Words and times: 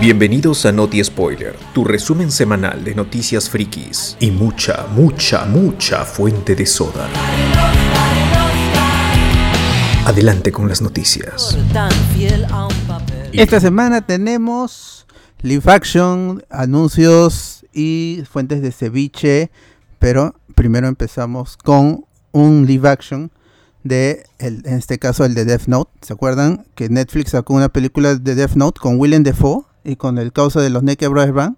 Bienvenidos 0.00 0.66
a 0.66 0.72
Noti 0.72 1.02
Spoiler, 1.02 1.56
tu 1.72 1.84
resumen 1.84 2.30
semanal 2.30 2.84
de 2.84 2.94
noticias 2.94 3.48
frikis 3.48 4.16
y 4.20 4.30
mucha, 4.30 4.86
mucha, 4.88 5.44
mucha 5.44 6.04
fuente 6.04 6.54
de 6.54 6.66
soda. 6.66 7.08
Adelante 10.04 10.50
con 10.52 10.68
las 10.68 10.82
noticias. 10.82 11.56
Esta 13.32 13.60
semana 13.60 14.00
tenemos 14.00 15.06
live 15.42 15.72
action, 15.72 16.44
anuncios 16.50 17.64
y 17.72 18.22
fuentes 18.30 18.62
de 18.62 18.72
ceviche, 18.72 19.50
pero 19.98 20.34
primero 20.54 20.88
empezamos 20.88 21.56
con 21.56 22.04
un 22.32 22.66
live 22.66 22.88
action 22.88 23.30
de, 23.84 24.24
el- 24.38 24.62
en 24.66 24.74
este 24.74 24.98
caso, 24.98 25.24
el 25.24 25.34
de 25.34 25.44
Death 25.44 25.66
Note. 25.66 25.90
¿Se 26.02 26.12
acuerdan 26.12 26.64
que 26.74 26.88
Netflix 26.88 27.30
sacó 27.30 27.54
una 27.54 27.68
película 27.68 28.14
de 28.14 28.34
Death 28.34 28.54
Note 28.54 28.80
con 28.80 28.98
Willem 28.98 29.22
Dafoe 29.24 29.62
y 29.84 29.96
con 29.96 30.18
el 30.18 30.32
causa 30.32 30.60
de 30.60 30.70
los 30.70 30.82
Naked 30.82 31.08
Brothers 31.08 31.34
Band? 31.34 31.56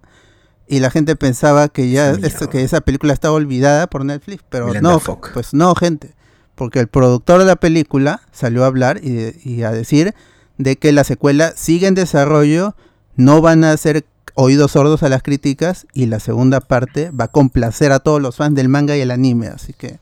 Y 0.67 0.79
la 0.79 0.89
gente 0.89 1.15
pensaba 1.15 1.67
que 1.69 1.91
ya 1.91 2.11
esto- 2.11 2.49
que 2.49 2.63
esa 2.63 2.81
película 2.81 3.13
estaba 3.13 3.35
olvidada 3.35 3.87
por 3.87 4.03
Netflix, 4.03 4.43
pero 4.49 4.67
Willem 4.67 4.81
no, 4.83 4.89
Dafoe. 4.93 5.17
pues 5.33 5.53
no, 5.53 5.75
gente. 5.75 6.13
Porque 6.55 6.79
el 6.79 6.87
productor 6.87 7.39
de 7.39 7.45
la 7.45 7.55
película 7.57 8.21
salió 8.31 8.63
a 8.63 8.67
hablar 8.67 8.99
y, 9.03 9.33
y 9.43 9.63
a 9.63 9.71
decir 9.71 10.15
de 10.57 10.77
que 10.77 10.91
la 10.93 11.03
secuela 11.03 11.53
sigue 11.55 11.85
en 11.87 11.95
desarrollo, 11.95 12.75
no 13.17 13.41
van 13.41 13.63
a 13.63 13.71
hacer 13.73 14.05
oídos 14.35 14.71
sordos 14.71 15.03
a 15.03 15.09
las 15.09 15.21
críticas 15.21 15.85
y 15.93 16.07
la 16.07 16.19
segunda 16.19 16.61
parte 16.61 17.11
va 17.11 17.25
a 17.25 17.29
complacer 17.29 17.91
a 17.91 17.99
todos 17.99 18.21
los 18.21 18.37
fans 18.37 18.55
del 18.55 18.69
manga 18.69 18.97
y 18.97 19.01
el 19.01 19.11
anime, 19.11 19.47
así 19.47 19.73
que 19.73 19.99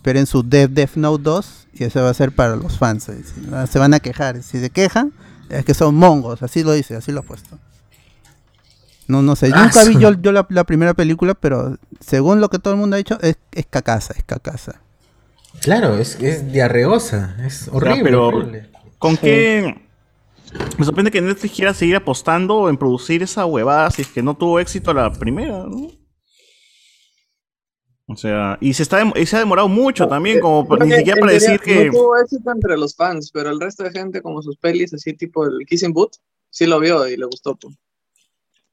esperen 0.00 0.24
su 0.26 0.42
Death 0.42 0.70
Death 0.70 0.96
Note 0.96 1.22
2 1.22 1.66
y 1.74 1.84
eso 1.84 2.02
va 2.02 2.08
a 2.08 2.14
ser 2.14 2.32
para 2.32 2.56
los 2.56 2.78
fans. 2.78 3.10
eh, 3.10 3.22
Se 3.70 3.78
van 3.78 3.92
a 3.92 4.00
quejar, 4.00 4.42
si 4.42 4.58
se 4.58 4.70
quejan 4.70 5.12
es 5.50 5.62
que 5.64 5.74
son 5.74 5.94
mongos, 5.94 6.42
así 6.42 6.62
lo 6.64 6.72
dice, 6.72 6.96
así 6.96 7.12
lo 7.12 7.20
ha 7.20 7.22
puesto. 7.22 7.58
No, 9.08 9.20
no 9.22 9.36
sé, 9.36 9.50
Ah, 9.52 9.64
nunca 9.64 9.84
vi 9.84 9.98
yo, 9.98 10.12
yo 10.12 10.32
la, 10.32 10.46
la 10.48 10.64
primera 10.64 10.94
película, 10.94 11.34
pero 11.34 11.76
según 12.00 12.40
lo 12.40 12.48
que 12.48 12.58
todo 12.58 12.72
el 12.72 12.80
mundo 12.80 12.94
ha 12.94 12.98
dicho, 12.98 13.18
es, 13.20 13.36
es 13.52 13.66
cacaza, 13.68 14.14
es 14.16 14.22
cacaza. 14.24 14.80
Claro, 15.60 15.98
es, 15.98 16.14
es 16.20 16.50
diarreosa, 16.52 17.36
es 17.44 17.68
horrible. 17.72 18.02
pero- 18.04 18.26
horrible. 18.28 18.70
¿Con 18.98 19.16
qué? 19.16 19.82
Me 20.78 20.84
sorprende 20.84 21.10
que 21.10 21.20
Netflix 21.20 21.54
quiera 21.54 21.74
seguir 21.74 21.96
apostando 21.96 22.68
en 22.70 22.76
producir 22.76 23.22
esa 23.22 23.44
huevada 23.46 23.90
si 23.90 24.02
es 24.02 24.08
que 24.08 24.22
no 24.22 24.34
tuvo 24.34 24.60
éxito 24.60 24.92
la 24.94 25.12
primera, 25.12 25.64
¿no? 25.68 25.88
O 28.10 28.16
sea, 28.16 28.58
y 28.60 28.74
se, 28.74 28.82
está 28.82 29.04
y 29.14 29.24
se 29.24 29.36
ha 29.36 29.38
demorado 29.38 29.68
mucho 29.68 30.08
también, 30.08 30.40
como 30.40 30.66
Creo 30.66 30.84
ni 30.84 30.90
que 30.90 30.96
siquiera 30.98 31.20
para 31.20 31.32
decir 31.32 31.60
que... 31.60 31.86
No 31.86 31.92
tuvo 31.92 32.16
éxito 32.18 32.50
entre 32.50 32.76
los 32.76 32.96
fans, 32.96 33.30
pero 33.32 33.50
el 33.50 33.60
resto 33.60 33.84
de 33.84 33.92
gente, 33.92 34.20
como 34.20 34.42
sus 34.42 34.56
pelis, 34.56 34.92
así 34.92 35.12
tipo 35.12 35.46
el 35.46 35.64
Kissing 35.64 35.92
Boot, 35.92 36.16
sí 36.50 36.66
lo 36.66 36.80
vio 36.80 37.06
y 37.06 37.16
le 37.16 37.24
gustó. 37.26 37.54
pues. 37.54 37.76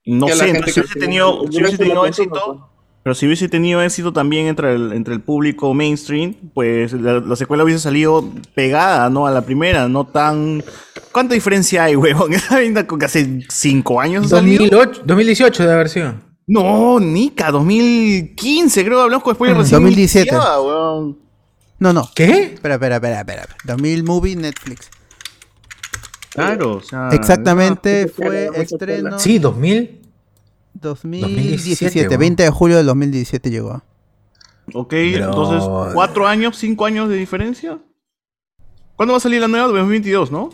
No 0.06 0.28
sé, 0.30 0.50
entonces 0.50 0.74
si 0.74 0.80
hubiese 0.80 1.00
tenido, 1.00 1.46
si 1.52 1.62
hubiese 1.62 1.78
tenido 1.78 2.06
éxito, 2.08 2.68
pero 3.04 3.14
si 3.14 3.28
hubiese 3.28 3.48
tenido 3.48 3.80
éxito 3.84 4.12
también 4.12 4.48
entre 4.48 4.74
el, 4.74 4.92
entre 4.92 5.14
el 5.14 5.22
público 5.22 5.72
mainstream, 5.76 6.34
pues 6.56 6.94
la, 6.94 7.20
la 7.20 7.36
secuela 7.36 7.64
hubiese 7.64 7.80
salido 7.80 8.28
pegada, 8.56 9.08
¿no? 9.12 9.28
A 9.28 9.32
la 9.32 9.44
primera, 9.44 9.88
no 9.88 10.08
tan... 10.08 10.64
¿Cuánta 11.12 11.36
diferencia 11.36 11.84
hay, 11.84 11.96
huevón? 11.96 12.34
Esa 12.34 12.56
vaina 12.56 12.88
con 12.88 12.98
que 12.98 13.06
hace 13.06 13.46
cinco 13.50 14.02
años 14.02 14.26
ha 14.26 14.38
salido. 14.38 14.64
2008, 14.64 15.04
2018 15.06 15.68
de 15.68 15.72
haber 15.72 15.90
sido. 15.90 16.27
No, 16.48 17.00
Nika, 17.00 17.52
2015, 17.52 18.86
creo, 18.86 19.02
hablamos 19.02 19.24
con 19.24 19.36
spoiler 19.36 19.56
Mm, 19.58 19.60
recién 19.60 19.82
2017. 19.82 20.30
iniciada, 20.34 20.62
weón. 20.62 21.18
No, 21.80 21.94
no. 21.94 22.10
¿Qué? 22.16 22.54
Espera, 22.54 22.76
espera, 22.76 22.96
espera, 22.96 23.20
espera. 23.20 23.48
2000 23.66 24.04
Movie 24.06 24.36
Netflix. 24.38 24.90
Claro, 26.32 26.76
o 26.78 26.82
sea... 26.82 27.10
Exactamente 27.12 28.06
tela, 28.06 28.14
fue 28.16 28.48
mucha 28.50 28.62
estreno. 28.62 29.20
Sí, 29.20 29.40
2000. 29.40 30.02
2017, 30.76 31.26
2017, 32.06 32.18
20 32.18 32.44
de 32.44 32.50
julio 32.50 32.78
del 32.78 32.86
2017 32.86 33.50
llegó. 33.50 33.82
Ok, 34.74 34.90
Pero- 34.90 35.26
entonces, 35.26 35.70
¿cuatro 35.94 36.28
años, 36.28 36.56
cinco 36.58 36.86
años 36.86 37.10
de 37.10 37.16
diferencia? 37.16 37.80
¿Cuándo 38.96 39.14
va 39.14 39.18
a 39.18 39.22
salir 39.22 39.42
la 39.42 39.48
nueva? 39.48 39.68
2022, 39.68 40.32
¿no? 40.32 40.50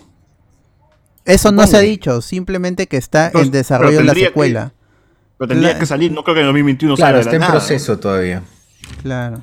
Eso 1.25 1.51
no 1.51 1.65
se 1.67 1.77
ha 1.77 1.81
dicho, 1.81 2.21
simplemente 2.21 2.87
que 2.87 2.97
está 2.97 3.31
en 3.33 3.51
desarrollo 3.51 3.91
pero 3.97 4.01
la 4.05 4.11
tendría 4.13 4.27
que- 4.27 4.31
secuela. 4.31 4.73
Pero 5.37 5.47
tendría 5.49 5.73
La- 5.73 5.79
que 5.79 5.85
salir, 5.85 6.11
no 6.11 6.23
creo 6.23 6.35
que 6.35 6.41
en 6.41 6.47
2021 6.47 6.95
Claro, 6.95 7.17
salga 7.17 7.21
está 7.21 7.35
en 7.35 7.39
nada. 7.41 7.51
proceso 7.53 7.99
todavía. 7.99 8.43
Claro. 9.01 9.41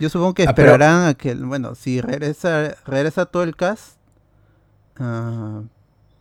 Yo 0.00 0.08
supongo 0.08 0.34
que 0.34 0.42
Ah, 0.44 0.54
pero- 0.54 0.68
esperarán 0.72 1.06
a 1.08 1.14
que, 1.14 1.34
bueno, 1.34 1.74
si 1.74 2.00
regresa 2.00 2.74
regresa 2.86 3.26
todo 3.26 3.42
el 3.42 3.54
cast. 3.56 3.96
ah, 4.98 5.62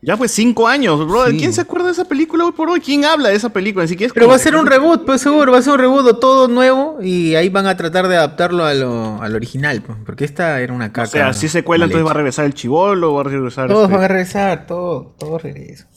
Ya 0.05 0.17
fue 0.17 0.27
cinco 0.27 0.67
años, 0.67 0.99
brother. 1.07 1.31
Sí. 1.31 1.37
¿Quién 1.39 1.53
se 1.53 1.61
acuerda 1.61 1.85
de 1.87 1.93
esa 1.93 2.03
película 2.03 2.43
hoy 2.45 2.51
por 2.51 2.69
hoy? 2.69 2.81
¿Quién 2.81 3.05
habla 3.05 3.29
de 3.29 3.35
esa 3.35 3.49
película? 3.53 3.87
Siquiera 3.87 4.07
es 4.07 4.13
Pero 4.13 4.27
va 4.27 4.33
a 4.35 4.37
que- 4.37 4.43
ser 4.43 4.57
un 4.57 4.65
reboot, 4.67 5.05
pues 5.05 5.21
seguro, 5.21 5.53
va 5.53 5.59
a 5.59 5.61
ser 5.61 5.73
un 5.73 5.79
reboot 5.79 6.05
o 6.05 6.17
todo 6.17 6.49
nuevo 6.49 6.97
y 7.01 7.35
ahí 7.35 7.47
van 7.47 7.67
a 7.67 7.77
tratar 7.77 8.09
de 8.09 8.17
adaptarlo 8.17 8.65
a 8.65 8.73
lo, 8.73 9.21
al 9.21 9.33
original, 9.33 9.81
pues, 9.81 9.97
porque 10.05 10.25
esta 10.25 10.59
era 10.59 10.73
una 10.73 10.91
caca. 10.91 11.03
O 11.07 11.11
sea, 11.11 11.33
si 11.33 11.47
secuela, 11.47 11.83
mal 11.85 11.91
entonces 11.91 12.05
va 12.05 12.11
a 12.11 12.15
regresar 12.15 12.43
el 12.43 12.53
chivolo, 12.53 13.13
va 13.13 13.21
a 13.21 13.23
regresar... 13.23 13.69
Todos 13.69 13.83
este- 13.83 13.95
van 13.95 14.03
a 14.03 14.07
regresar, 14.09 14.67
todo, 14.67 15.15
todo 15.17 15.37
regresa. 15.37 15.87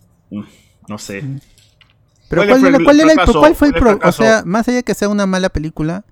No 0.88 0.98
sé. 0.98 1.24
Pero 2.28 2.42
¿Cuál 2.42 2.48
¿cuál, 2.48 2.60
fue 2.60 2.68
el 2.70 2.84
cuál 2.84 3.00
era 3.00 3.08
el, 3.12 3.14
fracaso? 3.14 3.38
cuál 3.40 3.54
fue 3.54 3.68
el 3.68 3.74
¿Cuál 3.74 3.82
fue 3.82 3.92
el 3.92 3.98
pro- 3.98 4.08
o 4.08 4.12
sea, 4.12 4.42
más 4.44 4.68
allá 4.68 4.78
de 4.78 4.82
que 4.84 4.94
sea 4.94 5.08
una 5.08 5.26
mala 5.26 5.48
película, 5.48 6.04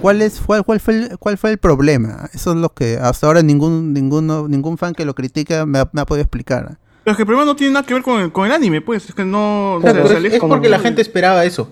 ¿cuál 0.00 0.22
es 0.22 0.40
cuál, 0.40 0.64
cuál 0.64 0.80
fue 0.80 0.94
el, 0.94 1.18
cuál 1.18 1.38
fue 1.38 1.50
el 1.50 1.58
problema? 1.58 2.28
Eso 2.32 2.52
es 2.52 2.56
lo 2.56 2.74
que 2.74 2.98
hasta 2.98 3.26
ahora 3.26 3.42
ningún 3.42 3.92
ninguno 3.92 4.48
ningún 4.48 4.78
fan 4.78 4.94
que 4.94 5.04
lo 5.04 5.14
critica 5.14 5.66
me 5.66 5.78
ha, 5.80 5.88
me 5.92 6.00
ha 6.00 6.06
podido 6.06 6.22
explicar. 6.22 6.78
Pero 7.04 7.12
es 7.12 7.16
que 7.16 7.22
el 7.22 7.26
problema 7.26 7.44
no 7.44 7.54
tiene 7.54 7.74
nada 7.74 7.84
que 7.86 7.94
ver 7.94 8.02
con 8.02 8.20
el, 8.20 8.32
con 8.32 8.46
el 8.46 8.52
anime, 8.52 8.80
pues. 8.80 9.08
Es 9.10 9.14
que 9.14 9.24
no... 9.26 9.74
o 9.74 9.80
sea, 9.82 9.92
Claro, 9.92 10.08
se 10.08 10.14
pero 10.20 10.34
es, 10.34 10.40
porque 10.40 10.68
la 10.70 10.78
gente 10.78 11.02
esperaba 11.02 11.44
eso. 11.44 11.70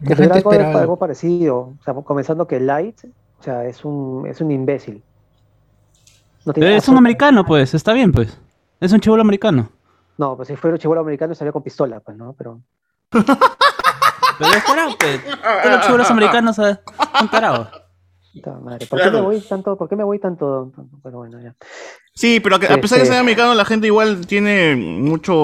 La 0.00 0.16
gente 0.16 0.38
algo, 0.38 0.52
esperaba. 0.52 0.80
algo 0.80 0.98
parecido. 0.98 1.58
O 1.58 1.78
sea, 1.84 1.94
comenzando 1.94 2.46
que 2.48 2.58
Light, 2.60 2.96
o 3.40 3.42
sea, 3.42 3.66
es 3.66 3.84
un, 3.84 4.26
es 4.26 4.40
un 4.40 4.50
imbécil. 4.50 5.02
No 6.44 6.66
es 6.66 6.88
un 6.88 6.96
americano, 6.96 7.44
pues, 7.44 7.74
está 7.74 7.92
bien, 7.92 8.10
pues. 8.10 8.36
Es 8.80 8.92
un 8.92 9.00
chivolo 9.00 9.22
americano. 9.22 9.70
No, 10.22 10.36
pues 10.36 10.46
si 10.46 10.54
fuera 10.54 10.74
un 10.76 10.78
chivolo 10.78 11.00
americano 11.00 11.34
salió 11.34 11.52
con 11.52 11.64
pistola, 11.64 11.98
pues, 11.98 12.16
¿no? 12.16 12.32
Pero. 12.38 12.60
Pero 13.10 14.52
es 14.56 14.64
tarado, 14.64 14.96
pues. 14.96 15.20
Todos 15.62 15.74
los 15.76 15.84
chivolos 15.86 16.10
americanos 16.12 16.54
son 16.54 16.78
tarados. 17.28 17.68
madre, 18.62 18.86
¿Por 18.86 19.02
qué 19.02 19.10
me 19.10 19.20
voy 19.20 19.40
tanto? 19.40 19.76
¿Por 19.76 19.88
qué 19.88 19.96
me 19.96 20.04
voy 20.04 20.20
tanto? 20.20 20.70
Pero 21.02 21.18
bueno, 21.18 21.40
ya. 21.40 21.56
Sí, 22.14 22.38
pero 22.38 22.54
a, 22.56 22.60
que- 22.60 22.66
a 22.66 22.80
pesar 22.80 22.98
de 22.98 23.02
Este- 23.04 23.14
ser 23.14 23.20
americano, 23.20 23.52
la 23.54 23.64
gente 23.64 23.88
igual 23.88 24.24
tiene 24.28 24.76
mucho. 24.76 25.34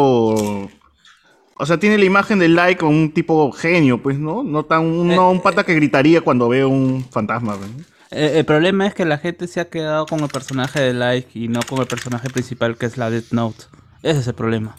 O 1.61 1.67
sea, 1.67 1.79
tiene 1.81 1.99
la 1.99 2.05
imagen 2.05 2.39
del 2.39 2.55
like 2.55 2.79
como 2.79 2.93
un 2.93 3.13
tipo 3.13 3.51
genio, 3.51 4.01
pues, 4.01 4.17
¿no? 4.17 4.45
No 4.45 4.65
tan 4.65 4.83
un, 4.85 5.09
no 5.09 5.29
un 5.33 5.43
pata 5.43 5.65
que 5.65 5.75
gritaría 5.75 6.21
cuando 6.21 6.49
ve 6.49 6.65
un 6.65 7.05
fantasma, 7.11 7.57
pues, 7.57 7.69
¿no? 7.69 7.83
Eh, 8.13 8.39
el 8.39 8.45
problema 8.45 8.87
es 8.87 8.95
que 8.95 9.05
la 9.05 9.19
gente 9.19 9.49
se 9.49 9.59
ha 9.61 9.69
quedado 9.69 10.07
con 10.07 10.21
el 10.21 10.29
personaje 10.29 10.81
de 10.81 10.95
Like 10.95 11.31
y 11.37 11.49
no 11.49 11.59
con 11.69 11.81
el 11.81 11.87
personaje 11.89 12.31
principal 12.31 12.77
que 12.79 12.87
es 12.87 12.97
la 12.97 13.11
Death 13.11 13.33
Note. 13.33 13.65
Ese 14.03 14.21
es 14.21 14.27
el 14.29 14.35
problema. 14.35 14.77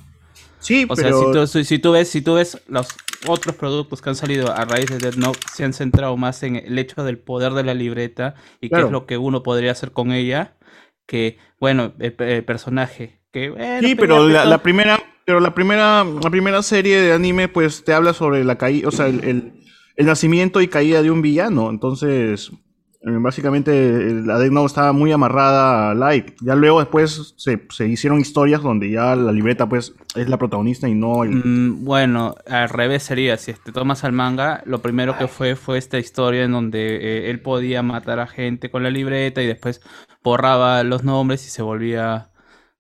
Sí, 0.60 0.86
O 0.90 0.96
pero. 0.96 1.10
sea, 1.10 1.14
si 1.14 1.32
tú, 1.32 1.48
si, 1.48 1.64
si 1.64 1.80
tú 1.80 1.92
ves, 1.94 2.10
si 2.10 2.22
tú 2.22 2.36
ves 2.36 2.62
los 2.68 2.88
otros 3.28 3.56
productos 3.56 4.02
que 4.02 4.10
han 4.10 4.16
salido 4.16 4.52
a 4.52 4.66
raíz 4.66 4.90
de 4.90 4.98
Death 5.00 5.16
Note, 5.16 5.40
se 5.54 5.64
han 5.64 5.74
centrado 5.74 6.16
más 6.18 6.44
en 6.44 6.56
el 6.58 6.78
hecho 6.78 7.04
del 7.04 7.18
poder 7.18 7.54
de 7.54 7.64
la 7.64 7.74
libreta 7.74 8.36
y 8.62 8.70
qué 8.70 8.82
es 8.82 8.90
lo 8.90 9.06
que 9.06 9.18
uno 9.18 9.44
podría 9.44 9.72
hacer 9.72 9.92
con 9.92 10.12
ella, 10.12 10.58
que, 11.06 11.38
bueno, 11.60 11.94
el, 12.00 12.16
el 12.20 12.46
personaje. 12.46 13.22
Que, 13.32 13.50
bueno, 13.50 13.88
Sí, 13.88 13.96
pues 13.96 14.08
pero 14.08 14.28
la, 14.28 14.46
la 14.46 14.58
primera, 14.64 15.00
pero 15.26 15.40
la 15.40 15.54
primera, 15.54 16.04
la 16.04 16.30
primera 16.30 16.62
serie 16.64 17.00
de 17.02 17.14
anime, 17.14 17.48
pues, 17.48 17.84
te 17.84 17.94
habla 17.94 18.14
sobre 18.14 18.44
la 18.44 18.58
caída, 18.58 18.88
o 18.88 18.92
sea, 18.92 19.08
el, 19.08 19.24
el- 19.24 19.54
el 19.96 20.06
nacimiento 20.06 20.62
y 20.62 20.70
caída 20.70 21.02
de 21.02 21.12
un 21.12 21.22
villano. 21.22 21.70
Entonces, 21.70 22.52
básicamente, 23.02 23.72
eh, 24.10 24.14
la 24.26 24.38
Death 24.40 24.52
Note 24.52 24.68
estaba 24.68 24.92
muy 24.94 25.12
amarrada 25.12 25.92
a 25.92 25.94
Light. 25.96 26.36
Ya 26.42 26.56
luego 26.56 26.80
después 26.80 27.34
se, 27.38 27.66
se 27.70 27.88
hicieron 27.88 28.20
historias 28.20 28.62
donde 28.62 28.92
ya 28.92 29.16
la 29.16 29.32
libreta, 29.32 29.68
pues, 29.70 29.94
es 30.16 30.28
la 30.30 30.38
protagonista 30.38 30.88
y 30.90 30.96
no 30.96 31.24
el. 31.24 31.32
Mm, 31.44 31.86
bueno, 31.86 32.36
al 32.48 32.70
revés 32.70 33.04
sería, 33.04 33.38
si 33.38 33.54
te 33.54 33.72
tomas 33.72 34.04
al 34.04 34.12
manga, 34.12 34.62
lo 34.66 34.80
primero 34.82 35.18
que 35.18 35.28
fue 35.28 35.56
fue 35.56 35.78
esta 35.78 35.98
historia 35.98 36.44
en 36.44 36.52
donde 36.52 36.98
eh, 36.98 37.30
él 37.30 37.42
podía 37.42 37.82
matar 37.84 38.20
a 38.20 38.28
gente 38.28 38.70
con 38.70 38.84
la 38.84 38.90
libreta 38.90 39.42
y 39.42 39.48
después 39.48 39.82
borraba 40.24 40.84
los 40.84 41.04
nombres 41.04 41.46
y 41.48 41.50
se 41.50 41.62
volvía, 41.62 42.32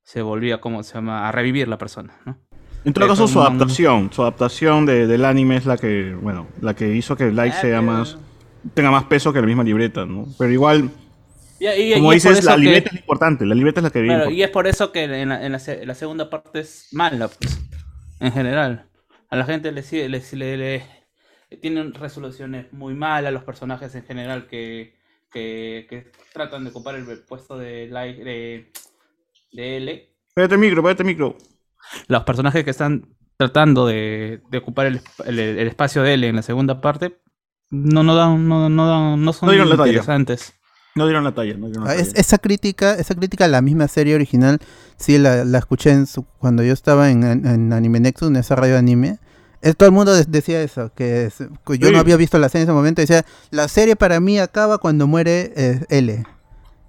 se 0.03 0.21
volvía, 0.21 0.59
¿cómo 0.59 0.83
se 0.83 0.95
llama? 0.95 1.27
A 1.27 1.31
revivir 1.31 1.67
la 1.67 1.77
persona, 1.77 2.13
¿no? 2.25 2.37
En 2.85 2.93
todo 2.93 3.05
Eh, 3.05 3.07
caso, 3.09 3.27
su 3.27 3.41
adaptación, 3.41 4.09
su 4.11 4.21
adaptación 4.21 4.85
de- 4.85 5.05
del 5.05 5.25
anime 5.25 5.57
es 5.57 5.65
la 5.65 5.77
que, 5.77 6.15
bueno, 6.21 6.47
la 6.61 6.75
que 6.75 6.93
hizo 6.95 7.15
que 7.17 7.29
Light 7.31 7.53
Ah, 7.57 7.61
sea 7.61 7.81
más, 7.81 8.17
tenga 8.73 8.91
más 8.91 9.05
peso 9.05 9.31
que 9.33 9.41
la 9.41 9.47
misma 9.47 9.63
libreta, 9.63 10.05
¿no? 10.05 10.27
Pero 10.37 10.51
igual, 10.51 10.89
Y- 11.59 11.67
y- 11.67 11.93
como 11.95 12.11
y 12.11 12.15
dices, 12.15 12.43
la 12.43 12.55
que- 12.55 12.61
libreta 12.61 12.89
es 12.89 12.95
importante, 13.01 13.45
la 13.45 13.55
libreta 13.55 13.79
es 13.79 13.83
la 13.83 13.89
que 13.89 14.01
viene. 14.01 14.15
Claro, 14.17 14.31
y 14.31 14.43
es 14.43 14.49
por 14.49 14.67
eso 14.67 14.91
que 14.91 15.03
en 15.03 15.29
la, 15.29 15.45
en 15.45 15.51
la 15.51 15.59
se- 15.59 15.85
la 15.85 15.95
segunda 15.95 16.29
parte 16.29 16.59
es 16.61 16.87
mala, 16.91 17.27
pues, 17.27 17.59
en 18.19 18.31
general. 18.31 18.85
A 19.29 19.35
la 19.35 19.45
gente 19.45 19.71
le 19.71 19.81
le, 20.09 20.21
le- 20.33 20.57
le- 20.57 20.83
tienen 21.61 21.93
resoluciones 21.93 22.71
muy 22.73 22.93
malas, 22.93 23.33
los 23.33 23.43
personajes 23.43 23.93
en 23.95 24.03
general 24.03 24.47
que, 24.47 24.95
que, 25.31 25.85
que 25.89 26.11
tratan 26.33 26.63
de 26.63 26.69
ocupar 26.71 26.95
el 26.95 27.05
puesto 27.27 27.57
de, 27.57 27.87
de, 27.87 28.71
de 29.51 29.77
L. 29.77 30.09
Pégate 30.33 30.55
el 30.55 30.59
micro, 30.61 30.81
pégate 30.83 31.03
el 31.03 31.07
micro. 31.07 31.37
Los 32.07 32.23
personajes 32.23 32.63
que 32.63 32.69
están 32.71 33.05
tratando 33.37 33.87
de, 33.87 34.41
de 34.49 34.57
ocupar 34.57 34.85
el, 34.87 35.01
el- 35.25 35.39
el 35.39 35.67
espacio 35.67 36.03
de 36.03 36.13
él 36.13 36.23
en 36.25 36.35
la 36.35 36.41
segunda 36.41 36.81
parte 36.81 37.17
no, 37.71 38.03
no 38.03 38.15
dan, 38.15 38.47
no, 38.47 38.69
no 38.69 38.87
dan, 38.87 39.23
no 39.23 39.33
son 39.33 39.47
No 39.47 39.51
dieron 39.51 39.69
la 39.69 39.77
talla. 39.77 39.89
interesantes. 39.89 40.53
No 40.95 41.05
dieron 41.05 41.23
la 41.23 41.33
talla, 41.33 41.53
no 41.55 41.67
dieron 41.67 41.85
la 41.85 41.91
Ah, 41.91 41.95
es- 41.95 42.09
talla. 42.09 42.19
esa 42.21 42.37
crítica, 42.39 42.93
esa 42.95 43.15
crítica 43.15 43.45
a 43.45 43.47
la 43.47 43.61
misma 43.61 43.87
serie 43.87 44.15
original, 44.15 44.59
sí 44.97 45.17
la, 45.17 45.45
la 45.45 45.59
escuché 45.59 45.91
en 45.91 46.07
su- 46.07 46.25
cuando 46.39 46.63
yo 46.63 46.73
estaba 46.73 47.11
en, 47.11 47.23
en- 47.23 47.45
en 47.45 47.73
Anime 47.73 47.99
Nexus, 47.99 48.29
en 48.29 48.37
esa 48.37 48.55
radio 48.55 48.73
de 48.73 48.79
anime. 48.79 49.19
Eh, 49.61 49.73
todo 49.73 49.87
el 49.87 49.93
mundo 49.93 50.13
de- 50.13 50.25
decía 50.27 50.61
eso, 50.61 50.91
que, 50.95 51.25
es- 51.25 51.37
que 51.37 51.77
yo 51.77 51.87
Sí. 51.87 51.93
no 51.93 51.99
había 51.99 52.15
visto 52.17 52.39
la 52.39 52.49
serie 52.49 52.63
en 52.63 52.69
ese 52.69 52.73
momento. 52.73 53.01
Decía, 53.01 53.23
la 53.51 53.67
serie 53.67 53.95
para 53.95 54.19
mí 54.19 54.39
acaba 54.39 54.77
cuando 54.77 55.05
muere 55.05 55.53
eh, 55.55 55.85
L. 55.89 56.23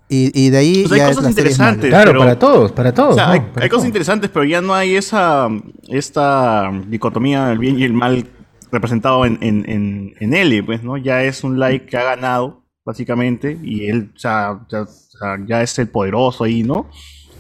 Y, 0.09 0.33
y 0.35 0.51
de 0.51 0.59
ahí 0.59 0.83
Pues 0.83 0.93
hay 0.93 0.99
ya 0.99 1.11
es 1.11 1.17
cosas 1.17 1.31
es 1.31 1.37
interesantes. 1.39 1.89
Claro, 1.91 2.11
pero- 2.13 2.21
para 2.21 2.39
todos, 2.39 2.73
para 2.73 2.93
todos. 2.95 3.13
O 3.13 3.15
sea, 3.15 3.27
¿no? 3.27 3.33
hay, 3.33 3.41
Para 3.41 3.65
hay 3.65 3.71
cosas 3.71 3.87
interesantes, 3.87 4.29
pero 4.33 4.45
ya 4.45 4.61
no 4.61 4.75
hay 4.75 4.97
esa 4.97 5.47
esta 5.89 6.71
dicotomía 6.87 7.47
del 7.47 7.59
bien 7.59 7.79
y 7.79 7.85
el 7.85 7.93
mal 7.93 8.27
representado 8.71 9.27
en, 9.27 9.39
en, 9.41 9.69
en, 9.69 10.15
en 10.21 10.35
L, 10.35 10.63
pues, 10.65 10.83
¿no? 10.83 10.97
Ya 10.97 11.23
es 11.25 11.45
un 11.45 11.59
like 11.59 11.87
que 11.87 11.97
ha 11.97 12.05
ganado, 12.05 12.65
básicamente, 12.85 13.59
y 13.63 13.87
él 13.87 14.13
ya, 14.17 14.61
ya 15.47 15.63
es 15.63 15.79
el 15.79 15.89
poderoso 15.89 16.45
ahí, 16.45 16.63
¿no? 16.63 16.89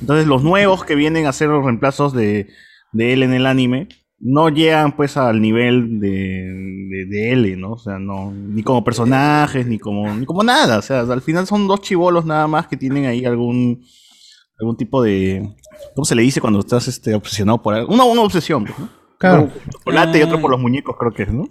Entonces 0.01 0.27
los 0.27 0.43
nuevos 0.43 0.85
que 0.85 0.95
vienen 0.95 1.27
a 1.27 1.33
ser 1.33 1.49
los 1.49 1.65
reemplazos 1.65 2.13
de, 2.13 2.49
de 2.93 3.13
él 3.13 3.23
en 3.23 3.35
el 3.35 3.47
anime 3.47 3.89
no 4.19 4.51
llegan 4.51 4.97
pues 4.97 5.17
al 5.17 5.41
nivel 5.41 5.99
de, 5.99 6.09
de, 6.09 7.07
de 7.07 7.33
L, 7.33 7.57
¿no? 7.57 7.73
O 7.73 7.79
sea, 7.79 7.99
no, 7.99 8.31
ni 8.33 8.63
como 8.63 8.85
personajes, 8.85 9.67
ni 9.67 9.79
como, 9.79 10.13
ni 10.15 10.27
como 10.27 10.43
nada. 10.43 10.79
O 10.79 10.83
sea, 10.83 11.01
al 11.01 11.23
final 11.23 11.47
son 11.47 11.67
dos 11.67 11.81
chivolos 11.81 12.27
nada 12.27 12.47
más 12.47 12.67
que 12.67 12.77
tienen 12.77 13.07
ahí 13.07 13.25
algún, 13.25 13.83
algún 14.59 14.77
tipo 14.77 15.03
de. 15.03 15.55
¿Cómo 15.95 16.05
se 16.05 16.15
le 16.15 16.23
dice 16.23 16.41
cuando 16.41 16.61
estás 16.61 16.87
este, 16.87 17.15
obsesionado 17.15 17.63
por 17.63 17.75
algo? 17.75 17.93
Una, 17.93 18.05
una 18.05 18.21
obsesión, 18.21 18.65
pues, 18.65 18.79
¿no? 18.79 19.00
Claro. 19.21 19.43
Un 19.43 19.71
chocolate 19.71 20.19
y 20.19 20.23
otro 20.23 20.41
por 20.41 20.51
los 20.51 20.59
muñecos, 20.59 20.97
creo 20.99 21.13
que 21.13 21.25
es, 21.25 21.29
¿no? 21.33 21.47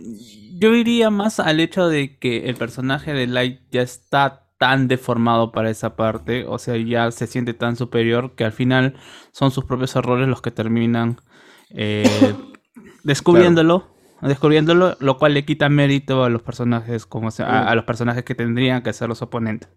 Yo 0.58 0.74
iría 0.74 1.12
más 1.12 1.40
al 1.40 1.60
hecho 1.60 1.88
de 1.88 2.18
que 2.18 2.50
el 2.50 2.56
personaje 2.56 3.14
de 3.14 3.28
Light 3.28 3.62
ya 3.70 3.84
está 3.84 4.48
tan 4.58 4.88
deformado 4.88 5.52
para 5.52 5.70
esa 5.70 5.96
parte, 5.96 6.46
o 6.48 6.58
sea, 6.58 6.76
ya 6.78 7.12
se 7.12 7.28
siente 7.28 7.54
tan 7.54 7.76
superior 7.76 8.34
que 8.36 8.44
al 8.44 8.54
final 8.54 8.96
son 9.32 9.52
sus 9.52 9.66
propios 9.66 9.96
errores 9.96 10.28
los 10.28 10.42
que 10.42 10.50
terminan 10.50 11.22
eh, 11.70 12.34
descubriéndolo, 13.04 13.88
descubriéndolo, 14.22 14.98
lo 15.00 15.18
cual 15.18 15.34
le 15.34 15.46
quita 15.46 15.70
mérito 15.70 16.24
a 16.24 16.30
los 16.30 16.42
personajes 16.42 17.06
como 17.06 17.32
se- 17.32 17.44
a, 17.44 17.70
a 17.70 17.76
los 17.76 17.86
personajes 17.86 18.24
que 18.24 18.36
tendrían 18.36 18.82
que 18.84 18.92
ser 18.94 19.08
los 19.10 19.22
oponentes. 19.22 19.70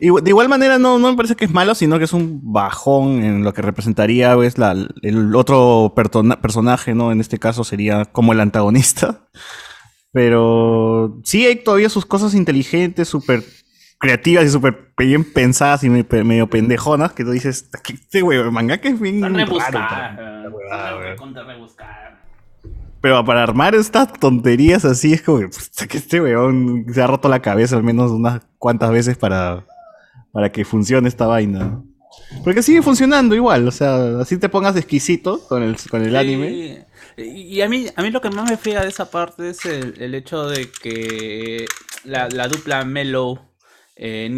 Y 0.00 0.10
de 0.22 0.30
igual 0.30 0.48
manera 0.48 0.78
no, 0.78 0.98
no 0.98 1.10
me 1.10 1.16
parece 1.16 1.34
que 1.36 1.44
es 1.46 1.50
malo, 1.52 1.74
sino 1.74 1.98
que 1.98 2.04
es 2.04 2.12
un 2.12 2.40
bajón 2.52 3.22
en 3.24 3.44
lo 3.44 3.52
que 3.52 3.62
representaría 3.62 4.34
pues, 4.34 4.56
la, 4.58 4.72
el 5.02 5.34
otro 5.34 5.92
persona- 5.96 6.40
personaje, 6.40 6.94
¿no? 6.94 7.10
En 7.12 7.20
este 7.20 7.38
caso 7.38 7.64
sería 7.64 8.04
como 8.06 8.32
el 8.32 8.40
antagonista. 8.40 9.28
Pero 10.12 11.20
sí 11.24 11.44
hay 11.46 11.56
todavía 11.56 11.88
sus 11.90 12.06
cosas 12.06 12.34
inteligentes, 12.34 13.08
súper 13.08 13.42
creativas 14.00 14.44
y 14.46 14.48
súper 14.48 14.92
bien 14.96 15.24
pensadas 15.24 15.84
y 15.84 15.90
me- 15.90 16.06
medio 16.24 16.48
pendejonas 16.48 17.12
que 17.12 17.24
tú 17.24 17.30
dices, 17.32 17.68
"¿Qué- 17.84 17.94
este 17.94 18.22
güey, 18.22 18.42
manga 18.50 18.78
que 18.78 18.88
es 18.88 19.00
bien 19.00 19.20
raro 19.38 19.50
para- 19.58 20.50
huevada, 20.50 20.94
güey". 20.94 21.16
Pero 23.00 23.24
para 23.24 23.42
armar 23.42 23.74
estas 23.74 24.12
tonterías 24.14 24.84
así 24.84 25.12
es 25.12 25.22
como 25.22 25.38
que, 25.40 25.48
"Puta, 25.48 25.86
que 25.86 25.98
este 25.98 26.20
weón 26.20 26.86
se 26.92 27.00
ha 27.02 27.06
roto 27.06 27.28
la 27.28 27.40
cabeza 27.40 27.76
al 27.76 27.84
menos 27.84 28.10
unas 28.10 28.42
cuantas 28.58 28.90
veces 28.90 29.16
para, 29.16 29.64
para 30.32 30.50
que 30.50 30.64
funcione 30.64 31.08
esta 31.08 31.26
vaina. 31.26 31.82
Porque 32.42 32.62
sigue 32.62 32.82
funcionando 32.82 33.34
igual, 33.34 33.66
o 33.68 33.70
sea, 33.70 34.18
así 34.20 34.36
te 34.38 34.48
pongas 34.48 34.76
exquisito 34.76 35.40
con 35.48 35.62
el, 35.62 35.76
con 35.90 36.02
el 36.04 36.16
anime. 36.16 36.86
Sí. 37.16 37.22
Y 37.22 37.58
y 37.58 37.62
a 37.62 37.68
mí, 37.68 37.86
a 37.94 38.02
mí 38.02 38.10
lo 38.10 38.20
que 38.20 38.30
más 38.30 38.48
me 38.50 38.56
friega 38.56 38.82
de 38.82 38.88
esa 38.88 39.10
parte 39.10 39.50
es 39.50 39.64
el, 39.64 39.94
el 40.00 40.14
hecho 40.14 40.48
de 40.48 40.70
que 40.70 41.64
la, 42.04 42.28
la 42.28 42.48
dupla 42.48 42.84
Mellow 42.84 43.38
eh, 43.96 44.28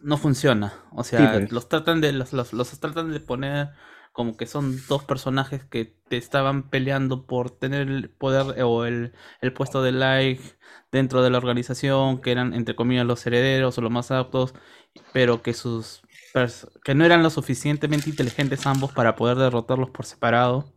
no 0.00 0.16
funciona. 0.16 0.72
O 0.92 1.04
sea, 1.04 1.20
Sí, 1.32 1.38
pues. 1.40 1.52
los 1.52 1.68
tratan 1.68 2.00
de 2.00 2.12
los, 2.12 2.32
los, 2.32 2.52
los 2.52 2.78
tratan 2.80 3.12
de 3.12 3.20
poner 3.20 3.70
como 4.12 4.36
que 4.36 4.46
son 4.46 4.76
dos 4.88 5.04
personajes 5.04 5.64
que 5.64 5.84
te 6.08 6.16
estaban 6.16 6.68
peleando 6.70 7.26
por 7.26 7.50
tener 7.50 7.88
el 7.88 8.10
poder 8.10 8.58
eh, 8.58 8.62
o 8.62 8.84
el, 8.86 9.12
el 9.40 9.52
puesto 9.52 9.82
de 9.82 9.92
like 9.92 10.42
dentro 10.92 11.22
de 11.22 11.30
la 11.30 11.38
organización, 11.38 12.20
que 12.20 12.32
eran 12.32 12.54
entre 12.54 12.76
comillas 12.76 13.06
los 13.06 13.26
herederos 13.26 13.78
o 13.78 13.80
los 13.82 13.90
más 13.92 14.10
aptos, 14.10 14.54
pero 15.12 15.42
que 15.42 15.54
sus 15.54 16.02
que 16.84 16.94
no 16.94 17.04
eran 17.04 17.22
lo 17.22 17.30
suficientemente 17.30 18.08
inteligentes 18.10 18.66
ambos 18.66 18.92
para 18.92 19.16
poder 19.16 19.36
derrotarlos 19.38 19.90
por 19.90 20.06
separado. 20.06 20.72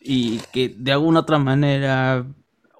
Y 0.00 0.40
que 0.52 0.74
de 0.78 0.92
alguna 0.92 1.20
otra 1.20 1.38
manera 1.38 2.26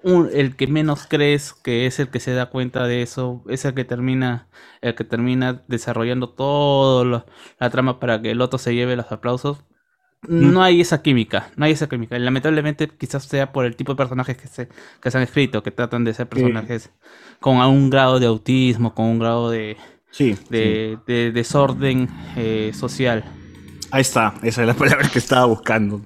un- 0.03 0.29
el 0.33 0.55
que 0.55 0.67
menos 0.67 1.05
crees 1.07 1.53
que 1.53 1.85
es 1.85 1.99
el 1.99 2.09
que 2.09 2.19
se 2.19 2.33
da 2.33 2.49
cuenta 2.49 2.85
de 2.87 3.01
eso 3.01 3.43
es 3.49 3.65
el 3.65 3.73
que 3.73 3.85
termina 3.85 4.47
el 4.81 4.95
que 4.95 5.03
termina 5.03 5.63
desarrollando 5.67 6.29
todo 6.29 7.03
lo- 7.05 7.25
la 7.59 7.69
trama 7.69 7.99
para 7.99 8.21
que 8.21 8.31
el 8.31 8.41
otro 8.41 8.59
se 8.59 8.73
lleve 8.75 8.95
los 8.95 9.11
aplausos. 9.11 9.63
No 10.27 10.63
hay 10.63 10.81
esa 10.81 11.01
química 11.01 11.49
no 11.55 11.65
hay 11.65 11.71
esa 11.71 11.87
química. 11.87 12.17
Y 12.17 12.19
lamentablemente 12.19 12.89
quizás 12.89 13.23
sea 13.23 13.51
por 13.53 13.65
el 13.65 13.75
tipo 13.77 13.93
de 13.93 13.97
personajes 13.97 14.35
que 14.37 14.47
se 14.47 14.67
que 15.01 15.11
se 15.11 15.17
han 15.17 15.23
escrito 15.23 15.63
que 15.63 15.71
tratan 15.71 16.03
de 16.03 16.13
ser 16.13 16.27
personajes 16.27 16.91
con 17.39 17.57
un 17.57 17.89
grado 17.89 18.19
de 18.19 18.25
autismo 18.27 18.93
con 18.93 19.05
un 19.05 19.19
grado 19.19 19.49
de 19.49 19.77
Sí, 20.11 20.35
sí. 20.35 20.45
de, 20.49 20.97
de 21.07 21.31
desorden 21.31 22.09
eh, 22.35 22.71
social. 22.73 23.23
Ahí 23.91 24.01
está, 24.01 24.33
esa 24.43 24.61
es 24.61 24.67
la 24.67 24.73
palabra 24.73 25.07
que 25.09 25.19
estaba 25.19 25.45
buscando. 25.45 26.01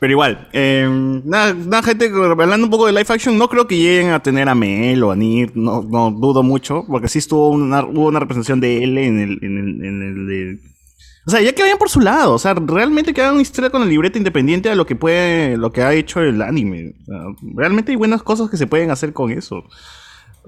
Pero 0.00 0.12
igual, 0.12 0.48
eh, 0.52 0.88
nada, 1.24 1.82
gente, 1.82 2.08
hablando 2.14 2.66
un 2.66 2.70
poco 2.70 2.86
de 2.86 2.92
live 2.92 3.06
action, 3.08 3.36
no 3.36 3.48
creo 3.48 3.66
que 3.66 3.76
lleguen 3.76 4.10
a 4.10 4.22
tener 4.22 4.48
a 4.48 4.54
Mel 4.54 5.02
o 5.02 5.10
a 5.10 5.16
Nir, 5.16 5.50
no, 5.56 5.82
no 5.82 6.10
dudo 6.12 6.42
mucho, 6.44 6.84
porque 6.86 7.08
sí 7.08 7.18
estuvo 7.18 7.48
una, 7.50 7.84
hubo 7.84 8.06
una 8.06 8.20
representación 8.20 8.60
de 8.60 8.84
L 8.84 9.04
en 9.06 9.18
el, 9.18 9.38
en 9.42 9.58
el, 9.58 9.84
en 9.84 10.02
el 10.02 10.26
de- 10.28 10.58
O 11.26 11.30
sea, 11.30 11.40
ya 11.40 11.52
que 11.52 11.62
vayan 11.62 11.78
por 11.78 11.90
su 11.90 12.00
lado, 12.00 12.34
o 12.34 12.38
sea, 12.38 12.54
realmente 12.54 13.12
que 13.12 13.22
una 13.28 13.42
historia 13.42 13.70
con 13.70 13.80
la 13.80 13.86
libreta 13.88 14.18
independiente 14.18 14.70
a 14.70 14.76
lo 14.76 14.86
que 14.86 14.94
puede, 14.94 15.56
lo 15.56 15.72
que 15.72 15.82
ha 15.82 15.92
hecho 15.92 16.20
el 16.20 16.42
anime. 16.42 16.94
O 17.08 17.34
realmente 17.56 17.90
hay 17.90 17.96
buenas 17.96 18.22
cosas 18.22 18.48
que 18.48 18.56
se 18.56 18.68
pueden 18.68 18.92
hacer 18.92 19.12
con 19.12 19.32
eso. 19.32 19.64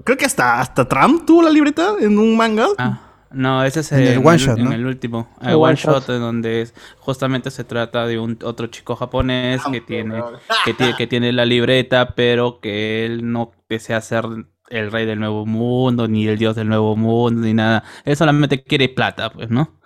Creo 0.05 0.17
que 0.17 0.25
hasta, 0.25 0.61
hasta 0.61 0.87
Trump 0.87 1.25
tuvo 1.25 1.41
la 1.43 1.49
libreta 1.51 1.93
en 1.99 2.17
un 2.17 2.35
manga. 2.37 2.67
Ah, 2.77 3.10
no, 3.33 3.63
ese 3.63 3.81
es 3.81 3.91
En 3.91 4.07
el 4.07 4.19
one 4.19 4.37
shot, 4.37 4.57
en 4.57 4.63
¿no? 4.63 4.71
el 4.71 4.85
último. 4.85 5.29
El 5.41 5.51
El 5.51 5.55
one 5.55 5.73
one 5.73 5.75
shot, 5.75 6.05
shot. 6.05 6.09
en 6.09 6.19
donde 6.19 6.61
es, 6.61 6.73
justamente 6.99 7.51
se 7.51 7.63
trata 7.63 8.05
de 8.07 8.19
un 8.19 8.37
otro 8.43 8.67
chico 8.67 8.95
japonés 8.95 9.67
que 9.67 9.81
tiene, 9.81 10.25
que 10.63 10.73
tiene, 10.73 10.95
que 10.95 11.07
tiene 11.07 11.31
la 11.33 11.45
libreta, 11.45 12.15
pero 12.15 12.59
que 12.59 13.05
él 13.05 13.31
no 13.31 13.51
desea 13.69 14.01
ser 14.01 14.25
el 14.69 14.91
rey 14.91 15.05
del 15.05 15.19
nuevo 15.19 15.45
mundo, 15.45 16.07
ni 16.07 16.27
el 16.27 16.37
dios 16.37 16.55
del 16.55 16.69
nuevo 16.69 16.95
mundo, 16.95 17.41
ni 17.41 17.53
nada. 17.53 17.83
Él 18.05 18.15
solamente 18.17 18.63
quiere 18.63 18.89
plata, 18.89 19.31
pues, 19.31 19.49
¿no? 19.49 19.79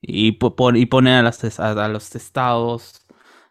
Y, 0.00 0.28
y 0.76 0.86
pone 0.86 1.16
a, 1.16 1.22
las, 1.22 1.60
a, 1.60 1.84
a 1.84 1.88
los 1.88 2.14
estados 2.14 3.06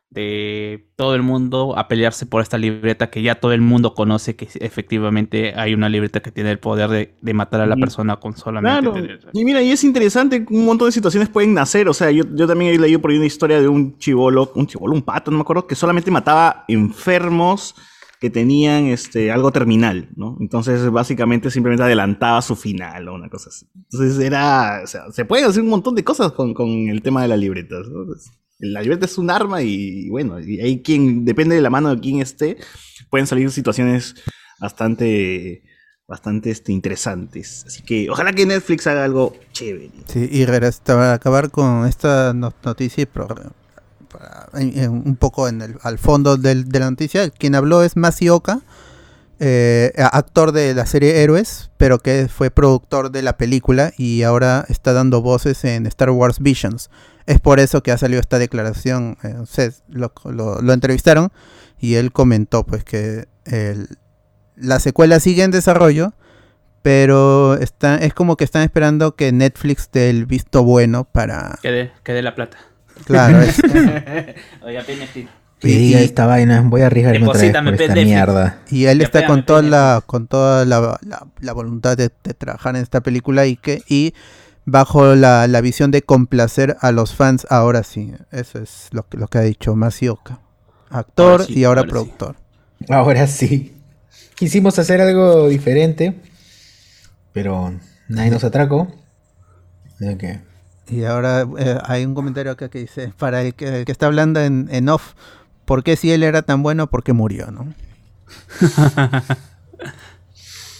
de 0.09 0.89
todo 0.95 1.15
el 1.15 1.21
mundo 1.21 1.77
a 1.77 1.87
pelearse 1.89 2.25
por 2.25 2.41
esta 2.41 2.57
libreta 2.57 3.09
que 3.09 3.21
ya 3.21 3.35
todo 3.35 3.51
el 3.51 3.59
mundo 3.61 3.93
conoce 3.93 4.37
que 4.37 4.47
efectivamente 4.61 5.53
hay 5.55 5.73
una 5.73 5.89
libreta 5.89 6.21
que 6.21 6.31
tiene 6.31 6.49
el 6.49 6.59
poder 6.59 6.89
de, 6.89 7.15
de 7.21 7.33
matar 7.33 7.59
a 7.59 7.65
la 7.65 7.75
persona 7.75 8.15
con 8.17 8.35
solamente 8.37 8.79
Claro. 8.81 8.93
tener- 8.93 9.19
Y 9.33 9.43
mira, 9.43 9.61
y 9.61 9.71
es 9.71 9.83
interesante, 9.83 10.45
un 10.49 10.65
montón 10.65 10.87
de 10.87 10.93
situaciones 10.93 11.27
pueden 11.29 11.53
nacer. 11.53 11.89
O 11.89 11.93
sea, 11.93 12.09
yo, 12.11 12.23
yo 12.35 12.47
también 12.47 12.73
he 12.73 12.79
leído 12.79 13.01
por 13.01 13.11
ahí 13.11 13.17
una 13.17 13.25
historia 13.25 13.59
de 13.59 13.67
un 13.67 13.97
chivolo, 13.97 14.51
un 14.55 14.65
chivolo, 14.65 14.93
un 14.93 15.01
pato, 15.01 15.29
no 15.29 15.37
me 15.37 15.41
acuerdo, 15.41 15.67
que 15.67 15.75
solamente 15.75 16.09
mataba 16.09 16.63
enfermos 16.69 17.75
que 18.19 18.29
tenían 18.31 18.85
este 18.85 19.31
algo 19.31 19.51
terminal, 19.51 20.09
¿no? 20.15 20.37
Entonces, 20.39 20.89
básicamente 20.89 21.51
simplemente 21.51 21.83
adelantaba 21.83 22.41
su 22.41 22.55
final 22.55 23.07
o 23.09 23.13
una 23.13 23.29
cosa 23.29 23.49
así. 23.49 23.67
Entonces 23.75 24.19
era, 24.25 24.81
o 24.83 24.87
sea, 24.87 25.11
se 25.11 25.23
pueden 25.25 25.45
hacer 25.45 25.61
un 25.61 25.69
montón 25.69 25.93
de 25.93 26.03
cosas 26.03 26.31
con, 26.31 26.53
con 26.55 26.67
el 26.89 27.01
tema 27.03 27.21
de 27.21 27.27
las 27.27 27.37
libretas. 27.39 27.87
¿no? 27.89 28.01
Entonces, 28.03 28.31
La 28.59 28.81
libreta 28.81 29.05
es 29.05 29.17
un 29.17 29.29
arma 29.29 29.61
y, 29.61 30.09
bueno, 30.09 30.39
y 30.39 30.59
hay 30.59 30.81
quien, 30.81 31.25
depende 31.25 31.55
de 31.55 31.61
la 31.61 31.69
mano 31.69 31.93
de 31.93 32.01
quien 32.01 32.21
esté, 32.21 32.57
pueden 33.09 33.27
salir 33.27 33.51
situaciones 33.51 34.15
bastante, 34.59 35.63
bastante 36.07 36.49
este, 36.49 36.71
interesantes. 36.71 37.63
Así 37.67 37.83
que 37.83 38.09
ojalá 38.09 38.33
que 38.33 38.45
Netflix 38.45 38.87
haga 38.87 39.03
algo 39.03 39.35
chévere. 39.51 39.91
Sí, 40.07 40.27
y 40.31 40.45
para 40.79 41.13
acabar 41.13 41.51
con 41.51 41.85
esta 41.85 42.33
no- 42.33 42.53
noticia 42.63 43.03
un 44.87 45.15
poco 45.17 45.47
en 45.47 45.61
el, 45.61 45.75
al 45.83 45.97
fondo 45.99 46.37
del- 46.37 46.67
de 46.67 46.79
la 46.79 46.89
noticia, 46.89 47.29
quien 47.29 47.53
habló 47.55 47.83
es 47.83 47.95
Masioka, 47.95 48.61
eh, 49.39 49.91
actor 49.97 50.51
de 50.51 50.73
la 50.73 50.85
serie 50.85 51.21
Héroes, 51.23 51.69
pero 51.77 51.99
que 51.99 52.27
fue 52.27 52.49
productor 52.51 53.11
de 53.11 53.21
la 53.21 53.37
película 53.37 53.91
y 53.97 54.23
ahora 54.23 54.65
está 54.69 54.93
dando 54.93 55.21
voces 55.21 55.63
en 55.65 55.85
Star 55.87 56.09
Wars 56.11 56.39
Visions. 56.39 56.89
Es 57.25 57.39
por 57.39 57.59
eso 57.59 57.83
que 57.83 57.91
ha 57.91 57.97
salido 57.97 58.19
esta 58.19 58.39
declaración. 58.39 59.17
eh, 59.23 59.35
lo, 59.89 60.11
lo- 60.25 60.61
lo 60.61 60.73
entrevistaron 60.73 61.31
y 61.79 61.95
él 61.95 62.11
comentó 62.11 62.65
pues 62.65 62.83
que 62.83 63.27
el- 63.45 63.87
la 64.55 64.79
secuela 64.79 65.19
sigue 65.19 65.43
en 65.43 65.51
desarrollo, 65.51 66.13
pero 66.81 67.55
está, 67.55 67.97
es 67.97 68.13
como 68.13 68.37
que 68.37 68.43
están 68.43 68.63
esperando 68.63 69.15
que 69.15 69.31
Netflix 69.31 69.89
dé 69.91 70.09
el 70.09 70.25
visto 70.25 70.63
bueno 70.63 71.03
para... 71.03 71.59
Que 71.61 71.71
dé, 71.71 71.91
que 72.03 72.13
dé 72.13 72.21
la 72.21 72.33
plata. 72.33 72.57
Claro, 73.05 73.41
es- 73.41 73.59
Oye, 74.63 74.79
Que 75.59 75.69
diga 75.69 75.99
esta 76.01 76.27
vaina, 76.27 76.61
voy 76.63 76.81
a 76.81 76.85
arriesgarme 76.87 77.27
otra 77.27 77.41
vez 77.41 77.51
por 77.51 77.73
esta 77.73 77.87
Netflix. 77.87 78.05
mierda. 78.05 78.59
Y 78.69 78.85
él 78.85 79.01
está 79.01 79.25
con 79.25 79.43
toda 79.45 79.61
la, 79.63 80.03
con 80.05 80.27
toda 80.27 80.65
la, 80.65 80.99
la- 81.01 81.27
la 81.39 81.53
voluntad 81.53 81.97
de, 81.97 82.11
de 82.23 82.33
trabajar 82.35 82.75
en 82.75 82.83
esta 82.83 83.01
película 83.01 83.45
y 83.47 83.57
que 83.57 83.81
y 83.87 84.13
bajo 84.65 85.15
la, 85.15 85.47
la 85.47 85.61
visión 85.61 85.89
de 85.91 86.03
complacer 86.03 86.77
a 86.81 86.91
los 86.91 87.15
fans 87.15 87.47
ahora 87.49 87.83
sí. 87.83 88.13
Eso 88.31 88.59
es 88.59 88.89
lo 88.91 89.07
que, 89.07 89.17
lo 89.17 89.27
que 89.27 89.39
ha 89.39 89.41
dicho 89.41 89.75
Masioka. 89.75 90.39
Actor 90.89 91.31
Ahora 91.31 91.43
sí, 91.45 91.53
y 91.59 91.63
ahora, 91.63 91.81
ahora 91.81 91.89
sí. 91.89 91.91
productor. 91.91 92.35
Ahora 92.89 93.27
sí. 93.27 93.73
Quisimos 94.35 94.77
hacer 94.77 95.01
algo 95.01 95.47
diferente, 95.49 96.21
pero 97.33 97.73
nadie 98.07 98.29
nos 98.29 98.43
atracó. 98.43 98.87
Que, 99.99 100.39
Y 100.89 101.03
ahora 101.05 101.47
eh, 101.57 101.77
hay 101.83 102.05
un 102.05 102.13
comentario 102.13 102.51
acá 102.51 102.69
que 102.69 102.79
dice, 102.79 103.11
para 103.17 103.41
el 103.41 103.55
que, 103.55 103.79
el 103.79 103.85
que 103.85 103.91
está 103.91 104.05
hablando 104.05 104.39
en, 104.39 104.67
en 104.71 104.89
off, 104.89 105.13
¿por 105.67 105.83
qué 105.83 105.95
si 105.97 106.11
él 106.11 106.23
era 106.23 106.41
tan 106.41 106.63
bueno, 106.63 106.87
por 106.87 107.03
qué 107.03 107.13
murió, 107.13 107.51
no? 107.51 107.75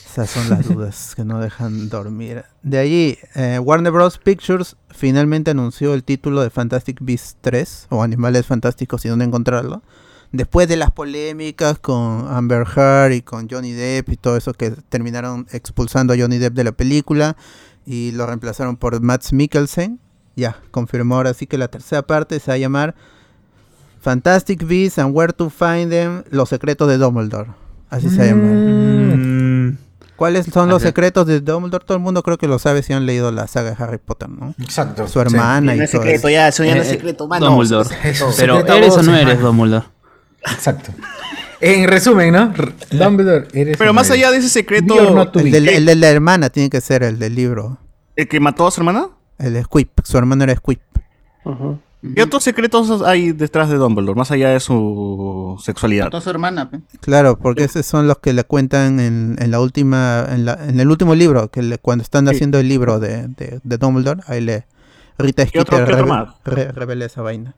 Esas 0.10 0.30
son 0.32 0.50
las 0.50 0.68
dudas 0.68 1.14
que 1.14 1.26
no 1.26 1.40
dejan 1.40 1.90
dormir. 1.90 2.46
De 2.64 2.80
allí, 2.80 3.18
eh, 3.36 3.60
Warner 3.60 3.92
Bros. 3.92 4.18
Pictures 4.18 4.78
finalmente 4.90 5.52
anunció 5.52 5.94
el 5.94 6.04
título 6.04 6.42
de 6.42 6.50
Fantastic 6.50 7.00
Beasts 7.02 7.38
3, 7.42 7.88
o 7.90 8.02
Animales 8.02 8.48
Fantásticos 8.48 9.06
y 9.06 9.10
dónde 9.10 9.26
encontrarlo. 9.26 9.84
Después 10.32 10.70
de 10.70 10.78
las 10.78 10.92
polémicas 10.92 11.80
con 11.80 12.28
Amber 12.30 12.66
Heard 12.66 13.12
y 13.12 13.22
con 13.22 13.50
Johnny 13.50 13.74
Depp 13.74 14.10
y 14.10 14.18
todo 14.18 14.38
eso 14.38 14.54
que 14.54 14.72
terminaron 14.72 15.48
expulsando 15.52 16.14
a 16.14 16.18
Johnny 16.18 16.38
Depp 16.38 16.54
de 16.54 16.64
la 16.64 16.72
película 16.72 17.36
y 17.86 18.12
lo 18.14 18.26
reemplazaron 18.26 18.78
por 18.78 19.00
Matt 19.02 19.32
Mikkelsen. 19.34 20.00
Ya, 20.38 20.62
confirmó 20.72 21.16
ahora 21.18 21.34
sí 21.34 21.46
que 21.46 21.58
la 21.58 21.68
tercera 21.68 22.08
parte 22.08 22.40
se 22.40 22.52
va 22.52 22.56
a 22.56 22.58
llamar 22.58 22.96
Fantastic 24.12 24.64
Beasts 24.66 25.00
and 25.00 25.14
Where 25.14 25.34
to 25.34 25.50
Find 25.50 25.90
Them, 25.90 26.24
Los 26.30 26.48
secretos 26.48 26.88
de 26.88 26.98
Dumbledore. 26.98 27.50
Así 27.90 28.10
se 28.10 28.26
llama. 28.30 28.42
Mm, 28.42 29.78
¿Cuáles 30.16 30.46
son 30.46 30.70
los 30.70 30.82
Ajá. 30.82 30.88
secretos 30.92 31.28
de 31.28 31.42
Dumbledore? 31.42 31.84
Todo 31.86 31.98
el 31.98 32.04
mundo 32.04 32.24
creo 32.24 32.38
que 32.38 32.48
lo 32.48 32.58
sabe 32.58 32.84
si 32.84 32.94
han 32.94 33.06
leído 33.06 33.34
la 33.34 33.48
saga 33.48 33.72
de 33.72 33.84
Harry 33.84 33.98
Potter, 33.98 34.30
¿no? 34.30 34.56
exacto. 34.62 35.10
Su 35.10 35.20
hermana 35.20 35.76
y 35.76 35.80
No 35.80 35.84
es 35.84 35.92
todo 35.92 36.04
secreto, 36.04 36.20
eso. 36.20 36.30
ya, 36.30 36.48
eso 36.48 36.64
ya 36.64 36.76
no 36.76 36.82
es 36.84 36.88
Eh, 36.88 36.92
secreto, 36.92 37.28
mano. 37.28 37.48
Dumbledore. 37.48 37.90
Eso, 38.06 38.32
Pero 38.38 38.56
secreto 38.60 38.74
¿eres 38.78 38.94
o 38.98 39.04
no 39.04 39.14
eres 39.14 39.42
Dumbledore? 39.42 39.86
Exacto. 40.54 40.92
En 41.60 41.88
resumen, 41.90 42.32
¿no? 42.32 42.54
Dumbledore, 42.92 43.48
eres. 43.52 43.76
Pero 43.76 43.92
más 43.94 44.10
allá 44.10 44.32
de 44.32 44.38
ese 44.38 44.48
secreto, 44.48 44.96
El, 45.34 45.52
del- 45.52 45.68
el 45.68 45.86
de 45.86 45.96
la 45.96 46.08
hermana 46.08 46.50
tiene 46.50 46.70
que 46.70 46.80
ser 46.80 47.04
el 47.04 47.20
del 47.20 47.36
libro. 47.36 47.78
¿el 48.16 48.30
que 48.30 48.40
mató 48.40 48.68
a 48.68 48.72
su 48.72 48.80
hermana? 48.80 49.10
El 49.38 49.62
Squip. 49.66 50.00
Su 50.06 50.18
hermano 50.18 50.46
era 50.46 50.56
Squip. 50.56 50.80
Ujú. 51.44 51.80
¿Qué 52.16 52.24
otros 52.24 52.44
secretos 52.44 53.02
hay 53.02 53.32
detrás 53.32 53.70
de 53.70 53.76
Dumbledore, 53.78 54.18
más 54.18 54.32
allá 54.32 54.50
de 54.50 54.60
su 54.60 55.58
sexualidad? 55.64 56.06
Mató 56.06 56.18
a 56.18 56.22
su 56.22 56.30
hermana, 56.30 56.70
pe. 56.70 56.80
Claro, 57.02 57.38
porque 57.38 57.64
esos 57.64 57.86
son 57.86 58.08
los 58.08 58.18
que 58.20 58.34
le 58.34 58.44
cuentan 58.44 59.00
en, 59.00 59.36
en 59.40 59.52
la 59.52 59.60
última, 59.60 60.26
en, 60.30 60.46
la- 60.46 60.60
en 60.68 60.80
el 60.80 60.90
último 60.90 61.16
libro, 61.16 61.50
que 61.50 61.62
le- 61.62 61.78
cuando 61.78 62.04
están 62.04 62.26
Sí. 62.28 62.36
haciendo 62.36 62.60
el 62.60 62.68
libro 62.68 63.00
de, 63.00 63.28
de, 63.28 63.60
de 63.64 63.78
Dumbledore, 63.78 64.22
ahí 64.28 64.42
le 64.42 64.66
Rita 65.20 65.46
¿Qué 65.48 65.60
otro- 65.60 65.78
Skeeter 65.78 65.86
qué 65.96 66.02
otro 66.02 66.06
reve- 66.06 66.10
más? 66.26 66.36
re- 66.46 66.72
revela 66.72 67.06
esa 67.06 67.22
vaina. 67.22 67.56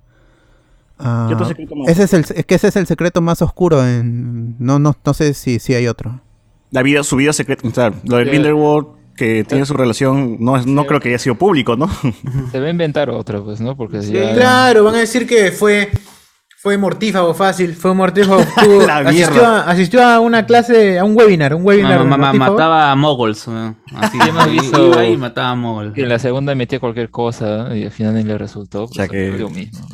Ah, 0.98 1.26
¿Qué 1.28 1.34
otro 1.36 1.46
secreto 1.48 1.76
más? 1.76 1.88
ese 1.90 2.04
es 2.04 2.14
el, 2.14 2.26
es 2.36 2.46
que 2.46 2.56
ese 2.56 2.68
es 2.68 2.76
el 2.76 2.86
secreto 2.88 3.22
más 3.22 3.42
oscuro 3.42 3.86
en 3.86 4.56
no 4.60 4.80
no 4.80 4.96
no 5.06 5.14
sé 5.14 5.34
si, 5.34 5.60
si 5.60 5.74
hay 5.74 5.88
otro. 5.88 6.22
La 6.72 6.84
vida, 6.84 7.04
su 7.04 7.16
vida 7.16 7.34
secreta, 7.34 7.68
o 7.68 7.72
sea, 7.72 7.92
lo 8.04 8.18
de 8.18 8.26
Grindelwald, 8.26 8.88
que 9.20 9.44
tiene 9.44 9.66
su 9.66 9.74
relación, 9.76 10.38
no, 10.40 10.58
es, 10.58 10.66
no 10.66 10.86
creo 10.88 11.00
que 11.00 11.10
haya 11.10 11.20
sido 11.20 11.36
público, 11.36 11.76
¿no? 11.76 11.88
Se 12.52 12.60
va 12.60 12.68
a 12.68 12.70
inventar 12.70 13.10
otra, 13.12 13.42
pues, 13.42 13.60
¿no? 13.62 13.76
Porque 13.78 14.02
Sí, 14.02 14.14
ya... 14.14 14.34
Claro, 14.34 14.84
van 14.86 14.96
a 14.96 15.00
decir 15.00 15.28
que 15.28 15.52
fue. 15.52 15.90
Fue 16.62 16.78
mortífago 16.78 17.34
fácil, 17.34 17.74
fue 17.74 17.94
mortífago. 17.94 18.42
La 18.86 18.98
asistió, 18.98 19.46
a, 19.46 19.62
asistió 19.62 20.04
a 20.06 20.20
una 20.20 20.46
clase, 20.46 21.00
a 21.00 21.06
un 21.06 21.16
webinar, 21.18 21.54
un 21.56 21.66
webinar. 21.66 22.00
Mamá, 22.04 22.18
mortífago. 22.18 22.52
mataba 22.54 22.92
a 22.92 22.96
moguls. 22.98 23.48
eh. 23.48 23.74
Así 23.96 24.18
iba 24.18 25.06
y 25.06 25.16
mataba 25.16 25.52
a 25.52 25.56
moguls. 25.56 25.98
Y 25.98 26.02
en 26.02 26.10
la 26.10 26.20
segunda 26.20 26.54
metía 26.56 26.82
cualquier 26.82 27.10
cosa 27.12 27.74
y 27.74 27.86
al 27.86 27.92
final 27.92 28.14
ni 28.16 28.24
le 28.24 28.38
resultó. 28.38 28.88
Pues, 28.88 28.96
sea 28.98 29.08
que- 29.08 29.38
lo 29.38 29.50
mismo. 29.50 29.88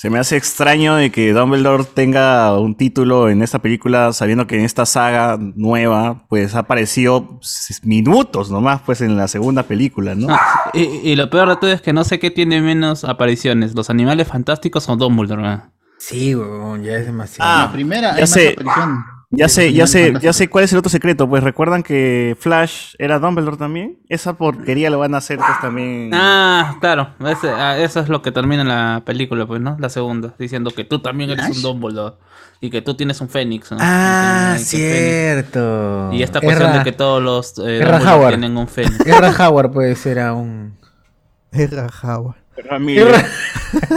Se 0.00 0.08
me 0.08 0.18
hace 0.18 0.38
extraño 0.38 0.94
de 0.96 1.12
que 1.12 1.34
Dumbledore 1.34 1.84
tenga 1.84 2.58
un 2.58 2.74
título 2.74 3.28
en 3.28 3.42
esta 3.42 3.58
película, 3.58 4.14
sabiendo 4.14 4.46
que 4.46 4.58
en 4.58 4.64
esta 4.64 4.86
saga 4.86 5.36
nueva, 5.38 6.24
pues 6.30 6.54
ha 6.54 6.60
aparecido 6.60 7.38
minutos 7.82 8.50
nomás, 8.50 8.80
pues 8.80 9.02
en 9.02 9.18
la 9.18 9.28
segunda 9.28 9.64
película, 9.64 10.14
¿no? 10.14 10.28
Ah, 10.30 10.70
y, 10.72 10.84
y 10.84 11.16
lo 11.16 11.28
peor 11.28 11.50
de 11.50 11.56
todo 11.56 11.70
es 11.70 11.82
que 11.82 11.92
no 11.92 12.04
sé 12.04 12.18
qué 12.18 12.30
tiene 12.30 12.62
menos 12.62 13.04
apariciones, 13.04 13.74
los 13.74 13.90
animales 13.90 14.26
fantásticos 14.26 14.88
o 14.88 14.96
Dumbledore. 14.96 15.46
eh. 15.46 15.58
Sí, 15.98 16.34
weón, 16.34 16.82
ya 16.82 16.96
es 16.96 17.04
demasiado. 17.04 17.50
Ah, 17.50 17.64
la 17.66 17.72
primera 17.72 18.08
ya 18.12 18.14
hay 18.14 18.20
más 18.22 18.30
sé. 18.30 18.48
aparición. 18.58 19.04
Ya 19.32 19.48
sé, 19.48 19.72
ya 19.72 19.86
sé, 19.86 20.12
ya 20.20 20.32
sé 20.32 20.48
cuál 20.48 20.64
es 20.64 20.72
el 20.72 20.78
otro 20.80 20.90
secreto. 20.90 21.28
Pues 21.28 21.44
recuerdan 21.44 21.84
que 21.84 22.36
Flash 22.40 22.94
era 22.98 23.20
Dumbledore 23.20 23.56
también. 23.56 23.98
Esa 24.08 24.32
porquería 24.36 24.90
lo 24.90 24.98
van 24.98 25.14
a 25.14 25.18
hacer 25.18 25.38
pues 25.38 25.60
también. 25.60 26.10
Ah, 26.12 26.76
claro, 26.80 27.10
ese- 27.20 27.48
ah, 27.50 27.78
eso 27.78 28.00
es 28.00 28.08
lo 28.08 28.22
que 28.22 28.32
termina 28.32 28.64
la 28.64 29.02
película, 29.04 29.46
pues, 29.46 29.60
¿no? 29.60 29.76
La 29.78 29.88
segunda, 29.88 30.34
diciendo 30.36 30.72
que 30.72 30.82
tú 30.82 30.98
también 30.98 31.30
eres 31.30 31.46
un. 31.56 31.62
Dumbledore 31.62 32.16
y 32.60 32.70
que 32.70 32.82
tú 32.82 32.94
tienes 32.96 33.20
un 33.20 33.28
Fénix. 33.28 33.70
¿no? 33.70 33.76
Ah, 33.80 34.56
Y 34.58 34.62
Fénix- 34.62 34.64
cierto. 34.64 36.10
Y 36.12 36.22
esta 36.24 36.40
cuestión 36.40 36.70
Erra- 36.70 36.78
de 36.78 36.84
que 36.84 36.92
todos 36.92 37.22
los 37.22 37.56
eh, 37.60 37.78
Erra 37.78 37.98
Dumbledore 37.98 38.16
Howard. 38.18 38.30
tienen 38.30 38.56
un 38.56 38.66
Fénix. 38.66 39.00
Erra 39.06 39.30
Howard, 39.48 39.70
pues 39.70 40.06
era 40.06 40.32
un. 40.32 40.76
Era 41.52 41.86
Howard. 42.02 42.36
Ramírez, 42.68 43.06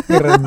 Erra- 0.07 0.39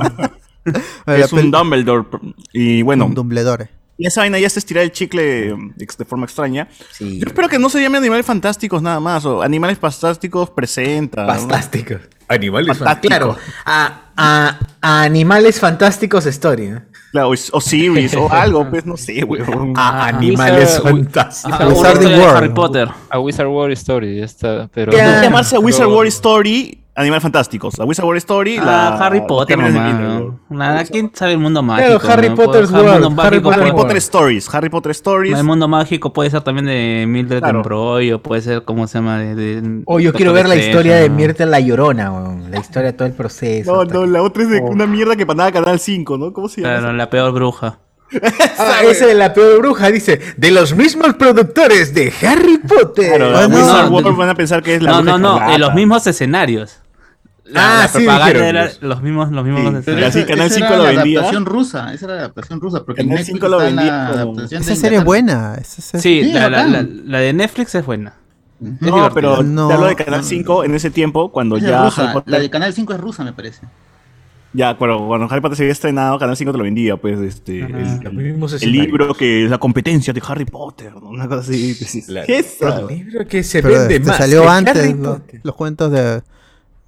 Erra- 1.06 1.16
es 1.16 1.32
un 1.32 1.50
Dumbledore. 1.50 2.06
Y 2.52 2.82
bueno, 2.82 3.06
un 3.06 3.14
Dumbledore. 3.14 3.68
Y 3.98 4.06
esa 4.06 4.20
vaina 4.20 4.38
ya 4.38 4.48
se 4.50 4.58
estira 4.58 4.82
el 4.82 4.92
chicle 4.92 5.52
um, 5.52 5.72
de 5.76 6.04
forma 6.04 6.26
extraña. 6.26 6.68
Sí. 6.92 7.18
Yo 7.18 7.26
espero 7.26 7.48
que 7.48 7.58
no 7.58 7.68
se 7.70 7.80
llame 7.80 7.98
Animales 7.98 8.26
Fantásticos 8.26 8.82
nada 8.82 9.00
más. 9.00 9.24
O 9.24 9.42
Animales 9.42 9.78
Fantásticos 9.78 10.50
presenta. 10.50 11.24
¿no? 11.24 11.32
Fantástico. 11.34 11.94
Animales 12.28 12.76
Fantástico. 12.78 13.08
Claro, 13.08 13.36
a, 13.64 14.00
a- 14.16 14.58
a 14.82 15.02
Animales 15.02 15.58
Fantásticos 15.60 16.26
Story. 16.26 16.68
¿no? 16.68 16.82
Claro, 17.12 17.28
o, 17.30 17.32
o 17.32 17.60
series 17.60 18.14
o 18.14 18.30
algo, 18.30 18.68
pues 18.68 18.84
no 18.84 18.96
sé, 18.96 19.24
weón. 19.24 19.72
A 19.76 20.08
Animales 20.08 20.78
Wizard- 20.78 20.82
Fantásticos. 20.82 21.72
Historia 21.72 22.08
de 22.10 22.18
World. 22.20 22.36
Harry 22.36 22.48
Potter. 22.50 22.88
A 23.08 23.18
Wizard 23.18 23.46
World 23.48 23.72
Story, 23.74 24.20
esta, 24.20 24.68
pero... 24.74 24.92
Llamarse 24.92 25.56
Wizard 25.56 25.86
Pero- 25.86 25.96
World 25.96 26.08
Story, 26.12 26.84
Animales 26.98 27.22
Fantásticos. 27.22 27.76
La 27.76 27.84
Wizard 27.84 28.06
World 28.06 28.18
Story, 28.18 28.56
Ah, 28.58 28.64
la 28.98 29.06
Harry 29.06 29.20
Potter. 29.28 29.58
Nada, 30.48 30.84
¿quién 30.84 31.10
sabe 31.14 31.32
el 31.32 31.38
mundo 31.38 31.62
mágico? 31.62 31.98
Claro, 31.98 32.12
Harry 32.12 32.28
no? 32.30 32.34
Potter's 32.36 32.70
World, 32.70 33.20
Harry 33.20 33.40
Potter 33.40 33.60
Harry 33.62 33.72
Potter 33.72 33.96
Stories, 33.98 34.54
Harry 34.54 34.68
Potter 34.70 34.92
Stories. 34.92 35.36
El 35.38 35.44
mundo 35.44 35.68
mágico 35.68 36.12
puede 36.12 36.30
ser 36.30 36.40
también 36.40 36.66
de 36.66 37.04
Mildred 37.06 37.40
Claro. 37.40 37.58
Monroe 37.58 38.14
o 38.14 38.22
puede 38.22 38.40
ser, 38.40 38.64
¿cómo 38.64 38.86
se 38.86 38.98
llama? 38.98 39.18
De, 39.18 39.34
de- 39.34 39.82
Oh, 39.84 40.00
yo 40.00 40.12
quiero 40.14 40.32
ver 40.32 40.48
la 40.48 40.56
historia 40.56 40.96
de. 40.96 41.10
Mirta 41.10 41.44
la 41.44 41.60
Llorona. 41.60 42.10
La 42.50 42.58
historia 42.60 42.92
de 42.92 42.96
todo 42.96 43.06
el 43.08 43.14
proceso. 43.14 43.72
No, 43.72 43.84
no, 43.84 44.00
que- 44.02 44.06
la 44.06 44.22
otra 44.22 44.42
es 44.44 44.48
de 44.48 44.60
Oh. 44.60 44.70
una 44.70 44.86
mierda 44.86 45.16
que 45.16 45.26
mandaba 45.26 45.52
Canal 45.52 45.78
5, 45.78 46.16
¿no? 46.16 46.32
¿Cómo 46.32 46.48
se 46.48 46.62
llama? 46.62 46.78
Claro, 46.78 46.92
la 46.94 47.10
peor 47.10 47.32
bruja. 47.32 47.78
Ah, 48.58 48.82
esa 48.88 49.04
de 49.06 49.14
la 49.14 49.34
peor 49.34 49.58
bruja 49.58 49.90
dice, 49.90 50.20
de 50.36 50.50
los 50.52 50.74
mismos 50.74 51.14
productores 51.14 51.92
de 51.92 52.12
Harry 52.26 52.58
Potter. 52.58 53.16
Claro, 53.18 53.48
Wizard 53.48 53.90
no, 53.90 53.96
World 53.96 54.16
van 54.16 54.28
a 54.28 54.34
pensar 54.34 54.62
que 54.62 54.76
es 54.76 54.82
la 54.82 54.92
No, 54.92 55.02
no, 55.02 55.18
no, 55.18 55.52
en 55.52 55.60
los 55.60 55.74
mismos 55.74 56.06
escenarios. 56.06 56.80
La, 57.48 57.60
Ah, 57.78 57.82
la 57.82 57.88
sí, 57.88 57.98
propaganda 57.98 58.26
dijeron, 58.26 58.48
era 58.48 58.62
pues. 58.64 58.82
los 58.82 59.02
mismos, 59.02 59.30
los 59.30 59.44
mismos 59.44 59.84
Sí, 59.84 59.90
así 60.02 60.24
Canal 60.24 60.46
Esa 60.46 60.54
5 60.56 60.66
era 60.66 60.76
lo 60.78 60.82
la 60.84 60.90
vendía. 60.90 61.18
adaptación 61.20 61.46
rusa, 61.46 61.94
esa 61.94 62.04
era 62.06 62.14
la 62.14 62.20
adaptación 62.22 62.60
rusa, 62.60 62.84
porque 62.84 63.02
Canal 63.02 63.10
Netflix 63.18 63.26
5 63.34 63.48
lo 63.48 63.58
la 63.58 63.64
vendía 63.64 64.10
como- 64.24 64.40
Esa 64.42 64.74
serie 64.76 64.98
es 64.98 65.04
buena. 65.04 65.54
esa 65.60 65.80
serie- 65.82 66.22
Sí, 66.24 66.28
Sí, 66.28 66.32
la, 66.34 66.50
la, 66.50 66.66
la- 66.66 66.82
la 67.04 67.18
de 67.18 67.32
Netflix 67.32 67.74
es 67.76 67.86
buena. 67.86 68.14
No, 68.58 69.10
pero 69.14 69.42
No. 69.42 69.68
te 69.68 69.74
hablo 69.74 69.86
de 69.86 69.94
Canal 69.96 70.24
5 70.24 70.64
en 70.64 70.74
ese 70.74 70.90
tiempo, 70.90 71.30
cuando 71.30 71.56
Esa 71.58 71.66
ya 71.68 71.76
es 71.78 71.84
rusa, 71.84 72.02
Harry 72.04 72.12
Potter- 72.14 72.32
La 72.32 72.38
de 72.40 72.50
Canal 72.50 72.72
5 72.72 72.92
es 72.94 73.00
rusa, 73.00 73.22
me 73.22 73.32
parece. 73.32 73.60
Ya, 74.52 74.74
cuando, 74.76 75.06
cuando 75.06 75.26
Harry 75.30 75.42
Potter 75.42 75.56
se 75.58 75.62
había 75.64 75.72
estrenado, 75.72 76.18
Canal 76.18 76.36
5 76.36 76.50
te 76.50 76.58
lo 76.58 76.64
vendía, 76.64 76.96
pues, 76.96 77.20
este, 77.20 77.60
el, 77.60 77.76
escenarios. 77.76 78.62
libro 78.62 79.12
que 79.14 79.44
es 79.44 79.50
la 79.50 79.58
competencia 79.58 80.14
de 80.14 80.22
Harry 80.26 80.46
Potter, 80.46 80.94
¿no? 80.94 81.10
una 81.10 81.28
cosa 81.28 81.42
así. 81.42 81.76
¿Qué 82.26 82.38
es 82.38 82.56
eso? 82.62 82.88
El 82.88 82.96
libro 82.96 83.26
que 83.26 83.42
se 83.42 83.60
Pero 83.62 83.80
vende 83.86 84.00
más. 84.00 84.16
salió 84.16 84.48
antes 84.48 84.96
los 85.42 85.54
cuentos 85.54 85.92
de 85.92 86.22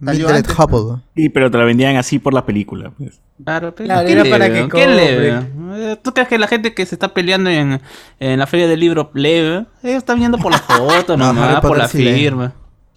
Antes, 0.01 0.59
Hubble. 0.59 1.03
Sí, 1.17 1.29
pero 1.29 1.51
te 1.51 1.59
la 1.59 1.65
vendían 1.65 1.97
así 1.97 2.19
por 2.19 2.33
la 2.35 2.47
película. 2.47 2.93
Pues. 2.97 3.21
Claro, 3.45 3.75
pero 3.75 3.87
Claro, 3.87 4.07
¿quién 4.07 4.19
era 4.19 4.31
para 4.31 4.47
que 4.53 4.69
¿Quién 4.69 4.97
lee, 4.97 5.03
compre. 5.07 5.31
weón? 5.31 5.73
Eh, 5.75 5.97
¿Tú 6.03 6.13
crees 6.13 6.29
que 6.29 6.39
la 6.39 6.47
gente 6.49 6.75
que 6.75 6.87
se 6.87 6.95
está 6.95 7.13
peleando 7.15 7.51
en, 7.51 7.81
en 8.21 8.39
la 8.39 8.47
feria 8.47 8.69
del 8.69 8.81
libro 8.81 9.11
weón? 9.15 9.67
Ellos 9.83 9.99
están 9.99 10.19
viendo 10.19 10.39
por 10.39 10.53
la 10.53 10.59
foto, 10.59 11.17
No, 11.17 11.27
nomás, 11.29 11.51
Harry 11.51 11.61
por 11.61 11.71
Potter 11.71 11.83
la 11.83 11.89
firma. 11.89 12.53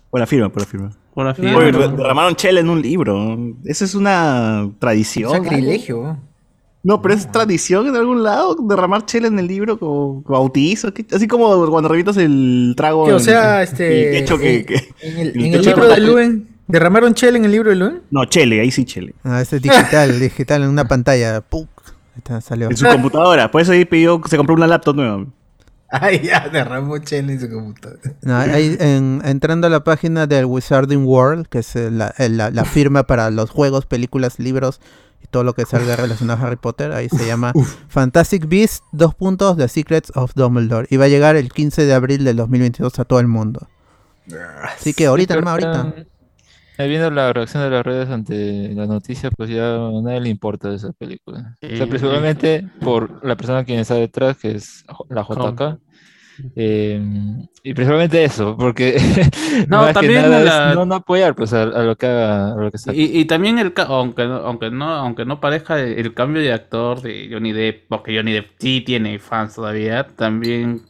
Por 0.09 0.19
la 0.19 0.27
firma, 0.27 0.49
por 0.49 0.61
la 0.61 0.67
firma. 0.67 0.91
Por 1.13 1.25
la 1.25 1.33
firma. 1.35 1.57
Oye, 1.57 1.71
¿no? 1.71 1.87
derramaron 1.89 2.35
chela 2.35 2.59
en 2.59 2.69
un 2.69 2.81
libro. 2.81 3.37
Esa 3.65 3.85
es 3.85 3.95
una 3.95 4.69
tradición. 4.79 5.31
Sacrilegio. 5.31 6.19
No, 6.83 6.99
pero 7.01 7.13
es 7.13 7.31
tradición 7.31 7.85
en 7.87 7.95
algún 7.95 8.23
lado 8.23 8.55
derramar 8.59 9.05
chela 9.05 9.27
en 9.27 9.37
el 9.37 9.45
libro 9.47 9.77
como, 9.77 10.23
como 10.23 10.39
bautizo. 10.39 10.91
¿qué? 10.93 11.05
Así 11.11 11.27
como 11.27 11.67
cuando 11.69 11.89
revientas 11.89 12.17
el 12.17 12.73
trago. 12.75 13.05
Que, 13.05 13.13
o 13.13 13.17
en- 13.17 13.23
sea, 13.23 13.57
en 13.57 13.63
este. 13.63 14.17
el 14.17 14.23
techo 14.23 14.37
que. 14.39 14.55
en- 14.59 14.65
que- 14.65 14.89
En 15.01 15.17
el, 15.19 15.27
el 15.29 15.35
en 15.45 15.53
el 15.53 15.61
techo 15.61 15.69
libro 15.75 15.87
de 15.89 15.99
Luen. 15.99 16.47
¿Derramaron 16.71 17.13
chela 17.13 17.37
en 17.37 17.45
el 17.45 17.51
libro 17.51 17.69
de 17.69 17.75
Luen? 17.75 18.01
No, 18.11 18.25
Chele, 18.25 18.61
ahí 18.61 18.71
sí 18.71 18.85
Chele. 18.85 19.13
Ah, 19.23 19.41
ese 19.41 19.57
es 19.57 19.61
digital, 19.61 20.19
digital 20.19 20.63
en 20.63 20.69
una 20.69 20.85
pantalla. 20.87 21.41
¡Puc! 21.41 21.69
Ahí 21.87 22.17
está, 22.17 22.41
salió. 22.41 22.69
En 22.69 22.77
su 22.77 22.85
computadora. 22.85 23.51
Por 23.51 23.61
eso 23.61 23.71
ahí 23.73 23.85
pidió, 23.85 24.21
se 24.29 24.37
compró 24.37 24.55
una 24.55 24.67
laptop 24.67 24.95
nueva. 24.95 25.25
Ay, 25.93 26.21
ya, 26.23 26.47
derramó 26.47 26.97
chela 26.99 27.33
en 27.33 27.39
su 27.41 27.49
computadora. 27.49 27.99
No, 28.21 28.37
ahí 28.37 28.77
en- 28.79 29.21
entrando 29.25 29.67
a 29.67 29.69
la 29.69 29.83
página 29.83 30.25
del 30.27 30.45
Wizarding 30.45 31.05
World, 31.05 31.47
que 31.47 31.59
es 31.59 31.75
la, 31.75 32.13
la- 32.17 32.49
la 32.49 32.63
firma 32.65 33.03
para 33.03 33.29
los 33.29 33.49
juegos, 33.49 33.85
películas, 33.85 34.39
libros 34.39 34.79
y 35.21 35.27
todo 35.27 35.43
lo 35.43 35.53
que 35.53 35.65
salga 35.65 35.97
relacionado 35.97 36.41
a 36.41 36.47
Harry 36.47 36.55
Potter, 36.55 36.93
ahí 36.93 37.09
se 37.09 37.27
llama 37.27 37.51
Fantastic 37.89 38.47
Beasts, 38.47 38.83
dos 38.93 39.13
puntos, 39.15 39.57
The 39.57 39.67
Secrets 39.67 40.11
of 40.15 40.31
Dumbledore. 40.33 40.87
Y 40.89 40.95
va 40.97 41.05
a 41.05 41.09
llegar 41.09 41.35
el 41.35 41.51
15 41.51 41.85
de 41.85 41.93
abril 41.93 42.23
del 42.23 42.37
2022 42.37 42.97
a 42.97 43.03
todo 43.05 43.19
el 43.19 43.27
mundo. 43.27 43.67
Así 44.63 44.93
que 44.93 45.07
ahorita, 45.07 45.33
Pero, 45.35 45.45
nomás, 45.45 45.63
ahorita. 45.63 46.05
Viendo 46.87 47.09
la 47.11 47.33
reacción 47.33 47.63
de 47.63 47.69
las 47.69 47.85
redes 47.85 48.09
ante 48.09 48.69
la 48.73 48.85
noticia, 48.87 49.29
pues 49.35 49.49
ya 49.49 49.75
a 49.75 50.01
nadie 50.01 50.21
le 50.21 50.29
importa 50.29 50.73
esa 50.73 50.91
película. 50.93 51.55
O 51.61 51.67
sea, 51.67 51.77
Sí. 51.77 51.85
principalmente 51.85 52.67
por 52.81 53.25
la 53.25 53.35
persona 53.35 53.63
quien 53.63 53.79
está 53.79 53.95
detrás, 53.95 54.37
que 54.37 54.51
es 54.51 54.83
la 55.09 55.23
JK. 55.23 55.79
Eh, 56.55 56.99
y 57.61 57.73
principalmente 57.73 58.23
eso, 58.23 58.57
porque 58.57 58.97
No, 59.67 59.77
más 59.81 59.87
que 59.89 59.93
también 59.93 60.25
es 60.33 60.45
no, 60.75 60.85
no 60.85 60.95
apoyar 60.95 61.35
pues 61.35 61.53
a, 61.53 61.63
a 61.63 61.83
lo 61.83 61.95
que 61.95 62.07
haga, 62.07 62.53
a 62.53 62.55
lo 62.55 62.71
que 62.71 62.77
saque. 62.79 62.97
Y, 62.99 63.19
y 63.19 63.25
también 63.25 63.59
el 63.59 63.73
aunque 63.87 64.25
no- 64.25 64.37
aunque 64.37 64.71
no 64.71 64.85
aunque 64.95 65.25
no 65.25 65.39
parezca 65.39 65.79
el, 65.79 65.99
el 65.99 66.13
cambio 66.15 66.41
de 66.41 66.51
actor 66.53 67.01
de 67.01 67.29
Johnny 67.31 67.51
Depp 67.51 67.83
porque 67.89 68.15
Johnny 68.15 68.31
Depp 68.33 68.47
sí 68.57 68.81
tiene 68.81 69.19
fans 69.19 69.55
todavía 69.55 70.07
también 70.07 70.81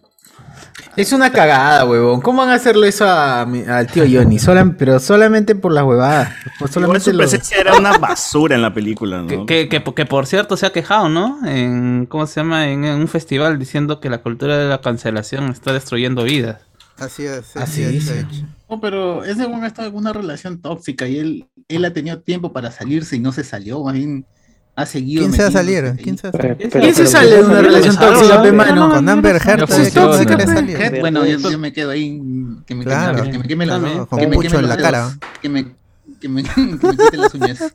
Es 0.97 1.13
una 1.13 1.31
cagada, 1.31 1.85
huevón. 1.85 2.19
¿Cómo 2.21 2.39
van 2.41 2.49
a 2.49 2.55
hacerlo 2.55 2.85
eso 2.85 3.07
a 3.07 3.45
mi- 3.45 3.63
al 3.63 3.87
tío 3.87 4.03
Johnny? 4.11 4.39
Sola- 4.39 4.75
pero 4.77 4.99
solamente 4.99 5.55
por 5.55 5.71
las 5.71 5.83
huevadas. 5.85 6.29
Por 6.59 6.69
Igual 6.69 6.71
solamente 6.73 6.99
su 7.05 7.11
lo- 7.13 7.17
presencia 7.19 7.57
era 7.59 7.75
una 7.77 7.97
basura 7.97 8.55
en 8.55 8.61
la 8.61 8.73
película, 8.73 9.21
¿no? 9.21 9.27
que, 9.27 9.67
que, 9.67 9.69
que- 9.83 9.93
que 9.93 10.05
por 10.05 10.27
cierto 10.27 10.57
se 10.57 10.65
ha 10.65 10.71
quejado 10.71 11.07
no 11.09 11.39
en 11.47 12.05
cómo 12.07 12.27
se 12.27 12.41
llama 12.41 12.67
en, 12.69 12.83
en 12.83 12.95
un 12.95 13.07
festival 13.07 13.57
diciendo 13.57 13.99
que 13.99 14.09
la 14.09 14.17
cultura 14.19 14.57
de 14.57 14.67
la 14.67 14.81
cancelación 14.81 15.49
está 15.49 15.71
destruyendo 15.73 16.23
vidas 16.23 16.57
Así 16.97 17.25
es. 17.25 17.55
Así 17.57 17.81
es, 17.83 17.91
dice. 17.93 18.13
de 18.13 18.19
hecho. 18.21 18.45
No, 18.69 18.79
pero 18.79 19.23
ese 19.23 19.45
weón 19.47 19.63
ha 19.63 19.67
estado 19.67 19.87
en 19.87 19.95
una 19.95 20.13
relación 20.13 20.61
tóxica 20.61 21.07
y 21.07 21.17
él, 21.17 21.47
él 21.67 21.83
ha 21.85 21.93
tenido 21.93 22.19
tiempo 22.19 22.53
para 22.53 22.69
salirse 22.69 23.15
y 23.15 23.19
no 23.19 23.31
se 23.31 23.43
salió, 23.43 23.83
más 23.83 23.93
bien 23.95 24.25
ha 24.75 24.85
seguido. 24.85 25.21
¿Quién 25.21 25.33
se 25.33 25.41
va 25.43 25.47
a 25.49 25.51
salir? 25.51 25.93
¿Quién 26.01 26.17
se 26.17 26.29
va 26.29 26.37
a 26.37 26.41
salir? 26.41 26.57
pero- 26.57 26.69
¿Quién 26.83 26.95
se 26.95 27.01
pero- 27.03 27.09
sale 27.11 27.29
de 27.35 27.41
una 27.43 27.49
pero- 27.55 27.61
relación 27.67 27.95
pero- 27.99 28.13
tóxica, 28.13 28.41
pe 28.41 28.51
mano? 28.51 28.89
Con 28.93 29.09
Amber 29.09 29.35
Heard 29.35 29.65
quiere 29.67 29.93
Tóxica, 29.93 30.99
bueno, 31.01 31.25
yo, 31.25 31.37
yo 31.49 31.59
me 31.59 31.73
quedo 31.73 31.91
ahí, 31.91 32.21
que 32.65 32.75
me, 32.75 32.83
Claro. 32.85 33.23
que, 33.23 33.31
que 33.31 33.37
me 33.39 33.47
queme 33.47 33.65
la 33.65 33.73
También. 33.73 33.97
No, 33.97 34.07
con 34.07 34.19
que 34.19 34.27
me 34.27 34.39
queme 34.39 34.57
en 34.59 34.69
la 34.69 34.77
cara. 34.77 35.11
Que 35.41 35.49
me, 35.49 35.75
que 36.19 36.29
me, 36.29 36.43
que 36.43 36.61
me 36.61 36.77
quite 36.79 37.17
las 37.17 37.33
uñas. 37.33 37.73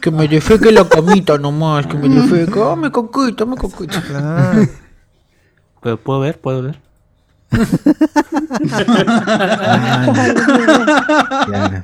Que 0.00 0.10
me 0.10 0.28
defeque 0.28 0.70
la 0.72 0.86
camita 0.88 1.38
nomás, 1.38 1.86
que 1.86 1.94
me 1.96 2.08
defeque. 2.08 2.58
Oh, 2.58 2.76
me 2.76 2.90
coquito, 2.92 3.46
me 3.46 3.56
coquito. 3.56 3.98
Claro. 4.06 4.68
¿Puedo, 5.80 5.96
puedo 5.98 6.20
ver 6.20 6.38
puedo 6.40 6.62
ver 6.62 6.80
Claro. 11.46 11.82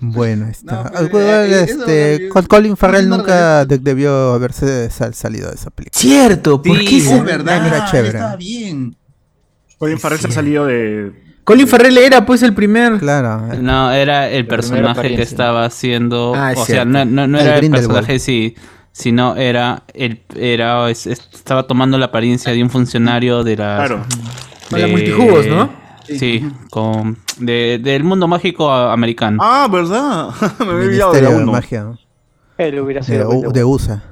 Bueno, 0.00 0.46
está. 0.48 0.76
No, 0.76 0.80
Ah, 0.80 0.90
pero, 1.12 1.18
eh, 1.20 1.62
este, 1.62 2.14
eh, 2.14 2.28
Col- 2.30 2.48
Colin 2.48 2.76
Farrell 2.76 3.08
nunca 3.08 3.64
de- 3.66 3.78
debió 3.78 4.32
haberse 4.32 4.88
sal- 4.90 5.14
salido 5.14 5.48
de 5.50 5.54
esa 5.56 5.70
película. 5.70 6.00
Cierto, 6.00 6.62
¿por 6.62 6.78
Sí, 6.78 6.84
qué? 6.86 6.96
Es 6.98 7.24
verdad, 7.24 7.66
era 7.66 7.84
chévere. 7.90 8.18
estaba 8.18 8.36
bien. 8.36 8.96
Colin 9.78 9.98
Farrell 9.98 10.20
se 10.20 10.28
ha 10.28 10.30
salido 10.30 10.66
de... 10.66 11.12
Colin 11.44 11.66
Farrell 11.66 11.96
era 11.98 12.24
pues 12.26 12.42
el 12.42 12.54
primer. 12.54 12.98
Claro. 12.98 13.46
no 13.60 13.90
era 13.92 14.28
el 14.30 14.46
personaje 14.46 15.14
que 15.16 15.22
estaba 15.22 15.64
haciendo 15.64 16.32
Ah, 16.36 16.52
es 16.52 16.58
o 16.58 16.64
sea 16.64 16.84
no, 16.84 17.04
no, 17.04 17.26
no 17.26 17.38
El 17.40 17.46
era 17.46 17.58
el 17.58 17.70
personaje 17.70 18.18
sí 18.18 18.54
sino 18.92 19.36
era 19.36 19.82
el 19.94 20.20
era 20.36 20.88
es- 20.90 21.06
es- 21.06 21.28
estaba 21.32 21.66
tomando 21.66 21.96
la 21.98 22.06
apariencia 22.06 22.52
de 22.52 22.62
un 22.62 22.70
funcionario 22.70 23.42
de 23.42 23.56
la 23.56 23.76
Claro. 23.76 24.04
Con 24.70 24.80
la 24.80 24.86
multijugos, 24.86 25.46
¿no? 25.46 25.72
Sí, 26.18 26.46
con 26.70 27.16
de, 27.38 27.78
del 27.82 28.04
mundo 28.04 28.26
mágico 28.28 28.70
a- 28.70 28.92
americano. 28.92 29.38
Ah, 29.40 29.68
¿verdad? 29.70 30.28
me 30.60 30.64
había 30.66 30.74
olvidado 30.86 31.12
de 31.12 31.22
la 31.22 31.30
uno. 31.30 31.52
Magia 31.52 31.98
Él 32.58 32.80
hubiera 32.80 33.00
de, 33.00 33.06
sido. 33.06 33.52
De 33.52 33.64
USA. 33.64 34.02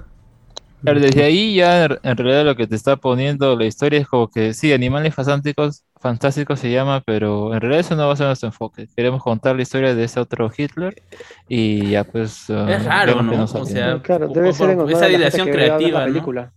Claro, 0.81 1.01
desde 1.01 1.25
ahí 1.25 1.57
ya 1.57 1.87
en 1.87 2.17
realidad 2.17 2.45
lo 2.45 2.55
que 2.55 2.69
te 2.69 2.77
está 2.77 2.97
poniendo 2.97 3.57
la 3.57 3.65
historia 3.67 3.99
es 3.99 4.07
como 4.07 4.29
que 4.29 4.55
sí, 4.55 4.73
animales 4.73 5.13
fantásticos, 5.13 5.83
fantásticos 6.01 6.61
se 6.61 6.71
llama, 6.71 7.03
pero 7.05 7.53
en 7.53 7.61
realidad 7.61 7.81
eso 7.81 7.97
no 7.97 8.07
va 8.07 8.13
a 8.13 8.17
ser 8.17 8.27
nuestro 8.29 8.47
enfoque. 8.49 8.87
Queremos 8.95 9.21
contar 9.21 9.57
la 9.57 9.63
historia 9.63 9.93
de 9.97 10.05
ese 10.05 10.21
otro 10.21 10.49
Hitler 10.57 11.03
y 11.49 11.91
ya 11.91 12.05
pues... 12.05 12.49
Es 12.49 12.85
raro, 12.85 13.17
vemos 13.17 13.53
que 13.53 13.59
¿no? 13.59 13.63
O 13.63 13.65
sea, 13.67 14.01
Claro, 14.03 14.29
por- 14.29 14.37
debe 14.37 14.49
por- 14.51 14.55
ser 14.57 14.71
en 14.71 14.79
honor 14.81 14.93
esa 14.93 15.07
dirección 15.07 15.47
vea 15.47 15.55
la 15.57 15.77
creativa, 15.79 15.99
¿no? 16.07 16.53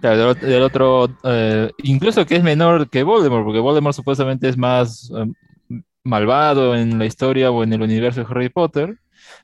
Claro, 0.00 0.16
del, 0.16 0.36
ot- 0.36 0.40
del 0.40 0.62
otro, 0.62 1.10
eh, 1.24 1.70
incluso 1.82 2.24
que 2.26 2.36
es 2.36 2.42
menor 2.42 2.88
que 2.88 3.02
Voldemort, 3.02 3.44
porque 3.44 3.60
Voldemort 3.60 3.94
supuestamente 3.94 4.48
es 4.48 4.56
más 4.56 5.10
eh, 5.16 5.26
malvado 6.04 6.74
en 6.74 6.98
la 6.98 7.06
historia 7.06 7.50
o 7.50 7.62
en 7.62 7.72
el 7.72 7.82
universo 7.82 8.20
de 8.20 8.26
Harry 8.30 8.48
Potter, 8.48 8.96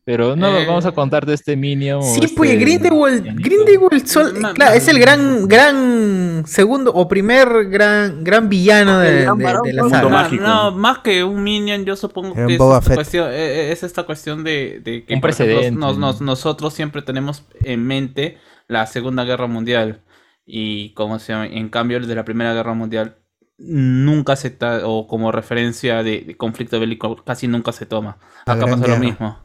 pero 0.05 0.35
no, 0.37 0.57
Eh. 0.57 0.65
vamos 0.67 0.87
a 0.87 0.93
contar 0.93 1.27
de 1.27 1.35
este 1.35 1.57
Minion. 1.57 2.03
Sí, 2.03 2.21
este 2.25 2.37
pues 2.37 2.59
Grindelwald. 2.59 3.25
Grindelwald 3.39 4.07
sol- 4.07 4.33
claro, 4.55 4.75
es 4.75 4.89
el 4.89 4.99
gran, 4.99 5.47
gran 5.47 6.45
segundo 6.47 6.91
o 6.93 7.07
primer 7.07 7.67
gran, 7.69 8.25
gran 8.25 8.49
villano 8.49 8.99
de, 9.01 9.19
El 9.19 9.25
gran 9.25 9.39
de- 9.39 9.45
de 9.65 9.73
la 9.75 9.83
¿no? 9.83 9.91
saga. 9.91 10.03
Mundo 10.03 10.17
No, 10.17 10.23
mágico. 10.23 10.43
no, 10.45 10.73
más 10.73 10.99
que 11.01 11.23
un 11.25 11.43
minion, 11.43 11.85
yo 11.85 11.97
supongo 11.97 12.35
que 12.35 12.55
es 12.55 12.59
Boba 12.59 12.79
esta, 12.79 12.87
Fett. 12.89 12.95
cuestión, 12.97 13.29
eh, 13.31 13.73
es 13.73 13.83
esta 13.83 14.05
cuestión 14.05 14.43
de, 14.43 14.81
de 14.83 15.05
que 15.05 15.15
Un 15.15 15.23
ejemplo, 15.29 15.71
nos- 15.73 15.99
nos- 15.99 16.21
¿no? 16.21 16.27
nosotros 16.27 16.73
siempre 16.73 17.03
tenemos 17.03 17.45
en 17.63 17.85
mente 17.87 18.39
la 18.69 18.87
Segunda 18.87 19.25
Guerra 19.25 19.47
Mundial 19.47 20.01
y 20.47 20.95
como 20.95 21.19
se 21.19 21.33
llama, 21.33 21.47
en 21.47 21.69
cambio 21.69 21.99
el 21.99 22.07
de 22.07 22.15
la 22.15 22.25
Primera 22.25 22.55
Guerra 22.55 22.75
Mundial 22.75 23.19
nunca 23.59 24.37
se 24.37 24.51
ta- 24.51 24.87
o 24.87 25.07
como 25.07 25.33
referencia 25.33 26.03
de, 26.03 26.21
de 26.21 26.37
conflicto 26.37 26.79
bélico 26.79 27.17
casi 27.25 27.49
nunca 27.49 27.73
se 27.73 27.87
toma. 27.87 28.19
La 28.47 28.53
Acá 28.55 28.67
pasó 28.67 28.87
lo 28.89 28.99
mismo. 28.99 29.39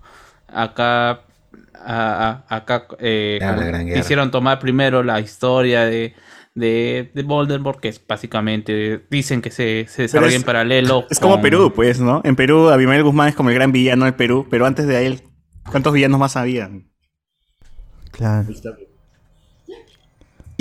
Acá 0.47 1.09
a- 1.11 2.45
a- 2.49 2.55
acá 2.55 2.87
eh, 2.99 3.39
quisieron 3.95 4.29
tomar 4.31 4.59
primero 4.59 5.03
la 5.03 5.19
historia 5.19 5.85
de 5.85 6.13
de, 6.53 7.09
de 7.13 7.23
Voldemort, 7.23 7.79
que 7.79 7.87
es 7.87 8.05
básicamente 8.05 9.05
dicen 9.09 9.41
que 9.41 9.51
se, 9.51 9.85
se 9.87 10.01
desarrolla 10.03 10.31
es- 10.31 10.35
en 10.35 10.43
paralelo. 10.43 11.07
Es 11.09 11.17
como 11.19 11.41
Perú, 11.41 11.71
pues, 11.73 12.01
¿no? 12.01 12.19
En 12.25 12.35
Perú, 12.35 12.69
Abimael 12.69 13.03
Guzmán 13.03 13.29
es 13.29 13.35
como 13.35 13.49
el 13.49 13.55
gran 13.55 13.71
villano 13.71 14.03
del 14.03 14.15
Perú, 14.15 14.45
pero 14.49 14.65
antes 14.65 14.85
de 14.85 15.07
él, 15.07 15.21
¿cuántos 15.71 15.93
villanos 15.93 16.19
más 16.19 16.35
habían? 16.35 16.91
Claro. 18.11 18.49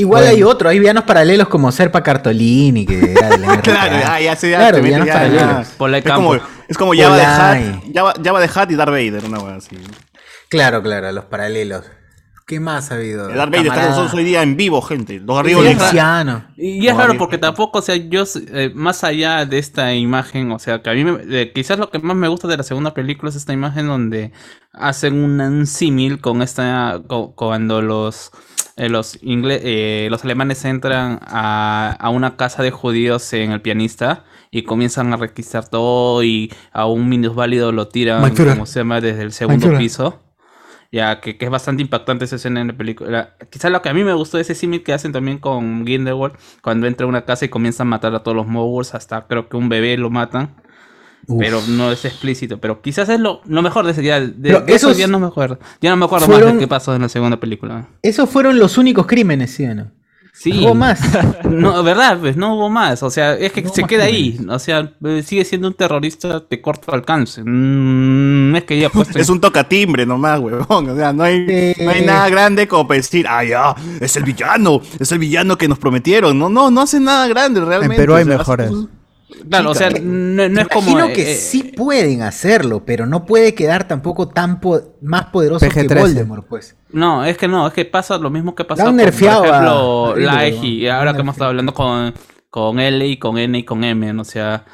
Igual 0.00 0.22
Bueno. 0.22 0.36
hay 0.36 0.42
otro, 0.42 0.68
hay 0.70 0.78
villanos 0.78 1.04
paralelos 1.04 1.48
como 1.48 1.70
Serpa 1.72 2.02
Cartolini, 2.02 2.86
que 2.86 3.12
era 3.12 3.28
de 3.28 3.38
la 3.38 3.54
RTA. 3.56 3.62
Claro, 3.62 3.96
ah, 4.06 4.20
ya 4.20 4.34
se 4.36 4.50
ya 4.50 4.58
Claro, 4.58 4.80
villanos 4.82 5.06
ya- 5.06 5.12
paralelos. 5.12 5.42
ya. 5.42 5.60
Es 5.98 6.04
como, 6.14 6.34
es 6.68 6.78
como 6.78 6.92
Java 6.94 7.16
de. 7.16 7.22
Hat, 7.24 7.82
Java, 7.94 8.14
Java 8.24 8.40
de 8.40 8.50
Hat 8.54 8.70
y 8.70 8.74
Darth 8.76 8.90
Vader, 8.90 9.24
una 9.26 9.38
wea 9.40 9.56
así. 9.56 9.76
Claro, 10.48 10.82
claro, 10.82 11.12
los 11.12 11.24
paralelos. 11.26 11.84
¿Qué 12.50 12.58
más 12.58 12.90
ha 12.90 12.96
habido? 12.96 13.30
El 13.30 13.36
Darth 13.36 13.52
Vader 13.52 13.66
está 13.68 13.74
con 13.82 13.90
nosotros 13.90 14.14
hoy 14.14 14.24
día 14.24 14.42
en 14.42 14.56
vivo, 14.56 14.82
gente. 14.82 15.20
Los 15.20 15.38
arriba 15.38 15.60
es 15.60 15.66
de 15.66 15.84
anciano. 15.84 16.44
Y 16.56 16.84
es 16.88 16.96
raro 16.96 17.12
porque 17.16 17.38
tampoco, 17.38 17.78
o 17.78 17.82
sea, 17.82 17.94
yo, 17.94 18.24
eh, 18.52 18.72
más 18.74 19.04
allá 19.04 19.46
de 19.46 19.58
esta 19.58 19.94
imagen, 19.94 20.50
o 20.50 20.58
sea, 20.58 20.82
que 20.82 20.90
a 20.90 20.94
mí 20.94 21.04
me- 21.04 21.20
eh, 21.30 21.52
quizás 21.54 21.78
lo 21.78 21.90
que 21.90 22.00
más 22.00 22.16
me 22.16 22.26
gusta 22.26 22.48
de 22.48 22.56
la 22.56 22.64
segunda 22.64 22.92
película 22.92 23.30
es 23.30 23.36
esta 23.36 23.52
imagen 23.52 23.86
donde 23.86 24.32
hacen 24.72 25.14
un, 25.22 25.64
símil 25.64 26.20
con 26.20 26.42
esta, 26.42 27.00
co- 27.06 27.34
cuando 27.36 27.82
los, 27.82 28.32
eh, 28.76 28.88
los, 28.88 29.20
eh, 29.22 30.08
los 30.10 30.24
alemanes 30.24 30.64
entran 30.64 31.20
a, 31.22 31.96
a 32.00 32.10
una 32.10 32.36
casa 32.36 32.64
de 32.64 32.72
judíos 32.72 33.32
en 33.32 33.52
el 33.52 33.60
pianista 33.60 34.24
y 34.50 34.64
comienzan 34.64 35.12
a 35.12 35.16
requisar 35.18 35.68
todo 35.68 36.24
y 36.24 36.52
a 36.72 36.86
un 36.86 37.08
minusválido 37.08 37.70
lo 37.70 37.86
tiran, 37.86 38.22
como 38.54 38.66
se 38.66 38.80
llama, 38.80 39.00
desde 39.00 39.22
el 39.22 39.32
segundo 39.32 39.66
piso. 39.78 40.18
Ya, 40.92 41.20
que, 41.20 41.37
que 41.38 41.44
es 41.44 41.50
bastante 41.50 41.83
impactante 41.83 42.24
esa 42.24 42.35
escena 42.37 42.61
en 42.61 42.66
la 42.68 42.72
película. 42.72 43.37
Quizás 43.48 43.70
lo 43.70 43.81
que 43.81 43.88
a 43.90 43.94
mí 43.94 44.03
me 44.03 44.12
gustó 44.12 44.38
de 44.38 44.42
ese 44.42 44.57
símil 44.57 44.83
que 44.83 44.92
hacen 44.92 45.12
también 45.12 45.38
con 45.38 45.85
Grindelwald, 45.85 46.35
cuando 46.62 46.88
entra 46.88 47.05
a 47.07 47.09
una 47.09 47.24
casa 47.24 47.44
y 47.44 47.48
comienzan 47.48 47.87
a 47.87 47.90
matar 47.90 48.12
a 48.14 48.22
todos 48.24 48.37
los 48.37 48.46
Mogwars, 48.48 48.94
hasta 48.94 49.26
creo 49.29 49.48
que 49.48 49.57
un 49.57 49.68
bebé 49.68 49.96
lo 49.96 50.11
matan. 50.11 50.57
Uf. 51.29 51.38
Pero 51.38 51.61
no 51.68 51.92
es 51.92 52.05
explícito. 52.05 52.59
Pero 52.61 52.81
quizás 52.83 53.09
es 53.09 53.20
lo, 53.20 53.40
lo 53.44 53.62
mejor 53.62 53.85
de 53.85 53.92
ese 53.92 54.00
día. 54.00 54.20
De, 54.20 54.64
eso 54.66 54.90
ya 54.92 55.07
no 55.07 55.20
me 55.20 55.26
acuerdo. 55.26 55.61
Ya 55.81 55.90
no 55.90 55.96
me 55.96 56.07
acuerdo 56.07 56.26
fueron- 56.26 56.44
más 56.48 56.55
de 56.55 56.61
qué 56.61 56.66
pasó 56.68 56.94
en 56.96 57.03
la 57.03 57.09
segunda 57.09 57.38
película. 57.38 57.87
Esos 58.03 58.29
fueron 58.29 58.59
los 58.59 58.76
únicos 58.79 59.07
crímenes, 59.07 59.53
¿sí 59.53 59.66
o 59.66 59.74
no? 59.74 59.92
Sí. 60.33 60.53
No 60.53 60.61
hubo 60.69 60.75
más. 60.75 61.01
No, 61.45 61.83
verdad, 61.83 62.19
pues 62.19 62.37
no 62.37 62.55
hubo 62.55 62.71
más. 62.71 63.03
O 63.03 63.11
sea, 63.11 63.35
es 63.35 63.53
que 63.53 63.62
No 63.62 63.69
se 63.73 63.83
queda 63.85 64.07
crímenes. 64.07 64.40
ahí. 64.40 64.47
O 64.49 64.59
sea, 64.59 64.93
eh, 65.05 65.23
sigue 65.27 65.45
siendo 65.45 65.69
un 65.69 65.75
terrorista 65.75 66.43
de 66.49 66.61
corto 66.62 66.93
alcance. 66.95 67.43
Mm, 67.43 68.51
No 68.53 68.57
es 68.59 68.64
que 68.64 68.75
haya 68.75 68.88
puesto. 68.88 69.19
Es 69.19 69.29
un 69.29 69.40
tocatimbre 69.40 70.07
nomás, 70.07 70.40
huevón. 70.40 70.88
O 70.90 70.97
sea, 70.97 71.12
no 71.12 71.25
hay, 71.25 71.75
Sí. 71.75 71.85
no 71.85 71.90
hay 71.90 72.03
nada 72.03 72.29
grande 72.31 72.66
como 72.69 72.87
para 72.87 72.97
decir, 72.99 73.27
ah, 73.29 73.45
ya, 73.45 73.75
es 74.01 74.16
el 74.16 74.23
villano, 74.25 74.81
es 74.99 75.11
el 75.12 75.19
villano 75.19 75.59
que 75.59 75.69
nos 75.69 75.79
prometieron. 75.79 76.38
No, 76.38 76.49
no, 76.49 76.71
no 76.71 76.81
hace 76.83 77.01
nada 77.01 77.27
grande 77.29 77.61
realmente. 77.61 77.97
Perú 77.97 78.14
hay 78.14 78.23
O 78.23 78.27
sea, 78.27 78.35
hace 78.37 78.38
mejores. 78.38 78.71
Claro, 79.49 79.71
o 79.71 79.75
sea, 79.75 79.90
no, 79.90 80.49
no 80.49 80.61
es 80.61 80.69
como. 80.69 80.90
Imagino 80.90 81.12
que 81.14 81.33
eh, 81.33 81.35
sí 81.37 81.62
pueden 81.77 82.23
hacerlo, 82.23 82.85
pero 82.85 83.07
no 83.07 83.25
puede 83.27 83.55
quedar 83.55 83.87
tampoco 83.88 84.29
tan 84.29 84.61
po- 84.61 84.97
más 85.03 85.27
poderoso 85.27 85.66
que 85.69 85.87
PG-13. 85.87 85.99
Voldemort, 86.01 86.47
pues. 86.47 86.77
No, 86.93 87.25
es 87.25 87.37
que 87.38 87.49
no, 87.49 87.66
es 87.66 87.73
que 87.73 87.85
pasa 87.85 88.19
lo 88.19 88.31
mismo 88.31 88.55
que 88.55 88.64
pasa 88.64 88.85
con, 88.85 88.97
por 88.97 89.09
ejemplo, 89.09 89.55
a 89.55 90.14
la. 90.16 90.47
EGI, 90.47 90.88
ahora 90.88 91.14
que 91.14 91.21
hemos 91.21 91.35
estado 91.35 91.51
hablando 91.51 91.73
con, 91.75 92.12
con 92.51 92.79
L 92.81 93.07
y 93.07 93.16
con 93.19 93.38
N 93.38 93.59
y 93.59 93.64
con 93.64 93.85
M, 93.85 94.12
¿no? 94.12 94.23
o 94.23 94.25
sea, 94.25 94.64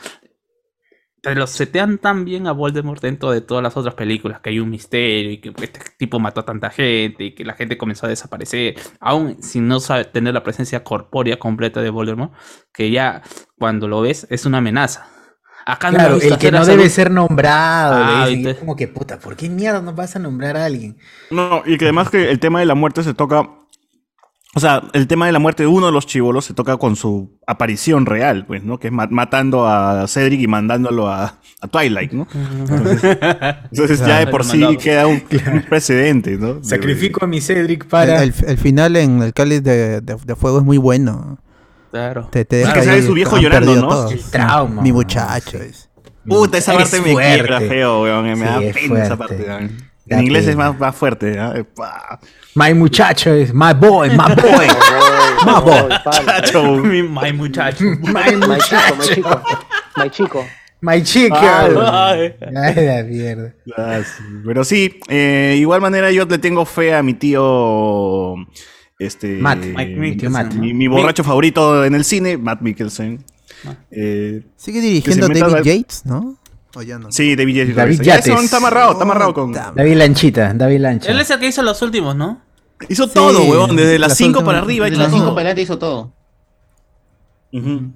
te 1.26 1.34
lo 1.34 1.48
setean 1.48 1.98
tan 1.98 2.24
bien 2.24 2.46
a 2.46 2.52
Voldemort 2.52 3.02
dentro 3.02 3.32
de 3.32 3.40
todas 3.40 3.60
las 3.60 3.76
otras 3.76 3.94
películas, 3.94 4.38
que 4.38 4.50
hay 4.50 4.60
un 4.60 4.70
misterio 4.70 5.32
y 5.32 5.38
que 5.38 5.52
este 5.60 5.80
tipo 5.98 6.20
mató 6.20 6.38
a 6.42 6.44
tanta 6.44 6.70
gente 6.70 7.24
y 7.24 7.34
que 7.34 7.44
la 7.44 7.54
gente 7.54 7.76
comenzó 7.76 8.06
a 8.06 8.10
desaparecer, 8.10 8.76
aún 9.00 9.42
sin 9.42 9.66
no 9.66 9.80
saber 9.80 10.06
tener 10.06 10.34
la 10.34 10.44
presencia 10.44 10.84
corpórea 10.84 11.36
completa 11.36 11.82
de 11.82 11.90
Voldemort, 11.90 12.32
que 12.72 12.92
ya 12.92 13.22
cuando 13.58 13.88
lo 13.88 14.02
ves 14.02 14.28
es 14.30 14.46
una 14.46 14.58
amenaza. 14.58 15.08
Acá 15.66 15.90
no 15.90 15.98
Claro, 15.98 16.18
el 16.22 16.38
que 16.38 16.52
no 16.52 16.64
debe 16.64 16.84
un- 16.84 16.90
ser 16.90 17.10
nombrado. 17.10 17.96
Ah, 17.96 18.26
viste. 18.28 18.50
es 18.50 18.58
como 18.58 18.76
que, 18.76 18.86
puta, 18.86 19.18
¿por 19.18 19.34
qué 19.34 19.48
mierda 19.48 19.82
no 19.82 19.94
vas 19.94 20.14
a 20.14 20.20
nombrar 20.20 20.56
a 20.56 20.64
alguien? 20.64 20.96
No, 21.32 21.64
y 21.66 21.76
que 21.76 21.86
además 21.86 22.08
que 22.08 22.30
el 22.30 22.38
tema 22.38 22.60
de 22.60 22.66
la 22.66 22.76
muerte 22.76 23.02
se 23.02 23.14
toca. 23.14 23.50
O 24.56 24.60
sea, 24.60 24.84
el 24.94 25.06
tema 25.06 25.26
de 25.26 25.32
la 25.32 25.38
muerte 25.38 25.64
de 25.64 25.66
uno 25.66 25.84
de 25.86 25.92
los 25.92 26.06
chivolos 26.06 26.46
se 26.46 26.54
toca 26.54 26.78
con 26.78 26.96
su 26.96 27.38
aparición 27.46 28.06
real, 28.06 28.46
pues, 28.46 28.64
¿no? 28.64 28.78
Que 28.78 28.86
es 28.86 28.92
ma- 28.92 29.06
matando 29.10 29.68
a 29.68 30.06
Cedric 30.08 30.40
y 30.40 30.46
mandándolo 30.46 31.08
a, 31.08 31.38
a 31.60 31.68
Twilight, 31.68 32.12
¿no? 32.12 32.26
Entonces, 32.34 33.02
entonces 33.70 33.98
ya 34.00 34.20
de 34.20 34.28
por 34.28 34.44
sí 34.44 34.58
Mandado. 34.60 34.78
queda 34.78 35.06
un, 35.06 35.22
un 35.52 35.62
precedente, 35.68 36.38
¿no? 36.38 36.64
Sacrifico 36.64 37.22
a 37.24 37.28
mi 37.28 37.42
Cedric 37.42 37.84
para. 37.86 38.22
el- 38.22 38.32
el 38.46 38.56
final 38.56 38.96
en 38.96 39.22
el 39.22 39.34
cáliz 39.34 39.62
de, 39.62 40.00
de- 40.00 40.16
de 40.24 40.36
fuego 40.36 40.58
es 40.60 40.64
muy 40.64 40.78
bueno. 40.78 41.38
Claro. 41.90 42.28
Te, 42.32 42.44
te 42.46 42.62
Es 42.62 42.74
deja 42.74 42.92
ahí, 42.92 43.02
su 43.02 43.12
viejo 43.12 43.36
llorando, 43.38 43.74
¿no? 43.76 43.88
todo. 43.88 44.10
El 44.10 44.22
trauma, 44.24 44.80
Mi 44.80 44.90
muchacho. 44.92 45.58
es. 45.58 45.90
Puta, 46.26 46.56
esa 46.58 46.72
parte 46.74 47.00
me 47.02 47.14
quiebra 47.14 47.60
feo, 47.60 48.02
weón. 48.04 48.24
Me 48.24 48.36
Sí, 48.36 48.42
da 48.42 48.58
pena 48.72 49.04
esa 49.04 49.16
parte. 49.18 49.36
weón. 49.46 49.70
En 50.08 50.20
inglés 50.22 50.46
es 50.46 50.56
más, 50.56 50.78
más 50.78 50.94
fuerte. 50.96 51.38
¿ah? 51.38 51.52
My 52.56 52.72
muchacho 52.74 53.32
es 53.34 53.52
my 53.54 53.72
boy, 53.78 54.08
my 54.10 54.34
boy. 54.34 54.66
my 55.44 55.60
boy. 55.60 55.88
Chacho. 56.10 56.62
My 57.10 57.32
muchacho. 57.32 57.84
My 58.02 58.34
My 58.34 58.58
chico, 58.58 58.76
my 58.88 58.96
muchacho. 58.96 59.14
chico. 59.14 59.42
My 59.96 60.08
chico. 60.10 60.44
My 60.80 61.02
chica. 61.02 62.10
Ay. 62.10 62.34
Ay, 62.40 62.86
la 62.86 63.02
mierda. 63.04 63.54
Ah. 63.76 64.00
Pero 64.44 64.64
sí, 64.64 64.98
eh, 65.08 65.56
igual 65.58 65.80
manera 65.80 66.10
yo 66.10 66.24
le 66.24 66.38
tengo 66.38 66.64
fe 66.64 66.94
a 66.94 67.02
mi 67.02 67.14
tío. 67.14 68.34
Este. 68.98 69.36
Matt, 69.38 69.58
Mike 69.64 69.96
mi 69.96 70.16
tío 70.16 70.30
Matt. 70.30 70.54
Mi, 70.54 70.72
mi 70.72 70.88
borracho 70.88 71.22
favorito 71.24 71.84
en 71.84 71.94
el 71.94 72.04
cine, 72.04 72.38
Matt 72.38 72.62
Mikkelsen. 72.62 73.22
Eh, 73.90 74.42
Sigue 74.56 74.80
dirigiendo 74.80 75.28
Que 75.28 75.38
David 75.40 75.62
Yates, 75.62 76.06
¿no? 76.06 76.36
¿O 76.74 76.82
ya 76.82 76.98
no? 76.98 77.10
sí, 77.12 77.36
David 77.36 77.54
Yates. 77.56 77.76
David 77.76 78.00
Ya 78.02 78.16
Yates. 78.16 78.44
está 78.44 78.56
amarrado, 78.58 78.92
está 78.92 79.04
amarrado 79.04 79.34
con. 79.34 79.52
David 79.52 79.96
Lanchita, 79.96 80.52
David 80.54 80.80
Lancha. 80.80 81.10
Él 81.10 81.20
es 81.20 81.30
el 81.30 81.38
que 81.40 81.48
hizo 81.48 81.62
los 81.62 81.80
últimos, 81.82 82.14
¿no? 82.16 82.45
Hizo 82.88 83.08
todo, 83.08 83.42
huevón, 83.44 83.74
desde 83.76 83.98
las 83.98 84.10
las 84.10 84.18
5 84.18 84.28
últimas- 84.40 84.44
para 84.46 84.58
arriba. 84.58 84.86
De 84.86 84.92
hizo 84.92 85.00
las 85.02 85.10
5 85.10 85.24
todo. 85.24 85.34
para 85.34 85.40
adelante 85.48 85.62
hizo 85.62 85.78
todo. 85.78 86.12
Ujú. 87.52 87.92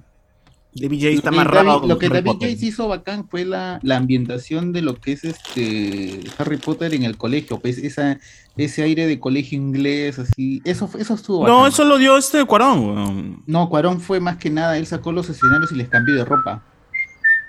David 0.73 0.99
Yates 0.99 1.17
está. 1.17 1.31
David- 1.31 1.79
con 1.81 1.89
lo 1.89 1.99
que 1.99 2.07
David. 2.07 2.31
Yates 2.39 2.63
hizo 2.63 2.87
bacán 2.87 3.27
fue 3.27 3.43
la, 3.43 3.79
la 3.83 3.97
ambientación 3.97 4.71
de 4.71 4.81
lo 4.81 4.95
que 4.95 5.11
es 5.11 5.25
este 5.25 6.21
Harry 6.37 6.55
Potter 6.57 6.93
en 6.93 7.03
el 7.03 7.17
colegio, 7.17 7.59
pues 7.59 7.77
esa, 7.77 8.19
ese 8.55 8.83
aire 8.83 9.05
de 9.05 9.19
colegio 9.19 9.57
inglés, 9.57 10.17
así, 10.17 10.61
eso, 10.63 10.89
eso 10.97 11.13
estuvo 11.13 11.45
No, 11.45 11.55
bacán. 11.57 11.71
eso 11.73 11.83
lo 11.83 11.97
dio 11.97 12.17
este 12.17 12.45
Cuarón. 12.45 13.43
No, 13.45 13.67
Cuarón 13.69 13.99
fue 13.99 14.21
más 14.21 14.37
que 14.37 14.49
nada, 14.49 14.77
él 14.77 14.87
sacó 14.87 15.11
los 15.11 15.29
escenarios 15.29 15.73
y 15.73 15.75
les 15.75 15.89
cambió 15.89 16.15
de 16.15 16.23
ropa. 16.23 16.63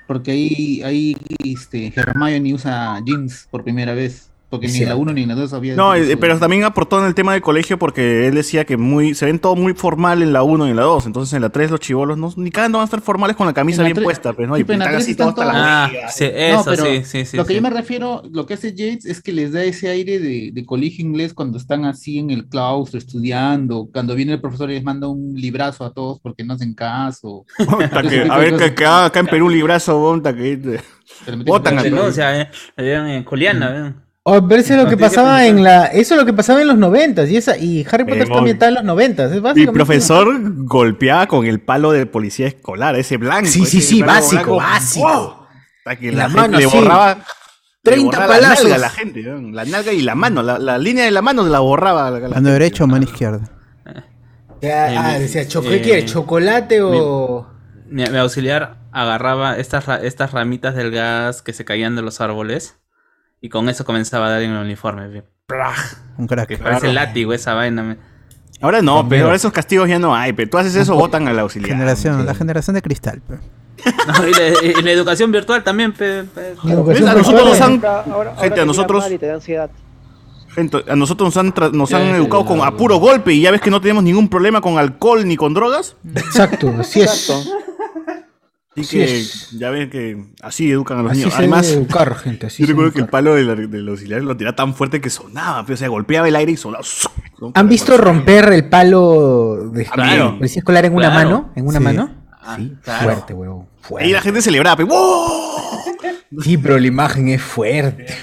Porque 0.08 0.32
ahí, 0.32 0.82
ahí 0.82 1.16
este, 1.44 1.92
Hermione 1.94 2.52
usa 2.52 3.00
jeans 3.06 3.46
por 3.52 3.62
primera 3.62 3.94
vez. 3.94 4.31
Porque 4.52 4.66
Es 4.66 4.72
ni 4.74 4.80
en 4.80 4.84
la 4.84 4.88
cierto. 4.90 5.00
1 5.00 5.12
ni 5.14 5.22
en 5.22 5.28
la 5.30 5.34
2 5.34 5.52
había. 5.54 5.74
No, 5.76 5.94
eso. 5.94 6.12
eh, 6.12 6.16
pero 6.18 6.38
también 6.38 6.64
aportó 6.64 7.00
en 7.00 7.06
el 7.06 7.14
tema 7.14 7.32
del 7.32 7.40
colegio 7.40 7.78
porque 7.78 8.26
él 8.28 8.34
decía 8.34 8.66
que 8.66 8.76
muy 8.76 9.14
se 9.14 9.24
ven 9.24 9.38
todo 9.38 9.56
muy 9.56 9.72
formal 9.72 10.20
en 10.22 10.34
la 10.34 10.42
1 10.42 10.66
y 10.66 10.70
en 10.70 10.76
la 10.76 10.82
2. 10.82 11.06
Entonces 11.06 11.32
en 11.32 11.40
la 11.40 11.48
3 11.48 11.70
los 11.70 11.80
chivolos 11.80 12.18
no, 12.18 12.30
ni 12.36 12.50
cada 12.50 12.68
uno 12.68 12.76
van 12.76 12.82
a 12.82 12.84
estar 12.84 13.00
formales 13.00 13.34
con 13.34 13.46
la 13.46 13.54
camisa 13.54 13.80
la 13.82 13.88
bien 13.88 14.04
puesta. 14.04 14.34
Pues, 14.34 14.46
¿no? 14.46 14.54
sí, 14.56 14.60
Y 14.60 14.64
pero 14.64 14.74
en 14.84 14.92
la 14.92 14.98
están 14.98 15.34
todos 15.34 15.48
Ah, 15.50 15.90
sí, 16.10 16.24
No, 16.24 16.30
eso, 16.60 16.64
pero 16.66 16.84
sí, 16.84 17.02
sí, 17.04 17.24
sí. 17.24 17.36
lo 17.38 17.44
que 17.46 17.48
sí. 17.48 17.54
yo 17.56 17.62
me 17.62 17.70
refiero, 17.70 18.22
lo 18.30 18.44
que 18.44 18.52
hace 18.52 18.74
Yates 18.74 19.06
es 19.06 19.22
que 19.22 19.32
les 19.32 19.52
da 19.52 19.64
ese 19.64 19.88
aire 19.88 20.18
de, 20.18 20.50
de 20.52 20.66
colegio 20.66 21.02
inglés 21.02 21.32
cuando 21.32 21.56
están 21.56 21.86
así 21.86 22.18
en 22.18 22.30
el 22.30 22.46
claustro 22.46 22.98
estudiando, 22.98 23.88
cuando 23.90 24.14
viene 24.14 24.34
el 24.34 24.40
profesor 24.42 24.70
y 24.70 24.74
les 24.74 24.84
manda 24.84 25.08
un 25.08 25.32
librazo 25.34 25.86
a 25.86 25.94
todos 25.94 26.20
porque 26.20 26.44
no 26.44 26.52
hacen 26.52 26.74
caso. 26.74 27.46
Que- 28.12 28.26
a 28.30 28.36
ver, 28.36 28.56
que, 28.58 28.74
que 28.74 28.84
haga 28.84 29.06
acá 29.06 29.20
en 29.20 29.26
Perú 29.28 29.46
un 29.46 29.52
librazo, 29.54 29.98
bonta, 29.98 30.34
que 30.36 30.58
Pero 31.24 31.38
Botan 31.44 31.78
a 31.78 31.82
que- 31.82 31.90
Denuncia, 31.90 32.40
eh. 32.40 32.50
Le 32.76 32.84
dieron 32.84 33.06
en 33.08 33.24
Juliana, 33.24 34.01
eh. 34.24 34.30
Oh, 34.38 34.46
pero 34.48 34.60
eso 34.60 34.74
es 34.74 34.82
lo 34.82 34.88
que 34.88 34.96
pasaba 34.96 35.46
en 35.46 35.62
la. 35.64 35.86
Eso 35.86 36.14
es 36.14 36.20
lo 36.20 36.24
que 36.26 36.32
pasaba 36.32 36.60
en 36.62 36.68
los 36.68 36.76
noventas. 36.78 37.28
Y 37.28 37.36
esa, 37.36 37.56
y 37.56 37.84
Harry 37.90 38.04
Potter 38.04 38.18
está 38.22 38.24
Huevón. 38.34 38.38
ambientada 38.38 38.68
en 38.70 38.74
los 38.76 38.84
noventas. 38.84 39.32
Es 39.32 39.42
Mi 39.56 39.66
profesor 39.66 40.28
golpeaba 40.64 41.26
con 41.26 41.44
el 41.46 41.60
palo 41.60 41.90
de 41.92 42.06
policía 42.06 42.46
escolar, 42.46 42.94
ese 42.96 43.16
blanco. 43.16 43.46
Sí, 43.48 43.66
sí, 43.66 43.78
ese 43.78 43.86
sí, 43.88 44.02
básico, 44.02 44.56
básico. 44.56 45.08
¡Wow! 45.08 45.34
Hasta 45.78 45.96
que 45.98 46.12
la, 46.12 46.28
mano, 46.28 46.58
le 46.58 46.66
borraba. 46.66 47.14
le 47.14 47.22
30 47.82 48.04
borraba 48.06 48.26
palazos. 48.34 48.64
La 48.64 48.70
nalga 48.70 48.74
a 48.76 48.78
la 48.78 48.90
gente, 48.90 49.22
¿no? 49.24 49.50
la 49.50 49.64
nalga 49.64 49.92
y 49.92 50.02
la 50.02 50.14
mano, 50.14 50.42
la, 50.44 50.58
la 50.60 50.78
línea 50.78 51.04
de 51.04 51.10
la 51.10 51.22
mano 51.22 51.42
la 51.44 51.58
borraba. 51.58 52.08
la- 52.10 52.20
la 52.20 52.28
Mano 52.28 52.34
gente. 52.34 52.50
derecha 52.52 52.84
o 52.84 52.86
mano 52.86 53.02
izquierda. 53.04 53.40
Ah, 54.64 55.16
Eh, 55.16 55.18
decía, 55.18 55.48
¿cho- 55.48 55.62
eh, 55.64 55.68
¿qué 55.68 55.80
quiere? 55.82 56.04
¿Chocolate 56.04 56.80
o.? 56.82 57.48
Mi, 57.88 58.04
mi 58.06 58.18
auxiliar 58.18 58.76
agarraba 58.92 59.56
estas, 59.56 59.84
estas 60.04 60.30
ramitas 60.32 60.76
del 60.76 60.92
gas 60.92 61.42
que 61.42 61.52
se 61.52 61.64
caían 61.64 61.96
de 61.96 62.02
los 62.02 62.20
árboles 62.20 62.76
y 63.42 63.48
con 63.50 63.68
eso 63.68 63.84
comenzaba 63.84 64.28
a 64.28 64.30
dar 64.30 64.42
en 64.42 64.52
el 64.52 64.62
uniforme. 64.64 65.22
Un 66.16 66.26
crack. 66.26 66.48
Que 66.48 66.56
parece 66.56 66.80
Claro. 66.88 66.92
látigo 66.94 67.34
esa 67.34 67.52
vaina. 67.52 67.82
me- 67.82 67.96
Ahora 68.62 68.80
no, 68.80 68.98
Con 68.98 69.08
pero 69.08 69.16
miedo. 69.18 69.24
ahora 69.26 69.36
esos 69.36 69.52
castigos 69.52 69.88
ya 69.88 69.98
no 69.98 70.14
hay. 70.14 70.32
Pero 70.32 70.48
tú 70.48 70.56
haces 70.58 70.74
eso, 70.76 70.94
votan 70.94 71.26
al 71.28 71.38
auxiliar. 71.40 71.70
Generación, 71.72 72.24
la 72.24 72.34
generación 72.34 72.74
de 72.74 72.80
cristal. 72.82 73.20
pe. 73.20 73.34
No, 74.06 74.28
y, 74.28 74.32
la, 74.32 74.78
y 74.80 74.82
la 74.82 74.90
educación 74.92 75.32
virtual 75.32 75.64
también. 75.64 75.92
pe- 75.92 76.22
pe- 76.24 76.54
Educación 76.64 77.08
A 77.08 77.14
nosotros 77.14 77.44
nos 77.48 77.60
han- 77.60 77.82
Ahora- 77.84 78.36
gente, 78.38 78.60
a 78.60 78.64
nosotros-. 78.64 79.04
Gente, 80.54 80.84
a 80.86 80.96
nosotros 80.96 81.28
nos 81.34 81.36
han, 81.38 81.54
nos 81.72 81.90
educado 81.92 82.44
con 82.44 82.60
a 82.62 82.76
puro 82.76 82.96
golpe 82.98 83.32
y 83.32 83.40
ya 83.40 83.50
ves 83.50 83.60
que 83.62 83.70
no 83.70 83.80
tenemos 83.80 84.04
ningún 84.04 84.28
problema 84.28 84.60
con 84.60 84.78
alcohol 84.78 85.26
ni 85.26 85.34
con 85.36 85.54
drogas. 85.54 85.96
Exacto, 86.14 86.72
así 86.78 87.00
es. 87.00 87.30
Exacto. 87.30 87.50
Así 88.74 88.96
que 88.96 89.04
es. 89.18 89.50
ya 89.50 89.68
ven 89.70 89.90
que 89.90 90.24
así 90.40 90.70
educan 90.70 90.98
a 90.98 91.02
los 91.02 91.12
Así 91.12 91.20
niños. 91.20 91.34
se 91.34 91.38
Además, 91.40 91.66
debe 91.68 91.82
educar, 91.82 92.14
gente. 92.16 92.46
Así 92.46 92.62
yo 92.62 92.68
recuerdo 92.68 92.92
que 92.92 93.00
el 93.00 93.08
palo 93.08 93.34
del, 93.34 93.70
del 93.70 93.88
auxiliar 93.88 94.22
lo 94.22 94.34
tiraba 94.36 94.56
tan 94.56 94.74
fuerte 94.74 95.00
que 95.00 95.10
sonaba. 95.10 95.62
pero, 95.66 95.74
o 95.74 95.76
sea, 95.76 95.88
golpeaba 95.88 96.26
el 96.28 96.36
aire 96.36 96.52
y 96.52 96.56
sonaba. 96.56 96.82
¿Han 97.54 97.68
visto 97.68 97.96
romper 97.98 98.50
el 98.52 98.68
palo 98.70 99.68
de 99.72 99.84
Claro. 99.84 100.38
policía 100.38 100.60
escolar 100.60 100.84
en 100.86 100.94
una 100.94 101.10
Claro. 101.10 101.28
mano? 101.30 101.52
¿En 101.54 101.66
una 101.66 101.78
Sí. 101.78 101.84
mano? 101.84 102.10
Ah, 102.44 102.56
sí, 102.56 102.76
claro. 102.82 103.02
fuerte, 103.04 103.34
huevón. 103.34 103.68
Fuerte. 103.82 104.06
Ahí 104.06 104.12
la 104.12 104.20
gente 104.22 104.40
celebraba. 104.42 104.76
pero, 104.76 104.88
¡wow! 104.88 105.30
Sí, 106.42 106.56
pero 106.56 106.78
la 106.78 106.86
imagen 106.86 107.28
es 107.28 107.42
fuerte. 107.42 108.06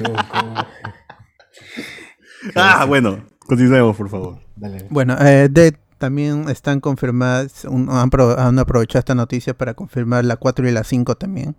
Ah, 2.55 2.85
bueno. 2.85 3.25
Continuemos, 3.39 3.95
por 3.95 4.09
favor. 4.09 4.39
Dale. 4.55 4.85
Bueno, 4.89 5.15
eh, 5.19 5.47
de- 5.49 5.75
también 5.99 6.49
están 6.49 6.79
confirmadas, 6.79 7.65
un- 7.65 7.89
han, 7.91 8.09
pro- 8.09 8.39
han 8.39 8.57
aprovechado 8.57 8.99
esta 8.99 9.13
noticia 9.13 9.53
para 9.53 9.75
confirmar 9.75 10.25
la 10.25 10.37
4 10.37 10.67
y 10.67 10.71
la 10.71 10.83
5 10.83 11.15
también, 11.15 11.55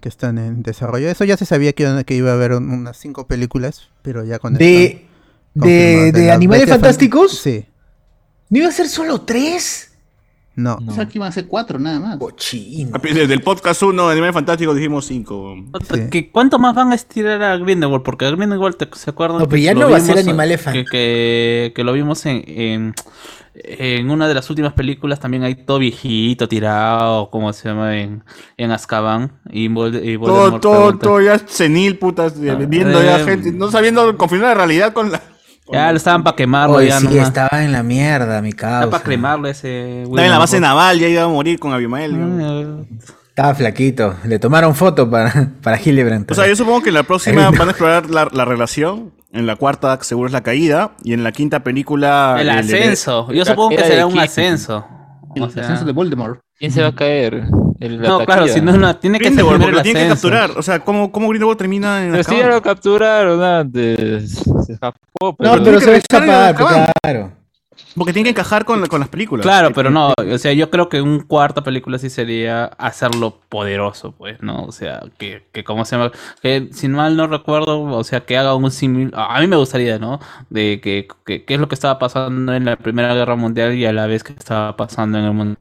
que 0.00 0.08
están 0.10 0.36
en 0.36 0.62
desarrollo. 0.62 1.08
Eso 1.08 1.24
ya 1.24 1.38
se 1.38 1.46
sabía 1.46 1.72
que, 1.72 1.84
iban- 1.84 2.04
que 2.04 2.14
iba 2.14 2.30
a 2.30 2.34
haber 2.34 2.52
un- 2.52 2.68
unas 2.70 2.98
5 2.98 3.26
películas, 3.26 3.88
pero 4.02 4.24
ya 4.24 4.38
con 4.38 4.54
De, 4.54 5.06
de, 5.54 6.30
Animales 6.30 6.68
Fantásticos. 6.68 7.38
Sí, 7.38 7.64
¿No 8.50 8.58
iba 8.58 8.68
a 8.68 8.72
ser 8.72 8.88
solo 8.88 9.22
tres? 9.22 9.88
no. 10.54 10.76
O 10.86 10.92
sea, 10.92 11.06
que 11.08 11.16
iban 11.16 11.30
a 11.30 11.32
ser 11.32 11.46
cuatro 11.46 11.78
nada 11.78 11.98
más. 11.98 12.18
Cochino. 12.18 12.98
Desde 13.02 13.32
el 13.32 13.40
podcast 13.40 13.82
1 13.82 14.06
de 14.08 14.12
Animales 14.12 14.34
Fantásticos 14.34 14.76
dijimos 14.76 15.06
5. 15.06 15.54
Otra- 15.72 16.08
Sí. 16.12 16.28
¿Cuánto 16.30 16.58
más 16.58 16.74
van 16.74 16.92
a 16.92 16.94
estirar 16.94 17.42
a 17.42 17.56
Grindelwald? 17.56 18.02
Porque 18.02 18.26
a 18.26 18.30
Grindelwald, 18.32 18.76
¿te- 18.76 18.88
¿se 18.94 19.08
acuerdan? 19.08 19.38
No, 19.38 19.44
pero 19.46 19.56
que 19.56 19.62
ya 19.62 19.72
lo 19.72 19.80
no 19.80 19.90
va 19.90 19.96
a 19.96 20.00
ser 20.00 20.16
vimos, 20.16 20.28
Animales 20.28 20.58
que, 20.58 20.64
Fantásticos. 20.64 20.90
que, 20.92 21.72
que 21.74 21.84
lo 21.84 21.92
vimos 21.94 22.26
en, 22.26 22.44
en, 22.46 22.94
en 23.54 24.10
una 24.10 24.28
de 24.28 24.34
las 24.34 24.48
últimas 24.50 24.72
películas, 24.72 25.20
también 25.20 25.42
hay 25.42 25.54
todo 25.54 25.78
viejito, 25.78 26.48
tirado, 26.48 27.28
como 27.30 27.52
se 27.52 27.68
llama, 27.68 27.96
en, 27.98 28.24
en 28.56 28.70
Azkaban. 28.70 29.32
Y, 29.50 29.68
Vol- 29.68 30.00
y 30.02 30.16
Todo, 30.18 30.28
Voldemort 30.28 30.62
todo, 30.62 30.98
todo 30.98 31.20
ya 31.20 31.38
senil, 31.46 31.98
putas. 31.98 32.34
Ah, 32.36 32.54
viendo 32.54 33.02
ya 33.02 33.20
eh, 33.20 33.24
gente. 33.24 33.52
No 33.52 33.70
sabiendo 33.70 34.16
confirmar 34.16 34.48
la 34.50 34.54
realidad 34.54 34.92
con 34.92 35.12
la. 35.12 35.20
Ya 35.70 35.90
lo 35.90 35.96
estaban 35.96 36.22
para 36.24 36.36
quemarlo, 36.36 36.76
Oye, 36.76 36.88
ya 36.88 36.98
sí, 36.98 37.06
nomás. 37.06 37.28
estaba 37.28 37.64
en 37.64 37.72
la 37.72 37.82
mierda, 37.82 38.42
mi 38.42 38.50
Estaba 38.50 38.80
causa. 38.80 38.90
para 38.90 39.04
quemarlo 39.04 39.48
ese... 39.48 40.02
Estaba 40.02 40.24
en 40.24 40.30
la 40.30 40.38
base 40.38 40.60
naval, 40.60 40.98
ya 40.98 41.08
iba 41.08 41.22
a 41.22 41.28
morir 41.28 41.58
con 41.58 41.72
Abimael. 41.72 42.14
Ah, 42.42 42.82
Estaba 43.28 43.54
flaquito. 43.54 44.14
Le 44.24 44.38
tomaron 44.38 44.74
foto 44.74 45.08
para, 45.08 45.50
para 45.62 45.80
Hildebrand. 45.80 46.30
O 46.30 46.34
sea, 46.34 46.46
yo 46.46 46.56
supongo 46.56 46.82
que 46.82 46.88
en 46.90 46.94
la 46.96 47.04
próxima 47.04 47.50
van 47.58 47.68
a 47.68 47.70
explorar 47.70 48.10
la, 48.10 48.28
la 48.32 48.44
relación. 48.44 49.12
En 49.32 49.46
la 49.46 49.56
cuarta, 49.56 49.98
seguro 50.02 50.26
es 50.26 50.32
la 50.32 50.42
caída. 50.42 50.92
Y 51.02 51.12
en 51.14 51.24
la 51.24 51.32
quinta 51.32 51.60
película. 51.64 52.36
El 52.38 52.48
el- 52.48 52.58
ascenso. 52.58 53.30
Yo 53.32 53.44
supongo 53.44 53.70
que 53.70 53.84
será 53.84 54.06
un 54.06 54.12
quién. 54.12 54.24
ascenso. 54.24 54.86
El 55.34 55.42
O 55.44 55.50
sea, 55.50 55.62
ascenso 55.62 55.84
de 55.86 55.92
Voldemort. 55.92 56.40
¿Quién 56.58 56.70
se 56.70 56.82
va 56.82 56.88
a 56.88 56.94
caer? 56.94 57.44
No, 57.80 58.24
claro, 58.24 58.46
si 58.46 58.60
no, 58.60 58.76
no, 58.76 58.94
tiene 58.96 59.18
que 59.18 59.24
ser 59.24 59.32
Grindelwald, 59.44 59.60
porque 59.62 59.76
lo 59.76 59.82
tienen 59.82 60.02
que 60.04 60.08
capturar. 60.10 60.50
O 60.56 60.62
sea, 60.62 60.80
¿cómo, 60.80 61.10
cómo 61.10 61.28
Grindelwald 61.30 61.58
termina 61.58 62.04
en 62.04 62.12
Pero 62.12 62.18
la 62.22 62.28
sí 62.28 62.38
ya 62.38 62.46
lo 62.46 62.62
capturaron 62.62 63.42
antes. 63.42 64.38
Se 64.66 64.72
escapó, 64.74 65.34
pero... 65.36 65.56
No, 65.56 65.64
pero 65.64 65.80
se 65.80 65.86
va 65.86 65.92
a 65.94 65.96
escapar, 65.96 66.54
claro. 67.02 67.32
Porque 67.96 68.12
tiene 68.12 68.24
que 68.24 68.30
encajar 68.30 68.64
con, 68.64 68.86
con 68.86 69.00
las 69.00 69.08
películas. 69.08 69.44
Claro, 69.44 69.72
pero 69.74 69.90
no, 69.90 70.14
o 70.16 70.38
sea, 70.38 70.52
yo 70.52 70.70
creo 70.70 70.88
que 70.88 71.02
un 71.02 71.20
cuarta 71.20 71.62
película 71.62 71.98
sí 71.98 72.10
sería 72.10 72.64
hacerlo 72.64 73.38
poderoso, 73.48 74.12
pues, 74.12 74.42
¿no? 74.42 74.64
O 74.64 74.72
sea, 74.72 75.02
que, 75.18 75.44
que 75.52 75.64
como 75.64 75.84
se 75.84 75.96
llama, 75.96 76.12
que 76.40 76.68
si 76.72 76.88
mal 76.88 77.16
no 77.16 77.26
recuerdo, 77.26 77.82
o 77.82 78.04
sea, 78.04 78.20
que 78.20 78.38
haga 78.38 78.54
un 78.54 78.70
símil, 78.70 79.12
a 79.14 79.40
mí 79.40 79.46
me 79.46 79.56
gustaría, 79.56 79.98
¿no? 79.98 80.20
De 80.48 80.80
que, 80.80 81.06
que, 81.26 81.44
qué 81.44 81.54
es 81.54 81.60
lo 81.60 81.68
que 81.68 81.74
estaba 81.74 81.98
pasando 81.98 82.54
en 82.54 82.64
la 82.64 82.76
Primera 82.76 83.14
Guerra 83.14 83.36
Mundial 83.36 83.74
y 83.74 83.84
a 83.84 83.92
la 83.92 84.06
vez 84.06 84.24
que 84.24 84.32
estaba 84.32 84.76
pasando 84.76 85.18
en 85.18 85.24
el 85.24 85.32
mundo. 85.32 85.56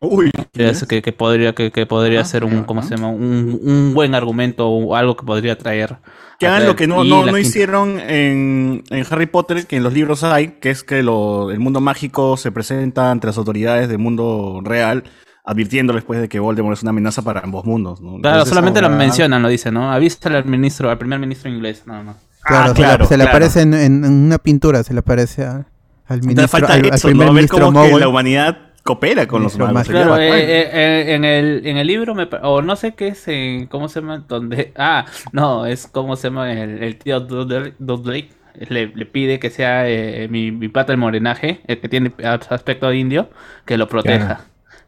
Uy, 0.00 0.30
Es 0.54 0.84
que, 0.86 1.02
que 1.02 1.12
podría, 1.12 1.54
que, 1.54 1.70
que 1.70 1.86
podría 1.86 2.24
ser 2.24 2.44
un, 2.44 2.64
¿cómo 2.64 2.82
se 2.82 2.96
llama? 2.96 3.08
Un, 3.08 3.58
un 3.62 3.92
buen 3.94 4.14
argumento 4.14 4.68
o 4.68 4.94
algo 4.94 5.16
que 5.16 5.24
podría 5.26 5.56
traer. 5.58 5.96
Que 6.38 6.46
hagan 6.46 6.66
lo 6.66 6.76
que 6.76 6.86
no, 6.86 7.02
no, 7.04 7.24
no 7.24 7.38
hicieron 7.38 7.98
en, 7.98 8.84
en 8.90 9.06
Harry 9.10 9.26
Potter, 9.26 9.66
que 9.66 9.76
en 9.76 9.82
los 9.82 9.92
libros 9.94 10.22
hay, 10.22 10.48
que 10.60 10.70
es 10.70 10.82
que 10.84 11.02
lo, 11.02 11.50
el 11.50 11.60
mundo 11.60 11.80
mágico 11.80 12.36
se 12.36 12.52
presenta 12.52 13.10
ante 13.10 13.26
las 13.26 13.38
autoridades 13.38 13.88
del 13.88 13.98
mundo 13.98 14.60
real, 14.62 15.04
advirtiéndoles 15.44 16.04
pues 16.04 16.20
de 16.20 16.28
que 16.28 16.38
Voldemort 16.38 16.76
es 16.76 16.82
una 16.82 16.90
amenaza 16.90 17.22
para 17.22 17.40
ambos 17.40 17.64
mundos. 17.64 18.00
¿no? 18.02 18.18
Claro, 18.20 18.36
Entonces, 18.36 18.48
solamente 18.50 18.80
lo 18.82 18.88
ahora- 18.88 18.98
mencionan, 18.98 19.40
lo 19.42 19.48
dicen, 19.48 19.72
¿no? 19.74 19.90
Avísale 19.90 20.36
al 20.36 20.44
ministro, 20.44 20.90
al 20.90 20.98
primer 20.98 21.18
ministro 21.18 21.50
inglés, 21.50 21.84
nada 21.86 22.02
más. 22.02 22.16
Claro, 22.42 22.64
Ah, 22.64 22.68
se, 22.68 22.74
claro, 22.74 23.02
le, 23.04 23.08
se 23.08 23.16
le 23.16 23.24
claro. 23.24 23.36
aparece 23.36 23.60
en, 23.62 23.74
en- 23.74 24.04
una 24.04 24.38
pintura, 24.38 24.82
se 24.84 24.92
le 24.92 25.00
aparece 25.00 25.42
a- 25.44 25.66
al 26.08 26.18
Entonces 26.20 26.26
ministro, 26.26 26.48
falta 26.48 26.74
al, 26.74 26.84
al 26.92 27.00
primer 27.00 27.16
¿no? 27.28 27.32
Ver 27.32 27.32
ministro 27.32 27.60
cómo 27.60 27.82
que 27.84 27.98
la 27.98 28.08
humanidad 28.08 28.58
coopera 28.86 29.26
con 29.28 29.42
los 29.42 29.52
sería 29.52 29.70
Claro, 29.72 30.10
bacán. 30.12 30.24
eh, 30.26 30.70
eh, 30.72 31.14
en, 31.14 31.24
el, 31.26 31.66
en 31.66 31.76
el 31.76 31.86
libro, 31.86 32.14
me, 32.14 32.26
o 32.42 32.62
no 32.62 32.74
sé 32.76 32.94
qué 32.94 33.08
es, 33.08 33.22
eh, 33.28 33.66
¿cómo 33.70 33.88
se 33.90 34.00
llama? 34.00 34.24
Donde, 34.26 34.72
ah, 34.76 35.04
no, 35.32 35.66
es 35.66 35.86
como 35.86 36.16
se 36.16 36.28
llama 36.28 36.50
el, 36.52 36.82
el 36.82 36.96
tío 36.96 37.20
Dudley, 37.20 38.30
le, 38.70 38.86
le 38.86 39.04
pide 39.06 39.38
que 39.38 39.50
sea 39.50 39.86
eh, 39.88 40.28
mi, 40.30 40.50
mi 40.50 40.68
pata 40.68 40.92
el 40.92 40.98
morenaje, 40.98 41.60
el 41.66 41.78
que 41.80 41.88
tiene 41.90 42.12
aspecto 42.24 42.90
indio, 42.92 43.28
que 43.66 43.76
lo 43.76 43.86
proteja. 43.88 44.26
Claro. 44.26 44.42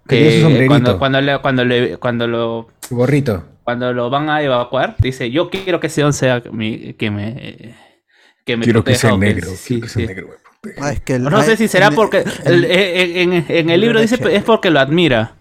Que 0.08 0.64
cuando, 0.66 0.98
cuando, 0.98 1.20
le, 1.20 1.38
cuando, 1.40 1.64
le, 1.66 1.96
cuando 1.98 2.26
lo 2.26 2.68
Su 2.80 2.96
gorrito. 2.96 3.44
cuando 3.62 3.92
lo 3.92 4.08
van 4.08 4.30
a 4.30 4.40
evacuar, 4.42 4.96
dice, 5.00 5.30
yo 5.30 5.50
quiero 5.50 5.80
que 5.80 5.88
ese 5.88 6.00
don 6.00 6.14
sea 6.14 6.42
mi, 6.50 6.94
que 6.94 7.10
me 7.10 7.74
que 8.46 8.56
me 8.56 8.64
Quiero 8.64 8.82
que 8.82 8.94
sea 8.94 9.10
que- 9.10 9.18
negro. 9.18 9.48
sí, 9.50 9.74
quiero 9.74 9.82
que 9.82 9.88
sea 9.90 10.00
sí. 10.00 10.06
negro. 10.06 10.28
Ah, 10.80 10.90
es 10.92 11.00
que 11.00 11.14
el- 11.14 11.22
No 11.24 11.40
sé 11.42 11.56
si 11.56 11.68
será 11.68 11.90
porque 11.92 12.24
el- 12.44 12.64
en, 12.64 13.32
en- 13.32 13.44
en 13.48 13.70
el 13.70 13.80
libro 13.80 14.00
dice 14.00 14.18
es 14.32 14.42
porque 14.42 14.70
lo 14.70 14.80
admira, 14.80 15.34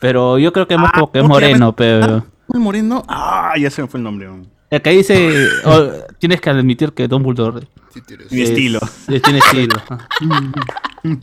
pero 0.00 0.36
yo 0.38 0.52
creo 0.52 0.66
que 0.66 0.74
es 0.74 0.80
más 0.80 0.90
Ah, 0.92 0.98
como 0.98 1.12
que 1.12 1.20
es 1.20 1.24
moreno, 1.24 1.76
pero 1.76 2.26
¿El 2.52 2.60
moreno? 2.60 3.04
Ah, 3.08 3.54
ya 3.58 3.70
se 3.70 3.82
me 3.82 3.88
fue 3.88 3.98
el 3.98 4.04
nombre. 4.04 4.26
¿no? 4.26 4.42
el 4.70 4.82
que 4.82 4.90
dice 4.90 5.30
oh, 5.64 5.90
tienes 6.18 6.40
que 6.40 6.50
admitir 6.50 6.92
que 6.92 7.06
Dumbledore 7.06 7.68
Mi 8.32 8.40
es- 8.42 8.50
estilo. 8.50 8.80
es- 9.08 9.22
tiene 9.22 9.38
estilo. 9.38 9.76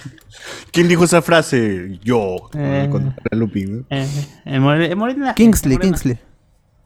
¿Quién 0.71 0.87
dijo 0.87 1.03
esa 1.03 1.21
frase? 1.21 1.99
Yo. 2.01 2.49
Eh. 2.53 2.87
Con 2.89 3.13
con 3.29 3.39
Lupin. 3.39 3.85
Eh, 3.89 4.07
el 4.45 4.61
more- 4.61 4.85
el 4.89 4.95
morenaje, 4.95 5.35
Kingsley. 5.35 5.77
Kingsley. 5.77 6.17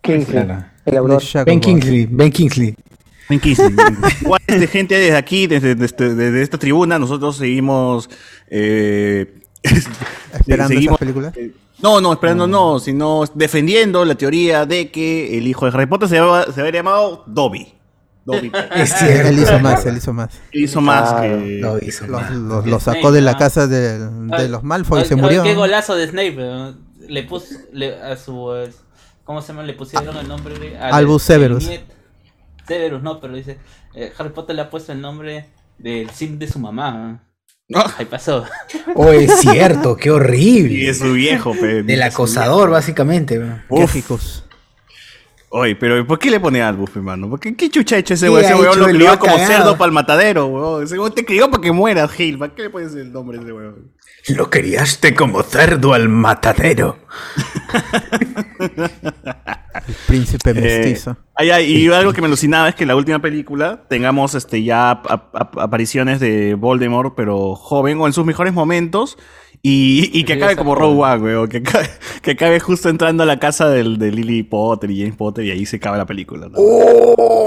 Kingsley, 0.01 0.47
el. 0.85 1.19
Ben 1.45 1.59
Kingsley, 1.59 2.07
Ben 2.09 2.31
Kingsley. 2.31 2.75
Igual, 4.21 4.41
este, 4.47 4.67
gente, 4.67 4.95
desde 4.95 5.17
aquí, 5.17 5.47
desde, 5.47 5.75
desde- 5.75 6.13
desde 6.15 6.41
esta 6.41 6.57
tribuna, 6.57 6.99
nosotros 6.99 7.37
seguimos. 7.37 8.09
eh, 8.47 9.41
Esperando 9.63 10.67
seguimos- 10.69 10.85
esas 10.95 10.99
películas. 10.99 11.33
No, 11.81 11.99
no, 11.99 12.13
esperando 12.13 12.47
no, 12.47 12.79
sino 12.79 13.23
defendiendo 13.33 14.05
la 14.05 14.15
teoría 14.15 14.65
de 14.65 14.91
que 14.91 15.37
el 15.37 15.45
hijo 15.47 15.65
de 15.69 15.75
Harry 15.75 15.87
Potter 15.87 16.07
se, 16.07 16.17
había 16.17 16.71
llamado 16.71 17.23
Dobby. 17.27 17.73
Dobby. 18.23 18.51
Es 18.75 18.93
cierto. 18.93 19.27
Él 19.29 19.39
hizo 19.39 19.59
más, 19.59 19.85
él 19.85 19.97
hizo 19.97 20.13
más. 20.13 20.29
Hizo 20.51 20.81
más 20.81 21.09
Ah, 21.13 21.21
que. 21.23 21.59
Lo 21.61 21.77
hizo, 21.79 22.07
Lo, 22.07 22.19
man. 22.19 22.47
lo- 22.47 22.61
lo 22.65 22.79
sacó 22.79 23.11
de 23.11 23.21
la 23.21 23.37
casa 23.37 23.67
de, 23.67 24.07
Ay, 24.31 24.43
de 24.43 24.49
los 24.49 24.63
Malfoy 24.63 25.01
y 25.01 25.05
se 25.05 25.15
ay, 25.15 25.21
murió. 25.21 25.43
Qué 25.43 25.53
golazo 25.53 25.95
de 25.95 26.07
Snape. 26.07 26.35
eh. 26.39 26.73
Le 27.09 27.23
puso 27.23 27.47
le- 27.73 28.01
a 28.01 28.15
su 28.17 28.53
eh, 28.55 28.71
¿cómo 29.25 29.41
se 29.41 29.49
llama? 29.49 29.61
Le 29.63 29.73
pusieron 29.73 30.15
el 30.17 30.27
nombre 30.27 30.57
de 30.57 30.77
al- 30.77 30.93
Albus 30.93 31.21
Severus. 31.23 31.69
Severus, 32.67 33.01
no, 33.01 33.19
pero 33.19 33.35
dice 33.35 33.57
eh, 33.93 34.11
Harry 34.17 34.29
Potter 34.29 34.55
le 34.55 34.63
ha 34.63 34.69
puesto 34.69 34.91
el 34.91 35.01
nombre 35.01 35.49
del 35.77 36.09
sim 36.09 36.37
de 36.39 36.47
su 36.47 36.59
mamá. 36.59 37.21
Ah. 37.73 37.93
Ahí 37.97 38.05
pasó. 38.05 38.45
Oh, 38.95 39.11
es 39.11 39.39
cierto, 39.39 39.97
qué 39.97 40.09
Y 40.09 40.11
horrible. 40.11 40.89
es 40.89 40.99
su 40.99 41.13
viejo, 41.13 41.53
pe, 41.53 41.83
Del 41.83 41.99
su 41.99 42.05
acosador, 42.05 42.69
básicamente. 42.69 43.41
ricos. 43.93 44.43
Oye, 45.49 45.75
pero 45.75 46.05
¿por 46.05 46.19
qué 46.19 46.29
le 46.29 46.39
pone 46.39 46.61
Albus, 46.61 46.95
hermano? 46.95 47.29
¿Por 47.29 47.39
qué, 47.39 47.55
¿Qué 47.55 47.69
chucha 47.69 47.95
ha 47.95 47.99
hecho 47.99 48.13
ese 48.13 48.25
¿Qué 48.25 48.31
weón? 48.31 48.43
Ese 48.45 48.55
weón 48.55 48.79
lo 48.79 48.85
crió 48.87 49.19
como 49.19 49.33
cagado. 49.35 49.47
cerdo 49.53 49.77
para 49.77 49.85
el 49.87 49.93
matadero, 49.93 50.47
weón. 50.47 50.83
Ese 50.83 50.99
weón 50.99 51.13
te 51.13 51.25
crió 51.25 51.49
para 51.49 51.61
que 51.61 51.71
mueras, 51.71 52.11
Gil. 52.11 52.37
¿Para 52.37 52.53
qué 52.53 52.63
le 52.63 52.69
pones 52.69 52.93
el 52.95 53.11
nombre 53.11 53.37
de 53.37 53.43
ese 53.45 53.53
weón? 53.53 53.91
Lo 54.29 54.49
criaste 54.49 55.13
como 55.13 55.43
cerdo 55.43 55.93
al 55.93 56.09
matadero. 56.09 56.97
El 59.87 59.95
príncipe 60.07 60.49
Eh, 60.51 60.53
mestizo. 60.53 61.17
ay, 61.35 61.51
ay, 61.51 61.65
y 61.75 61.87
algo 61.91 62.11
que 62.13 62.21
me 62.21 62.27
alucinaba 62.27 62.69
es 62.69 62.75
que 62.75 62.83
en 62.85 62.87
la 62.87 62.95
última 62.95 63.19
película 63.19 63.83
tengamos 63.89 64.33
este 64.33 64.63
ya 64.63 64.91
ap- 64.91 65.11
ap- 65.35 65.59
apariciones 65.59 66.19
de 66.19 66.55
Voldemort, 66.55 67.13
pero 67.15 67.55
joven 67.55 67.99
o 67.99 68.07
en 68.07 68.13
sus 68.13 68.25
mejores 68.25 68.53
momentos. 68.53 69.17
Y, 69.61 70.11
y 70.13 70.23
que 70.25 70.33
acabe 70.33 70.55
como. 70.55 70.75
Rogue 70.75 71.01
One, 71.03 71.23
weón. 71.23 71.47
Que 71.49 71.57
acabe, 71.57 71.89
que 72.21 72.31
acabe 72.31 72.59
justo 72.59 72.89
entrando 72.89 73.23
a 73.23 73.25
la 73.25 73.39
casa 73.39 73.67
del, 73.69 73.97
de 73.97 74.11
Lily 74.11 74.43
Potter 74.43 74.91
y 74.91 74.99
James 75.01 75.15
Potter 75.15 75.45
y 75.45 75.51
ahí 75.51 75.65
se 75.65 75.77
acaba 75.77 75.97
la 75.97 76.05
película. 76.05 76.47
¿no? 76.49 76.57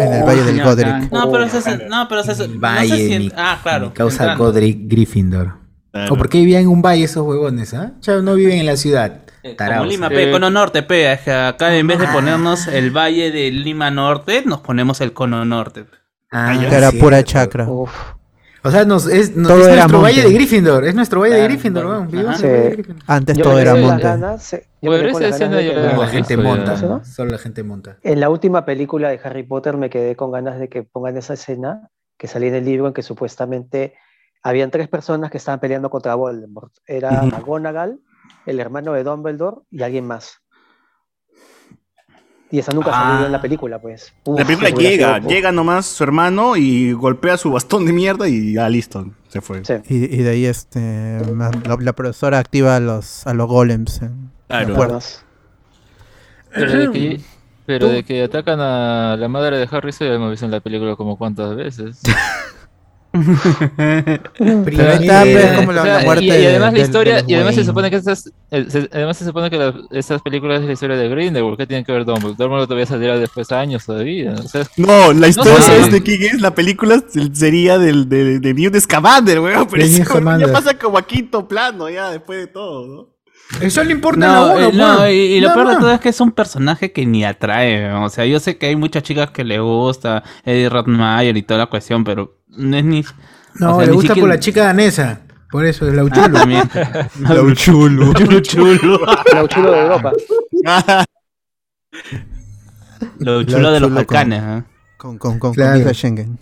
en 0.00 0.12
el 0.12 0.22
Valle 0.24 0.42
del 0.44 0.62
Godric. 0.62 1.10
No, 1.12 1.30
pero 1.30 1.44
eso 1.44 1.58
es, 1.58 1.66
no, 1.88 2.06
pero 2.08 2.20
eso 2.20 2.32
es, 2.32 2.38
no 2.38 2.46
sé 2.46 2.58
Valle, 2.58 3.08
si- 3.08 3.18
mi, 3.18 3.32
ah, 3.36 3.58
claro. 3.62 3.92
causa 3.94 4.22
entrando. 4.24 4.44
Godric 4.44 4.78
Gryffindor. 4.88 5.54
Claro. 5.92 6.14
¿O 6.14 6.16
por 6.16 6.28
qué 6.28 6.38
vivían 6.38 6.62
en 6.62 6.68
un 6.68 6.82
valle 6.82 7.04
esos 7.04 7.26
huevones, 7.26 7.72
ah? 7.74 7.92
Ya 8.02 8.16
no 8.20 8.34
viven 8.34 8.58
en 8.58 8.66
la 8.66 8.76
ciudad. 8.76 9.20
Eh, 9.42 9.56
Como. 9.56 9.84
Lima, 9.86 10.08
Eh, 10.08 10.10
pe, 10.10 10.30
cono 10.30 10.50
norte, 10.50 10.82
pe, 10.82 11.08
acá 11.10 11.74
en 11.74 11.86
vez 11.86 11.98
de 11.98 12.06
ponernos 12.08 12.66
el 12.66 12.90
valle 12.90 13.30
de 13.30 13.50
Lima 13.50 13.90
Norte, 13.90 14.42
nos 14.44 14.60
ponemos 14.60 15.00
el 15.00 15.12
cono 15.12 15.44
norte. 15.44 15.84
Ah, 16.30 16.54
ya. 16.60 16.68
Que 16.68 16.74
era 16.76 16.90
sí, 16.90 16.98
pura 16.98 17.22
chakra. 17.22 17.66
Uf. 17.68 17.90
O 18.64 18.70
sea, 18.70 18.84
nos, 18.84 19.06
es, 19.06 19.32
Todo 19.32 19.60
es 19.60 19.66
era 19.68 19.76
nuestro 19.86 19.98
monte. 20.00 20.02
valle 20.16 20.22
de 20.28 20.34
Gryffindor. 20.34 20.84
Es 20.84 20.94
nuestro 20.94 21.20
valle 21.20 21.36
de 21.36 21.44
Gryffindor, 21.44 21.86
weón. 21.86 22.10
Vivimos 22.10 22.34
Ajá. 22.36 22.46
en 22.46 22.50
el 22.50 22.52
valle 22.56 22.62
de 22.64 22.70
Sí. 22.70 22.76
Gryffindor. 22.82 23.04
Antes 23.06 23.36
Yo 23.38 23.44
todo 23.44 23.58
era 23.58 23.74
monte. 23.76 24.02
ganas, 24.02 24.52
eh, 24.52 24.66
yo 24.82 24.90
me 24.90 24.96
Bueno, 24.98 25.02
quedé 25.04 25.12
con 25.12 25.22
esa 25.22 25.30
las 25.30 25.40
ganas 25.40 25.56
de 25.56 25.60
escena 25.68 25.80
que 25.80 25.90
ya 25.92 25.96
La 25.96 26.04
Ah, 26.04 26.08
gente 26.08 26.36
monta. 26.36 27.04
Solo 27.04 27.30
la 27.30 27.38
gente 27.38 27.62
monta. 27.62 27.96
En 28.02 28.20
la 28.20 28.28
última 28.28 28.64
película 28.66 29.08
de 29.08 29.20
Harry 29.24 29.44
Potter 29.44 29.76
me 29.78 29.88
quedé 29.88 30.16
con 30.16 30.32
ganas 30.32 30.58
de 30.58 30.68
que 30.68 30.82
pongan 30.82 31.16
esa 31.16 31.34
escena 31.34 31.88
que 32.18 32.26
salía 32.26 32.48
en 32.48 32.56
el 32.56 32.64
libro 32.64 32.88
en 32.88 32.92
que 32.92 33.02
supuestamente 33.02 33.94
habían 34.42 34.70
tres 34.70 34.88
personas 34.88 35.30
que 35.30 35.38
estaban 35.38 35.60
peleando 35.60 35.90
contra 35.90 36.14
Voldemort. 36.14 36.72
Era 36.86 37.22
Ujú. 37.22 37.26
McGonagall, 37.36 38.00
el 38.46 38.60
hermano 38.60 38.92
de 38.92 39.04
Dumbledore 39.04 39.58
y 39.70 39.82
alguien 39.82 40.06
más. 40.06 40.38
Y 42.50 42.58
esa 42.60 42.72
nunca 42.72 42.90
Ah. 42.94 43.10
salió 43.12 43.26
en 43.26 43.32
la 43.32 43.42
película, 43.42 43.78
pues. 43.78 44.14
Uf, 44.24 44.38
La 44.38 44.46
película 44.46 44.70
llega, 44.70 45.16
sido- 45.18 45.28
llega 45.28 45.52
nomás 45.52 45.84
su 45.84 46.02
hermano 46.02 46.56
y 46.56 46.92
golpea 46.92 47.36
su 47.36 47.50
bastón 47.52 47.84
de 47.84 47.92
mierda 47.92 48.26
y 48.26 48.54
ya 48.54 48.66
listo, 48.70 49.04
se 49.28 49.42
fue. 49.42 49.62
Sí. 49.66 49.74
Y, 49.88 49.96
y 50.18 50.22
de 50.22 50.30
ahí 50.30 50.46
este 50.46 51.20
la, 51.80 51.92
profesora 51.92 52.38
activa 52.38 52.76
a 52.76 52.80
los, 52.80 53.26
a 53.26 53.34
los 53.34 53.46
golems. 53.48 54.00
en 54.00 54.30
la 54.48 54.64
Claro. 54.64 54.98
Pero 56.54 56.72
de 56.72 56.90
que, 56.90 57.20
pero 57.66 57.88
de 57.88 58.02
que 58.02 58.22
atacan 58.22 58.60
a 58.60 59.16
la 59.18 59.28
madre 59.28 59.58
de 59.58 59.68
Harry, 59.70 59.90
eso 59.90 60.06
ya 60.06 60.14
hemos 60.14 60.30
visto 60.30 60.46
en 60.46 60.52
la 60.52 60.60
película 60.60 60.96
como 60.96 61.18
cuántas 61.18 61.54
veces. 61.54 62.00
Primera 64.64 64.94
está, 64.94 65.22
pues, 65.22 65.52
como 65.58 65.72
la- 65.72 65.82
O 65.82 65.84
sea, 65.84 66.00
muerte 66.00 66.24
y, 66.24 66.28
y 66.28 66.46
además 66.46 66.72
de- 66.72 66.78
la 66.78 66.84
historia, 66.84 67.16
del 67.16 67.30
y 67.30 67.34
además 67.34 67.54
se 67.54 67.64
supone 67.64 67.90
que 67.90 67.96
estas, 67.96 68.32
eh, 68.50 68.66
se- 68.68 68.88
además 68.92 69.16
se 69.16 69.24
supone 69.24 69.50
que 69.50 69.56
la- 69.58 69.74
estas 69.92 70.22
películas 70.22 70.60
es 70.60 70.66
la 70.66 70.72
historia 70.72 70.96
de 70.96 71.08
Grindelwald, 71.08 71.56
¿qué 71.56 71.66
tiene 71.66 71.84
que 71.84 71.92
ver 71.92 72.04
Dumbledore? 72.04 72.36
Dumbledore 72.36 72.66
todavía 72.66 72.86
saldrá 72.86 73.18
después 73.18 73.48
de 73.48 73.56
años 73.56 73.84
todavía, 73.86 74.32
o 74.32 74.42
sea, 74.42 74.62
No, 74.76 75.12
la 75.12 75.28
historia 75.28 75.52
No 75.54 75.58
sé. 75.60 75.66
¿sabes 75.66 75.92
de 75.92 76.02
quién 76.02 76.22
es? 76.22 76.40
La 76.40 76.54
película 76.54 77.02
sería 77.32 77.78
del, 77.78 78.08
de, 78.08 78.38
de 78.40 78.54
Newt 78.54 78.76
Scamander, 78.78 79.40
weón. 79.40 79.66
Pero 79.70 79.84
weón 80.24 80.40
ya 80.40 80.52
pasa 80.52 80.78
como 80.78 80.98
a 80.98 81.06
quinto 81.06 81.46
plano, 81.46 81.88
ya, 81.90 82.10
después 82.10 82.38
de 82.40 82.46
todo, 82.48 82.86
¿no? 82.86 83.18
Eso 83.62 83.82
le 83.82 83.92
importa 83.92 84.26
No, 84.26 84.34
a 84.34 84.52
uno, 84.54 84.68
eh, 84.68 84.72
no, 84.74 84.96
weón. 84.98 85.10
y, 85.10 85.14
y 85.14 85.40
lo 85.40 85.48
Nada 85.48 85.62
peor 85.62 85.74
de 85.74 85.80
todo 85.80 85.92
es 85.94 86.00
que 86.00 86.10
es 86.10 86.20
un 86.20 86.32
personaje 86.32 86.92
que 86.92 87.06
ni 87.06 87.24
atrae. 87.24 87.90
O 87.94 88.10
sea, 88.10 88.26
yo 88.26 88.38
sé 88.40 88.58
que 88.58 88.66
hay 88.66 88.76
muchas 88.76 89.02
chicas 89.02 89.30
que 89.30 89.42
le 89.42 89.58
gusta 89.58 90.22
Eddie 90.44 90.68
Rothmeyer 90.68 91.34
y 91.34 91.42
toda 91.42 91.60
la 91.60 91.66
cuestión, 91.66 92.04
pero 92.04 92.37
no 92.50 92.76
es 92.76 92.84
ni. 92.84 93.04
No, 93.54 93.76
o 93.76 93.78
sea, 93.78 93.86
le 93.86 93.90
ni 93.92 93.96
gusta 93.96 94.14
por 94.14 94.28
la 94.28 94.38
chica 94.38 94.64
danesa. 94.64 95.20
Por 95.50 95.64
eso 95.64 95.88
es 95.88 95.94
la 95.94 96.02
Ah, 96.02 96.30
también. 96.30 96.68
chulo. 97.56 98.12
Chulo, 98.14 98.40
chulo. 98.40 98.98
Lo 99.34 99.46
chulo 99.46 99.72
de 99.72 99.80
Europa. 99.80 100.12
Lo 103.18 103.32
Lo 103.40 103.42
chulo 103.44 103.70
de 103.72 103.80
los 103.80 103.92
Balcanes. 103.92 104.42
¿eh? 104.42 104.62
Con, 104.96 105.18
con, 105.18 105.38
con, 105.38 105.54
Claro. 105.54 105.72
con 105.72 105.78
visa 105.80 105.94
Schengen. 105.94 106.38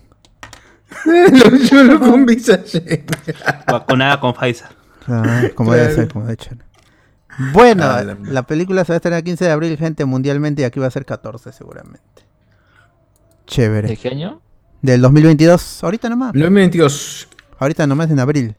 la 1.07 1.49
Uchulu 1.49 2.01
con 2.01 2.27
visa 2.27 2.61
Schengen. 2.65 3.05
Vacunada 3.67 4.19
con 4.21 4.33
Pfizer. 4.35 4.69
Claro, 5.05 5.55
como 5.55 5.73
debe 5.75 5.95
ser, 5.95 6.09
como 6.13 6.27
debe 6.27 6.43
ser. 6.43 6.59
Bueno, 7.53 7.85
Ah, 7.85 8.03
la- 8.03 8.17
la 8.23 8.43
película 8.45 8.85
se 8.85 8.93
va 8.93 8.95
a 8.95 8.97
estrenar 8.97 9.19
el 9.19 9.25
15 9.25 9.45
de 9.45 9.51
abril, 9.53 9.77
gente, 9.77 10.05
mundialmente, 10.05 10.63
y 10.63 10.65
aquí 10.65 10.81
va 10.81 10.87
a 10.87 10.91
ser 10.91 11.05
14 11.05 11.53
seguramente. 11.53 12.01
Chévere. 13.47 13.89
¿De 13.89 13.97
qué 13.97 14.09
año? 14.09 14.41
Del 14.83 15.01
2022, 15.01 15.83
ahorita 15.85 16.09
nomás. 16.09 16.33
2022. 16.33 17.29
Ahorita 17.59 17.87
nomás 17.87 18.11
en 18.11 18.21
abril. 18.21 18.55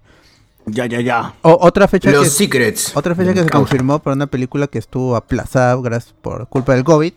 Ya, 0.65 0.85
ya, 0.85 0.99
ya. 0.99 1.33
O- 1.43 1.57
otra 1.61 1.87
fecha 1.87 2.11
Los 2.11 2.23
que, 2.25 2.29
Secrets. 2.29 2.91
otra 2.95 3.15
fecha 3.15 3.33
que 3.33 3.43
se 3.43 3.49
confirmó 3.49 3.99
para 3.99 4.15
una 4.15 4.27
película 4.27 4.67
que 4.67 4.79
estuvo 4.79 5.15
aplazada 5.15 5.75
gracias 5.81 6.13
por 6.21 6.47
culpa 6.49 6.73
del 6.75 6.83
COVID 6.83 7.13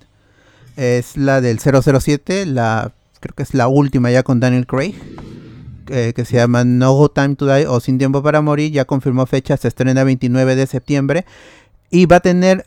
es 0.77 1.17
la 1.17 1.41
del 1.41 1.59
007, 1.59 2.47
la 2.47 2.93
creo 3.19 3.35
que 3.35 3.43
es 3.43 3.53
la 3.55 3.67
última 3.67 4.11
ya 4.11 4.23
con 4.23 4.39
Daniel 4.39 4.67
Craig, 4.67 4.95
eh, 5.89 6.13
que 6.15 6.25
se 6.25 6.37
llama 6.37 6.63
No 6.65 7.09
Time 7.09 7.35
to 7.35 7.47
Die 7.53 7.67
o 7.67 7.81
Sin 7.81 7.99
Tiempo 7.99 8.23
para 8.23 8.41
Morir, 8.41 8.71
ya 8.71 8.85
confirmó 8.85 9.27
fecha, 9.27 9.57
se 9.57 9.67
estrena 9.69 10.05
29 10.05 10.55
de 10.55 10.67
septiembre 10.69 11.27
y 11.91 12.07
va 12.07 12.17
a 12.17 12.21
tener 12.21 12.67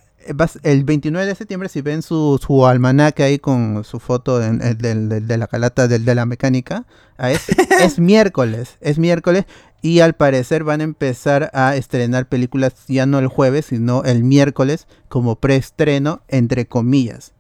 el 0.64 0.84
29 0.84 1.26
de 1.28 1.36
septiembre 1.36 1.70
si 1.70 1.82
ven 1.82 2.02
su, 2.02 2.40
su 2.46 2.66
almanaque 2.66 3.24
ahí 3.24 3.40
con 3.40 3.84
su 3.84 4.00
foto 4.00 4.40
del- 4.40 4.78
del- 4.78 5.28
de, 5.28 5.38
la 5.38 5.48
calata 5.48 5.88
de 5.88 6.16
la 6.16 6.26
mecánica, 6.26 6.86
ah, 7.18 7.32
es, 7.32 7.42
es 7.82 8.00
miércoles, 8.00 8.78
es 8.82 9.00
miércoles 9.00 9.46
y 9.82 10.00
al 10.00 10.14
parecer 10.14 10.64
van 10.64 10.82
a 10.82 10.86
empezar 10.86 11.50
a 11.54 11.76
estrenar 11.76 12.28
películas 12.28 12.74
ya 12.88 13.06
no 13.06 13.20
el 13.20 13.28
jueves, 13.28 13.66
sino 13.66 14.04
el 14.04 14.24
miércoles 14.24 14.88
como 15.10 15.36
preestreno, 15.36 16.22
entre 16.30 16.66
comillas. 16.68 17.34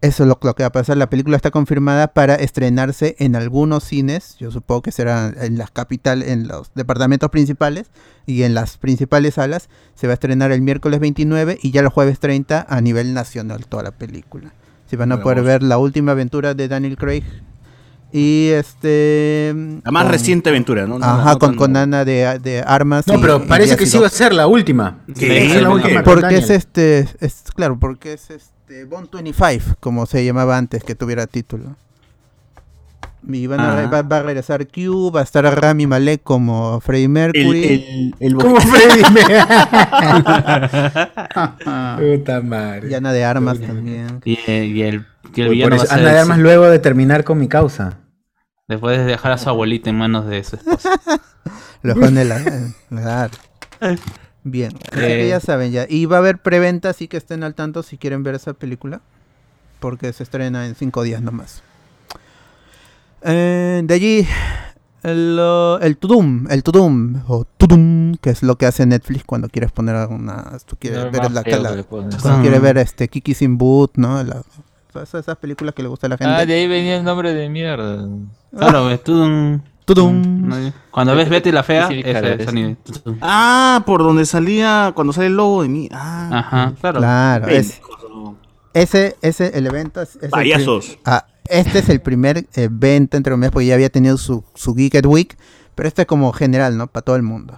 Eso 0.00 0.22
es 0.22 0.28
lo, 0.28 0.38
lo 0.40 0.54
que 0.54 0.62
va 0.62 0.68
a 0.68 0.72
pasar. 0.72 0.96
La 0.96 1.10
película 1.10 1.34
está 1.36 1.50
confirmada 1.50 2.08
para 2.08 2.36
estrenarse 2.36 3.16
en 3.18 3.34
algunos 3.34 3.82
cines. 3.82 4.36
Yo 4.38 4.52
supongo 4.52 4.82
que 4.82 4.92
será 4.92 5.32
en 5.40 5.58
las 5.58 5.72
capital, 5.72 6.22
en 6.22 6.46
los 6.46 6.70
departamentos 6.74 7.30
principales 7.30 7.90
y 8.24 8.44
en 8.44 8.54
las 8.54 8.76
principales 8.78 9.34
salas. 9.34 9.68
Se 9.96 10.06
va 10.06 10.12
a 10.12 10.14
estrenar 10.14 10.52
el 10.52 10.62
miércoles 10.62 11.00
29 11.00 11.58
y 11.62 11.72
ya 11.72 11.80
el 11.80 11.88
jueves 11.88 12.20
30 12.20 12.64
a 12.68 12.80
nivel 12.80 13.12
nacional 13.12 13.66
toda 13.66 13.82
la 13.82 13.90
película. 13.90 14.52
Se 14.86 14.96
van 14.96 15.10
a 15.10 15.20
poder 15.20 15.42
ver 15.42 15.62
la 15.64 15.78
última 15.78 16.12
aventura 16.12 16.54
de 16.54 16.68
Daniel 16.68 16.96
Craig. 16.96 17.24
Y 18.12 18.48
este. 18.52 19.52
La 19.84 19.90
más 19.90 20.04
con- 20.04 20.12
reciente 20.12 20.48
aventura, 20.48 20.86
¿no? 20.86 20.98
No, 20.98 21.04
Ajá, 21.04 21.36
no 21.42 21.56
con, 21.56 21.76
Ana 21.76 22.04
de, 22.06 22.38
de 22.38 22.62
armas. 22.66 23.06
No, 23.06 23.14
y- 23.14 23.18
pero 23.20 23.46
parece 23.46 23.76
que 23.76 23.84
sí 23.84 23.98
iba 23.98 24.06
a 24.06 24.10
ser 24.10 24.32
la 24.32 24.46
última. 24.46 25.00
Sí, 25.14 25.26
sí, 25.28 25.60
la 25.60 25.68
última. 25.70 26.02
Porque 26.04 26.38
es 26.38 26.48
este, 26.48 27.00
es 27.20 27.42
claro, 27.54 27.78
porque 27.78 28.14
es 28.14 28.30
este 28.30 28.57
Bond 28.88 29.08
25, 29.10 29.76
como 29.80 30.06
se 30.06 30.24
llamaba 30.24 30.56
antes 30.56 30.84
que 30.84 30.94
tuviera 30.94 31.26
título. 31.26 31.76
Y 33.26 33.46
van 33.48 33.60
a, 33.60 33.86
va, 33.88 34.02
va 34.02 34.18
a 34.18 34.22
regresar 34.22 34.66
Q, 34.68 35.10
va 35.14 35.20
a 35.20 35.22
estar 35.24 35.44
Rami 35.44 35.86
Malek 35.86 36.22
como 36.22 36.80
Freddie 36.80 37.04
El, 37.04 37.10
Mercury. 37.10 37.64
el, 37.64 38.14
el, 38.20 38.34
¿Cómo 38.36 38.56
Freddy? 38.60 39.02
Puta 41.98 42.40
madre. 42.42 42.88
y 42.90 42.94
Ana 42.94 43.12
de 43.12 43.24
Armas 43.24 43.58
también. 43.60 44.20
Y, 44.24 44.38
y 44.50 44.82
el, 44.82 45.06
y 45.34 45.40
el 45.42 45.48
villano 45.48 45.74
a 45.74 45.76
eso, 45.78 45.86
ser 45.86 45.94
Ana 45.98 46.08
de 46.08 46.14
el- 46.14 46.18
Armas 46.20 46.38
luego 46.38 46.64
de 46.66 46.78
terminar 46.78 47.24
con 47.24 47.38
mi 47.38 47.48
causa. 47.48 47.98
después 48.68 48.98
de 48.98 49.04
dejar 49.04 49.32
a 49.32 49.38
su 49.38 49.48
abuelita 49.48 49.90
en 49.90 49.96
manos 49.98 50.26
de 50.26 50.42
su 50.44 50.56
esposa. 50.56 50.90
Los 51.82 51.96
la, 51.96 52.42
claro. 52.88 53.30
Bien, 54.50 54.72
así 54.92 55.00
que 55.00 55.28
ya 55.28 55.40
saben 55.40 55.72
ya. 55.72 55.86
Y 55.88 56.06
va 56.06 56.16
a 56.16 56.18
haber 56.20 56.38
preventa, 56.38 56.90
así 56.90 57.08
que 57.08 57.16
estén 57.16 57.42
al 57.42 57.54
tanto 57.54 57.82
si 57.82 57.98
quieren 57.98 58.22
ver 58.22 58.34
esa 58.34 58.52
película. 58.54 59.00
Porque 59.80 60.12
se 60.12 60.22
estrena 60.24 60.66
en 60.66 60.74
cinco 60.74 61.02
días 61.02 61.22
nomás. 61.22 61.62
Eh, 63.22 63.82
de 63.84 63.94
allí, 63.94 64.26
el, 65.02 65.38
uh, 65.40 65.78
el 65.84 65.96
Tudum, 65.96 66.46
el 66.50 66.62
Tudum, 66.62 67.22
o 67.26 67.44
Tudum, 67.56 68.14
que 68.16 68.30
es 68.30 68.42
lo 68.42 68.56
que 68.56 68.66
hace 68.66 68.86
Netflix 68.86 69.24
cuando 69.24 69.48
quieres 69.48 69.72
poner 69.72 69.96
alguna. 69.96 70.44
Tú 70.66 70.76
quieres 70.78 71.04
No, 71.04 71.10
ver 71.10 71.30
la, 71.30 71.42
la- 71.42 71.82
cuando 71.84 72.16
Ah. 72.24 72.38
quieres 72.40 72.60
ver 72.60 72.78
este 72.78 73.08
Kiki 73.08 73.34
sin 73.34 73.58
boot, 73.58 73.92
¿no? 73.96 74.22
La- 74.22 74.42
todas 74.92 75.12
esas 75.14 75.36
películas 75.36 75.74
que 75.74 75.82
le 75.82 75.88
gusta 75.88 76.06
a 76.06 76.10
la 76.10 76.16
gente. 76.16 76.32
Ah, 76.32 76.46
de 76.46 76.54
ahí 76.54 76.66
venía 76.68 76.96
el 76.96 77.04
nombre 77.04 77.34
de 77.34 77.48
mierda. 77.48 78.06
Claro, 78.56 78.86
ves, 78.86 79.02
tú 79.04 79.12
un- 79.22 79.62
Tudum. 79.88 80.46
no, 80.46 80.72
Cuando 80.90 81.16
ves 81.16 81.30
Betty 81.30 81.50
la 81.50 81.62
fea, 81.62 81.88
Sí, 81.88 82.02
ese 82.04 82.34
es 82.34 82.44
sonido. 82.44 82.76
Ah, 83.22 83.82
por 83.86 84.02
donde 84.02 84.26
salía, 84.26 84.92
cuando 84.94 85.14
sale 85.14 85.28
el 85.28 85.36
logo 85.36 85.62
de 85.62 85.70
mí. 85.70 85.88
Ah, 85.90 86.28
Ajá, 86.30 86.74
claro. 86.78 86.98
Claro, 86.98 87.48
es, 87.48 87.80
ese, 88.74 89.16
ese, 89.22 89.56
el 89.56 89.66
evento 89.66 90.02
es, 90.02 90.16
es 90.16 90.30
el. 90.30 90.82
Ah, 91.06 91.26
este 91.48 91.78
es 91.78 91.88
el 91.88 92.02
primer 92.02 92.46
evento, 92.54 93.16
entre 93.16 93.30
comillas, 93.32 93.50
porque 93.50 93.64
ya 93.64 93.74
había 93.74 93.88
tenido 93.88 94.18
su, 94.18 94.44
su 94.54 94.74
Geeked 94.74 95.06
Week, 95.06 95.38
pero 95.74 95.88
este 95.88 96.02
es 96.02 96.06
como 96.06 96.34
general, 96.34 96.76
¿no? 96.76 96.88
Para 96.88 97.04
todo 97.04 97.16
el 97.16 97.22
mundo. 97.22 97.56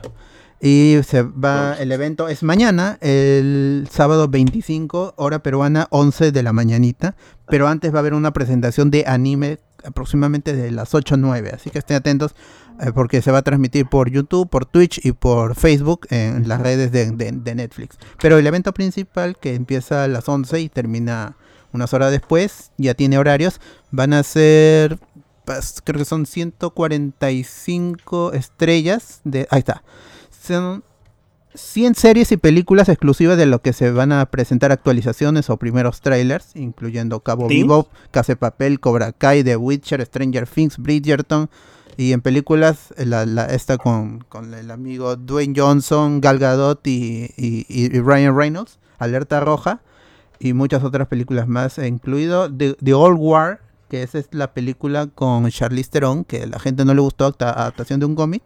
Y 0.61 0.99
se 1.05 1.23
va, 1.23 1.75
el 1.81 1.91
evento 1.91 2.29
es 2.29 2.45
mañana, 2.45 2.99
el 3.01 3.89
sábado 3.91 4.29
25, 4.29 5.15
hora 5.17 5.43
peruana, 5.43 5.89
11 5.91 6.31
de 6.31 6.43
la 6.45 6.53
mañanita. 6.53 7.17
Pero 7.49 7.67
antes 7.67 7.93
va 7.93 7.97
a 7.97 8.01
haber 8.01 8.15
una 8.15 8.33
presentación 8.33 8.91
de 8.91 9.05
anime 9.09 9.59
aproximadamente 9.85 10.55
de 10.55 10.71
las 10.71 10.95
8 10.95 11.15
o 11.15 11.19
9. 11.19 11.51
Así 11.55 11.71
que 11.71 11.79
estén 11.79 11.97
atentos 11.97 12.35
eh, 12.81 12.93
porque 12.95 13.23
se 13.23 13.31
va 13.31 13.39
a 13.39 13.43
transmitir 13.43 13.87
por 13.87 14.11
YouTube, 14.11 14.49
por 14.49 14.67
Twitch 14.67 15.05
y 15.05 15.13
por 15.13 15.55
Facebook 15.55 16.07
en 16.11 16.49
las 16.49 16.61
redes 16.61 16.93
de, 16.93 17.11
de- 17.11 17.33
de 17.33 17.55
Netflix. 17.55 17.99
Pero 18.21 18.39
el 18.39 18.47
evento 18.47 18.73
principal 18.73 19.37
que 19.39 19.55
empieza 19.55 20.05
a 20.05 20.09
las 20.09 20.29
11 20.29 20.61
y 20.61 20.69
termina 20.69 21.37
unas 21.73 21.95
horas 21.95 22.11
después, 22.11 22.73
ya 22.79 22.95
tiene 22.95 23.19
horarios, 23.19 23.61
van 23.93 24.13
a 24.13 24.23
ser, 24.25 24.99
pues, 25.45 25.81
creo 25.85 25.99
que 25.99 26.05
son 26.05 26.27
145 26.27 28.33
estrellas 28.33 29.21
de... 29.25 29.47
Ahí 29.51 29.61
está. 29.61 29.83
Son 30.43 30.83
100 31.55 31.95
series 31.97 32.31
y 32.33 32.37
películas 32.37 32.89
exclusivas 32.89 33.37
de 33.37 33.47
lo 33.47 33.61
que 33.61 33.73
se 33.73 33.91
van 33.91 34.13
a 34.13 34.27
presentar 34.27 34.71
actualizaciones 34.73 35.51
o 35.51 35.57
primeros 35.57 36.01
trailers, 36.01 36.55
incluyendo 36.55 37.21
Cabo 37.21 37.49
¿Sí? 37.49 37.57
Vivo, 37.57 37.89
Casa 38.11 38.33
de 38.33 38.37
Papel, 38.37 38.79
Cobra 38.81 39.13
Kai, 39.13 39.43
The 39.43 39.57
Witcher, 39.57 40.05
Stranger 40.05 40.47
Things, 40.49 40.79
Bridgerton. 40.79 41.51
Y 41.97 42.13
en 42.13 42.21
películas, 42.23 42.95
eh, 42.97 43.05
la, 43.05 43.27
la- 43.27 43.47
esta 43.47 43.77
con, 43.77 44.21
con 44.29 44.55
el 44.55 44.71
amigo 44.71 45.17
Dwayne 45.17 45.55
Johnson, 45.61 46.21
Gal 46.21 46.39
Gadot 46.39 46.87
y, 46.87 47.31
y- 47.37 47.67
y- 47.69 47.89
Ryan 48.01 48.37
Reynolds, 48.37 48.79
Alerta 48.99 49.41
Roja, 49.41 49.81
y 50.39 50.53
muchas 50.55 50.83
otras 50.85 51.09
películas 51.09 51.47
más, 51.49 51.79
eh, 51.79 51.89
incluido 51.89 52.51
The, 52.51 52.75
The 52.83 52.95
Old 52.95 53.19
War, 53.19 53.61
que 53.91 54.03
esa 54.05 54.19
es 54.19 54.29
la 54.31 54.55
película 54.55 55.09
con 55.09 55.51
Charlize 55.51 55.91
Theron, 55.91 56.25
que 56.25 56.45
a 56.45 56.47
la 56.47 56.59
gente 56.61 56.85
no 56.85 56.95
le 56.95 57.01
gustó, 57.01 57.25
adapta- 57.27 57.51
adaptación 57.53 57.99
de 58.01 58.07
un 58.07 58.15
cómic, 58.15 58.43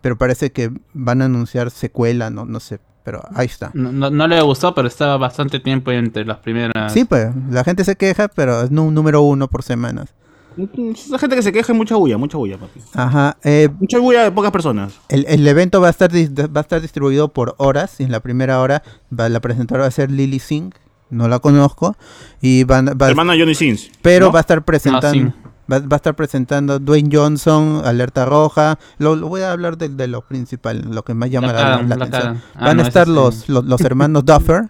pero 0.00 0.16
parece 0.18 0.52
que 0.52 0.70
van 0.94 1.22
a 1.22 1.26
anunciar 1.26 1.70
secuela, 1.70 2.30
no, 2.30 2.44
no 2.44 2.60
sé, 2.60 2.78
pero 3.04 3.22
ahí 3.34 3.46
está. 3.46 3.70
No, 3.74 3.90
no- 3.92 4.10
no 4.10 4.26
le 4.28 4.40
gustó, 4.42 4.74
pero 4.74 4.88
estaba 4.88 5.16
bastante 5.16 5.60
tiempo 5.60 5.90
entre 5.90 6.24
las 6.24 6.38
primeras. 6.38 6.92
Sí, 6.92 7.04
pues, 7.04 7.28
la 7.50 7.64
gente 7.64 7.84
se 7.84 7.96
queja, 7.96 8.28
pero 8.28 8.62
es 8.62 8.70
un 8.70 8.94
número 8.94 9.22
uno 9.22 9.48
por 9.48 9.62
semanas. 9.62 10.14
Esa 10.56 11.18
gente 11.18 11.36
que 11.36 11.42
se 11.42 11.52
queja, 11.52 11.72
mucha 11.72 11.94
bulla, 11.94 12.18
mucha 12.18 12.36
bulla, 12.36 12.58
papi. 12.58 12.80
Ajá, 12.94 13.36
eh, 13.44 13.68
Mucha 13.78 13.98
bulla 14.00 14.24
de 14.24 14.32
pocas 14.32 14.50
personas. 14.50 14.92
El, 15.08 15.24
el 15.28 15.46
evento 15.46 15.80
va 15.80 15.86
a 15.86 15.90
estar 15.90 16.10
dis- 16.10 16.32
va 16.34 16.60
a 16.60 16.62
estar 16.62 16.80
distribuido 16.80 17.28
por 17.28 17.54
horas. 17.58 18.00
Y 18.00 18.04
en 18.04 18.10
la 18.10 18.18
primera 18.18 18.60
hora 18.60 18.82
va, 19.16 19.28
la 19.28 19.38
presentadora 19.40 19.82
va 19.82 19.88
a 19.88 19.92
ser 19.92 20.10
Lily 20.10 20.40
Singh. 20.40 20.72
No 21.10 21.28
la 21.28 21.38
conozco. 21.38 21.96
Y 22.40 22.64
van, 22.64 22.86
va, 23.00 23.08
Hermana 23.08 23.34
Johnny 23.38 23.54
Sins. 23.54 23.88
pero 24.02 24.26
¿no? 24.26 24.32
va 24.32 24.40
a 24.40 24.42
estar 24.42 24.64
presentando. 24.64 25.12
sí. 25.12 25.32
Va, 25.70 25.78
va 25.80 25.86
a 25.92 25.96
estar 25.96 26.14
presentando 26.16 26.78
Dwayne 26.78 27.10
Johnson, 27.14 27.82
Alerta 27.84 28.24
Roja. 28.24 28.78
Lo, 28.98 29.16
lo 29.16 29.28
voy 29.28 29.42
a 29.42 29.52
hablar 29.52 29.76
de, 29.76 29.88
de 29.90 30.06
lo 30.08 30.22
principal, 30.22 30.82
lo 30.90 31.04
que 31.04 31.14
más 31.14 31.30
llama 31.30 31.52
la, 31.52 31.74
Adam, 31.74 31.88
la 31.88 31.96
Black 31.96 32.08
atención. 32.08 32.42
Ah, 32.54 32.64
Van 32.66 32.76
no, 32.78 32.82
a 32.84 32.86
estar 32.88 33.06
sí. 33.06 33.12
los, 33.12 33.48
los, 33.48 33.64
los 33.64 33.80
hermanos 33.82 34.24
Duffer 34.26 34.68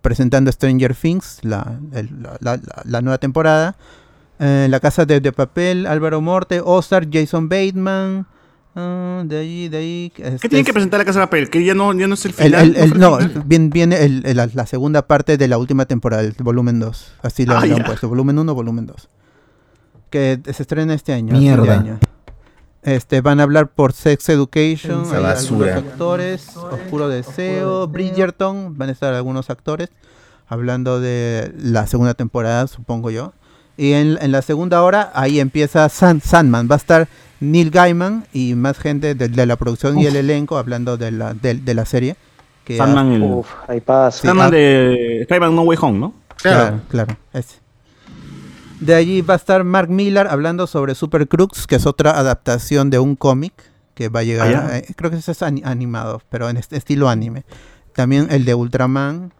presentando 0.00 0.50
Stranger 0.50 0.94
Things, 0.94 1.38
la, 1.42 1.78
el- 1.92 2.10
la, 2.22 2.36
la- 2.40 2.56
la- 2.56 2.82
la 2.84 3.00
nueva 3.02 3.18
temporada. 3.18 3.76
Eh, 4.38 4.66
la 4.70 4.80
Casa 4.80 5.04
de, 5.04 5.20
de 5.20 5.32
Papel, 5.32 5.86
Álvaro 5.86 6.20
Morte, 6.20 6.60
Ozark, 6.64 7.08
Jason 7.12 7.48
Bateman. 7.48 8.26
ah, 8.74 9.22
de 9.26 9.38
ahí, 9.38 9.68
de 9.68 9.76
ahí. 9.76 10.12
¿Qué 10.16 10.26
este 10.26 10.48
tienen 10.48 10.60
es- 10.62 10.66
que 10.66 10.72
presentar 10.72 10.98
la 10.98 11.04
casa 11.04 11.20
de 11.20 11.26
papel? 11.26 11.50
Que 11.50 11.62
ya 11.64 11.74
no, 11.74 11.92
ya 11.92 12.06
no 12.08 12.14
es 12.14 12.24
el 12.24 12.30
el- 12.30 12.36
final. 12.36 12.60
el- 12.60 12.76
el- 12.76 12.98
no, 12.98 13.18
final. 13.18 13.42
viene, 13.46 13.68
viene 13.68 14.04
el- 14.04 14.24
el- 14.24 14.36
la, 14.36 14.48
la 14.52 14.66
segunda 14.66 15.02
parte 15.06 15.36
de 15.36 15.46
la 15.48 15.58
última 15.58 15.84
temporada, 15.84 16.22
el 16.22 16.34
volumen 16.40 16.80
2. 16.80 17.12
Así 17.22 17.44
lo, 17.46 17.56
Ah, 17.58 17.66
lo 17.66 17.76
han 17.76 17.84
puesto, 17.84 18.08
volumen 18.08 18.38
1, 18.38 18.54
volumen 18.54 18.86
2. 18.86 19.08
Que 20.10 20.40
se 20.52 20.62
estrena 20.62 20.94
este 20.94 21.12
año. 21.12 21.36
Mierda. 21.36 21.62
de 21.64 21.70
año. 21.72 21.98
Este, 22.82 23.20
van 23.20 23.40
a 23.40 23.42
hablar 23.42 23.68
por 23.68 23.92
Sex 23.92 24.28
Education, 24.30 25.02
Esa 25.02 25.18
hay 25.18 25.22
basura. 25.22 25.74
algunos 25.74 25.92
actores, 25.92 26.56
Oscuro 26.56 27.08
Deseo, 27.08 27.86
Bridgerton, 27.88 28.78
van 28.78 28.88
a 28.88 28.92
estar 28.92 29.12
algunos 29.12 29.50
actores 29.50 29.90
hablando 30.48 30.98
de 30.98 31.52
la 31.58 31.86
segunda 31.86 32.14
temporada, 32.14 32.66
supongo 32.68 33.10
yo. 33.10 33.34
Y 33.76 33.92
en, 33.92 34.18
en 34.20 34.32
la 34.32 34.40
segunda 34.42 34.82
hora, 34.82 35.10
ahí 35.14 35.40
empieza 35.40 35.88
San- 35.90 36.20
Sandman. 36.22 36.68
Va 36.70 36.74
a 36.74 36.78
estar 36.78 37.08
Neil 37.40 37.70
Gaiman 37.70 38.26
y 38.32 38.54
más 38.54 38.78
gente 38.78 39.14
de, 39.14 39.28
de 39.28 39.46
la 39.46 39.56
producción 39.56 39.98
y 39.98 40.06
el 40.06 40.16
elenco 40.16 40.56
hablando 40.58 40.96
de 40.96 41.12
la, 41.12 41.34
de, 41.34 41.54
de 41.54 41.74
la 41.74 41.84
serie. 41.84 42.16
Que 42.64 42.76
Sandman, 42.78 43.12
el, 43.12 43.22
Uf, 43.22 43.48
ahí 43.68 43.80
pasa. 43.80 44.22
Sandman 44.26 44.50
de 44.50 45.20
Spider-Man 45.22 45.54
No 45.54 45.62
Way 45.62 45.78
Home, 45.82 45.98
¿no? 45.98 46.14
Claro, 46.36 46.80
claro, 46.88 47.16
ese. 47.34 47.56
De 48.80 48.94
allí 48.94 49.20
va 49.20 49.34
a 49.34 49.36
estar 49.36 49.62
Mark 49.64 49.90
Millar 49.90 50.26
hablando 50.28 50.66
sobre 50.66 50.94
Super 50.94 51.28
Crux, 51.28 51.66
que 51.66 51.76
es 51.76 51.86
otra 51.86 52.18
adaptación 52.18 52.88
de 52.90 52.98
un 52.98 53.14
cómic 53.14 53.52
que 53.94 54.08
va 54.08 54.20
a 54.20 54.22
llegar, 54.24 54.54
Ah, 54.54 54.78
eh, 54.78 54.86
creo 54.96 55.10
que 55.10 55.18
ese 55.18 55.32
es 55.32 55.42
ani- 55.42 55.62
animado, 55.64 56.22
pero 56.30 56.48
en 56.48 56.56
este 56.56 56.76
estilo 56.76 57.08
anime. 57.08 57.44
también 57.94 58.28
el 58.30 58.44
de 58.44 58.54
Ultraman. 58.54 59.32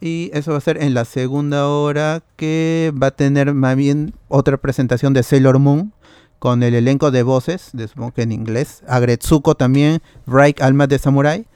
Y 0.00 0.30
eso 0.32 0.52
va 0.52 0.58
a 0.58 0.62
ser 0.62 0.82
en 0.82 0.94
la 0.94 1.04
segunda 1.04 1.68
hora 1.68 2.22
que 2.36 2.90
va 3.00 3.08
a 3.08 3.10
tener 3.10 3.52
más 3.52 3.76
bien 3.76 4.14
otra 4.28 4.56
presentación 4.56 5.12
de 5.12 5.22
Sailor 5.22 5.58
Moon 5.58 5.92
con 6.38 6.62
el 6.62 6.74
elenco 6.74 7.10
de 7.10 7.22
voces, 7.22 7.68
de, 7.74 7.86
supongo 7.86 8.12
que 8.12 8.22
en 8.22 8.32
inglés. 8.32 8.82
Agretsuko 8.88 9.54
también, 9.56 10.00
Raik 10.26 10.62
Almas 10.62 10.88
de 10.88 10.98
Samurai. 10.98 11.46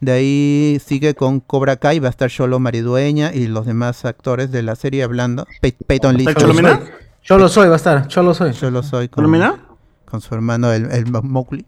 De 0.00 0.12
ahí 0.12 0.80
sigue 0.84 1.14
con 1.14 1.40
Cobra 1.40 1.76
Kai, 1.76 1.98
va 1.98 2.06
a 2.08 2.10
estar 2.10 2.30
Sholo 2.30 2.58
Maridueña 2.58 3.32
y 3.34 3.46
los 3.46 3.66
demás 3.66 4.04
actores 4.04 4.50
de 4.50 4.62
la 4.62 4.74
serie 4.76 5.02
hablando. 5.02 5.46
Pey- 5.60 5.76
Peyton 5.86 6.16
Lee. 6.16 6.24
¿Va 6.24 6.30
a 6.30 6.32
estar 6.32 6.42
Cholomena? 6.48 6.80
Yo 7.22 7.36
lo 7.38 7.48
soy, 7.48 7.68
va 7.68 7.74
a 7.74 7.76
estar. 7.76 8.08
Yo 8.08 8.22
lo 8.22 8.32
soy. 8.32 8.52
Yo 8.52 8.70
lo 8.70 8.82
soy 8.82 9.08
con, 9.08 9.22
¿Cholomena? 9.24 9.60
con 10.06 10.20
su 10.22 10.34
hermano 10.34 10.72
el, 10.72 10.90
el 10.90 11.04
Mowgli. 11.06 11.66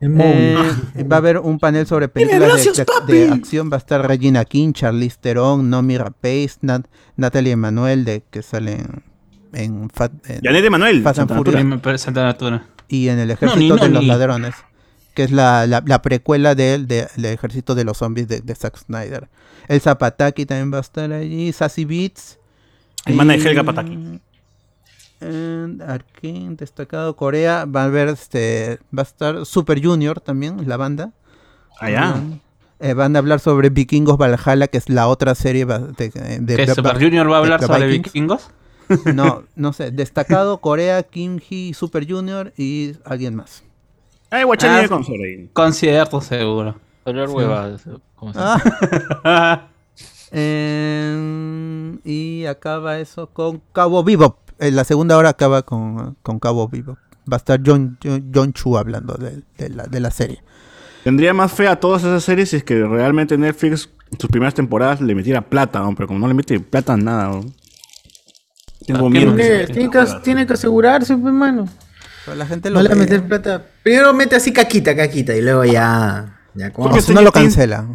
El 0.00 0.10
Mowgli. 0.10 0.32
Eh, 0.94 1.02
va 1.04 1.16
a 1.16 1.18
haber 1.18 1.38
un 1.38 1.58
panel 1.58 1.86
sobre 1.86 2.08
películas 2.08 2.40
de- 2.40 2.46
gracias, 2.46 2.76
de, 3.06 3.14
de 3.26 3.28
acción. 3.32 3.68
Va 3.70 3.74
a 3.74 3.78
estar 3.78 4.06
Regina 4.06 4.44
King, 4.44 4.72
Charlize 4.72 5.18
Theron, 5.20 5.68
Nomi 5.68 5.98
Rapace, 5.98 6.52
Nat- 6.62 6.86
Natalie 7.16 7.52
Emanuel, 7.52 8.04
de 8.04 8.22
que 8.30 8.42
salen 8.42 9.02
en, 9.52 9.90
Fat, 9.90 10.12
en 10.28 10.40
Janet 10.42 10.64
Emanuel, 10.64 11.02
Fast 11.02 11.18
and 11.18 11.28
Santa 11.30 11.42
Furious. 11.50 11.84
Me 11.84 11.98
Santa 11.98 12.22
Natura. 12.22 12.64
y 12.88 13.08
en 13.08 13.18
el 13.18 13.26
No, 13.28 13.34
ejército 13.34 13.58
ni- 13.74 13.80
de 13.80 13.88
no, 13.88 13.94
los 13.94 14.02
ni. 14.02 14.08
ladrones, 14.08 14.54
que 15.14 15.24
es 15.24 15.30
la, 15.30 15.66
la, 15.66 15.82
la 15.86 16.02
precuela 16.02 16.54
del 16.54 16.86
de, 16.86 17.08
ejército 17.22 17.74
de 17.74 17.84
los 17.84 17.98
zombies 17.98 18.28
de, 18.28 18.40
de 18.40 18.54
Zack 18.54 18.76
Snyder. 18.78 19.28
El 19.68 19.80
Zapataki 19.80 20.46
también 20.46 20.72
va 20.72 20.78
a 20.78 20.82
estar 20.82 21.12
allí, 21.12 21.52
Sassy 21.52 21.84
Beats. 21.84 22.38
Hermana 23.06 23.34
de 23.34 23.38
Helga 23.48 23.64
Pataki. 23.64 24.20
Arkane, 25.22 26.56
destacado 26.56 27.14
Corea, 27.16 27.66
va 27.66 27.82
a 27.82 27.84
haber 27.84 28.08
este, 28.08 28.78
va 28.96 29.02
a 29.02 29.04
estar 29.04 29.44
Super 29.46 29.84
Junior 29.84 30.20
también, 30.20 30.66
la 30.68 30.76
banda. 30.76 31.12
Ah, 31.78 31.90
ya. 31.90 32.22
Eh, 32.80 32.94
van 32.94 33.14
a 33.14 33.18
hablar 33.18 33.40
sobre 33.40 33.68
Vikingos 33.68 34.16
Valhalla, 34.16 34.66
que 34.68 34.78
es 34.78 34.88
la 34.88 35.08
otra 35.08 35.34
serie 35.34 35.66
de, 35.66 35.78
de, 35.78 36.10
¿Que 36.56 36.66
de- 36.66 36.74
Super 36.74 36.94
Junior 37.02 37.30
va 37.30 37.36
a 37.36 37.40
hablar 37.40 37.62
sobre 37.62 37.86
vikingos? 37.88 38.48
No, 39.14 39.42
no 39.54 39.72
sé. 39.74 39.90
Destacado 39.90 40.58
Corea, 40.62 41.02
Kim 41.02 41.38
Hee, 41.38 41.74
Super 41.74 42.10
Junior 42.10 42.52
y 42.56 42.94
alguien 43.04 43.34
más. 43.34 43.62
Ay, 44.30 44.44
Guachani 44.44 44.78
Ah, 44.78 44.82
de 44.82 44.88
console 44.88 45.24
ahí. 45.24 45.50
Concierto 45.52 46.20
seguro. 46.20 46.76
Hablar 47.04 47.28
Sí. 47.28 47.34
huevadas. 47.34 47.82
Ah. 48.34 49.66
Em, 50.32 51.98
y 52.04 52.44
acaba 52.46 52.98
eso 52.98 53.26
con 53.28 53.60
Cabo 53.72 54.04
Bebop. 54.04 54.36
En 54.58 54.76
la 54.76 54.84
segunda 54.84 55.16
hora 55.16 55.30
acaba 55.30 55.62
con, 55.62 56.16
con 56.22 56.38
Cabo 56.38 56.68
Bebop. 56.68 56.98
Va 57.30 57.36
a 57.36 57.38
estar 57.38 57.60
John, 57.64 57.98
John, 58.02 58.30
John 58.34 58.52
Chu 58.52 58.76
hablando 58.76 59.14
de, 59.14 59.42
de 59.58 59.68
la, 59.70 59.84
de 59.84 60.00
la 60.00 60.10
serie. 60.10 60.42
Tendría 61.04 61.32
más 61.34 61.52
fe 61.52 61.66
a 61.68 61.80
todas 61.80 62.02
esas 62.02 62.22
series 62.22 62.50
si 62.50 62.56
es 62.56 62.64
que 62.64 62.82
realmente 62.84 63.36
Netflix, 63.38 63.88
sus 64.18 64.30
primeras 64.30 64.54
temporadas, 64.54 65.00
le 65.00 65.14
metiera 65.14 65.40
plata, 65.40 65.80
¿no? 65.80 65.94
pero 65.94 66.06
como 66.08 66.20
no 66.20 66.28
le 66.28 66.34
mete 66.34 66.60
plata, 66.60 66.96
nada. 66.96 67.28
¿no? 67.28 67.40
Tengo 68.86 69.08
miedo. 69.10 69.34
Tiene, 69.34 69.66
que- 69.66 69.72
tiene 69.72 69.90
que, 69.90 70.04
tiene 70.22 70.46
que 70.46 70.52
asegurarse, 70.52 71.14
pues, 71.16 71.26
hermano. 71.26 71.66
Pero 72.24 72.36
la 72.36 72.46
gente 72.46 72.68
No 72.70 72.76
lo 72.76 72.82
le 72.82 72.88
va 72.88 72.94
a 72.94 72.98
ve. 72.98 73.00
meter 73.04 73.26
plata. 73.26 73.62
Primero 73.82 74.12
mete 74.12 74.36
así 74.36 74.52
caquita, 74.52 74.94
caquita. 74.94 75.34
Y 75.34 75.42
luego 75.42 75.64
ya. 75.64 76.38
ya 76.54 76.70
como- 76.72 76.88
Porque 76.88 77.02
si 77.02 77.12
no 77.14 77.22
lo 77.22 77.32
cancela. 77.32 77.86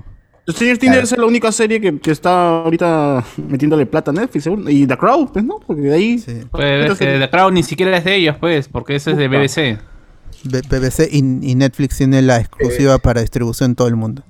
Stranger 0.47 0.77
Things 0.77 0.95
es 1.11 1.17
la 1.17 1.25
única 1.25 1.51
serie 1.51 1.81
que, 1.81 1.99
que 1.99 2.11
está 2.11 2.61
ahorita 2.63 3.23
metiéndole 3.47 3.85
plata 3.87 4.11
a 4.11 4.13
Netflix. 4.13 4.47
Y 4.67 4.85
The 4.85 4.95
Crow, 4.97 5.31
pues, 5.33 5.43
¿no? 5.43 5.59
Porque 5.65 5.81
de 5.81 5.93
ahí... 5.93 6.19
Sí. 6.19 6.41
Pues 6.51 6.91
es 6.91 6.97
que. 6.99 7.19
The 7.19 7.29
Crown 7.31 7.53
ni 7.55 7.63
siquiera 7.63 7.97
es 7.97 8.03
de 8.03 8.15
ellos, 8.15 8.35
pues, 8.39 8.67
porque 8.67 8.95
eso 8.95 9.09
es 9.11 9.17
de. 9.17 9.27
BBC. 9.27 9.79
B- 10.43 10.61
BBC 10.69 11.07
y, 11.11 11.17
y 11.41 11.55
Netflix 11.55 11.97
tiene 11.97 12.21
la 12.21 12.39
exclusiva 12.39 12.99
para 12.99 13.21
distribución 13.21 13.71
en 13.71 13.75
todo 13.75 13.87
el 13.87 13.95
mundo. 13.95 14.21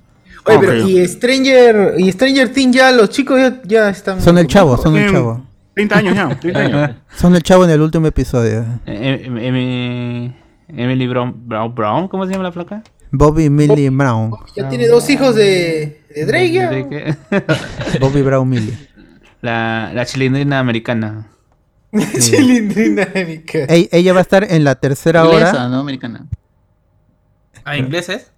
Oye, 0.44 0.58
pero 0.60 0.88
y 0.88 1.06
Stranger, 1.06 1.94
y 1.98 2.10
Stranger 2.12 2.50
Things 2.52 2.76
ya, 2.76 2.92
los 2.92 3.10
chicos 3.10 3.38
ya, 3.38 3.60
ya 3.64 3.90
están. 3.90 4.22
Son 4.22 4.38
el 4.38 4.46
chavo, 4.46 4.76
son 4.78 4.96
el 4.96 5.10
chavo. 5.10 5.44
30 5.76 5.98
años 5.98 6.14
ya, 6.14 6.28
30 6.40 6.58
años. 6.60 6.90
Son 7.14 7.34
el 7.36 7.42
chavo 7.42 7.64
en 7.64 7.70
el 7.70 7.82
último 7.82 8.06
episodio. 8.06 8.64
Eh, 8.86 9.22
em- 9.26 9.36
Emi- 9.36 10.34
Emily 10.68 11.06
Brown, 11.06 11.34
Brown, 11.46 11.74
Brown, 11.74 12.08
¿cómo 12.08 12.24
se 12.24 12.32
llama 12.32 12.44
la 12.44 12.50
placa? 12.50 12.82
Bobby 13.12 13.50
Millie 13.50 13.90
Brown. 13.90 14.32
Ya 14.56 14.70
tiene 14.70 14.88
dos 14.88 15.08
hijos 15.10 15.34
de, 15.34 16.02
de 16.14 16.24
Drake. 16.24 17.14
Bobby 18.00 18.22
Brown 18.22 18.48
Millie. 18.48 18.76
la, 19.42 19.92
la 19.94 20.06
chilindrina 20.06 20.58
americana. 20.60 21.26
Chilindrina 22.20 23.02
Ey- 23.68 23.88
ella 23.92 24.12
va 24.14 24.20
a 24.20 24.22
estar 24.22 24.44
en 24.50 24.64
la 24.64 24.76
tercera 24.76 25.24
Inglesa, 25.26 25.50
hora. 25.50 25.68
¿no? 25.68 25.80
Americana. 25.80 26.26
¿Ah, 27.64 27.76
ingleses? 27.76 28.32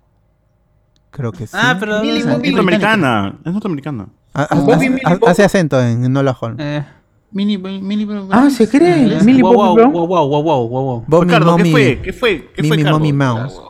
Creo 1.11 1.31
que 1.33 1.47
sí. 1.47 1.53
Ah, 1.57 1.77
pero... 1.79 2.01
Millie 2.01 2.25
Bobby 2.25 2.51
Norteamericana. 2.51 3.39
Es 3.45 3.53
norteamericana. 3.53 4.09
Bob. 4.57 5.29
hace 5.29 5.45
acento 5.45 5.81
en 5.81 6.13
Nola 6.13 6.37
Holmes. 6.39 6.59
eh, 6.61 6.85
Mini, 7.31 7.59
mini, 7.59 8.07
Ah, 8.31 8.49
¿se 8.51 8.67
cree? 8.69 9.21
Millie 9.23 9.43
wow, 9.43 9.53
Bobby 9.53 9.67
wow, 9.67 9.75
Brown. 9.75 9.93
wow, 9.93 10.07
wow, 10.07 10.43
wow, 10.43 10.69
wow, 10.69 11.05
wow, 11.07 11.21
Ricardo, 11.23 11.57
¿qué 11.57 11.65
fue? 11.71 12.01
¿Qué 12.03 12.13
fue? 12.13 12.51
¿Qué 12.55 12.63
fue, 12.63 12.71
Mimi 12.71 12.83
Cardo? 12.83 12.99
Mommy 12.99 13.13
Mouse. 13.13 13.61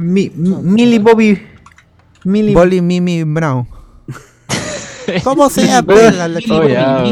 Mi- 0.00 0.32
M- 0.36 0.56
Millie 0.62 0.98
Bobby. 1.00 1.42
Millie 2.24 2.54
Bolly 2.54 2.80
Mimi 2.80 3.24
Brown. 3.24 3.66
¿Cómo 5.24 5.50
se 5.50 5.66
llama 5.66 5.92
Millie 5.92 6.12
la, 6.12 6.40
chica? 6.40 7.02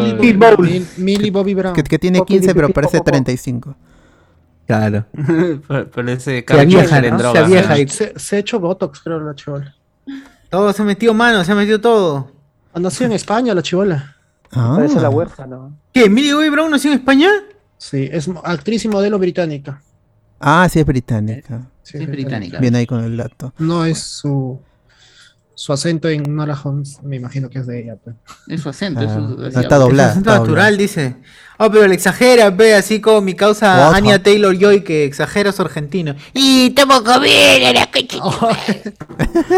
Millie 0.98 1.30
Bobby. 1.30 1.54
Brown. 1.54 1.74
Que, 1.74 1.82
que 1.82 1.98
tiene 1.98 2.24
15 2.24 2.54
pero 2.54 2.68
parece 2.70 3.00
35. 3.00 3.74
Claro. 4.66 5.04
Ese 6.06 6.44
Se 6.46 6.64
vieja, 6.66 6.98
en 6.98 7.10
¿no? 7.10 7.18
droga. 7.18 7.44
Se 7.44 7.50
vieja 7.50 7.78
y 7.78 7.88
Se, 7.88 8.18
se 8.18 8.36
ha 8.36 8.38
hecho 8.38 8.60
Botox, 8.60 9.00
creo, 9.00 9.18
la 9.20 9.34
chivola. 9.34 9.74
todo 10.48 10.72
se 10.72 10.80
ha 10.82 10.84
metido 10.84 11.12
mano, 11.12 11.42
se 11.44 11.50
ha 11.52 11.54
metido 11.56 11.80
todo. 11.80 12.30
Nació 12.74 13.06
en 13.06 13.12
España 13.12 13.52
la 13.54 13.62
chivola. 13.62 14.16
Ah. 14.52 14.74
Parece 14.76 15.00
la 15.00 15.10
huérfana. 15.10 15.70
¿Qué? 15.92 16.08
¿Millie 16.08 16.34
Bobby 16.34 16.50
Brown 16.50 16.70
nació 16.70 16.92
en 16.92 16.98
España? 16.98 17.30
Sí, 17.78 18.08
es 18.12 18.28
actriz 18.44 18.84
y 18.84 18.88
modelo 18.88 19.18
británica. 19.18 19.82
Ah, 20.38 20.68
sí, 20.70 20.80
es 20.80 20.86
británica. 20.86 21.66
Sí, 21.82 21.98
Es 21.98 22.06
británica. 22.06 22.58
Viene 22.58 22.78
ahí 22.78 22.86
con 22.86 23.02
el 23.02 23.16
dato. 23.16 23.52
No 23.58 23.84
es 23.84 23.98
su 23.98 24.60
su 25.54 25.72
acento 25.72 26.08
en 26.08 26.34
Nora 26.34 26.58
Holmes, 26.62 26.98
me 27.02 27.16
imagino 27.16 27.48
que 27.50 27.58
es 27.60 27.66
de 27.66 27.80
ella. 27.82 27.96
pues. 28.02 28.16
Es 28.48 28.60
su 28.62 28.68
acento. 28.68 29.00
Ah, 29.00 29.04
es 29.04 29.12
su- 29.12 29.46
está 29.46 29.60
Es 29.60 29.68
doblada. 29.68 30.10
acento 30.10 30.30
está 30.30 30.40
natural, 30.40 30.76
dice. 30.76 31.16
Oh, 31.58 31.70
pero 31.70 31.86
le 31.86 31.94
exagera, 31.94 32.50
ve, 32.50 32.74
así 32.74 33.00
como 33.00 33.20
mi 33.20 33.34
causa 33.34 33.88
What? 33.90 33.94
Anya 33.96 34.22
Taylor 34.22 34.56
Joy 34.58 34.82
que 34.82 35.04
exagera 35.04 35.52
su 35.52 35.62
argentino. 35.62 36.16
Y 36.34 36.68
estamos 36.68 37.02
comiendo 37.02 37.72
la 37.72 37.88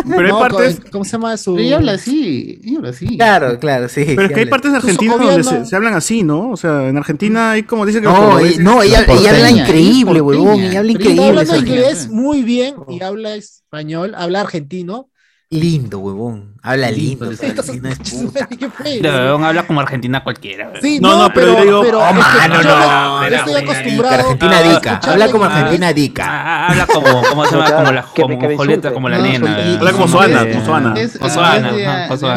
Pero 0.04 0.20
hay 0.26 0.32
No, 0.32 0.38
partes... 0.38 0.76
¿cómo- 0.80 0.90
¿Cómo 0.90 1.04
se 1.04 1.12
llama 1.12 1.36
su...? 1.36 1.54
Pero 1.54 1.66
ella 1.66 1.76
habla 1.76 1.92
así. 1.92 2.60
Ella 2.62 2.76
habla 2.78 2.90
así. 2.90 3.06
Claro, 3.16 3.58
claro, 3.58 3.88
sí. 3.88 4.04
Pero 4.06 4.22
es 4.22 4.32
que 4.32 4.40
hay 4.40 4.46
partes 4.46 4.72
de 4.72 4.80
Su 4.80 4.86
Argentina 4.86 5.16
donde 5.16 5.44
se, 5.44 5.64
se 5.64 5.76
hablan 5.76 5.94
así, 5.94 6.22
¿no? 6.22 6.50
O 6.50 6.56
sea, 6.56 6.88
en 6.88 6.96
Argentina 6.96 7.52
hay 7.52 7.62
como 7.62 7.86
dice 7.86 8.00
que 8.00 8.06
No, 8.06 8.38
ella, 8.38 8.60
no, 8.62 8.82
ella, 8.82 9.06
porteña, 9.06 9.20
ella 9.20 9.30
habla 9.36 9.48
es 9.50 9.56
increíble, 9.56 10.20
huevón. 10.20 10.60
Ella 10.60 10.80
habla 10.80 10.92
Pero 10.98 11.04
ella 11.10 11.10
está 11.10 11.12
increíble. 11.12 11.26
hablando 11.28 11.54
esa 11.54 11.56
inglés 11.66 12.08
muy 12.10 12.42
bien 12.42 12.74
y 12.88 13.02
habla 13.02 13.34
español, 13.34 14.14
habla 14.16 14.40
argentino. 14.42 15.08
Lindo, 15.54 15.98
huevón. 16.00 16.54
Habla 16.62 16.90
lindo. 16.90 17.30
El 17.30 17.36
huevón 19.04 19.44
habla 19.44 19.66
como 19.66 19.80
argentina 19.80 20.24
cualquiera. 20.24 20.72
Sí, 20.82 20.98
No, 21.00 21.10
no, 21.12 21.18
no, 21.28 21.34
pero 21.34 21.54
pero, 21.54 21.58
yo 21.58 21.64
digo, 21.64 21.82
pero 21.82 21.98
Oh, 22.00 22.12
mano, 22.12 22.62
yo 22.62 22.68
no. 22.68 23.20
yo 23.20 23.20
pero 23.20 23.36
estoy 23.36 23.54
Argentina 23.54 23.58
acostumbrado 23.72 24.14
Argentina 24.14 24.62
dica. 24.62 25.00
Habla 25.04 25.28
como. 25.30 25.44
Argentina 25.44 25.92
dica. 25.92 26.24
Ah, 26.26 26.68
habla 26.68 26.86
como, 26.86 27.22
¿cómo 27.22 27.44
se 27.46 27.56
llama? 27.56 27.76
Como 27.76 27.92
la 27.92 28.02
como 28.02 28.50
insulte. 28.52 28.92
como 28.92 29.08
la 29.08 29.18
No, 29.18 29.24
nena. 29.24 29.60
y- 29.60 29.76
Habla 29.76 29.92
como 29.92 30.08
Suana, 30.08 30.48
como 30.48 30.64
Suana. 30.64 30.94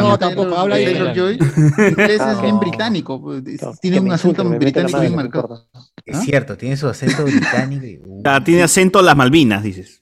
No, 0.00 0.18
tampoco, 0.18 0.56
habla 0.56 0.76
de- 0.76 0.84
bien. 0.86 0.98
Taylor 0.98 1.14
Joy, 1.16 1.38
inglés 1.88 2.20
Ah, 2.20 2.32
es 2.32 2.40
bien 2.42 2.54
no. 2.54 2.60
británico. 2.60 3.20
pues, 3.20 3.46
es- 3.46 3.62
No, 3.62 3.72
Tiene 3.80 4.00
un 4.00 4.12
acento 4.12 4.44
británico 4.44 5.00
bien 5.00 5.12
no 5.12 5.16
marcado. 5.16 5.66
Es 6.04 6.20
cierto, 6.20 6.56
tiene 6.56 6.76
su 6.76 6.86
acento 6.88 7.24
británico. 7.24 7.84
y- 7.84 7.98
uh, 8.04 8.22
Ah, 8.24 8.42
tiene 8.44 8.62
acento 8.62 8.98
a 8.98 9.02
las 9.02 9.16
Malvinas, 9.16 9.62
dices. 9.62 9.97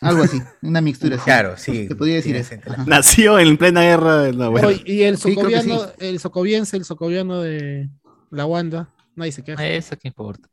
Algo 0.00 0.22
así, 0.24 0.40
una 0.62 0.80
mixtura 0.80 1.16
así. 1.16 1.24
Claro, 1.24 1.54
sí. 1.56 1.88
Se 1.88 1.94
podría 1.96 2.16
decir 2.16 2.36
eso. 2.36 2.54
Nació 2.86 3.38
en 3.38 3.56
plena 3.56 3.80
guerra 3.82 4.18
de 4.22 4.32
la 4.34 4.52
Pero, 4.52 4.70
y 4.84 5.02
el 5.02 5.16
Sí, 5.16 5.30
que 5.30 5.34
socoviano, 5.36 5.78
sí. 5.80 5.86
el 6.00 6.20
socoviense, 6.20 6.76
el 6.76 6.84
socoviano 6.84 7.40
de 7.40 7.88
la 8.30 8.44
Wanda, 8.46 8.88
nadie 9.14 9.32
se 9.32 9.42
queja. 9.42 9.66
Eso 9.66 9.96
qué 10.00 10.08
importa. 10.08 10.48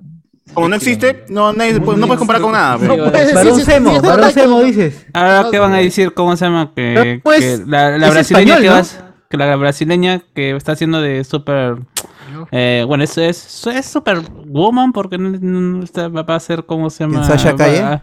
Como 0.54 0.68
no 0.70 0.76
existe, 0.76 1.26
no, 1.30 1.54
nadie- 1.54 1.74
no 1.80 1.84
puedes 1.86 2.18
comparar 2.18 2.42
con 2.42 2.52
nada. 2.52 2.74
No 2.78 2.80
pero- 2.96 3.12
puedes 3.12 3.34
Varón 3.34 3.58
decir- 3.58 3.66
Semo, 3.74 3.96
sí, 3.96 4.02
verdad, 4.02 4.32
Semo, 4.32 4.60
no- 4.60 4.64
dices. 4.66 5.06
Ahora, 5.14 5.48
¿qué 5.52 5.60
van 5.60 5.74
a 5.74 5.78
decir? 5.78 6.14
¿Cómo 6.14 6.36
se 6.38 6.46
llama? 6.46 6.72
Que, 6.76 7.20
Pues, 7.24 7.40
que 7.40 7.64
la, 7.66 7.98
la 7.98 8.10
brasileña 8.10 8.56
español, 8.56 8.62
que, 8.62 8.68
¿no? 8.68 8.74
vas- 8.74 9.04
que 9.30 9.38
la 9.38 9.56
brasileña 9.56 10.22
que 10.36 10.56
está 10.56 10.74
haciendo 10.74 11.02
de 11.02 11.24
super 11.24 11.78
eh, 12.52 12.84
bueno, 12.88 13.04
eso 13.04 13.22
es 13.22 13.68
es 13.68 13.86
super 13.86 14.20
woman 14.48 14.92
porque 14.92 15.18
no, 15.18 15.30
no- 15.32 15.84
está- 15.84 16.08
va 16.10 16.36
a 16.36 16.40
ser 16.40 16.66
como 16.66 16.90
se 16.90 17.04
llama 17.04 17.24
Sasha 17.26 17.56
Calle? 17.56 18.02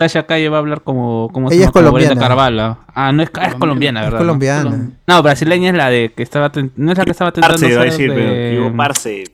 Sasha 0.00 0.24
Calle 0.24 0.48
va 0.48 0.56
a 0.56 0.60
hablar 0.60 0.80
como 0.80 1.28
como 1.30 1.50
Ella 1.50 1.66
es 1.66 1.70
colombiana. 1.70 2.18
Carvalho. 2.18 2.78
Ah, 2.94 3.12
no 3.12 3.22
es, 3.22 3.30
ah, 3.34 3.46
es 3.48 3.54
colombiana, 3.56 4.00
Es 4.00 4.06
¿verdad? 4.06 4.18
colombiana. 4.20 4.70
No, 4.70 4.90
No, 5.06 5.22
brasileña 5.22 5.68
es 5.68 5.76
la 5.76 5.90
de 5.90 6.12
que 6.16 6.22
estaba 6.22 6.50
ten- 6.50 6.72
no 6.76 6.90
es 6.92 6.96
la 6.96 7.04
que 7.04 7.10
estaba 7.10 7.32
tentando 7.32 7.60
Parce, 7.60 7.76
va 7.76 7.82
a 7.82 7.84
decir, 7.84 8.10
pero, 8.14 8.64
de- 8.64 8.72
parce. 8.74 9.24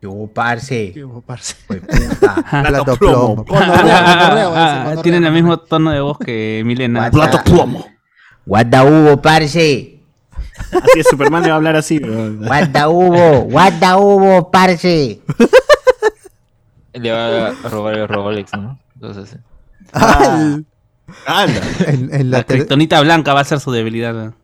Yo, 0.00 0.30
parce. 0.34 0.92
Guapo, 0.96 1.20
parce. 1.20 1.54
Plato 2.66 2.96
plomo. 2.96 3.44
Ah, 3.50 4.84
gonorrea. 4.86 5.02
Tienen 5.02 5.24
el 5.26 5.32
mismo 5.32 5.58
tono 5.58 5.90
de 5.90 6.00
voz 6.00 6.16
que 6.18 6.62
Milena. 6.64 7.10
Plato 7.10 7.42
plomo. 7.44 7.84
What 8.46 8.66
the 8.70 8.78
hubo, 8.80 9.20
parce. 9.20 10.00
Así 10.72 10.98
es, 11.00 11.06
Superman 11.10 11.42
le 11.42 11.48
va 11.48 11.54
a 11.54 11.56
hablar 11.56 11.76
así. 11.76 11.98
What 11.98 12.68
the 12.72 12.86
hubo, 12.86 13.40
what 13.50 13.72
the 13.80 13.94
hubo, 13.94 14.50
parce. 14.50 15.20
Le 16.94 17.10
va 17.12 17.48
a 17.48 17.68
robar 17.68 17.94
el 17.98 18.08
Rolex, 18.08 18.52
¿no? 18.56 18.78
Entonces, 18.94 19.36
Ah, 19.94 20.58
Anda. 21.26 21.60
en, 21.86 22.14
en 22.14 22.30
la 22.30 22.38
La 22.38 22.44
criptonita 22.44 23.00
blanca 23.00 23.32
va 23.34 23.40
a 23.40 23.44
ser 23.44 23.60
su 23.60 23.70
debilidad. 23.70 24.14
¿no? 24.14 24.34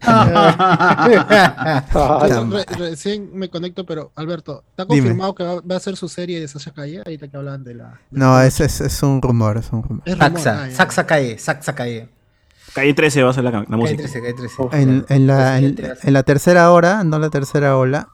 Re- 0.00 1.24
re- 2.50 2.64
recién 2.78 3.30
me 3.34 3.48
conecto, 3.48 3.84
pero 3.84 4.12
Alberto, 4.14 4.62
¿te 4.76 4.82
ha 4.82 4.84
Dime. 4.84 5.00
confirmado 5.00 5.34
que 5.34 5.42
va, 5.44 5.60
va 5.60 5.76
a 5.76 5.80
ser 5.80 5.96
su 5.96 6.08
serie 6.08 6.40
de 6.40 6.48
Sasha 6.48 6.72
Calle? 6.72 6.98
Ahorita 7.04 7.28
que 7.28 7.36
hablan 7.36 7.64
de 7.64 7.74
la. 7.74 8.00
No, 8.10 8.40
es, 8.40 8.60
es, 8.60 8.80
es 8.80 9.02
un 9.02 9.20
rumor, 9.22 9.56
es 9.58 9.70
un 9.72 9.82
rumor. 9.82 10.02
Es 10.04 10.14
rumor, 10.14 10.30
ah, 10.34 10.38
Saxa, 10.40 10.68
ya. 10.68 10.74
Saxa 10.76 11.06
cae, 11.06 11.38
Saxa 11.38 11.74
cae. 11.74 12.08
Calle 12.74 12.94
13 12.94 13.22
va 13.22 13.30
a 13.30 13.32
ser 13.32 13.44
la, 13.44 13.64
música. 13.68 14.02
13, 14.02 14.22
cae 14.22 14.34
13. 14.34 14.62
En, 14.72 15.04
en 15.08 15.26
la, 15.26 15.58
en, 15.58 15.76
en 16.02 16.12
la 16.12 16.22
tercera 16.22 16.70
hora, 16.70 17.02
no 17.02 17.18
la 17.18 17.30
tercera 17.30 17.76
ola. 17.76 18.08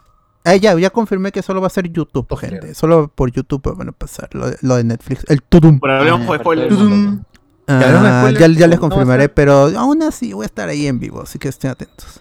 Ah, 0.44 0.56
ya, 0.56 0.74
ya 0.78 0.90
confirmé 0.90 1.32
que 1.32 1.42
solo 1.42 1.60
va 1.62 1.68
a 1.68 1.70
ser 1.70 1.90
YouTube, 1.90 2.36
gente. 2.36 2.74
Solo 2.74 3.08
por 3.08 3.32
YouTube 3.32 3.74
van 3.76 3.88
a 3.88 3.92
pasar 3.92 4.28
lo, 4.32 4.50
de- 4.50 4.58
lo 4.60 4.76
de 4.76 4.84
Netflix. 4.84 5.24
El 5.28 5.42
Tudum. 5.42 5.78
De. 5.78 7.18
Ah, 7.66 7.80
Ya 7.80 8.20
spoilers, 8.20 8.56
ya, 8.58 8.66
les 8.66 8.78
confirmaré, 8.78 9.28
pero 9.30 9.68
aún 9.78 10.02
así 10.02 10.34
voy 10.34 10.44
a 10.44 10.46
estar 10.46 10.68
ahí 10.68 10.86
en 10.86 11.00
vivo, 11.00 11.22
así 11.22 11.38
que 11.38 11.48
estén 11.48 11.70
atentos. 11.70 12.20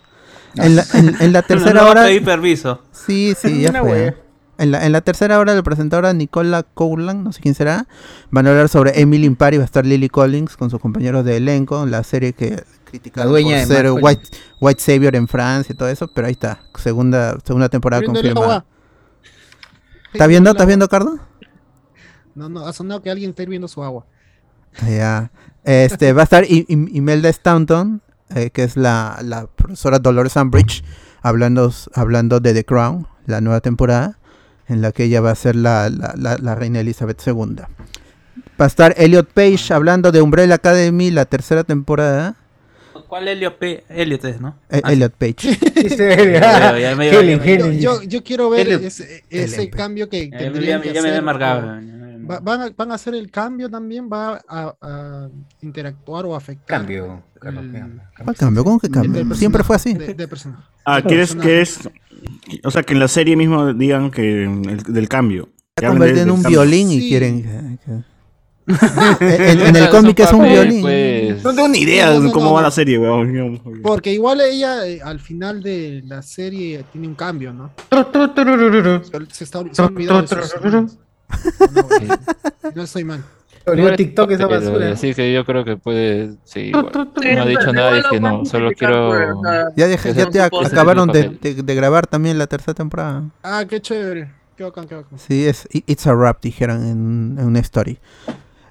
En 0.55 0.77
la, 0.77 0.85
en, 0.93 1.15
en 1.19 1.33
la 1.33 1.41
tercera 1.47 1.85
hora. 1.85 2.05
permiso. 2.23 2.81
Sí, 2.93 3.33
sí, 3.37 3.61
ya 3.73 3.73
fue. 3.81 4.15
En 4.59 4.69
la, 4.71 4.85
en 4.85 4.91
la 4.91 5.01
tercera 5.01 5.39
hora, 5.39 5.55
la 5.55 5.63
presentadora 5.63 6.13
Nicola 6.13 6.61
Coulan, 6.63 7.23
no 7.23 7.33
sé 7.33 7.41
quién 7.41 7.55
será, 7.55 7.87
van 8.29 8.45
a 8.45 8.51
hablar 8.51 8.69
sobre 8.69 8.99
Emily 9.01 9.25
in 9.25 9.35
Paris, 9.35 9.59
va 9.59 9.63
a 9.63 9.65
estar 9.65 9.85
Lily 9.85 10.09
Collins 10.09 10.55
con 10.57 10.69
sus 10.69 10.79
compañeros 10.79 11.25
de 11.25 11.37
elenco, 11.37 11.85
la 11.87 12.03
serie 12.03 12.33
que 12.33 12.63
critica 12.85 13.21
La 13.21 13.25
dueña 13.27 13.57
de 13.57 13.65
por 13.65 13.75
ser 13.75 13.91
white, 13.91 14.21
white 14.61 14.79
Savior 14.81 15.15
en 15.15 15.27
Francia 15.27 15.73
y 15.73 15.75
todo 15.75 15.89
eso, 15.89 16.07
pero 16.13 16.27
ahí 16.27 16.33
está, 16.33 16.61
segunda, 16.77 17.35
segunda 17.43 17.67
temporada 17.67 18.03
confirmada. 18.03 18.65
¿Estás 20.13 20.27
viendo? 20.27 20.51
¿Estás 20.51 20.67
viendo, 20.67 20.87
Cardo? 20.87 21.17
No, 22.35 22.49
no, 22.49 22.65
ha 22.67 22.73
sonado 22.73 23.01
que 23.01 23.09
alguien 23.09 23.31
está 23.31 23.43
hirviendo 23.43 23.67
su 23.67 23.83
agua. 23.83 24.05
Ya. 24.87 25.31
Este, 25.63 26.13
va 26.13 26.21
a 26.21 26.23
estar 26.25 26.43
I- 26.45 26.65
I- 26.67 26.97
Imelda 26.97 27.29
Stanton, 27.29 28.01
eh, 28.35 28.49
que 28.51 28.63
es 28.63 28.77
la, 28.77 29.19
la 29.23 29.47
profesora 29.47 29.97
Dolores 29.99 30.35
Umbridge, 30.35 30.83
hablando, 31.21 31.71
hablando 31.95 32.39
de 32.39 32.53
The 32.53 32.65
Crown, 32.65 33.07
la 33.25 33.41
nueva 33.41 33.61
temporada, 33.61 34.19
en 34.73 34.81
la 34.81 34.91
que 34.91 35.05
ella 35.05 35.21
va 35.21 35.31
a 35.31 35.35
ser 35.35 35.55
la, 35.55 35.89
la- 35.89 36.13
la- 36.17 36.37
la 36.37 36.55
reina 36.55 36.79
Elizabeth 36.81 37.21
II. 37.25 37.55
Va 38.59 38.65
a 38.65 38.67
estar 38.67 38.93
Elliot 38.97 39.27
Page 39.33 39.73
hablando 39.73 40.11
de 40.11 40.21
Umbrella 40.21 40.55
Academy, 40.55 41.11
la 41.11 41.25
tercera 41.25 41.63
temporada. 41.63 42.35
¿Cuál 43.07 43.27
Elliot, 43.27 43.57
P? 43.57 43.83
Elliot 43.89 44.25
es, 44.25 44.41
¿no? 44.41 44.55
Eh, 44.71 44.81
Ah, 44.83 44.91
Elliot 44.91 45.13
Page. 45.13 45.35
Yo, 47.79 48.01
yo 48.03 48.23
quiero 48.23 48.49
ver 48.49 48.67
Elliot- 48.67 48.81
ese, 49.29 49.69
cambio 49.69 50.09
que 50.09 50.29
Ya, 50.29 50.37
me- 50.37 50.43
tendrían 50.43 50.81
ya, 50.81 50.87
que 50.89 50.93
ya 50.93 51.01
me 51.01 51.11
me 51.11 51.21
va- 52.29 52.39
van, 52.39 52.61
a, 52.61 52.69
van 52.75 52.91
a 52.91 52.95
hacer 52.95 53.15
el 53.15 53.29
cambio 53.31 53.69
también, 53.69 54.09
va 54.11 54.41
a, 54.47 54.75
a 54.81 55.29
interactuar 55.61 56.25
o 56.25 56.35
afectar. 56.35 56.79
Cambio, 56.79 57.23
Carlos. 57.39 57.63
el-. 57.65 58.01
¿Cuál 58.23 58.35
cambio? 58.35 58.63
¿Cómo 58.63 58.79
que 58.79 58.89
cambio? 58.89 59.23
del 59.25 59.35
Siempre 59.37 59.63
fue 59.63 59.75
así. 59.75 59.93
de- 59.93 60.13
de 60.13 60.27
personaje. 60.27 60.63
Ah, 60.85 61.01
¿quieres 61.01 61.35
que 61.35 61.61
es? 61.61 61.89
O 62.63 62.71
sea, 62.71 62.83
que 62.83 62.93
en 62.93 62.99
la 62.99 63.07
serie 63.07 63.35
mismo 63.35 63.73
digan 63.73 64.11
que 64.11 64.43
el- 64.43 64.83
del 64.83 65.07
cambio. 65.09 65.49
Se 65.79 65.85
de- 65.89 66.21
en 66.21 66.29
un 66.31 66.41
cambio. 66.43 66.61
violín 66.61 66.91
y 66.91 67.01
Sí. 67.01 67.09
quieren... 67.09 67.79
que- 67.85 68.13
en, 69.19 69.59
en 69.59 69.75
el 69.75 69.89
cómic 69.89 70.17
es 70.21 70.31
un 70.31 70.43
violín. 70.43 70.81
pues. 70.83 71.43
No 71.43 71.53
tengo 71.53 71.67
ni 71.67 71.79
idea 71.79 72.11
No, 72.11 72.19
no, 72.19 72.25
de 72.27 72.31
cómo 72.31 72.45
no, 72.45 72.53
va 72.53 72.61
no. 72.61 72.67
la 72.67 72.71
serie, 72.71 72.97
weón. 72.97 73.61
Porque 73.83 74.13
igual 74.13 74.39
ella 74.39 74.87
eh, 74.87 75.01
al 75.03 75.19
final 75.19 75.61
de 75.61 76.01
la 76.05 76.21
serie 76.21 76.85
tiene 76.91 77.09
un 77.09 77.15
cambio, 77.15 77.51
¿no? 77.51 77.71
Se 79.31 79.43
está 79.43 79.63
se 79.69 79.81
ha 79.81 79.89
No, 81.73 82.71
no 82.75 82.83
estoy 82.83 83.03
mal. 83.03 83.23
Olió 83.65 83.95
TikTok 83.95 84.31
esa 84.31 84.47
Pero, 84.47 84.59
basura. 84.59 84.91
Así 84.91 85.13
que 85.13 85.31
yo 85.33 85.45
creo 85.45 85.63
que 85.63 85.77
puede. 85.77 86.35
Sí, 86.43 86.59
igual. 86.61 86.91
No 86.93 87.41
ha 87.41 87.45
dicho 87.45 87.71
nada, 87.73 87.95
dije 87.95 88.19
no, 88.19 88.45
solo 88.45 88.71
quiero. 88.73 89.41
Ya, 89.75 89.87
dejé- 89.87 90.13
ya 90.13 90.29
te 90.29 90.41
acabaron 90.41 91.07
de, 91.09 91.23
papel. 91.23 91.39
de- 91.55 91.63
de 91.63 91.75
grabar 91.75 92.05
también 92.07 92.37
la 92.37 92.47
tercera 92.47 92.73
temporada. 92.73 93.23
Ah, 93.41 93.63
qué 93.67 93.81
chévere. 93.81 94.31
Qué 94.57 94.63
bacán, 94.65 94.87
qué 94.87 94.95
bacán. 94.95 95.17
Sí, 95.17 95.47
es 95.47 95.67
It's 95.71 96.05
a 96.07 96.13
Rap, 96.13 96.41
dijeron 96.41 96.83
en, 96.85 97.39
en 97.39 97.45
una 97.45 97.59
story. 97.59 97.97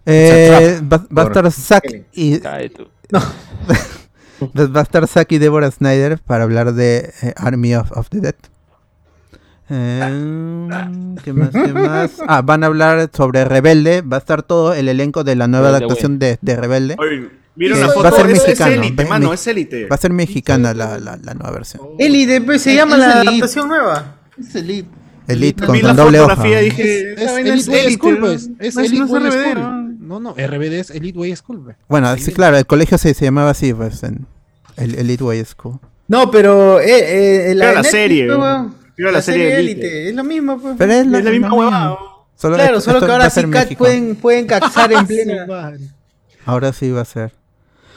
Eh, 0.05 0.80
va, 0.92 1.07
va 1.16 1.22
a 1.22 1.26
estar 1.26 1.50
Zack 1.50 1.84
y 2.12 2.38
Cae 2.40 2.68
tú. 2.70 2.86
va 3.12 4.66
va 4.66 4.80
a 4.80 4.82
estar 4.82 5.07
Zack 5.07 5.32
y 5.32 5.38
Deborah 5.38 5.70
Snyder 5.70 6.18
para 6.18 6.44
hablar 6.44 6.74
de 6.74 7.12
eh, 7.22 7.32
Army 7.36 7.74
of, 7.74 7.90
of 7.92 8.09
the 8.11 8.20
Dead. 8.20 8.34
Eh, 9.74 10.68
¿Qué 11.24 11.32
más? 11.32 11.50
¿Qué 11.50 11.72
más? 11.72 12.10
Ah, 12.28 12.42
van 12.42 12.62
a 12.62 12.66
hablar 12.66 13.10
sobre 13.14 13.44
Rebelde. 13.44 14.02
Va 14.02 14.18
a 14.18 14.20
estar 14.20 14.42
todo 14.42 14.74
el 14.74 14.88
elenco 14.88 15.24
de 15.24 15.34
la 15.36 15.48
nueva 15.48 15.68
Rebelde 15.68 15.84
adaptación 15.86 16.18
de, 16.18 16.38
de 16.40 16.56
Rebelde. 16.56 16.96
Oye, 16.98 17.28
¿Vieron 17.54 17.78
Eh, 17.78 17.80
la 17.82 17.86
va 17.88 17.92
foto? 17.94 18.08
a 18.08 18.12
ser 18.12 18.30
Es- 18.30 18.42
mexicano, 18.42 18.72
Es 18.72 18.78
élite, 18.78 19.04
mano, 19.04 19.32
es 19.32 19.46
élite. 19.46 19.86
Va 19.86 19.94
a 19.96 19.98
ser 19.98 20.12
mexicana 20.12 20.72
la, 20.74 20.98
la, 20.98 21.16
la 21.16 21.34
nueva 21.34 21.50
versión. 21.52 21.82
Elite, 21.98 22.40
pues, 22.40 22.62
se 22.62 22.70
Es- 22.70 22.76
llama 22.76 22.92
es 22.94 22.98
la 23.00 23.12
Elite. 23.12 23.28
adaptación 23.28 23.68
nueva. 23.68 24.16
Es 24.38 24.54
Elite. 24.54 24.88
Elite 25.28 25.66
con, 25.66 25.76
la 25.82 25.88
con 25.88 25.96
doble 25.96 26.20
hoja. 26.20 26.42
dije, 26.44 27.12
Es 27.12 27.32
vaina 27.32 27.50
Elite 27.54 27.90
School, 27.92 28.14
¿no? 28.14 28.20
pues. 28.20 28.50
Es 28.58 28.74
No, 28.74 28.80
Elite 28.82 28.98
no 28.98 29.04
es 29.04 29.10
Way 29.10 29.20
RBD, 29.22 29.52
School. 29.52 29.98
¿no? 30.00 30.20
No, 30.20 30.34
RBD 30.34 30.72
es 30.80 30.90
Elite 30.90 31.18
Way 31.18 31.36
School. 31.36 31.60
pues. 31.64 31.76
Bueno, 31.88 32.16
sí, 32.16 32.32
claro, 32.32 32.56
el 32.58 32.66
colegio 32.66 32.96
se, 32.98 33.12
se 33.14 33.24
llamaba 33.26 33.50
así, 33.50 33.72
pues, 33.74 34.02
en 34.02 34.26
el 34.76 34.94
Elite 34.94 35.22
Way 35.24 35.44
School. 35.44 35.78
No, 36.08 36.30
pero 36.30 36.80
eh, 36.80 37.50
eh, 37.50 37.54
la, 37.54 37.82
serie, 37.84 38.26
weón. 38.99 39.09
Era 39.09 39.12
la 39.12 39.22
serie 39.22 39.59
Elite. 39.59 39.80
Elite. 39.80 40.09
Es 40.11 40.14
lo 40.14 40.24
mismo, 40.24 40.59
pues. 40.61 40.74
Pero 40.78 40.93
es 40.93 41.07
la, 41.07 41.18
Es 41.18 41.24
la 41.24 41.30
misma 41.30 41.53
huevada. 41.55 41.99
Solo 42.36 42.57
claro, 42.57 42.78
esto- 42.78 42.80
solo 42.90 42.97
esto 42.99 43.07
que 43.07 43.12
ahora 43.12 43.30
sí 43.30 43.47
México. 43.47 43.78
pueden, 43.78 44.16
pueden 44.16 44.47
caxar 44.47 44.93
en 44.93 45.07
plena. 45.07 45.47
Ahora 46.45 46.72
sí 46.72 46.90
va 46.90 47.03
a 47.03 47.05
ser. 47.05 47.32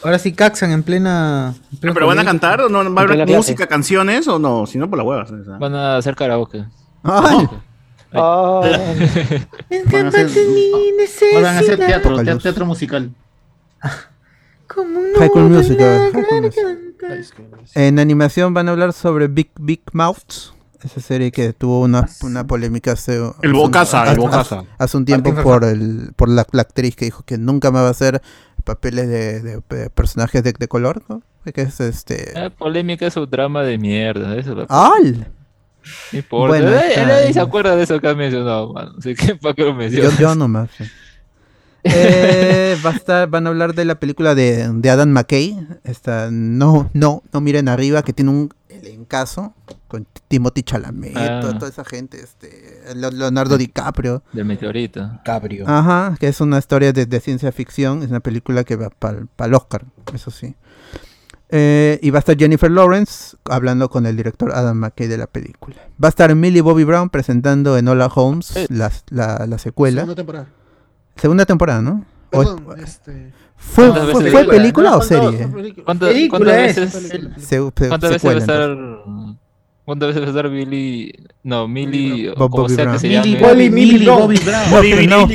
Ahora 0.04 0.20
sí 0.20 0.34
caxan 0.34 0.72
en 0.72 0.84
plena. 0.84 1.56
en 1.72 1.80
pleno 1.80 1.94
¿Pero 1.96 2.06
van 2.08 2.20
a 2.20 2.26
cantar 2.26 2.62
o 2.62 2.70
no? 2.70 2.94
¿Va 2.94 3.02
a 3.02 3.06
haber 3.06 3.28
música, 3.28 3.66
canciones 3.66 4.28
o 4.28 4.38
no? 4.38 4.68
Si 4.68 4.78
no, 4.78 4.88
por 4.90 4.98
las 5.00 5.08
huevas. 5.08 5.32
Van 5.60 5.74
a 5.74 5.98
hacer 5.98 6.16
karaoke. 6.16 6.66
¡Ay! 7.04 7.48
Ah, 8.14 8.62
Van 9.92 10.06
a 10.06 10.10
hacer, 10.10 10.30
van 11.34 11.46
a 11.46 11.60
hacer 11.60 11.78
teatro, 11.78 12.24
teatro 12.40 12.66
musical. 12.66 13.12
High 15.18 15.30
School 15.30 15.50
Musical. 15.50 16.12
En 17.74 18.00
animación 18.00 18.54
van 18.54 18.68
a 18.68 18.72
hablar 18.72 18.94
sobre 18.94 19.28
Big 19.28 19.52
Big 19.60 19.82
Mouth. 19.94 20.54
Esa 20.86 21.02
serie 21.02 21.32
que 21.32 21.52
tuvo 21.54 21.82
una, 21.82 22.08
una 22.22 22.46
polémica 22.46 22.92
hace, 22.94 23.14
hace 23.18 23.34
El 23.42 23.54
un- 23.54 23.58
Bocasa, 23.58 24.04
el 24.04 24.10
hace- 24.10 24.20
Bocasa. 24.20 24.64
hace 24.78 24.98
un 24.98 25.06
tiempo 25.06 25.34
por 25.42 25.64
el 25.64 26.12
por 26.16 26.30
la, 26.30 26.46
la 26.52 26.62
actriz 26.62 26.96
que 26.96 27.06
dijo 27.06 27.24
que 27.26 27.38
nunca 27.40 27.72
más 27.72 27.84
va 27.84 27.88
a 27.88 27.92
hacer 27.92 28.22
papeles 28.64 29.08
de, 29.08 29.42
de- 29.42 29.62
de 29.70 29.90
personajes 29.90 30.44
de, 30.44 30.54
de 30.54 30.68
color, 30.68 31.04
¿no? 31.10 31.22
Que 31.54 31.62
es 31.64 31.80
este. 31.80 32.32
La 32.34 32.50
polémica 32.50 33.06
es 33.08 33.14
su 33.14 33.26
drama 33.28 33.64
de 33.64 33.78
mierda. 33.78 34.36
Eso 34.38 34.60
es 34.62 34.68
¡Al! 34.70 35.28
no 36.12 36.18
importa. 36.20 36.48
bueno, 36.58 36.72
Nadie- 36.72 36.90
está 36.90 37.06
nadie 37.06 37.34
se 37.34 37.40
acuerda 37.40 37.76
de 37.76 37.84
eso 37.84 38.00
que 38.00 38.08
ha 38.08 38.16
mencionado, 38.16 38.74
mano. 38.74 38.94
Así 38.98 39.14
que, 39.16 39.36
¿para 39.36 39.54
qué 39.54 39.62
lo 39.64 39.70
Yo, 39.70 39.76
mencionas? 39.76 40.18
yo 40.20 40.36
nomás. 40.36 40.70
sí. 40.78 40.84
Eh, 41.88 42.76
va 42.84 42.90
a 42.90 42.94
estar, 42.96 43.30
van 43.30 43.46
a 43.46 43.50
hablar 43.52 43.76
de 43.76 43.86
la 43.86 43.96
película 44.00 44.34
de, 44.34 44.68
de 44.74 44.90
Adam 44.90 45.10
McKay. 45.10 45.68
Esta, 45.84 46.30
no, 46.32 46.90
no, 46.94 47.22
no 47.32 47.42
miren 47.42 47.70
arriba, 47.70 48.02
que 48.02 48.12
tiene 48.14 48.32
un 48.32 48.50
elencazo 48.86 49.54
con 49.88 50.06
Timothy 50.28 50.64
Chalamet, 50.64 51.16
Ah. 51.18 51.40
toda, 51.42 51.58
toda 51.60 51.70
esa 51.70 51.84
gente, 51.86 52.20
este, 52.22 52.82
Leo- 52.96 53.12
Leonardo 53.12 53.58
DiCaprio. 53.58 54.24
Del 54.34 54.46
meteorito. 54.46 55.20
Cabrio. 55.24 55.66
Ajá, 55.68 56.16
que 56.20 56.28
es 56.28 56.40
una 56.42 56.58
historia 56.60 56.94
de, 56.94 57.06
de 57.06 57.20
ciencia 57.20 57.52
ficción, 57.52 58.04
es 58.04 58.10
una 58.10 58.20
película 58.20 58.64
que 58.64 58.76
va 58.76 58.90
para 58.90 59.20
el 59.20 59.54
Oscar, 59.54 59.86
eso 60.14 60.32
sí. 60.32 60.56
Eh, 61.50 62.00
y 62.02 62.10
va 62.10 62.18
a 62.18 62.20
estar 62.20 62.36
Jennifer 62.38 62.72
Lawrence 62.72 63.38
hablando 63.46 63.88
con 63.90 64.06
el 64.08 64.18
director 64.18 64.52
Adam 64.52 64.78
McKay 64.78 65.08
de 65.08 65.18
la 65.18 65.28
película. 65.28 65.76
Va 66.04 66.08
a 66.08 66.10
estar 66.10 66.34
Millie 66.36 66.62
Bobby 66.62 66.84
Brown 66.84 67.10
presentando 67.10 67.78
en 67.78 67.88
Hola 67.88 68.08
Holmes 68.14 68.56
Eh. 68.56 68.66
la, 68.70 68.92
la, 69.10 69.46
la 69.48 69.58
secuela. 69.60 70.02
Segunda 70.02 70.16
temporada. 70.16 70.48
Segunda 71.16 71.46
temporada, 71.46 71.82
¿no? 71.84 72.04
O- 72.32 72.40
Perdón, 72.40 72.66
este. 72.84 73.32
¿Fue, 73.74 73.88
¿Cuántas 73.90 74.10
fue, 74.12 74.14
fue 74.14 74.32
película? 74.32 74.58
película 74.58 74.90
No, 74.92 74.98
o 74.98 75.02
serie? 75.02 75.48
película. 75.48 75.84
¿Cuántas, 75.86 76.10
Película 76.10 76.54
veces, 76.54 76.94
Película. 76.96 77.36
Se- 77.40 77.46
se- 77.46 77.88
¿cuántas 77.90 78.12
veces 78.12 78.26
va 78.32 78.36
a 78.36 78.38
estar. 78.38 78.78
¿Cuántas 79.86 80.08
veces 80.08 80.22
va 80.24 80.26
a 80.26 80.30
estar 80.30 80.50
Billy. 80.50 81.14
No, 81.44 81.68
Millie. 81.68 82.30
Bob- 82.30 82.50
como 82.50 82.64
Bobby 82.64 82.76
sea 82.76 82.86
que 82.86 83.08
Brown. 83.08 83.24
Millie. 83.24 83.38
Bobby, 83.40 83.70
Millie 83.70 84.04
Brown. 84.06 84.20
Bobby 84.22 84.38
Brown. 84.40 84.66
Pero 84.82 85.08
no. 85.08 85.28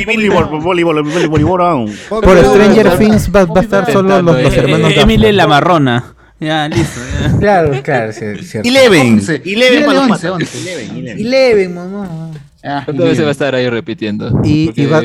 Brown. 1.54 1.92
Por 2.08 2.24
Bobby 2.26 2.40
Stranger 2.40 2.86
Brown. 2.86 2.98
Things 2.98 3.30
va, 3.34 3.44
va 3.44 3.60
a 3.60 3.62
estar 3.62 3.92
solo 3.92 4.20
los, 4.22 4.42
los 4.42 4.54
hermanos 4.56 4.92
Emily 4.96 5.32
la 5.32 5.46
marrona. 5.46 6.14
Ya, 6.40 6.66
listo. 6.68 7.00
ya. 7.22 7.38
Claro, 7.38 7.70
claro, 7.82 8.12
cierto. 8.12 8.42
Eleven. 8.68 9.14
Once. 9.14 9.42
Eleven 9.44 9.84
para 9.86 10.06
los 10.06 10.24
once. 10.24 10.58
Eleven, 10.58 10.96
Eleven. 10.96 11.26
Eleven, 11.26 11.74
mamá. 11.74 12.30
Ah, 12.64 12.82
¿Cuántas 12.86 13.06
veces 13.08 13.24
va 13.24 13.28
a 13.28 13.32
estar 13.32 13.54
ahí 13.54 13.68
repitiendo? 13.68 14.40
Y- 14.42 14.72
y 14.74 14.86
va- 14.86 15.02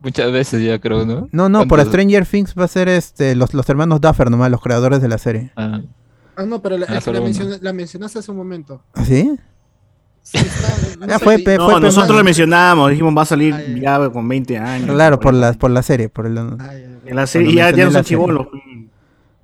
Muchas 0.00 0.30
veces 0.30 0.62
ya 0.62 0.78
creo, 0.78 1.04
¿no? 1.04 1.28
No, 1.32 1.48
no, 1.48 1.66
por. 1.66 1.80
Stranger 1.84 2.24
Things 2.24 2.54
va 2.58 2.64
a 2.64 2.68
ser 2.68 2.88
este 2.88 3.34
los, 3.34 3.52
los 3.54 3.68
hermanos 3.68 4.00
Duffer 4.00 4.30
nomás, 4.30 4.50
los 4.50 4.60
creadores 4.60 5.00
de 5.02 5.08
la 5.08 5.18
serie. 5.18 5.52
Ah, 5.56 5.80
Ah, 6.36 6.44
no, 6.46 6.62
pero 6.62 6.78
la, 6.78 6.86
Ah, 6.88 6.98
es 6.98 7.04
que 7.04 7.12
la, 7.12 7.20
menciona- 7.20 7.58
la 7.60 7.72
mencionaste 7.72 8.20
hace 8.20 8.30
un 8.30 8.36
momento. 8.36 8.80
¿Ah, 8.94 9.04
¿Sí? 9.04 9.28
Sí, 10.22 10.38
está- 10.38 10.96
no 11.00 11.06
Ya 11.08 11.18
fue, 11.18 11.38
No, 11.38 11.68
fue, 11.68 11.80
nosotros 11.80 12.16
lo 12.16 12.22
mencionamos, 12.22 12.90
dijimos 12.90 13.12
va 13.16 13.22
a 13.22 13.24
salir 13.24 13.80
ya 13.82 14.08
con 14.10 14.28
20 14.28 14.56
años. 14.56 14.88
Claro, 14.94 15.18
por 15.18 15.34
la, 15.34 15.52
por 15.54 15.72
la 15.72 15.82
serie, 15.82 16.08
por 16.08 16.26
el... 16.26 16.38
En 16.38 17.16
la 17.16 17.26
serie, 17.26 17.52
ya, 17.54 17.70
ya 17.72 17.86
no 17.86 17.90
la 17.90 17.98
son 17.98 18.04
serie. 18.04 18.04
chibolos. 18.04 18.46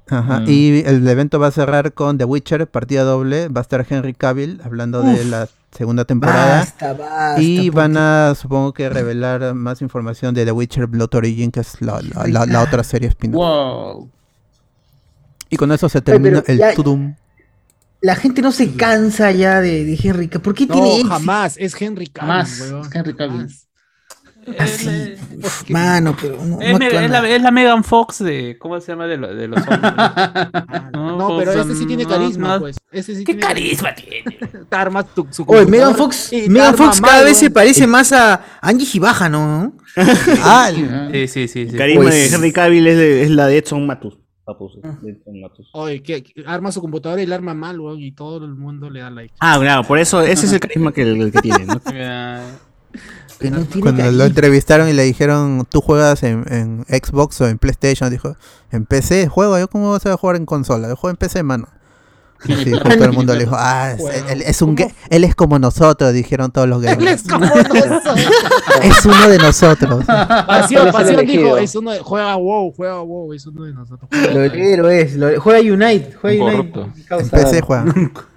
Ajá. 0.08 0.40
Mm. 0.40 0.44
Y 0.46 0.82
el 0.86 1.08
evento 1.08 1.40
va 1.40 1.48
a 1.48 1.50
cerrar 1.50 1.94
con 1.94 2.16
The 2.16 2.26
Witcher, 2.26 2.68
partida 2.68 3.02
doble. 3.02 3.48
Va 3.48 3.60
a 3.60 3.62
estar 3.62 3.84
Henry 3.88 4.14
Cavill 4.14 4.60
hablando 4.62 5.02
de 5.02 5.14
Uf. 5.14 5.50
Segunda 5.76 6.04
temporada. 6.04 6.60
Basta, 6.60 6.92
basta. 6.94 7.42
y 7.42 7.70
¿por 7.70 7.80
van 7.82 7.96
a, 7.96 8.34
supongo 8.34 8.72
que, 8.72 8.88
revelar 8.88 9.54
más 9.54 9.82
información 9.82 10.34
de 10.34 10.44
The 10.44 10.52
Witcher 10.52 10.86
Blood 10.86 11.14
Origin, 11.14 11.50
que 11.50 11.60
es 11.60 11.80
la, 11.80 12.00
la- 12.02 12.26
la- 12.26 12.46
la 12.46 12.62
otra 12.62 12.82
serie 12.84 13.08
spin-off. 13.08 13.36
Wow. 13.36 14.10
Y 15.50 15.56
con 15.56 15.70
eso 15.72 15.88
se 15.88 16.00
termina 16.00 16.42
el 16.46 16.58
ya- 16.58 16.74
Tudum. 16.74 17.14
La 18.00 18.16
gente 18.16 18.42
no 18.42 18.52
se 18.52 18.72
cansa 18.74 19.30
ya 19.32 19.60
de, 19.60 19.84
de 19.84 19.94
Henry 20.02 20.28
Cavill. 20.28 20.42
¿Por 20.42 20.54
qué 20.54 20.66
No, 20.66 20.74
tiene 20.74 20.90
éxito? 20.96 21.08
jamás, 21.08 21.56
es 21.58 21.80
Henry 21.80 22.06
Cavill, 22.08 22.60
weón. 22.60 22.90
Henry 22.92 23.14
Cavill. 23.14 23.36
Jamás. 23.38 23.66
Así. 24.58 25.14
Uf, 25.42 25.70
Mano, 25.70 26.16
pero 26.20 26.36
no, 26.44 26.60
Es, 26.60 26.72
no 26.72 26.78
me- 26.78 26.86
actúa 26.86 27.04
es 27.04 27.10
la, 27.10 27.20
nada. 27.22 27.28
es 27.28 27.42
la 27.42 27.50
Megan 27.50 27.84
Fox 27.84 28.18
de. 28.24 28.56
¿Cómo 28.58 28.80
se 28.80 28.92
llama? 28.92 29.06
De, 29.06 29.16
lo- 29.16 29.34
de 29.34 29.48
los 29.48 29.58
hombres. 29.60 29.92
No, 30.92 31.36
pero 31.38 31.52
este 31.52 31.74
sí 31.74 31.86
tiene 31.86 32.06
carisma, 32.06 32.58
pues. 32.60 32.76
Este 32.92 33.14
sí 33.16 33.24
¿Qué 33.24 33.34
tiene 33.34 33.40
carisma 33.48 33.94
tiene? 33.94 34.24
Te 34.70 34.76
armas 34.76 35.06
tu, 35.14 35.26
su 35.30 35.42
Oye, 35.42 35.60
computadora 35.64 35.70
Megan 35.70 35.94
Fox, 35.96 36.30
Megan 36.32 36.66
arma 36.74 36.76
Fox 36.86 37.00
cada 37.00 37.22
vez 37.22 37.36
se 37.36 37.50
parece 37.50 37.86
más 37.86 38.12
a 38.12 38.40
Angie 38.60 38.86
Shibaja, 38.86 39.28
¿no? 39.28 39.72
Ah, 40.42 40.70
Sí, 41.12 41.28
sí, 41.28 41.48
sí. 41.48 41.66
Carisma 41.76 42.02
Pues- 42.04 42.30
de 42.30 42.36
Henry 42.36 42.52
Cavill 42.52 42.86
es, 42.86 42.96
de- 42.96 43.22
es 43.24 43.30
la 43.30 43.46
de 43.46 43.58
Edson 43.58 43.86
Matus. 43.86 44.18
Papus, 44.46 44.72
Matus. 45.40 45.70
Oye, 45.72 46.02
que 46.02 46.22
arma 46.46 46.70
su 46.70 46.82
computadora 46.82 47.22
y 47.22 47.24
la 47.26 47.36
arma 47.36 47.54
mal, 47.54 47.80
weón, 47.80 47.98
y 48.02 48.12
todo 48.12 48.44
el 48.44 48.54
mundo 48.54 48.90
le 48.90 49.00
da 49.00 49.08
like. 49.08 49.32
Ah, 49.40 49.56
claro, 49.58 49.84
por 49.84 49.98
eso 49.98 50.20
ese 50.20 50.44
es 50.44 50.52
el 50.52 50.60
carisma 50.60 50.92
que, 50.92 51.00
el 51.00 51.32
que 51.32 51.40
tiene. 51.40 51.64
¿no? 51.64 51.80
Ya. 53.40 53.50
Que 53.50 53.50
no 53.50 53.64
tiene 53.64 53.80
Cuando 53.82 54.10
lo 54.12 54.24
entrevistaron 54.24 54.88
y 54.88 54.92
le 54.92 55.02
dijeron, 55.04 55.66
¿tú 55.68 55.80
juegas 55.80 56.22
en, 56.22 56.44
en 56.50 56.84
Xbox 56.88 57.40
o 57.40 57.48
en 57.48 57.58
PlayStation? 57.58 58.10
Dijo, 58.10 58.36
en 58.70 58.86
PC 58.86 59.28
juego, 59.28 59.58
¿yo 59.58 59.68
cómo 59.68 59.90
vas 59.92 60.06
a 60.06 60.16
jugar 60.16 60.36
en 60.36 60.46
consola? 60.46 60.88
Yo 60.88 60.96
juego 60.96 61.10
en 61.10 61.16
PC, 61.16 61.42
mano. 61.42 61.68
Pues, 62.44 62.64
todo 62.82 63.04
el 63.04 63.12
mundo 63.12 63.32
le 63.34 63.40
dijo, 63.44 63.56
ah, 63.58 63.92
es- 63.92 64.30
él, 64.30 64.42
es 64.42 64.60
un 64.60 64.76
él 65.08 65.24
es 65.24 65.34
como 65.34 65.58
nosotros, 65.58 66.12
dijeron 66.12 66.50
todos 66.50 66.68
los 66.68 66.84
Él 66.84 66.96
gamers. 66.96 67.22
es 67.24 67.30
como 67.30 67.46
nosotros. 67.46 68.02
es 68.82 69.06
uno 69.06 69.28
de 69.28 69.38
nosotros. 69.38 70.04
Pasión, 70.04 70.82
Él 70.82 70.88
es 70.88 70.92
Pasión 70.92 71.26
dijo, 71.26 71.56
es 71.56 71.74
uno 71.74 71.90
de, 71.92 72.00
juega 72.00 72.36
WoW, 72.36 72.72
juega 72.76 73.00
WoW, 73.00 73.32
es 73.32 73.46
uno 73.46 73.64
de 73.64 73.72
nosotros. 73.72 74.10
Lolero 74.32 74.90
es. 74.90 75.14
lo- 75.16 75.40
juega 75.40 75.60
Unite. 75.60 76.14
Juega 76.20 76.44
Un 76.44 76.50
Unite. 76.52 76.80
PC 77.30 77.60
juega. 77.62 77.84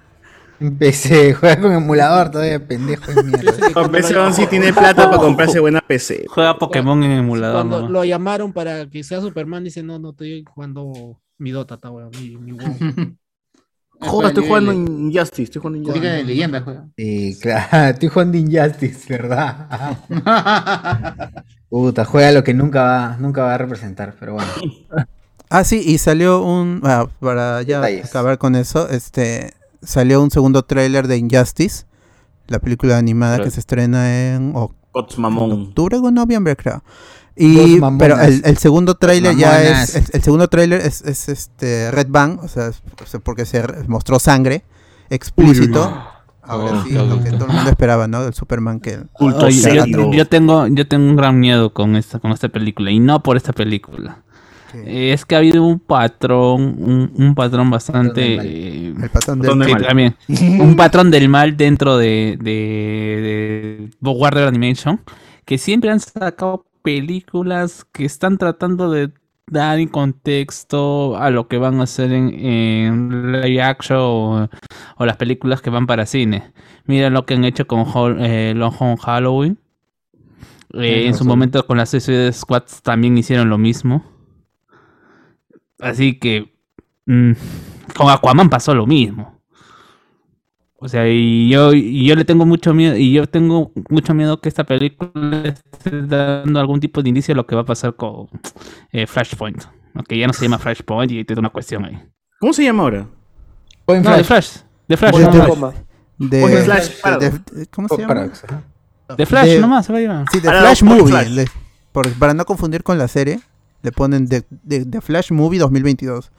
PC. 0.78 1.34
Juega 1.40 1.60
con 1.60 1.72
emulador 1.72 2.30
todavía, 2.30 2.64
pendejo 2.64 3.12
de 3.12 3.22
mierda. 3.22 3.72
Con 3.72 3.90
PC 3.90 4.14
sí 4.32 4.46
tiene 4.46 4.72
plata 4.72 5.10
para 5.10 5.18
comprarse 5.18 5.60
buena 5.60 5.80
PC. 5.80 6.26
Juega 6.28 6.58
Pokémon 6.58 7.02
en 7.02 7.12
emulador. 7.12 7.56
Cuando 7.56 7.82
¿no? 7.82 7.88
lo 7.88 8.04
llamaron 8.04 8.52
para 8.52 8.88
que 8.88 9.04
sea 9.04 9.20
Superman, 9.20 9.64
dice, 9.64 9.82
no, 9.82 9.98
no, 9.98 10.10
estoy 10.10 10.44
jugando 10.48 11.20
mi 11.38 11.50
Dota, 11.50 11.76
ta, 11.76 11.90
weón, 11.90 12.10
mi, 12.20 12.36
mi 12.36 12.52
WoW. 12.52 12.76
Joder, 14.00 14.28
estoy 14.28 14.46
jugando 14.46 14.72
Injustice, 14.72 15.42
estoy 15.42 15.60
jugando 15.60 15.78
Liga 15.78 15.96
Injustice. 15.96 16.16
de 16.16 16.24
leyenda, 16.24 16.60
juega. 16.60 16.88
Sí, 16.96 17.38
claro. 17.40 17.88
Estoy 17.90 18.08
jugando 18.08 18.38
Injustice, 18.38 19.12
¿verdad? 19.12 19.98
Puta, 21.68 22.04
juega 22.04 22.32
lo 22.32 22.44
que 22.44 22.54
nunca 22.54 22.82
va, 22.82 23.16
nunca 23.18 23.42
va 23.42 23.54
a 23.54 23.58
representar, 23.58 24.14
pero 24.18 24.34
bueno. 24.34 24.48
Ah, 25.50 25.64
sí, 25.64 25.82
y 25.84 25.98
salió 25.98 26.42
un. 26.44 26.80
ah, 26.84 27.08
para 27.20 27.62
ya 27.62 27.80
Detalles. 27.80 28.06
acabar 28.10 28.38
con 28.38 28.54
eso, 28.54 28.88
este. 28.88 29.54
Salió 29.82 30.22
un 30.22 30.30
segundo 30.30 30.62
tráiler 30.64 31.06
de 31.06 31.16
Injustice, 31.16 31.86
la 32.46 32.58
película 32.58 32.98
animada 32.98 33.42
que 33.42 33.50
se 33.50 33.60
estrena 33.60 34.32
en 34.34 34.52
Cots 34.92 35.18
Mamón. 35.18 35.52
octubre 35.52 35.96
o 35.98 36.10
noviembre, 36.10 36.56
creo. 36.56 36.82
Y, 37.36 37.80
pero 37.98 38.20
el, 38.20 38.42
el 38.44 38.58
segundo 38.58 38.96
tráiler 38.96 39.36
ya 39.36 39.62
es. 39.62 39.94
El, 39.94 40.04
el 40.12 40.22
segundo 40.22 40.48
tráiler 40.48 40.80
es, 40.80 41.02
es 41.02 41.28
este 41.28 41.90
Red 41.92 42.08
Bang, 42.10 42.40
o 42.42 42.48
sea, 42.48 42.72
porque 43.22 43.44
se 43.44 43.62
mostró 43.86 44.18
sangre 44.18 44.64
explícito. 45.08 45.84
Ahora 46.42 46.80
Oh, 46.80 46.84
sí, 46.84 46.92
lo 46.94 47.22
que 47.22 47.30
todo 47.32 47.44
el 47.44 47.52
mundo 47.52 47.70
esperaba, 47.70 48.08
¿no? 48.08 48.24
Del 48.24 48.32
Superman 48.32 48.80
que. 48.80 49.00
Culto 49.12 49.50
yo, 49.50 50.10
yo 50.12 50.26
tengo, 50.26 50.66
yo 50.66 50.88
tengo 50.88 51.04
un 51.04 51.14
gran 51.14 51.38
miedo 51.38 51.74
con 51.74 51.94
esta, 51.94 52.18
con 52.20 52.32
esta 52.32 52.48
película. 52.48 52.90
Y 52.90 53.00
no 53.00 53.22
por 53.22 53.36
esta 53.36 53.52
película. 53.52 54.22
Es 54.86 55.24
que 55.24 55.34
ha 55.34 55.38
habido 55.38 55.62
un 55.64 55.78
patrón, 55.78 56.76
un, 56.78 57.12
un 57.14 57.34
patrón 57.34 57.70
bastante. 57.70 58.20
del 58.20 58.40
eh, 58.46 58.94
el 59.02 59.10
patrón 59.10 59.40
del 59.40 59.56
mal. 59.56 59.82
también. 59.86 60.16
un 60.60 60.76
patrón 60.76 61.10
del 61.10 61.28
mal 61.28 61.56
dentro 61.56 61.96
de, 61.98 62.38
de, 62.40 63.90
de 64.00 64.10
Warner 64.10 64.44
Animation. 64.48 65.00
Que 65.44 65.58
siempre 65.58 65.90
han 65.90 66.00
sacado 66.00 66.64
películas 66.82 67.86
que 67.92 68.04
están 68.04 68.38
tratando 68.38 68.90
de 68.90 69.10
dar 69.50 69.78
en 69.78 69.88
contexto 69.88 71.16
a 71.16 71.30
lo 71.30 71.48
que 71.48 71.56
van 71.56 71.80
a 71.80 71.84
hacer 71.84 72.12
en, 72.12 72.34
en 72.34 73.32
live 73.32 73.62
action 73.62 73.96
o, 73.98 74.48
o 74.98 75.06
las 75.06 75.16
películas 75.16 75.62
que 75.62 75.70
van 75.70 75.86
para 75.86 76.04
cine. 76.04 76.52
Mira 76.84 77.08
lo 77.08 77.24
que 77.24 77.34
han 77.34 77.44
hecho 77.44 77.66
con 77.66 77.84
Hol- 77.86 78.18
eh, 78.20 78.52
Long 78.54 78.74
Home 78.78 78.96
Halloween. 78.98 79.58
Eh, 80.74 81.06
en 81.06 81.14
su 81.14 81.24
momento 81.24 81.66
con 81.66 81.78
las 81.78 81.88
Suicide 81.88 82.30
Squads 82.30 82.82
también 82.82 83.16
hicieron 83.16 83.48
lo 83.48 83.56
mismo. 83.56 84.04
Así 85.80 86.18
que 86.18 86.52
mm, 87.06 87.32
con 87.96 88.10
Aquaman 88.10 88.48
pasó 88.50 88.74
lo 88.74 88.86
mismo. 88.86 89.38
O 90.80 90.88
sea, 90.88 91.08
y 91.08 91.48
yo, 91.48 91.72
y 91.72 92.06
yo 92.06 92.14
le 92.14 92.24
tengo 92.24 92.46
mucho 92.46 92.72
miedo, 92.72 92.96
y 92.96 93.12
yo 93.12 93.26
tengo 93.26 93.72
mucho 93.90 94.14
miedo 94.14 94.40
que 94.40 94.48
esta 94.48 94.62
película 94.64 95.42
esté 95.44 96.02
dando 96.02 96.60
algún 96.60 96.78
tipo 96.78 97.02
de 97.02 97.08
indicio 97.08 97.32
de 97.34 97.36
lo 97.36 97.46
que 97.46 97.56
va 97.56 97.62
a 97.62 97.66
pasar 97.66 97.96
con 97.96 98.28
eh, 98.92 99.06
Flashpoint. 99.08 99.64
Aunque 99.94 100.16
ya 100.16 100.28
no 100.28 100.32
se 100.32 100.44
llama 100.44 100.58
Flashpoint 100.58 101.10
y 101.10 101.24
tiene 101.24 101.40
una 101.40 101.50
cuestión 101.50 101.84
ahí. 101.84 101.98
¿Cómo 102.38 102.52
se 102.52 102.62
llama 102.62 102.84
ahora? 102.84 103.08
Point 103.86 104.04
No, 104.04 104.16
de 104.16 104.22
Flash. 104.22 104.44
Flash. 104.50 104.62
De 104.86 104.96
Flash, 104.96 105.18
nomás. 105.18 105.48
Coma. 105.48 105.72
De, 106.16 106.40
Point 106.42 106.58
Flash 106.60 106.90
de- 107.18 107.30
de- 107.30 107.66
¿Cómo 107.66 107.88
se 107.88 107.96
llama? 107.98 108.30
De 109.16 109.26
Flash 109.26 109.48
de- 109.48 109.60
nomás 109.60 109.84
se 109.86 109.92
va 109.92 109.98
a 109.98 110.02
llamar. 110.02 110.24
Sí, 110.30 110.38
de 110.38 110.48
no, 110.48 110.58
Flash 110.60 110.82
Movie. 110.84 111.06
Flash. 111.08 111.28
le- 111.30 111.46
por- 111.90 112.12
para 112.12 112.34
no 112.34 112.44
confundir 112.44 112.84
con 112.84 112.96
la 112.98 113.08
serie, 113.08 113.40
le 113.82 113.92
ponen 113.92 114.26
de, 114.26 114.44
de- 114.50 114.84
de 114.84 115.00
Flash 115.00 115.30
Movie 115.32 115.58
2022. 115.58 116.30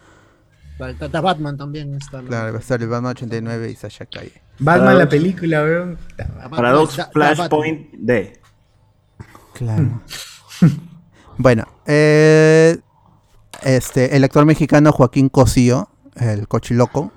Tata 0.98 1.20
Batman 1.20 1.58
también 1.58 1.94
está. 1.96 2.22
Claro, 2.22 2.54
va 2.54 2.58
a 2.58 2.62
estar 2.62 2.82
el 2.82 2.88
Batman 2.88 3.12
89 3.12 3.70
y 3.72 3.76
Sasha 3.76 4.06
Calle. 4.06 4.42
Batman, 4.60 4.98
la 4.98 5.10
película, 5.10 5.62
weón. 5.64 5.98
Paradox 6.50 6.98
Flashpoint 7.12 7.92
D. 7.94 8.40
Claro. 9.54 10.02
bueno, 11.38 11.66
eh, 11.86 12.80
este, 13.64 14.16
el 14.16 14.24
actor 14.24 14.46
mexicano 14.46 14.92
Joaquín 14.94 15.28
Cosío, 15.30 15.90
el 16.16 16.48
cochiloco, 16.48 17.12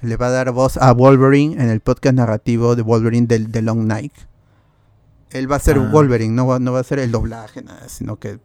le 0.00 0.16
va 0.16 0.28
a 0.28 0.30
dar 0.30 0.52
voz 0.52 0.76
a 0.76 0.92
Wolverine 0.92 1.54
en 1.60 1.70
el 1.70 1.80
podcast 1.80 2.14
narrativo 2.14 2.76
de 2.76 2.82
Wolverine 2.82 3.26
del 3.26 3.50
The 3.50 3.62
Long 3.62 3.84
Night. 3.86 4.12
Él 5.30 5.50
va 5.50 5.56
a 5.56 5.60
ser 5.60 5.78
Ah. 5.78 5.88
Wolverine, 5.90 6.34
no 6.34 6.46
va, 6.46 6.58
no 6.60 6.72
va 6.72 6.80
a 6.80 6.84
ser 6.84 6.98
el 7.00 7.10
doblaje, 7.10 7.62
nada, 7.62 7.88
sino 7.88 8.16
que 8.16 8.38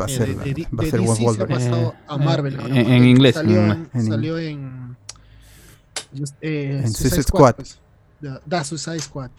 va 0.00 0.04
a 0.04 0.08
Eh, 0.08 0.16
ser, 0.16 0.36
de- 0.36 0.54
de- 0.54 0.68
va 0.72 0.84
a 0.84 0.86
ser 0.90 1.00
DC 1.00 1.14
se 1.16 1.22
ha 1.22 1.24
Wolverine. 1.26 1.54
pasado 1.58 1.94
a 2.08 2.14
Eh, 2.14 2.18
Marvel. 2.24 2.54
eh, 2.54 2.58
ahora, 2.62 2.74
en 2.80 3.04
inglés, 3.04 3.34
Salió 3.34 3.56
en- 3.60 3.70
en. 3.70 3.90
en 3.94 4.06
salió 4.06 4.38
en, 4.38 4.96
just, 6.16 6.34
eh, 6.40 6.70
En 6.78 6.82
Suicide 6.92 6.98
Suicide 7.10 7.22
Squad. 7.22 7.54
Pues. 7.56 7.78
Da, 8.20 8.40
da 8.46 8.64
Suicide 8.64 9.00
Squad. 9.00 9.30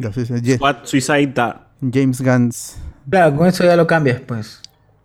Ja- 0.00 0.12
Squad 0.56 0.76
Suicide 0.84 1.26
Da. 1.34 1.68
James 1.92 2.20
Gunn's 2.20 2.76
Claro, 3.08 3.36
con 3.36 3.46
eso 3.46 3.62
ya 3.64 3.76
lo 3.76 3.86
cambias, 3.86 4.20
pues. 4.22 4.60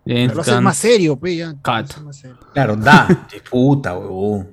James 0.07 0.33
Lo 0.33 0.41
haces 0.41 0.61
más 0.61 0.77
serio, 0.77 1.17
pe, 1.19 1.35
ya. 1.35 1.51
Cut. 1.53 1.65
haces 1.91 2.01
más 2.01 2.15
serio. 2.17 2.37
Claro, 2.53 2.75
da. 2.77 3.27
De 3.31 3.41
puta, 3.41 3.95
weón. 3.97 4.47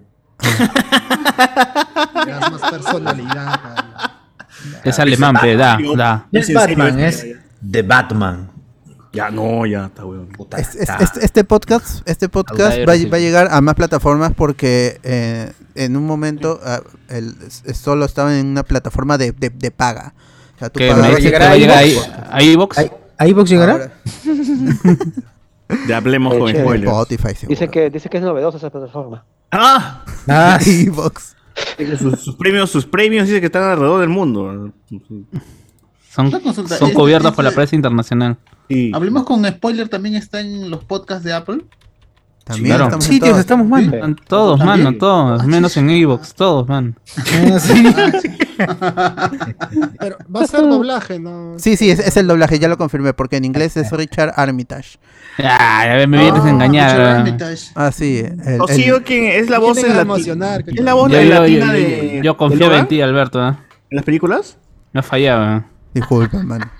Le 2.26 2.32
das 2.32 2.52
más 2.52 2.70
personalidad. 2.70 3.46
a- 3.48 4.12
Es 4.84 4.98
alemán, 4.98 5.36
pe, 5.40 5.56
da, 5.56 5.78
es 6.32 6.52
Batman, 6.52 6.98
es 7.00 7.26
The 7.70 7.82
Batman. 7.82 8.50
Ya, 9.16 9.30
no, 9.30 9.66
ya, 9.66 9.86
está 9.86 10.04
weón. 10.04 10.28
Puta, 10.28 10.58
Es- 10.58 10.74
es- 10.74 10.82
está. 10.82 10.96
este, 10.98 11.24
este 11.24 11.44
podcast, 11.44 12.08
este 12.08 12.28
podcast 12.28 12.78
va, 12.88 12.92
a- 12.92 12.96
sí. 12.96 13.06
va 13.06 13.16
a 13.16 13.20
llegar 13.20 13.48
a 13.50 13.60
más 13.60 13.74
plataformas 13.74 14.32
porque 14.36 15.00
eh, 15.02 15.52
en 15.74 15.96
un 15.96 16.06
momento 16.06 16.60
ah, 16.64 16.80
el- 17.08 17.34
solo 17.74 18.04
estaba 18.04 18.38
en 18.38 18.46
una 18.46 18.62
plataforma 18.62 19.18
de, 19.18 19.32
de- 19.32 19.50
de 19.50 19.70
paga. 19.70 20.14
O 20.54 20.58
sea, 20.58 20.68
tú 20.70 20.80
pagas- 20.80 21.18
llegará 21.20 21.50
a 21.52 21.56
iVoox? 21.56 22.08
a 22.30 22.42
iVoox. 22.42 22.78
¿Ahí- 22.78 22.90
¿A 23.18 23.26
iVoox 23.28 23.48
llegará? 23.48 23.92
Ya 25.88 25.96
hablemos 25.96 26.34
con 26.34 26.48
spoilers. 26.50 26.82
Spotify. 26.92 27.46
Dice 27.48 27.68
que, 27.68 27.90
dice 27.90 28.08
que 28.08 28.18
es 28.18 28.22
novedosa 28.22 28.58
esa 28.58 28.70
plataforma. 28.70 29.24
¡Ah! 29.50 30.04
Ah, 30.28 30.58
iVoox. 30.66 31.34
Sus, 31.98 32.20
sus 32.20 32.36
premios, 32.36 32.70
sus 32.70 32.84
premios 32.86 33.26
dice 33.26 33.40
que 33.40 33.46
están 33.46 33.62
alrededor 33.64 34.00
del 34.00 34.10
mundo. 34.10 34.70
Son, 36.10 36.30
son 36.30 36.88
¿es- 36.88 36.94
cubiertos 36.94 37.34
por 37.34 37.44
la 37.44 37.50
prensa 37.52 37.74
internacional. 37.76 38.36
Hablemos 38.92 39.24
con 39.24 39.44
spoiler, 39.44 39.88
también 39.88 40.14
está 40.16 40.40
en 40.40 40.70
los 40.70 40.84
podcasts 40.84 41.24
de 41.24 41.32
Apple. 41.32 41.64
También 42.44 42.66
Claro. 42.68 42.84
estamos 42.84 43.06
en 43.06 43.12
Sí, 43.12 43.20
tíos, 43.20 43.38
estamos 43.38 43.66
Todos, 44.28 44.58
¿También? 44.60 44.84
mano, 44.84 44.98
todos. 44.98 45.44
Menos 45.46 45.76
en 45.76 45.90
Evox, 45.90 46.32
todos, 46.34 46.68
man. 46.68 46.96
Pero 49.98 50.16
va 50.34 50.40
a 50.42 50.46
ser 50.46 50.60
doblaje, 50.60 51.18
¿no? 51.18 51.54
Sí, 51.58 51.76
sí, 51.76 51.90
es, 51.90 51.98
es 51.98 52.16
el 52.16 52.26
doblaje, 52.28 52.58
ya 52.58 52.68
lo 52.68 52.78
confirmé, 52.78 53.12
porque 53.14 53.36
en 53.36 53.44
inglés 53.44 53.76
es 53.76 53.90
Richard 53.90 54.32
Armitage. 54.36 54.98
Ah, 55.42 55.84
ya 55.98 56.06
me 56.06 56.18
vienes 56.18 56.42
a 56.44 56.48
engañar. 56.50 57.24
Ah, 57.74 57.90
sí. 57.92 58.20
el- 58.20 58.60
O 58.60 58.68
el- 58.68 58.74
sí, 58.76 58.90
es 59.36 59.50
la 59.50 59.58
voz 59.58 59.78
en 59.82 59.96
emocionar. 59.98 60.62
Es 60.66 60.80
la 60.80 60.94
voz 60.94 61.10
Yo, 61.10 61.20
yo, 61.20 61.40
latina 61.40 61.66
yo, 61.66 61.72
de. 61.72 62.20
yo, 62.22 62.36
confiaba 62.36 62.78
en 62.78 62.88
ti, 62.88 63.00
Alberto. 63.00 63.44
¿eh? 63.46 63.54
¿En 63.90 63.96
las 63.96 64.04
películas? 64.04 64.56
No 64.92 65.02
fallaba. 65.02 65.64
Disculpa, 65.92 66.42
mano. 66.42 66.70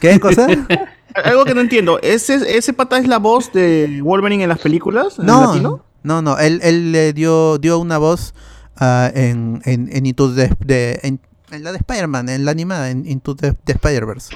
¿Qué 0.00 0.18
cosa? 0.18 0.46
Algo 1.14 1.44
que 1.44 1.54
no 1.54 1.60
entiendo. 1.60 1.98
¿Ese, 2.02 2.34
¿Ese 2.56 2.72
pata 2.72 2.98
es 2.98 3.06
la 3.08 3.18
voz 3.18 3.52
de 3.52 4.00
Wolverine 4.02 4.42
en 4.44 4.48
las 4.48 4.58
películas? 4.60 5.18
¿En 5.18 5.26
No, 5.26 5.46
latino? 5.46 5.84
no, 6.02 6.22
no, 6.22 6.38
él, 6.38 6.60
él 6.62 6.92
le 6.92 7.12
dio, 7.12 7.58
dio 7.58 7.78
una 7.78 7.98
voz 7.98 8.34
ah, 8.76 9.10
en, 9.14 9.60
en, 9.64 9.88
en 9.92 10.06
Into 10.06 10.34
the- 10.34 10.50
de, 10.64 11.00
en, 11.02 11.20
en 11.50 11.64
la 11.64 11.72
de 11.72 11.78
Spider-Man, 11.78 12.28
en 12.28 12.44
la 12.44 12.50
animada, 12.50 12.90
en 12.90 13.06
Into 13.06 13.34
the, 13.34 13.54
the 13.64 13.72
Spider-Verse. 13.72 14.34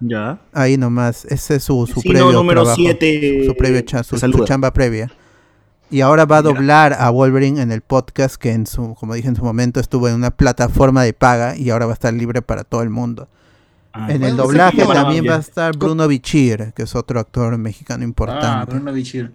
Ya. 0.00 0.38
Ahí 0.52 0.76
nomás, 0.76 1.24
ese 1.26 1.56
es 1.56 1.64
su, 1.64 1.86
su 1.86 2.00
Sí, 2.00 2.08
no, 2.08 2.12
previo 2.14 2.32
número 2.32 2.62
trabajo, 2.62 2.76
siete, 2.80 3.44
su, 3.46 3.54
previo 3.54 3.80
cha- 3.82 4.02
su- 4.02 4.18
su 4.18 4.44
chamba 4.44 4.72
previa. 4.72 5.10
Y 5.90 6.00
ahora 6.00 6.24
va 6.24 6.38
a 6.38 6.42
doblar 6.42 6.94
a 6.98 7.10
Wolverine 7.10 7.60
en 7.62 7.70
el 7.70 7.80
podcast 7.80 8.36
que 8.36 8.50
en 8.52 8.66
su, 8.66 8.94
como 8.94 9.14
dije 9.14 9.28
en 9.28 9.36
su 9.36 9.44
momento, 9.44 9.78
estuvo 9.80 10.08
en 10.08 10.14
una 10.14 10.30
plataforma 10.32 11.02
de 11.04 11.12
paga 11.12 11.56
y 11.56 11.70
ahora 11.70 11.86
va 11.86 11.92
a 11.92 11.94
estar 11.94 12.12
libre 12.12 12.42
para 12.42 12.64
todo 12.64 12.82
el 12.82 12.90
mundo. 12.90 13.28
Ah, 13.96 14.08
en 14.10 14.24
el 14.24 14.36
doblaje 14.36 14.84
también 14.84 15.24
va 15.28 15.36
a 15.36 15.38
estar 15.38 15.76
Bruno 15.76 16.08
Bichir, 16.08 16.72
que 16.74 16.82
es 16.82 16.94
otro 16.96 17.20
actor 17.20 17.56
mexicano 17.58 18.02
Ah, 18.02 18.04
importante. 18.04 18.72
Bruno 18.74 18.92
Bichir. 18.92 19.30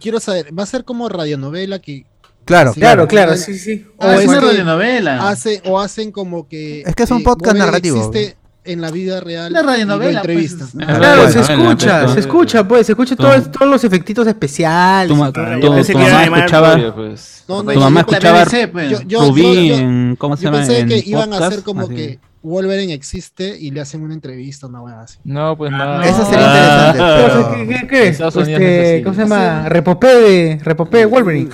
Quiero 0.00 0.18
saber, 0.20 0.56
¿va 0.56 0.64
a 0.64 0.66
ser 0.66 0.84
como 0.84 1.08
radionovela 1.08 1.78
que 1.78 2.04
Claro, 2.44 2.74
Sí, 2.74 2.80
Claro, 2.80 3.08
claro, 3.08 3.30
¿no? 3.30 3.36
sí, 3.38 3.56
sí. 3.58 3.86
O 3.96 4.04
Ah, 4.04 4.16
es 4.16 4.28
una 4.28 4.40
que 4.40 4.46
radionovela. 4.46 5.28
hace, 5.30 5.62
o 5.64 5.80
hacen 5.80 6.10
como 6.12 6.46
que 6.48 6.82
Es 6.82 6.94
que 6.94 7.04
es 7.04 7.10
un 7.10 7.20
eh, 7.20 7.24
podcast 7.24 7.56
narrativo. 7.56 7.96
existe 7.96 8.36
en 8.64 8.80
la 8.80 8.90
vida 8.90 9.20
real 9.20 9.52
lo 9.52 9.62
radionovela, 9.62 10.20
entrevistan. 10.20 10.68
pues. 10.72 10.86
Ah, 10.88 10.96
Claro, 10.98 11.30
se 11.30 11.40
escucha, 11.40 12.00
pues, 12.02 12.12
se 12.14 12.20
escucha, 12.20 12.68
pues, 12.68 12.86
se 12.86 12.92
escucha 12.92 13.16
tu- 13.16 13.22
todos, 13.22 13.50
todos 13.50 13.70
los 13.70 13.84
efectitos 13.84 14.26
especiales. 14.26 15.08
Tu, 15.16 15.32
todo. 15.32 15.32
tu- 15.32 15.60
tu 15.60 15.82
que 15.86 15.92
era 16.04 16.24
mamá 16.24 16.36
escuchaba, 16.38 16.74
Oye, 16.74 16.92
pues. 16.92 17.44
No, 17.48 17.62
no, 17.62 17.72
tu 17.72 17.80
mamá 17.80 17.94
la 17.94 18.00
escuchaba 18.00 18.44
BBC, 18.44 18.90
yo- 18.90 19.00
yo- 19.02 20.16
¿cómo 20.18 20.36
se 20.36 20.42
Yo 20.44 20.50
llama? 20.50 20.58
pensé 20.66 20.80
En 20.80 20.88
que 20.88 21.02
iban 21.06 21.22
a 21.22 21.26
podcast, 21.36 21.52
hacer 21.52 21.62
como 21.64 21.88
que 21.88 22.18
Wolverine 22.44 22.92
existe 22.92 23.56
y 23.58 23.70
le 23.70 23.80
hacen 23.80 24.02
una 24.02 24.14
entrevista, 24.14 24.66
una 24.66 24.80
weá 24.82 25.00
así. 25.00 25.18
No, 25.24 25.56
pues 25.56 25.72
no. 25.72 26.02
Eso 26.02 26.24
sería 26.26 26.46
interesante, 26.46 27.02
Ah. 27.02 27.54
Pero, 27.56 27.66
¿Qué, 27.80 27.86
qué 27.88 28.08
Este. 28.08 29.02
¿Cómo 29.02 29.14
se 29.16 29.22
llama? 29.22 29.68
Repopé 29.68 30.06
de, 30.14 30.60
repopé 30.62 30.98
de 30.98 31.06
Wolverine. 31.06 31.50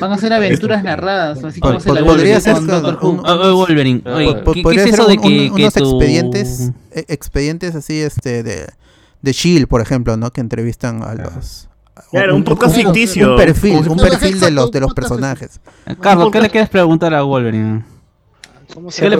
Van 0.00 0.12
a 0.12 0.14
hacer 0.16 0.32
aventuras 0.32 0.82
narradas, 0.84 1.42
así 1.44 1.60
como 1.60 1.80
se 1.80 1.92
la 1.92 2.00
po- 2.00 2.06
podría 2.06 2.40
ser 2.40 2.54
con 2.54 2.66
con 2.66 2.82
Doctor 2.82 2.98
Who. 3.02 3.08
un- 3.10 3.20
Ah, 3.24 3.38
ah, 3.42 3.52
Wolverine. 3.52 4.02
¿qué, 4.02 4.60
es 4.76 4.82
ser 4.82 4.94
eso 4.94 5.06
de 5.06 5.14
un- 5.16 5.22
que, 5.22 5.28
un- 5.28 5.56
que 5.56 5.62
unos 5.62 5.76
expedientes 5.76 6.70
e- 6.92 7.04
expedientes 7.08 7.74
así 7.74 8.00
este 8.00 8.42
de 8.42 8.66
de 9.22 9.32
Shield 9.32 9.66
por 9.68 9.80
ejemplo 9.80 10.16
no 10.18 10.30
que 10.32 10.40
entrevistan 10.42 11.02
a 11.02 11.14
los 11.14 11.68
Claro, 12.10 12.36
un 12.36 12.44
podcast 12.44 12.74
ficticio. 12.74 13.30
un 13.30 13.36
perfil 13.38 13.76
Un- 13.76 13.88
un 13.92 13.96
perfil 13.96 14.38
de 14.40 14.50
los 14.50 14.66
un 14.66 14.70
de 14.72 14.80
los 14.80 14.92
personajes 14.92 15.60
Carlos, 16.00 16.30
¿qué 16.32 16.40
le 16.42 16.50
quieres 16.50 16.68
preguntar 16.68 17.14
a 17.14 17.22
Wolverine? 17.22 17.84
¿Cómo 18.72 18.90
se 18.90 19.02
¿Qué 19.02 19.10
le 19.10 19.16
a 19.16 19.18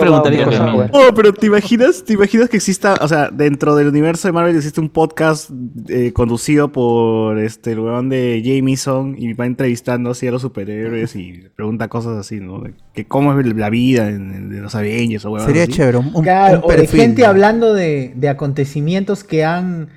buena. 0.72 0.90
Oh, 0.92 1.12
pero 1.14 1.32
¿te 1.32 1.46
imaginas? 1.46 2.02
¿Te 2.04 2.14
imaginas 2.14 2.48
que 2.48 2.56
exista, 2.56 2.94
o 3.00 3.08
sea, 3.08 3.30
dentro 3.30 3.74
del 3.76 3.88
universo 3.88 4.28
de 4.28 4.32
Marvel 4.32 4.56
existe 4.56 4.80
un 4.80 4.88
podcast 4.88 5.50
eh, 5.88 6.12
conducido 6.12 6.72
por 6.72 7.38
este 7.38 7.72
el 7.72 7.80
weón 7.80 8.08
de 8.08 8.42
Jameson 8.44 9.16
y 9.18 9.32
va 9.34 9.46
entrevistando 9.46 10.10
así 10.10 10.26
a 10.26 10.30
los 10.30 10.42
superhéroes 10.42 11.14
y 11.16 11.44
pregunta 11.54 11.88
cosas 11.88 12.16
así, 12.16 12.40
¿no? 12.40 12.60
De 12.60 12.74
que 12.94 13.06
cómo 13.06 13.38
es 13.38 13.46
la 13.54 13.70
vida 13.70 14.08
en- 14.08 14.32
en- 14.34 14.50
de 14.50 14.60
los 14.60 14.74
Avengers 14.74 15.24
o 15.24 15.30
weón 15.32 15.46
sería 15.46 15.64
así. 15.64 15.72
chévere 15.72 15.98
un, 15.98 16.10
un- 16.14 16.22
Claro, 16.22 16.58
un 16.64 16.64
o 16.72 16.76
de 16.76 16.86
gente 16.86 17.26
hablando 17.26 17.74
de, 17.74 18.12
de 18.16 18.28
acontecimientos 18.28 19.24
que 19.24 19.44
han 19.44 19.88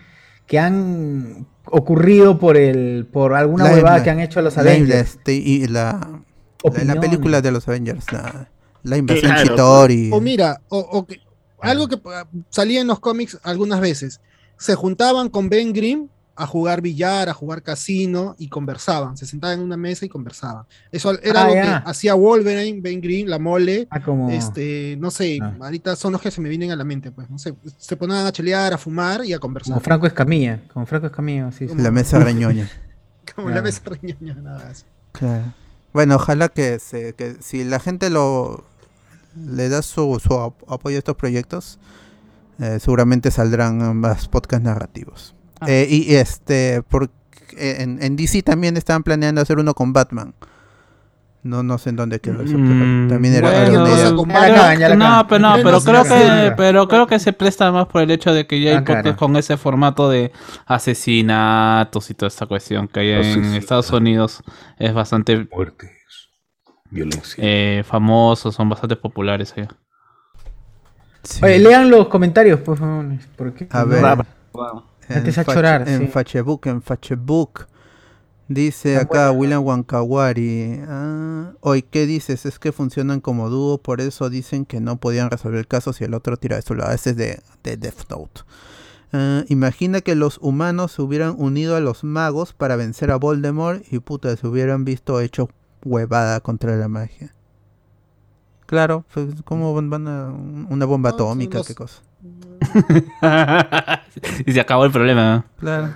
que 0.45 0.59
han 0.59 1.45
ocurrido 1.65 2.39
por 2.39 2.57
el 2.57 3.05
por 3.11 3.33
alguna 3.33 3.65
La- 3.65 3.73
huevada 3.73 3.97
la- 3.97 4.03
que 4.03 4.09
han 4.09 4.19
hecho 4.19 4.41
los 4.41 4.55
la- 4.55 4.61
Avengers. 4.61 4.95
este, 5.01 5.33
y 5.35 5.67
la 5.67 6.21
la, 6.63 6.83
la 6.95 6.99
película 6.99 7.41
de 7.41 7.51
los 7.51 7.67
Avengers 7.67 8.11
la, 8.11 8.49
la 8.87 8.97
invasión 8.97 9.31
Claro. 9.31 9.49
Chitori 9.49 10.09
O 10.13 10.19
mira, 10.21 10.61
o, 10.69 10.79
o 10.79 11.05
que- 11.05 11.19
algo 11.61 11.87
que 11.87 11.99
ah, 12.05 12.27
salía 12.49 12.81
en 12.81 12.87
los 12.87 12.99
cómics 12.99 13.37
algunas 13.43 13.79
veces. 13.81 14.21
Se 14.57 14.75
juntaban 14.75 15.29
con 15.29 15.49
Ben 15.49 15.73
Grimm 15.73 16.07
a 16.39 16.45
jugar 16.45 16.81
billar, 16.81 17.29
a 17.29 17.33
jugar 17.33 17.63
casino 17.63 18.35
y 18.37 18.47
conversaban. 18.49 19.17
Se 19.17 19.25
sentaban 19.25 19.57
en 19.57 19.65
una 19.65 19.75
mesa 19.77 20.05
y 20.05 20.09
conversaban. 20.09 20.65
Eso 20.91 21.19
era 21.23 21.41
Ah, 21.43 21.47
lo 21.47 21.53
ya. 21.55 21.61
que 21.83 21.89
hacía 21.89 22.13
Wolverine, 22.13 22.79
Ben 22.79 23.01
Grimm, 23.01 23.27
la 23.27 23.39
mole. 23.39 23.87
Ah, 23.89 23.99
como 24.03 24.29
Este, 24.29 24.95
no 24.99 25.09
sé, 25.09 25.39
Ah. 25.41 25.55
ahorita 25.59 25.95
son 25.95 26.13
los 26.13 26.21
que 26.21 26.29
se 26.29 26.39
me 26.39 26.47
vienen 26.49 26.69
a 26.71 26.75
la 26.75 26.83
mente, 26.83 27.09
pues, 27.11 27.27
no 27.29 27.39
sé, 27.39 27.55
se 27.77 27.95
ponían 27.97 28.23
a 28.27 28.31
chelear, 28.31 28.71
a 28.71 28.77
fumar 28.77 29.25
y 29.25 29.33
a 29.33 29.39
conversar. 29.39 29.73
como 29.73 29.83
Franco 29.83 30.05
Escamilla, 30.05 30.61
como 30.71 30.85
Franco 30.85 31.07
Escamilla, 31.07 31.51
sí, 31.51 31.67
sí. 31.67 31.73
la 31.75 31.89
mesa 31.89 32.19
reñoña 32.19 32.69
Como 33.35 33.49
la 33.49 33.61
mesa 33.63 33.81
reñoña, 33.85 34.35
nada 34.35 34.63
más. 34.63 34.85
Claro. 35.13 35.53
Bueno, 35.91 36.15
ojalá 36.17 36.49
que, 36.49 36.77
se, 36.77 37.13
que 37.13 37.37
si 37.39 37.63
la 37.63 37.79
gente 37.79 38.11
lo 38.11 38.63
le 39.45 39.69
da 39.69 39.81
su, 39.81 40.19
su 40.25 40.33
ap- 40.39 40.63
apoyo 40.71 40.95
a 40.95 40.99
estos 40.99 41.15
proyectos, 41.15 41.79
eh, 42.59 42.79
seguramente 42.79 43.29
saldrán 43.31 43.97
más 43.97 44.27
podcasts 44.27 44.63
narrativos. 44.65 45.35
Ah. 45.59 45.65
Eh, 45.69 45.87
y 45.89 46.15
este, 46.15 46.81
por, 46.83 47.09
en, 47.57 48.01
en 48.03 48.15
DC 48.15 48.41
también 48.43 48.77
estaban 48.77 49.03
planeando 49.03 49.41
hacer 49.41 49.57
uno 49.59 49.73
con 49.73 49.93
Batman. 49.93 50.33
No, 51.43 51.63
no 51.63 51.77
sé 51.77 51.91
en 51.91 51.95
dónde 51.95 52.19
quedó 52.19 52.41
eso, 52.41 52.57
Mm, 52.57 53.07
también 53.07 53.35
era, 53.35 53.49
bueno, 53.49 53.85
no, 54.97 55.27
pero 55.29 55.39
no, 55.39 55.55
pero 55.63 55.79
creo 55.81 56.03
que, 56.03 56.53
pero 56.57 56.87
creo 56.89 57.07
que 57.07 57.19
se 57.19 57.31
presta 57.31 57.71
más 57.71 57.85
por 57.87 58.01
el 58.01 58.11
hecho 58.11 58.33
de 58.33 58.45
que 58.47 58.59
ya 58.59 58.71
hay 58.71 58.75
Ah, 58.77 58.83
claro. 58.83 58.99
podcasts 59.01 59.19
con 59.19 59.35
ese 59.37 59.55
formato 59.55 60.09
de 60.09 60.33
asesinatos 60.65 62.09
y 62.09 62.13
toda 62.15 62.27
esta 62.27 62.47
cuestión 62.47 62.87
que 62.87 62.99
hay 62.99 63.09
en 63.11 63.19
Asesinatos. 63.19 63.57
Estados 63.57 63.91
Unidos 63.91 64.43
es 64.77 64.93
bastante 64.93 65.47
Muertes. 65.53 65.91
Violencia. 66.89 67.35
eh, 67.45 67.83
famosos, 67.85 68.55
son 68.55 68.69
bastante 68.69 68.95
populares 68.95 69.53
allá. 69.55 69.67
Sí. 71.23 71.41
Oye, 71.43 71.59
lean 71.59 71.89
los 71.89 72.07
comentarios, 72.07 72.59
por 72.61 72.77
favor. 72.77 73.05
Porque 73.35 73.67
A 73.71 73.83
ver. 73.83 74.03
En, 75.09 75.27
hizo 75.27 75.41
Fach- 75.41 75.53
chorar, 75.53 75.87
en 75.87 75.99
sí. 75.99 76.07
Facebook, 76.07 76.61
en 76.67 76.81
Facebook. 76.81 77.67
Dice 78.49 78.95
acá 78.97 79.31
buena. 79.31 79.59
William 79.59 79.65
Wankawari. 79.65 80.79
Ah, 80.87 81.51
Hoy, 81.59 81.81
¿qué 81.81 82.05
dices? 82.05 82.45
Es 82.45 82.59
que 82.59 82.71
funcionan 82.71 83.19
como 83.19 83.49
dúo, 83.49 83.77
por 83.77 83.99
eso 83.99 84.29
dicen 84.29 84.65
que 84.65 84.79
no 84.79 84.97
podían 84.97 85.29
resolver 85.29 85.59
el 85.59 85.67
caso 85.67 85.91
si 85.91 86.05
el 86.05 86.13
otro 86.13 86.37
tira 86.37 86.55
de 86.55 86.61
su 86.61 86.73
lado. 86.75 86.93
Ese 86.93 87.09
es 87.09 87.17
de, 87.17 87.41
de 87.63 87.75
Death 87.75 88.09
Note. 88.09 88.41
Ah, 89.11 89.43
imagina 89.49 89.99
que 90.01 90.15
los 90.15 90.37
humanos 90.41 90.93
se 90.93 91.01
hubieran 91.01 91.35
unido 91.37 91.75
a 91.75 91.81
los 91.81 92.05
magos 92.05 92.53
para 92.53 92.77
vencer 92.77 93.11
a 93.11 93.17
Voldemort 93.17 93.83
y 93.91 93.99
puta, 93.99 94.33
se 94.35 94.47
hubieran 94.47 94.85
visto 94.85 95.19
hecho 95.19 95.49
huevada 95.87 96.39
contra 96.41 96.75
la 96.75 96.87
magia. 96.87 97.33
Claro, 98.65 99.05
pues, 99.13 99.27
¿cómo 99.45 99.73
van 99.73 99.89
van 99.89 100.07
a 100.07 100.25
una 100.69 100.85
bomba 100.85 101.11
No, 101.11 101.17
son 101.17 101.27
atómica? 101.27 101.57
los- 101.59 101.67
¿Qué 101.67 101.75
cosa? 101.75 102.01
y 104.45 104.51
se 104.51 104.59
acabó 104.59 104.85
el 104.85 104.91
problema. 104.91 105.45
Claro. 105.59 105.95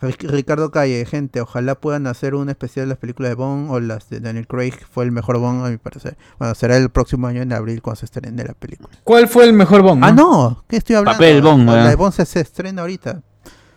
Ric- 0.00 0.30
Ricardo 0.30 0.70
Calle, 0.70 1.04
gente, 1.06 1.40
ojalá 1.40 1.74
puedan 1.74 2.06
hacer 2.06 2.34
un 2.36 2.48
especial 2.48 2.86
de 2.86 2.90
las 2.90 2.98
películas 2.98 3.30
de 3.30 3.34
Bond 3.34 3.70
o 3.70 3.80
las 3.80 4.08
de 4.08 4.20
Daniel 4.20 4.46
Craig. 4.46 4.72
Fue 4.88 5.04
el 5.04 5.10
mejor 5.10 5.38
Bond, 5.38 5.66
a 5.66 5.70
mi 5.70 5.76
parecer. 5.76 6.16
Bueno, 6.38 6.54
será 6.54 6.76
el 6.76 6.88
próximo 6.88 7.26
año 7.26 7.42
en 7.42 7.52
abril 7.52 7.82
cuando 7.82 7.98
se 7.98 8.04
estrene 8.06 8.44
la 8.44 8.54
película. 8.54 8.90
¿Cuál 9.02 9.26
fue 9.28 9.44
el 9.44 9.52
mejor 9.54 9.82
Bond? 9.82 10.04
Ah, 10.04 10.12
no, 10.12 10.62
¿qué 10.68 10.76
estoy 10.76 10.94
hablando? 10.96 11.16
Papel 11.18 11.42
Bond, 11.42 11.66
La 11.66 11.72
weón. 11.72 11.88
de 11.88 11.94
Bond 11.96 12.12
se, 12.12 12.24
se 12.26 12.40
estrena 12.40 12.82
ahorita. 12.82 13.22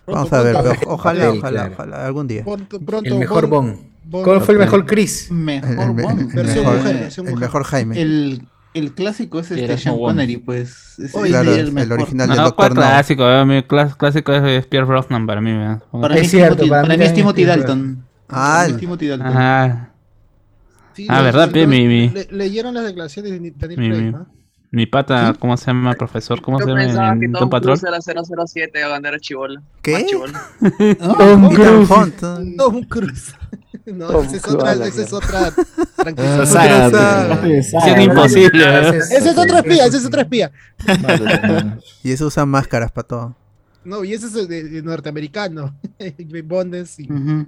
Vamos 0.05 0.29
Pronto, 0.29 0.35
a 0.35 0.41
ver, 0.43 0.55
pero 0.61 0.93
ojalá, 0.93 1.23
Papel, 1.25 1.39
ojalá, 1.39 1.59
claro. 1.69 1.73
ojalá, 1.73 2.05
algún 2.05 2.27
día. 2.27 2.43
Pronto, 2.43 2.79
pronto, 2.79 3.09
El 3.09 3.19
mejor 3.19 3.47
Bond. 3.47 3.90
Bond- 4.11 4.23
¿Cuál 4.25 4.41
fue 4.41 4.53
el 4.55 4.59
mejor 4.59 4.85
Chris? 4.85 5.31
Mejor 5.31 5.69
El, 5.69 5.79
el- 5.79 5.81
el 5.81 5.91
Bond. 6.03 6.33
Versión 6.33 6.65
mejor, 6.65 6.77
mujer, 6.77 6.95
versión 6.99 7.25
el 7.27 7.31
mujer. 7.33 7.47
mejor 7.47 7.63
Jaime. 7.63 8.01
El, 8.01 8.47
el 8.73 8.93
clásico 8.93 9.39
es 9.39 9.51
este 9.51 9.77
Sean. 9.77 9.97
Connery, 9.97 10.37
pues. 10.37 10.99
Es 10.99 11.11
claro, 11.13 11.51
el, 11.53 11.91
original 11.91 12.27
del 12.27 12.37
No, 12.37 12.43
Doctor 12.43 12.55
¿cuál 12.55 12.69
No. 12.69 12.75
clásico? 12.81 13.29
eh, 13.29 13.45
Mi 13.45 13.61
clas- 13.63 13.95
clásico 13.95 14.33
es 14.33 14.65
Pierre 14.67 14.85
Brosnan 14.85 15.25
para 15.25 15.39
mí. 15.41 15.51
¿verdad? 15.53 15.81
Para 15.91 16.15
Es 16.15 16.19
mí 16.21 16.25
es 16.25 16.31
cierto, 16.31 16.55
Timothy, 16.55 16.69
para 16.69 16.81
para 16.83 16.93
mí 16.93 16.97
mí 16.99 17.03
es 17.03 17.09
también 17.09 17.23
Timothy 17.25 17.41
es 17.41 17.47
Dalton. 17.47 18.05
Ah, 18.29 18.33
Para 18.33 18.59
mí 18.59 18.65
es 18.67 18.73
el- 18.73 18.79
Timothy 18.79 19.07
Dalton. 19.07 19.27
Ajá. 19.27 19.87
Sí, 20.93 21.07
Ah, 21.09 21.21
¿verdad? 21.21 21.49
Mi- 21.51 21.65
mi- 21.87 22.09
le- 22.09 22.27
leyeron 22.31 22.73
las 22.73 22.83
declaraciones 22.85 23.31
de 23.31 23.53
Daniel 23.57 23.79
Mi- 23.79 23.89
Craig, 23.89 24.01
mi- 24.03 24.11
¿no? 24.11 24.27
Mi 24.73 24.85
pata, 24.85 25.35
¿cómo 25.37 25.57
se 25.57 25.65
llama, 25.67 25.93
profesor? 25.95 26.41
¿Cómo 26.41 26.57
Yo 26.59 26.65
se 26.65 26.71
llama 26.87 27.13
en 27.13 27.33
Tom 27.33 27.49
Patrol? 27.49 27.77
Cruise 27.77 27.83
era 28.07 28.25
007 28.45 28.79
cuando 28.87 29.07
era 29.09 29.19
chibola. 29.19 29.61
¿Qué? 29.81 30.05
Chibolo. 30.05 30.31
Tom 31.17 31.49
Cruise. 31.53 31.89
Tom 32.57 32.83
Cruise. 32.83 33.35
No, 33.93 34.07
Tom 34.07 34.25
esa 34.25 34.35
es 34.37 34.47
otra, 34.47 34.73
esa 34.73 35.01
es 35.03 35.13
otra. 35.13 35.53
Esa 36.05 36.41
Otra 37.77 37.97
es 37.97 38.05
imposible. 38.05 38.63
¿eh? 38.65 38.97
Ese 38.97 39.29
es 39.29 39.37
otro 39.37 39.57
espía, 39.57 39.85
ese 39.85 39.97
es 39.97 40.05
otro 40.05 40.21
espía. 40.21 40.51
Y 42.03 42.11
eso 42.11 42.27
usa 42.27 42.45
máscaras 42.45 42.91
para 42.91 43.07
todo. 43.07 43.35
No, 43.83 44.03
y 44.03 44.13
ese 44.13 44.27
es 44.27 44.47
de, 44.47 44.63
de 44.63 44.81
norteamericano. 44.83 45.75
Bond 46.45 46.75
es- 46.75 46.99
y-. 46.99 47.07
No, 47.07 47.47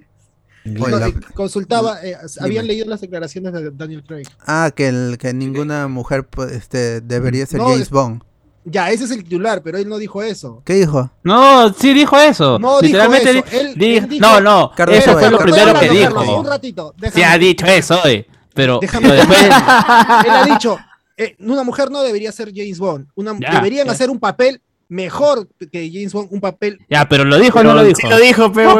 Bueno, 0.80 0.98
la- 1.00 1.12
consultaba, 1.34 2.04
eh, 2.06 2.16
habían 2.40 2.64
Dime. 2.64 2.74
leído 2.74 2.86
las 2.88 3.02
declaraciones 3.02 3.52
de 3.54 3.70
Daniel 3.72 4.04
Craig. 4.08 4.28
Ah, 4.48 4.72
que, 4.76 4.88
el, 4.88 5.18
que 5.20 5.34
ninguna 5.34 5.88
mujer 5.90 6.26
pues, 6.26 6.52
este, 6.54 7.02
debería 7.02 7.46
ser 7.46 7.60
No, 7.60 7.66
James 7.68 7.82
es- 7.82 7.90
Bond. 7.90 8.24
Ya, 8.66 8.90
ese 8.92 9.04
es 9.06 9.12
el 9.12 9.24
titular, 9.24 9.62
pero 9.62 9.78
él 9.78 9.90
no 9.90 9.98
dijo 9.98 10.22
eso. 10.24 10.62
¿Qué 10.66 10.74
dijo? 10.76 11.10
No, 11.24 11.74
sí 11.74 11.94
dijo 11.94 12.18
eso. 12.18 12.58
No 12.60 12.80
dijo 12.80 12.84
Literalmente 12.84 13.30
eso. 13.32 13.44
di- 13.52 13.58
Él- 13.58 13.76
di- 13.76 13.98
él 13.98 14.08
dijo- 14.10 14.22
no, 14.26 14.40
no. 14.42 14.72
Carlos, 14.76 14.98
eso 14.98 15.18
fue 15.18 15.30
lo 15.30 15.38
primero 15.40 15.74
que 15.74 15.88
Carlos, 15.88 16.04
Carlos, 16.04 16.24
dijo. 16.24 16.40
Un 16.40 16.46
ratito, 16.48 16.96
Se 17.14 17.26
ha 17.26 17.38
dicho 17.38 17.66
eso, 17.66 18.00
eh. 18.08 18.26
Pero, 18.54 18.80
Déjame 18.82 19.10
pero 19.10 19.20
después. 19.20 19.42
Él 20.26 20.32
ha 20.32 20.46
dicho, 20.46 20.78
eh, 21.18 21.36
una 21.40 21.64
mujer 21.64 21.90
no 21.92 22.02
debería 22.04 22.32
ser 22.32 22.52
James 22.56 22.78
Bond. 22.80 23.08
Una, 23.16 23.36
Ya, 23.40 23.56
deberían 23.56 23.88
ya. 23.88 23.92
hacer 23.94 24.10
un 24.10 24.20
papel 24.20 24.62
mejor 24.90 25.48
que 25.72 25.90
James 25.92 26.14
Bond, 26.14 26.28
un 26.32 26.40
papel... 26.40 26.78
Ya, 26.90 27.10
pero 27.10 27.26
lo 27.26 27.40
dijo 27.40 27.60
o 27.60 27.64
no 27.64 27.74
lo 27.74 27.84
dijo. 27.84 28.00
sí 28.00 28.08
lo 28.08 28.18
dijo, 28.20 28.52
pero, 28.54 28.76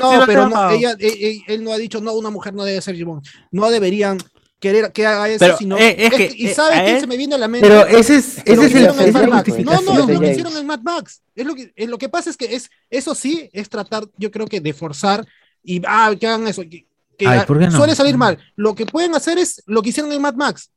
No, 0.00 0.24
pero 0.24 0.48
no, 0.48 0.68
dijo. 0.68 0.70
ella, 0.70 0.92
eh, 1.00 1.12
eh, 1.20 1.38
él 1.48 1.64
no 1.64 1.72
ha 1.72 1.76
dicho, 1.78 2.00
no, 2.00 2.12
una 2.14 2.30
mujer 2.30 2.54
no 2.54 2.62
debe 2.64 2.80
ser 2.80 2.94
James 2.94 3.06
Bond. 3.06 3.26
No 3.50 3.68
deberían 3.70 4.18
querer 4.58 4.92
que 4.92 5.06
haga 5.06 5.28
eso, 5.28 5.38
Pero, 5.38 5.56
sino... 5.56 5.78
eh, 5.78 5.94
es 5.98 6.10
que, 6.14 6.32
y 6.34 6.48
eh, 6.48 6.54
sabe 6.54 6.74
a 6.76 6.84
qué 6.84 6.94
él- 6.94 7.00
se 7.00 7.06
me 7.06 7.16
viene 7.16 7.34
a 7.34 7.38
la 7.38 7.48
mente. 7.48 7.68
Pero 7.68 7.86
ese 7.86 8.16
es, 8.16 8.38
ese 8.38 8.44
que 8.44 8.66
es 8.66 8.74
el, 8.74 8.86
en 8.86 9.12
Mad 9.12 9.28
Max. 9.28 9.58
No, 9.64 9.80
no, 9.82 10.06
lo 10.06 10.20
que 10.20 10.30
hicieron 10.30 10.56
en 10.56 10.66
Mad 10.66 10.80
Max. 10.80 11.22
Es 11.34 11.46
lo 11.46 11.54
que, 11.54 11.72
es 11.76 11.88
lo 11.88 11.98
que 11.98 12.08
pasa 12.08 12.30
es 12.30 12.36
que 12.36 12.54
es, 12.56 12.70
eso 12.90 13.14
sí 13.14 13.48
es 13.52 13.68
tratar, 13.68 14.04
yo 14.16 14.30
creo 14.30 14.46
que 14.46 14.60
de 14.60 14.72
forzar 14.72 15.26
y 15.62 15.82
ah, 15.86 16.12
que 16.18 16.26
hagan 16.26 16.46
eso. 16.48 16.62
Que, 16.62 16.86
que 17.16 17.26
Ay, 17.26 17.40
ah, 17.40 17.46
¿por 17.46 17.58
qué 17.58 17.66
no? 17.66 17.76
suele 17.76 17.94
salir 17.94 18.16
mal. 18.16 18.38
Lo 18.56 18.74
que 18.74 18.86
pueden 18.86 19.14
hacer 19.14 19.38
es 19.38 19.62
lo 19.66 19.82
que 19.82 19.90
hicieron 19.90 20.12
en 20.12 20.22
Mad 20.22 20.34
Max. 20.34 20.70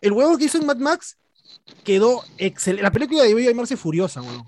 El 0.00 0.12
huevo 0.12 0.36
que 0.36 0.44
hizo 0.44 0.58
en 0.58 0.66
Mad 0.66 0.76
Max 0.78 1.16
quedó 1.84 2.22
excelente. 2.38 2.82
La 2.82 2.92
película 2.92 3.22
debió 3.22 3.48
llamarse 3.48 3.76
Furiosa, 3.76 4.20
huevón. 4.20 4.46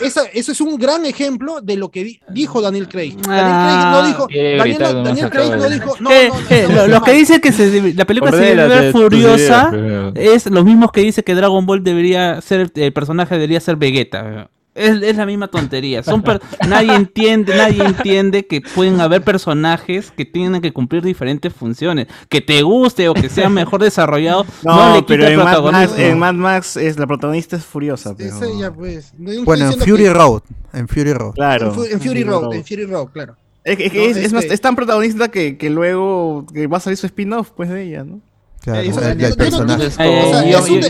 Esa- 0.00 0.24
eso 0.32 0.52
es 0.52 0.60
un 0.60 0.76
gran 0.78 1.04
ejemplo 1.06 1.60
de 1.60 1.76
lo 1.76 1.90
que 1.90 2.04
di- 2.04 2.20
dijo 2.28 2.60
Daniel 2.60 2.88
Craig. 2.88 3.16
Daniel 3.26 3.26
Craig 3.26 3.90
no 3.92 4.06
dijo. 4.06 4.26
Quiere 4.26 4.56
Daniel, 4.58 5.24
no- 5.24 5.30
Craig 5.30 5.50
no 5.56 5.68
dijo. 5.68 5.96
No, 6.00 6.10
Eh, 6.10 6.30
eh, 6.50 6.66
lo- 6.74 6.86
los 6.88 7.02
que 7.02 7.12
dicen 7.12 7.40
que 7.40 7.52
se 7.52 7.94
la 7.94 8.04
película 8.04 8.30
se 8.32 8.38
debe 8.38 8.68
ver 8.68 8.92
furiosa 8.92 9.70
ideas, 9.72 10.12
es 10.16 10.46
los 10.46 10.64
mismos 10.64 10.90
que 10.92 11.00
dice 11.02 11.22
que 11.22 11.34
Dragon 11.34 11.64
Ball 11.66 11.82
debería 11.84 12.40
ser 12.40 12.70
el 12.74 12.92
personaje 12.92 13.34
debería 13.34 13.60
ser 13.60 13.76
Vegeta. 13.76 14.48
Es, 14.74 15.02
es 15.02 15.16
la 15.16 15.26
misma 15.26 15.48
tontería. 15.48 16.02
Son 16.02 16.22
per- 16.22 16.40
nadie 16.66 16.94
entiende, 16.94 17.54
nadie 17.54 17.84
entiende 17.84 18.46
que 18.46 18.62
pueden 18.62 19.00
haber 19.02 19.20
personajes 19.22 20.10
que 20.16 20.24
tienen 20.24 20.62
que 20.62 20.72
cumplir 20.72 21.02
diferentes 21.02 21.52
funciones. 21.52 22.06
Que 22.30 22.40
te 22.40 22.62
guste 22.62 23.08
o 23.10 23.14
que 23.14 23.28
sea 23.28 23.50
mejor 23.50 23.82
desarrollado, 23.82 24.46
no, 24.64 24.74
No, 24.74 24.94
le 24.94 25.00
quita 25.00 25.06
pero 25.08 25.26
en 25.28 25.36
Mad, 25.36 25.44
Max, 25.44 25.52
protagonismo. 25.60 25.96
en 25.98 26.18
Mad 26.18 26.34
Max 26.34 26.76
es, 26.78 26.98
la 26.98 27.06
protagonista 27.06 27.56
es 27.56 27.64
furiosa. 27.66 28.14
Pero... 28.16 28.34
Pues. 28.74 29.12
No, 29.18 29.44
Bueno, 29.44 29.66
en 29.70 29.78
Fury 29.78 30.08
Road. 30.08 30.42
En 30.72 30.88
Fury 30.88 31.12
Road. 31.12 31.34
Claro. 31.34 31.66
En, 31.66 31.74
Fu- 31.74 31.84
en 31.84 32.00
Fury 32.00 32.24
Road, 32.24 32.54
en 32.54 32.64
Fury 32.64 32.86
Road, 32.86 33.08
claro. 33.12 33.36
Es, 33.64 33.76
que- 33.76 33.86
es 33.86 33.92
No, 33.94 34.00
es, 34.00 34.16
es 34.16 34.32
más, 34.32 34.42
este- 34.44 34.54
es 34.54 34.60
tan 34.62 34.74
protagonista 34.74 35.28
que, 35.28 35.58
que 35.58 35.68
luego 35.68 36.46
que 36.52 36.66
va 36.66 36.78
a 36.78 36.80
salir 36.80 36.96
su 36.96 37.06
spin-off 37.06 37.50
pues 37.54 37.68
de 37.68 37.82
ella, 37.82 38.04
¿no? 38.04 38.20
Claro, 38.62 38.80
Eso- 38.80 39.00
el, 39.00 39.06
yo- 39.06 39.10
el 39.12 39.18
yo 39.18 39.28
no- 39.30 39.36
personaje. 39.36 39.86
O 39.86 39.90
sea, 39.90 40.06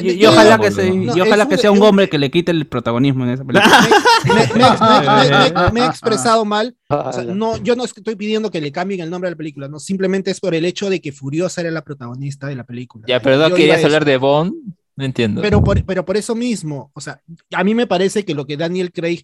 y- 0.02 0.26
ojalá 0.26 0.58
que, 0.58 0.70
no, 0.70 0.76
se- 0.76 0.86
y 0.88 0.96
no, 0.96 1.12
ojalá 1.24 1.42
es 1.44 1.48
que 1.48 1.54
un 1.54 1.60
sea 1.60 1.70
de- 1.70 1.76
un 1.76 1.82
un- 1.82 1.88
hombre 1.88 2.08
que 2.10 2.18
le 2.18 2.30
quite 2.30 2.50
el 2.52 2.66
protagonismo 2.66 3.24
en 3.24 3.30
esa 3.30 3.44
película. 3.44 3.72
me, 4.26 4.34
me- 4.34 4.46
me- 4.46 5.50
me- 5.50 5.50
me- 5.64 5.72
me 5.72 5.80
he 5.84 5.86
expresado 5.86 6.44
mal. 6.44 6.76
O 6.88 7.12
sea, 7.12 7.22
no, 7.24 7.56
yo 7.62 7.74
no 7.74 7.84
estoy 7.84 8.14
pidiendo 8.16 8.50
que 8.50 8.60
le 8.60 8.70
cambien 8.72 9.00
el 9.00 9.08
nombre 9.10 9.28
de 9.28 9.32
la 9.34 9.38
película, 9.38 9.68
no, 9.68 9.78
simplemente 9.80 10.30
es 10.30 10.38
por 10.40 10.54
el 10.54 10.64
hecho 10.66 10.90
de 10.90 11.00
que 11.00 11.12
Furiosa 11.12 11.62
era 11.62 11.70
la 11.70 11.82
protagonista 11.82 12.46
de 12.46 12.56
la 12.56 12.64
película. 12.64 13.06
Ya, 13.08 13.20
pero 13.20 13.36
no 13.38 13.54
querías 13.54 13.82
hablar 13.84 14.04
de 14.04 14.16
Bond. 14.18 14.54
No 14.94 15.04
entiendo. 15.06 15.40
Pero 15.40 15.64
por, 15.64 15.82
pero 15.86 16.04
por 16.04 16.18
eso 16.18 16.34
mismo, 16.34 16.90
o 16.92 17.00
sea, 17.00 17.22
a 17.54 17.64
mí 17.64 17.74
me 17.74 17.86
parece 17.86 18.26
que 18.26 18.34
lo 18.34 18.44
que 18.44 18.58
Daniel 18.58 18.92
Craig, 18.92 19.22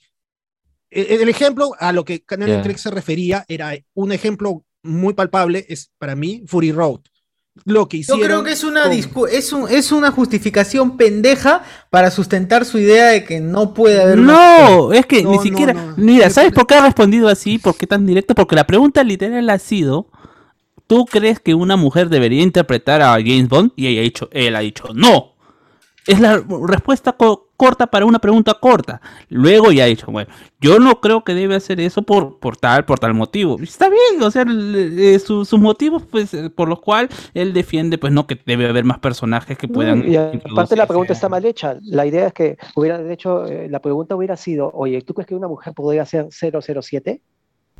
el, 0.90 1.20
el 1.20 1.28
ejemplo 1.28 1.72
a 1.78 1.92
lo 1.92 2.06
que 2.06 2.24
Daniel. 2.26 2.62
Craig 2.62 2.78
se 2.78 2.90
refería 2.90 3.44
era 3.48 3.72
un 3.92 4.12
ejemplo 4.12 4.64
muy 4.82 5.12
palpable, 5.12 5.66
es 5.68 5.90
para 5.98 6.16
mí 6.16 6.42
Fury 6.46 6.72
Road. 6.72 7.00
Lo 7.64 7.88
que 7.88 7.98
Yo 7.98 8.00
hicieron. 8.14 8.22
creo 8.24 8.44
que 8.44 8.52
es 8.52 8.64
una, 8.64 8.84
con- 9.12 9.28
es, 9.30 9.52
un, 9.52 9.68
es 9.68 9.92
una 9.92 10.10
justificación 10.10 10.96
pendeja 10.96 11.62
para 11.90 12.10
sustentar 12.10 12.64
su 12.64 12.78
idea 12.78 13.06
de 13.08 13.24
que 13.24 13.40
no 13.40 13.74
puede 13.74 14.00
haber 14.02 14.20
una 14.20 14.32
No, 14.68 14.92
es 14.92 15.04
que 15.06 15.22
No, 15.22 15.30
ni 15.32 15.36
no, 15.36 15.42
siquiera. 15.42 15.72
no. 15.74 15.94
Mira, 15.96 16.30
¿sabes 16.30 16.52
por 16.52 16.66
qué 16.66 16.74
ha 16.76 16.84
respondido 16.84 17.28
así? 17.28 17.58
¿Por 17.58 17.76
qué 17.76 17.86
tan 17.86 18.06
directo? 18.06 18.34
Porque 18.34 18.56
la 18.56 18.66
pregunta 18.66 19.02
literal 19.04 19.48
ha 19.50 19.58
sido: 19.58 20.06
¿Tú 20.86 21.04
crees 21.04 21.40
que 21.40 21.54
una 21.54 21.76
mujer 21.76 22.08
debería 22.08 22.42
interpretar 22.42 23.02
a 23.02 23.12
James 23.14 23.48
Bond? 23.48 23.72
Y 23.76 23.86
ella 23.88 24.00
ha 24.00 24.04
dicho, 24.04 24.28
él 24.32 24.56
ha 24.56 24.60
dicho, 24.60 24.84
¡No! 24.94 25.34
Es 26.06 26.20
la 26.20 26.42
respuesta 26.66 27.12
co- 27.12 27.47
corta 27.58 27.86
para 27.88 28.06
una 28.06 28.18
pregunta 28.20 28.54
corta. 28.54 29.02
Luego 29.28 29.72
ya 29.72 29.84
ha 29.84 29.86
dicho, 29.88 30.06
bueno, 30.10 30.30
yo 30.60 30.78
no 30.78 31.00
creo 31.00 31.24
que 31.24 31.34
debe 31.34 31.56
hacer 31.56 31.80
eso 31.80 32.02
por, 32.02 32.38
por 32.38 32.56
tal, 32.56 32.84
por 32.86 32.98
tal 33.00 33.12
motivo. 33.14 33.58
Está 33.60 33.90
bien, 33.90 34.22
o 34.22 34.30
sea, 34.30 34.46
eh, 34.48 35.18
su- 35.18 35.44
sus 35.44 35.58
motivos, 35.60 36.04
pues, 36.10 36.32
eh, 36.34 36.48
por 36.50 36.68
los 36.68 36.80
cuales 36.80 37.10
él 37.34 37.52
defiende, 37.52 37.98
pues, 37.98 38.12
no, 38.12 38.26
que 38.28 38.40
debe 38.46 38.68
haber 38.68 38.84
más 38.84 39.00
personajes 39.00 39.58
que 39.58 39.66
puedan. 39.68 40.08
y 40.10 40.16
aparte 40.16 40.76
la 40.76 40.86
pregunta 40.86 41.12
está 41.12 41.28
mal 41.28 41.44
hecha. 41.44 41.76
La 41.82 42.06
idea 42.06 42.28
es 42.28 42.32
que 42.32 42.56
hubiera, 42.76 42.96
de 42.98 43.12
hecho, 43.12 43.44
eh, 43.46 43.68
la 43.68 43.80
pregunta 43.80 44.14
hubiera 44.14 44.36
sido, 44.36 44.70
oye, 44.72 45.02
¿tú 45.02 45.12
crees 45.12 45.26
que 45.26 45.34
una 45.34 45.48
mujer 45.48 45.74
podría 45.74 46.06
ser 46.06 46.28
007? 46.30 47.20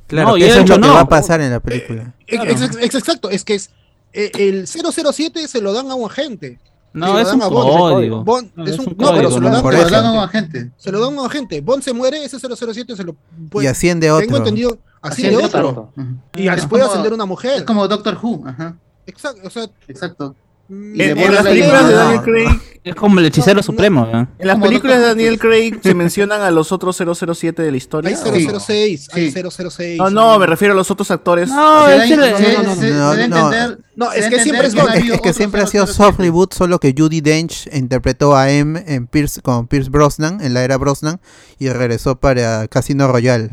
Claro, 0.08 0.30
No, 0.30 0.34
que 0.34 0.40
eso 0.46 0.50
es 0.50 0.56
lo 0.56 0.62
dicho 0.64 0.74
que 0.74 0.80
no. 0.88 0.94
va 0.94 1.00
a 1.00 1.08
pasar 1.08 1.40
en 1.40 1.50
la 1.52 1.60
película. 1.60 2.14
Ex- 2.26 2.76
exacto, 2.96 3.30
es 3.30 3.44
que 3.44 3.54
es 3.54 3.70
eh, 4.12 4.32
el 4.38 4.66
007 4.66 5.46
se 5.46 5.60
lo 5.60 5.72
dan 5.72 5.88
a 5.90 5.94
un 5.94 6.10
agente. 6.10 6.58
No, 6.92 7.18
es 7.18 7.32
un 7.32 7.40
código. 7.40 8.24
Bond 8.24 8.50
No, 8.56 8.64
es 8.64 8.70
es 8.70 8.78
un, 8.78 8.88
un 8.88 8.96
no, 8.98 9.12
pero 9.14 9.30
se 9.30 9.40
lo 9.40 9.50
dan, 9.50 9.62
se 9.62 9.90
lo 9.90 9.96
a 9.98 10.12
un 10.12 10.18
agente. 10.18 10.70
se 10.76 10.92
lo 10.92 11.00
dan 11.00 11.18
a 11.18 11.20
un 11.20 11.26
agente. 11.26 11.60
Bond 11.60 11.82
se 11.82 11.92
muere, 11.92 12.24
ese 12.24 12.38
007 12.38 12.96
se 12.96 13.04
lo 13.04 13.14
puede- 13.50 13.66
y 13.66 13.68
asciende 13.68 14.06
Tengo 14.06 14.16
otro. 14.22 14.36
entendido, 14.38 14.78
así 15.02 15.22
de 15.22 15.28
Asciende 15.28 15.44
otro. 15.46 15.92
Y 16.34 16.48
Es 16.48 16.52
así 16.58 16.66
puede 16.66 16.84
ascender 16.84 17.12
una 17.12 17.26
mujer. 17.26 17.58
Es 17.58 17.62
como 17.62 17.86
Doctor 17.86 18.18
Who. 18.22 18.44
Ajá. 18.46 18.76
Exacto, 19.06 19.40
o 19.46 19.50
sea, 19.50 19.68
Exacto. 19.86 20.34
En, 20.70 21.16
las 21.16 21.32
la 21.34 21.42
películas 21.50 21.88
de. 21.88 21.94
Daniel 21.94 22.16
No, 22.16 22.22
Craig, 22.22 22.60
Es 22.84 22.94
como 22.94 23.18
el 23.20 23.26
hechicero 23.26 23.56
No, 23.56 23.62
supremo, 23.62 24.06
¿eh? 24.12 24.26
en 24.38 24.46
las 24.46 24.58
películas 24.60 24.98
de 24.98 25.06
Daniel. 25.06 25.38
Craig 25.38 25.78
se 25.82 25.94
mencionan 25.94 26.42
a 26.42 26.50
los 26.50 26.72
otros 26.72 26.96
007 26.96 27.62
de 27.62 27.70
la 27.70 27.76
historia. 27.76 28.10
hay 28.10 28.46
¿o 28.46 28.60
006, 28.60 29.08
hay 29.12 29.30
Sí. 29.30 29.42
006. 29.42 29.98
No, 29.98 30.10
no, 30.10 30.38
me 30.38 30.46
refiero 30.46 30.74
a 30.74 30.76
los 30.76 30.90
otros 30.90 31.10
actores. 31.10 31.48
No, 31.48 31.86
Se 31.86 32.06
se- 32.08 32.16
no, 32.16 33.14
entender- 33.14 33.78
es 34.14 34.26
que 34.28 34.40
siempre 34.42 34.66
es 34.68 34.74
que 34.74 34.80
Es, 34.80 35.10
es 35.14 35.20
que 35.20 35.32
siempre 35.32 35.62
ha 35.62 35.66
sido 35.66 35.86
007. 35.86 35.96
soft 35.96 36.18
reboot, 36.20 36.52
solo 36.54 36.78
que 36.78 36.94
Judy 36.96 37.20
Dench 37.20 37.68
interpretó 37.72 38.36
a 38.36 38.50
M 38.50 38.82
en 38.86 39.06
Pierce, 39.06 39.40
con 39.42 39.66
Pierce 39.68 39.90
Brosnan, 39.90 40.40
en 40.42 40.54
la 40.54 40.62
era 40.64 40.76
Brosnan, 40.76 41.20
y 41.58 41.68
regresó 41.70 42.18
para 42.20 42.68
Casino 42.68 43.08
Royale. 43.10 43.50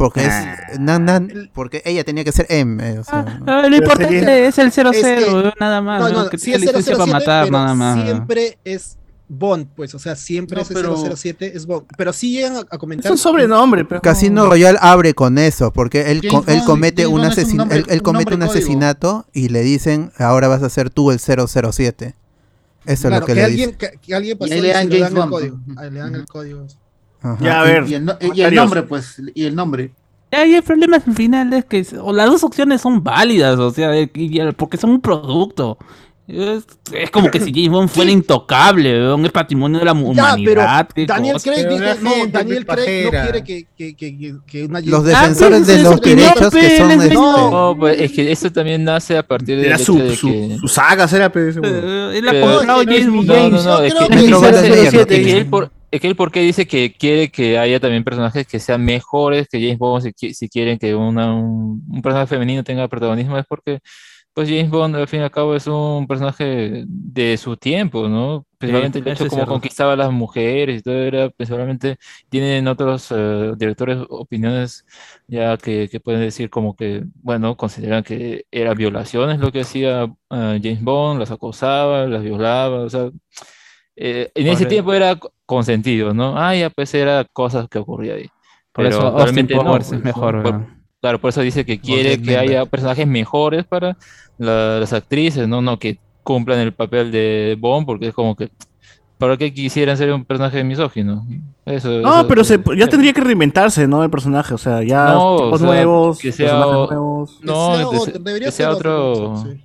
Porque 0.00 0.20
Ah. 0.22 0.56
es 0.72 0.78
nan, 0.80 1.04
nan, 1.04 1.50
porque 1.52 1.82
ella 1.84 2.04
tenía 2.04 2.24
que 2.24 2.32
ser 2.32 2.46
M. 2.48 2.82
eh, 2.82 2.98
o 3.00 3.04
sea, 3.04 3.20
¿no? 3.22 3.44
Ah, 3.46 3.68
lo 3.68 3.76
importante 3.76 4.18
sería- 4.20 4.46
es 4.48 4.58
el 4.58 4.72
00, 4.72 4.90
Es 4.92 5.52
que- 5.52 5.60
nada 5.60 5.82
más. 5.82 6.00
No, 6.00 6.08
¿no? 6.08 6.24
no, 6.24 6.30
que 6.30 6.38
sí 6.38 6.54
es 6.54 6.60
licencia 6.62 6.94
007, 6.94 6.98
para 6.98 7.12
matar, 7.18 7.44
pero 7.44 7.58
nada 7.58 7.74
más. 7.74 8.02
siempre 8.02 8.58
es 8.64 8.96
Bond, 9.28 9.68
pues, 9.76 9.94
o 9.94 9.98
sea, 9.98 10.16
siempre 10.16 10.56
No, 10.56 10.62
ese 10.62 10.72
pero- 10.72 10.96
007 10.96 11.52
es 11.54 11.66
Bond. 11.66 11.84
Pero 11.98 12.14
sí 12.14 12.32
llegan 12.32 12.56
a, 12.56 12.58
a 12.60 12.62
Es 12.72 12.78
comentar. 12.78 13.12
un 13.12 13.18
sobrenombre, 13.18 13.84
pero. 13.84 14.00
Casino 14.00 14.46
Royale 14.46 14.78
abre 14.80 15.12
con 15.12 15.36
eso, 15.36 15.70
porque 15.70 16.10
él, 16.10 16.26
co- 16.26 16.44
él 16.46 16.62
comete, 16.64 17.02
James 17.02 17.14
un, 17.18 17.24
es 17.26 17.36
un 17.36 17.44
asesin- 17.44 17.56
nombre- 17.56 17.78
él, 17.80 17.84
él 17.90 17.98
un 17.98 18.02
comete 18.02 18.34
un 18.34 18.40
código. 18.40 18.52
asesinato 18.52 19.26
y 19.34 19.50
le 19.50 19.60
dicen, 19.60 20.12
ahora 20.18 20.48
vas 20.48 20.62
a 20.62 20.70
ser 20.70 20.88
tú 20.88 21.10
el 21.10 21.20
007. 21.20 22.14
Eso 22.86 23.02
Claro, 23.08 23.16
es 23.16 23.20
lo 23.20 23.26
que, 23.26 23.32
que, 23.32 23.34
le 23.40 23.44
alguien, 23.44 23.70
dicen. 23.78 23.90
que, 23.92 23.98
que 24.00 24.14
alguien 24.14 24.38
pasó 24.38 24.54
y 24.54 24.60
le 24.62 24.68
dan 24.68 24.82
se 24.84 24.94
le 24.94 25.00
dan 25.00 25.16
el 25.18 25.28
código. 25.28 25.58
Ah, 25.76 25.84
le 25.84 26.00
dan 26.00 26.14
el 26.14 26.26
código. 26.26 26.66
Ajá. 27.22 27.38
Ya, 27.40 27.62
a 27.62 27.66
Y- 27.66 27.68
ver. 27.72 27.88
Y 27.88 27.94
el, 27.94 28.04
no- 28.04 28.16
y 28.34 28.40
el 28.42 28.54
nombre, 28.54 28.82
pues. 28.82 29.20
Y 29.34 29.44
el 29.44 29.54
nombre. 29.54 29.92
Ya, 30.32 30.46
y 30.46 30.54
el 30.54 30.62
problema 30.62 30.96
al 31.04 31.14
final 31.14 31.52
es 31.52 31.64
que 31.64 31.84
o 32.00 32.12
las 32.12 32.26
dos 32.30 32.44
opciones 32.44 32.80
son 32.80 33.02
válidas, 33.02 33.58
o 33.58 33.70
sea, 33.72 33.98
y 34.00 34.40
porque 34.56 34.76
son 34.76 34.90
un 34.90 35.00
producto. 35.00 35.76
Es, 36.28 36.64
es 36.92 37.10
como 37.10 37.28
que 37.28 37.40
si 37.40 37.52
James 37.52 37.70
Bond 37.70 37.88
fuera 37.90 38.08
intocable, 38.12 38.92
weón, 39.02 39.26
es 39.26 39.32
patrimonio 39.32 39.80
de 39.80 39.84
la 39.84 39.92
Ya, 39.94 39.98
humanidad. 40.00 40.88
pero 40.94 41.06
Daniel 41.08 41.32
cosa. 41.34 41.50
Craig 41.50 41.68
dijo, 41.68 41.84
no, 42.02 42.10
Daniel 42.30 42.64
Craig 42.66 43.04
no 43.06 43.10
quiere 43.10 43.42
que, 43.42 43.66
que, 43.76 43.96
que, 43.96 44.34
que- 44.46 44.64
una 44.66 44.78
Los 44.80 45.00
Ah, 45.06 45.22
defensores 45.22 45.58
pues, 45.64 45.66
de 45.66 45.82
los 45.82 46.00
derechos 46.00 46.50
que 46.54 46.76
son... 46.78 46.90
este, 46.92 47.14
No. 47.14 47.50
No, 47.50 47.76
pues 47.76 48.00
es 48.00 48.12
que 48.12 48.30
eso 48.30 48.52
también 48.52 48.84
nace 48.84 49.18
a 49.18 49.26
partir 49.26 49.56
del 49.56 49.66
Era 49.66 49.78
su, 49.78 49.98
de 49.98 50.14
su, 50.14 50.28
que... 50.28 50.56
su 50.60 50.68
saga, 50.68 51.08
será, 51.08 51.32
pero. 51.32 51.48
Eh, 51.64 52.18
él 52.18 52.28
ha 52.28 52.30
Pero- 52.30 52.46
comprado 52.58 52.84
No, 52.84 52.92
James 52.92 53.06
no 53.06 53.22
No, 53.24 53.34
Bond. 53.34 53.52
no, 53.52 53.62
no, 53.64 53.78
Yo 53.80 53.84
es 53.84 53.94
que, 53.94 54.28
¿no? 54.30 55.38
él 55.38 55.46
por- 55.46 55.72
es 55.90 56.00
que 56.00 56.06
él 56.06 56.16
porque 56.16 56.40
dice 56.40 56.66
que 56.66 56.92
quiere 56.92 57.30
que 57.30 57.58
haya 57.58 57.80
también 57.80 58.04
personajes 58.04 58.46
que 58.46 58.60
sean 58.60 58.84
mejores 58.84 59.48
que 59.48 59.60
James 59.60 59.78
Bond, 59.78 60.12
si, 60.16 60.34
si 60.34 60.48
quieren 60.48 60.78
que 60.78 60.94
una, 60.94 61.34
un, 61.34 61.84
un 61.88 62.02
personaje 62.02 62.28
femenino 62.28 62.64
tenga 62.64 62.88
protagonismo, 62.88 63.38
es 63.38 63.46
porque 63.46 63.80
pues 64.32 64.48
James 64.48 64.70
Bond 64.70 64.94
al 64.94 65.08
fin 65.08 65.20
y 65.20 65.22
al 65.24 65.30
cabo 65.30 65.56
es 65.56 65.66
un 65.66 66.06
personaje 66.06 66.84
de 66.86 67.36
su 67.36 67.56
tiempo, 67.56 68.08
¿no? 68.08 68.46
Principalmente 68.58 69.00
el 69.00 69.08
eso 69.08 69.24
hecho 69.24 69.34
cierto. 69.34 69.50
conquistaba 69.50 69.94
a 69.94 69.96
las 69.96 70.12
mujeres 70.12 70.78
y 70.80 70.82
todo 70.82 70.94
era, 70.94 71.30
principalmente 71.30 71.96
tienen 72.28 72.68
otros 72.68 73.08
eh, 73.10 73.52
directores 73.56 73.98
opiniones 74.08 74.84
ya 75.26 75.56
que, 75.56 75.88
que 75.90 75.98
pueden 75.98 76.20
decir 76.20 76.48
como 76.50 76.76
que, 76.76 77.04
bueno, 77.22 77.56
consideran 77.56 78.04
que 78.04 78.46
era 78.50 78.74
violaciones 78.74 79.40
lo 79.40 79.50
que 79.50 79.62
hacía 79.62 80.04
eh, 80.04 80.60
James 80.62 80.82
Bond, 80.82 81.18
las 81.20 81.30
acosaba, 81.30 82.06
las 82.06 82.22
violaba, 82.22 82.82
o 82.82 82.90
sea, 82.90 83.10
eh, 84.02 84.30
en 84.34 84.46
ese 84.48 84.64
tiempo 84.66 84.92
era 84.94 85.14
co- 85.16 85.30
consentido, 85.46 86.14
¿no? 86.14 86.36
Ah, 86.38 86.54
ya 86.56 86.70
pues 86.70 86.92
era 86.94 87.24
cosas 87.32 87.68
que 87.68 87.78
ocurría 87.78 88.14
ahí. 88.14 88.28
Por 88.72 88.84
Pero 88.86 88.88
eso 88.88 89.02
no, 89.04 89.10
Powers 89.64 89.86
es 89.86 89.88
pues, 89.92 90.04
mejor. 90.04 90.42
Por- 90.42 90.66
claro, 91.00 91.20
por 91.20 91.28
eso 91.30 91.40
dice 91.42 91.64
que 91.66 91.78
quiere 91.80 92.20
que 92.20 92.36
haya 92.36 92.64
personajes 92.66 93.06
mejores 93.06 93.64
para 93.64 93.96
la- 94.38 94.78
las 94.80 94.92
actrices, 94.92 95.46
¿no? 95.46 95.60
No 95.60 95.78
que 95.78 95.98
cumplan 96.22 96.58
el 96.60 96.72
papel 96.72 97.10
de 97.12 97.56
Bond, 97.58 97.84
porque 97.86 98.08
es 98.08 98.14
como 98.14 98.36
que, 98.36 98.48
¿para 99.18 99.36
qué 99.36 99.52
quisieran 99.52 99.96
ser 99.96 100.12
un 100.12 100.24
personaje 100.24 100.62
misógino? 100.64 101.26
Eso, 101.66 101.88
No, 102.00 102.20
eso- 102.20 102.28
pero 102.28 102.44
se, 102.44 102.58
ya 102.76 102.86
tendría 102.86 103.12
que 103.12 103.20
reinventarse, 103.20 103.86
¿no? 103.86 104.02
El 104.04 104.10
personaje, 104.10 104.54
o 104.54 104.58
sea, 104.58 104.82
ya 104.82 105.12
No, 105.12 105.34
o 105.34 105.44
tipos 105.44 105.60
sea, 105.60 105.66
nuevos, 105.68 106.18
que 106.18 106.32
sea 106.32 106.46
personajes 106.52 106.90
nuevos. 106.90 107.38
No, 107.42 107.52
Que 107.70 107.76
sea 107.76 107.76
de- 107.78 107.84
otro, 107.98 108.18
debería 108.20 108.46
que 108.48 108.52
sea 108.52 108.66
ser 108.68 108.74
otro, 108.76 109.12
otro, 109.12 109.36
sí. 109.50 109.60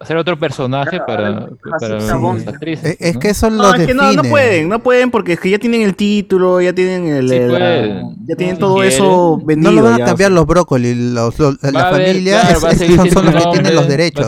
Hacer 0.00 0.16
otro 0.16 0.38
personaje 0.38 0.98
para, 1.06 1.48
para 1.80 2.16
Bond. 2.16 2.44
las 2.44 2.54
actrices. 2.54 2.96
Es, 2.98 3.00
es 3.00 3.14
¿no? 3.14 3.20
que 3.20 3.28
eso 3.30 3.50
No, 3.50 3.56
lo 3.62 3.74
es 3.74 3.86
que 3.86 3.94
no, 3.94 4.12
no 4.12 4.22
pueden, 4.22 4.68
no 4.68 4.78
pueden 4.82 5.10
porque 5.10 5.34
es 5.34 5.40
que 5.40 5.50
ya 5.50 5.58
tienen 5.58 5.82
el 5.82 5.94
título, 5.94 6.60
ya 6.60 6.72
tienen 6.72 7.06
el, 7.06 7.28
Sí 7.28 7.34
el- 7.36 7.48
pueden. 7.50 8.16
ya 8.26 8.36
tienen 8.36 8.56
Si 8.56 8.60
todo 8.60 8.74
quieren. 8.76 8.92
eso 8.92 9.38
No 9.40 9.46
vendido. 9.46 9.72
lo 9.72 9.82
van 9.82 9.94
a 9.94 9.98
ya, 9.98 10.04
cambiar 10.06 10.30
sea. 10.30 10.34
los 10.36 10.46
brócoli, 10.46 10.94
los, 11.12 11.38
los- 11.38 11.56
Va 11.56 11.70
la 11.70 11.90
familia 11.90 12.40
claro, 12.40 12.58
es- 12.68 12.78
son, 13.12 13.24
los 13.26 13.34
que 13.34 13.40
tienen 13.40 13.46
hombre, 13.46 13.74
los 13.74 13.88
derechos. 13.88 14.26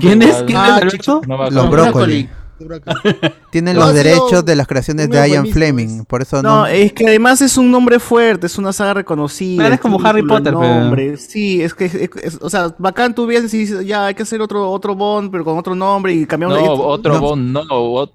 ¿Quién 0.00 0.22
es? 0.22 0.42
¿Quién 0.44 0.58
Ah, 0.58 0.68
es 0.68 0.74
no 1.26 1.36
a 1.46 1.50
Los 1.50 1.64
cambiar. 1.64 2.28
Tienen 3.50 3.74
No, 3.76 3.80
los 3.86 3.94
derechos 3.94 4.44
de 4.44 4.54
las 4.54 4.66
creaciones 4.66 5.08
de 5.10 5.28
Ian 5.28 5.46
Fleming, 5.48 6.04
por 6.04 6.22
eso 6.22 6.42
No, 6.42 6.60
no. 6.60 6.66
es 6.66 6.92
que 6.92 7.06
además 7.08 7.40
es 7.42 7.56
un 7.56 7.70
nombre 7.70 7.98
fuerte, 7.98 8.46
es 8.46 8.58
una 8.58 8.72
saga 8.72 8.94
reconocida. 8.94 9.62
Claro, 9.62 9.74
es 9.74 9.80
como 9.80 10.00
Harry 10.06 10.22
Potter, 10.22 10.54
pero- 10.54 10.60
nombre. 10.62 11.16
Sí, 11.16 11.62
es 11.62 11.74
que, 11.74 11.86
es, 11.86 11.94
es- 11.94 12.38
o 12.40 12.48
sea, 12.48 12.74
bacán 12.78 13.14
tú 13.14 13.26
vienes 13.26 13.52
y 13.54 13.58
dices, 13.58 13.84
ya, 13.86 14.06
hay 14.06 14.14
que 14.14 14.22
hacer 14.22 14.40
otro, 14.40 14.70
otro 14.70 14.94
Bond, 14.94 15.30
pero 15.32 15.44
con 15.44 15.58
otro 15.58 15.74
nombre 15.74 16.12
y 16.14 16.26
cambiamos 16.26 16.58
No, 16.58 16.62
de... 16.62 16.68
otro 16.70 17.14
No. 17.14 17.20
Bond, 17.20 17.52
no, 17.52 17.62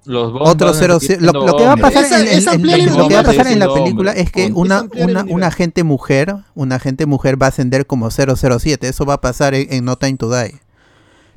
los 0.06 0.32
Bond 0.32 0.48
Otro 0.48 0.72
cero, 0.72 0.98
lo, 1.20 1.32
lo 1.46 1.56
que 1.56 1.64
va 1.64 1.72
a 1.72 1.76
pasar 1.76 2.04
Esa- 2.04 2.20
en, 2.20 2.28
en- 2.28 2.38
esa 2.38 2.54
en- 2.54 2.68
el 2.68 2.86
lo 2.96 3.08
que 3.08 3.14
va 3.14 3.20
a 3.20 3.24
pasar 3.24 3.46
en 3.48 3.58
la 3.58 3.72
película 3.72 4.10
hombre. 4.12 4.22
es 4.22 4.32
que 4.32 4.50
una, 4.54 4.86
una, 4.96 5.24
una 5.28 5.46
agente 5.48 5.84
mujer, 5.84 6.34
una 6.54 6.76
agente 6.76 7.06
mujer 7.06 7.40
va 7.40 7.46
a 7.46 7.48
ascender 7.50 7.86
como 7.86 8.10
007, 8.10 8.88
eso 8.88 9.04
va 9.04 9.14
a 9.14 9.20
pasar 9.20 9.54
en, 9.54 9.72
en 9.72 9.84
No 9.84 9.96
Time 9.96 10.16
to 10.16 10.30
Die. 10.30 10.54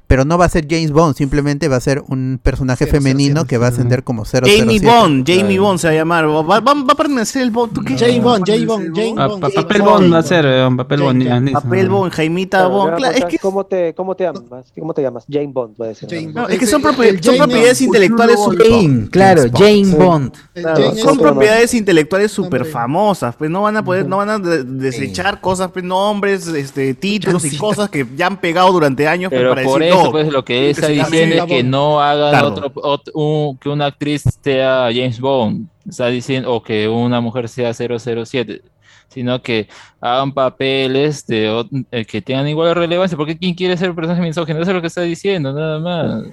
Pero 0.10 0.26
no 0.26 0.40
va 0.40 0.46
a 0.46 0.50
ser 0.50 0.66
James 0.68 0.92
Bond, 0.92 1.16
simplemente 1.16 1.68
va 1.68 1.76
a 1.76 1.80
ser 1.80 2.02
un 2.08 2.40
personaje 2.42 2.86
007. 2.86 2.98
femenino 2.98 3.46
que 3.46 3.60
va 3.60 3.68
a 3.68 3.70
ascender 3.70 4.04
como 4.04 4.26
007. 4.26 4.58
Jamie 4.58 4.80
Bond, 4.80 5.24
Jamie 5.28 5.44
Claro. 5.46 5.62
Bond 5.64 5.80
se 5.80 5.88
va 5.88 5.94
a 5.94 5.96
llamar. 5.98 6.26
Va, 6.28 6.42
va- 6.42 6.60
va 6.62 6.94
a 6.94 6.96
pertenecer 6.96 7.44
el 7.44 7.52
Bond. 7.52 7.74
¿Tú 7.74 7.82
qué? 7.84 7.96
Bond, 8.20 8.44
Jane 8.44 8.66
pertenecer 8.66 8.68
Bond, 8.68 9.20
Ah, 9.20 9.28
Bond. 9.28 9.42
Jane 9.44 9.54
papel 9.56 9.82
Bond. 9.84 10.14
Va 10.14 10.18
a 10.18 10.24
ser, 10.24 10.46
weón, 10.46 10.78
papel 10.78 11.02
Bond. 11.04 11.52
Papel 11.54 11.90
Bond, 11.90 12.12
Jaimita 12.12 12.68
Bond. 12.68 12.96
Claro, 12.98 13.16
es 13.18 13.26
que, 13.26 13.38
¿cómo, 13.38 13.66
te, 13.68 13.94
¿Cómo 13.94 14.16
te 14.16 14.24
llamas? 14.24 14.42
¿Cómo 14.80 14.94
te 14.96 15.02
llamas? 15.04 15.26
Jane 15.30 15.52
Bond, 15.54 15.76
va 15.80 15.86
a 15.86 15.90
decir. 15.90 16.10
Jane 16.10 16.22
¿no? 16.26 16.34
Bond. 16.34 16.48
no, 16.48 16.50
es 16.50 16.60
que 16.60 16.66
son, 16.66 16.82
propiedades 16.82 17.80
Bond. 17.80 17.86
intelectuales 17.88 18.40
super, 18.44 18.68
Jane, 18.68 19.08
claro, 19.12 19.44
Jane. 19.54 19.86
Bond. 19.96 20.34
El 20.56 20.64
claro, 20.64 20.84
Jane 20.90 21.02
son 21.02 21.14
es- 21.14 21.20
propiedades 21.22 21.74
intelectuales 21.76 22.32
súper 22.32 22.66
famosas, 22.66 23.36
pues 23.36 23.52
no 23.52 23.62
van 23.62 23.78
a 23.78 23.84
poder, 23.86 24.08
no 24.08 24.18
van 24.18 24.30
a 24.32 24.40
de- 24.40 24.64
desechar 24.64 25.40
cosas, 25.40 25.70
pues 25.72 25.86
nombres, 25.86 26.48
este, 26.48 26.96
títulos 26.96 27.46
y 27.46 27.56
cosas 27.58 27.92
que 27.92 28.08
ya 28.18 28.26
han 28.26 28.38
pegado 28.38 28.72
durante 28.72 29.08
años 29.08 29.30
pues, 29.30 29.44
para 29.48 29.62
decir, 29.62 29.99
pues, 30.12 30.28
lo 30.32 30.44
que 30.46 30.70
está 30.70 30.88
diciendo 30.88 31.36
es 31.36 31.44
que 31.46 31.64
no 31.64 32.02
hagan 32.02 32.30
Claro. 32.32 32.72
otro, 32.84 33.12
un- 33.14 33.58
que 33.58 33.70
una 33.70 33.86
actriz 33.88 34.24
sea 34.44 34.90
James 34.94 35.20
Bond, 35.20 35.68
está 35.88 36.08
diciendo, 36.08 36.54
o 36.54 36.62
que 36.64 36.88
una 36.88 37.22
mujer 37.22 37.48
sea 37.50 37.74
007, 37.74 38.62
sino 39.08 39.42
que 39.42 39.68
hagan 40.02 40.32
papeles 40.34 41.26
de, 41.26 41.66
eh, 41.92 42.06
que 42.06 42.22
tengan 42.22 42.48
igual 42.48 42.76
relevancia, 42.76 43.18
porque 43.18 43.38
¿quién 43.38 43.54
quiere 43.56 43.76
ser 43.78 43.90
un 43.90 43.96
personaje 43.96 44.22
misógino? 44.22 44.60
Eso 44.62 44.72
es 44.72 44.76
lo 44.76 44.82
que 44.82 44.88
está 44.88 45.02
diciendo, 45.02 45.52
nada 45.54 45.80
más. 45.80 46.24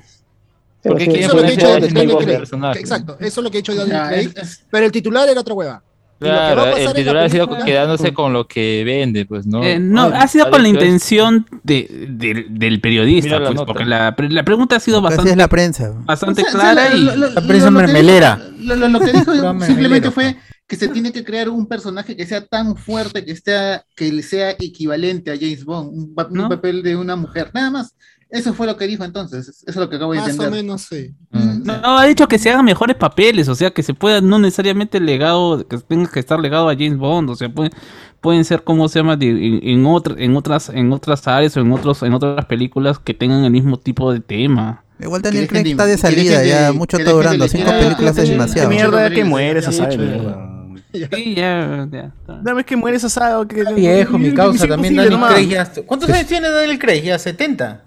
Pero 0.82 0.94
¿Por 0.94 1.04
qué 1.04 1.10
sí, 1.10 1.18
Eso 1.18 1.28
es 1.28 1.34
lo 1.34 1.48
que 1.48 1.56
Craig. 1.88 2.26
de 2.26 2.36
personaje? 2.38 2.78
Exacto, 2.80 3.16
eso 3.18 3.40
es 3.40 3.44
lo 3.44 3.50
que 3.50 3.58
ha 3.58 3.60
dicho 3.60 3.74
Daniel 3.74 4.30
Craig. 4.32 4.46
Pero 4.70 4.86
el 4.86 4.92
titular 4.92 5.28
era 5.28 5.40
otra 5.40 5.54
hueva. 5.54 5.82
Y 6.18 6.24
lo 6.24 6.30
que 6.30 6.34
va 6.36 6.48
a 6.48 6.52
Claro, 6.54 6.76
el 6.76 6.84
la 6.86 6.94
titular 6.94 7.16
ha 7.24 7.28
sido 7.28 7.48
quedándose 7.64 8.14
con 8.14 8.32
lo 8.32 8.46
que 8.48 8.84
vende, 8.84 9.26
pues, 9.26 9.46
¿no? 9.46 9.62
Eh, 9.62 9.78
no, 9.78 10.04
Ay, 10.06 10.12
ha 10.14 10.28
sido 10.28 10.50
con 10.50 10.62
la 10.62 10.68
intención 10.68 11.46
de, 11.62 12.06
de- 12.10 12.46
del 12.48 12.80
periodista, 12.80 13.38
pues, 13.44 13.60
porque 13.66 13.84
la, 13.84 14.14
la 14.18 14.42
pregunta 14.44 14.76
ha 14.76 14.80
sido 14.80 15.02
bastante, 15.02 15.32
es 15.32 15.36
la 15.36 15.48
prensa. 15.48 15.92
bastante 16.04 16.40
O 16.42 16.44
sea, 16.44 16.52
clara 16.54 16.88
lo- 16.88 16.96
y... 16.96 17.00
lo- 17.02 17.16
lo- 17.16 17.30
La 17.32 17.40
prensa 17.42 17.66
lo 17.70 17.78
mermelera. 17.78 18.36
dijo- 18.36 18.62
Lo, 18.62 18.76
lo- 18.76 18.88
lo 18.88 19.00
que 19.00 19.12
dijo 19.12 19.32
simplemente 19.66 20.10
fue 20.10 20.36
que 20.66 20.76
se 20.76 20.88
tiene 20.88 21.12
que 21.12 21.22
crear 21.22 21.48
un 21.48 21.66
personaje 21.68 22.16
que 22.16 22.26
sea 22.26 22.44
tan 22.44 22.76
fuerte, 22.76 23.24
que, 23.24 23.32
esté, 23.32 23.52
que 23.94 24.22
sea 24.22 24.50
equivalente 24.52 25.30
a 25.30 25.36
James 25.38 25.64
Bond, 25.64 25.90
un, 25.92 26.14
un 26.16 26.36
¿No? 26.36 26.48
papel 26.48 26.82
de 26.82 26.96
una 26.96 27.14
mujer, 27.14 27.50
nada 27.54 27.70
más. 27.70 27.94
Eso 28.28 28.52
fue 28.54 28.66
lo 28.66 28.76
que 28.76 28.86
dijo 28.88 29.04
entonces, 29.04 29.48
eso 29.48 29.62
es 29.66 29.76
lo 29.76 29.88
que 29.88 29.96
acabo 29.96 30.12
de 30.12 30.18
Más 30.18 30.36
o 30.38 30.50
menos, 30.50 30.82
sí. 30.82 31.14
Mm. 31.30 31.62
No, 31.62 31.80
no, 31.80 31.98
ha 31.98 32.04
dicho 32.06 32.26
que 32.26 32.38
se 32.38 32.50
hagan 32.50 32.64
mejores 32.64 32.96
papeles, 32.96 33.48
o 33.48 33.54
sea, 33.54 33.70
que 33.70 33.84
se 33.84 33.94
pueda, 33.94 34.20
no 34.20 34.38
necesariamente 34.40 34.98
legado, 34.98 35.66
que 35.68 35.78
tenga 35.78 36.10
que 36.10 36.18
estar 36.18 36.40
legado 36.40 36.68
a 36.68 36.74
James 36.74 36.96
Bond, 36.96 37.30
o 37.30 37.36
sea, 37.36 37.48
pueden, 37.48 37.72
pueden 38.20 38.44
ser, 38.44 38.64
como 38.64 38.88
se 38.88 38.98
llama? 38.98 39.16
En, 39.20 39.60
en, 39.62 39.86
otra- 39.86 40.16
en 40.18 40.36
otras 40.36 40.70
en 40.70 40.92
otras 40.92 41.26
áreas 41.28 41.56
o 41.56 41.60
en 41.60 41.70
otros 41.70 42.02
en 42.02 42.14
otras 42.14 42.44
películas 42.46 42.98
que 42.98 43.14
tengan 43.14 43.44
el 43.44 43.52
mismo 43.52 43.78
tipo 43.78 44.12
de 44.12 44.18
tema. 44.18 44.82
Igual 44.98 45.22
Daniel 45.22 45.46
Craig 45.46 45.68
está 45.68 45.86
de 45.86 45.96
salida, 45.96 46.42
ya 46.44 46.66
de- 46.66 46.72
mucho 46.72 46.96
está 46.96 47.12
durando. 47.12 47.46
Cinco 47.46 47.70
películas 47.70 48.16
Ya, 48.16 48.22
es 48.22 48.28
qué 48.28 48.32
demasiado. 48.32 48.70
ya. 48.70 48.74
mierda, 48.76 49.10
que 49.10 49.24
muere 49.24 49.60
esa 49.60 49.70
mierda. 49.86 50.52
Sí, 50.92 51.34
ya, 51.34 51.86
ya. 51.92 52.12
Una 52.26 52.54
vez 52.54 52.66
que 52.66 52.74
muere 52.76 52.96
esa 52.96 53.46
que 53.46 53.64
Viejo, 53.74 54.18
mi 54.18 54.32
causa 54.34 54.66
también 54.66 54.96
Daniel. 54.96 55.20
Craig 55.28 55.48
ya. 55.48 55.70
¿Cuántos 55.86 56.10
años 56.10 56.26
tiene 56.26 56.48
Daniel 56.48 56.78
Craig? 56.78 57.02
Ya 57.02 57.18
70. 57.18 57.85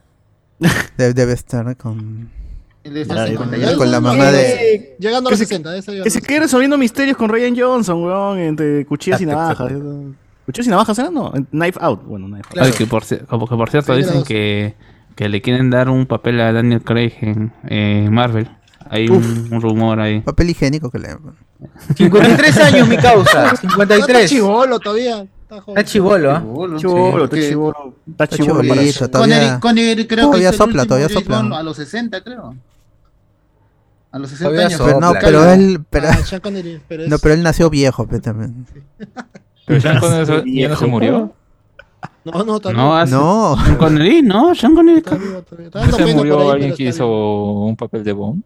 Debe, 0.98 1.14
debe 1.14 1.34
estar 1.34 1.76
con, 1.78 2.30
El 2.84 2.94
de 2.94 3.02
estos 3.02 3.18
Ay, 3.18 3.32
50 3.32 3.58
Ya 3.58 3.72
ya. 3.72 3.78
con 3.78 3.92
la 3.92 4.00
mamá 4.02 4.32
de... 4.32 4.96
Llegando 5.00 5.30
a 5.30 5.32
Que 5.32 5.34
los 5.34 5.40
se- 5.40 5.46
60. 5.46 5.78
esa 5.78 5.92
ya 5.94 6.04
Que 6.04 6.10
no 6.10 6.12
se 6.14 6.22
quede 6.22 6.40
resolviendo 6.42 6.78
misterios 6.78 7.18
con 7.18 7.30
Ryan 7.30 7.56
Johnson, 7.58 8.04
weón, 8.04 8.40
entre 8.40 8.86
cuchillas 8.86 9.22
y 9.22 9.24
Exacto, 9.24 9.70
navajas. 9.70 10.16
¿Cuchillas 10.46 10.68
y 10.68 10.70
navajas 10.70 11.00
eran? 11.00 11.14
No, 11.14 11.32
Knife 11.52 11.80
Out. 11.82 12.04
Bueno, 12.06 12.26
Knife 12.28 12.44
Out. 12.48 12.54
Claro. 12.54 12.68
Ay, 12.68 12.74
que 12.78 12.86
por, 12.88 13.06
que 13.06 13.18
por 13.28 13.70
cierto 13.70 13.94
Sí, 13.96 14.02
dicen 14.02 14.24
que, 14.24 14.76
que 15.16 15.30
le 15.30 15.42
quieren 15.42 15.70
dar 15.70 15.90
un 15.90 16.06
papel 16.06 16.42
a 16.42 16.52
Daniel 16.52 16.82
Craig 16.82 17.14
en 17.22 17.54
eh, 17.70 18.08
Marvel. 18.12 18.50
Hay 18.90 19.08
un, 19.08 19.48
un 19.52 19.62
rumor 19.62 20.00
ahí. 20.00 20.22
Papel 20.22 20.50
higiénico 20.50 20.90
que 20.90 21.00
le... 21.00 21.10
53 21.96 22.58
años, 22.58 22.88
mi 22.88 22.98
causa. 22.98 23.46
Está 23.54 23.56
53. 23.58 24.30
chivolo 24.30 24.80
todavía. 24.80 25.26
Está 25.50 25.62
joven. 25.62 25.78
Está 25.80 25.92
chivolo, 25.92 26.32
¿ah? 26.32 26.44
Chibolo, 26.78 27.24
está 27.24 27.38
chibolo. 27.38 27.96
Está 28.08 28.26
eso. 28.26 29.10
Connery, 29.10 29.10
todavía... 29.12 29.60
Connery 29.60 30.08
creo 30.08 30.26
todavía 30.28 30.52
que 30.52 30.58
sopla, 30.58 30.86
todavía 30.86 31.10
sopla. 31.10 31.40
A 31.40 31.64
los 31.64 31.76
60, 31.78 32.24
creo. 32.24 32.56
A 34.12 34.20
los 34.20 34.30
60 34.30 34.46
Todavía 34.48 34.68
años. 34.68 34.82
Pero 34.86 35.00
no, 35.00 35.08
sopla, 35.08 35.20
pero 35.22 35.40
claro. 35.40 35.54
él... 35.54 35.86
Pero, 35.90 36.08
Ah, 36.08 36.18
Sean 36.18 36.42
Connery, 36.42 36.82
pero 36.88 37.04
es- 37.04 37.10
no, 37.10 37.18
pero 37.18 37.34
él 37.34 37.42
nació 37.42 37.70
viejo, 37.72 38.06
pues, 38.06 38.22
también. 38.22 38.68
Pero 39.66 39.82
Sean 39.82 40.00
Connery 40.00 40.60
ya 40.62 40.70
no 40.70 40.76
se 40.76 40.86
murió. 40.86 41.34
No, 42.26 42.44
no, 42.44 42.56
está 42.58 42.72
No, 42.72 42.96
hace- 42.96 43.12
No, 43.16 43.56
Sean 43.64 43.76
Connery, 43.78 44.22
no, 44.22 44.54
Sean 44.54 44.76
Connery. 44.76 45.04
¿No 45.74 45.92
se 45.98 46.14
murió 46.16 46.52
alguien 46.52 46.70
pero 46.70 46.78
que 46.78 46.84
hizo 46.84 47.08
un 47.08 47.76
papel 47.76 48.04
de 48.04 48.14
Bond? 48.14 48.44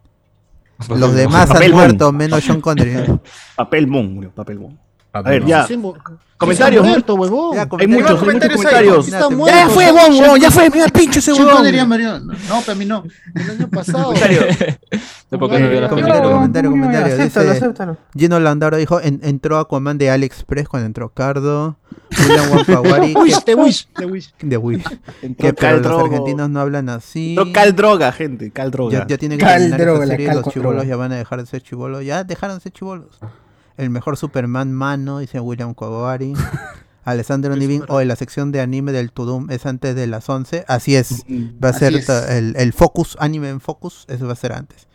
los 0.89 1.13
demás 1.13 1.43
han 1.49 1.55
Papel 1.55 1.73
muerto, 1.73 2.11
menos 2.13 2.41
Sean 2.43 2.61
Connery. 2.61 3.19
Papel 3.57 3.87
Moon, 3.87 4.13
murió, 4.13 4.31
papel 4.31 4.59
Moon. 4.59 4.79
A 5.13 5.19
A 5.19 5.21
ver, 5.21 5.45
ya. 5.45 5.67
Comentarios. 6.37 6.85
Muerto, 6.85 7.13
huevón. 7.15 7.55
Ya, 7.55 7.61
Hay 7.61 7.67
muchos, 7.69 7.81
hay 7.81 7.87
muchos 7.87 8.19
comentarios. 8.19 9.07
Está 9.07 9.29
muerto. 9.29 9.57
Ya 9.57 9.69
fue, 9.69 9.91
bon, 9.91 10.39
ya 10.41 10.51
fue, 10.51 10.69
mira 10.69 10.85
el 10.85 10.91
pinche 10.91 11.19
ese 11.19 11.31
huevón. 11.33 11.63
No, 12.49 12.61
para 12.61 12.75
mí 12.75 12.83
no. 12.85 13.03
El 13.35 13.49
año 13.51 13.69
pasado. 13.69 14.13
Porque 15.39 15.59
no 15.59 15.69
vio 15.69 15.81
la 15.81 15.89
Comentario, 15.89 16.21
película. 16.21 16.31
comentario, 16.33 16.71
comentario. 16.71 17.13
Acéptalo, 17.15 17.45
Dice, 17.53 17.65
acéptalo. 17.65 17.97
Gino 18.17 18.39
Landaro 18.39 18.77
dijo, 18.77 18.99
en- 19.01 19.19
entró 19.23 19.57
Aquaman 19.57 19.97
de 19.97 20.11
AliExpress 20.11 20.67
cuando 20.67 20.85
entró 20.87 21.09
Cardo. 21.09 21.77
William 22.19 22.51
Wampawari, 22.51 23.13
The 23.13 23.19
Wish, 23.55 23.87
The 23.95 24.05
Wish. 24.05 24.33
de 24.41 24.57
Wish. 24.57 24.83
Que 25.21 25.29
pero 25.37 25.55
Cal 25.55 25.73
los 25.77 25.83
Drogo. 25.83 26.05
argentinos 26.05 26.49
no 26.49 26.59
hablan 26.59 26.89
así. 26.89 27.35
Cal 27.53 27.75
Droga, 27.75 28.11
gente, 28.11 28.51
Cal 28.51 28.69
Droga. 28.69 28.99
Ya, 28.99 29.07
ya 29.07 29.17
tienen 29.17 29.37
que 29.39 29.45
Cal 29.45 29.53
terminar 29.71 29.79
esta 29.79 29.91
droga, 29.91 30.05
la 30.05 30.11
serie, 30.11 30.27
cal 30.27 30.35
los 30.43 30.53
droga. 30.53 30.83
ya 30.83 30.95
van 30.97 31.11
a 31.11 31.15
dejar 31.15 31.39
de 31.39 31.45
ser 31.47 31.61
chibolos. 31.63 32.03
Ya 32.05 32.23
dejaron 32.23 32.57
de 32.57 32.61
ser 32.61 32.71
chibolos. 32.71 33.17
El 33.77 33.89
mejor 33.89 34.17
Superman 34.17 34.71
mano, 34.71 35.19
dice 35.19 35.39
William 35.39 35.73
Kogari. 35.73 36.33
Alessandro 37.05 37.53
Nivin, 37.57 37.83
o 37.89 37.99
en 37.99 38.07
la 38.07 38.15
sección 38.15 38.53
de 38.53 38.61
anime 38.61 38.93
del 38.93 39.11
Tudum 39.11 39.49
es 39.51 39.65
antes 39.65 39.93
de 39.93 40.07
las 40.07 40.29
11. 40.29 40.63
Así 40.69 40.95
es. 40.95 41.25
Va 41.61 41.69
a 41.69 41.73
ser 41.73 41.93
el, 42.29 42.55
el 42.55 42.71
Focus, 42.71 43.17
anime 43.19 43.49
en 43.49 43.59
Focus, 43.59 44.05
eso 44.07 44.25
va 44.25 44.31
a 44.33 44.37
ser 44.37 44.53
antes. 44.53 44.87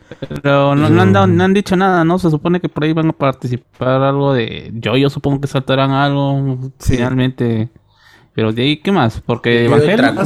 Pero 0.42 0.74
no, 0.74 0.88
no 0.88 1.02
han 1.02 1.12
dado- 1.12 1.26
no 1.26 1.44
han 1.44 1.52
dicho 1.52 1.76
nada, 1.76 2.02
¿no? 2.04 2.18
Se 2.18 2.30
supone 2.30 2.60
que 2.62 2.70
por 2.70 2.84
ahí 2.84 2.94
van 2.94 3.08
a 3.10 3.12
participar 3.12 4.00
algo 4.02 4.32
de... 4.32 4.70
Yo, 4.72 4.96
yo 4.96 5.10
supongo 5.10 5.38
que 5.42 5.48
saltarán 5.48 5.90
algo 5.90 6.58
Sí. 6.78 6.94
finalmente. 6.96 7.68
Pero 8.32 8.52
de 8.54 8.62
ahí, 8.62 8.76
¿qué 8.78 8.90
más? 8.90 9.20
Porque 9.20 9.66
Evangelion... 9.66 10.16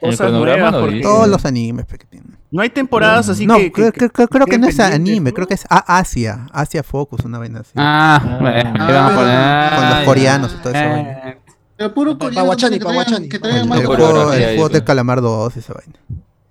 Cosas 0.00 0.30
nuevas, 0.30 0.72
porque-. 0.76 1.00
Todos 1.00 1.26
los 1.26 1.44
animes 1.46 1.86
que 1.86 1.98
tienen. 2.06 2.36
No 2.54 2.62
hay 2.62 2.70
temporadas 2.70 3.28
así 3.28 3.46
no, 3.46 3.56
que... 3.56 3.72
creo, 3.72 3.90
que- 3.92 4.08
creo- 4.10 4.28
creo 4.28 4.46
que 4.46 4.58
no 4.58 4.68
es 4.68 4.78
anime, 4.78 5.30
¿no? 5.30 5.34
creo 5.34 5.46
que 5.48 5.54
es 5.54 5.64
a- 5.68 5.98
Asia. 5.98 6.46
Asia 6.52 6.82
Focus, 6.84 7.24
una 7.24 7.38
vaina 7.38 7.60
así. 7.60 7.72
Ah, 7.74 8.20
Ah. 8.22 8.38
bueno, 8.40 8.70
ahí 8.84 8.92
van 8.92 9.12
a 9.12 9.16
poner- 9.16 9.74
Con 9.74 9.88
los 9.90 9.94
Ah, 9.98 10.02
coreanos 10.04 10.54
y 10.58 10.62
todo 10.62 10.72
eso. 10.72 10.88
vaina. 10.88 11.10
Eh, 11.30 11.38
Pero 11.76 11.92
puro 11.94 12.16
coreano 12.16 12.50
que 12.56 12.56
traigan- 12.78 13.28
que 13.28 13.36
El, 13.36 13.42
traigan 13.42 13.62
el 13.62 13.68
más 13.68 13.78
juego, 13.84 14.32
el 14.32 14.44
juego 14.44 14.60
pues. 14.68 14.72
de 14.72 14.84
Calamar 14.84 15.20
2, 15.20 15.56
esa 15.56 15.74
vaina. 15.74 15.94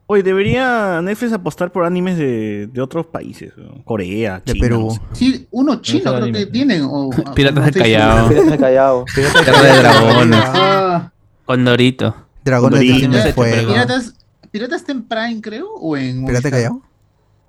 Hoy 0.06 0.22
debería 0.22 1.02
Netflix 1.02 1.32
apostar 1.32 1.72
por 1.72 1.86
animes 1.86 2.18
de, 2.18 2.68
de 2.68 2.82
otros 2.82 3.06
países, 3.06 3.54
¿no? 3.56 3.82
Corea, 3.86 4.42
De 4.46 4.52
China, 4.52 4.62
Perú. 4.62 4.88
no 4.90 4.92
sé. 4.92 5.02
Sí, 5.14 5.48
uno 5.52 5.82
chino 5.82 6.12
sé 6.12 6.20
creo 6.20 6.34
que 6.34 6.46
tienen. 6.48 6.84
O, 6.92 7.10
Piratas 7.34 7.64
del 7.64 7.74
Callao. 7.76 8.28
Piratas 8.28 8.50
del 8.52 8.60
Callao. 8.60 9.06
Guerra 9.16 9.62
de 9.62 9.80
dragones. 9.80 10.44
Ah, 10.54 11.12
Con 11.46 11.64
Dorito. 11.64 12.14
Dragones 12.44 12.82
de 12.82 12.86
Dorito. 13.34 14.14
Pirata- 14.54 14.76
está 14.76 14.92
en 14.92 15.04
Prime, 15.04 15.42
creo, 15.42 15.68
o 15.74 15.98
en 15.98 16.26
¿Pirata 16.26 16.32
Movistar? 16.50 16.52
Callao? 16.52 16.82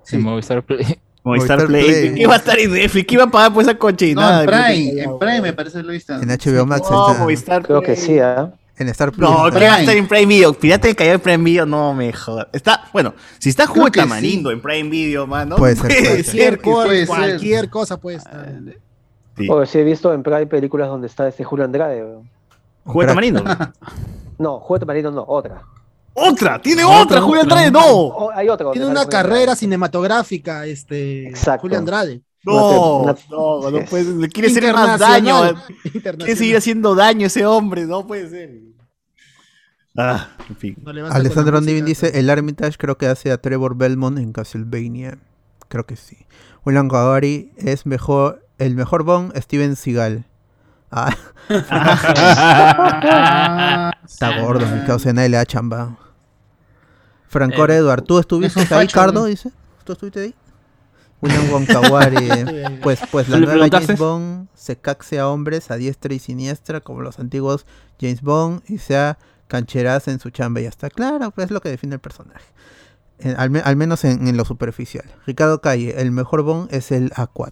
Sí. 0.03 0.15
En 0.17 0.21
Movistar 0.23 0.63
Play. 0.63 0.79
Movistar 1.23 1.57
Movistar 1.59 1.67
Play. 1.67 1.83
Play. 1.85 2.15
¿Qué 2.15 2.27
va 2.27 2.33
a 2.33 2.37
estar 2.37 2.59
en 2.59 2.71
Netflix? 2.73 3.07
¿Qué 3.07 3.17
va 3.17 3.23
a 3.23 3.27
pagar 3.31 3.53
por 3.53 3.63
esa 3.63 3.77
cochinada? 3.77 4.43
No, 4.45 4.51
en 4.51 4.63
Prime, 4.65 5.01
en 5.03 5.19
Prime 5.19 5.41
me 5.41 5.53
parece 5.53 5.81
lo 5.83 5.89
he 5.91 5.93
visto. 5.93 6.13
En 6.13 6.27
HBO 6.27 6.65
Max 6.65 6.87
No, 6.89 7.09
está. 7.11 7.21
Movistar 7.23 7.63
Creo 7.63 7.81
que 7.81 7.95
sí, 7.95 8.19
¿ah? 8.19 8.51
En 8.77 8.89
Star 8.89 9.11
Plus. 9.13 9.21
No. 9.29 9.49
¿qué 9.51 9.65
va 9.67 9.75
a 9.75 9.79
estar 9.79 9.95
en 9.95 10.05
Prime 10.07 10.25
Video? 10.25 10.53
Pirata 10.53 10.87
del 10.87 10.95
Callao 10.97 11.13
en 11.15 11.21
Prime 11.21 11.43
Video, 11.45 11.65
no 11.65 11.93
me 11.93 12.11
jodas. 12.11 12.47
Está, 12.51 12.89
bueno, 12.91 13.13
si 13.39 13.49
está 13.49 13.67
Jugo 13.67 13.85
que 13.85 14.01
Tamarindo 14.01 14.51
en 14.51 14.61
Prime 14.61 14.89
Video, 14.89 15.25
mano. 15.25 15.55
Puede 15.55 15.75
ser, 15.77 15.83
puede 15.87 16.01
Cualquier, 16.03 16.25
ser. 16.25 16.57
que 16.57 16.63
puede 16.63 16.85
cosa, 16.85 16.89
ser. 16.97 17.07
cualquier 17.07 17.69
cosa 17.69 17.97
puede 18.01 18.17
estar. 18.17 18.53
Sí. 19.37 19.47
O 19.49 19.65
sí 19.65 19.77
he 19.79 19.83
visto 19.83 20.13
en 20.13 20.23
Prime 20.23 20.47
películas 20.47 20.89
donde 20.89 21.07
está 21.07 21.27
este 21.27 21.43
Julio 21.43 21.63
Andrade. 21.65 22.03
weón. 22.03 22.29
Jugo 22.83 23.05
Tamarindo. 23.07 23.43
No, 24.37 24.59
Juego 24.59 24.85
Marino 24.85 25.09
no, 25.11 25.23
otra. 25.27 25.61
¡Otra! 26.17 26.61
¡Tiene 26.61 26.83
otra, 26.83 27.19
Julio 27.21 27.41
Andrade! 27.41 27.69
¡No! 27.71 27.81
Oh, 27.85 28.31
hay 28.33 28.47
otra. 28.49 28.71
Tiene 28.71 28.87
una 28.87 29.05
carrera 29.05 29.37
Andrade. 29.39 29.57
cinematográfica, 29.57 30.65
este 30.65 31.27
Exacto. 31.27 31.61
Julio 31.63 31.77
Andrade. 31.77 32.21
No, 32.43 32.99
Una- 32.99 33.15
no, 33.29 33.69
no 33.71 33.85
puede 33.85 34.13
Le 34.15 34.29
quiere 34.29 34.49
hacer 34.49 34.71
más 34.73 34.99
daño. 34.99 35.49
Internacional. 35.83 36.17
Quiere 36.17 36.35
seguir 36.35 36.55
haciendo 36.57 36.95
daño 36.95 37.27
ese 37.27 37.45
hombre. 37.45 37.85
No 37.85 38.05
puede 38.07 38.29
ser. 38.29 38.51
Ah, 39.97 40.29
en 40.49 40.55
fin. 40.55 40.75
No 40.81 40.93
la 40.93 41.07
Alessandro. 41.09 41.59
Nivin 41.61 41.85
dice, 41.85 42.19
el 42.19 42.29
Armitage 42.29 42.77
creo 42.77 42.97
que 42.97 43.07
hace 43.07 43.31
a 43.31 43.37
Trevor 43.41 43.75
Belmont 43.75 44.17
en 44.19 44.31
Castlevania. 44.31 45.17
Creo 45.69 45.85
que 45.85 45.95
sí. 45.95 46.17
William 46.65 46.87
Kawari 46.87 47.51
es 47.57 47.85
mejor, 47.85 48.45
el 48.57 48.75
mejor 48.75 49.03
Bond, 49.03 49.35
Steven 49.37 49.75
Seagal. 49.75 50.25
Ah, 50.91 51.15
Ah, 53.07 53.91
está 54.05 54.41
gordo, 54.41 54.65
mi 54.67 54.85
causa 54.85 55.13
nadie 55.13 55.29
le 55.29 55.37
da 55.37 55.45
chamba. 55.45 55.97
Francor 57.39 57.71
Eh, 57.71 57.75
Edward, 57.75 58.03
¿tú 58.03 58.19
estuviste 58.19 58.59
ahí, 58.61 58.65
facho, 58.65 58.93
Cardo? 58.95 59.19
¿no? 59.21 59.25
Dice. 59.25 59.51
¿Tú 59.83 59.93
estuviste 59.93 60.19
ahí? 60.21 60.33
William 61.21 61.49
Wonkawari. 61.51 62.27
pues, 62.83 62.99
pues 63.11 63.29
la 63.29 63.37
¿Le 63.39 63.45
nueva? 63.45 63.67
James 63.71 63.97
Bond 63.97 64.47
se 64.53 64.75
caxe 64.77 65.19
a 65.19 65.27
hombres 65.29 65.71
a 65.71 65.75
diestra 65.75 66.13
y 66.13 66.19
siniestra 66.19 66.81
como 66.81 67.01
los 67.01 67.19
antiguos 67.19 67.65
James 67.99 68.21
Bond 68.21 68.61
y 68.67 68.77
sea 68.79 69.17
cancheraz 69.47 70.07
en 70.07 70.19
su 70.19 70.29
chamba. 70.29 70.61
Ya 70.61 70.69
está 70.69 70.89
claro, 70.89 71.31
pues 71.31 71.45
es 71.45 71.51
lo 71.51 71.61
que 71.61 71.69
define 71.69 71.95
el 71.95 71.99
personaje. 72.01 72.45
En- 73.19 73.39
al, 73.39 73.49
me- 73.49 73.59
al 73.61 73.75
menos 73.75 74.03
en, 74.03 74.27
en 74.27 74.37
lo 74.37 74.43
superficial. 74.45 75.05
Ricardo 75.25 75.61
Calle, 75.61 76.01
el 76.01 76.11
mejor 76.11 76.41
Bond 76.43 76.73
es 76.73 76.91
el 76.91 77.11
A4. 77.11 77.51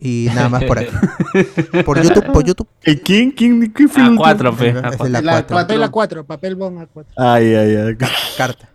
Y 0.00 0.28
nada 0.32 0.48
más 0.48 0.62
por 0.64 0.78
aquí. 0.78 0.92
por 1.84 2.00
YouTube, 2.00 2.32
por 2.32 2.44
YouTube. 2.44 2.68
¿El 2.84 3.00
quién? 3.02 3.32
¿Quién? 3.32 3.72
¿Qué 3.72 3.88
fue 3.88 4.00
el 4.02 4.10
último? 4.10 4.24
A4, 4.26 4.56
pe. 4.56 4.68
Es 4.68 5.00
el 5.00 5.14
A4. 5.14 5.22
La 5.22 5.42
A4. 5.42 5.46
Papel 5.48 5.82
A4, 5.82 6.24
papel 6.24 6.54
Bon 6.54 6.76
A4. 6.78 7.04
Ay, 7.16 7.54
ay, 7.54 7.76
ay. 7.76 7.96
Carta. 8.36 8.68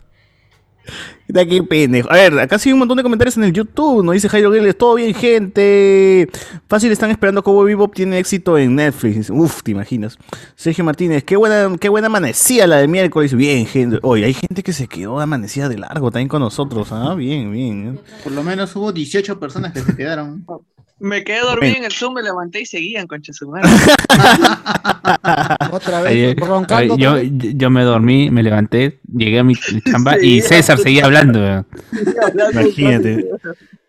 Qué 1.28 1.64
pendejo. 1.64 2.12
A 2.12 2.16
ver, 2.16 2.40
acá 2.40 2.60
sí 2.60 2.70
hay 2.70 2.74
un 2.74 2.80
montón 2.80 2.98
de 2.98 3.04
comentarios 3.04 3.38
en 3.38 3.44
el 3.44 3.54
YouTube. 3.54 4.04
Nos 4.04 4.14
dice 4.14 4.30
Jairo 4.30 4.54
Giles, 4.54 4.78
todo 4.78 4.96
bien, 4.96 5.14
gente. 5.14 6.30
Fácil 6.68 6.92
están 6.92 7.10
esperando 7.10 7.42
que 7.42 7.46
Cowboy 7.46 7.68
Bebop 7.68 7.94
tiene 7.94 8.20
éxito 8.20 8.58
en 8.58 8.76
Netflix. 8.76 9.30
Uf, 9.30 9.64
te 9.64 9.72
imaginas. 9.72 10.18
Sergio 10.56 10.84
Martínez, 10.84 11.24
qué 11.24 11.36
buena, 11.36 11.76
qué 11.80 11.90
buena 11.90 12.08
amanecida 12.08 12.68
la 12.68 12.78
de 12.78 12.88
miércoles. 12.88 13.34
Bien, 13.34 13.66
gente. 13.66 14.00
Oye, 14.04 14.26
hay 14.26 14.34
gente 14.34 14.62
que 14.62 14.74
se 14.74 14.88
quedó 14.88 15.20
amanecida 15.20 15.70
de 15.70 15.78
largo 15.78 16.12
también 16.12 16.28
con 16.28 16.42
nosotros. 16.42 16.92
Ah, 16.92 17.16
bien, 17.16 17.52
bien. 17.52 18.00
Por 18.24 18.34
lo 18.34 18.44
menos 18.44 18.76
hubo 18.76 18.92
18 18.92 19.40
personas 19.40 19.74
que 19.74 19.80
se 19.80 19.96
quedaron. 19.96 20.46
Me 21.00 21.24
quedé 21.24 21.42
dormido 21.42 21.76
en 21.78 21.84
el 21.84 21.92
Zoom, 21.92 22.14
me 22.14 22.24
levanté 22.24 22.62
y 22.62 22.66
seguían, 22.66 23.08
concha 23.08 23.34
su 23.34 23.50
madre. 23.50 23.68
Otra 25.72 26.00
Ayer- 26.00 26.36
vez, 26.36 26.48
roncando. 26.48 26.98
yo, 26.98 27.18
yo 27.22 27.70
me 27.70 27.84
dormí, 27.84 28.30
me 28.30 28.44
levanté, 28.44 29.00
llegué 29.14 29.40
a 29.40 29.44
mi 29.44 29.56
chamba 29.90 30.18
y 30.22 30.42
César 30.42 30.78
seguía 30.78 31.06
hablando. 31.06 31.40
weón. 31.40 31.66
Imagínate. 32.54 33.30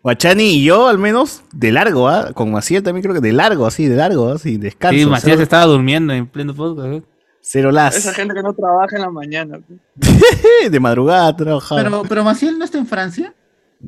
Guachani 0.01 0.43
y 0.57 0.63
yo, 0.63 0.87
al 0.87 0.97
menos, 0.99 1.43
de 1.53 1.71
largo, 1.71 2.07
¿ah? 2.09 2.31
Con 2.33 2.51
Maciel 2.51 2.83
también 2.83 3.01
creo 3.03 3.15
que 3.15 3.21
de 3.21 3.33
largo, 3.33 3.65
así, 3.65 3.87
de 3.87 3.95
largo, 3.95 4.31
así, 4.33 4.57
descanso. 4.57 4.97
Sí, 4.99 5.05
Macías 5.05 5.33
cero, 5.33 5.43
estaba 5.43 5.65
durmiendo 5.65 6.13
en 6.13 6.27
pleno 6.27 6.53
podcast. 6.53 6.87
weón. 6.89 7.05
cero 7.41 7.71
las. 7.71 7.95
Esa 7.95 8.13
gente 8.13 8.33
que 8.33 8.43
no 8.43 8.53
trabaja 8.53 8.95
en 8.97 9.01
la 9.03 9.09
mañana. 9.09 9.59
de 10.69 10.79
madrugada 10.79 11.35
trabajaba. 11.35 11.81
Pero, 11.83 12.03
pero 12.07 12.23
Maciel 12.23 12.59
no 12.59 12.65
está 12.65 12.77
en 12.77 12.87
Francia. 12.87 13.33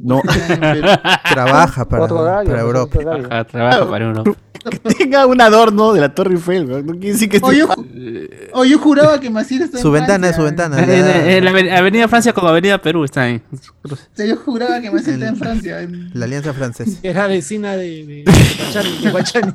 No, 0.04 0.22
Trabaja 1.34 1.88
para, 1.88 2.04
Otro 2.04 2.20
horario, 2.20 2.50
para 2.52 2.62
Europa. 2.62 3.00
trabaja 3.46 3.90
para 3.90 4.10
uno. 4.10 4.24
que 4.24 4.80
tenga 4.96 5.26
un 5.26 5.40
adorno 5.40 5.94
de 5.94 6.02
la 6.02 6.14
Torre 6.14 6.34
Eiffel, 6.36 6.68
¿no? 6.70 6.80
No 6.82 6.92
quiere 6.94 7.14
decir 7.14 7.30
que 7.30 7.40
O 7.42 7.52
yo, 7.54 7.68
esté- 7.70 8.50
o 8.54 8.66
yo 8.66 8.78
juraba 8.80 9.20
que 9.20 9.30
Maciel 9.30 9.62
está 9.62 9.78
Su 9.80 9.88
en 9.88 9.94
ventana 9.94 10.30
es 10.30 10.36
su 10.36 10.42
Francia. 10.42 10.68
ventana. 10.68 10.94
En, 10.94 11.06
la- 11.06 11.32
en 11.38 11.46
la 11.46 11.52
ave- 11.52 11.72
Avenida 11.72 12.08
Francia 12.08 12.34
con 12.34 12.46
Avenida 12.48 12.78
Perú 12.82 13.04
está 13.06 13.24
ahí. 13.24 13.42
O 13.84 13.96
sea, 14.14 14.26
yo 14.26 14.36
juraba 14.38 14.82
que 14.82 14.92
Maciel 14.92 15.16
está 15.16 15.28
en 15.30 15.38
Francia. 15.38 15.82
en- 15.82 16.12
La 16.14 16.26
Alianza 16.26 16.54
Francesa. 16.54 17.00
Era 17.04 17.28
vecina 17.28 17.78
de, 17.78 18.06
de, 18.06 18.24
de 18.26 18.26
Guachani, 18.60 18.98
de 19.04 19.12
Guachani. 19.12 19.54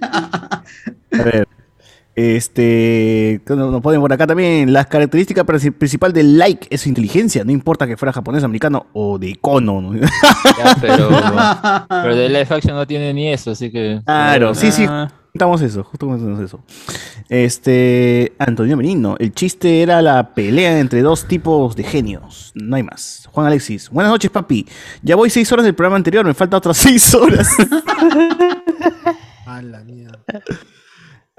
A 1.12 1.22
ver. 1.24 1.48
Este. 2.20 3.40
Nos 3.48 3.80
ponen 3.80 4.00
por 4.00 4.12
acá 4.12 4.26
también. 4.26 4.72
La 4.72 4.84
característica 4.84 5.44
princi- 5.44 5.72
principal 5.72 6.12
del 6.12 6.36
like 6.38 6.66
es 6.70 6.82
su 6.82 6.88
inteligencia. 6.88 7.44
No 7.44 7.50
importa 7.52 7.86
que 7.86 7.96
fuera 7.96 8.12
japonés, 8.12 8.44
americano 8.44 8.86
o 8.92 9.18
de 9.18 9.28
icono. 9.30 9.80
¿no? 9.80 9.94
Ya, 9.96 10.76
pero, 10.80 11.08
pero 11.88 12.16
de 12.16 12.28
live 12.28 12.46
action 12.50 12.74
no 12.74 12.86
tiene 12.86 13.14
ni 13.14 13.32
eso, 13.32 13.52
así 13.52 13.70
que. 13.70 14.00
Claro, 14.04 14.54
sí, 14.54 14.70
sí. 14.70 14.84
Ah. 14.88 15.10
Comentamos 15.32 15.62
eso, 15.62 15.84
justo 15.84 16.06
comentamos 16.06 16.40
eso. 16.40 16.60
Este. 17.28 18.32
Antonio 18.38 18.76
Merino. 18.76 19.16
El 19.18 19.32
chiste 19.32 19.80
era 19.80 20.02
la 20.02 20.34
pelea 20.34 20.78
entre 20.80 21.02
dos 21.02 21.26
tipos 21.26 21.74
de 21.76 21.84
genios. 21.84 22.50
No 22.54 22.76
hay 22.76 22.82
más. 22.82 23.28
Juan 23.32 23.46
Alexis. 23.46 23.88
Buenas 23.90 24.10
noches, 24.12 24.30
papi. 24.30 24.66
Ya 25.02 25.16
voy 25.16 25.30
seis 25.30 25.50
horas 25.52 25.64
del 25.64 25.74
programa 25.74 25.96
anterior. 25.96 26.26
Me 26.26 26.34
falta 26.34 26.56
otras 26.58 26.76
seis 26.78 27.14
horas. 27.14 27.48
A 29.46 29.62
la 29.62 29.80
mierda. 29.84 30.18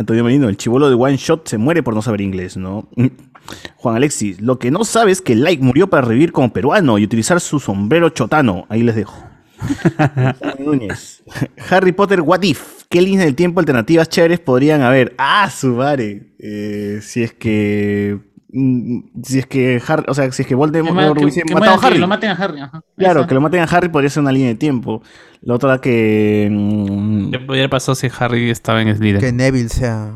Antonio 0.01 0.23
Merino, 0.23 0.49
el 0.49 0.57
chivolo 0.57 0.89
de 0.89 0.95
One 0.95 1.17
Shot 1.17 1.47
se 1.47 1.57
muere 1.57 1.81
por 1.81 1.95
no 1.95 2.01
saber 2.01 2.21
inglés, 2.21 2.57
¿no? 2.57 2.87
Juan 3.77 3.95
Alexis, 3.95 4.41
lo 4.41 4.59
que 4.59 4.71
no 4.71 4.83
sabe 4.83 5.11
es 5.11 5.21
que 5.21 5.35
Like 5.35 5.63
murió 5.63 5.89
para 5.89 6.07
revivir 6.07 6.31
como 6.31 6.53
peruano 6.53 6.97
y 6.97 7.03
utilizar 7.03 7.39
su 7.41 7.59
sombrero 7.59 8.09
chotano. 8.09 8.65
Ahí 8.69 8.83
les 8.83 8.95
dejo. 8.95 9.31
Núñez. 10.59 11.23
Harry 11.69 11.91
Potter 11.91 12.21
What 12.21 12.43
If. 12.43 12.83
¿Qué 12.89 13.01
líneas 13.01 13.25
del 13.25 13.35
tiempo 13.35 13.59
alternativas 13.59 14.09
chéveres 14.09 14.39
podrían 14.39 14.81
haber? 14.81 15.15
Ah, 15.17 15.49
su 15.49 15.67
madre. 15.69 16.33
Eh, 16.39 16.99
si 17.01 17.23
es 17.23 17.33
que. 17.33 18.19
Mm, 18.53 18.99
Si 19.23 19.39
es 19.39 19.45
que 19.45 19.81
Harry, 19.87 20.03
o 20.07 20.13
sea, 20.13 20.31
si 20.31 20.41
es 20.41 20.47
que 20.47 20.55
Voldemort 20.55 21.17
que- 21.17 21.23
hubiese 21.23 21.41
que 21.43 21.53
matado 21.53 21.77
a 21.77 21.79
que 21.79 21.87
Harry. 21.87 21.97
lo 21.99 22.07
maten 22.07 22.29
a 22.29 22.33
Harry. 22.33 22.61
Ajá. 22.61 22.81
Claro, 22.97 23.19
Eso. 23.21 23.27
que 23.27 23.33
lo 23.35 23.41
maten 23.41 23.59
a 23.61 23.63
Harry 23.63 23.89
podría 23.89 24.09
ser 24.09 24.21
una 24.21 24.31
línea 24.31 24.49
de 24.49 24.55
tiempo. 24.55 25.01
La 25.41 25.55
otra 25.55 25.79
que. 25.79 26.47
mm, 26.51 27.31
¿Qué 27.31 27.39
podría 27.39 27.69
pasar 27.69 27.95
si 27.95 28.07
Harry 28.19 28.49
estaba 28.49 28.81
en 28.81 28.95
Slytherin? 28.95 29.19
Que 29.21 29.31
Neville 29.31 29.69
sea. 29.69 30.11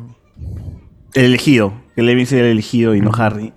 El 1.14 1.26
elegido. 1.26 1.74
Que 1.96 2.02
Levin 2.02 2.26
sea 2.28 2.40
el 2.42 2.46
elegido 2.48 2.94
y 2.94 3.00
no 3.02 3.12
Harry. 3.18 3.54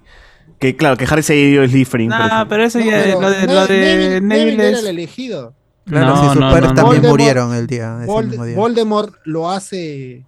Que 0.61 0.77
claro, 0.77 0.97
que 0.97 1.05
Harry 1.11 1.23
se 1.23 1.33
haya 1.35 1.43
ido 1.43 1.63
a 1.63 1.69
Slytherin. 1.69 2.09
No, 2.09 2.47
pero 2.49 2.65
eso 2.65 2.79
No, 2.79 2.85
ya, 2.85 3.03
pero 3.05 3.21
lo 3.21 3.31
de, 3.31 3.47
Ne- 3.47 3.55
lo 3.55 3.67
de 3.67 3.75
Neville- 3.75 4.21
Neville 4.21 4.21
Neville 4.21 4.69
era 4.69 4.79
es- 4.79 4.85
el 4.85 4.87
elegido. 4.89 5.55
Claro, 5.87 6.07
No, 6.09 6.17
si 6.23 6.27
sus 6.29 6.35
no, 6.37 6.51
padres 6.51 6.63
no, 6.65 6.69
no. 6.69 6.75
también 6.75 7.03
Voldemort- 7.03 7.09
murieron 7.11 7.55
el 7.55 7.67
día, 7.67 7.99
ese 8.03 8.07
Vold- 8.13 8.29
mismo 8.29 8.45
día. 8.45 8.57
Voldemort 8.57 9.15
lo 9.25 9.51
hace 9.51 10.25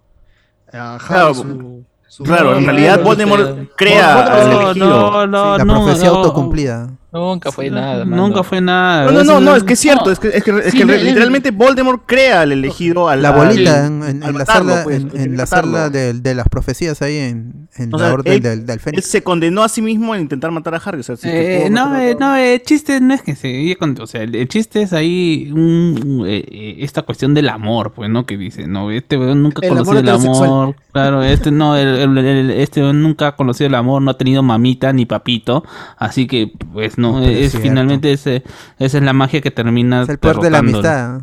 a 0.73 0.95
Harry 0.95 1.05
Claro, 1.07 1.33
su- 1.35 1.85
Claro, 2.23 2.57
en 2.57 2.65
realidad 2.65 3.01
Voldemort 3.03 3.71
crea 3.77 4.43
No, 4.45 4.61
elegido. 4.71 5.27
no, 5.27 5.27
no, 5.27 5.57
la 5.57 5.65
profecía 5.65 6.09
no. 6.09 6.15
autocumplida. 6.17 6.89
Nunca 7.13 7.51
fue 7.51 7.69
nada. 7.69 8.05
Nunca 8.05 8.41
fue 8.41 8.61
nada. 8.61 9.11
No, 9.11 9.23
no, 9.25 9.39
no, 9.41 9.55
es 9.57 9.63
que 9.63 9.73
es 9.73 9.79
cierto, 9.79 10.11
es 10.11 10.19
que, 10.19 10.29
es 10.29 10.43
que, 10.45 10.51
es 10.63 10.73
que 10.73 10.85
literalmente 10.85 11.51
Voldemort 11.51 12.03
crea 12.05 12.41
al 12.41 12.53
elegido 12.53 13.09
al 13.09 13.21
La 13.21 13.31
bolita 13.31 13.85
en, 13.85 14.01
en- 14.03 14.23
al 14.23 14.29
en 14.29 14.37
la 14.37 14.39
matarlo, 14.39 14.69
sala, 14.71 14.83
pues, 14.85 14.97
en, 15.01 15.09
tiene 15.09 15.25
en 15.25 15.37
la 15.37 15.45
sala 15.45 15.89
de, 15.89 16.13
de 16.13 16.35
las 16.35 16.47
profecías 16.47 17.01
ahí 17.01 17.17
en, 17.17 17.67
la 17.91 17.97
sea, 17.97 18.13
orden 18.13 18.33
él- 18.33 18.41
del, 18.41 18.65
del 18.65 18.75
Él 18.75 18.79
Fénix. 18.79 19.05
se 19.07 19.23
condenó 19.23 19.61
a 19.63 19.67
sí 19.67 19.81
mismo 19.81 20.15
en 20.15 20.21
intentar 20.21 20.51
matar 20.51 20.73
a 20.75 20.77
Harry. 20.77 21.01
O 21.01 21.03
sea, 21.03 21.17
sí 21.17 21.27
Eh, 21.29 21.65
pudo 21.67 21.75
no, 21.89 21.99
eh, 21.99 22.15
no, 22.17 22.35
el 22.37 22.61
chiste 22.63 23.01
no 23.01 23.13
es 23.13 23.21
que 23.23 23.35
se 23.35 23.77
o 23.99 24.07
sea, 24.07 24.21
el, 24.23 24.33
el 24.35 24.47
chiste 24.47 24.81
es 24.81 24.93
ahí 24.93 25.51
un, 25.53 26.23
eh, 26.25 26.45
eh, 26.49 26.75
esta 26.79 27.01
cuestión 27.01 27.33
del 27.33 27.49
amor, 27.49 27.91
pues, 27.93 28.09
¿no? 28.09 28.25
Que 28.25 28.37
dice, 28.37 28.67
no, 28.67 28.89
este 28.89 29.17
weón 29.17 29.43
nunca 29.43 29.59
ha 29.61 29.67
El 29.67 30.07
amor, 30.09 30.75
claro, 30.91 31.23
este 31.23 31.51
no, 31.51 31.75
el, 31.75 31.87
el- 31.87 32.17
el- 32.17 32.51
este 32.51 32.81
nunca 32.93 33.27
ha 33.27 33.35
conocido 33.35 33.67
el 33.67 33.75
amor, 33.75 34.01
no 34.01 34.11
ha 34.11 34.17
tenido 34.17 34.43
mamita 34.43 34.91
ni 34.93 35.05
papito, 35.05 35.63
así 35.97 36.27
que, 36.27 36.51
pues, 36.73 36.97
no, 36.97 37.21
es 37.23 37.51
finalmente 37.61 38.11
ese, 38.13 38.43
esa 38.79 38.97
es 38.97 39.03
la 39.03 39.13
magia 39.13 39.41
que 39.41 39.51
termina 39.51 40.03
Es 40.03 40.09
el 40.09 40.19
poder 40.19 40.37
de 40.39 40.49
la 40.49 40.57
amistad. 40.59 41.21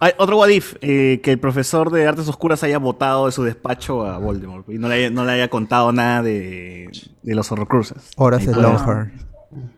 Hay 0.00 0.12
otro 0.18 0.38
what 0.38 0.48
if, 0.48 0.76
eh, 0.80 1.20
que 1.24 1.32
el 1.32 1.40
profesor 1.40 1.90
de 1.90 2.06
artes 2.06 2.28
oscuras 2.28 2.62
haya 2.62 2.78
votado 2.78 3.26
de 3.26 3.32
su 3.32 3.42
despacho 3.42 4.06
a 4.06 4.18
Voldemort 4.18 4.68
y 4.70 4.78
no 4.78 4.88
le 4.88 4.94
haya, 4.94 5.10
no 5.10 5.24
le 5.24 5.32
haya 5.32 5.48
contado 5.48 5.90
nada 5.90 6.22
de, 6.22 6.88
de 7.22 7.34
los 7.34 7.50
horrocruces. 7.50 8.10
Horas 8.16 8.46
de 8.46 8.52
Longhorn. 8.54 9.12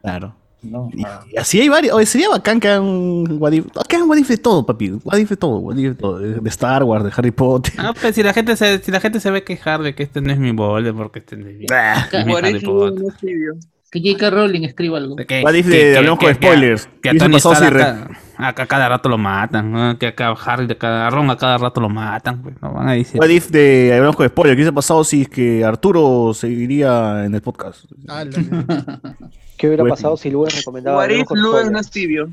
Claro. 0.02 0.34
No, 0.62 0.90
Y, 0.92 1.04
y 1.32 1.36
así 1.38 1.60
hay 1.60 1.68
varios. 1.68 1.94
Oye, 1.94 2.04
sería 2.06 2.28
bacán 2.28 2.60
que 2.60 2.68
hagan 2.68 2.82
un 2.82 3.36
What 3.40 3.52
If. 3.52 3.66
Que 3.88 3.96
hagan 3.96 4.08
What 4.10 4.18
If 4.18 4.28
de 4.28 4.36
todo, 4.36 4.66
papi. 4.66 4.90
What 5.04 5.18
If 5.18 5.30
de 5.30 5.36
todo. 5.36 5.58
What 5.58 5.76
If 5.76 5.88
de 5.90 5.94
todo. 5.94 6.18
De 6.18 6.48
Star 6.50 6.84
Wars, 6.84 7.04
de 7.04 7.10
Harry 7.16 7.30
Potter. 7.30 7.72
Ah, 7.78 7.94
pues 7.98 8.14
si 8.14 8.22
la 8.22 8.32
gente 8.34 8.54
se, 8.56 8.78
si 8.82 8.90
la 8.90 9.00
gente 9.00 9.20
se 9.20 9.30
ve 9.30 9.38
a 9.38 9.44
quejar 9.44 9.82
de 9.82 9.94
que 9.94 10.02
este 10.02 10.20
no 10.20 10.30
es 10.32 10.38
mi 10.38 10.52
bolde, 10.52 10.92
porque 10.92 11.20
este 11.20 11.36
no 11.36 11.46
es 11.48 11.56
mi, 11.58 11.64
es 11.64 12.26
mi 12.26 12.32
What 12.32 12.44
Harry 12.44 12.56
if 12.58 12.64
Potter. 12.64 13.00
no 13.02 13.08
es 13.08 13.16
tibio? 13.18 13.52
Que 13.90 14.00
J.K. 14.00 14.30
Rowling 14.30 14.62
escriba 14.64 14.98
algo. 14.98 15.16
Que- 15.16 15.42
What 15.42 15.54
if 15.54 15.66
que- 15.68 15.70
de- 15.72 15.78
que- 15.92 15.96
hablemos 15.96 16.18
que- 16.18 16.26
con 16.26 16.34
que- 16.36 16.46
spoilers. 16.46 16.88
Que 17.02 17.08
a 17.08 17.12
Hubiese 17.12 17.24
Tony 17.24 17.32
pasado 17.34 17.54
Stark 17.54 18.18
acá, 18.44 18.66
cada 18.66 18.88
rato 18.88 19.08
lo 19.08 19.18
matan, 19.18 19.70
¿no? 19.72 19.98
que 19.98 20.06
acá 20.08 20.28
a 20.28 20.32
Harry 20.32 20.66
de 20.66 20.76
cada 20.76 21.06
a 21.06 21.10
Ron 21.10 21.30
a 21.30 21.36
cada 21.36 21.58
rato 21.58 21.80
lo 21.80 21.88
matan, 21.88 22.42
pues, 22.42 22.54
no 22.60 22.72
van 22.72 22.88
a 22.88 22.92
decir. 22.92 23.20
What 23.20 23.28
If 23.28 23.48
de. 23.50 23.92
Hablamos 23.94 24.16
con 24.16 24.28
spoiler. 24.28 24.54
¿Qué 24.56 24.62
hubiese 24.62 24.72
pasado 24.72 25.04
si 25.04 25.22
es 25.22 25.28
que 25.28 25.64
Arturo 25.64 26.32
seguiría 26.34 27.24
en 27.24 27.34
el 27.34 27.42
podcast? 27.42 27.84
¿Qué 29.56 29.66
hubiera 29.66 29.82
Pues- 29.84 29.92
pasado 29.92 30.16
si 30.16 30.30
Luis 30.30 30.56
recomendaba 30.56 30.98
What 30.98 31.10
if 31.10 31.30
Luis 31.32 31.70
no 31.70 31.78
es 31.78 31.90
tibio? 31.90 32.30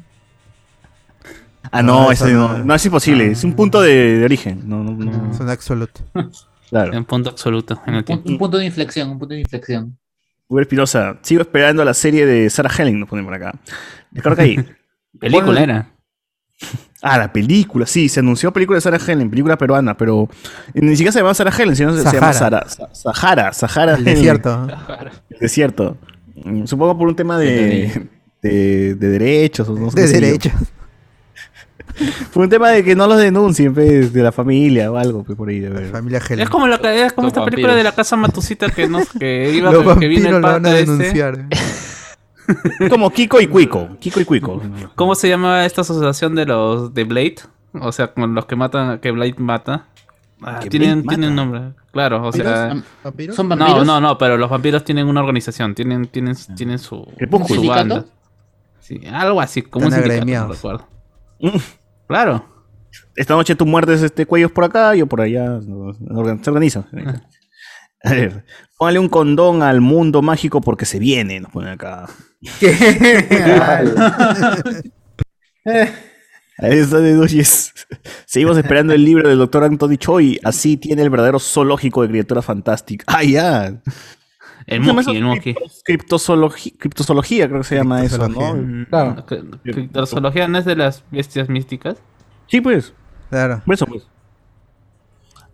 Ah, 1.72 1.82
no, 1.84 2.04
No, 2.06 2.12
eso 2.12 2.28
no, 2.28 2.60
no. 2.64 2.76
es 2.76 2.86
imposible. 2.86 3.32
Es 3.32 3.44
un 3.44 3.54
punto 3.54 3.82
de, 3.82 4.20
de 4.20 4.26
origen. 4.26 4.62
No, 4.66 4.84
no, 4.84 4.92
no. 4.92 5.32
Es 5.32 5.40
un 5.40 5.50
absoluto. 5.50 6.02
Claro. 6.70 6.94
En 6.94 7.06
punto 7.06 7.30
absoluto 7.30 7.82
en 7.86 7.94
el 7.94 8.00
Un, 8.00 8.04
tiempo. 8.04 8.30
un 8.30 8.38
punto 8.38 8.58
de 8.58 8.66
inflexión, 8.66 9.10
un 9.12 9.18
punto 9.18 9.34
de 9.34 9.40
inflexión. 9.40 9.98
Uber 10.50 10.64
Espinosa. 10.64 11.18
Sigo 11.22 11.40
esperando 11.42 11.86
la 11.86 11.94
serie 11.94 12.26
de 12.26 12.50
Sarah 12.50 12.70
Helen, 12.78 13.00
nos 13.00 13.08
ponen 13.08 13.24
por 13.24 13.34
acá. 13.34 13.54
Descarga 14.12 14.44
ahí. 14.44 14.58
Película 15.18 15.62
era. 15.64 15.92
Ah, 17.02 17.18
la 17.20 17.32
película, 17.32 17.86
sí, 17.86 18.10
se 18.10 18.20
anunció 18.22 18.52
película 18.52 18.78
de 18.78 18.82
Sarah 18.82 18.98
Helen, 19.06 19.30
película 19.30 19.58
peruana, 19.58 19.96
pero 19.96 20.28
ni 20.74 20.92
siquiera 20.96 21.12
se 21.12 21.20
llama 21.20 21.34
Sarah 21.36 21.54
Helen, 21.56 21.76
sino 21.76 21.96
se- 21.96 22.00
se 22.04 22.16
llama 22.16 22.34
Sahara. 22.34 22.66
Sara, 22.68 22.90
Sa- 22.96 23.14
Sahara, 23.14 23.54
Sahara. 23.54 23.94
El 23.94 24.02
Helen. 24.02 24.16
desierto. 24.16 24.68
El 25.30 25.40
desierto. 25.40 25.98
Supongo 26.66 26.98
por 26.98 27.08
un 27.08 27.16
tema 27.16 27.38
de, 27.38 28.08
de, 28.42 28.96
de 28.96 29.10
derechos. 29.10 29.70
o 29.70 29.74
no 29.74 29.92
sé 29.92 30.02
De 30.02 30.08
derechos. 30.08 30.54
Por 32.32 32.44
un 32.44 32.50
tema 32.50 32.70
de 32.70 32.84
que 32.84 32.96
no 32.96 33.08
los 33.08 33.18
denuncien, 33.18 33.74
pues, 33.74 34.14
de 34.14 34.22
la 34.22 34.32
familia 34.32 34.92
o 34.92 34.98
algo, 34.98 35.24
pues, 35.24 35.36
por 35.36 35.50
ahí. 35.50 35.60
De 35.60 35.70
ver. 35.70 35.90
Familia 35.90 36.20
Helen. 36.24 36.42
Es 36.42 36.50
como, 36.50 36.68
la, 36.68 36.76
es 36.76 37.12
como 37.14 37.26
Los 37.28 37.34
esta 37.34 37.44
película 37.46 37.74
de 37.74 37.84
la 37.84 37.92
casa 37.92 38.16
Matusita 38.16 38.70
que, 38.70 38.88
no, 38.88 39.00
que 39.20 39.52
iba 39.52 39.72
Los 39.72 39.98
que, 39.98 40.08
vino 40.08 40.28
el 40.30 40.36
lo 40.36 40.42
van 40.42 40.64
a 40.68 40.78
este. 40.78 41.12
Como 42.90 43.10
Kiko 43.12 43.40
y 43.42 43.48
Cuico. 43.48 43.90
Kiko 44.00 44.20
y 44.22 44.26
Cuico. 44.26 44.62
¿Cómo 44.96 45.16
se 45.16 45.30
llama 45.30 45.66
esta 45.66 45.82
asociación 45.82 46.36
de 46.36 46.46
los 46.46 46.94
de 46.94 47.04
Blade? 47.04 47.36
O 47.74 47.92
sea, 47.92 48.14
con 48.14 48.34
los 48.34 48.46
que 48.46 48.56
matan, 48.56 49.00
que 49.00 49.12
Blade 49.12 49.36
mata. 49.38 49.86
Ah, 50.42 50.60
¿Que 50.62 50.70
tienen, 50.70 51.02
Blade 51.04 51.18
tienen 51.18 51.36
mata? 51.36 51.46
nombre. 51.46 51.76
Claro, 51.92 52.28
o 52.28 52.32
sea. 52.32 52.72
Am- 52.72 52.84
¿Vampiros? 53.04 53.36
¿Son 53.36 53.50
No, 53.50 53.56
vampiros? 53.58 53.86
no, 53.86 54.00
no, 54.02 54.18
pero 54.18 54.38
los 54.38 54.50
vampiros 54.50 54.84
tienen 54.84 55.08
una 55.08 55.22
organización, 55.22 55.74
tienen, 55.76 56.08
tienen, 56.08 56.36
tienen 56.56 56.80
su, 56.80 57.08
su 57.48 57.66
banda. 57.68 58.06
Sí, 58.80 59.02
algo 59.12 59.42
así, 59.42 59.64
como 59.64 59.88
un 59.88 59.92
sindicato, 59.92 60.26
no 60.26 60.54
recuerdo. 60.54 60.88
Claro. 62.08 62.46
Esta 63.16 63.36
noche 63.36 63.56
tú 63.56 63.66
muerdes 63.66 64.02
este 64.02 64.26
cuellos 64.26 64.52
por 64.52 64.64
acá, 64.64 64.96
yo 64.96 65.08
por 65.08 65.22
allá. 65.22 65.60
Se 65.62 66.50
organiza. 66.50 66.86
A 68.04 68.12
ver, 68.12 68.46
póngale 68.78 69.00
un 69.00 69.10
condón 69.10 69.64
al 69.64 69.82
mundo 69.82 70.22
mágico 70.22 70.62
porque 70.62 70.86
se 70.86 71.00
viene, 71.00 71.40
nos 71.40 71.52
ponen 71.52 71.72
acá. 71.72 72.08
Ahí 76.60 76.80
está 76.80 77.00
de 77.00 77.14
Duyes. 77.14 77.74
Seguimos 78.26 78.58
esperando 78.58 78.94
el 78.94 79.04
libro 79.04 79.30
del 79.30 79.38
doctor 79.38 79.64
Anthony 79.64 79.98
Choi. 79.98 80.40
Así 80.44 80.78
tiene 80.78 81.04
el 81.04 81.10
verdadero 81.10 81.40
zoológico 81.40 82.02
de 82.02 82.10
criaturas 82.10 82.46
fantásticas. 82.46 83.06
Ah, 83.08 83.24
ya. 83.24 83.80
El 84.66 84.86
¿Cómo 84.86 85.02
se 85.04 85.20
Moki, 85.22 85.52
el 85.52 85.56
eso? 85.66 85.82
Criptozoología, 85.86 86.74
criptozoología 86.78 87.48
creo 87.48 87.62
que 87.62 87.68
se 87.68 87.76
llama 87.76 88.04
eso, 88.04 88.28
¿no? 88.28 88.54
Criptozoología. 88.54 88.86
Claro. 88.90 89.90
La 89.94 90.06
zoología 90.06 90.48
no 90.48 90.58
es 90.58 90.66
de 90.66 90.76
las 90.76 91.04
bestias 91.12 91.48
místicas. 91.48 91.98
Sí, 92.48 92.60
pues. 92.60 92.94
Claro. 93.30 93.62
Por 93.66 93.76
eso, 93.76 93.86
pues. 93.86 94.08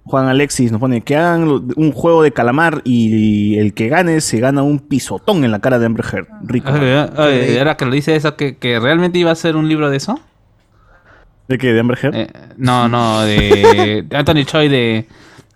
Juan 0.06 0.28
Alexis 0.28 0.72
nos 0.72 0.82
pone 0.82 1.02
que 1.02 1.16
hagan 1.16 1.48
un 1.76 1.92
juego 1.94 2.24
de 2.24 2.32
calamar 2.32 2.82
y 2.84 3.58
el 3.58 3.74
que 3.74 3.88
gane 3.88 4.20
se 4.22 4.40
gana 4.40 4.62
un 4.62 4.80
pisotón 4.80 5.46
en 5.46 5.52
la 5.52 5.60
cara 5.60 5.80
de 5.80 5.86
Amber 5.86 6.06
Heard. 6.06 6.28
Rico. 6.44 6.72
Ay, 7.18 7.58
ahora 7.58 7.78
que 7.78 7.86
lo 7.86 7.92
dice 7.92 8.16
eso, 8.16 8.36
que, 8.36 8.58
que 8.58 8.80
realmente 8.80 9.18
iba 9.20 9.32
a 9.32 9.36
ser 9.36 9.56
un 9.56 9.70
libro 9.70 9.90
de 9.90 9.98
eso. 9.98 10.20
¿De 11.48 11.58
qué? 11.58 11.74
¿De 11.74 11.80
Amber 11.80 11.98
Heard? 12.02 12.16
Eh, 12.16 12.28
no, 12.58 12.90
no, 12.90 13.22
de, 13.22 14.04
de 14.08 14.16
Anthony 14.18 14.44
Choi 14.46 14.68
de, 14.68 15.08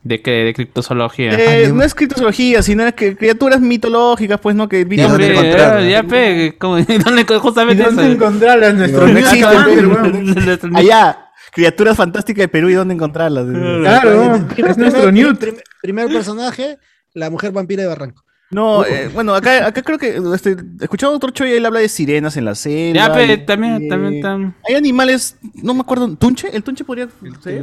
de, 0.03 0.21
que, 0.21 0.31
de 0.31 0.53
criptozoología. 0.53 1.33
Eh, 1.33 1.71
no 1.73 1.83
es 1.83 1.93
criptozoología, 1.93 2.61
sino 2.61 2.85
es 2.85 2.93
que 2.93 3.17
criaturas 3.17 3.59
mitológicas, 3.59 4.39
pues, 4.39 4.55
¿no? 4.55 4.69
Que 4.69 4.85
Ya, 4.89 5.07
dónde 5.09 5.31
encontrarlas? 5.31 5.89
ya, 5.89 6.03
pe, 6.03 6.55
¿dónde, 6.59 7.25
¿Y 7.29 7.37
justamente 7.39 7.83
dónde 7.83 8.11
encontrarlas? 8.13 8.73
Nuestro 8.75 9.07
No 9.07 9.13
Newt 9.13 9.25
existe, 9.25 10.67
Allá, 10.73 11.26
criaturas 11.51 11.97
fantásticas 11.97 12.43
de 12.43 12.47
Perú 12.47 12.69
y 12.69 12.73
dónde 12.73 12.93
encontrarlas. 12.93 13.45
Claro, 13.81 14.35
es 14.35 14.77
nuestro 14.77 15.03
primer, 15.03 15.13
Newt. 15.13 15.39
prim- 15.39 15.55
primer 15.81 16.07
personaje, 16.07 16.77
la 17.13 17.29
mujer 17.29 17.51
vampira 17.51 17.83
de 17.83 17.89
Barranco. 17.89 18.23
No, 18.49 18.85
eh, 18.85 19.09
bueno, 19.13 19.35
acá, 19.35 19.67
acá 19.67 19.81
creo 19.81 19.97
que 19.97 20.21
este, 20.33 20.55
escuchado 20.79 21.11
a 21.11 21.13
Doctor 21.15 21.33
Choi, 21.33 21.51
él 21.51 21.65
habla 21.65 21.81
de 21.81 21.89
sirenas 21.89 22.37
en 22.37 22.45
la 22.45 22.55
selva. 22.55 22.95
Ya, 23.07 23.13
pe, 23.13 23.25
y- 23.33 23.45
también, 23.45 23.81
y- 23.83 23.89
también, 23.89 24.23
tam- 24.23 24.53
Hay 24.69 24.75
animales, 24.75 25.35
no 25.55 25.73
me 25.73 25.81
acuerdo, 25.81 26.15
¿tunche? 26.15 26.47
¿El 26.55 26.63
tunche 26.63 26.85
podría 26.85 27.09
ser? 27.43 27.61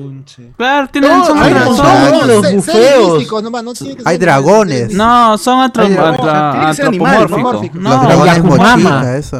Claro, 0.59 0.89
tienen, 0.93 1.11
No, 1.11 1.25
son, 1.25 1.39
hay 1.43 1.53
son- 1.55 1.69
un 1.69 1.77
son- 1.77 2.29
los 2.29 2.53
bufeos. 2.53 3.33
no 3.63 3.73
tiene 3.73 3.97
que 3.97 4.03
Hay 4.05 4.19
dragones. 4.19 4.93
no, 4.93 5.39
son 5.39 5.61
antro- 5.63 5.85
Ay, 5.85 5.95
no, 5.97 6.05
antra- 6.05 6.51
tiene 6.53 6.67
que 6.67 6.75
ser 6.75 6.87
animal, 6.87 7.17
antropomórficos. 7.23 7.81
¿no? 7.81 7.89
Los 7.91 8.03
No, 8.03 8.07
dragones. 8.07 9.33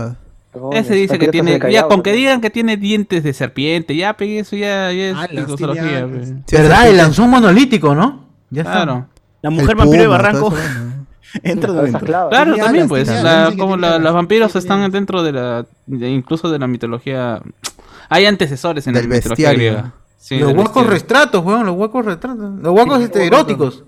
Ese 0.73 0.95
dice 0.95 1.19
que 1.19 1.29
tiene, 1.29 1.59
ya, 1.71 1.85
con 1.89 2.03
que 2.03 2.13
digan 2.13 2.41
que 2.41 2.51
tiene 2.51 2.77
dientes 2.77 3.23
de 3.25 3.33
serpiente, 3.33 3.95
ya, 3.97 4.17
pe, 4.17 4.39
eso 4.39 4.57
ya, 4.57 4.91
ya 4.93 5.11
es 5.11 5.17
Ah, 5.17 5.27
pe. 5.29 5.45
Sí, 6.47 6.57
¿Verdad? 6.57 6.89
El 6.89 6.97
lanzón 6.97 7.31
monolítico, 7.31 7.95
¿no? 7.95 8.25
Ya 8.51 8.63
está. 8.63 8.73
Claro. 8.73 9.07
La 9.43 9.51
el 9.51 9.57
mujer 9.57 9.77
vampiro 9.77 10.03
de 10.03 10.09
Barranco 10.09 10.55
entra 11.43 11.73
de 11.73 11.79
adentro. 11.81 12.07
Claro, 12.07 12.31
Tiene 12.55 12.59
también 12.59 12.89
pues, 12.89 13.09
la- 13.09 13.53
como 13.59 13.77
la- 13.77 13.99
los 13.99 14.15
vampiros 14.15 14.53
Sí, 14.53 14.59
están 14.59 14.79
tiene. 14.79 14.93
dentro 14.93 15.23
de 15.23 15.33
la, 15.33 15.67
de- 15.87 16.11
incluso 16.11 16.51
de 16.51 16.59
la 16.59 16.67
mitología, 16.67 17.41
hay 18.09 18.27
antecesores 18.27 18.87
en 18.87 18.95
Del 18.95 19.09
la 19.09 19.17
mitología 19.17 19.49
bestiario. 19.51 19.73
griega. 19.73 19.93
Sí, 20.19 20.39
los 20.39 20.53
huecos 20.53 20.65
bestiario. 20.87 20.91
retratos, 20.91 21.45
weón, 21.45 21.67
los 21.67 21.77
huecos 21.77 22.05
retratos. 22.05 22.55
Los 22.63 22.73
huecos 22.75 23.03
este, 23.03 23.27
eróticos. 23.27 23.85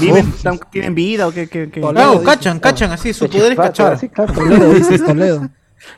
¿Viven, 0.00 0.28
están- 0.28 0.60
¿Tienen 0.70 0.94
vida 0.94 1.26
o 1.26 1.32
qué? 1.32 1.48
qué, 1.48 1.70
qué? 1.70 1.80
Toledo, 1.80 1.92
Claro, 1.94 2.12
dice. 2.12 2.24
cachan, 2.24 2.60
cachan 2.60 2.92
así, 2.92 3.12
su 3.12 3.28
poder 3.28 3.52
es 3.52 3.58
cachar. 3.58 3.98
Sí, 3.98 4.08
claro. 4.08 4.32
Toledo, 4.34 4.72
dices 4.74 5.04
Toledo. 5.04 5.48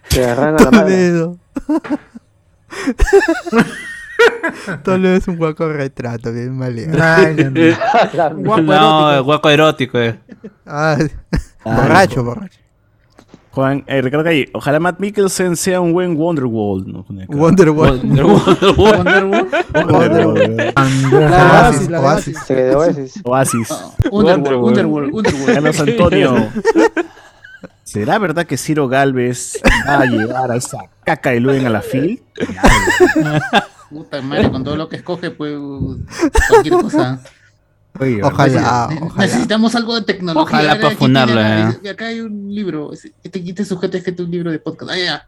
Te 0.09 0.25
agarran 0.25 0.57
a 0.61 0.65
la 0.65 0.71
mano. 0.71 0.83
Toledo. 0.87 1.39
Toledo 4.83 5.15
es 5.17 5.29
un 5.29 5.41
hueco 5.41 5.69
retrato, 5.73 6.33
bien 6.33 6.57
maleado. 6.57 6.97
No. 6.97 8.35
Guapo 8.43 8.63
no, 8.63 9.11
erótico. 9.13 9.31
hueco 9.31 9.51
erótico. 9.51 9.99
eh. 9.99 10.19
Ah, 10.67 10.97
Ah, 11.69 11.75
borracho, 11.83 12.23
borracho. 12.25 12.61
Juan, 13.51 13.83
eh, 13.87 14.03
Ricardo 14.03 14.23
Calle, 14.23 14.49
ojalá 14.53 14.79
Matt 14.79 15.01
Mikkelsen 15.01 15.57
sea 15.57 15.81
un 15.81 15.93
buen 15.95 16.15
Wonderwall. 16.17 16.85
¿no? 16.87 17.05
Wonderwall. 17.29 18.01
Wonderwall. 18.77 19.49
La 21.11 21.61
Oasis, 21.73 21.89
Oasis, 21.91 22.39
Oasis. 22.45 23.13
Se. 23.13 23.21
Oasis. 23.25 23.69
Underworld, 24.13 24.65
Underworld, 24.69 25.15
Underworld. 25.15 25.55
Carlos 25.55 25.81
Antonio. 25.81 26.35
¿Será 27.87 28.19
verdad 28.19 28.47
que 28.47 28.57
Ciro 28.57 28.89
Galvez 28.89 29.61
va 29.89 30.01
a 30.01 30.07
llevar 30.07 30.51
a 30.51 30.57
esa 30.57 30.79
caca 31.05 31.31
de 31.31 31.39
Luen 31.39 31.65
a 31.67 31.71
la 31.71 31.83
FIL? 31.83 32.21
Puta 33.89 34.21
madre, 34.21 34.51
con 34.51 34.65
todo 34.65 34.77
lo 34.77 34.89
que 34.89 34.97
escoge, 34.97 35.31
pues 35.31 35.57
cualquier 36.49 36.75
cosa. 36.75 37.21
Oye, 38.01 38.21
Ojalá, 38.23 38.89
ojalá. 39.01 39.25
Necesitamos 39.25 39.75
algo 39.77 39.95
de 39.95 40.03
tecnología. 40.03 40.43
Ojalá 40.59 40.71
Ahora, 40.73 40.81
pa' 40.83 40.87
aquí 40.89 40.97
funarlo, 40.97 41.35
tiene- 41.37 41.71
eh. 41.71 41.79
y 41.85 41.89
Acá 41.89 42.07
hay 42.07 42.21
un 42.21 42.53
libro. 42.53 42.91
Este, 42.93 43.13
este 43.49 43.65
sujeto 43.65 43.97
es 43.97 44.03
que 44.03 44.11
un 44.21 44.31
libro 44.33 44.51
de 44.51 44.59
podcast. 44.59 44.91
Ah, 44.91 44.97
ya. 44.99 45.27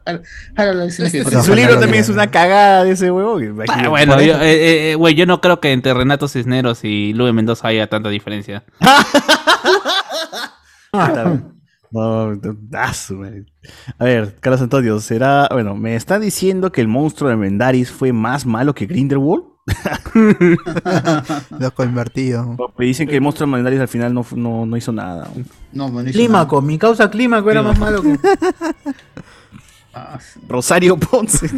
Gente. 0.89 1.41
Su 1.41 1.55
libro 1.55 1.79
también 1.79 2.03
es 2.03 2.09
una 2.09 2.29
cagada 2.29 2.83
de 2.83 2.91
ese 2.91 3.09
huevo. 3.09 3.39
Ah, 3.69 3.87
bueno, 3.87 4.21
yo, 4.21 4.33
eh, 4.41 4.91
eh, 4.91 4.95
güey, 4.95 5.15
yo 5.15 5.25
no 5.25 5.39
creo 5.39 5.61
que 5.61 5.71
entre 5.71 5.93
Renato 5.93 6.27
Cisneros 6.27 6.83
y 6.83 7.13
Luis 7.13 7.33
Mendoza 7.33 7.69
haya 7.69 7.87
tanta 7.87 8.09
diferencia. 8.09 8.63
No, 10.91 11.58
no, 11.91 12.39
ah. 12.73 12.93
A 13.97 14.03
ver, 14.03 14.35
Carlos 14.39 14.61
Antonio, 14.61 14.99
será. 14.99 15.47
Bueno, 15.51 15.75
¿me 15.75 15.95
está 15.95 16.19
diciendo 16.19 16.71
que 16.71 16.81
el 16.81 16.87
monstruo 16.87 17.29
de 17.29 17.35
Mendaris 17.35 17.91
fue 17.91 18.13
más 18.13 18.45
malo 18.45 18.73
que 18.75 18.85
Grindelwald? 18.85 19.43
Lo 21.59 21.73
convertido. 21.73 22.57
Me 22.77 22.85
dicen 22.85 23.07
que 23.07 23.15
el 23.15 23.21
monstruo 23.21 23.47
de 23.47 23.53
Mendaris 23.53 23.79
al 23.79 23.87
final 23.87 24.13
no, 24.13 24.25
no, 24.35 24.65
no 24.65 24.77
hizo 24.77 24.91
nada. 24.91 25.29
No, 25.71 25.89
man, 25.89 26.03
no 26.03 26.09
hizo 26.09 26.17
Clímaco, 26.17 26.61
mi 26.61 26.77
causa 26.77 27.09
clímaco 27.09 27.49
era 27.49 27.61
más 27.61 27.77
malo 27.79 28.01
que. 28.01 28.17
Ah, 29.91 30.19
sí. 30.21 30.39
Rosario 30.47 30.97
Ponce. 30.97 31.49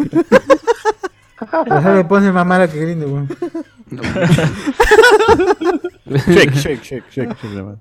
Rosario 1.65 2.07
Ponce 2.07 2.31
más 2.31 2.45
mala 2.45 2.69
que 2.69 2.79
Grindelwald. 2.79 3.37
Check, 6.33 6.53
check, 6.53 6.81
check, 6.81 7.09
check, 7.09 7.37
check. 7.37 7.51
la 7.53 7.75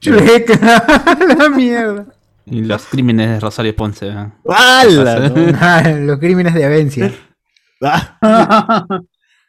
Chueca, 0.00 0.84
la 1.38 1.48
mierda. 1.48 2.06
Y 2.46 2.62
los 2.62 2.84
crímenes 2.86 3.28
de 3.30 3.40
Rosario 3.40 3.74
Ponce. 3.76 4.08
¿eh? 4.08 4.28
¡Hala! 4.48 5.28
¿no? 5.28 5.34
Ah, 5.60 5.82
Los 6.00 6.18
crímenes 6.18 6.54
de 6.54 6.64
Avencia. 6.64 7.12
Ah. 7.84 8.86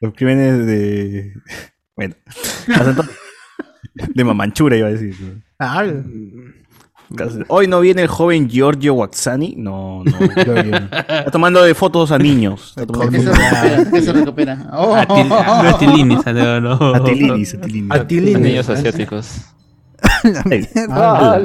Los 0.01 0.13
crímenes 0.15 0.65
de. 0.65 1.33
Bueno. 1.95 2.15
De 4.15 4.23
Mamanchura 4.23 4.75
iba 4.75 4.87
a 4.87 4.91
decir. 4.91 5.15
Hoy 7.47 7.67
no 7.67 7.79
viene 7.79 8.01
el 8.01 8.07
joven 8.07 8.49
Giorgio 8.49 8.95
Waxani. 8.95 9.53
No, 9.57 10.03
no. 10.03 10.19
Está 10.19 11.29
tomando 11.31 11.61
de 11.61 11.75
fotos 11.75 12.11
a 12.11 12.17
niños. 12.17 12.69
Está 12.69 12.87
tomando 12.87 13.17
Eso 13.19 13.95
eso 13.95 14.13
recupera. 14.13 14.67
Oh. 14.73 14.95
Atil- 14.95 15.31
Atilini, 15.75 16.17
salió, 16.23 16.59
no. 16.59 16.73
Atilinis, 16.95 17.53
Atilinis. 17.53 17.91
Atilinis. 17.91 18.39
Niños 18.39 18.69
asiáticos. 18.69 19.41
Ah, 20.89 21.39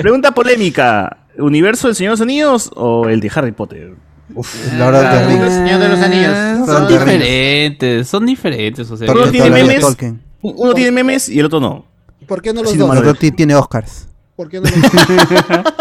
Pregunta 0.00 0.32
polémica. 0.32 1.18
¿Universo 1.38 1.88
del 1.88 1.96
Señor 1.96 2.10
de 2.10 2.14
los 2.14 2.20
Anillos 2.20 2.70
o 2.74 3.08
el 3.08 3.20
de 3.20 3.30
Harry 3.34 3.52
Potter? 3.52 3.94
Lord 4.34 4.94
of 4.94 5.02
the 5.02 5.26
Rings. 5.26 5.52
Señor 5.52 5.80
de 5.80 5.88
los 5.88 6.00
Anillos. 6.00 6.66
Son 6.66 6.88
diferentes, 6.88 8.08
son 8.08 8.26
diferentes. 8.26 8.90
O 8.90 8.96
sea, 8.96 9.10
Uno 9.10 9.22
tiene 9.30 9.46
Tolkien, 9.48 9.66
memes. 9.66 9.80
Tolkien. 9.80 10.22
Uno 10.42 10.74
tiene 10.74 10.90
memes 10.92 11.28
y 11.28 11.38
el 11.40 11.46
otro 11.46 11.60
no. 11.60 11.86
¿Por 12.26 12.40
qué 12.42 12.52
no 12.52 12.62
los 12.62 12.76
dos? 12.76 12.92
El 12.92 12.98
otro 12.98 13.14
ti- 13.14 13.30
tiene 13.32 13.54
Oscars. 13.54 14.08
¿Por 14.36 14.48
qué 14.48 14.60
no 14.60 14.68
los 14.68 14.80
dos? 14.80 14.90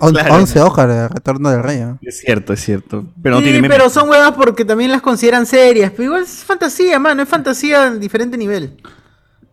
On- 0.00 0.12
Claro. 0.12 0.34
11 0.34 0.60
Oscars 0.60 0.92
de 0.92 1.08
Retorno 1.08 1.50
del 1.50 1.62
Rey. 1.62 1.84
Es 2.02 2.18
cierto, 2.20 2.52
es 2.52 2.60
cierto. 2.64 3.04
Pero 3.22 3.34
no 3.36 3.40
sí, 3.40 3.44
tiene 3.44 3.60
memes. 3.62 3.76
pero 3.76 3.90
son 3.90 4.08
huevas 4.08 4.32
porque 4.32 4.64
también 4.64 4.90
las 4.90 5.02
consideran 5.02 5.46
serias. 5.46 5.90
Pero 5.92 6.04
igual 6.04 6.22
es 6.22 6.42
fantasía, 6.44 6.98
mano. 6.98 7.22
Es 7.22 7.28
fantasía 7.28 7.86
en 7.88 8.00
diferente 8.00 8.36
nivel. 8.36 8.76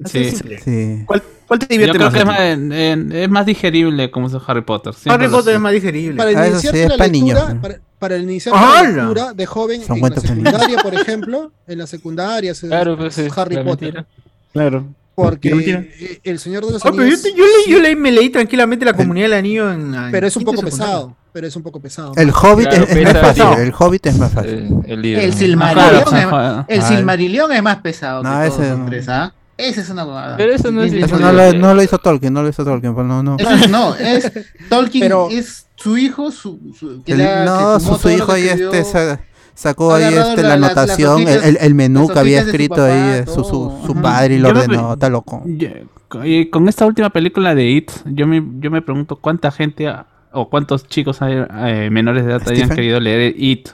Sí. 0.04 0.32
Sí. 0.64 1.04
¿Cuál, 1.06 1.24
cuál 1.48 1.60
te 1.60 1.66
Yo 1.66 1.70
divierte 1.70 1.98
creo 1.98 2.08
más? 2.08 2.14
que 2.14 2.20
es 2.20 2.26
más, 2.26 2.40
en- 2.40 3.12
es 3.14 3.30
más 3.30 3.46
digerible 3.46 4.12
como 4.12 4.28
es 4.28 4.34
Harry 4.48 4.62
Potter. 4.62 4.94
Harry 5.08 5.28
Potter 5.30 5.56
es 5.56 5.60
más 5.62 5.72
digerible. 5.72 6.18
Para 6.18 6.30
Ah, 6.42 6.48
iniciar 6.50 6.74
sí, 6.74 6.80
la 6.82 6.88
lectura, 6.88 7.08
niños, 7.08 7.50
¿no? 7.54 7.62
para, 7.62 7.80
para 8.00 8.18
iniciar 8.18 8.56
la 8.56 9.34
de 9.34 9.46
joven 9.46 9.82
Son 9.84 9.98
en 9.98 10.04
la 10.04 10.20
secundaria, 10.22 10.78
por 10.80 10.94
ejemplo, 10.94 11.52
en 11.68 11.78
la 11.78 11.88
secundaria 11.88 12.52
es, 12.52 12.60
Claro, 12.60 12.98
pues 12.98 13.16
sí. 13.16 13.28
Harry 13.36 13.56
la 13.56 13.64
Potter. 13.64 13.94
mentira. 13.94 14.08
Claro. 14.52 14.86
Porque 15.16 15.48
eh, 15.50 16.20
el 16.26 16.40
Señor 16.40 16.66
de 16.66 16.74
los 16.74 16.86
Ah, 16.86 16.92
pero 16.92 17.06
yo, 17.06 17.16
yo 17.16 17.46
leí, 17.46 17.72
yo 17.72 17.80
leí- 17.80 17.96
me 17.96 18.12
leí 18.12 18.30
tranquilamente 18.30 18.84
la 18.84 18.92
comunidad 18.92 19.28
del 19.28 19.34
anillo 19.40 19.72
en. 19.72 19.96
en 19.96 20.12
pero 20.12 20.28
es 20.28 20.36
un 20.36 20.44
poco 20.44 20.62
pesado, 20.62 21.16
pero 21.32 21.48
es 21.48 21.56
un 21.56 21.64
poco 21.64 21.80
pesado. 21.80 22.12
El 22.18 22.32
Hobbit 22.32 22.68
Claro, 22.68 22.84
es, 22.86 23.04
más 23.14 23.22
fácil. 23.22 23.44
el- 23.44 23.60
El 23.68 23.74
Hobbit 23.80 24.06
es 24.08 24.18
más 24.18 24.34
fácil. 24.34 24.68
El, 24.86 25.06
el. 25.06 25.34
Silmarillion, 25.34 25.90
Claro, 26.04 26.18
es, 26.18 26.26
ajá. 26.26 26.66
el 26.68 26.82
Silmarillion 26.82 27.52
es 27.54 27.64
más 27.64 27.78
pesado 27.78 28.24
que 28.24 28.28
No, 28.28 28.34
todos 28.36 28.60
ese 28.60 28.70
los 28.72 28.80
no. 28.80 28.86
tres, 28.88 29.08
¿ah? 29.08 29.34
Esa 29.58 29.82
es 29.82 29.90
una 29.90 30.04
huevada. 30.06 30.36
Pero 30.38 30.54
eso 30.54 30.72
no 30.72 30.84
es 30.84 30.92
Eso 30.92 31.06
Eso 31.06 31.20
no 31.20 31.32
lo, 31.32 31.54
no 31.54 31.74
lo 31.74 31.82
hizo 31.84 31.98
Tolkien, 31.98 32.34
no 32.34 32.44
lo 32.44 32.50
hizo 32.50 32.64
Tolkien. 32.66 32.94
pues 32.94 33.08
no, 33.08 33.24
no. 33.24 33.38
Eso 33.40 33.50
es- 33.52 33.70
no, 33.70 33.96
es 33.96 34.32
Tolkien, 34.70 35.02
Pero- 35.04 35.30
es 35.30 35.68
su 35.76 35.98
hijo, 35.98 36.32
su, 36.32 36.60
su- 36.78 37.04
que 37.04 37.14
El- 37.14 37.18
le 37.20 37.28
ha- 37.30 37.46
no, 37.46 37.78
que 37.78 37.84
su, 37.86 37.96
su 37.96 38.10
hijo 38.10 38.32
ahí 38.32 38.48
este 38.50 38.84
sa- 38.84 39.20
sacó 39.54 39.94
ahí 39.94 40.04
este, 40.14 40.42
la- 40.44 40.50
la 40.50 40.58
las- 40.58 40.60
las 40.60 40.78
anotación, 40.78 41.22
el, 41.28 41.44
el- 41.44 41.58
el 41.62 41.76
menú 41.76 42.08
que 42.10 42.20
había 42.20 42.42
escrito 42.42 42.76
papá, 42.76 43.16
ahí, 43.18 43.24
su, 43.26 43.44
su, 43.44 43.82
su 43.86 43.96
padre 44.02 44.36
y 44.36 44.40
lo 44.40 44.50
ordenó, 44.50 44.94
está 44.94 45.10
loco. 45.10 45.44
Yo- 45.46 45.70
y 46.24 46.50
con 46.50 46.68
esta 46.70 46.86
última 46.86 47.10
película 47.10 47.56
de 47.56 47.70
It, 47.72 47.92
yo 48.06 48.26
me, 48.28 48.44
yo 48.60 48.72
me 48.72 48.82
pregunto 48.82 49.18
cuánta 49.18 49.52
gente 49.52 49.88
ha- 49.88 50.06
o 50.36 50.50
cuántos 50.50 50.88
chicos 50.88 51.22
hay, 51.22 51.34
eh, 51.66 51.90
menores 51.92 52.26
de 52.26 52.32
edad 52.32 52.42
hayan 52.44 52.56
Stephen. 52.58 52.76
querido 52.76 53.00
leer 53.00 53.34
It. 53.38 53.70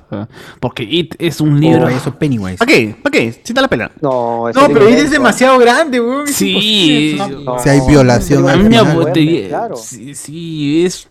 Porque 0.60 0.84
It 0.84 1.16
es 1.20 1.42
un 1.42 1.60
libro. 1.60 1.86
Oh, 1.86 1.90
eso 1.90 2.16
Pennywise. 2.18 2.58
¿Para 2.58 2.72
qué? 2.72 2.96
¿Para 3.02 3.12
qué? 3.12 3.32
Sienta 3.44 3.62
la 3.62 3.68
pena. 3.68 3.92
No, 4.02 4.50
No, 4.54 4.68
pero 4.70 4.88
es 4.88 5.12
demasiado 5.12 5.58
grande, 5.60 6.00
weón. 6.00 6.28
Sí. 6.28 7.18
No, 7.44 7.60
Si 7.60 7.70
hay 7.70 7.80
violación 7.88 8.48
a 8.48 8.54
al 8.54 8.58
mí 8.60 8.64
me 8.70 8.80
final. 8.80 8.92
aburriría- 8.92 9.48
Claro. 9.50 9.76
Sí, 9.76 10.16
sí, 10.16 10.86
es. 10.86 11.08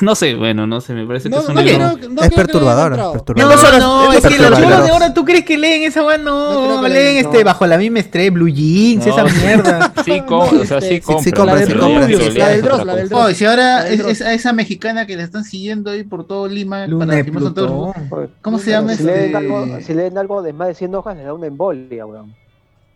No 0.00 0.14
sé, 0.14 0.34
bueno, 0.34 0.66
no 0.66 0.80
sé, 0.80 0.92
me 0.94 1.06
parece 1.06 1.28
que 1.30 1.34
No, 1.36 1.42
es 1.42 1.48
un 1.48 1.54
no 1.54 1.62
libro. 1.62 1.78
no 2.10 2.20
Es 2.22 2.26
hayan 2.28 2.30
perturbador, 2.30 2.96
No, 2.96 3.12
perturbador. 3.12 3.78
no, 3.80 4.12
es 4.12 4.20
que 4.22 4.38
los 4.38 4.58
chicos 4.58 4.84
de 4.84 4.90
ahora, 4.90 5.14
¿tú 5.14 5.24
crees 5.24 5.44
que 5.44 5.56
leen 5.58 5.82
esa 5.84 6.04
weá? 6.04 6.18
No, 6.18 6.80
No 6.82 6.88
leen 6.88 7.18
este 7.18 7.38
no. 7.38 7.44
bajo 7.44 7.66
la 7.66 7.78
misma 7.78 8.00
estrella, 8.00 8.30
Blue 8.30 8.48
Jeans, 8.48 9.06
esa 9.06 9.22
No. 9.24 9.30
mierda. 9.30 9.92
Sí, 10.04 10.20
com- 10.26 10.48
o 10.60 10.64
sea, 10.64 10.80
sí, 10.80 11.00
Sí, 11.22 11.32
compra. 11.32 11.44
La 11.54 11.54
del 11.60 11.68
Dross, 11.68 12.34
la 12.36 12.94
del. 12.94 13.08
Dross. 13.08 13.12
Oh, 13.12 13.30
si 13.34 13.44
ahora 13.44 13.88
esa 13.88 14.52
mexicana 14.52 14.87
que 15.06 15.16
la 15.16 15.22
están 15.24 15.44
siguiendo 15.44 15.90
ahí 15.90 16.02
por 16.04 16.26
todo 16.26 16.48
Lima 16.48 16.86
Luna 16.86 17.06
para. 17.06 17.24
Plutón. 17.24 17.92
¿Cómo 18.42 18.58
se 18.58 18.70
llama 18.70 18.94
si 18.94 19.02
leen, 19.04 19.36
algo, 19.36 19.66
si 19.80 19.94
leen 19.94 20.18
algo 20.18 20.42
de 20.42 20.52
más 20.52 20.68
de 20.68 20.74
100 20.74 20.94
hojas, 20.94 21.16
les 21.16 21.24
da 21.26 21.34
una 21.34 21.46
embolia, 21.46 22.04
weón. 22.06 22.34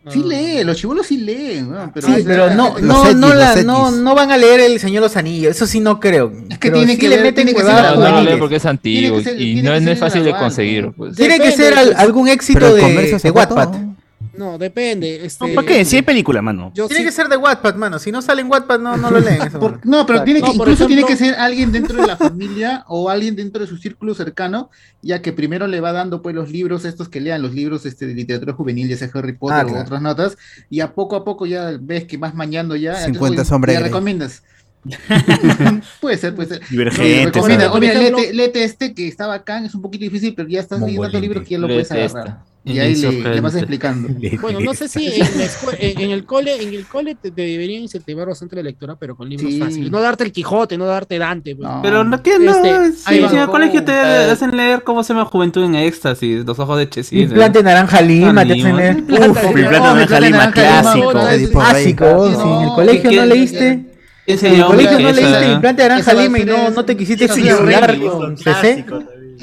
Sí 0.09 0.25
lee, 0.25 0.65
los 0.65 0.77
chibolos 0.77 1.07
sí 1.07 1.17
leen, 1.19 1.71
weón, 1.71 1.93
pero, 1.95 2.09
Sí, 2.09 2.25
pero 2.27 2.51
no, 2.53 2.77
no, 2.81 3.13
no, 3.15 3.35
la- 3.35 3.63
no, 3.63 3.93
no 3.93 4.15
van 4.17 4.33
a 4.33 4.37
leer 4.37 4.59
El 4.59 4.81
Señor 4.81 5.03
de 5.03 5.07
los 5.09 5.17
Anillos, 5.17 5.55
eso 5.55 5.65
sí 5.65 5.79
no 5.79 6.01
creo. 6.01 6.33
Es 6.51 6.59
que 6.59 6.69
Pero 6.71 6.79
tiene 6.79 6.95
sí 6.95 6.99
que 6.99 7.09
le 7.09 7.17
leer- 7.17 7.23
meten 7.23 7.47
tiene 7.47 7.55
que 7.55 7.65
ser 7.65 7.97
No, 7.97 8.11
no 8.11 8.21
lee 8.23 8.37
porque 8.37 8.57
es 8.57 8.67
antiguo 8.67 9.21
ser- 9.21 9.41
y 9.41 9.63
no, 9.63 9.79
no 9.79 9.91
es 9.93 9.99
fácil 10.01 10.25
de 10.25 10.33
conseguir. 10.33 10.87
¿no? 10.87 10.93
Pues. 10.93 11.15
Tiene 11.15 11.39
que 11.39 11.53
ser 11.53 11.75
al- 11.79 11.87
pues. 11.87 11.99
algún 11.99 12.27
éxito 12.27 12.75
de, 12.75 12.83
de. 13.23 13.31
Wattpad. 13.31 13.92
No, 14.35 14.57
depende. 14.57 15.27
Este, 15.27 15.47
No, 15.47 15.55
¿Para 15.55 15.67
qué? 15.69 15.85
Si 15.85 15.97
hay 15.97 16.03
película, 16.03 16.41
mano. 16.41 16.73
yo 16.75 16.87
Tiene 16.89 17.01
sí- 17.03 17.07
que 17.07 17.13
ser 17.13 17.29
de 17.29 17.37
Wattpad, 17.37 17.75
mano. 17.77 17.99
Si 17.99 18.11
no 18.11 18.23
sale 18.23 18.41
en 18.41 18.51
Wattpad, 18.51 18.81
no, 18.81 18.97
no 18.97 19.11
lo 19.11 19.21
leen. 19.21 19.43
eso, 19.43 19.61
Por- 19.61 19.73
mano. 19.73 19.83
no, 19.85 20.07
pero 20.07 20.25
tiene 20.25 20.41
que, 20.41 20.47
No, 20.49 20.55
incluso 20.55 20.87
tiene 20.87 21.05
que 21.05 21.17
ser 21.17 21.35
alguien 21.35 21.71
dentro 21.71 22.01
de 22.01 22.07
la 22.07 22.17
familia 22.17 22.85
o 22.89 23.11
alguien 23.11 23.37
dentro 23.37 23.61
de 23.61 23.67
su 23.69 23.77
círculo 23.77 24.15
cercano, 24.15 24.71
ya 25.03 25.21
que 25.21 25.33
primero 25.33 25.67
le 25.67 25.81
va 25.81 25.93
dando 25.93 26.23
pues 26.23 26.35
los 26.35 26.51
libros 26.51 26.85
estos 26.87 27.09
que 27.11 27.21
lean, 27.21 27.43
los 27.43 27.53
libros 27.55 27.85
este, 27.85 28.07
de 28.07 28.15
literatura 28.15 28.55
juvenil, 28.55 28.89
ya 28.89 28.97
sea 28.97 29.11
Harry 29.15 29.35
Potter 29.35 29.59
Ah, 29.59 29.65
o 29.65 29.69
claro. 29.69 29.83
otras 29.85 30.01
notas, 30.03 30.39
y 30.71 30.81
a 30.81 30.93
poco 30.95 31.17
a 31.17 31.25
poco 31.25 31.45
ya 31.47 31.73
ves 31.81 32.05
que 32.05 32.17
vas 32.17 32.35
mañando 32.35 32.75
ya. 32.75 32.95
50 32.97 33.19
entonces, 33.29 33.49
sombras 33.49 33.75
ya 33.77 33.81
recomiendas. 33.81 34.43
puede 36.01 36.17
ser, 36.17 36.35
puede 36.35 36.49
ser. 36.49 36.63
Divergente. 36.69 37.39
No, 37.39 37.73
o 37.73 37.79
mira, 37.79 38.01
léete, 38.33 38.65
este 38.65 38.95
que 38.95 39.07
está 39.07 39.27
bacán, 39.27 39.65
es 39.65 39.75
un 39.75 39.83
poquito 39.83 40.05
difícil, 40.05 40.35
pero 40.35 40.49
ya 40.49 40.61
estás 40.61 40.81
leyendo 40.81 41.07
otro 41.07 41.21
libro 41.21 41.43
que 41.45 41.51
ya 41.51 41.59
lo 41.59 41.67
puedes 41.69 41.91
agarrar. 41.93 42.07
esta. 42.07 42.45
Y 42.65 42.79
ahí 42.79 42.95
le, 42.95 43.11
le 43.35 43.41
vas 43.41 43.57
explicando. 43.57 44.09
Bueno, 44.41 44.61
no 44.61 44.73
sé 44.73 44.87
si 44.87 45.05
en, 45.07 45.19
la 45.19 45.27
en- 45.81 46.01
en 46.01 46.11
el 46.13 46.25
cole, 46.25 46.63
en 46.63 46.73
el 46.73 46.87
cole 46.87 47.17
te, 47.17 47.33
te 47.33 47.43
deberían 47.43 47.83
incentivar 47.83 48.29
bastante 48.29 48.55
la 48.55 48.63
lectura, 48.63 48.95
pero 48.95 49.17
con 49.17 49.29
libros 49.29 49.53
Sí. 49.53 49.59
fáciles. 49.59 49.91
No 49.91 50.01
darte 50.01 50.23
el 50.23 50.31
Quijote, 50.31 50.79
no 50.79 50.87
darte 50.87 51.19
Dante. 51.19 51.57
pues. 51.57 51.69
No. 51.69 51.81
Pero 51.83 52.05
no, 52.05 52.23
¿qué? 52.23 52.39
no 52.39 52.53
Este, 52.53 52.93
sí, 52.93 53.03
ahí 53.07 53.19
va. 53.21 53.29
si 53.31 53.35
en 53.35 53.43
el 53.43 53.49
colegio 53.49 53.83
te 53.85 53.93
Eh, 53.93 54.31
hacen 54.31 54.57
leer 54.57 54.85
cómo 54.85 55.03
se 55.03 55.13
llama 55.13 55.25
Juventud 55.27 55.65
en 55.65 55.75
Éxtasis, 55.75 56.45
Los 56.45 56.59
Ojos 56.61 56.79
de 56.79 56.89
Chesis. 56.89 57.23
Implante 57.23 57.63
naranja 57.65 58.01
lima, 58.01 58.45
te 58.47 58.55
Lima. 58.55 58.69
hacen 58.69 58.77
leer. 58.77 58.97
Uf, 59.03 59.09
naranja 59.09 59.43
Mi 59.43 59.49
Oh, 59.49 59.55
mi 59.55 59.63
naranja 59.63 60.21
lima, 60.21 60.37
naranja 60.37 60.53
clásico. 60.83 61.13
Rey. 61.13 61.47
Básico, 61.47 62.29
si 62.31 62.49
en 62.49 62.63
el 62.63 62.69
colegio 62.75 63.11
¿Qué- 63.11 63.17
no 63.17 63.27
leíste. 63.27 63.85
¿Quién 64.25 64.39
En 64.47 64.55
el 64.55 64.65
colegio 64.67 64.93
no 65.01 65.13
leíste 65.13 65.39
esa? 65.41 65.53
implante 65.53 65.83
naranja 65.83 66.01
Esa 66.03 66.15
va 66.15 66.21
a 66.21 66.25
lima 66.25 66.39
y 66.39 66.45
no, 66.45 66.85
te 66.85 66.97
quisiste 66.97 67.27
suicidar 67.27 67.99
con 67.99 68.37
CC. 68.39 68.85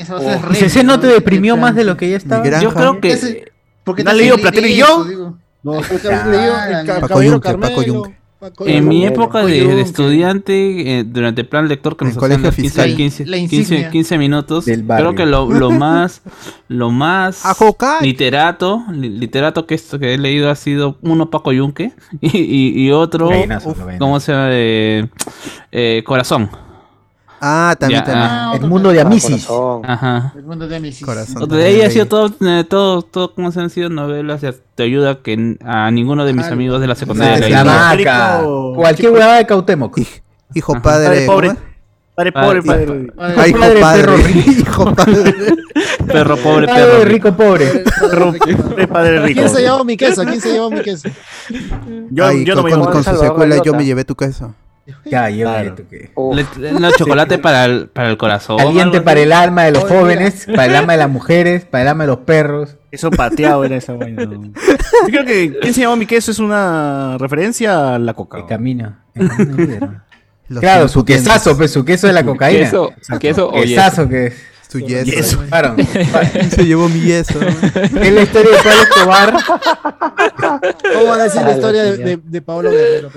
Remy, 0.06 0.84
no 0.84 1.00
te 1.00 1.08
deprimió 1.08 1.58
más 1.58 1.76
de 1.76 1.84
lo 1.84 1.98
que 1.98 2.10
ya 2.10 2.18
estaba. 2.18 2.60
Yo 2.60 2.74
creo 2.74 3.00
que 3.00 3.10
Ese- 3.12 3.52
Porque 3.84 4.04
¿No 4.04 4.12
te 4.12 4.12
has 4.12 4.18
leído 4.18 4.38
Platero 4.38 4.68
y 4.68 4.76
yo? 4.76 5.36
No, 5.64 5.74
Paco 8.40 8.66
en 8.66 8.88
mi 8.88 9.06
época 9.06 9.44
de, 9.44 9.82
estudiante, 9.82 11.00
eh, 11.00 11.04
durante 11.04 11.42
el 11.42 11.48
plan 11.48 11.68
lector 11.68 11.98
que 11.98 12.06
nos 12.06 12.16
hacían 12.16 12.22
colegio 12.42 12.46
los 12.46 12.56
15, 12.56 12.70
fiscal. 12.70 12.96
15, 12.96 13.26
La 13.26 13.38
15, 13.38 13.56
insignia. 13.58 13.90
15 13.90 14.18
minutos, 14.18 14.66
creo 14.66 15.14
que 15.14 15.26
lo, 15.26 15.52
lo 15.52 15.72
más, 15.72 16.22
lo 16.70 16.90
más 16.90 17.46
literato, 18.02 18.86
li- 18.94 19.10
literato 19.10 19.66
que, 19.68 19.76
esto 19.76 20.00
que 20.00 20.14
he 20.14 20.18
leído 20.18 20.50
ha 20.50 20.56
sido 20.56 20.98
uno 21.02 21.30
Paco 21.30 21.52
Yunque 21.52 21.92
y, 22.22 22.38
y, 22.38 22.86
y 22.88 22.92
otro, 22.92 23.30
lo 23.30 23.86
ven. 23.86 23.98
¿cómo 24.00 24.22
se 24.22 24.32
llama? 24.32 24.48
Eh, 24.54 25.10
eh, 25.74 26.04
Corazón. 26.06 26.50
Ah, 27.42 27.76
también, 27.80 28.02
Ya, 28.02 28.06
también. 28.06 28.28
Ah, 28.30 28.50
El 28.52 28.56
otro 28.58 28.68
mundo 28.68 28.90
de 28.92 29.00
Ah, 29.00 29.04
Amisis. 29.04 29.48
Ajá. 29.84 30.34
El 30.36 30.44
mundo 30.44 30.68
de 30.68 30.76
Amisis. 30.76 31.06
Corazón. 31.06 31.48
De 31.50 31.64
ahí 31.64 31.82
ha 31.82 31.90
sido 31.90 32.06
todo, 32.08 32.32
eh, 32.42 32.64
todo, 32.68 33.02
todo, 33.02 33.34
¿cómo 33.34 33.52
se 33.52 33.60
han 33.62 33.70
sido 33.70 33.90
novelas? 33.90 34.42
Te 34.76 34.84
ayuda 34.84 35.22
que 35.22 35.58
a 35.64 35.90
ninguno 35.92 36.26
de 36.26 36.34
mis 36.34 36.46
amigos 36.48 36.82
de 36.82 36.88
la 36.88 36.96
secundaria 36.96 37.50
La, 37.50 37.64
la 37.64 37.74
vaca. 37.96 38.42
Cualquier 38.76 39.12
huevada 39.12 39.38
de 39.38 39.46
Cautemoc. 39.46 39.98
Hijo 40.54 40.74
Ajá. 40.74 40.82
padre. 40.82 41.08
Padre 41.08 41.26
pobre. 41.26 41.52
Padre 42.16 42.32
Ah, 42.36 42.42
pobre, 42.44 42.62
padre. 42.64 43.08
Ah, 43.18 43.48
hijo 43.48 43.60
padre, 43.60 43.80
padre. 43.80 44.02
perro 44.04 44.18
rico. 44.18 44.52
Hijo 44.60 44.96
padre. 44.96 45.36
Perro 46.08 46.38
pobre, 46.38 46.68
Padre 46.68 46.84
perro 46.84 47.04
rico. 47.06 47.30
rico 47.30 47.38
pobre. 47.38 47.84
Padre, 48.02 48.88
padre 48.88 49.20
rico. 49.22 49.40
¿Quién 49.42 49.50
se 49.56 49.62
llevó 49.62 49.84
mi 49.86 49.96
queso? 49.96 50.24
¿Quién 50.26 50.42
se 50.42 50.52
llevó 50.52 50.70
mi 50.72 50.82
queso? 50.82 51.08
Yo, 52.10 52.26
Ay, 52.26 52.44
yo 52.44 52.56
no 52.56 52.62
con, 52.62 52.70
me 52.72 52.72
con- 52.72 52.80
llamo. 52.82 52.92
con 52.92 53.04
su 53.04 53.16
secuela 53.22 53.62
yo 53.64 53.74
me 53.74 53.86
llevé 53.86 54.04
tu 54.04 54.16
queso. 54.16 54.54
Ya, 55.06 55.30
lleva 55.30 55.54
Claro. 55.54 55.70
esto 55.70 55.84
que. 55.90 56.12
Uf, 56.16 56.58
Le- 56.58 56.72
No, 56.74 56.92
chocolate 56.92 57.38
para 57.40 57.66
el, 57.66 57.88
para 57.88 58.10
el 58.10 58.18
corazón. 58.18 58.58
Caliente 58.58 59.02
para 59.02 59.20
el 59.22 59.32
alma 59.32 59.64
de 59.66 59.72
los 59.72 59.84
mira. 59.86 60.00
jóvenes, 60.00 60.46
para 60.48 60.66
el 60.66 60.76
alma 60.76 60.94
de 60.94 61.00
las 61.00 61.10
mujeres, 61.10 61.66
para 61.66 61.82
el 61.84 61.88
alma 61.90 62.04
de 62.04 62.08
los 62.08 62.20
perros. 62.20 62.76
Eso 62.92 63.12
pateado 63.12 63.64
era 63.64 63.76
esa 63.78 63.94
vaina. 63.94 64.24
Yo 64.24 64.30
creo 65.08 65.26
que 65.26 65.58
¿Quién 65.62 65.74
se 65.74 65.82
llama 65.82 65.96
mi 65.96 66.06
queso? 66.06 66.32
Es 66.32 66.40
una 66.40 67.18
referencia 67.20 67.96
a 67.96 68.00
la 68.00 68.14
coca. 68.14 68.38
Que 68.40 68.46
camina. 68.48 69.04
Claro, 70.60 70.88
su 70.88 71.06
quesazo, 71.06 71.56
pues 71.56 71.72
su 71.72 71.86
queso 71.86 72.08
de 72.08 72.14
la 72.14 72.24
cocaína. 72.26 72.62
Queso, 72.62 72.92
queso 73.20 73.50
o 73.50 73.52
Quesazo 73.54 74.10
que 74.10 74.28
es. 74.28 74.34
Su 74.72 74.80
yeso. 74.80 75.06
Yeso, 75.12 75.40
claro. 75.48 75.76
Se 76.52 76.64
llevó 76.64 76.88
mi 76.90 77.02
yeso. 77.02 77.40
Es 77.42 78.14
la 78.14 78.22
historia 78.22 78.52
de 78.52 78.58
Pablo 78.64 78.82
Escobar. 78.84 79.34
¿Cómo 80.94 81.06
van 81.10 81.20
a 81.22 81.24
decir 81.24 81.42
la 81.42 81.52
historia 81.54 81.84
de, 81.84 81.98
de, 81.98 82.20
de 82.24 82.42
Pablo 82.42 82.70
Guerrero? 82.70 83.10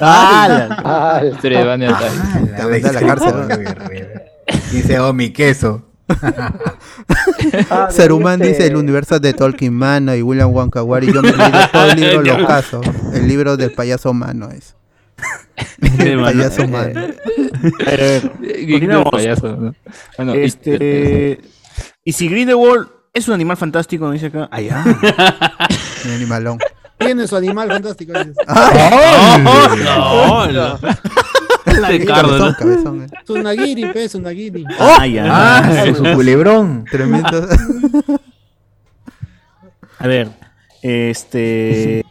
¡Ah! 0.00 0.68
Ah, 0.84 1.20
La 1.22 1.28
historia 1.30 1.58
de 1.58 1.64
Vania 1.64 1.98
mandé 2.58 2.88
a 2.88 2.92
la 2.92 3.00
cárcel. 3.00 3.34
Dice, 4.70 5.00
oh, 5.00 5.12
mi 5.12 5.30
queso. 5.32 5.82
ah, 7.70 7.88
Saruman 7.90 8.38
dice 8.38 8.66
el 8.68 8.76
universo 8.76 9.18
de 9.18 9.32
Tolkien 9.32 9.74
Mano 9.74 10.14
y 10.14 10.22
William 10.22 10.52
Wonkawari. 10.52 11.12
Yo 11.12 11.20
me 11.22 11.30
he 11.30 11.36
leído 11.36 11.68
todo 11.72 11.90
el 11.90 12.00
libro 12.00 12.22
Los 12.22 12.46
Casos. 12.46 12.86
El 13.12 13.26
libro 13.26 13.56
del 13.56 13.72
payaso 13.72 14.12
mano 14.12 14.50
es. 14.50 14.76
El 15.98 16.16
mano. 16.18 16.32
payaso. 16.38 16.62
A 16.62 16.66
ver, 17.90 18.32
Qué 18.42 18.66
continuamos. 18.72 19.10
payaso, 19.10 19.56
¿no? 19.56 19.74
Bueno, 20.16 20.34
y- 20.34 20.38
Este, 20.44 21.40
y 22.04 22.12
si 22.12 22.28
Grindelwald 22.28 22.88
es 23.12 23.28
un 23.28 23.34
animal 23.34 23.56
fantástico, 23.56 24.10
dice 24.10 24.26
acá. 24.26 24.48
Allá. 24.50 24.84
Mi 26.04 26.12
animalón. 26.12 26.58
Tiene 26.98 27.26
su 27.26 27.36
animal 27.36 27.68
fantástico. 27.68 28.12
dices. 28.18 28.36
Ah, 28.46 29.38
No, 29.42 30.46
no. 30.52 30.78
Cabezón, 32.06 32.38
¿no? 32.38 32.54
cabezón. 32.56 33.02
eh. 33.02 33.06
Su 33.26 33.38
nagiri, 33.42 33.86
pe, 33.86 34.08
su 34.08 34.20
nagiri. 34.20 34.64
Ah, 34.78 35.06
ya. 35.06 35.24
Ah, 35.58 35.84
su 35.94 36.02
culebrón. 36.14 36.84
Tremendo. 36.90 37.48
A 39.98 40.06
ver, 40.06 40.28
este. 40.82 42.04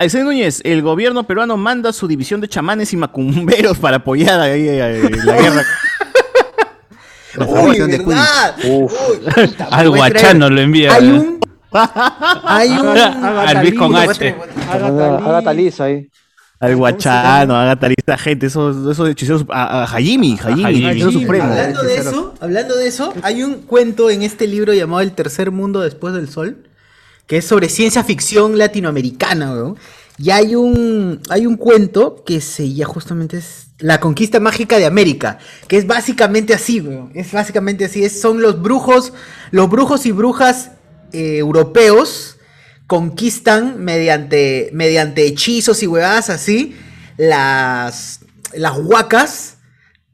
Aysén 0.00 0.24
Núñez, 0.24 0.62
el 0.64 0.80
gobierno 0.80 1.24
peruano 1.24 1.58
manda 1.58 1.92
su 1.92 2.08
división 2.08 2.40
de 2.40 2.48
chamanes 2.48 2.90
y 2.94 2.96
macumberos 2.96 3.76
para 3.76 3.98
apoyar 3.98 4.40
ahí, 4.40 4.66
eh, 4.66 5.10
la 5.26 5.36
guerra. 5.36 5.62
La 7.34 7.46
Uy, 7.46 7.76
de 7.76 7.98
¿verdad? 7.98 8.56
Uf. 8.64 8.92
Uy, 9.10 9.18
puta, 9.18 9.64
Al 9.66 9.90
guachano 9.90 10.48
lo 10.48 10.60
envía. 10.62 10.94
Hay 10.94 11.08
un. 11.10 11.38
Hay 11.70 12.70
un. 12.70 12.88
Al 12.98 13.60
Luis 13.60 13.74
con 13.74 13.94
H. 13.94 14.34
Haga 14.70 15.16
haga 15.18 15.42
talizo 15.42 15.84
ahí. 15.84 16.08
Al 16.58 16.76
guachano, 16.76 17.54
haga 17.56 17.78
esta 17.94 18.16
gente, 18.16 18.46
esos, 18.46 18.90
esos 18.90 19.06
hechiceros. 19.06 19.44
A, 19.50 19.82
a 19.82 19.84
Hajimi, 19.84 20.38
Hajimi, 20.42 20.64
Hajimi. 20.64 20.88
hechicero 20.88 21.12
supremo. 21.12 21.44
Hablando 21.44 21.82
de 21.82 21.96
eso, 21.96 22.34
hablando 22.40 22.76
de 22.76 22.86
eso, 22.88 23.14
hay 23.22 23.42
un 23.42 23.54
cuento 23.62 24.08
en 24.08 24.22
este 24.22 24.46
libro 24.46 24.72
llamado 24.72 25.02
El 25.02 25.12
tercer 25.12 25.50
mundo 25.50 25.80
después 25.80 26.14
del 26.14 26.30
sol, 26.30 26.69
que 27.30 27.36
es 27.36 27.44
sobre 27.44 27.68
ciencia 27.68 28.02
ficción 28.02 28.58
latinoamericana, 28.58 29.52
weón. 29.52 29.76
Y 30.18 30.30
hay 30.30 30.56
un, 30.56 31.20
hay 31.28 31.46
un 31.46 31.56
cuento 31.56 32.24
que 32.26 32.40
se 32.40 32.74
llama 32.74 32.92
justamente 32.92 33.36
es 33.36 33.68
La 33.78 34.00
conquista 34.00 34.40
mágica 34.40 34.78
de 34.78 34.86
América, 34.86 35.38
que 35.68 35.76
es 35.76 35.86
básicamente 35.86 36.54
así, 36.54 36.80
weón. 36.80 37.12
Es 37.14 37.30
básicamente 37.30 37.84
así, 37.84 38.02
es, 38.02 38.20
son 38.20 38.42
los 38.42 38.60
brujos, 38.60 39.12
los 39.52 39.70
brujos 39.70 40.06
y 40.06 40.10
brujas 40.10 40.72
eh, 41.12 41.36
europeos 41.38 42.36
conquistan 42.88 43.78
mediante, 43.78 44.70
mediante 44.72 45.24
hechizos 45.24 45.84
y 45.84 45.86
huevadas 45.86 46.30
así 46.30 46.74
las, 47.16 48.22
las 48.54 48.76
huacas 48.76 49.58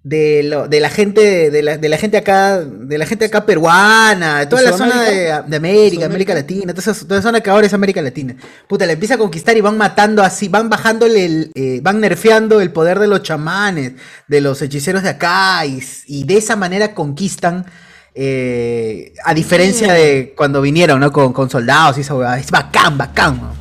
de, 0.08 0.44
lo- 0.44 0.68
de 0.68 0.78
la 0.78 0.88
gente 0.88 1.50
de 1.50 1.62
la, 1.64 1.78
de 1.78 1.88
la 1.88 1.96
gente 1.96 2.16
acá 2.16 2.60
de 2.60 2.96
la 2.96 3.06
gente 3.06 3.24
acá 3.24 3.44
peruana 3.44 4.38
de 4.38 4.46
toda 4.46 4.62
¿De 4.62 4.70
la 4.70 4.76
zona 4.76 5.02
de, 5.02 5.32
América. 5.32 6.06
América 6.06 6.32
Latina 6.32 6.72
toda 6.72 6.92
esa, 6.92 7.04
toda 7.08 7.18
esa 7.18 7.28
zona 7.28 7.40
que 7.40 7.50
ahora 7.50 7.66
es 7.66 7.74
América 7.74 8.00
Latina 8.00 8.36
puta 8.68 8.86
la 8.86 8.92
empieza 8.92 9.14
a 9.14 9.18
conquistar 9.18 9.56
y 9.56 9.60
van 9.62 9.76
matando 9.76 10.22
así 10.22 10.46
van 10.46 10.68
bajándole 10.70 11.24
el, 11.24 11.50
eh, 11.56 11.80
van 11.82 11.98
nerfeando 12.00 12.60
el 12.60 12.70
poder 12.70 13.00
de 13.00 13.08
los 13.08 13.22
chamanes 13.24 13.94
de 14.28 14.40
los 14.40 14.62
hechiceros 14.62 15.02
de 15.02 15.08
acá 15.08 15.66
y, 15.66 16.22
de 16.22 16.36
esa 16.36 16.54
manera 16.54 16.94
conquistan 16.94 17.66
eh, 18.14 19.12
a 19.24 19.34
diferencia 19.34 19.92
de 19.92 20.34
cuando 20.36 20.62
vinieron 20.62 21.00
¿no? 21.00 21.10
con, 21.10 21.32
con 21.32 21.50
soldados 21.50 21.98
y 21.98 22.02
esa 22.02 22.14
huevada 22.14 22.38
es 22.38 22.50
bacán 22.52 22.96
bacán 22.96 23.38
¿no? 23.42 23.52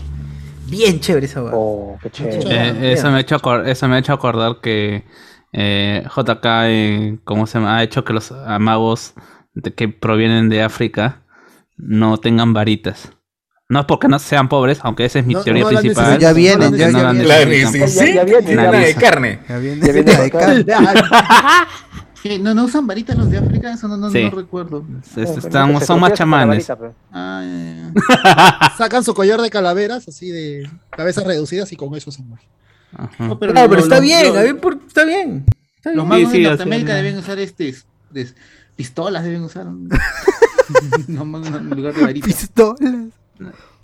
bien 0.67 0.99
chévere 0.99 1.25
esa 1.25 1.39
huevada 1.41 1.57
Oh, 1.57 1.97
qué 2.03 2.11
chévere. 2.11 2.39
Eh, 2.89 2.93
eso, 2.93 3.09
me 3.09 3.17
ha 3.17 3.19
hecho 3.21 3.37
eso 3.65 3.87
me 3.87 3.95
ha 3.95 3.99
hecho 3.99 4.13
acordar 4.13 4.57
que 4.61 5.03
eh, 5.53 6.05
JK, 6.15 6.45
eh, 6.67 7.17
¿cómo 7.23 7.47
se 7.47 7.57
llama? 7.59 7.77
Ha 7.77 7.83
hecho 7.83 8.03
que 8.03 8.13
los 8.13 8.33
magos 8.59 9.13
de- 9.53 9.73
que 9.73 9.87
provienen 9.87 10.49
de 10.49 10.63
África 10.63 11.21
no 11.77 12.17
tengan 12.17 12.53
varitas. 12.53 13.11
No 13.67 13.79
es 13.79 13.85
porque 13.85 14.07
no 14.07 14.19
sean 14.19 14.47
pobres, 14.47 14.79
aunque 14.83 15.05
esa 15.05 15.19
es 15.19 15.25
mi 15.25 15.33
No, 15.33 15.41
teoría 15.43 15.63
no 15.63 15.71
la 15.71 15.79
principal. 15.79 16.19
Ya 16.19 16.33
vienen, 16.33 16.75
ya, 16.75 16.91
no 16.91 16.99
ya 16.99 17.13
la 17.13 17.45
vienen. 17.45 18.55
Nada 18.55 18.71
de 18.79 18.93
carne. 18.95 19.39
Ya 19.49 19.57
viene 19.57 19.87
Ya 19.87 19.91
viene 19.93 20.15
de 20.17 20.29
carne. 20.31 20.65
¿Qué? 22.21 22.39
¿No, 22.39 22.53
¿No 22.53 22.65
usan 22.65 22.85
varitas 22.87 23.17
los 23.17 23.29
de 23.29 23.37
África? 23.37 23.71
Eso 23.71 23.87
no, 23.87 23.97
no, 23.97 24.09
Sí. 24.09 24.23
no 24.23 24.29
recuerdo. 24.31 24.83
Es- 25.15 25.29
están- 25.37 25.79
son 25.85 25.99
más 25.99 26.13
chamanes. 26.13 26.71
Ah. 27.11 27.91
Sacan 28.77 29.03
su 29.03 29.13
collar 29.13 29.41
de 29.41 29.49
calaveras, 29.49 30.07
así 30.07 30.29
de 30.29 30.69
cabezas 30.91 31.23
reducidas 31.25 31.71
y 31.71 31.75
con 31.75 31.93
eso 31.95 32.11
se 32.11 32.21
mueven. 32.23 32.45
No, 33.19 33.37
Claro, 33.39 33.69
pero 33.69 33.81
está 33.81 33.95
lo- 33.97 34.01
bien, 34.01 34.57
por- 34.57 34.79
está 34.87 35.05
bien. 35.05 35.45
Está 35.77 35.89
Los 35.91 35.95
bien. 35.95 36.07
magos 36.07 36.31
sí, 36.31 36.41
de 36.41 36.49
Norteamérica 36.49 36.95
deben 36.95 37.17
usar 37.17 37.39
este 37.39 37.75
pistolas 38.75 39.23
deben 39.23 39.43
usar. 39.43 39.65
no, 41.07 41.25
no, 41.25 41.39
no, 41.39 41.57
en 41.57 41.69
lugar 41.69 41.93
de 41.93 42.01
varitas. 42.01 42.27
Pistolas. 42.33 42.93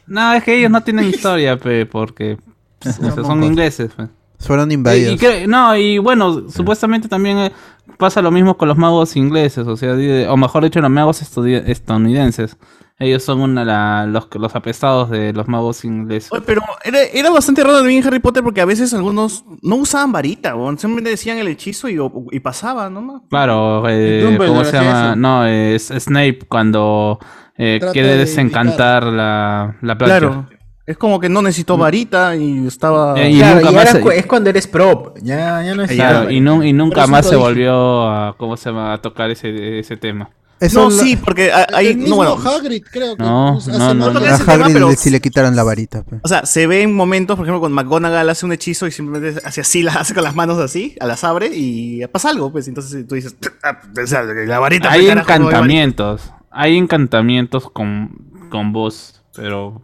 No, 0.08 0.34
es 0.34 0.44
que 0.44 0.58
ellos 0.58 0.72
no 0.72 0.82
tienen 0.84 1.06
historia, 1.10 1.58
pe, 1.58 1.86
porque 1.86 2.38
pues, 2.80 3.00
o 3.00 3.04
sea, 3.14 3.24
son 3.24 3.44
ingleses. 3.44 3.92
pe. 3.94 4.08
Fueron 4.40 4.72
invadidos. 4.72 5.22
y 5.22 5.48
no, 5.48 5.76
y 5.78 6.00
bueno, 6.00 6.50
supuestamente 6.50 7.08
también 7.08 7.38
eh, 7.38 7.52
pasa 7.98 8.22
lo 8.22 8.32
mismo 8.32 8.58
con 8.58 8.68
los 8.68 8.78
magos 8.78 9.16
ingleses, 9.16 9.66
o 9.68 9.78
sea, 9.78 9.94
o 10.30 10.38
mejor 10.38 10.64
dicho, 10.64 10.82
los 10.82 10.90
magos 10.92 11.22
estadounidenses. 11.22 12.58
Ellos 13.00 13.24
son 13.24 13.42
una, 13.42 13.66
la- 13.66 14.06
los, 14.06 14.28
los 14.36 14.56
apestados 14.56 15.10
de 15.10 15.34
los 15.34 15.48
magos 15.48 15.84
ingleses. 15.86 16.32
Oye, 16.32 16.44
Pero 16.46 16.62
era, 16.84 17.00
era 17.02 17.32
bastante 17.32 17.64
raro 17.64 17.78
también 17.78 18.00
en 18.02 18.08
Harry 18.08 18.20
Potter 18.20 18.44
porque 18.44 18.62
a 18.62 18.66
veces 18.66 18.94
algunos 18.94 19.44
no 19.64 19.78
usaban 19.78 20.12
varita, 20.12 20.56
weón. 20.56 20.78
simplemente 20.78 21.10
decían 21.10 21.40
el 21.40 21.48
hechizo 21.48 21.90
y, 21.90 21.98
y 22.32 22.40
pasaba, 22.42 22.92
¿no? 22.92 23.24
Claro, 23.28 23.86
eh, 23.90 24.36
¿cómo 24.38 24.64
se 24.64 24.74
llama? 24.74 25.06
eso. 25.08 25.16
No, 25.16 25.46
es 25.48 25.88
Snape 25.88 26.40
cuando 26.48 27.18
eh, 27.58 27.80
quiere 27.92 28.10
de 28.10 28.18
desencantar 28.18 29.06
la, 29.06 29.76
la. 29.82 29.98
Claro. 29.98 30.46
Es 30.86 30.98
como 30.98 31.20
que 31.20 31.30
no 31.30 31.42
necesitó 31.42 31.78
varita 31.78 32.36
y 32.36 32.66
estaba. 32.68 33.20
Eh, 33.22 33.32
y 33.32 33.38
Claro, 33.38 33.56
nunca 33.58 33.72
y 33.72 33.74
más 33.76 33.86
ahora 33.88 33.92
se- 33.92 34.02
cu- 34.02 34.12
es 34.12 34.26
cuando 34.26 34.50
eres 34.50 34.68
prop. 34.68 35.18
Ya, 35.22 35.62
ya 35.64 35.76
no 35.76 35.84
es. 35.84 35.92
Claro, 35.92 36.30
y, 36.32 36.40
nu- 36.40 36.64
y 36.64 36.74
nunca 36.74 37.06
más 37.08 37.28
se 37.30 37.36
volvió 37.36 38.08
a, 38.10 38.36
¿cómo 38.38 38.58
se 38.58 38.70
llama? 38.70 38.94
a 38.94 38.98
tocar 39.02 39.30
ese, 39.30 39.80
ese 39.80 39.96
tema. 39.98 40.30
Eso 40.60 40.84
no, 40.84 40.92
sí, 40.92 41.16
porque 41.16 41.52
ahí. 41.74 41.88
el 41.88 41.98
No, 41.98 42.02
mismo 42.04 42.16
bueno. 42.18 42.38
Hagrid, 42.38 42.84
creo 42.92 43.16
que 43.16 43.24
No, 43.24 43.58
hace 43.58 43.72
no, 43.72 43.94
no, 43.96 44.12
más- 44.12 44.14
no. 44.14 44.20
A 44.20 44.38
tema, 44.38 44.54
Hagrid 44.54 44.74
pero- 44.74 44.90
le- 44.90 44.96
sí 44.96 45.10
le 45.10 45.20
quitaron 45.20 45.56
la 45.56 45.64
varita. 45.64 46.04
O 46.22 46.28
sea, 46.28 46.46
se 46.46 46.68
ve 46.68 46.82
en 46.84 46.94
momentos, 46.96 47.36
por 47.36 47.46
ejemplo, 47.48 47.60
cuando 47.62 47.82
McGonagall 47.82 48.30
hace 48.30 48.46
un 48.46 48.52
hechizo 48.52 48.86
y 48.86 48.92
simplemente 48.92 49.40
hace 49.44 49.62
así, 49.62 49.82
la 49.84 49.94
hace 49.94 50.14
con 50.14 50.24
las 50.24 50.36
manos 50.36 50.60
así, 50.60 50.96
a 51.00 51.06
las 51.08 51.24
abre 51.24 51.50
y 51.54 52.06
pasa 52.08 52.30
algo, 52.30 52.52
pues 52.52 52.68
entonces 52.68 53.08
tú 53.08 53.16
dices, 53.16 53.36
"Ah, 53.64 53.80
o 54.04 54.06
sea, 54.08 54.22
la 54.24 54.60
varita. 54.60 54.92
Hay 54.92 55.06
no 55.06 55.10
hay 55.10 55.16
varita". 55.16 55.36
encantamientos. 55.36 56.32
Hay 56.52 56.78
encantamientos 56.78 57.70
con, 57.72 58.12
con 58.52 58.72
voz, 58.74 59.24
pero... 59.36 59.82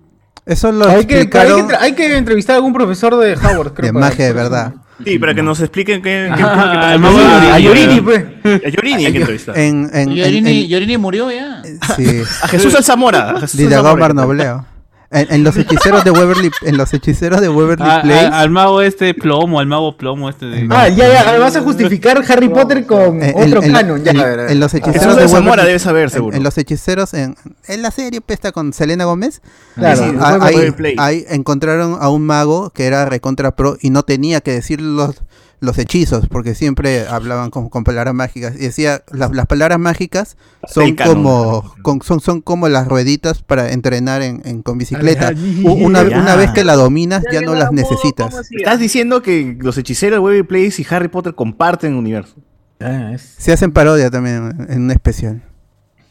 Eso 0.47 0.71
lo 0.71 0.87
Hay 0.87 1.05
que, 1.05 1.17
hay, 1.19 1.27
que, 1.27 1.75
hay 1.79 1.93
que 1.93 2.17
entrevistar 2.17 2.53
a 2.53 2.57
algún 2.57 2.73
profesor 2.73 3.17
de 3.17 3.33
Howard, 3.35 3.73
creo. 3.73 3.87
de 3.87 3.93
para- 3.93 4.05
magia 4.09 4.25
de 4.25 4.33
verdad. 4.33 4.73
Sí, 5.03 5.19
para 5.19 5.35
que 5.35 5.43
nos 5.43 5.59
expliquen 5.59 6.01
qué. 6.01 6.31
qué- 6.35 6.41
Ah, 6.43 6.85
qué- 6.87 6.93
el 6.95 6.99
mago 6.99 7.19
a 7.19 7.55
de 7.57 7.61
Yorini, 7.63 8.01
pues. 8.01 8.23
A 8.65 8.69
Yorini 8.69 9.05
hay 9.05 9.11
que 9.11 9.19
entrevistar. 9.19 9.57
En, 9.57 9.89
en, 9.93 10.09
en- 10.09 10.15
Yorini, 10.15 10.61
en- 10.63 10.67
Yorini 10.69 10.97
murió 10.97 11.29
ya. 11.31 11.61
sí. 11.95 12.21
A 12.41 12.47
Jesús 12.47 12.73
Alzamora. 12.73 13.29
a 13.31 13.45
Didagón 13.53 13.91
Alzamora. 13.91 13.95
Barnobleo. 14.07 14.65
En, 15.09 15.25
en 15.34 15.43
los 15.45 15.55
hechiceros 15.55 16.03
de 16.03 16.11
Waverly, 16.11 16.51
en 16.63 16.75
los 16.75 16.93
hechiceros 16.93 17.39
de 17.39 17.47
Waverly 17.47 17.85
Ah, 17.88 18.01
Place, 18.03 18.25
ah, 18.25 18.41
al 18.41 18.49
mago 18.49 18.81
este 18.81 19.13
plomo, 19.13 19.61
al 19.61 19.65
mago 19.65 19.95
plomo 19.95 20.27
este 20.29 20.45
de... 20.47 20.67
Ah, 20.69 20.89
ya, 20.89 21.07
ya. 21.07 21.39
Vas 21.39 21.55
a 21.55 21.61
justificar 21.61 22.21
Harry 22.27 22.49
Potter 22.49 22.85
con 22.85 23.23
en, 23.23 23.34
otro 23.35 23.63
en- 23.63 23.71
canon. 23.71 24.03
Ya, 24.03 24.11
en- 24.11 24.19
a 24.19 24.23
ver, 24.25 24.39
a 24.39 24.43
ver. 24.43 24.51
en 24.51 24.59
los 24.59 24.73
hechiceros 24.73 25.15
Jesús 25.15 25.31
de 25.31 25.39
Waverly- 25.39 25.65
debe 25.65 25.79
saber, 25.79 26.03
en- 26.03 26.09
seguro. 26.09 26.35
En, 26.35 26.43
los 26.43 26.57
hechiceros, 26.57 27.13
en, 27.13 27.38
en 27.67 27.81
la 27.81 27.91
serie 27.91 28.19
está 28.27 28.51
con 28.51 28.73
Selena 28.73 29.05
Gómez, 29.05 29.41
Claro. 29.75 29.95
Sí, 30.03 30.09
sí, 30.09 30.17
ah, 30.19 30.38
fue 30.41 30.47
ahí, 30.65 30.71
Place. 30.71 30.95
ahí 30.97 31.25
encontraron 31.29 31.97
a 32.01 32.09
un 32.09 32.25
mago 32.25 32.71
que 32.71 32.85
era 32.85 33.05
recontra 33.05 33.55
pro 33.55 33.77
y 33.79 33.91
no 33.91 34.03
tenía 34.03 34.41
que 34.41 34.51
decir 34.51 34.81
los, 34.81 35.15
los 35.59 35.77
hechizos, 35.79 36.27
porque 36.27 36.53
siempre 36.53 37.07
hablaban 37.07 37.49
con, 37.49 37.69
con 37.69 37.84
palabras 37.84 38.13
mágicas. 38.13 38.53
Y 38.55 38.59
decía, 38.59 39.01
las, 39.11 39.31
las 39.31 39.47
palabras 39.47 39.79
mágicas 39.79 40.38
son 40.67 40.85
como, 41.13 41.73
con- 41.81 42.01
son, 42.03 42.19
son 42.19 42.41
como 42.41 42.69
las 42.69 42.88
rueditas 42.88 43.41
para 43.41 43.71
entrenar 43.71 44.21
en, 44.21 44.41
en- 44.45 44.61
con 44.61 44.77
bicicleta. 44.77 45.31
Una, 45.63 46.01
una 46.01 46.35
vez 46.35 46.51
que 46.51 46.63
la 46.63 46.75
dominas, 46.75 47.23
ya 47.31 47.41
no 47.41 47.55
las 47.55 47.71
necesitas. 47.71 48.35
Estás 48.51 48.79
diciendo 48.79 49.21
que 49.23 49.57
los 49.59 49.77
hechiceros 49.77 50.17
de 50.17 50.19
Waverly 50.19 50.43
Place 50.43 50.81
y 50.81 50.85
Harry 50.93 51.07
Potter 51.07 51.34
comparten 51.34 51.95
universo. 51.95 52.35
Ah, 52.79 53.11
es- 53.15 53.34
Se 53.39 53.51
hacen 53.51 53.71
parodia 53.71 54.11
también 54.11 54.67
en 54.69 54.81
un 54.84 54.91
especial. 54.91 55.41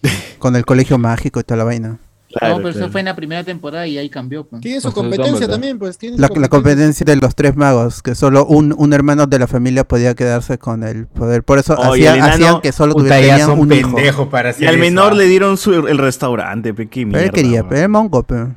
Con 0.41 0.57
el 0.57 0.65
colegio 0.65 0.99
mágico 0.99 1.39
y 1.41 1.45
toda 1.45 1.59
la 1.59 1.65
vaina. 1.65 1.99
No, 2.41 2.57
pero 2.57 2.69
eso 2.71 2.89
fue 2.91 3.01
en 3.01 3.07
la 3.07 3.17
primera 3.17 3.43
temporada 3.45 3.87
y 3.87 3.99
ahí 3.99 4.09
cambió. 4.11 4.45
pues. 4.47 4.63
Tiene 4.63 4.81
su 4.81 4.89
Pues, 4.93 4.95
competencia 4.95 5.49
también, 5.49 5.79
pues. 5.79 5.99
Tiene 5.99 6.17
su 6.17 6.23
La, 6.23 6.29
la 6.35 6.49
competencia 6.49 7.05
de 7.05 7.17
los 7.17 7.35
tres 7.35 7.57
magos, 7.57 8.03
que 8.03 8.15
solo 8.15 8.45
un, 8.47 8.75
un 8.77 8.93
hermano 8.93 9.27
de 9.27 9.39
la 9.39 9.47
familia 9.47 9.85
podía 9.85 10.15
quedarse 10.15 10.59
con 10.59 10.83
el 10.83 11.07
poder. 11.07 11.43
Por 11.45 11.59
eso 11.59 11.75
Oye, 11.75 12.09
hacía- 12.09 12.13
el 12.13 12.19
enano- 12.19 12.33
hacían 12.35 12.61
que 12.61 12.73
solo 12.73 12.95
tuvieran 12.95 13.51
un 13.51 13.73
hijo. 13.73 14.29
para 14.31 14.55
Y 14.59 14.67
al 14.67 14.79
menor 14.79 15.13
ah. 15.13 15.17
le 15.17 15.25
dieron 15.27 15.57
su, 15.57 15.73
el 15.73 15.99
restaurante, 15.99 16.73
pe, 16.75 16.89
qué 16.89 17.07
Pero 17.07 17.25
él 17.25 17.31
quería, 17.33 17.69
pero 17.69 17.81
es 17.83 17.89
mongo, 17.89 18.23
pero. 18.23 18.53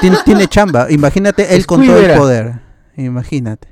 tiene, 0.00 0.16
tiene 0.24 0.46
chamba. 0.48 0.86
Imagínate 0.90 1.54
él 1.54 1.66
con 1.66 1.84
todo 1.84 1.98
el 1.98 2.16
poder. 2.16 2.60
Imagínate. 2.96 3.68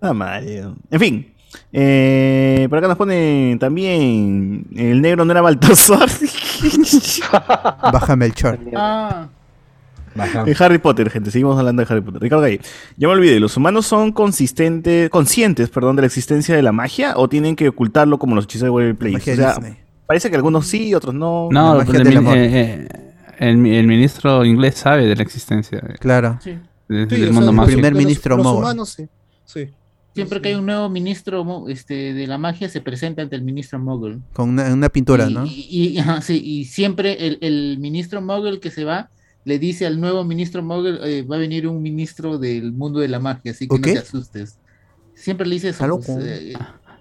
Ah, 0.00 0.12
madre. 0.12 0.64
En 0.90 1.00
fin. 1.00 1.33
Eh, 1.72 2.66
por 2.68 2.78
acá 2.78 2.88
nos 2.88 2.96
pone 2.96 3.56
también 3.60 4.66
el 4.76 5.00
negro 5.02 5.24
no 5.24 5.32
era 5.32 5.40
Baltasar. 5.42 6.08
Bájame 7.92 8.26
el 8.26 8.32
short. 8.32 8.60
Ah, 8.76 9.28
En 10.46 10.54
Harry 10.62 10.78
Potter, 10.78 11.10
gente, 11.10 11.30
seguimos 11.30 11.58
hablando 11.58 11.84
de 11.84 11.92
Harry 11.92 12.00
Potter. 12.00 12.22
Ricardo 12.22 12.44
Gay, 12.44 12.60
ya 12.96 13.08
me 13.08 13.14
olvidé, 13.14 13.40
¿los 13.40 13.56
humanos 13.56 13.86
son 13.86 14.12
consistentes, 14.12 15.10
conscientes 15.10 15.68
perdón, 15.70 15.96
de 15.96 16.02
la 16.02 16.06
existencia 16.06 16.54
de 16.54 16.62
la 16.62 16.72
magia 16.72 17.14
o 17.16 17.28
tienen 17.28 17.56
que 17.56 17.68
ocultarlo 17.68 18.18
como 18.18 18.34
los 18.36 18.44
hechizos 18.44 18.66
de 18.66 18.70
Waverly 18.70 18.94
Place? 18.94 19.12
Magia 19.14 19.32
O 19.32 19.36
sea, 19.36 19.54
Disney. 19.54 19.76
parece 20.06 20.30
que 20.30 20.36
algunos 20.36 20.66
sí, 20.66 20.94
otros 20.94 21.14
no. 21.14 21.48
No, 21.50 21.80
el, 21.80 22.06
eh, 22.06 22.18
eh, 22.52 22.88
el, 23.38 23.66
el 23.66 23.86
ministro 23.88 24.44
inglés 24.44 24.76
sabe 24.76 25.06
de 25.06 25.16
la 25.16 25.22
existencia 25.22 25.80
de- 25.80 25.94
Claro. 25.98 26.38
sí. 26.42 26.58
de- 26.88 27.08
Sí, 27.08 27.16
del 27.20 27.30
o 27.30 27.32
mundo 27.32 27.46
sea, 27.50 27.52
mágico. 27.56 27.74
primer 27.74 27.92
los- 27.94 28.02
ministro 28.04 28.36
los 28.36 28.44
Mogul. 28.46 28.62
humanos, 28.62 28.88
sí. 28.90 29.08
Sí. 29.44 29.68
Siempre 30.14 30.40
que 30.40 30.48
hay 30.48 30.54
un 30.54 30.66
nuevo 30.66 30.88
ministro 30.88 31.68
este, 31.68 32.14
de 32.14 32.26
la 32.26 32.38
magia, 32.38 32.68
se 32.68 32.80
presenta 32.80 33.22
ante 33.22 33.34
el 33.34 33.42
ministro 33.42 33.78
Mogul. 33.80 34.22
Con 34.32 34.50
una, 34.50 34.72
una 34.72 34.88
pintura, 34.88 35.28
y, 35.28 35.34
¿no? 35.34 35.44
Y, 35.44 35.88
y- 35.94 35.98
ajá, 35.98 36.20
sí, 36.20 36.40
y 36.44 36.64
siempre 36.66 37.26
el, 37.26 37.38
el 37.40 37.78
ministro 37.80 38.22
Mogul 38.22 38.60
que 38.60 38.70
se 38.70 38.84
va 38.84 39.10
le 39.44 39.58
dice 39.58 39.86
al 39.86 40.00
nuevo 40.00 40.24
ministro 40.24 40.62
Mogul, 40.62 41.00
eh, 41.02 41.22
va 41.22 41.36
a 41.36 41.38
venir 41.40 41.66
un 41.66 41.82
ministro 41.82 42.38
del 42.38 42.72
mundo 42.72 43.00
de 43.00 43.08
la 43.08 43.18
magia, 43.18 43.50
así 43.50 43.68
que 43.68 43.74
no 43.74 43.80
te 43.82 43.98
asustes. 43.98 44.58
Siempre 45.14 45.46
le 45.46 45.56
dice 45.56 45.68
eso. 45.70 45.84
Pues, 45.88 46.08
eh, 46.08 46.54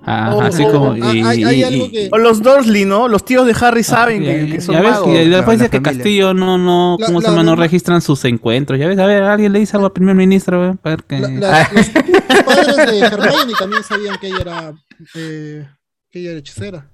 Ah, 0.05 0.31
Oh, 0.35 0.41
así 0.41 0.63
oh, 0.65 0.71
como. 0.71 0.91
ah, 0.91 1.13
y- 1.15 1.21
hay- 1.23 1.43
hay 1.45 1.59
y- 1.59 1.63
algo 1.63 1.89
que- 1.89 2.09
O 2.11 2.17
los 2.17 2.41
Dursley, 2.41 2.83
¿no? 2.85 3.07
Los 3.07 3.23
tíos 3.23 3.45
de 3.45 3.55
Harry 3.61 3.83
saben 3.83 4.21
ya- 4.23 4.31
que, 4.33 4.49
que 4.51 4.61
son 4.61 4.75
ya 4.75 4.81
ves, 4.81 4.91
magos. 4.91 5.07
y 5.07 5.11
después 5.13 5.29
Claro, 5.37 5.51
dice 5.53 5.69
que. 5.69 5.81
Castillo 5.81 6.33
no, 6.33 6.57
no, 6.57 6.97
La- 6.99 7.05
¿cómo 7.07 7.21
se 7.21 7.27
la- 7.27 7.31
llama? 7.33 7.43
No 7.43 7.55
registran 7.55 8.01
sus 8.01 8.25
encuentros. 8.25 8.77
Ya 8.79 8.87
ves, 8.87 8.99
a 8.99 9.05
ver, 9.05 9.23
alguien 9.23 9.53
le 9.53 9.59
dice 9.59 9.77
algo 9.77 9.87
al 9.87 9.93
primer 9.93 10.15
ministro, 10.15 10.59
güey, 10.59 10.73
para 10.77 10.95
ver 10.97 11.05
que... 11.05 11.19
La- 11.19 11.29
la- 11.29 11.71
los 11.73 12.43
padres 12.43 12.75
de 12.77 12.99
Hermione 12.99 13.53
también 13.57 13.83
sabían 13.83 14.17
que 14.19 14.27
ella 14.27 14.37
era, 14.41 14.73
eh, 15.15 15.67
que 16.11 16.19
ella 16.19 16.29
era 16.31 16.39
hechicera. 16.39 16.85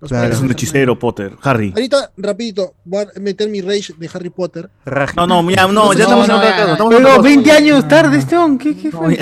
Claro. 0.00 0.32
Es 0.32 0.40
un 0.40 0.50
hechicero, 0.50 0.98
Potter. 0.98 1.36
Harry. 1.42 1.72
Ahorita, 1.74 2.10
rapidito, 2.16 2.74
voy 2.84 3.04
a 3.04 3.20
meter 3.20 3.48
mi 3.48 3.60
rage 3.60 3.92
de 3.98 4.10
Harry 4.12 4.30
Potter. 4.30 4.70
No, 5.16 5.26
no, 5.26 5.50
ya, 5.50 5.66
no, 5.66 5.92
ya 5.92 6.04
estamos 6.04 6.26
no, 6.26 6.34
en 6.34 6.40
otra 6.40 6.50
cosa. 6.50 6.66
ya. 6.66 6.72
estamos 6.72 6.92
en 6.92 6.98
Pero 6.98 7.08
otra 7.10 7.16
cosa. 7.16 7.28
20 7.28 7.52
años 7.52 7.88
tarde, 7.88 8.18
Esteban. 8.18 8.58
¿Qué, 8.58 8.76
qué 8.76 8.90
fue? 8.90 9.18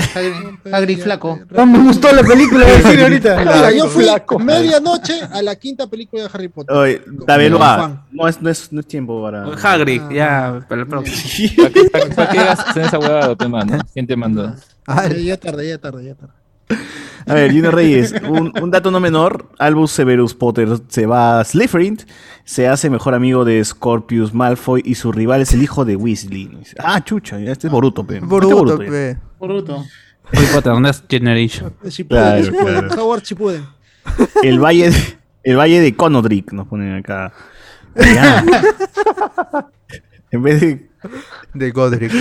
Hagrid, 0.73 0.99
flaco. 1.01 1.41
No 1.51 1.67
me 1.67 1.79
gustó 1.81 2.13
la 2.13 2.23
película 2.23 2.67
de 2.67 2.77
decir 2.79 3.01
ahorita. 3.01 3.73
Yo 3.73 3.89
fui 3.89 4.07
medianoche 4.39 5.21
a 5.33 5.43
la 5.43 5.57
quinta 5.57 5.87
película 5.89 6.23
de 6.23 6.31
Harry 6.33 6.49
Potter. 6.49 6.77
Oye, 6.77 7.03
fan. 7.27 8.05
no 8.13 8.29
es, 8.29 8.41
no, 8.41 8.51
es, 8.51 8.73
no 8.73 8.81
es 8.81 8.87
tiempo 8.87 9.23
para. 9.23 9.45
Hagrid, 9.45 10.03
ya, 10.11 10.65
para 10.69 10.83
el 10.83 10.87
próximo. 10.87 11.49
¿Para 11.57 11.71
qué, 11.71 11.85
para, 11.91 12.07
para 12.07 12.31
qué 12.31 12.37
gastas 12.37 12.77
en 12.77 12.83
esa 12.85 12.99
huevada, 12.99 13.35
pe, 13.35 13.49
mano? 13.49 13.79
¿Quién 13.93 14.07
te 14.07 14.17
mandó? 14.17 14.55
Ah, 14.87 15.09
ya 15.09 15.37
tarde, 15.37 15.69
ya 15.69 15.79
tarde, 15.79 16.05
ya 16.05 16.15
tarde. 16.15 16.33
A 17.29 17.35
ver, 17.35 17.51
Junior 17.53 17.75
Reyes, 17.75 18.15
un, 18.29 18.53
un 18.61 18.71
dato 18.71 18.91
no 18.91 19.01
menor, 19.01 19.49
Albus 19.59 19.91
Severus 19.93 20.35
Potter 20.35 20.69
se 20.89 21.07
va 21.07 21.41
a 21.41 21.45
Slytherin, 21.45 21.99
se 22.45 22.69
hace 22.69 22.91
mejor 22.91 23.15
amigo 23.15 23.45
de 23.45 23.65
Scorpius 23.65 24.33
Malfoy 24.35 24.83
y 24.85 24.95
su 24.95 25.13
rival 25.13 25.43
es 25.43 25.53
el 25.53 25.63
hijo 25.63 25.85
de 25.85 25.97
Weasley. 25.97 26.51
Ah, 26.79 27.03
chucha, 27.05 27.39
este 27.41 27.67
es 27.67 27.73
Boruto, 27.73 28.05
pe. 28.07 28.15
Este 28.17 28.27
Boruto, 28.27 28.83
ya. 28.83 28.91
pe. 28.91 29.17
Bruto. 29.41 29.85
Harry 30.33 30.47
Potter, 30.53 30.75
Next 30.81 31.05
Generation. 31.09 31.73
Shippuden, 31.85 32.23
Claro, 32.23 32.43
Shippuden, 32.45 32.87
claro. 32.89 33.03
Howard 33.03 33.23
Shippuden. 33.23 33.67
El 34.43 34.59
valle 34.59 34.91
de, 34.91 34.97
el 35.45 35.57
valle 35.57 35.81
de 35.81 35.95
Conodric 35.97 36.53
nos 36.53 36.67
ponen 36.69 36.97
acá. 36.97 37.33
En 40.31 40.43
vez 40.43 40.61
de 40.61 40.91
De 41.55 41.71
Godric. 41.71 42.13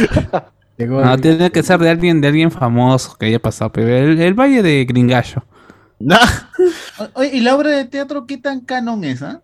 Llegó 0.77 1.03
No, 1.03 1.13
el- 1.13 1.21
tiene 1.21 1.51
que 1.51 1.63
ser 1.63 1.79
de 1.79 1.89
alguien, 1.89 2.21
de 2.21 2.27
alguien 2.27 2.51
famoso 2.51 3.15
que 3.17 3.25
haya 3.27 3.39
pasado, 3.39 3.71
pero 3.71 3.87
el, 3.95 4.19
el 4.21 4.33
Valle 4.33 4.61
de 4.61 4.85
Gringallo. 4.85 5.43
Oye, 7.13 7.31
¿y 7.35 7.39
la 7.41 7.55
obra 7.55 7.71
de 7.71 7.85
teatro 7.85 8.25
qué 8.27 8.37
tan 8.37 8.61
canon 8.61 9.03
es, 9.03 9.21
ah? 9.21 9.41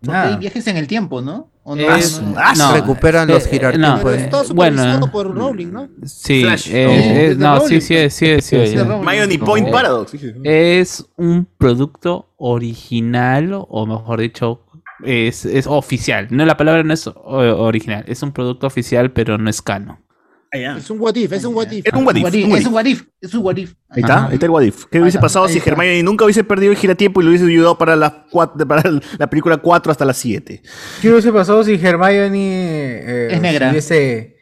Porque 0.00 0.16
hay 0.16 0.36
viajes 0.36 0.66
en 0.68 0.76
el 0.76 0.86
tiempo, 0.86 1.20
¿no? 1.20 1.50
¿O 1.64 1.74
no? 1.74 1.94
Es- 1.96 2.22
No, 2.22 2.34
no. 2.56 2.72
Recuperan 2.72 3.26
los 3.28 3.46
eh, 3.46 3.50
Girardin, 3.50 3.80
no, 3.80 3.94
Pero 3.96 4.02
pues. 4.02 4.22
está 4.22 4.42
bueno, 4.54 4.76
supervisado 4.78 5.10
por 5.10 5.34
Rowling, 5.34 5.72
¿no? 5.72 5.88
Sí, 6.04 6.44
eh, 6.46 6.56
eh, 7.32 7.34
no, 7.36 7.60
sí, 7.60 7.80
sí, 7.80 8.08
sí, 8.10 8.26
es, 8.26 8.44
sí. 8.44 8.56
Miami 9.02 9.38
Point 9.38 9.66
No. 9.66 9.72
Paradox. 9.72 10.14
Es 10.44 11.04
un 11.16 11.46
producto 11.58 12.28
original, 12.36 13.50
o 13.68 13.86
mejor 13.86 14.20
dicho, 14.20 14.62
es, 15.04 15.44
es 15.44 15.66
oficial. 15.66 16.28
No, 16.30 16.44
la 16.46 16.56
palabra 16.56 16.82
no 16.84 16.94
es 16.94 17.06
original, 17.16 18.04
es 18.06 18.22
un 18.22 18.32
producto 18.32 18.66
oficial, 18.66 19.10
pero 19.10 19.36
no 19.36 19.50
es 19.50 19.60
canon. 19.60 19.98
Es 20.50 20.88
un 20.90 20.98
what 21.00 21.14
if, 21.14 21.32
es 21.32 21.44
un 21.44 21.54
what 21.54 21.70
if. 21.70 21.86
Es 21.86 21.92
un 21.92 22.04
what 22.06 22.14
if, 22.14 22.24
Es 22.56 22.66
un 22.66 22.72
what 22.74 22.84
if, 22.86 23.02
es 23.20 23.34
un 23.34 23.44
what 23.44 23.56
if. 23.56 23.74
Ahí 23.90 24.00
está, 24.02 24.26
ahí 24.28 24.34
está 24.34 24.46
el 24.46 24.50
What 24.50 24.62
If. 24.62 24.84
¿Qué 24.90 25.00
hubiese 25.00 25.18
pasado 25.18 25.46
si. 25.48 25.58
Hermione 25.58 26.02
nunca 26.02 26.24
hubiese 26.24 26.44
perdido 26.44 26.72
el 26.72 26.78
giratiempo 26.78 27.20
y 27.20 27.24
lo 27.24 27.30
hubiese 27.30 27.44
ayudado 27.46 27.76
para, 27.78 27.96
las 27.96 28.12
cuat- 28.32 28.66
para 28.66 28.82
la 29.18 29.26
película 29.30 29.58
4 29.58 29.92
hasta 29.92 30.04
las 30.04 30.16
7? 30.16 30.62
¿Qué 31.02 31.10
hubiese 31.10 31.32
pasado 31.32 31.62
si 31.64 31.74
Hermione 31.74 32.28
eh, 32.32 33.28
Es 33.32 33.40
negra. 33.40 33.72
si. 33.80 34.34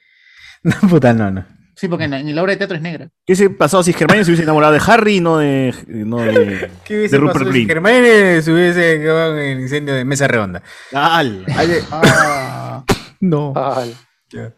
No, 0.62 0.88
puta, 0.88 1.12
no, 1.12 1.30
no. 1.30 1.46
Sí, 1.76 1.88
porque 1.88 2.04
en 2.04 2.10
la, 2.12 2.20
en 2.20 2.34
la 2.34 2.42
obra 2.42 2.52
de 2.52 2.56
teatro 2.56 2.76
es 2.76 2.82
negra. 2.82 3.08
¿Qué 3.26 3.34
hubiese 3.34 3.50
pasado 3.50 3.82
si 3.82 3.90
Hermione 3.90 4.24
se 4.24 4.30
hubiese 4.30 4.42
enamorado 4.44 4.72
de 4.72 4.80
Harry 4.86 5.16
y 5.16 5.20
no 5.20 5.38
de, 5.38 5.74
no 5.88 6.16
de, 6.18 6.70
¿Qué 6.84 6.96
hubiese 6.98 7.16
de 7.16 7.20
Rupert 7.20 7.34
pasado 7.38 7.52
si 7.52 7.64
Green? 7.64 7.70
Hermione 7.70 8.42
se 8.42 8.52
hubiese 8.52 8.98
quedado 9.00 9.36
en 9.38 9.42
el 9.58 9.60
incendio 9.60 9.94
de 9.94 10.04
Mesa 10.04 10.26
Redonda? 10.26 10.62
Al. 10.92 11.44
Ah, 11.92 12.84
No. 13.20 13.52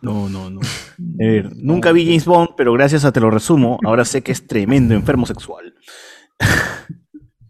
No, 0.01 0.29
no, 0.29 0.49
no. 0.51 0.61
A 0.61 0.65
ver, 1.19 1.51
nunca 1.57 1.93
vi 1.93 2.05
James 2.07 2.25
Bond, 2.25 2.51
pero 2.57 2.73
gracias 2.73 3.05
a 3.05 3.13
Te 3.13 3.21
lo 3.21 3.31
resumo, 3.31 3.79
ahora 3.85 4.05
sé 4.05 4.23
que 4.23 4.33
es 4.33 4.47
tremendo 4.47 4.95
enfermo 4.95 5.27
sexual. 5.27 5.75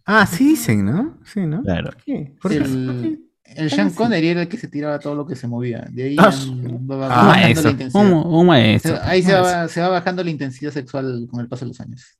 Ah, 0.04 0.26
sí 0.26 0.48
dicen, 0.50 0.84
¿no? 0.86 1.18
Sí, 1.24 1.40
¿no? 1.40 1.62
Claro. 1.62 1.90
¿Por 1.92 2.02
qué? 2.04 2.32
¿Por 2.40 2.50
qué? 2.50 2.56
el, 2.56 3.20
el 3.44 3.70
Sean 3.70 3.90
Connery 3.90 4.28
era 4.28 4.42
el 4.42 4.48
que 4.48 4.56
se 4.56 4.68
tiraba 4.68 4.98
todo 4.98 5.14
lo 5.14 5.26
que 5.26 5.36
se 5.36 5.46
movía. 5.46 5.86
De 5.90 6.04
ahí 6.04 6.16
Ah, 6.18 6.30
va 6.30 6.50
Un 6.50 6.86
bajando 6.88 7.08
la 7.08 7.22
maestro, 7.24 7.70
intensidad. 7.70 8.04
un, 8.04 8.12
un 8.34 8.46
maestro. 8.46 8.96
Se- 8.96 9.02
Ahí 9.02 9.22
se 9.22 9.34
va, 9.34 9.68
se 9.68 9.80
va 9.82 9.88
bajando 9.88 10.24
la 10.24 10.30
intensidad 10.30 10.72
sexual 10.72 11.26
con 11.30 11.40
el 11.40 11.48
paso 11.48 11.64
de 11.66 11.68
los 11.68 11.80
años. 11.80 12.18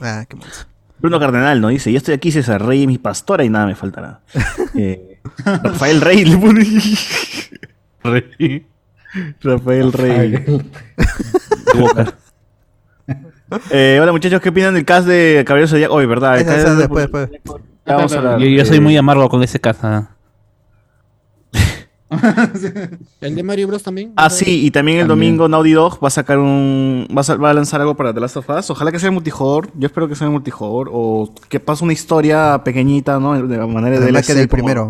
Ah, 0.00 0.24
qué 0.28 0.36
mal. 0.36 0.48
Bruno 0.98 1.18
Cardenal, 1.20 1.60
¿no? 1.60 1.68
Dice, 1.68 1.90
ya 1.92 1.98
estoy 1.98 2.14
aquí, 2.14 2.30
César 2.32 2.64
Rey, 2.66 2.86
mi 2.86 2.98
pastora, 2.98 3.44
y 3.44 3.48
nada 3.48 3.66
me 3.66 3.74
faltará. 3.74 4.22
Eh, 4.74 5.20
Rafael 5.44 6.00
Rey 6.00 6.24
le 6.24 6.36
pone... 6.38 6.64
Rey. 8.04 8.66
Rafael 9.40 9.92
Rey. 9.92 10.44
Boca. 11.78 12.14
Eh, 13.70 13.98
hola 14.00 14.12
muchachos, 14.12 14.40
¿qué 14.40 14.50
opinan 14.50 14.74
del 14.74 14.84
cast 14.84 15.06
de 15.08 15.42
Caballeros 15.46 15.70
de 15.70 15.76
Zodiaco? 15.76 15.94
Oye, 15.94 16.06
¿verdad? 16.06 16.36
El 16.36 16.42
Esa- 16.42 16.50
cast 16.52 16.60
esa 16.62 16.70
de- 16.74 16.78
después, 16.80 17.10
después. 17.30 17.62
Ya 17.86 17.96
vamos 17.96 18.12
a 18.12 18.18
hablar. 18.18 18.38
Yo, 18.38 18.46
yo 18.46 18.64
soy 18.64 18.76
Eh, 18.76 18.80
muy 18.80 18.96
amargo 18.96 19.28
con 19.28 19.42
ese 19.42 19.58
casa. 19.60 20.10
El 23.20 23.34
de 23.36 23.42
Mario 23.44 23.68
Bros 23.68 23.82
también. 23.84 24.12
Ah, 24.16 24.30
sí, 24.30 24.66
y 24.66 24.70
también 24.72 24.98
el 24.98 25.06
También. 25.06 25.36
domingo 25.36 25.48
Naughty 25.48 25.72
Dog 25.72 26.02
va 26.02 26.08
a 26.08 26.10
sacar 26.10 26.38
un. 26.38 27.06
Va 27.16 27.20
a, 27.20 27.24
sa- 27.24 27.36
va 27.36 27.50
a 27.50 27.54
lanzar 27.54 27.80
algo 27.80 27.96
para 27.96 28.12
The 28.12 28.18
Last 28.20 28.36
of 28.36 28.50
Us. 28.50 28.68
Ojalá 28.70 28.90
que 28.90 28.98
sea 28.98 29.12
multijugador. 29.12 29.68
Yo 29.76 29.86
espero 29.86 30.08
que 30.08 30.16
sea 30.16 30.28
multijugador. 30.28 30.90
O 30.92 31.32
que 31.48 31.60
pase 31.60 31.84
una 31.84 31.92
historia 31.92 32.62
pequeñita, 32.64 33.20
¿no? 33.20 33.40
De 33.46 33.56
la 33.56 33.66
manera 33.66 33.96
de 33.98 34.02
Además 34.04 34.26
que 34.26 34.34
del 34.34 34.48
primero. 34.48 34.86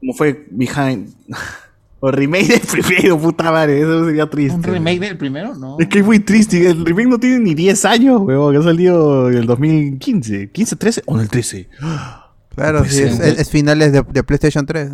Como 0.00 0.14
fue 0.14 0.46
Behind. 0.50 1.10
o 2.00 2.10
remake 2.10 2.46
del 2.48 2.60
primero, 2.60 3.18
puta 3.20 3.50
madre. 3.50 3.80
Eso 3.80 4.04
sería 4.06 4.28
triste. 4.30 4.56
¿Un 4.56 4.62
remake 4.62 5.00
del 5.00 5.16
primero? 5.18 5.54
No. 5.54 5.76
Es 5.78 5.88
que 5.88 5.98
es 6.00 6.04
muy 6.04 6.20
triste. 6.20 6.70
El 6.70 6.84
remake 6.84 7.08
no 7.08 7.18
tiene 7.18 7.38
ni 7.40 7.54
10 7.54 7.84
años, 7.84 8.20
weón. 8.22 8.52
Que 8.52 8.58
ha 8.58 8.62
salido 8.62 9.28
en 9.30 9.36
el 9.38 9.46
2015. 9.46 10.52
¿15, 10.52 10.78
13 10.78 11.02
o 11.06 11.14
en 11.16 11.20
el 11.22 11.28
13? 11.28 11.68
Claro, 12.54 12.84
sí, 12.86 13.02
es, 13.02 13.20
es- 13.20 13.38
es 13.38 13.50
finales 13.50 13.92
de, 13.92 14.02
de 14.02 14.22
PlayStation 14.24 14.66
3. 14.66 14.90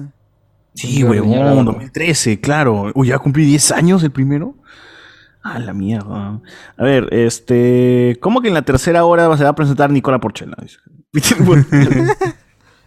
Sí, 0.75 1.03
weón, 1.03 1.31
reñaba. 1.33 1.63
2013, 1.63 2.39
claro. 2.41 2.91
Uy, 2.95 3.09
ya 3.09 3.19
cumplí 3.19 3.47
10 3.47 3.73
años 3.73 4.03
el 4.03 4.11
primero. 4.11 4.55
Ah, 5.43 5.59
la 5.59 5.73
mierda. 5.73 6.41
A 6.77 6.85
ver, 6.85 7.09
este. 7.13 8.19
¿Cómo 8.21 8.43
que 8.43 8.49
en 8.49 8.55
la 8.55 8.63
tercera 8.63 9.05
hora 9.07 9.35
se 9.39 9.45
va 9.45 9.51
a 9.51 9.55
presentar 9.55 9.91
Nicola 9.91 10.19
Porchela? 10.21 10.57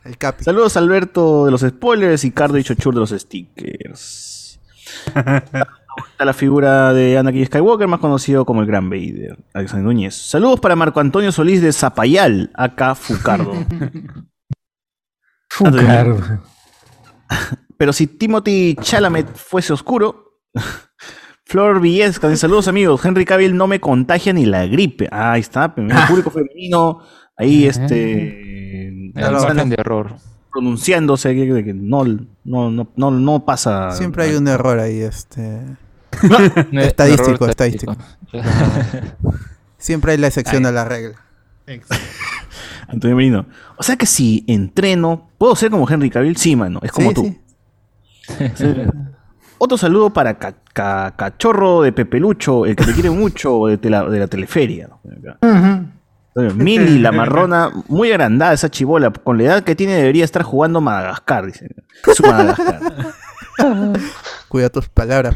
Dice. 0.08 0.10
El 0.10 0.18
Capi. 0.18 0.44
Saludos 0.44 0.78
a 0.78 0.80
Alberto 0.80 1.46
de 1.46 1.52
los 1.52 1.62
spoilers 1.62 2.24
y 2.24 2.32
Cardo 2.32 2.58
y 2.58 2.64
Chochur 2.64 2.94
de 2.94 3.00
los 3.00 3.10
stickers. 3.12 4.60
Está 6.12 6.26
la 6.26 6.34
figura 6.34 6.94
de 6.94 7.18
Anakin 7.18 7.46
Skywalker, 7.48 7.88
más 7.88 8.00
conocido 8.00 8.46
como 8.46 8.62
el 8.62 8.68
Gran 8.68 8.90
Vader, 8.90 9.38
Alexander 9.54 9.86
Núñez. 9.86 10.16
Saludos 10.16 10.60
para 10.60 10.76
Marco 10.76 11.00
Antonio 11.00 11.32
Solís 11.32 11.62
de 11.62 11.74
Zapayal, 11.74 12.52
acá 12.54 12.94
Fucardo. 12.94 13.54
Fucardo. 15.50 16.42
pero 17.78 17.94
si 17.94 18.08
Timothy 18.08 18.76
Chalamet 18.80 19.36
fuese 19.36 19.74
oscuro. 19.74 20.42
Flor 21.46 21.80
Villesca, 21.80 22.36
saludos 22.36 22.68
amigos. 22.68 23.04
Henry 23.06 23.24
Cavill 23.24 23.56
no 23.56 23.68
me 23.68 23.80
contagia 23.80 24.34
ni 24.34 24.46
la 24.46 24.68
gripe. 24.68 25.08
Ah, 25.12 25.32
ahí 25.32 25.40
está, 25.40 25.74
el 25.78 25.88
público 26.08 26.30
femenino. 26.30 27.00
Ahí 27.38 27.66
este. 27.68 28.88
El 28.90 29.14
margen 29.14 29.70
de 29.70 29.76
error. 29.80 30.16
Pronunciándose 30.52 31.36
que, 31.36 31.46
de 31.54 31.64
que 31.64 31.74
no, 31.74 32.04
no, 32.44 32.72
no, 32.72 32.88
no, 32.96 33.12
no 33.12 33.46
pasa. 33.46 33.92
Siempre 33.92 34.24
hay 34.26 34.36
un 34.36 34.48
error 34.48 34.80
ahí, 34.80 35.02
este. 35.02 35.62
Estadístico, 36.72 37.32
error 37.36 37.50
estadístico. 37.50 37.96
Siempre 39.78 40.14
hay 40.14 40.18
la 40.18 40.28
excepción 40.28 40.66
a 40.66 40.72
la 40.72 40.86
regla. 40.86 41.16
Antonio 42.88 43.16
Merino. 43.18 43.46
O 43.76 43.84
sea 43.84 43.96
que 43.98 44.06
si 44.06 44.44
entreno, 44.48 45.30
¿puedo 45.38 45.56
ser 45.56 45.70
como 45.70 45.88
Henry 45.90 46.10
Cavill? 46.10 46.38
Sí, 46.38 46.56
mano. 46.56 46.80
Es 46.82 46.92
como 46.92 47.10
Sí, 47.10 47.14
tú. 47.16 47.24
sí. 47.24 48.52
Sí. 48.56 48.66
Otro 49.60 49.78
saludo 49.78 50.12
para 50.12 50.38
Ca- 50.38 50.56
Ca- 50.74 51.14
Cachorro 51.16 51.82
de 51.82 51.92
Pepelucho, 51.92 52.66
el 52.66 52.76
que 52.76 52.86
te 52.86 52.94
quiere 52.94 53.10
mucho 53.10 53.66
de, 53.68 53.78
tela- 53.80 54.08
de 54.10 54.20
la 54.20 54.28
teleferia. 54.28 54.88
¿no? 54.90 55.00
Acá. 55.32 55.86
Mili, 56.56 57.00
la 57.00 57.12
marrona, 57.14 57.72
muy 57.88 58.12
agrandada 58.12 58.54
esa 58.54 58.70
chibola. 58.70 59.12
Con 59.12 59.38
la 59.38 59.44
edad 59.44 59.64
que 59.64 59.76
tiene 59.76 59.96
debería 59.96 60.24
estar 60.24 60.44
jugando 60.44 60.82
Madagascar, 60.82 61.46
dice. 61.46 61.70
Su 62.16 62.24
Madagascar. 62.24 62.80
Cuida 64.48 64.70
tus 64.70 64.88
palabras. 64.88 65.36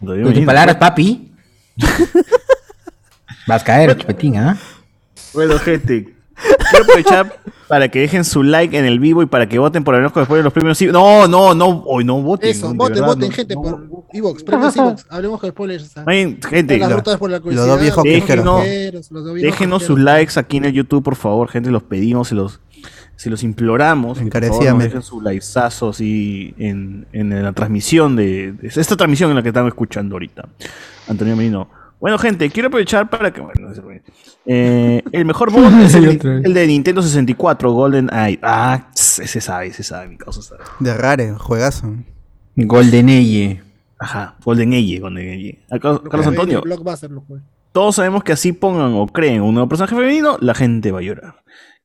Con 0.00 0.34
tus 0.34 0.44
palabras, 0.44 0.76
papi. 0.76 1.32
Vas 3.46 3.62
a 3.62 3.64
caer, 3.64 3.96
chupetín, 3.98 4.36
¿ah? 4.38 4.56
Bueno, 5.34 5.58
gente, 5.58 6.14
quiero 6.34 6.84
aprovechar 6.84 7.40
para 7.68 7.88
que 7.88 8.00
dejen 8.00 8.24
su 8.24 8.42
like 8.42 8.76
en 8.78 8.84
el 8.84 8.98
vivo 8.98 9.22
y 9.22 9.26
para 9.26 9.48
que 9.48 9.58
voten 9.58 9.84
por 9.84 9.94
el 9.94 10.02
después 10.02 10.28
de 10.28 10.42
los 10.42 10.52
premios. 10.52 10.80
No, 10.82 11.26
no, 11.26 11.54
no, 11.54 11.82
hoy 11.86 12.04
no 12.04 12.20
voten. 12.22 12.50
Eso, 12.50 12.68
de 12.70 12.74
voten, 12.76 12.94
verdad, 12.94 13.06
voten, 13.08 13.28
no. 13.28 13.34
gente, 13.34 13.54
por 13.54 13.86
Evox, 14.12 14.42
premios 14.44 14.76
Evox. 14.76 15.06
Hablemos 15.08 15.40
con 15.40 15.50
spoilers. 15.50 15.92
Oye, 16.06 16.38
gente, 16.48 16.78
Las 16.78 16.90
la- 16.90 16.96
rutas 16.96 17.16
por 17.18 17.30
la 17.30 17.38
Los 17.38 17.54
dos 17.66 17.80
viejos 17.80 18.02
quejeros. 18.04 18.44
viajeros, 18.44 19.10
los 19.10 19.24
dos 19.24 19.34
viejos 19.34 19.52
Déjenos 19.52 19.82
sus 19.84 19.98
likes 19.98 20.38
aquí 20.38 20.58
en 20.58 20.66
el 20.66 20.72
YouTube, 20.72 21.02
por 21.02 21.16
favor, 21.16 21.48
gente, 21.48 21.70
los 21.70 21.82
pedimos, 21.82 22.30
los, 22.32 22.60
se 23.16 23.30
los 23.30 23.42
imploramos. 23.42 24.18
que 24.18 24.24
por 24.24 24.30
favor, 24.32 24.42
nos 24.42 24.50
Encarecidamente. 24.50 24.84
dejen 24.88 25.02
su 25.02 25.20
likesazo 25.22 25.88
así 25.90 26.54
en, 26.58 27.06
en 27.12 27.42
la 27.42 27.52
transmisión 27.52 28.14
de, 28.16 28.52
de 28.52 28.68
esta 28.68 28.96
transmisión 28.96 29.30
en 29.30 29.36
la 29.36 29.42
que 29.42 29.48
estamos 29.48 29.68
escuchando 29.68 30.16
ahorita. 30.16 30.48
Antonio 31.08 31.34
Merino. 31.36 31.68
Bueno, 32.04 32.18
gente, 32.18 32.50
quiero 32.50 32.66
aprovechar 32.66 33.08
para 33.08 33.32
que. 33.32 33.40
Bueno, 33.40 33.68
no 33.68 33.74
se 33.74 33.80
puede. 33.80 34.02
Eh, 34.44 35.02
el 35.10 35.24
mejor 35.24 35.50
mod 35.50 35.72
es 35.80 35.94
el, 35.94 36.20
el 36.44 36.52
de 36.52 36.66
Nintendo 36.66 37.00
64, 37.00 37.72
Golden 37.72 38.10
Eye. 38.12 38.38
Ah, 38.42 38.90
ese 38.92 39.40
sabe, 39.40 39.68
ese 39.68 39.82
sabe, 39.82 40.08
mi 40.08 40.18
causa 40.18 40.42
sabe. 40.42 40.64
De 40.80 40.94
rare, 40.94 41.32
juegazo. 41.32 41.94
Golden 42.56 43.08
Eye. 43.08 43.62
Ajá, 43.98 44.36
Golden 44.44 44.74
Age, 44.74 44.98
Golden 44.98 45.30
Age. 45.30 45.64
Carlos, 45.80 46.26
Antonio, 46.26 46.60
jugué. 46.60 47.40
todos 47.72 47.96
sabemos 47.96 48.22
que 48.22 48.32
así 48.32 48.52
pongan 48.52 48.92
o 48.92 49.06
creen 49.06 49.40
un 49.40 49.54
nuevo 49.54 49.70
personaje 49.70 49.96
femenino, 49.96 50.36
la 50.42 50.52
gente 50.52 50.92
va 50.92 50.98
a 50.98 51.02
llorar. 51.02 51.36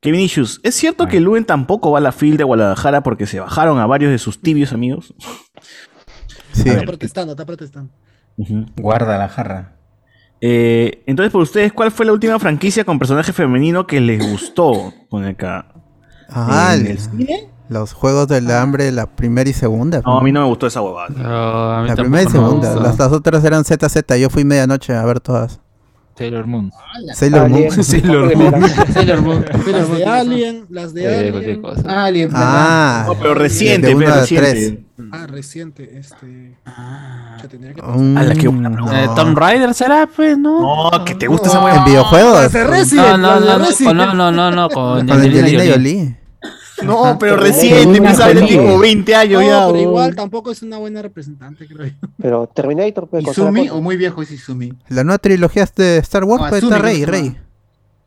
Kevin 0.02 0.20
Issues, 0.20 0.60
¿es 0.64 0.76
cierto 0.76 1.08
que 1.08 1.22
Luen 1.22 1.46
tampoco 1.46 1.92
va 1.92 2.00
a 2.00 2.02
la 2.02 2.12
fil 2.12 2.36
de 2.36 2.44
Guadalajara 2.44 3.04
porque 3.04 3.26
se 3.26 3.40
bajaron 3.40 3.80
a 3.80 3.86
varios 3.86 4.12
de 4.12 4.18
sus 4.18 4.42
tibios 4.42 4.74
amigos? 4.74 5.14
Sí. 6.52 6.68
Está 6.68 6.82
protestando, 6.82 7.32
está 7.32 7.46
protestando. 7.46 7.94
Ujú. 8.36 8.66
Guarda 8.76 9.18
la 9.18 9.30
jarra. 9.30 9.79
Eh, 10.42 11.04
entonces, 11.06 11.32
por 11.32 11.42
ustedes, 11.42 11.74
¿cuál 11.74 11.92
fue 11.92 12.06
la 12.06 12.14
última 12.14 12.40
franquicia 12.40 12.86
con 12.86 12.98
personaje 13.00 13.34
femenino 13.34 13.86
que 13.88 14.00
les 14.00 14.26
gustó? 14.32 14.94
Pone 15.10 15.30
acá. 15.30 15.66
Ah, 16.30 16.72
¿En 16.76 16.82
el- 16.82 16.88
el 16.92 17.00
cine? 17.00 17.50
los 17.70 17.94
juegos 17.94 18.28
del 18.28 18.50
hambre, 18.52 18.92
la 18.92 19.06
primera 19.16 19.48
y 19.50 19.54
segunda. 19.54 20.02
No, 20.06 20.18
a 20.20 20.24
mí 20.24 20.32
no 20.32 20.42
me 20.42 20.48
gustó 20.48 20.66
esa 20.68 20.82
huevada. 20.82 21.10
No, 21.10 21.86
La 21.86 21.96
primera 21.96 22.24
y 22.24 22.28
segunda. 22.32 22.76
Las, 22.76 22.98
las 22.98 23.12
otras 23.12 23.44
eran 23.44 23.64
ZZ. 23.64 24.18
Yo 24.20 24.30
fui 24.30 24.44
medianoche 24.44 24.96
a 24.96 25.06
ver 25.06 25.20
todas. 25.20 25.60
Sailor 26.20 26.48
Moon. 26.48 26.70
Sailor 27.14 27.48
Moon. 27.50 27.72
Sailor 27.84 28.36
Moon. 28.36 28.66
Sailor 28.94 29.22
Moon. 29.22 29.46
Las 29.72 29.90
de 29.90 30.06
Alien, 30.06 30.66
las 30.70 30.94
de 30.94 31.04
Eh, 31.06 31.30
Alien. 31.30 31.62
Alien, 31.88 32.30
Ah, 32.34 33.06
No, 33.08 33.16
pero 33.16 33.34
reciente, 33.36 33.96
pero 33.96 34.14
reciente. 34.16 34.52
tres. 34.52 34.74
Ah, 35.14 35.28
reciente, 35.28 35.98
este. 35.98 36.58
Ya 36.66 37.48
tendría 37.48 37.74
que 37.74 37.82
Mm, 37.82 38.18
A 38.18 38.24
la 38.24 38.34
que. 38.36 38.48
Eh, 38.48 39.08
Tomb 39.16 39.38
Raider 39.38 39.74
será, 39.74 40.08
pues, 40.14 40.38
¿no? 40.38 40.92
No, 40.92 41.06
que 41.06 41.16
te 41.16 41.28
gusta 41.28 41.48
esa 41.48 41.60
huevada. 41.64 41.78
En 41.80 41.86
videojuegos. 41.86 42.54
No, 42.54 43.18
no, 43.18 43.40
no, 43.40 43.58
no, 43.58 43.94
no, 43.94 44.14
no, 44.14 44.32
no, 44.34 44.52
no, 44.52 44.70
con 44.70 45.00
Con 45.08 45.12
Angelina 45.12 45.40
Angelina 45.46 45.74
Jolie. 45.74 46.16
No, 46.84 47.18
pero 47.20 47.36
reciente, 47.36 48.00
me 48.02 48.14
sale 48.16 48.42
tipo 48.48 48.80
20 48.80 49.16
años 49.16 49.42
No, 49.42 49.48
ya. 49.48 49.54
pero 49.60 49.66
huevón. 49.68 49.80
igual 49.82 50.16
tampoco 50.16 50.52
es 50.52 50.62
una 50.62 50.78
buena 50.78 51.02
representante, 51.02 51.68
creo 51.68 51.88
yo. 51.88 51.94
Pero 52.22 52.48
Terminator 52.54 53.08
puede 53.08 53.24
contar 53.24 53.44
¿Izumi 53.44 53.70
o 53.70 53.82
muy 53.82 53.98
viejo 53.98 54.22
es 54.22 54.32
Izumi? 54.32 54.74
La 54.90 55.04
nueva 55.04 55.18
trilogía 55.18 55.68
de 55.76 55.98
Star 55.98 56.24
Wars, 56.24 56.42
No, 56.44 56.50
pues 56.50 56.64
está 56.64 56.78
Rey, 56.78 57.02
¿cómo 57.04 57.06
se 57.06 57.12
Rey. 57.22 57.38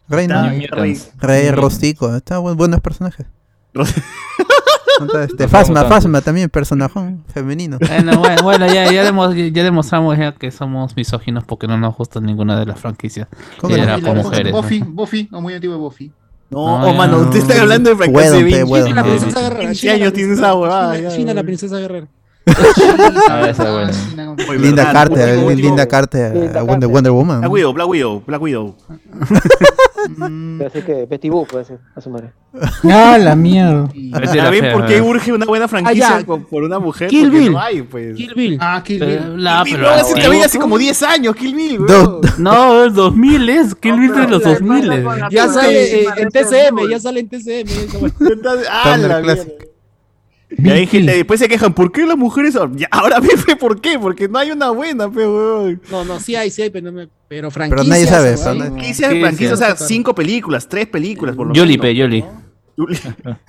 Rey, 0.09 0.27
¿no? 0.29 0.43
Mutants. 0.51 1.13
Rey 1.19 1.51
Rostico. 1.51 2.15
Está 2.17 2.39
bu- 2.41 2.57
buenos 2.57 2.81
personajes. 2.81 3.27
Este, 5.25 5.49
Fasma, 5.49 5.85
Fasma 5.85 6.21
también, 6.21 6.49
personajón 6.49 7.25
femenino. 7.33 7.79
Bueno, 7.81 8.19
bueno, 8.21 8.43
bueno, 8.43 8.67
ya, 8.67 8.93
ya, 8.93 9.03
demos- 9.05 9.35
ya 9.35 9.65
demostramos 9.65 10.17
ya 10.17 10.33
que 10.33 10.51
somos 10.51 10.95
misóginos 10.97 11.45
porque 11.45 11.67
no 11.67 11.77
nos 11.79 11.97
gusta 11.97 12.21
ninguna 12.21 12.59
de 12.61 12.67
las 12.67 12.79
franquicias. 12.79 13.27
¿Cómo 13.59 13.75
que 13.75 13.81
era 13.81 14.01
con 14.01 14.19
mujeres. 14.19 14.53
¿no? 14.53 14.63
Buffy, 14.63 14.85
Buffy, 14.87 15.29
o 15.33 15.41
muy 15.41 15.55
antiguo 15.55 15.79
Buffy. 15.79 16.13
No, 16.53 16.79
No, 16.79 16.87
oh, 16.91 16.93
mano, 16.95 17.19
no. 17.19 17.25
usted 17.25 17.39
está 17.41 17.61
hablando 17.63 17.91
de 17.91 17.97
20 17.97 18.19
huevo. 18.65 18.87
China, 18.87 18.95
la 19.03 19.03
princesa 19.09 19.41
guerrera. 19.41 19.61
15 19.71 19.81
China, 19.81 19.93
la 19.93 19.97
años 19.97 20.13
tiene 20.13 20.29
princesa- 20.29 20.47
esa 20.49 20.55
huevada. 20.55 20.97
China, 20.97 21.09
ya, 21.09 21.17
China, 21.17 21.35
la 21.35 21.43
princesa 21.43 21.79
guerrera. 21.79 22.09
Ah, 23.29 23.47
esa 23.49 23.65
es 23.65 23.71
buena. 24.15 24.35
Oye, 24.49 24.59
Linda 24.59 24.85
verdad, 24.85 24.93
Carter, 24.93 25.29
último, 25.29 25.43
Lin- 25.43 25.47
último. 25.51 25.69
Linda 25.69 25.87
Carter, 25.89 26.33
Linda 26.35 26.63
Wonder, 26.63 26.67
Carter. 26.67 26.89
Wonder 26.89 27.13
Woman. 27.13 27.41
Black 27.41 27.53
Widow, 27.53 27.73
Black 27.73 27.89
Widow, 27.89 28.23
Black 28.27 28.43
Widow. 28.43 28.77
Ser 30.73 30.85
que 30.85 31.07
Betty 31.07 31.29
Boop 31.31 31.49
puede 31.49 31.65
ser, 31.65 31.79
a 31.95 32.01
su 32.01 32.11
madre. 32.11 32.33
Ah, 32.85 33.17
la 33.19 33.37
mierda. 33.37 33.83
Betty 33.85 34.11
¿Ya 34.37 34.45
la 34.45 34.51
ven 34.51 34.61
fea, 34.61 34.73
por 34.73 34.87
qué 34.87 35.01
urge 35.01 35.33
una 35.33 35.47
buena 35.47 35.69
franquicia 35.69 36.19
Ah, 36.19 36.23
por, 36.27 36.45
por 36.49 36.65
una 36.65 36.79
mujer? 36.81 37.09
Kill 37.09 37.31
Bill. 37.31 37.53
no 37.53 37.61
hay, 37.61 37.83
pues. 37.83 38.17
Kill 38.17 38.35
Bill. 38.35 38.59
Ah, 38.61 38.83
Kill 38.85 38.99
Pero, 38.99 39.11
Bill. 39.35 39.45
la- 39.45 39.63
Kill 39.65 39.77
pero 39.77 39.89
Bill, 39.91 40.01
antiguo, 40.01 40.31
veía 40.31 40.45
hace 40.47 40.59
como 40.59 40.79
10 40.79 41.03
años, 41.05 41.37
Kill 41.37 41.55
Bill. 41.55 41.81
No, 42.39 42.85
el 42.85 42.93
2000 42.93 43.49
es, 43.49 43.75
Kill 43.77 43.99
Bill 44.01 44.13
de 44.15 44.27
los 44.29 44.43
2000. 44.43 45.05
Ya 45.31 45.49
sale 45.49 46.03
eh, 46.03 46.07
en 46.17 46.29
TCM, 46.31 46.91
ya 46.91 46.99
sale 46.99 47.21
en 47.21 47.29
TCM. 47.29 47.69
ah, 48.71 48.97
la 48.99 49.21
mierda. 49.21 49.45
Y 50.59 50.69
hay 50.71 50.87
gente, 50.87 51.13
después 51.17 51.41
se 51.41 51.49
quejan, 51.49 51.73
¿por 51.75 51.91
qué 51.93 52.05
las 52.07 52.17
mujeres? 52.17 52.55
Ya, 52.77 52.89
ahora 52.91 53.21
ve 53.21 53.31
por 53.59 53.81
qué, 53.81 53.99
porque 53.99 54.29
no 54.29 54.39
hay 54.39 54.51
una 54.51 54.71
buena, 54.71 55.11
pe, 55.11 55.27
weón. 55.27 55.81
No, 55.91 56.05
no, 56.05 56.21
sí 56.21 56.37
hay, 56.37 56.51
sí 56.51 56.63
hay, 56.63 56.71
pero, 56.71 56.87
no 56.87 56.93
me- 56.93 57.09
pero 57.29 57.51
franquicias. 57.51 57.87
Pero 57.87 57.95
nadie 57.95 58.07
sabe. 58.07 58.31
huevada. 58.35 58.45
pero 58.45 58.55
nadie- 58.59 58.71
Franquicia, 58.73 59.11
Sí, 59.11 59.21
franquicia, 59.21 59.49
sí. 59.49 59.53
o 59.55 59.57
sea, 59.57 59.77
cinco 59.77 60.15
películas, 60.15 60.69
tres 60.69 60.87
películas, 60.89 61.35
por 61.37 61.47
lo 61.49 61.55
Yoli, 61.55 61.73
menos. 61.79 61.83
pe, 61.87 61.95
Yoli. 61.95 62.25
Yoli. 62.77 62.99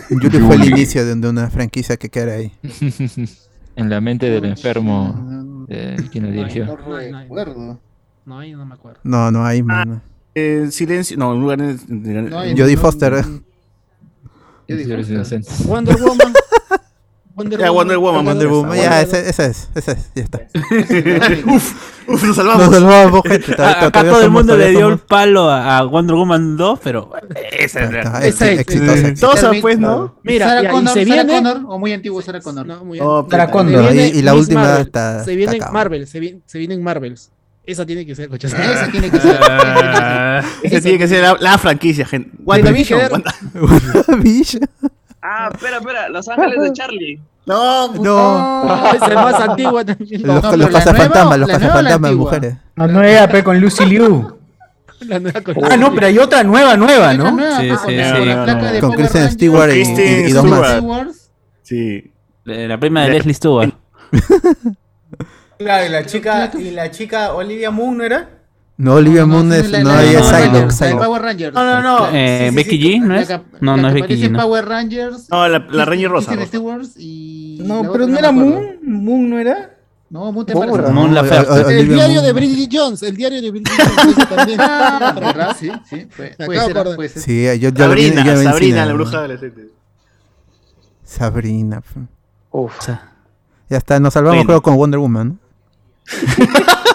Yuri 0.21 0.39
fue 0.39 0.55
el 0.55 0.65
inicio 0.69 1.05
de, 1.05 1.15
de 1.15 1.29
una 1.29 1.49
franquicia 1.49 1.97
que 1.97 2.09
queda 2.09 2.33
ahí. 2.35 2.51
En 3.75 3.89
la 3.89 3.99
mente 4.01 4.29
del 4.29 4.45
enfermo 4.45 5.65
de 5.67 5.95
quien 6.11 6.25
lo 6.25 6.31
dirigió. 6.31 6.65
No 6.67 6.75
recuerdo. 6.75 7.79
No, 8.25 8.37
ahí 8.39 8.51
no 8.53 8.65
me 8.67 8.75
acuerdo. 8.75 8.99
No, 9.03 9.31
no 9.31 9.43
hay, 9.45 9.63
mano. 9.63 9.99
Eh, 10.35 10.67
silencio, 10.69 11.17
no, 11.17 11.31
un 11.31 11.41
lugar 11.41 11.59
en, 11.59 11.79
No 12.29 12.39
hay- 12.39 12.55
Jodie 12.55 12.77
Foster. 12.77 13.13
eh. 13.15 13.23
Señores 14.77 15.09
inocentes. 15.09 15.65
Wonder 15.65 15.95
Woman. 15.97 16.33
Wonder 17.35 17.59
Ya, 17.59 17.71
Wonder 17.71 17.97
Woman, 17.97 18.25
Wonder 18.25 18.47
Wonder 18.47 18.47
Woman, 18.47 18.77
ya, 18.77 19.01
ese, 19.01 19.27
ese 19.27 19.45
es, 19.47 19.69
ese 19.73 19.91
es, 19.93 20.11
ya 20.13 20.23
está. 20.23 20.39
uf, 21.51 21.73
uf, 22.07 22.07
nos 22.07 22.23
Nos 22.23 22.35
salvamos. 22.35 22.69
salvamos, 22.75 23.21
gente. 23.25 23.53
Acá 23.59 24.03
todo 24.03 24.21
el 24.21 24.29
mundo 24.29 24.55
le 24.55 24.69
dio 24.69 24.87
el 24.89 24.99
palo 24.99 25.49
a 25.49 25.79
a 25.79 25.83
Wonder 25.83 26.15
Woman 26.15 26.57
2, 26.57 26.79
pero 26.83 27.09
esa 27.59 27.83
es 27.85 27.91
la- 27.91 28.25
ex- 28.27 28.39
es. 28.41 28.59
exitosa. 28.59 29.13
Todos, 29.39 29.57
pues, 29.61 29.79
¿no? 29.79 30.15
Mira, 30.21 30.47
Sarah 30.47 30.69
Connor, 30.69 30.93
se 30.93 31.05
Sarah 31.07 31.23
viene. 31.23 31.33
Connor, 31.41 31.61
o 31.73 31.79
muy 31.79 31.91
antiguo 31.93 32.21
Sarah 32.21 32.39
Connor. 32.41 32.67
No, 32.67 32.85
muy 32.85 32.99
Oh. 33.01 33.25
Sarah 33.29 33.49
Connor. 33.49 33.95
Y- 33.95 33.99
y 33.99 34.21
la 34.21 34.33
Miss 34.33 34.41
última 34.43 34.61
Marvel. 34.61 34.81
está- 34.85 35.23
Se 35.23 35.35
viene 35.35 35.53
está 35.53 35.65
cabrón. 35.65 35.73
Marvel, 35.73 36.07
se 36.07 36.19
viene, 36.19 36.39
se 36.45 36.57
vienen 36.59 36.83
Marvels. 36.83 37.31
Esa 37.65 37.85
tiene 37.85 38.05
que 38.05 38.13
ser. 38.13 38.29
Esa 38.31 38.91
tiene 38.91 39.09
que 39.09 39.19
ser. 39.19 39.39
Ah, 39.41 40.43
Esa 40.61 40.81
tiene 40.81 40.97
que 40.99 41.07
ser 41.07 41.23
la, 41.39 41.57
franquicia, 41.57 42.05
gente. 42.05 42.29
WandaVision. 42.43 42.99
Quedar- 42.99 43.11
Wanda- 43.11 44.17
Bicho. 44.21 44.59
Ah, 45.23 45.49
espera, 45.53 45.77
espera. 45.77 46.09
Los 46.09 46.27
Ángeles 46.27 46.61
de 46.61 46.73
Charlie. 46.73 47.21
No. 47.45 47.93
No. 47.95 48.93
Esa 48.93 49.05
es 49.07 49.15
más 49.15 49.35
antigua 49.39 49.83
también. 49.85 50.21
Los, 50.23 50.41
pero 50.41 50.57
los 50.57 50.71
la 50.71 50.79
cazafantasmas, 50.79 51.23
nueva- 51.23 51.37
los 51.37 51.47
la 51.49 51.57
nueva 51.59 51.73
la 51.81 51.89
cazafantasmas 51.89 52.13
mujeres. 52.15 52.55
No, 52.75 52.87
no 52.87 53.03
era 53.03 53.27
pe 53.29 53.43
con 53.43 53.59
Lucy 53.59 53.85
Liu. 53.85 54.37
La 55.07 55.19
nueva 55.19 55.41
con- 55.41 55.55
Ah, 55.69 55.75
no, 55.75 55.93
pero 55.93 56.07
hay 56.07 56.17
otra 56.17 56.43
nueva, 56.43 56.77
nueva, 56.77 57.13
¿no? 57.13 57.31
nueva, 57.31 57.59
Sí, 57.59 57.69
sí, 57.69 57.75
con 57.75 57.97
la- 57.97 58.15
sí. 58.15 58.25
la 58.25 58.79
Con 58.79 58.91
Kristen. 58.93 59.31
Stewart 59.31 59.73
y, 59.73 59.81
y- 59.81 60.29
y 60.29 60.31
dos 60.31 60.45
más. 60.45 61.29
Sí. 61.63 62.11
La 62.45 62.77
prima 62.77 63.03
de 63.03 63.09
Leslie 63.09 63.33
Stewart. 63.33 63.71
Claro, 65.57 65.85
y 65.85 65.89
la 65.89 66.05
chica, 66.05 66.51
y 66.57 66.71
la 66.71 66.91
chica 66.91 67.33
Olivia 67.33 67.71
Moon, 67.71 67.97
¿no 67.97 68.03
era? 68.03 68.27
No, 68.75 68.95
Olivia 68.95 69.25
Moon 69.27 69.49
no, 69.49 69.55
es, 69.55 69.69
la- 69.69 69.83
no, 69.83 69.89
la- 69.93 70.03
ella 70.03 70.19
es 70.19 70.25
la- 70.25 70.31
la- 70.31 70.37
Psylocke, 70.45 70.65
la- 70.65 70.71
Psylocke. 70.71 71.05
Power 71.05 71.21
Rangers. 71.21 71.53
No, 71.53 71.63
no, 71.63 71.81
no. 71.81 72.07
Eh, 72.11 72.39
Sí, 72.45 72.49
sí, 72.49 72.55
Becky 72.55 72.69
sí. 72.81 72.83
G, 72.83 73.01
¿no 73.01 73.13
La 73.13 73.21
es? 73.21 73.29
No, 73.61 73.75
la 73.75 73.81
no 73.83 73.87
es 73.89 73.93
Becky 73.93 74.13
G. 74.15 74.31
¿no? 74.31 74.39
Power 74.39 74.65
Rangers. 74.67 75.29
No, 75.29 75.47
la, 75.47 75.59
la 75.69 75.85
Ranger 75.85 76.09
Rosa. 76.09 76.33
Y. 76.97 77.59
No, 77.63 77.83
la 77.83 77.91
pero 77.91 78.07
no 78.07 78.17
era. 78.17 78.31
Moon. 78.31 78.79
Moon 78.83 79.29
no 79.29 79.37
era. 79.39 79.69
No, 80.09 80.31
Moon 80.31 80.45
te 80.45 80.53
parece. 80.53 80.77
Moon 80.91 81.07
No, 81.09 81.13
Laferte. 81.21 81.51
o- 81.51 81.53
o- 81.53 81.57
El 81.57 81.65
Olivia 81.65 81.95
diario 81.95 82.15
Moon. 82.15 82.25
de 82.25 82.33
Bridget 82.33 82.69
Jones, 82.71 83.03
el 83.03 83.15
diario 83.15 83.41
de 83.41 83.51
Bridget 83.51 83.73
Jones 83.77 84.17
ese 84.17 84.25
también. 84.35 84.59
Ah. 84.61 85.55
Sí, 85.59 85.71
sí. 85.89 86.07
Puede, 86.45 87.09
ser. 87.09 87.21
Sí, 87.21 87.59
yo, 87.59 87.69
Sabrina, 87.75 88.23
Sabrina, 88.25 88.53
cine, 88.53 88.75
la 88.77 88.85
¿no? 88.87 88.93
bruja 88.95 89.17
adolescente. 89.19 89.67
Sabrina. 91.03 91.81
Uf. 92.51 92.73
Ya 93.69 93.77
está, 93.77 93.99
nos 93.99 94.13
salvamos 94.13 94.45
creo 94.45 94.61
con 94.61 94.75
Wonder 94.75 94.99
Woman. 94.99 95.39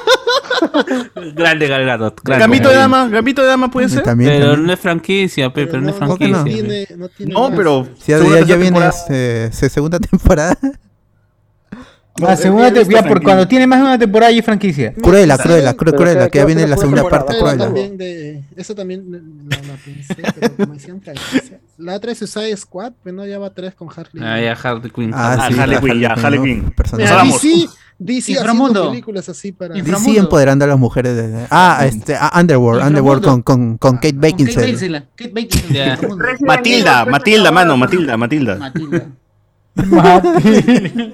Grande 1.35 1.68
Gal 1.68 1.85
Gadot. 1.86 2.20
grande. 2.22 2.43
Gambito 2.43 2.68
de 2.70 2.76
dama, 2.76 3.09
Gambito 3.09 3.43
de 3.43 3.48
dama 3.48 3.70
puede 3.70 3.89
ser. 3.89 4.02
También, 4.02 4.30
Pero 4.30 4.47
también. 4.51 4.66
no 4.66 4.72
es 4.72 4.80
franquicia, 4.80 5.52
pe, 5.52 5.66
pero 5.66 5.80
no 5.80 5.90
es 5.90 5.97
franquicia. 5.97 6.44
tiene, 6.44 6.86
no 6.97 7.09
tiene 7.09 7.32
No, 7.32 7.48
más. 7.48 7.56
pero. 7.56 7.85
Sí, 7.98 8.12
ya, 8.12 8.18
segunda, 8.18 8.40
ya, 8.40 8.47
ya 8.47 8.56
tercera 8.56 8.60
viene 8.80 8.90
eh, 9.10 9.48
se- 9.52 9.68
segunda 9.68 9.98
temporada. 9.98 10.56
La 12.16 12.36
segunda 12.36 12.66
he 12.66 12.70
visto 12.72 12.82
temporada, 12.89 13.09
por 13.09 13.22
cuando 13.22 13.47
tiene 13.47 13.64
más 13.68 13.78
de 13.78 13.85
una 13.85 13.97
temporada 13.98 14.32
y 14.32 14.39
es 14.40 14.44
franquicia. 14.44 14.93
Cruela, 14.93 15.39
Cruela, 15.39 15.72
Cru- 15.76 15.85
Pero 15.85 15.97
Cruela, 15.98 16.28
que- 16.28 16.39
ya 16.39 16.43
que 16.43 16.47
viene 16.47 16.66
la 16.66 16.76
segunda 16.76 17.02
segunda 17.02 17.16
parte, 17.24 17.39
Cruella. 17.39 17.59
también 17.66 17.97
de, 17.97 18.43
eso 18.56 18.74
también 18.74 19.05
la, 19.48 19.56
la 19.56 19.74
pensé, 19.85 20.16
pero 20.40 20.56
como 20.56 20.74
decían 20.74 21.01
franquicia. 21.01 21.60
La 21.76 21.94
otra 21.94 22.10
es 22.10 22.18
Suicide 22.18 22.56
Squad, 22.56 22.94
pero 23.05 23.14
no 23.14 23.24
ya 23.24 23.39
va 23.39 23.51
tres 23.55 23.72
con 23.76 23.86
Harley. 23.89 24.20
Ah, 24.20 24.40
ya 24.40 24.52
Harley 24.60 24.90
Quinn. 24.90 25.12
Ah, 25.14 25.36
Ah, 25.39 25.48
sí, 25.48 25.60
Harley 25.60 25.78
Quinn, 25.78 26.01
ya, 26.01 26.12
Harley. 26.14 26.40
Quinn. 26.43 26.70
Personaje. 26.72 27.14
DC, 28.00 28.32
Inframundo. 28.32 28.90
películas 28.90 29.28
así 29.28 29.50
para. 29.52 29.74
DC 29.74 30.16
empoderando 30.16 30.64
a 30.64 30.68
las 30.68 30.78
mujeres. 30.78 31.16
de- 31.16 31.46
ah, 31.50 31.80
este, 31.84 32.14
ah, 32.14 32.30
Underworld, 32.38 32.86
Underworld 32.86 33.24
con, 33.24 33.42
con, 33.42 33.76
con 33.78 33.96
Kate 33.96 34.12
Beckinsale. 34.16 35.06
Kate 35.16 35.30
Beckinsale. 35.32 35.98
Matilda, 36.40 37.04
Matilda, 37.04 37.50
mano, 37.50 37.76
Matilda, 37.76 38.16
Matilda. 38.16 38.56
Matilda. 38.56 39.06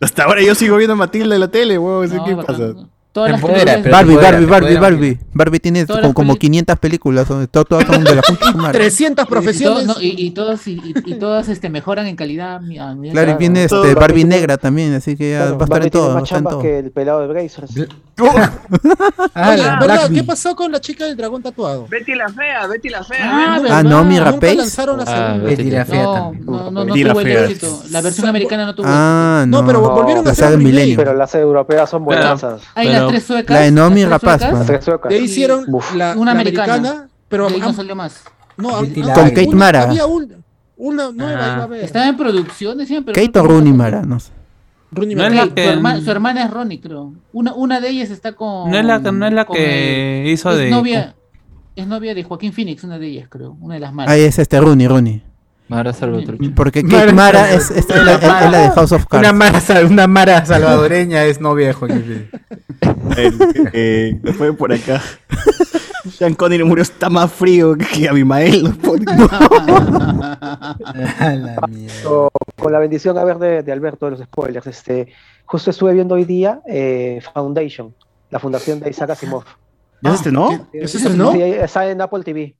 Hasta 0.00 0.24
ahora 0.24 0.42
yo 0.42 0.54
sigo 0.54 0.76
viendo 0.76 0.94
a 0.94 0.96
Matilda 0.96 1.34
en 1.36 1.40
la 1.40 1.48
tele, 1.48 1.78
weón. 1.78 2.08
¿sí 2.08 2.16
No, 2.16 2.24
¿Qué 2.24 2.34
bacán. 2.34 2.56
pasa? 2.56 2.88
Todas 3.12 3.30
las 3.32 3.40
Empodera, 3.42 3.72
películas- 3.74 3.92
Barbie, 3.92 4.12
Empodera, 4.12 4.30
Barbie, 4.32 4.46
Barbie, 4.46 4.66
empodera, 4.74 4.80
Barbie. 4.80 5.18
Barbie 5.34 5.60
tiene 5.60 5.86
como, 5.86 6.00
las 6.00 6.12
como 6.14 6.32
peli- 6.34 6.38
500 6.40 6.78
películas. 6.78 7.26
Todas 7.50 7.86
son 7.86 8.04
de 8.04 8.14
la 8.14 8.22
puta 8.22 8.52
madre. 8.54 8.78
300 8.78 9.12
Y, 9.22 9.26
todo- 9.26 9.26
profesiones. 9.28 9.86
no, 9.86 9.94
y, 10.00 10.14
y 10.26 10.30
todas, 10.30 10.66
y, 10.66 10.80
todas 11.20 11.48
este, 11.50 11.68
mejoran 11.68 12.06
en 12.06 12.16
calidad. 12.16 12.60
mi- 12.62 12.78
a 12.78 12.94
nivel 12.94 13.12
Claro, 13.12 13.32
y 13.32 13.34
viene 13.34 13.64
este 13.64 13.76
Barbie 13.76 13.94
Barbie 13.94 14.14
tiene- 14.14 14.36
negra 14.36 14.56
también, 14.56 14.94
así 14.94 15.14
que 15.16 15.32
ya 15.32 15.38
Claro, 15.40 15.58
va 15.58 15.62
a 15.62 15.66
estar 15.66 15.82
en 15.84 15.90
todo. 15.90 16.06
más 16.08 16.14
Va 16.14 16.20
a 16.20 16.22
estar 16.22 16.38
en 16.38 16.44
chambas 16.44 16.52
todo. 16.54 16.62
que 16.62 16.78
el 16.78 16.90
pelado 16.90 17.20
de 17.20 17.26
Brazers. 17.26 17.70
Ah, 19.34 19.50
¿verdad? 19.50 19.78
Black 19.82 20.12
¿Qué 20.12 20.22
pasó 20.22 20.54
con 20.54 20.70
la 20.70 20.80
chica 20.80 21.06
del 21.06 21.16
dragón 21.16 21.42
tatuado? 21.42 21.86
Betty 21.88 22.14
la 22.14 22.28
fea, 22.28 22.66
Betty 22.66 22.88
la 22.90 23.02
fea. 23.02 23.18
Ah, 23.24 23.62
Ah, 23.70 23.82
no, 23.82 24.04
mi 24.04 24.16
la 24.18 24.28
Ah. 24.28 25.38
Betty 25.42 25.70
la 25.70 25.84
fea 25.84 26.02
No, 26.02 26.12
también. 26.14 26.44
no, 26.46 26.70
no, 26.70 26.86
tuvo 26.94 27.20
éxito. 27.20 27.82
La 27.90 28.00
versión 28.02 28.28
americana 28.28 28.66
no 28.66 28.74
tuvo 28.74 28.86
Ah, 28.88 29.44
no. 29.48 29.62
No, 29.62 29.66
pero 29.66 29.80
volvieron 29.80 30.22
a 30.24 30.26
la 30.26 30.32
hacer. 30.32 30.58
Pero 30.96 31.14
las 31.14 31.34
europeas 31.34 31.88
son 31.90 32.04
buenas. 32.04 32.44
Las 33.02 33.10
Pero- 33.10 33.10
tres 33.10 33.24
suecas. 33.24 33.56
La 33.56 33.60
de 33.62 33.72
tres 33.72 34.08
Rapaz. 34.08 34.66
Tres 34.66 34.84
suecas. 34.84 35.08
De 35.10 35.14
ahí 35.16 35.22
hicieron 35.24 35.64
Uf. 35.68 35.94
la, 35.94 36.14
Una 36.16 36.32
la 36.34 36.40
americana. 36.40 36.74
americana, 36.74 37.08
pero 37.28 37.48
de 37.48 37.54
ahí 37.54 37.60
no 37.60 37.72
salió 37.72 37.94
más. 37.96 38.24
no, 38.56 38.82
la- 38.82 39.14
Con 39.14 39.28
Kate 39.30 39.48
una- 39.48 39.56
Mara. 39.58 39.82
Había 39.82 40.06
un- 40.06 40.42
una 40.76 41.10
nueva, 41.12 41.40
Ah. 41.40 41.52
iba 41.54 41.56
a 41.60 41.62
haber. 41.64 41.84
Estaba 41.84 42.06
en 42.08 42.16
producción, 42.16 42.78
decían, 42.78 43.04
pero. 43.04 43.14
Kate 43.14 43.38
no- 43.38 43.44
o 43.44 43.48
Rooney 43.48 43.72
Mara, 43.72 44.02
no 44.02 44.20
sé. 44.20 44.30
Rooney 44.90 45.14
No 45.14 45.22
Mara. 45.22 45.48
que- 45.54 45.64
su, 45.64 45.70
herma- 45.70 46.00
su 46.02 46.10
hermana 46.10 46.44
es 46.44 46.50
Ronnie, 46.50 46.80
creo. 46.80 47.14
Una, 47.32 47.54
una 47.54 47.80
de 47.80 47.88
ellas 47.88 48.10
está 48.10 48.32
con. 48.32 48.70
No 48.70 48.78
es 48.78 48.84
la, 48.84 48.98
no 48.98 49.26
es 49.26 49.32
la 49.32 49.44
que 49.46 50.22
el- 50.24 50.28
hizo 50.32 50.50
es 50.50 50.58
de. 50.58 50.70
Novia, 50.70 51.14
es 51.76 51.86
novia 51.86 52.14
de 52.14 52.22
Joaquín 52.24 52.52
Phoenix, 52.52 52.84
una 52.84 52.98
de 52.98 53.06
ellas, 53.06 53.26
creo. 53.30 53.56
Una 53.60 53.74
de 53.74 53.80
las 53.80 53.92
malas. 53.94 54.12
Ahí 54.12 54.20
es 54.22 54.38
este 54.38 54.60
Rooney, 54.60 54.86
Rooney. 54.86 55.22
Mara 55.76 55.92
Salvatrucha. 55.92 56.52
Porque 56.54 56.82
Mara 56.82 56.98
Kate 57.00 57.12
Mara 57.12 57.50
es, 57.52 57.70
es 57.70 57.88
la, 57.88 58.14
es- 58.14 58.22
es 58.22 58.50
la 58.50 58.58
de 58.58 58.70
House 58.70 58.92
of 58.92 59.06
Una 59.10 59.22
Cards. 59.22 59.68
mara, 59.68 59.86
una 59.86 60.06
mara 60.06 60.44
salvadoreña 60.52 61.24
es 61.24 61.40
novia 61.40 61.68
de 61.68 61.72
Joaquín 61.72 62.28
Phoenix. 63.14 63.40
Eh, 63.72 64.20
fue 64.36 64.52
por 64.52 64.72
acá. 64.72 65.00
Sean 66.10 66.34
Connery 66.34 66.64
murió, 66.64 66.82
está 66.82 67.08
más 67.08 67.32
frío 67.32 67.76
que 67.76 68.08
Abimael. 68.08 68.64
la 68.82 70.76
mierda. 71.68 72.28
Con, 72.56 72.72
la 72.72 72.78
bendición 72.78 73.18
a 73.18 73.24
ver 73.24 73.38
de, 73.38 73.62
de 73.62 73.72
Alberto 73.72 74.06
de 74.06 74.12
los 74.12 74.20
spoilers. 74.20 74.66
Este, 74.66 75.08
justo 75.44 75.70
estuve 75.70 75.94
viendo 75.94 76.14
hoy 76.14 76.24
día 76.24 76.60
eh, 76.68 77.20
Foundation, 77.32 77.94
la 78.30 78.38
fundación 78.38 78.80
de 78.80 78.90
Isaac 78.90 79.10
Asimov. 79.10 79.44
¿Ya 80.02 80.10
se 80.10 80.16
estrenó? 80.16 80.68
¿Eso 80.72 80.98
se 80.98 81.04
estrenó? 81.06 81.32
Sí, 81.32 81.40
está 81.42 81.88
en 81.88 82.00
Apple 82.00 82.24
TV. 82.24 82.56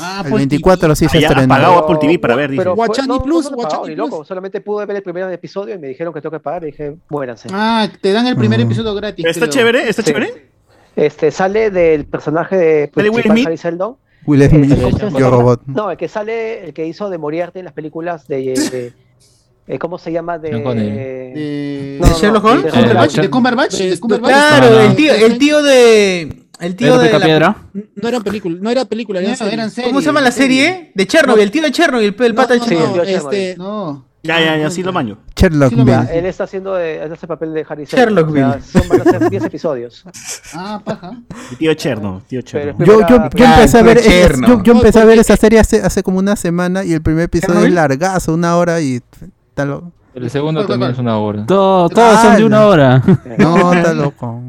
Ah, 0.00 0.22
El 0.24 0.30
pues, 0.30 0.40
24 0.40 0.94
sí 0.96 1.06
se 1.06 1.18
Ah, 1.18 1.20
ya, 1.20 1.28
estrenó. 1.28 1.52
apagado 1.54 1.78
Apple 1.80 1.96
TV 2.00 2.18
para 2.18 2.34
ver, 2.34 2.50
dice. 2.50 2.60
pero 2.62 2.74
fue- 2.74 2.86
Guachani 2.86 3.08
no, 3.08 3.22
Plus, 3.22 3.50
no 3.50 3.58
pagado, 3.58 3.86
ni 3.86 3.94
loco. 3.94 4.16
Plus. 4.18 4.28
Solamente 4.28 4.60
pude 4.62 4.86
ver 4.86 4.96
el 4.96 5.02
primer 5.02 5.30
episodio 5.30 5.74
y 5.74 5.78
me 5.78 5.88
dijeron 5.88 6.14
que 6.14 6.20
tengo 6.22 6.30
que 6.32 6.40
pagar 6.40 6.62
y 6.62 6.66
dije, 6.68 6.96
muéranse. 7.10 7.48
Ah, 7.52 7.86
te 8.00 8.12
dan 8.12 8.26
el 8.26 8.36
primer 8.36 8.58
Mm. 8.58 8.62
episodio 8.62 8.94
gratis. 8.94 9.26
¿Está 9.26 9.40
creo. 9.40 9.50
chévere? 9.52 9.88
¿Está 9.90 10.02
Sí. 10.02 10.08
chévere? 10.12 10.46
Este, 10.96 11.30
sale 11.30 11.70
del 11.70 12.06
personaje 12.06 12.56
de 12.56 12.90
¿Sale 12.94 13.10
Will 13.10 13.22
Smith? 13.24 13.46
Harry 13.46 13.56
Seldon. 13.58 13.96
Will 14.24 14.40
Eh, 14.42 14.48
Smith. 14.48 14.78
Yo 15.18 15.30
Robot. 15.30 15.60
No, 15.66 15.90
el 15.90 15.98
que 15.98 16.08
sale, 16.08 16.64
el 16.64 16.72
que 16.72 16.86
hizo 16.86 17.10
de 17.10 17.18
Moriarty 17.18 17.58
en 17.58 17.66
las 17.66 17.74
películas 17.74 18.26
de... 18.28 18.36
de- 18.38 18.92
eh, 19.68 19.78
¿Cómo 19.78 19.98
se 19.98 20.10
llama? 20.10 20.38
De... 20.38 20.50
De, 20.52 22.00
Sherlock 22.20 22.44
Holmes? 22.44 22.64
de- 22.64 22.70
Cumberbatch, 22.70 23.12
de- 23.14 23.22
de 23.22 23.30
Cumberbatch, 23.30 23.72
De- 23.74 23.90
de 23.90 24.00
Cumberbatch. 24.00 24.30
Claro, 24.32 24.80
el 24.80 24.96
tío, 24.96 25.12
el 25.12 25.38
tío 25.38 25.62
de. 25.62 26.45
El 26.60 26.74
tío 26.76 26.98
de. 26.98 27.12
La- 27.12 27.24
Piedra. 27.24 27.56
No 27.94 28.08
era 28.08 28.20
película, 28.20 28.56
no 28.60 28.70
era 28.70 28.84
película, 28.84 29.20
eran 29.20 29.32
No, 29.32 29.36
series. 29.36 29.52
eran 29.54 29.70
series. 29.70 29.88
¿Cómo 29.90 30.00
se 30.00 30.06
llama 30.06 30.20
la 30.20 30.30
serie? 30.32 30.92
De 30.94 31.06
Chernobyl, 31.06 31.42
el 31.42 31.50
tío 31.50 31.62
de 31.62 31.70
Chernobyl, 31.72 32.14
el 32.18 32.28
No, 32.30 32.34
pata 32.34 32.54
de 32.54 32.60
el 32.60 32.66
tío 32.66 33.02
este, 33.02 33.54
No. 33.58 34.06
Ya, 34.22 34.40
ya, 34.40 34.56
ya, 34.56 34.70
sí 34.70 34.82
lo 34.82 34.92
maño. 34.92 35.18
Sherlock 35.36 35.68
Sí 35.68 35.76
Bill. 35.76 35.94
Él 36.12 36.26
está 36.26 36.44
haciendo 36.44 36.74
de, 36.74 37.00
él 37.00 37.12
hace 37.12 37.28
papel 37.28 37.54
de 37.54 37.64
Harry 37.68 37.86
Seldon. 37.86 38.26
Chernobyl. 38.26 38.62
son, 38.64 38.88
van 38.88 39.00
a 39.02 39.04
ser 39.04 39.30
10 39.30 39.44
episodios. 39.44 40.02
Ah, 40.54 40.80
paja. 40.84 41.12
El 41.52 41.58
tío 41.58 41.74
Cherno, 41.74 42.22
tío 42.26 42.40
Cherno. 42.42 42.84
Yo, 42.84 43.00
yo, 43.02 43.06
yo 43.08 43.46
Ah, 43.46 43.54
empecé 43.56 43.78
a 43.78 43.82
ver, 43.82 43.98
es- 43.98 44.40
yo, 44.40 44.62
yo 44.64 44.72
No, 44.74 44.80
empecé 44.80 44.98
a 45.00 45.04
ver 45.04 45.18
esa 45.20 45.36
serie 45.36 45.60
hace, 45.60 45.80
hace 45.80 46.02
como 46.02 46.18
una 46.18 46.34
semana 46.34 46.82
y 46.82 46.92
el 46.92 47.02
primer 47.02 47.24
episodio 47.24 47.54
es 47.54 47.64
¿Chernobyl? 47.66 47.74
largazo, 47.76 48.34
una 48.34 48.56
hora 48.56 48.80
y 48.80 49.00
loco. 49.56 49.92
El 50.16 50.30
segundo 50.30 50.60
¿Cuál, 50.60 50.66
también 50.68 50.80
cuál? 50.88 50.92
es 50.92 50.98
una 50.98 51.18
hora. 51.18 51.44
Todo- 51.46 51.88
todos 51.90 52.20
son 52.22 52.36
de 52.36 52.44
una 52.44 52.64
hora. 52.66 53.02
No, 53.38 53.72
está 53.74 53.92
loco. 53.92 54.40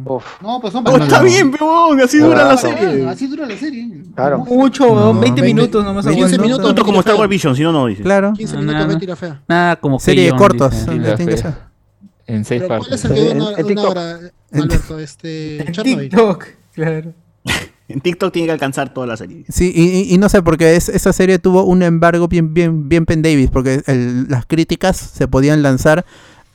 No, 0.42 0.62
pues 0.62 0.72
son 0.72 0.88
Oh, 0.88 0.98
está 0.98 1.22
bien, 1.22 1.52
peón, 1.52 2.00
así 2.02 2.20
dura 2.20 2.46
la 2.46 2.54
Ah, 2.54 2.58
serie. 2.58 3.06
Así 3.10 3.28
dura 3.28 3.46
la 3.46 3.58
serie. 3.58 4.04
Claro. 4.16 4.40
Mucho, 4.40 4.86
No, 4.88 5.14
20 5.20 5.42
veinte- 5.42 5.44
minutos 5.44 5.84
nomás. 5.84 6.06
15 6.06 6.36
aguanta. 6.36 6.42
minutos. 6.64 6.86
Como 6.86 7.00
Star 7.02 7.16
Wars 7.16 7.30
Vision, 7.30 7.54
si 7.56 7.64
no, 7.64 7.74
no, 7.74 7.86
dice. 7.88 8.02
Claro. 8.02 8.32
15 8.34 8.54
No, 8.56 8.60
minutos 8.62 8.80
nada. 8.82 8.94
Betty 8.94 9.06
la 9.08 9.16
fea. 9.18 9.42
Nada 9.48 9.76
como 9.76 10.00
Serie 10.00 10.32
de 10.32 10.38
cortos. 10.38 10.74
tiene 10.86 11.16
que 11.16 11.38
ser. 11.38 11.54
En 12.28 12.46
seis 12.46 12.62
Pero 12.62 12.68
¿cuál 12.70 12.80
partes. 12.82 13.00
es 13.04 13.06
el 13.12 13.14
que 13.14 13.34
dura 13.34 13.56
una, 13.66 13.82
hora, 13.90 14.20
Alberto? 14.54 15.00
Este, 15.00 15.66
Chernobyl. 15.72 16.10
TikTok, 16.10 16.46
claro. 16.74 17.14
En 17.90 18.02
TikTok 18.02 18.34
tiene 18.34 18.48
que 18.48 18.52
alcanzar 18.52 18.94
toda 18.94 19.08
la 19.08 19.16
serie. 19.16 19.46
Sí, 19.48 19.72
y, 19.74 19.84
y- 20.02 20.14
y 20.14 20.18
no 20.18 20.28
sé, 20.28 20.42
porque 20.42 20.76
es- 20.76 20.90
esa 20.90 21.14
serie 21.14 21.40
tuvo 21.40 21.64
un 21.64 21.84
embargo 21.84 22.28
bien, 22.28 22.54
bien, 22.54 22.90
bien 22.90 23.06
Penn 23.06 23.22
Davis, 23.22 23.50
porque 23.50 23.82
el- 23.88 24.28
las 24.28 24.46
críticas 24.46 24.98
se 24.98 25.28
podían 25.28 25.62
lanzar 25.62 26.06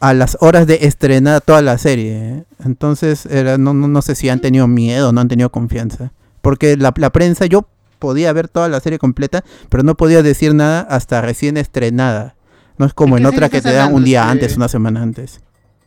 a 0.00 0.12
las 0.14 0.36
horas 0.40 0.66
de 0.66 0.80
estrenar 0.82 1.40
toda 1.40 1.62
la 1.62 1.78
serie. 1.78 2.12
¿eh? 2.18 2.44
Entonces, 2.64 3.24
era, 3.26 3.56
no, 3.56 3.72
no, 3.72 3.88
no 3.88 4.02
sé 4.02 4.14
si 4.14 4.28
han 4.28 4.40
tenido 4.40 4.66
miedo, 4.68 5.12
no 5.12 5.20
han 5.20 5.28
tenido 5.28 5.50
confianza. 5.50 6.12
Porque 6.42 6.76
la, 6.76 6.92
la 6.96 7.10
prensa, 7.10 7.46
yo 7.46 7.66
podía 7.98 8.32
ver 8.32 8.48
toda 8.48 8.68
la 8.68 8.80
serie 8.80 8.98
completa, 8.98 9.44
pero 9.68 9.84
no 9.84 9.94
podía 9.94 10.22
decir 10.22 10.54
nada 10.54 10.80
hasta 10.80 11.20
recién 11.20 11.56
estrenada. 11.56 12.34
No 12.78 12.84
es 12.86 12.94
como 12.94 13.14
¿De 13.14 13.20
en 13.22 13.26
otra 13.26 13.48
que 13.48 13.62
te 13.62 13.72
dan 13.72 13.94
un 13.94 14.04
día 14.04 14.28
antes, 14.28 14.56
una 14.56 14.68
semana 14.68 15.02
antes. 15.02 15.40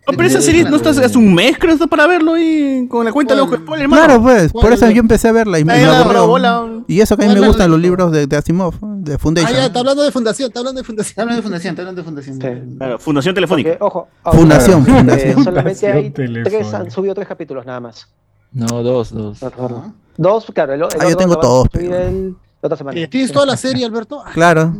No, 0.07 0.15
pero 0.15 0.27
esa 0.30 0.41
serie 0.41 0.64
no 0.65 0.76
está 0.76 0.91
hace 0.91 1.18
un 1.18 1.34
mes, 1.34 1.57
creo, 1.57 1.76
para 1.88 2.06
verlo 2.06 2.34
ahí 2.36 2.88
con 2.88 3.03
la 3.06 3.11
cuenta 3.11 3.34
de 3.34 3.40
los 3.40 3.48
¿Cuál? 3.49 3.61
spoilers, 3.61 3.82
hermano. 3.84 4.03
Claro, 4.06 4.22
pues, 4.22 4.52
por 4.52 4.61
¿Cuál 4.61 4.73
eso 4.73 4.86
es? 4.86 4.94
yo 4.94 4.99
empecé 4.99 5.27
a 5.30 5.32
verla 5.32 5.60
y 5.60 5.65
me, 5.65 5.73
aburrió. 5.84 6.84
Y 6.88 7.02
eso 7.02 7.18
que 7.18 7.23
a 7.23 7.27
mí 7.27 7.34
¿Cuál 7.34 7.41
me 7.41 7.48
gustan 7.48 7.72
los 7.72 7.80
libros 7.80 8.11
de, 8.11 8.27
de 8.27 8.36
Asimov, 8.38 8.76
de 8.82 9.15
Ah, 9.15 9.18
Foundation. 9.18 9.52
ya, 9.53 9.65
está 9.65 9.80
hablando 9.80 10.03
de 10.03 10.11
fundación, 10.11 10.48
está 10.48 10.60
hablando 10.60 10.80
de 10.82 10.86
fundación. 10.86 11.10
Está 11.11 11.22
hablando 11.23 11.38
de 11.38 11.44
fundación, 11.44 11.72
está 11.72 11.82
hablando 11.82 12.02
de 12.02 12.06
fundación. 12.06 12.36
Sí. 12.41 12.77
Claro, 12.77 12.99
Fundación 12.99 13.36
Telefónica. 13.36 13.69
Porque, 13.72 13.84
ojo, 13.84 14.07
ahora, 14.23 14.40
Fundación, 14.40 14.82
eh, 14.82 14.86
fundación. 14.94 15.44
solamente 15.44 15.91
hay 15.91 16.10
tres, 16.11 16.73
han 16.73 16.91
subido 16.91 17.15
tres 17.15 17.27
capítulos 17.27 17.65
nada 17.65 17.80
más. 17.80 18.07
No, 18.52 18.84
dos, 18.84 19.11
dos. 19.11 19.41
Ajá. 19.41 19.91
Dos, 20.18 20.45
claro. 20.53 20.73
El, 20.73 20.82
el 20.84 20.88
Ah, 20.99 21.10
yo 21.10 21.18
tengo 21.18 21.38
todos, 21.40 21.68
pero- 21.72 21.95
el- 21.98 22.36
la 22.66 22.74
otra 22.74 22.78
semana. 22.78 23.00
Eh, 23.00 23.08
¿Tienes 23.08 23.32
toda 23.32 23.46
la 23.46 23.58
serie, 23.58 23.86
Alberto? 23.86 24.22
Ah, 24.26 24.32
Claro. 24.34 24.76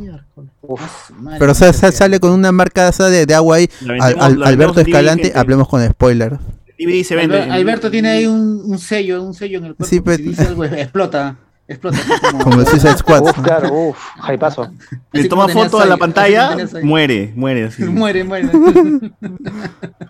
Uf. 0.62 1.12
Madre 1.12 1.40
Pero 1.40 1.54
sale 1.54 2.20
con 2.20 2.32
una 2.32 2.52
marca 2.52 2.84
de, 3.10 3.26
de 3.26 3.36
agua 3.36 3.58
ahí. 3.58 3.70
Al- 4.00 4.16
al- 4.20 4.44
Alberto 4.44 4.80
Escalante, 4.82 5.32
hablemos 5.36 5.68
con 5.68 5.88
spoiler. 5.88 6.38
DVD 6.78 7.04
se 7.04 7.16
vende. 7.16 7.38
Alber- 7.42 7.52
Alberto 7.52 7.90
tiene 7.92 8.10
ahí 8.10 8.26
un, 8.26 8.62
un 8.66 8.80
sello, 8.80 9.24
un 9.24 9.34
sello 9.34 9.60
en 9.60 9.66
el 9.66 9.76
cuerpo. 9.76 9.90
Sí, 9.90 10.02
pues- 10.02 10.18
si 10.18 10.24
dice 10.24 10.42
algo 10.48 10.64
explota. 10.66 11.38
Explota. 11.68 11.98
así 11.98 12.10
como- 12.32 12.44
Como 12.44 12.60
el 12.62 12.68
Suicide 12.68 12.98
Squad. 12.98 13.22
Uf, 13.24 13.42
claro, 13.42 13.70
uf, 13.74 13.98
hypazo. 14.32 14.72
Le 15.12 15.24
toma 15.28 15.48
foto 15.48 15.80
a 15.80 15.86
la 15.86 15.98
pantalla, 15.98 16.56
muere, 16.84 17.34
muere 17.36 17.66
así. 17.66 17.84
Muere, 17.86 18.24
muere. 18.24 18.50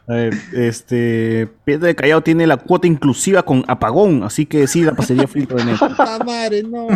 A 0.07 0.13
ver, 0.13 0.33
este. 0.53 1.47
Piedra 1.63 1.87
de 1.87 1.95
Callao 1.95 2.21
tiene 2.21 2.45
la 2.45 2.57
cuota 2.57 2.87
inclusiva 2.87 3.43
con 3.43 3.63
apagón, 3.67 4.23
así 4.23 4.45
que 4.45 4.67
sí, 4.67 4.83
la 4.83 4.93
pasaría 4.93 5.27
filtro 5.27 5.57
de 5.57 5.65
net. 5.65 5.77
Puta 5.79 6.19
madre, 6.25 6.61
no. 6.63 6.87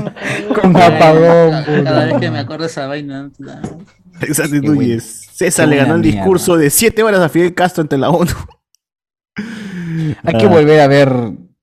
Con 0.54 0.76
apagón. 0.78 1.64
Cada, 1.84 2.06
vez 2.06 2.18
que 2.20 2.30
me 2.32 2.40
acuerdo 2.40 2.64
de 2.66 2.70
esa 2.70 2.88
vaina. 2.88 3.32
César 4.20 4.50
Qué 4.50 5.70
le 5.70 5.76
ganó 5.78 5.96
el 5.96 6.02
discurso 6.02 6.58
de 6.58 6.70
7 6.70 7.02
horas 7.04 7.22
a 7.22 7.30
Fidel 7.30 7.54
Castro 7.54 7.82
ante 7.82 7.98
la 7.98 8.10
ONU. 8.10 8.32
Hay 10.24 10.38
que 10.38 10.46
Ah. 10.46 10.50
volver 10.50 10.82
a 10.82 10.88
ver 10.88 11.10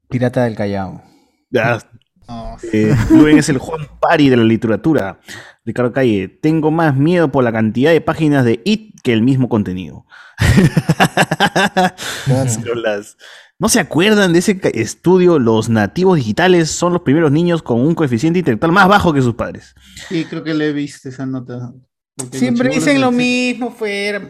Pirata 0.09 0.45
del 0.45 0.55
Callao. 0.57 1.03
Ya, 1.51 1.79
No, 2.29 2.57
Eh, 2.73 2.95
es 3.37 3.49
el 3.49 3.59
Juan 3.59 3.87
Pari 4.01 4.29
de 4.29 4.37
la 4.37 4.45
literatura. 4.45 5.21
Ricardo 5.65 5.93
Calle, 5.93 6.29
tengo 6.29 6.71
más 6.71 6.97
miedo 6.97 7.31
por 7.31 7.45
la 7.45 7.53
cantidad 7.53 7.91
de 7.93 8.01
páginas 8.01 8.45
de 8.45 8.61
IT 8.65 8.95
que 9.03 9.13
el 9.13 9.23
mismo 9.23 9.49
contenido. 9.49 10.07
Las- 12.27 13.17
¿No 13.59 13.71
se 13.71 13.81
acuerdan 13.81 14.35
de 14.35 14.41
ese 14.41 14.61
estudio? 14.75 15.39
Los 15.39 15.71
nativos 15.71 16.19
digitales 16.19 16.71
son 16.71 16.93
los 16.93 17.01
primeros 17.03 17.33
niños 17.33 17.63
con 17.63 17.81
un 17.81 17.95
coeficiente 17.95 18.39
intelectual 18.41 18.71
más 18.71 18.87
bajo 18.87 19.15
que 19.15 19.23
sus 19.23 19.35
padres. 19.35 19.75
Sí, 20.09 20.27
creo 20.29 20.45
que 20.45 20.53
le 20.53 20.69
he 20.69 20.73
visto 20.75 21.09
esa 21.09 21.25
nota. 21.25 21.73
Porque 22.17 22.37
Siempre 22.39 22.69
dicen 22.69 23.01
lo 23.01 23.11
mismo, 23.11 23.71
fuera. 23.71 24.21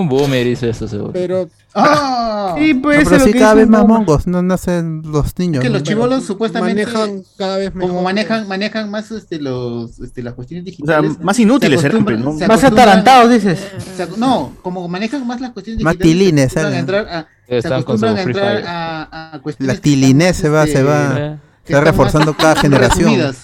Un 0.00 0.08
boomer 0.08 0.46
hizo 0.46 0.66
eso 0.66 0.86
seguro. 0.88 1.12
Pero 1.12 1.48
¡Ah! 1.78 2.54
Sí, 2.58 2.72
No, 2.74 2.82
pues 2.82 2.96
pero 3.04 3.08
eso 3.08 3.16
es 3.16 3.22
sí, 3.22 3.28
lo 3.28 3.32
que 3.34 3.38
cada 3.38 3.54
vez 3.54 3.68
más 3.68 3.86
mongos, 3.86 4.26
no 4.26 4.42
nacen 4.42 5.02
los 5.04 5.38
niños. 5.38 5.62
que 5.62 5.68
¿no? 5.68 5.74
los 5.74 5.82
chivolos 5.82 6.24
supuestamente 6.24 6.86
manejan 6.86 7.22
cada 7.36 7.58
vez 7.58 7.74
mejor. 7.74 7.90
como 7.90 8.02
manejan 8.02 8.48
manejan 8.48 8.90
más 8.90 9.10
este 9.10 9.38
los 9.40 9.98
este, 10.00 10.22
las 10.22 10.32
cuestiones 10.34 10.62
O 10.62 10.86
sea, 10.86 11.00
digitales 11.02 11.20
más 11.22 11.38
inútiles 11.38 11.80
se 11.80 11.90
pero, 11.90 12.18
¿no? 12.18 12.38
se 12.38 12.48
Más 12.48 12.64
atarantados, 12.64 13.30
dices. 13.30 13.60
se 13.96 14.06
no 14.16 14.52
como 14.62 14.88
manejan 14.88 15.26
más 15.26 15.40
las 15.40 15.50
cuestiones 15.52 15.82
Más 15.84 15.98
digitales 15.98 16.18
tilines, 16.18 16.52
se 16.52 16.60
acostumbran 16.60 17.06
a 17.08 17.26
se 17.60 17.68
acostumbran 17.74 18.16
a 18.16 18.22
entrar 18.22 18.62
a, 18.66 19.34
a 19.34 19.38
cuestiones 19.42 19.76
La 19.76 19.80
tilinés 19.82 20.36
se 20.36 20.48
va, 20.48 20.64
este, 20.64 20.76
se 20.78 20.82
va. 20.82 21.14
Eh, 21.18 21.36
que 21.64 21.72
Se 21.72 21.78
va 21.78 21.84
reforzando 21.84 22.32
más- 22.32 22.36
cada 22.40 22.54
más 22.54 22.62
generación. 22.62 23.04
resumidas. 23.10 23.42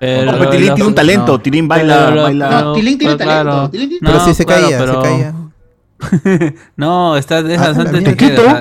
Pero 0.00 0.30
Porque 0.38 0.56
Tilín 0.56 0.74
tiene 0.74 0.88
un 0.88 0.94
talento, 0.94 1.32
no. 1.32 1.40
Tilín 1.40 1.68
baila, 1.68 2.06
Pero- 2.08 2.22
baila. 2.22 2.50
No, 2.62 2.72
Tilín 2.72 2.98
tiene 2.98 3.16
pero 3.16 3.28
talento, 3.28 3.50
claro. 3.52 3.70
Tilín 3.70 3.88
tiene 3.90 4.06
Pero 4.06 4.18
No, 4.18 4.24
sí 4.24 4.34
se 4.34 4.44
claro, 4.46 4.62
caía, 4.64 4.78
pero- 4.78 5.02
se 5.02 5.08
caía. 5.08 5.34
No, 6.76 7.16
está 7.16 7.38
es 7.40 7.58
Ah, 7.58 7.68
bastante 7.68 8.00
mierda. 8.00 8.16
te 8.16 8.16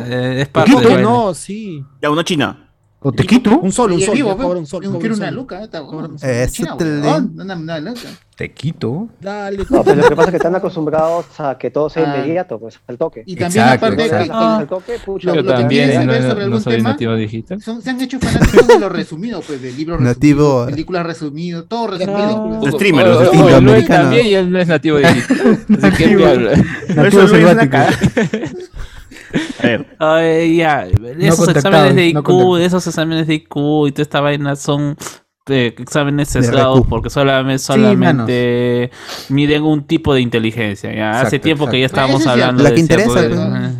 eh, 0.07 0.41
es 0.41 0.47
parte 0.49 0.71
baile. 0.89 1.01
no, 1.03 1.33
sí. 1.33 1.83
Ya, 2.01 2.09
una 2.09 2.23
china. 2.23 2.62
¿O 3.03 3.11
te 3.11 3.23
quito? 3.25 3.59
Un 3.59 3.71
sol, 3.71 3.91
un 3.91 3.99
sol. 4.01 4.15
vivo, 4.15 4.35
cobra 4.37 4.57
un 4.59 4.65
sol. 4.65 4.81
quiero 4.81 5.13
un 5.15 5.19
una 5.19 5.27
sol. 5.27 5.35
luca, 5.35 5.63
está 5.63 5.81
bueno. 5.81 6.15
Eso 6.21 6.53
China, 6.53 6.77
te 6.77 6.83
huevón, 6.85 7.33
le- 7.35 7.43
una- 7.55 7.79
luca. 7.79 8.01
Te 8.35 8.51
quito. 8.51 9.09
Dale, 9.21 9.57
No, 9.69 9.83
pero 9.83 9.95
lo 10.01 10.09
que 10.09 10.15
pasa 10.15 10.29
es 10.29 10.31
que 10.31 10.37
están 10.37 10.55
acostumbrados 10.55 11.25
a 11.39 11.55
que 11.57 11.69
todo 11.69 11.87
sea 11.89 12.11
Ah. 12.11 12.17
inmediato, 12.17 12.57
pues, 12.59 12.79
al 12.87 12.97
toque. 12.97 13.23
Y 13.27 13.35
también 13.35 13.63
Exacto, 13.65 13.85
aparte 13.85 14.09
que 14.09 14.31
Al 14.31 14.67
toque, 14.67 14.93
pucha, 15.05 15.27
Lo- 15.29 15.35
Yo 15.35 15.45
también 15.45 15.89
no, 15.89 15.95
saber 15.95 16.21
sobre 16.23 16.35
no 16.35 16.41
algún 16.45 16.61
soy 16.61 16.75
tema, 16.77 16.89
nativo 16.89 17.13
digital. 17.15 17.61
Son, 17.61 17.81
se 17.81 17.89
han 17.91 18.01
hecho 18.01 18.19
fanáticos 18.19 18.67
de 18.67 18.79
lo 18.79 18.89
resumido, 18.89 19.41
pues, 19.41 19.61
de 19.61 19.71
libros 19.73 19.99
Nativo- 20.01 20.65
resumidos, 20.65 20.71
películas 20.71 21.05
resumidas, 21.05 21.65
todo 21.67 21.87
resumido. 21.87 22.27
No. 22.27 22.59
pues. 22.59 22.63
El 22.73 22.73
streamer, 22.79 23.05
Oh, 23.05 23.09
los 23.09 23.21
oh, 23.21 23.25
streamers. 23.25 23.83
oh, 23.83 23.87
también 23.87 24.25
y 24.25 24.33
él 24.33 24.51
no 24.51 24.59
es 24.59 24.67
nativo 24.67 24.97
digital. 24.97 25.65
Así 25.83 25.97
que 25.97 26.95
Nativo 26.95 27.27
selvático. 27.27 27.77
cagada. 29.13 29.53
A 29.59 29.65
ver, 29.67 29.85
Ay, 29.99 30.57
ya, 30.57 30.87
esos 31.19 31.47
exámenes 31.47 31.95
de 31.95 32.07
IQ, 32.07 32.57
esos 32.59 32.85
exámenes 32.87 33.27
de 33.27 33.33
IQ 33.35 33.55
y 33.87 33.91
toda 33.91 34.01
esta 34.03 34.21
vaina 34.21 34.55
son 34.55 34.95
eh, 35.49 35.75
exámenes 35.77 36.29
sesgados 36.29 36.81
porque 36.87 37.09
solamente, 37.09 37.59
solamente 37.59 38.91
miden 39.29 39.63
un 39.63 39.83
tipo 39.85 40.13
de 40.13 40.21
inteligencia. 40.21 40.93
Ya. 40.93 41.11
Hace 41.11 41.21
Exacto, 41.37 41.43
tiempo 41.43 41.67
que 41.67 41.79
ya 41.79 41.85
estábamos 41.85 42.25
hablando 42.27 42.63
La 42.63 42.69
de 42.69 42.75
que 42.75 42.81
interesa, 42.81 43.21
de- 43.21 43.29
pues. 43.29 43.73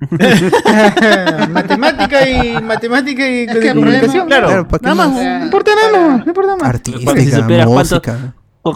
matemática 1.50 2.28
y 2.28 2.62
matemática 2.62 3.28
y 3.28 3.40
Es 3.44 3.56
que 3.58 3.68
comunicación. 3.74 4.26
claro. 4.28 4.68
¿para 4.68 4.78
qué 4.78 4.84
Nada 4.86 4.94
más. 4.94 5.12
No 5.40 5.44
importa 5.44 5.70
nada 5.74 6.08
más. 6.08 6.24
No 6.24 6.30
importa 6.30 6.56
más. 6.56 6.80
Si 6.84 7.30
supieras. 7.32 7.66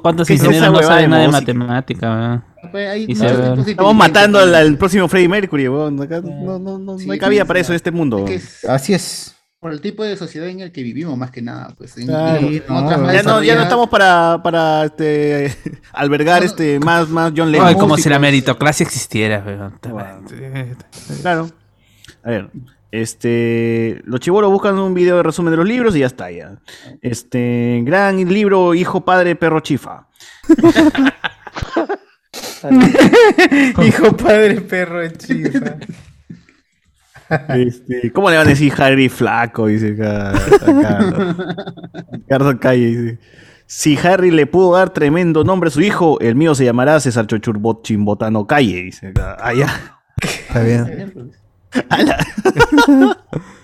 ¿Cuántos 0.02 0.26
¿Qué 0.26 0.34
es 0.34 0.40
esa 0.40 0.48
ingenieros 0.48 0.80
no 0.82 0.86
saben 0.88 1.10
nada 1.10 1.22
de 1.22 1.28
música? 1.28 1.52
matemática? 1.54 2.08
¿verdad? 2.14 2.42
Pues, 2.70 3.08
Y 3.08 3.14
se- 3.16 3.26
estamos 3.70 3.94
matando 3.94 4.38
al, 4.38 4.54
al 4.54 4.78
próximo 4.78 5.08
Freddie 5.08 5.28
Mercury, 5.28 5.68
weón. 5.68 6.00
Acá 6.00 6.20
no, 6.20 6.58
no, 6.58 6.78
no, 6.78 6.98
Sí, 6.98 7.06
no 7.06 7.12
hay 7.12 7.18
cabida 7.18 7.44
para 7.44 7.58
eso 7.60 7.72
en 7.72 7.76
este 7.76 7.90
mundo. 7.90 8.18
Es 8.20 8.24
que 8.24 8.34
es 8.36 8.64
Así 8.64 8.94
es. 8.94 9.34
por 9.58 9.72
el 9.72 9.80
tipo 9.80 10.04
de 10.04 10.16
sociedad 10.16 10.48
en 10.48 10.60
el 10.60 10.72
que 10.72 10.82
vivimos, 10.82 11.16
más 11.18 11.30
que 11.30 11.42
nada. 11.42 11.74
Pues, 11.76 11.96
en, 11.98 12.06
Claro, 12.06 12.38
en- 12.46 12.54
en 12.54 12.62
no, 12.68 12.76
otras 12.84 13.00
más 13.00 13.12
Ya 13.14 13.22
no, 13.22 13.42
ya 13.42 13.54
no 13.56 13.62
estamos 13.62 13.88
para, 13.88 14.40
para 14.42 14.84
este, 14.84 15.54
albergar 15.92 16.44
este, 16.44 16.78
más, 16.80 17.08
más 17.08 17.32
John 17.36 17.50
Lennon. 17.50 17.74
Como 17.74 17.96
si 17.96 18.08
la 18.08 18.18
meritocracia 18.18 18.84
existiera. 18.84 19.42
weón. 19.44 20.24
Claro. 21.20 21.50
A 22.24 22.30
ver, 22.30 22.50
este, 22.92 24.00
los 24.04 24.20
chibolos 24.20 24.50
buscan 24.52 24.78
un 24.78 24.94
video 24.94 25.16
de 25.16 25.22
resumen 25.24 25.50
de 25.50 25.56
los 25.56 25.66
libros 25.66 25.96
y 25.96 26.00
ya 26.00 26.06
está 26.06 26.30
ya. 26.30 26.58
Este, 27.00 27.80
gran 27.84 28.16
libro 28.28 28.74
Hijo, 28.74 29.00
Padre, 29.04 29.34
Perro, 29.34 29.60
Chifa. 29.60 30.06
Hijo, 33.86 34.16
padre, 34.16 34.60
perro 34.60 35.00
de 35.00 35.12
chifa. 35.12 35.76
Este, 37.48 38.12
¿Cómo 38.12 38.30
le 38.30 38.36
van 38.36 38.46
a 38.46 38.50
decir 38.50 38.72
Harry 38.76 39.08
Flaco? 39.08 39.66
Dice 39.66 39.94
acá, 39.94 40.30
acá. 40.30 41.36
Ricardo 42.12 42.58
Calle 42.60 42.86
dice. 42.86 43.18
Si 43.66 43.96
Harry 43.96 44.30
le 44.30 44.46
pudo 44.46 44.76
dar 44.76 44.90
tremendo 44.90 45.44
nombre 45.44 45.68
a 45.68 45.70
su 45.70 45.80
hijo, 45.80 46.20
el 46.20 46.34
mío 46.34 46.54
se 46.54 46.66
llamará 46.66 47.00
César 47.00 47.26
Chochurbot 47.26 47.82
Chimbotano 47.82 48.46
Calle. 48.46 48.82
Dice 48.82 49.08
acá. 49.08 49.36
Ah, 49.40 49.54
ya. 49.54 49.98
Está 50.20 50.62
bien. 50.62 51.32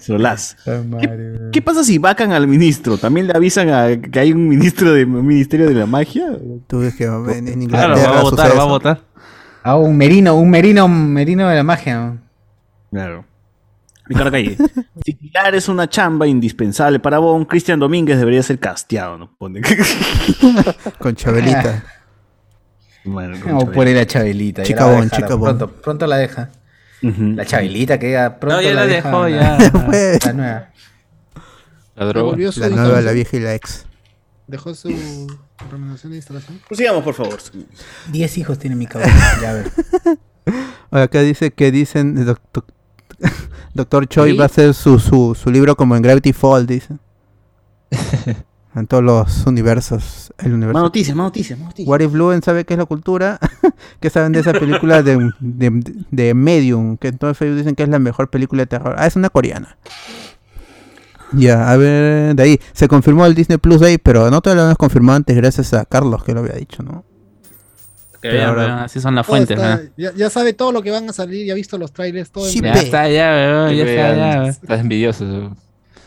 Solás. 0.00 0.56
¿Qué 1.52 1.62
pasa 1.62 1.84
si 1.84 1.98
vacan 1.98 2.32
al 2.32 2.46
ministro? 2.46 2.98
¿También 2.98 3.26
le 3.26 3.32
avisan 3.34 3.70
a 3.70 4.00
que 4.00 4.20
hay 4.20 4.32
un 4.32 4.48
ministro 4.48 4.92
de 4.92 5.04
un 5.04 5.26
ministerio 5.26 5.68
de 5.68 5.74
la 5.74 5.86
magia? 5.86 6.26
Tú 6.66 6.80
ves 6.80 6.94
que 6.94 7.04
en, 7.04 7.48
en 7.48 7.66
Claro, 7.66 7.94
Inglaterra 7.94 8.10
va 8.12 8.20
a 8.20 8.22
votar, 8.22 8.58
va 8.58 8.62
a 8.62 8.66
votar. 8.66 9.00
Ah, 9.62 9.76
un 9.76 9.96
merino, 9.96 10.34
un 10.36 10.50
merino, 10.50 10.84
un 10.86 11.12
merino 11.12 11.48
de 11.48 11.56
la 11.56 11.62
magia. 11.62 11.98
¿no? 12.00 12.18
Claro. 12.90 13.24
Ricardo 14.06 14.30
Calle. 14.30 14.56
Si 15.04 15.14
Pilar 15.14 15.54
es 15.54 15.68
una 15.68 15.88
chamba 15.88 16.28
indispensable 16.28 17.00
para 17.00 17.18
Bon, 17.18 17.44
Cristian 17.44 17.80
Domínguez 17.80 18.18
debería 18.18 18.42
ser 18.42 18.58
casteado, 18.60 19.18
¿no? 19.18 19.34
Pone. 19.36 19.60
Con 20.98 21.16
Chabelita. 21.16 21.82
Bueno, 23.04 23.36
O 23.58 23.66
por 23.66 23.88
ir 23.88 23.98
a 23.98 24.06
Chabelita. 24.06 24.62
Chica 24.62 24.86
Bon, 24.86 25.10
chica 25.10 25.34
Bon. 25.34 25.56
Pronto, 25.56 25.72
pronto 25.72 26.06
la 26.06 26.18
deja. 26.18 26.50
La 27.02 27.44
Chabelita 27.44 27.98
que 27.98 28.12
ya 28.12 28.38
pronto 28.38 28.56
No, 28.56 28.62
ya 28.62 28.74
la 28.74 28.86
dejó, 28.86 29.28
ya. 29.28 29.58
La 30.24 30.32
nueva. 30.32 30.68
La 31.96 32.06
droga. 32.06 32.36
La 32.56 32.68
nueva, 32.68 33.00
la 33.00 33.12
vieja 33.12 33.36
y 33.36 33.40
la 33.40 33.54
ex. 33.54 33.86
Dejó 34.46 34.74
su 34.74 34.88
recomendación 35.58 36.12
de 36.12 36.16
instalación. 36.18 36.60
Prosigamos, 36.66 37.02
por 37.04 37.14
favor. 37.14 37.38
Diez 38.10 38.38
hijos 38.38 38.58
tiene 38.58 38.76
mi 38.76 38.86
cabrón. 38.86 39.10
Ya 39.40 39.50
a 39.50 39.54
ver. 39.54 39.70
Ahora, 40.90 41.04
Acá 41.04 41.20
dice 41.20 41.52
que 41.52 41.70
dicen 41.70 42.24
doctor, 42.24 42.64
doctor 43.74 44.06
Choi 44.08 44.32
¿Sí? 44.32 44.36
va 44.36 44.44
a 44.44 44.46
hacer 44.46 44.74
su, 44.74 44.98
su, 44.98 45.34
su 45.34 45.50
libro 45.50 45.76
como 45.76 45.96
en 45.96 46.02
Gravity 46.02 46.32
Falls, 46.32 46.66
dice. 46.66 46.96
En 48.74 48.86
todos 48.86 49.02
los 49.02 49.46
universos. 49.46 50.32
El 50.38 50.46
Más 50.50 50.54
universo. 50.54 50.80
noticias, 50.80 51.16
más 51.16 51.24
noticias, 51.26 51.58
más 51.58 51.68
noticias. 51.68 51.88
What 51.88 52.00
if 52.00 52.10
Bluen 52.12 52.42
sabe 52.42 52.64
qué 52.64 52.74
es 52.74 52.78
la 52.78 52.86
cultura? 52.86 53.38
¿Qué 54.00 54.10
saben 54.10 54.32
de 54.32 54.40
esa 54.40 54.52
película 54.52 55.02
de, 55.02 55.30
de, 55.40 55.82
de 56.10 56.34
Medium? 56.34 56.96
Que 56.96 57.08
en 57.08 57.18
todo 57.18 57.30
el 57.30 57.36
Facebook 57.36 57.58
dicen 57.58 57.74
que 57.74 57.82
es 57.82 57.88
la 57.88 57.98
mejor 57.98 58.30
película 58.30 58.62
de 58.62 58.66
terror. 58.66 58.94
Ah, 58.98 59.06
es 59.06 59.16
una 59.16 59.28
coreana. 59.30 59.76
Ya, 61.34 61.70
a 61.70 61.76
ver, 61.76 62.34
de 62.34 62.42
ahí. 62.42 62.60
Se 62.72 62.88
confirmó 62.88 63.24
el 63.26 63.34
Disney 63.34 63.58
Plus 63.58 63.80
ahí, 63.82 63.96
pero 63.98 64.30
no 64.30 64.40
te 64.42 64.50
lo 64.54 64.60
habíamos 64.60 64.76
confirmado 64.78 65.16
antes 65.16 65.34
gracias 65.36 65.72
a 65.72 65.84
Carlos 65.86 66.22
que 66.24 66.32
lo 66.34 66.40
había 66.40 66.54
dicho, 66.54 66.82
¿no? 66.82 67.04
Que 68.20 68.40
ahora- 68.42 68.84
así 68.84 69.00
son 69.00 69.14
las 69.16 69.26
fuentes, 69.26 69.56
está- 69.56 69.76
¿no? 69.76 69.82
ya, 69.96 70.12
ya 70.14 70.30
sabe 70.30 70.52
todo 70.52 70.70
lo 70.72 70.80
que 70.82 70.90
van 70.92 71.08
a 71.08 71.12
salir, 71.12 71.44
ya 71.46 71.54
ha 71.54 71.56
visto 71.56 71.76
los 71.78 71.92
trailers, 71.92 72.30
todo. 72.30 72.46
en 72.46 72.52
Sí, 72.52 72.60
plan. 72.60 72.74
Ya 72.74 72.80
está, 72.82 73.08
ya, 73.08 73.70
ya 73.72 73.84
está, 73.84 74.14
ya. 74.16 74.46
Estás 74.48 74.80
envidioso. 74.80 75.56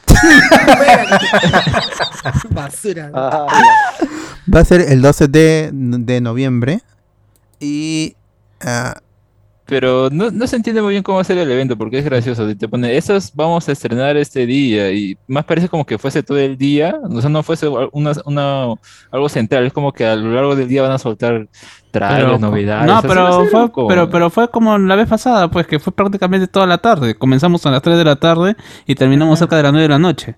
Basura. 2.51 3.09
Ah, 3.13 3.47
Va 4.53 4.59
a 4.59 4.65
ser 4.65 4.81
el 4.81 5.01
12 5.01 5.27
de, 5.27 5.69
de 5.73 6.21
noviembre. 6.21 6.81
Y. 7.59 8.15
ah, 8.61 9.01
Pero 9.67 10.09
no, 10.11 10.29
no 10.29 10.45
se 10.45 10.57
entiende 10.57 10.81
muy 10.81 10.91
bien 10.91 11.01
cómo 11.03 11.19
hacer 11.19 11.37
el 11.39 11.49
evento, 11.49 11.75
porque 11.75 11.97
es 11.97 12.05
gracioso. 12.05 12.55
Te 12.55 12.67
pone, 12.67 12.95
estos 12.97 13.31
vamos 13.33 13.67
a 13.67 13.71
estrenar 13.71 14.15
este 14.15 14.45
día, 14.45 14.91
y 14.91 15.17
más 15.27 15.43
parece 15.45 15.69
como 15.69 15.85
que 15.85 15.97
fuese 15.97 16.21
todo 16.21 16.37
el 16.37 16.55
día, 16.57 16.99
o 17.03 17.19
sea, 17.19 17.29
no 17.31 17.41
fuese 17.41 17.67
una, 17.91 18.11
una- 18.25 18.73
algo 19.11 19.27
central, 19.29 19.65
es 19.65 19.73
como 19.73 19.91
que 19.91 20.05
a 20.05 20.15
lo 20.15 20.31
largo 20.31 20.55
del 20.55 20.67
día 20.67 20.83
van 20.83 20.91
a 20.91 20.99
soltar 20.99 21.47
trailers, 21.91 22.39
novedades. 22.39 22.87
No, 22.87 23.01
pero 23.07 23.21
fue, 23.49 23.59
pero, 23.87 24.09
pero 24.11 24.29
fue 24.29 24.49
como 24.49 24.77
la 24.77 24.95
vez 24.95 25.07
pasada, 25.07 25.49
pues, 25.49 25.65
que 25.65 25.79
fue 25.79 25.93
prácticamente 25.93 26.47
toda 26.47 26.67
la 26.67 26.77
tarde. 26.77 27.15
Comenzamos 27.15 27.65
a 27.65 27.71
las 27.71 27.81
3 27.81 27.97
de 27.97 28.03
la 28.05 28.17
tarde 28.17 28.55
y 28.85 28.93
terminamos 28.95 29.39
cerca 29.39 29.55
de 29.57 29.63
las 29.63 29.71
9 29.71 29.83
de 29.83 29.89
la 29.89 29.99
noche. 29.99 30.35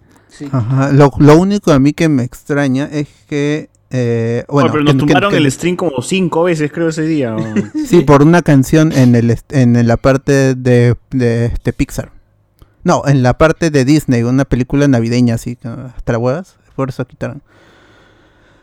Ajá, 0.51 0.91
Lo, 0.91 1.11
lo 1.19 1.37
único 1.37 1.71
a 1.71 1.79
mí 1.79 1.93
que 1.93 2.07
me 2.09 2.23
extraña 2.23 2.87
es 2.91 3.07
que. 3.27 3.69
Eh, 3.89 4.43
bueno, 4.49 4.69
pero 4.71 4.83
nos 4.83 4.93
que- 4.93 4.99
tumbaron 4.99 5.31
que- 5.31 5.37
el 5.37 5.51
stream 5.51 5.75
como 5.75 6.01
cinco 6.01 6.43
veces, 6.43 6.71
creo, 6.71 6.89
ese 6.89 7.03
día. 7.03 7.31
¿no? 7.31 7.53
Sí, 7.87 8.01
por 8.01 8.21
una 8.21 8.41
canción 8.41 8.91
en 8.91 9.15
el 9.15 9.37
en 9.49 9.87
la 9.87 9.97
parte 9.97 10.55
de, 10.55 10.95
de, 11.11 11.51
de 11.63 11.73
Pixar. 11.73 12.11
No, 12.83 13.03
en 13.05 13.21
la 13.23 13.37
parte 13.37 13.69
de 13.69 13.83
Disney, 13.85 14.23
una 14.23 14.45
película 14.45 14.87
navideña 14.87 15.35
así, 15.35 15.57
hasta 15.63 16.11
la 16.13 16.17
huevas, 16.19 16.55
por 16.75 16.89
eso 16.89 17.05
quitaron. 17.05 17.41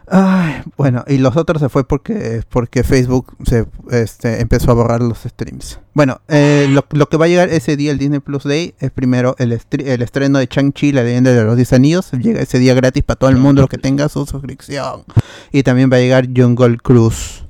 Ay, 0.06 0.62
bueno, 0.76 1.02
y 1.06 1.16
los 1.18 1.34
otros 1.36 1.62
se 1.62 1.68
fue 1.70 1.86
porque 1.88 2.42
porque 2.50 2.84
Facebook 2.84 3.34
se 3.46 3.66
este, 3.90 4.40
empezó 4.42 4.70
a 4.70 4.74
borrar 4.74 5.00
los 5.00 5.18
streams. 5.22 5.80
Bueno, 5.94 6.20
eh, 6.28 6.66
lo, 6.70 6.84
lo 6.90 7.08
que 7.08 7.16
va 7.16 7.24
a 7.24 7.28
llegar 7.28 7.48
ese 7.48 7.76
día, 7.76 7.90
el 7.90 7.98
Disney 7.98 8.20
Plus 8.20 8.44
Day, 8.44 8.74
es 8.80 8.90
primero 8.90 9.34
el, 9.38 9.52
el 9.52 10.02
estreno 10.02 10.38
de 10.38 10.46
Chang-Chi, 10.48 10.92
la 10.92 11.02
leyenda 11.04 11.32
de 11.32 11.42
los 11.44 11.56
10 11.56 11.72
anillos. 11.72 12.10
Llega 12.12 12.42
ese 12.42 12.58
día 12.58 12.74
gratis 12.74 13.02
para 13.02 13.18
todo 13.18 13.30
el 13.30 13.36
mundo, 13.36 13.66
que 13.66 13.78
tenga 13.78 14.08
su 14.10 14.26
suscripción. 14.26 15.04
Y 15.52 15.62
también 15.62 15.90
va 15.90 15.96
a 15.96 16.00
llegar 16.00 16.28
Jungle 16.36 16.76
Cruise. 16.78 17.44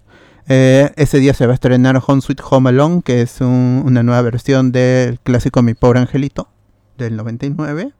Eh, 0.47 0.93
ese 0.97 1.19
día 1.19 1.35
se 1.35 1.47
va 1.47 1.53
a 1.53 1.55
estrenar 1.55 2.01
Home 2.07 2.21
Sweet 2.21 2.41
Home 2.51 2.69
Alone, 2.69 3.01
que 3.03 3.23
es 3.23 3.41
un- 3.41 3.83
una 3.85 4.03
nueva 4.03 4.21
versión 4.23 4.71
del 4.73 5.19
clásico 5.21 5.63
Mi 5.63 5.75
Pobre 5.75 6.01
Angelito, 6.01 6.49
del 6.99 7.17
99. 7.17 7.93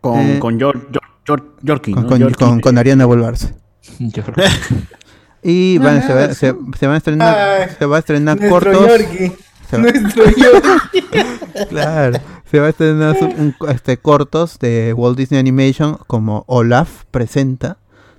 Con, 0.00 0.18
Eh, 0.20 0.38
con 0.38 0.58
Yor- 0.58 0.88
Yor- 1.26 1.56
Yorkie, 1.62 1.92
con, 1.92 2.04
¿no? 2.04 2.08
con- 2.08 2.18
Yorkie. 2.20 2.44
con- 2.44 2.60
con 2.60 2.78
Ariana 2.78 3.04
Bolvarse. 3.04 3.54
Y 5.42 5.78
van, 5.78 6.02
se, 6.04 6.12
va, 6.12 6.34
se- 6.34 6.54
se 6.78 6.86
van 6.86 6.94
a 6.94 6.98
estrenar, 6.98 7.38
Ay, 7.38 7.68
se 7.78 7.86
va 7.86 7.96
a 7.96 7.98
estrenar 8.00 8.36
nuestro 8.40 8.72
cortos. 8.72 8.88
Yorkie. 8.88 9.32
Se 9.70 9.76
va- 9.76 9.82
Nuestro 9.82 10.24
Yorkie. 10.24 11.04
claro, 11.68 12.18
se 12.50 12.58
va 12.60 12.66
a 12.66 12.70
estrenar 12.70 13.16
su- 13.16 13.26
un- 13.26 13.54
este, 13.68 13.96
cortos 13.98 14.58
de 14.58 14.92
Walt 14.96 15.16
Disney 15.16 15.38
Animation 15.38 15.98
como 16.08 16.42
Olaf 16.48 17.04
presenta, 17.12 17.76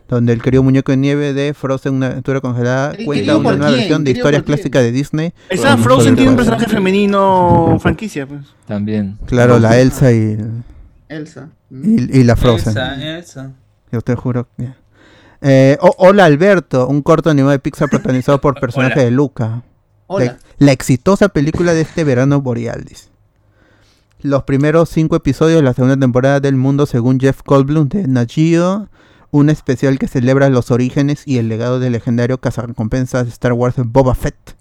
donde 0.07 0.31
el 0.31 0.41
querido 0.41 0.63
muñeco 0.63 0.93
de 0.93 0.97
nieve 0.97 1.33
de 1.33 1.53
Frozen, 1.53 1.95
una 1.95 2.07
aventura 2.07 2.39
congelada, 2.39 2.91
¿Querido 2.91 3.05
cuenta 3.07 3.37
una 3.37 3.51
nueva 3.51 3.67
quién? 3.67 3.77
versión 3.79 4.03
de 4.05 4.09
¿Querido 4.11 4.19
historias 4.21 4.43
clásicas 4.43 4.83
de 4.83 4.91
Disney. 4.93 5.33
Esa 5.49 5.75
Frozen 5.77 6.15
tiene 6.15 6.29
un 6.31 6.37
personaje 6.37 6.67
femenino 6.67 7.77
franquicia, 7.81 8.25
pues. 8.25 8.41
También. 8.65 9.17
Claro, 9.25 9.59
la 9.59 9.77
Elsa 9.79 10.13
y, 10.13 10.37
Elsa. 11.09 11.49
y, 11.69 12.19
y 12.19 12.23
la 12.23 12.37
Frozen. 12.37 12.69
Elsa, 12.69 13.17
Elsa. 13.17 13.51
Yo 13.91 14.01
te 14.01 14.15
juro. 14.15 14.47
que- 14.57 14.69
Eh, 15.41 15.77
Hola 15.97 16.25
Alberto, 16.25 16.87
un 16.87 17.01
corto 17.01 17.29
animado 17.29 17.51
de 17.51 17.59
Pixar 17.59 17.89
protagonizado 17.89 18.41
por 18.41 18.55
personaje 18.59 18.93
Hola. 18.95 19.03
de 19.03 19.11
Luca. 19.11 19.63
Hola. 20.07 20.25
La, 20.25 20.37
la 20.57 20.71
exitosa 20.71 21.29
película 21.29 21.73
de 21.73 21.81
este 21.81 22.03
verano 22.03 22.41
boreal, 22.41 22.83
dice. 22.83 23.09
Los 24.21 24.43
primeros 24.43 24.89
cinco 24.89 25.15
episodios 25.15 25.57
de 25.57 25.63
la 25.63 25.73
segunda 25.73 25.97
temporada 25.97 26.39
del 26.39 26.55
mundo 26.55 26.85
según 26.87 27.19
Jeff 27.19 27.41
Goldblum 27.45 27.87
de 27.87 28.07
Nat 28.07 28.31
Geo, 28.31 28.89
un 29.29 29.49
especial 29.49 29.99
que 29.99 30.07
celebra 30.07 30.49
los 30.49 30.71
orígenes 30.71 31.21
y 31.25 31.37
el 31.37 31.49
legado 31.49 31.79
del 31.79 31.91
legendario 31.91 32.39
cazarrecompensas 32.39 33.25
de 33.25 33.29
Star 33.29 33.53
Wars 33.53 33.75
Boba 33.77 34.15
Fett. 34.15 34.55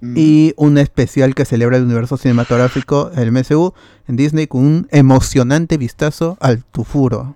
Y 0.00 0.54
un 0.56 0.78
especial 0.78 1.34
que 1.34 1.44
celebra 1.44 1.76
el 1.76 1.82
universo 1.82 2.16
cinematográfico 2.16 3.10
del 3.10 3.32
MCU 3.32 3.74
en 4.06 4.14
Disney 4.14 4.46
con 4.46 4.64
un 4.64 4.88
emocionante 4.92 5.76
vistazo 5.76 6.36
al 6.40 6.62
futuro. 6.72 7.34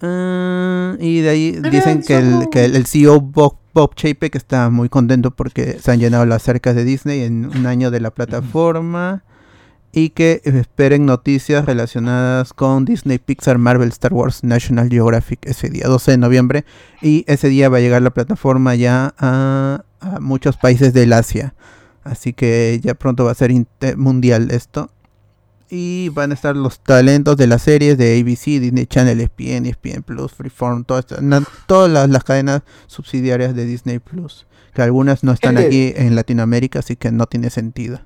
Ah, 0.00 0.96
y 0.98 1.20
de 1.20 1.28
ahí 1.28 1.52
dicen 1.70 2.02
que 2.02 2.16
el, 2.16 2.48
que 2.50 2.64
el, 2.64 2.86
CEO 2.86 3.20
Bob, 3.20 3.56
Bob 3.72 3.94
Chapek 3.94 4.34
está 4.34 4.70
muy 4.70 4.88
contento 4.88 5.30
porque 5.30 5.78
se 5.80 5.92
han 5.92 6.00
llenado 6.00 6.26
las 6.26 6.42
cercas 6.42 6.74
de 6.74 6.84
Disney 6.84 7.22
en 7.22 7.46
un 7.46 7.66
año 7.66 7.90
de 7.90 8.00
la 8.00 8.10
plataforma. 8.10 9.24
Y 9.96 10.10
que 10.10 10.40
esperen 10.42 11.06
noticias 11.06 11.66
relacionadas 11.66 12.52
con 12.52 12.84
Disney, 12.84 13.18
Pixar, 13.18 13.58
Marvel, 13.58 13.90
Star 13.90 14.12
Wars, 14.12 14.42
National 14.42 14.88
Geographic 14.88 15.46
ese 15.46 15.70
día, 15.70 15.86
12 15.86 16.10
de 16.10 16.18
noviembre. 16.18 16.64
Y 17.00 17.24
ese 17.28 17.48
día 17.48 17.68
va 17.68 17.76
a 17.76 17.80
llegar 17.80 18.02
la 18.02 18.10
plataforma 18.10 18.74
ya 18.74 19.14
a, 19.18 19.84
a 20.00 20.18
muchos 20.18 20.56
países 20.56 20.94
del 20.94 21.12
Asia. 21.12 21.54
Así 22.02 22.32
que 22.32 22.80
ya 22.82 22.94
pronto 22.94 23.24
va 23.24 23.30
a 23.30 23.34
ser 23.34 23.52
mundial 23.96 24.50
esto. 24.50 24.90
Y 25.70 26.10
van 26.10 26.30
a 26.30 26.34
estar 26.34 26.54
los 26.56 26.78
talentos 26.80 27.36
de 27.36 27.46
las 27.46 27.62
series 27.62 27.96
de 27.98 28.20
ABC, 28.20 28.60
Disney 28.60 28.86
Channel, 28.86 29.20
ESPN, 29.20 29.66
ESPN 29.66 30.02
Plus, 30.02 30.32
Freeform, 30.32 30.84
todas, 30.84 31.04
estas- 31.06 31.22
na- 31.22 31.42
todas 31.66 31.90
las, 31.90 32.08
las 32.10 32.22
cadenas 32.22 32.62
subsidiarias 32.86 33.54
de 33.54 33.64
Disney 33.64 33.98
Plus. 33.98 34.46
Que 34.74 34.82
algunas 34.82 35.24
no 35.24 35.32
están 35.32 35.56
Gente. 35.56 35.66
aquí 35.68 35.94
en 35.96 36.14
Latinoamérica, 36.16 36.80
así 36.80 36.96
que 36.96 37.10
no 37.12 37.26
tiene 37.26 37.48
sentido. 37.50 38.00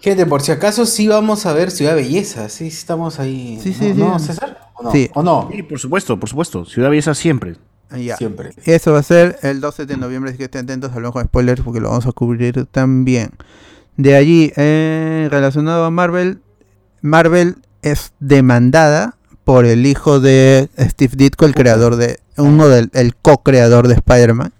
Gente, 0.00 0.26
por 0.26 0.42
si 0.42 0.52
acaso 0.52 0.86
sí 0.86 1.08
vamos 1.08 1.44
a 1.44 1.52
ver 1.52 1.70
Ciudad 1.72 1.94
Belleza, 1.96 2.48
sí, 2.48 2.70
sí 2.70 2.76
estamos 2.78 3.18
ahí. 3.18 3.58
Sí, 3.62 3.70
¿no? 3.70 3.74
sí, 3.74 3.92
sí. 3.94 3.98
¿No, 3.98 4.18
César? 4.20 4.58
¿O 4.74 4.84
no? 4.84 4.92
Sí. 4.92 5.10
¿O 5.14 5.22
no? 5.24 5.48
Sí, 5.52 5.62
por 5.64 5.78
supuesto, 5.80 6.18
por 6.20 6.28
supuesto. 6.28 6.64
Ciudad 6.64 6.88
Belleza 6.90 7.14
siempre. 7.14 7.56
Ya. 7.90 8.16
Siempre. 8.16 8.50
Eso 8.64 8.92
va 8.92 9.00
a 9.00 9.02
ser 9.02 9.38
el 9.42 9.60
12 9.60 9.86
de 9.86 9.96
noviembre, 9.96 10.30
así 10.30 10.38
que 10.38 10.44
estén 10.44 10.64
atentos, 10.64 10.92
hablamos 10.92 11.14
con 11.14 11.24
spoilers 11.24 11.62
porque 11.62 11.80
lo 11.80 11.88
vamos 11.90 12.06
a 12.06 12.12
cubrir 12.12 12.66
también. 12.66 13.30
De 13.96 14.14
allí, 14.14 14.52
eh, 14.56 15.26
relacionado 15.30 15.84
a 15.84 15.90
Marvel, 15.90 16.42
Marvel 17.02 17.56
es 17.82 18.12
demandada 18.20 19.14
por 19.44 19.64
el 19.64 19.86
hijo 19.86 20.20
de 20.20 20.68
Steve 20.78 21.12
Ditko, 21.16 21.46
el 21.46 21.54
creador 21.54 21.96
de, 21.96 22.18
uno 22.36 22.68
del, 22.68 22.90
el 22.92 23.14
co-creador 23.16 23.88
de 23.88 23.94
Spider-Man 23.94 24.52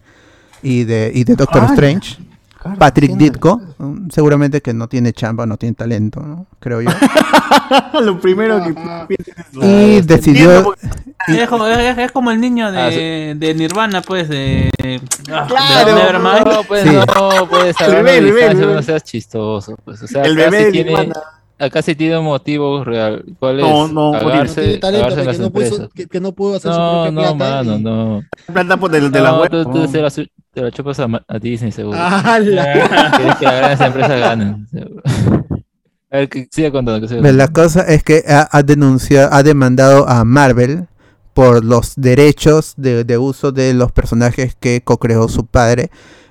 y 0.62 0.84
de, 0.84 1.12
y 1.14 1.24
de 1.24 1.34
Doctor 1.36 1.62
¡Hala! 1.64 1.74
Strange. 1.74 2.16
Claro, 2.60 2.76
Patrick 2.78 3.12
Ditko, 3.12 3.60
mm, 3.78 4.08
seguramente 4.10 4.60
que 4.60 4.74
no 4.74 4.88
tiene 4.88 5.12
chamba, 5.12 5.46
no 5.46 5.56
tiene 5.56 5.74
talento, 5.76 6.20
¿no? 6.20 6.46
creo 6.58 6.80
yo. 6.82 6.90
Lo 8.00 8.18
primero 8.20 8.60
que 8.64 8.74
y 9.62 10.00
decidió, 10.00 10.74
Es 11.28 11.48
como, 11.48 11.66
es- 11.68 11.98
es 11.98 12.10
como 12.12 12.30
el 12.32 12.40
niño 12.40 12.72
de, 12.72 12.78
Ah, 12.80 13.36
de 13.36 13.54
Nirvana, 13.54 14.02
pues, 14.02 14.28
de. 14.28 14.70
ah, 15.32 15.44
Claro. 15.46 15.88
de 15.88 15.94
Nevermind. 16.00 16.46
No, 16.52 16.64
pues 16.64 16.82
Sí. 16.82 16.88
no, 16.90 17.48
puedes 17.48 17.76
El 17.80 17.86
hablar 17.86 18.02
bebé, 18.04 18.10
de 18.12 18.18
el 18.18 18.24
bebé, 18.24 18.36
distancia, 18.40 18.60
el 18.62 18.66
bebé. 18.68 18.74
no 18.74 18.82
seas 18.82 19.04
chistoso. 19.04 19.76
Pues. 19.84 20.02
O 20.02 20.06
sea, 20.08 20.22
El 20.22 20.36
bebé 20.36 20.64
de 20.64 20.72
tiene, 20.72 20.90
Nirvana. 20.90 21.14
Acá 21.58 21.82
sí 21.82 21.94
tiene 21.94 22.18
un 22.18 22.24
motivo 22.24 22.84
real. 22.84 23.24
¿Cuál 23.38 23.60
es? 23.60 23.66
No, 23.66 23.88
no, 23.88 24.12
tiene 24.18 24.78
talento, 24.78 25.08
cagarse 25.08 25.20
en 25.22 25.36
que 25.36 25.38
no, 25.42 25.50
pudo, 25.50 25.64
empresas. 25.64 25.88
que, 25.94 26.06
que 26.06 26.20
no 26.20 26.32
pudo 26.32 26.56
hacer 26.56 26.72
su 26.72 26.78
No, 26.78 27.02
propia 27.04 27.10
no, 27.10 27.20
plata. 27.20 27.34
mano, 27.64 27.76
y- 27.76 27.82
no. 27.82 28.22
Plata 28.52 28.76
pues, 28.76 28.92
de, 28.92 29.10
de 29.10 29.20
la 29.20 29.30
No, 29.32 29.40
web. 29.40 29.50
tú, 29.50 29.64
tú 29.64 29.78
no. 29.78 29.88
se, 29.88 30.00
la, 30.02 30.10
su- 30.10 30.26
te 30.52 30.62
la 30.62 30.70
chupas 30.70 31.00
a, 31.00 31.08
a 31.26 31.38
Disney, 31.38 31.72
seguro. 31.72 31.98
¡Hala! 32.00 33.10
Quieres 33.16 33.36
que 33.36 33.44
las 33.44 33.56
grandes 33.56 33.80
empresas 33.80 34.20
ganen. 34.20 34.66
A 36.10 36.16
ver, 36.16 36.28
que 36.30 36.48
siga 36.50 36.70
contando. 36.70 37.02
Que 37.06 37.08
siga 37.14 37.32
la 37.32 37.48
cosa 37.48 37.82
es 37.82 38.02
que 38.02 38.24
ha, 38.26 38.48
ha 38.50 38.62
denunciado, 38.62 39.28
ha 39.30 39.42
demandado 39.42 40.08
a 40.08 40.24
Marvel 40.24 40.86
por 41.34 41.62
los 41.64 41.92
derechos 41.96 42.72
de, 42.78 43.04
de 43.04 43.18
uso 43.18 43.52
de 43.52 43.74
los 43.74 43.92
personajes 43.92 44.56
que 44.58 44.80
co-creó 44.80 45.28
su 45.28 45.44
padre, 45.46 45.90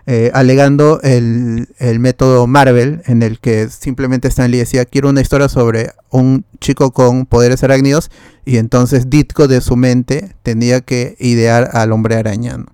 eh, 0.09 0.31
alegando 0.33 0.99
el, 1.03 1.67
el 1.79 1.99
método 1.99 2.47
Marvel, 2.47 3.01
en 3.07 3.21
el 3.21 3.39
que 3.39 3.67
simplemente 3.69 4.29
Stanley 4.29 4.59
decía, 4.59 4.85
quiero 4.85 5.09
una 5.09 5.21
historia 5.21 5.49
sobre 5.49 5.91
un 6.09 6.45
chico 6.61 6.91
con 6.91 7.25
poderes 7.25 7.61
arácnidos, 7.63 8.09
y 8.45 8.57
entonces 8.57 9.09
Ditko 9.09 9.47
de 9.49 9.59
su 9.61 9.75
mente 9.75 10.33
tenía 10.43 10.81
que 10.81 11.15
idear 11.19 11.69
al 11.73 11.91
hombre 11.91 12.15
araña. 12.15 12.57
¿no? 12.57 12.65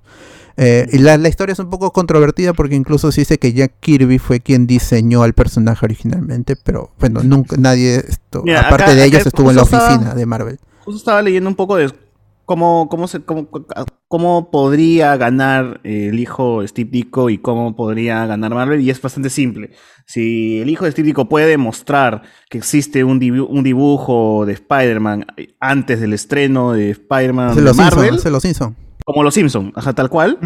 Eh, 0.58 0.88
y 0.92 1.00
la, 1.00 1.18
la 1.18 1.28
historia 1.30 1.54
es 1.54 1.60
un 1.60 1.72
poco 1.72 1.92
controvertida 1.92 2.54
porque 2.54 2.76
incluso 2.76 3.12
se 3.12 3.22
dice 3.22 3.40
que 3.40 3.52
Jack 3.54 3.74
Kirby 3.80 4.20
fue 4.20 4.40
quien 4.40 4.68
diseñó 4.68 5.24
al 5.24 5.34
personaje 5.34 5.84
originalmente, 5.84 6.56
pero 6.56 6.92
bueno, 7.00 7.24
nunca 7.24 7.56
nadie, 7.58 7.96
esto, 8.08 8.44
Mira, 8.46 8.60
aparte 8.62 8.84
acá- 8.92 8.94
de 8.94 9.06
ellos, 9.06 9.26
estuvo 9.26 9.50
en 9.50 9.56
la 9.56 9.64
estaba- 9.64 9.88
oficina 9.96 10.14
de 10.14 10.26
Marvel. 10.28 10.60
Justo 10.86 10.98
estaba 11.00 11.24
leyendo 11.24 11.50
un 11.50 11.56
poco 11.56 11.78
de 11.78 11.90
cómo, 12.46 12.88
cómo, 12.90 13.08
se, 13.08 13.22
cómo, 13.22 13.50
cómo 14.08 14.52
podría 14.52 15.16
ganar 15.18 15.80
el 15.84 16.20
hijo 16.20 16.62
de 16.62 16.68
Steve 16.68 16.90
Ditko 16.92 17.30
y 17.30 17.38
cómo 17.38 17.76
podría 17.76 18.26
ganar 18.26 18.54
Marvel, 18.54 18.82
y 18.82 18.90
es 18.90 19.02
bastante 19.02 19.30
simple. 19.30 19.72
Si 20.06 20.60
el 20.62 20.70
hijo 20.70 20.86
de 20.86 20.92
Steve 20.92 21.08
Ditko 21.08 21.30
puede 21.30 21.48
demostrar 21.48 22.24
que 22.50 22.58
existe 22.58 23.04
un, 23.04 23.20
dibu- 23.20 23.48
un 23.50 23.64
dibujo 23.64 24.46
de 24.46 24.54
Spider-Man 24.54 25.26
haces 25.60 26.00
del 26.02 26.14
estreno 26.14 26.74
de 26.74 26.92
Spider-Man 26.92 27.50
Hace 27.50 27.60
de 27.62 27.66
los 27.66 27.78
Marvel, 27.78 28.10
los 28.32 28.44
Simpsons. 28.44 28.76
como 29.06 29.24
los 29.24 29.34
Simpsons, 29.34 29.72
ajá, 29.76 29.94
tal 29.94 30.10
cual, 30.10 30.38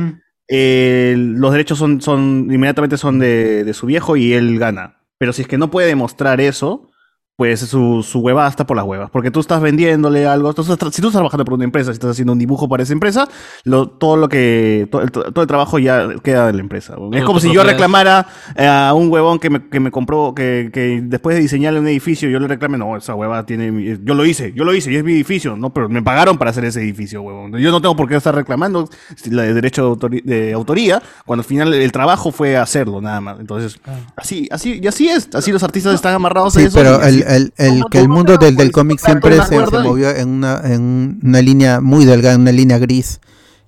eh, 0.47 1.15
los 1.17 1.51
derechos 1.51 1.77
son, 1.77 1.99
son 2.01 2.47
inmediatamente 2.51 2.97
son 2.97 3.19
de, 3.19 3.63
de 3.63 3.73
su 3.73 3.85
viejo 3.87 4.15
y 4.15 4.33
él 4.33 4.57
gana. 4.59 4.97
Pero 5.17 5.33
si 5.33 5.41
es 5.41 5.47
que 5.47 5.57
no 5.57 5.71
puede 5.71 5.87
demostrar 5.87 6.39
eso, 6.39 6.89
pues 7.37 7.59
su, 7.59 8.01
su 8.01 8.17
huevada 8.19 8.49
está 8.49 8.65
por 8.65 8.75
las 8.75 8.85
huevas. 8.85 9.11
Porque 9.11 9.29
tú 9.29 9.39
estás 9.39 9.61
vendiéndole 9.61 10.25
algo. 10.25 10.51
tú 10.55 10.63
estás 10.63 10.79
tra- 10.79 10.91
si 10.91 11.03
tú 11.03 11.09
estás 11.09 11.19
trabajando 11.19 11.45
por 11.45 11.53
una 11.53 11.65
empresa, 11.65 11.91
si 11.91 11.97
estás 11.97 12.09
haciendo 12.09 12.33
un 12.33 12.39
dibujo 12.39 12.67
para 12.67 12.81
esa 12.81 12.93
empresa, 12.93 13.27
lo, 13.63 13.87
todo 13.89 14.17
lo 14.17 14.27
que. 14.27 14.87
Todo 14.89 15.03
el, 15.03 15.11
todo 15.11 15.41
el 15.43 15.47
trabajo 15.47 15.77
ya 15.77 16.07
queda 16.23 16.47
de 16.47 16.53
la 16.53 16.61
empresa. 16.61 16.95
Es 17.13 17.23
como 17.23 17.39
si 17.39 17.53
yo 17.53 17.63
reclamara 17.63 18.25
a 18.57 18.91
un 18.95 19.11
huevón 19.11 19.37
que 19.37 19.51
me, 19.51 19.69
que 19.69 19.79
me 19.79 19.91
compró, 19.91 20.33
que, 20.33 20.71
que 20.73 20.99
después 21.03 21.35
de 21.35 21.43
diseñarle 21.43 21.79
un 21.79 21.87
edificio, 21.87 22.27
yo 22.27 22.39
le 22.39 22.47
reclame, 22.47 22.79
no, 22.79 22.97
esa 22.97 23.13
huevada 23.13 23.45
tiene. 23.45 23.71
mi- 23.71 23.85
Yo 24.03 24.15
lo 24.15 24.25
hice, 24.25 24.51
yo 24.53 24.63
lo 24.63 24.73
hice, 24.73 24.91
y 24.91 24.95
es 24.95 25.03
mi 25.03 25.11
edificio, 25.13 25.55
¿no? 25.55 25.71
Pero 25.71 25.89
me 25.89 26.01
pagaron 26.01 26.39
para 26.39 26.49
hacer 26.49 26.65
ese 26.65 26.81
edificio, 26.81 27.21
huevón. 27.21 27.51
Yo 27.59 27.69
no 27.69 27.79
tengo 27.81 27.95
por 27.95 28.09
qué 28.09 28.15
estar 28.15 28.33
reclamando 28.33 28.89
de 29.23 29.53
derecho 29.53 29.83
de, 29.83 29.91
autori- 29.91 30.23
de 30.23 30.53
autoría, 30.53 31.03
cuando 31.23 31.41
al 31.41 31.45
final 31.47 31.71
el 31.71 31.91
trabajo 31.91 32.31
fue 32.31 32.57
hacerlo, 32.57 32.99
nada 32.99 33.21
más. 33.21 33.39
Entonces, 33.39 33.79
así, 34.15 34.47
así, 34.49 34.79
y 34.81 34.87
así 34.87 35.07
es. 35.07 35.29
Así 35.35 35.51
los 35.51 35.61
artistas 35.61 35.93
están 35.93 36.15
amarrados 36.15 36.55
a 36.57 36.59
Sí, 36.61 36.65
eso. 36.65 36.75
pero 36.79 36.99
el, 37.03 37.26
el, 37.27 37.53
el- 37.57 37.83
que 37.91 37.99
el 37.99 38.09
mundo 38.09 38.37
del, 38.37 38.55
del 38.55 38.71
cómic 38.71 38.99
siempre 38.99 39.35
se, 39.49 39.55
se 39.65 39.77
movió 39.87 40.09
en 40.15 40.29
una, 40.29 40.61
en 40.63 41.19
una 41.23 41.41
línea 41.41 41.81
muy 41.81 42.05
delgada, 42.05 42.35
en 42.35 42.41
una 42.41 42.51
línea 42.51 42.77
gris, 42.79 43.19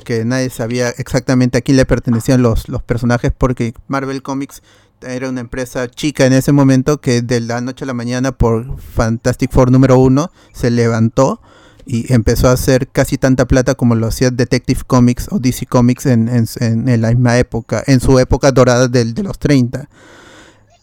que 0.03 0.25
nadie 0.25 0.49
sabía 0.49 0.89
exactamente 0.89 1.57
a 1.57 1.61
quién 1.61 1.77
le 1.77 1.85
pertenecían 1.85 2.41
los, 2.41 2.69
los 2.69 2.81
personajes, 2.83 3.31
porque 3.37 3.73
Marvel 3.87 4.21
Comics 4.23 4.61
era 5.01 5.29
una 5.29 5.39
empresa 5.41 5.87
chica 5.89 6.25
en 6.25 6.33
ese 6.33 6.51
momento 6.51 6.99
que 6.99 7.21
de 7.21 7.39
la 7.39 7.61
noche 7.61 7.85
a 7.85 7.87
la 7.87 7.93
mañana 7.93 8.31
por 8.33 8.77
Fantastic 8.79 9.51
Four 9.51 9.71
número 9.71 9.97
uno 9.97 10.29
se 10.53 10.69
levantó 10.71 11.41
y 11.85 12.11
empezó 12.13 12.49
a 12.49 12.51
hacer 12.51 12.87
casi 12.89 13.17
tanta 13.17 13.47
plata 13.47 13.75
como 13.75 13.95
lo 13.95 14.07
hacía 14.07 14.29
Detective 14.29 14.81
Comics 14.85 15.27
o 15.31 15.39
DC 15.39 15.65
Comics 15.67 16.05
en, 16.05 16.27
en- 16.27 16.45
en- 16.59 16.87
en 16.89 17.01
la 17.01 17.09
misma 17.09 17.37
época, 17.37 17.81
en 17.87 17.99
su 17.99 18.19
época 18.19 18.51
dorada 18.51 18.87
del- 18.89 19.13
de 19.13 19.23
los 19.23 19.39
30. 19.39 19.87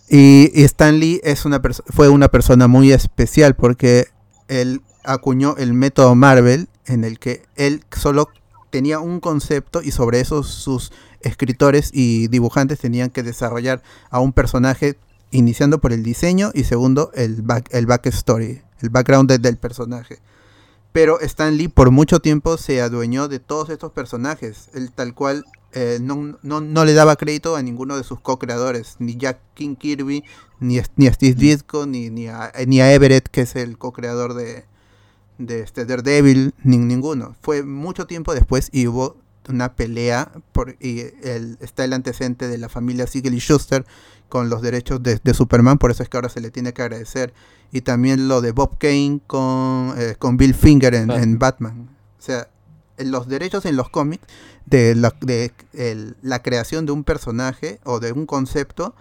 Y, 0.08 0.50
Stan 0.64 0.98
Lee 1.00 1.20
es 1.24 1.44
una 1.44 1.60
fue 1.88 2.08
una 2.08 2.28
persona 2.28 2.68
muy 2.68 2.92
especial 2.92 3.54
porque 3.56 4.06
él 4.48 4.82
acuñó 5.04 5.56
el 5.56 5.72
método 5.72 6.14
Marvel 6.14 6.68
en 6.86 7.04
el 7.04 7.18
que 7.18 7.42
él 7.56 7.84
solo 7.96 8.28
tenía 8.70 9.00
un 9.00 9.20
concepto 9.20 9.82
y 9.82 9.90
sobre 9.90 10.20
eso 10.20 10.42
sus 10.42 10.92
escritores 11.20 11.90
y 11.92 12.28
dibujantes 12.28 12.78
tenían 12.78 13.10
que 13.10 13.22
desarrollar 13.22 13.82
a 14.10 14.20
un 14.20 14.32
personaje 14.32 14.96
iniciando 15.32 15.80
por 15.80 15.92
el 15.92 16.02
diseño 16.04 16.50
y 16.54 16.64
segundo 16.64 17.10
el 17.14 17.42
back, 17.42 17.68
el 17.72 17.86
backstory, 17.86 18.62
el 18.80 18.90
background 18.90 19.28
de- 19.28 19.38
del 19.38 19.56
personaje. 19.56 20.18
Pero 20.92 21.20
Stan 21.20 21.56
Lee 21.56 21.68
por 21.68 21.90
mucho 21.90 22.20
tiempo 22.20 22.56
se 22.56 22.80
adueñó 22.80 23.28
de 23.28 23.38
todos 23.40 23.70
estos 23.70 23.92
personajes. 23.92 24.68
Él 24.72 24.92
tal 24.92 25.14
cual 25.14 25.44
eh, 25.78 25.98
no, 26.00 26.38
no- 26.42 26.60
no 26.60 26.84
le 26.86 26.94
daba 26.94 27.16
crédito 27.16 27.54
a 27.54 27.62
ninguno 27.62 27.96
de 27.96 28.02
sus 28.02 28.18
co-creadores. 28.20 28.96
Ni 28.98 29.16
Jack 29.16 29.38
King 29.54 29.76
Kirby, 29.76 30.24
ni, 30.58 30.78
a- 30.78 30.84
ni 30.96 31.06
a 31.06 31.12
Steve 31.12 31.34
Ditko, 31.34 31.86
ni, 31.86 32.08
ni, 32.10 32.28
a, 32.28 32.50
ni 32.66 32.80
a 32.80 32.92
Everett, 32.94 33.28
que 33.28 33.42
es 33.42 33.54
el 33.56 33.76
co-creador 33.76 34.34
de, 34.34 34.64
de 35.38 35.60
este 35.60 35.84
Daredevil, 35.84 36.54
ni 36.64 36.78
ninguno. 36.78 37.36
Fue 37.42 37.62
mucho 37.62 38.06
tiempo 38.06 38.34
después 38.34 38.70
y 38.72 38.86
hubo 38.86 39.16
una 39.48 39.74
pelea 39.76 40.32
por, 40.52 40.76
y 40.80 41.00
el, 41.22 41.58
está 41.60 41.84
el 41.84 41.92
antecedente 41.92 42.48
de 42.48 42.58
la 42.58 42.68
familia 42.68 43.06
Siegel 43.06 43.34
y 43.34 43.38
Schuster 43.38 43.84
con 44.28 44.48
los 44.48 44.60
derechos 44.62 45.00
de, 45.04 45.20
de 45.22 45.34
Superman, 45.34 45.78
por 45.78 45.92
eso 45.92 46.02
es 46.02 46.08
que 46.08 46.16
ahora 46.16 46.28
se 46.30 46.40
le 46.40 46.50
tiene 46.50 46.72
que 46.72 46.82
agradecer. 46.82 47.32
Y 47.70 47.82
también 47.82 48.28
lo 48.28 48.40
de 48.40 48.52
Bob 48.52 48.78
Kane 48.78 49.20
con, 49.26 49.94
eh, 49.98 50.16
con 50.18 50.36
Bill 50.36 50.54
Finger 50.54 50.94
en, 50.94 51.10
en 51.10 51.38
Batman. 51.38 51.90
O 52.18 52.22
sea, 52.22 52.48
los 52.98 53.28
derechos 53.28 53.64
en 53.66 53.76
los 53.76 53.88
cómics 53.88 54.24
de, 54.66 54.94
la, 54.94 55.14
de 55.20 55.52
el- 55.72 56.16
la 56.22 56.42
creación 56.42 56.86
de 56.86 56.92
un 56.92 57.04
personaje 57.04 57.78
o 57.84 58.00
de 58.00 58.12
un 58.12 58.26
concepto 58.26 58.94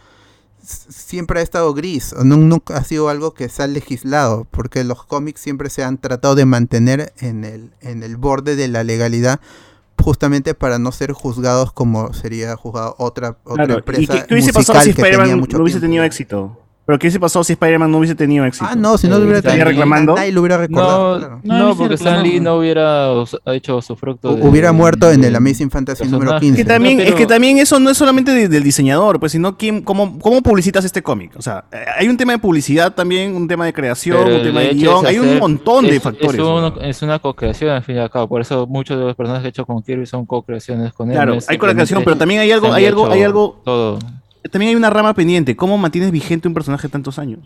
siempre 0.64 1.40
ha 1.40 1.44
estado 1.44 1.74
gris, 1.74 2.14
o 2.14 2.24
nu- 2.24 2.38
nunca 2.38 2.78
ha 2.78 2.84
sido 2.84 3.10
algo 3.10 3.34
que 3.34 3.50
se 3.50 3.62
ha 3.64 3.68
legislado, 3.68 4.48
porque 4.50 4.84
los 4.84 5.06
cómics 5.06 5.40
siempre 5.40 5.70
se 5.70 5.84
han 5.84 5.98
tratado 6.00 6.34
de 6.36 6.46
mantener 6.46 7.14
en 7.20 7.44
el, 7.44 7.70
en 7.82 8.02
el 8.02 8.18
borde 8.18 8.56
de 8.56 8.68
la 8.68 8.84
legalidad, 8.84 9.40
justamente 10.02 10.56
para 10.56 10.80
no 10.80 10.92
ser 10.92 11.12
juzgados 11.14 11.72
como 11.72 12.14
sería 12.14 12.56
juzgado 12.56 12.96
otra, 12.98 13.38
otra 13.44 13.66
Claro, 13.66 13.78
empresa 13.80 14.02
¿y 14.02 14.08
qué, 14.28 14.34
hubiese 14.34 14.54
pasado 14.54 14.82
si 14.82 14.90
Spider-Man 14.90 15.30
no 15.30 15.36
hubiese 15.38 15.58
tiempo. 15.58 15.80
tenido 15.82 16.04
éxito? 16.04 16.60
¿Pero 16.86 17.00
qué 17.00 17.08
hubiese 17.08 17.20
pasado 17.20 17.44
si 17.44 17.54
Spider-Man 17.54 17.90
no 17.92 17.98
hubiese 17.98 18.14
tenido 18.14 18.46
éxito? 18.46 18.68
Ah, 18.70 18.76
no, 18.76 18.96
si 19.00 19.08
no 19.08 19.18
lo 19.18 19.24
hubiera 19.24 19.40
¿Estaría 19.40 19.64
tenido, 19.64 19.70
reclamando? 19.72 20.16
nadie 20.16 20.32
lo 20.32 20.42
hubiera 20.42 20.58
recordado. 20.58 21.14
No, 21.20 21.20
claro. 21.42 21.42
no, 21.44 21.76
porque 21.76 21.96
Stan 21.96 22.22
Lee 22.22 22.40
no 22.40 22.58
hubiera 22.58 23.10
hecho 23.48 23.82
su 23.82 23.96
fruto. 23.96 24.38
Hu- 24.38 24.50
hubiera 24.50 24.72
muerto 24.72 25.10
en 25.12 25.24
el 25.24 25.36
Amazing 25.36 25.72
Fantasy 25.72 26.04
número 26.04 26.32
personaje. 26.34 26.46
15. 26.46 26.58
Que 26.62 26.66
también, 26.66 26.98
No, 26.98 27.04
Es 27.04 27.16
que 27.16 27.26
también 27.26 27.58
eso 27.58 27.80
no 27.80 27.90
es 27.90 27.98
solamente 27.98 28.32
de- 28.34 28.48
del 28.50 28.62
diseñador, 28.64 29.20
pues, 29.20 29.32
sino 29.32 29.58
quién, 29.58 29.82
cómo, 29.82 30.20
cómo 30.20 30.42
publicitas 30.44 30.86
este 30.86 31.02
cómic. 31.02 31.32
O 31.36 31.42
sea, 31.42 31.66
eh, 31.72 31.78
hay 31.98 32.08
un 32.08 32.18
tema 32.18 32.34
de 32.34 32.38
publicidad 32.40 32.94
también, 32.94 33.36
un 33.36 33.48
tema 33.48 33.66
de 33.66 33.74
creación, 33.74 34.20
Pero 34.24 34.36
un 34.38 34.44
tema 34.44 34.60
de 34.60 34.74
guion, 34.76 35.06
hay 35.08 35.18
un 35.18 35.40
montón 35.40 35.86
de 35.86 35.96
es- 35.96 36.04
factores. 36.04 36.34
Es, 36.34 36.38
¿no? 36.38 36.56
uno- 36.58 36.82
es 36.82 37.02
una 37.02 37.18
co-creación 37.18 37.72
al 37.72 37.82
fin 37.84 37.96
y 37.96 38.00
al 38.00 38.12
cabo. 38.12 38.28
Por 38.30 38.42
eso 38.42 38.68
muchos 38.68 39.00
de 39.00 39.06
los 39.06 39.16
personajes 39.16 39.42
que 39.42 39.48
he 39.48 39.50
hecho 39.50 39.66
con 39.66 39.82
Kirby 39.82 40.06
son 40.06 40.28
co-creaciones 40.28 40.94
con 40.94 41.10
él. 41.10 41.16
Claro, 41.16 41.38
hay 41.48 41.58
co-creación, 41.58 42.04
pero 42.04 42.16
también 42.16 42.42
hay 42.42 42.52
algo- 42.52 42.68
se 42.68 42.74
hay 42.76 42.86
algo- 42.86 43.10
hay 43.12 43.24
algo- 43.24 43.62
Todo. 43.66 43.98
También 44.52 44.70
hay 44.70 44.76
una 44.76 44.90
rama 44.90 45.14
pendiente. 45.14 45.56
¿Cómo 45.56 45.78
mantienes 45.78 46.12
vigente 46.12 46.48
un 46.48 46.54
personaje 46.54 46.88
tantos 46.90 47.20
años? 47.20 47.40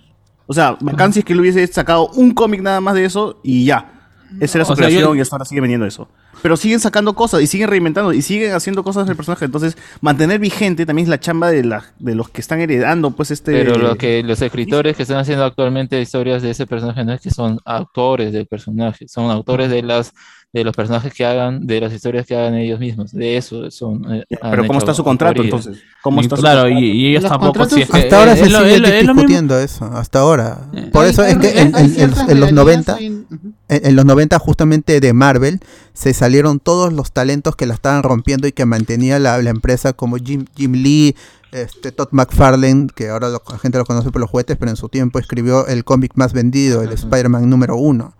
O 0.47 0.53
sea, 0.53 0.77
es 1.15 1.23
que 1.23 1.35
le 1.35 1.41
hubiese 1.41 1.65
sacado 1.67 2.09
un 2.15 2.31
cómic 2.33 2.61
nada 2.61 2.81
más 2.81 2.95
de 2.95 3.05
eso 3.05 3.39
y 3.43 3.65
ya. 3.65 3.95
Esa 4.39 4.59
era 4.59 4.65
su 4.65 4.73
O 4.73 4.75
sea, 4.75 4.85
creación 4.87 5.09
yo- 5.11 5.15
y 5.15 5.21
hasta 5.21 5.35
ahora 5.35 5.45
sigue 5.45 5.61
vendiendo 5.61 5.85
eso. 5.87 6.07
Pero 6.43 6.55
siguen 6.55 6.79
sacando 6.79 7.15
cosas 7.15 7.41
y 7.41 7.47
siguen 7.47 7.67
reinventando 7.67 8.13
y 8.13 8.21
siguen 8.21 8.53
haciendo 8.53 8.83
cosas 8.83 9.07
del 9.07 9.15
personaje. 9.15 9.45
Entonces, 9.45 9.75
mantener 10.01 10.39
vigente 10.39 10.85
también 10.85 11.05
es 11.05 11.09
la 11.09 11.19
chamba 11.19 11.49
de, 11.49 11.63
la, 11.63 11.83
de 11.99 12.15
los 12.15 12.29
que 12.29 12.39
están 12.41 12.61
heredando, 12.61 13.11
pues, 13.11 13.31
este. 13.31 13.51
Pero 13.51 13.77
lo 13.77 13.95
que 13.95 14.21
los 14.23 14.41
escritores 14.41 14.95
que 14.95 15.03
están 15.03 15.17
haciendo 15.17 15.43
actualmente 15.45 15.99
historias 15.99 16.41
de 16.43 16.51
ese 16.51 16.67
personaje 16.67 17.03
no 17.03 17.13
es 17.13 17.21
que 17.21 17.31
son 17.31 17.59
autores 17.65 18.31
del 18.31 18.45
personaje, 18.45 19.07
son 19.07 19.31
autores 19.31 19.69
de 19.71 19.81
las 19.81 20.13
de 20.51 20.63
los 20.63 20.75
personajes 20.75 21.13
que 21.13 21.23
hagan, 21.25 21.67
de 21.67 21.79
las 21.79 21.93
historias 21.93 22.25
que 22.25 22.35
hagan 22.35 22.55
ellos 22.55 22.79
mismos. 22.79 23.11
De 23.11 23.37
eso 23.37 23.69
son. 23.69 24.03
eh, 24.11 24.25
pero 24.41 24.65
¿cómo 24.65 24.79
está 24.79 24.95
su 24.95 25.03
contrato, 25.03 25.43
entonces? 25.43 25.77
¿Cómo 26.01 26.21
está 26.21 26.35
claro, 26.37 26.61
contrato? 26.63 26.79
y, 26.83 26.91
y 26.91 27.07
ellos 27.09 27.21
Los 27.23 27.31
tampoco, 27.31 27.65
si 27.69 27.81
es 27.81 27.87
contratos- 27.87 27.91
que- 27.91 27.97
Hasta 28.05 28.19
ahora 28.19 28.31
es 28.33 28.39
se 28.39 28.45
sigue 28.45 28.57
es 28.75 28.81
lo- 28.81 28.87
es 28.87 28.91
lo 29.05 29.13
mismo. 29.13 29.13
discutiendo 29.13 29.59
eso, 29.59 29.85
hasta 29.85 30.19
ahora. 30.19 30.57
Por 30.91 31.05
Hay- 31.05 31.11
eso 31.11 31.23
es 31.23 31.35
hay- 31.35 31.39
que 31.39 31.59
en, 31.59 31.71
los 31.71 32.17
regalías 32.17 32.51
90, 32.53 32.97
en- 32.99 33.27
ujú. 33.29 33.53
en, 33.67 33.85
en 33.85 33.95
los 33.95 34.05
90 34.05 34.39
justamente 34.39 34.99
de 34.99 35.13
Marvel, 35.13 35.59
se 35.93 36.13
salieron 36.15 36.59
todos 36.59 36.91
los 36.93 37.11
talentos 37.11 37.55
que 37.55 37.67
la 37.67 37.75
estaban 37.75 38.01
rompiendo 38.01 38.47
y 38.47 38.51
que 38.51 38.65
mantenía 38.65 39.19
la, 39.19 39.37
la 39.41 39.51
empresa 39.51 39.93
como 39.93 40.17
Jim, 40.17 40.45
Jim 40.55 40.73
Lee, 40.73 41.15
este, 41.51 41.91
Todd 41.91 42.07
McFarlane, 42.11 42.87
que 42.95 43.09
ahora 43.09 43.29
lo- 43.29 43.43
la 43.51 43.59
gente 43.59 43.77
lo 43.77 43.85
conoce 43.85 44.09
por 44.09 44.19
los 44.21 44.29
juguetes, 44.31 44.57
pero 44.57 44.71
en 44.71 44.77
su 44.77 44.89
tiempo 44.89 45.19
escribió 45.19 45.67
el 45.67 45.83
cómic 45.83 46.13
más 46.15 46.33
vendido, 46.33 46.81
el 46.81 46.91
Spider-Man 46.91 47.47
número 47.49 47.75
uno. 47.75 48.13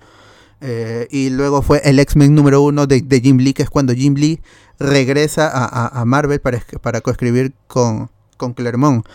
Eh, 0.61 1.07
y 1.09 1.29
luego 1.29 1.61
fue 1.61 1.81
el 1.85 1.99
X-Men 1.99 2.35
número 2.35 2.61
uno 2.61 2.85
de, 2.85 3.01
Jim 3.21 3.37
Lee, 3.37 3.53
que 3.53 3.63
es 3.63 3.69
cuando 3.69 3.93
Jim 3.93 4.15
Lee 4.15 4.41
regresa 4.77 5.47
a, 5.47 5.65
a- 5.65 6.01
a 6.01 6.05
Marvel 6.05 6.39
para, 6.41 6.61
para 6.81 7.01
coescribir 7.01 7.53
con, 7.67 8.09
con 8.37 8.53
Claremont. 8.53 9.05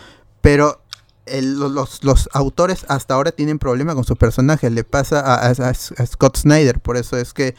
Pero 0.40 0.80
los, 1.26 2.04
los 2.04 2.28
autores 2.32 2.84
hasta 2.88 3.14
ahora 3.14 3.32
tienen 3.32 3.58
problema 3.58 3.94
con 3.94 4.04
sus 4.04 4.16
personajes. 4.18 4.70
Le 4.72 4.84
pasa 4.84 5.20
a, 5.20 5.48
a- 5.50 5.74
Scott 5.74 6.36
Snyder, 6.36 6.80
por 6.80 6.96
eso 6.96 7.16
es 7.16 7.32
que 7.32 7.54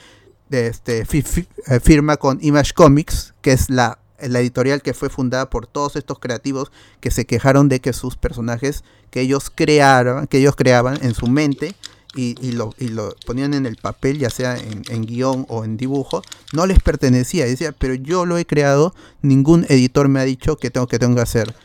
este, 0.52 1.00
eh, 1.02 1.80
firma 1.80 2.18
con 2.18 2.38
Image 2.42 2.74
Comics, 2.74 3.34
que 3.42 3.52
es 3.52 3.70
la, 3.70 4.00
la 4.20 4.40
editorial 4.40 4.82
que 4.82 4.94
fue 4.94 5.10
fundada 5.10 5.50
por 5.50 5.68
todos 5.68 5.96
estos 5.96 6.20
creativos 6.20 6.72
que 7.00 7.12
se 7.12 7.26
quejaron 7.26 7.68
de 7.70 7.82
que 7.82 7.92
sus 7.94 8.16
personajes 8.18 8.84
que 9.10 9.22
ellos 9.22 9.52
crearon, 9.54 10.28
que 10.28 10.38
ellos 10.38 10.56
creaban 10.56 11.00
en 11.02 11.14
su 11.16 11.28
mente 11.28 11.76
y, 12.16 12.36
y 12.42 12.54
lo, 12.54 12.74
y 12.80 12.88
lo 12.88 13.16
ponían 13.26 13.54
en 13.54 13.66
el 13.66 13.76
papel, 13.76 14.18
ya 14.18 14.30
sea 14.30 14.58
en, 14.58 15.06
guion 15.06 15.46
o 15.50 15.66
en 15.66 15.78
dibujo, 15.78 16.22
no 16.54 16.66
les 16.66 16.80
pertenecía. 16.80 17.46
Decía, 17.46 17.74
pero 17.78 17.94
yo 17.94 18.26
lo 18.26 18.38
he 18.38 18.46
creado, 18.46 18.96
ningún 19.22 19.66
editor 19.70 20.08
me 20.08 20.20
ha 20.20 20.24
dicho 20.24 20.58
que 20.58 20.72
tengo 20.72 20.88
que 20.88 21.00
tengo 21.00 21.16
que 21.16 21.22
hacer. 21.22 21.56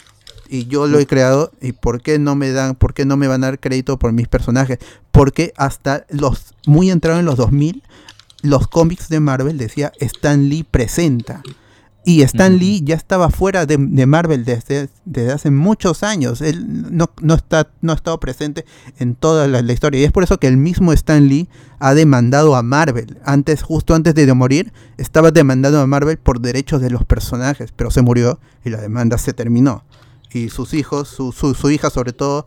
Y 0.48 0.66
yo 0.66 0.88
lo 0.88 0.98
he 0.98 1.06
creado, 1.06 1.52
¿y 1.60 1.72
por 1.72 2.02
qué 2.02 2.18
no 2.18 2.34
me 2.34 2.50
dan, 2.50 2.74
por 2.74 2.92
qué 2.92 3.04
no 3.04 3.16
me 3.16 3.28
van 3.28 3.44
a 3.44 3.48
dar 3.48 3.60
crédito 3.60 3.98
por 3.98 4.12
mis 4.12 4.26
personajes? 4.26 4.78
Porque 5.12 5.52
hasta 5.56 6.04
los, 6.10 6.54
muy 6.66 6.90
entrados 6.90 7.20
en 7.20 7.26
los 7.26 7.36
2000, 7.36 7.84
los 8.42 8.66
cómics 8.66 9.08
de 9.08 9.20
Marvel 9.20 9.58
decía 9.58 9.92
Stan 10.00 10.48
Lee 10.48 10.64
presenta. 10.64 11.42
Y 12.02 12.22
Stan 12.22 12.56
Lee 12.56 12.80
ya 12.82 12.94
estaba 12.94 13.28
fuera 13.28 13.66
de, 13.66 13.76
de 13.78 14.06
Marvel 14.06 14.46
desde, 14.46 14.88
desde 15.04 15.32
hace 15.32 15.50
muchos 15.50 16.02
años. 16.02 16.40
Él 16.40 16.96
no, 16.96 17.10
no, 17.20 17.34
está, 17.34 17.68
no 17.82 17.92
ha 17.92 17.94
estado 17.94 18.18
presente 18.18 18.64
en 18.98 19.14
toda 19.14 19.46
la, 19.48 19.60
la 19.60 19.72
historia. 19.72 20.00
Y 20.00 20.04
es 20.04 20.10
por 20.10 20.24
eso 20.24 20.38
que 20.40 20.46
el 20.48 20.56
mismo 20.56 20.94
Stan 20.94 21.28
Lee 21.28 21.48
ha 21.78 21.92
demandado 21.92 22.56
a 22.56 22.62
Marvel. 22.62 23.18
Antes, 23.24 23.62
justo 23.62 23.94
antes 23.94 24.14
de 24.14 24.32
morir, 24.32 24.72
estaba 24.96 25.30
demandando 25.30 25.78
a 25.78 25.86
Marvel 25.86 26.16
por 26.16 26.40
derechos 26.40 26.80
de 26.80 26.88
los 26.90 27.04
personajes. 27.04 27.70
Pero 27.76 27.90
se 27.90 28.00
murió 28.00 28.40
y 28.64 28.70
la 28.70 28.80
demanda 28.80 29.18
se 29.18 29.34
terminó. 29.34 29.84
Y 30.32 30.48
sus 30.48 30.72
hijos, 30.72 31.06
su, 31.06 31.32
su, 31.32 31.52
su 31.54 31.70
hija 31.70 31.90
sobre 31.90 32.14
todo, 32.14 32.46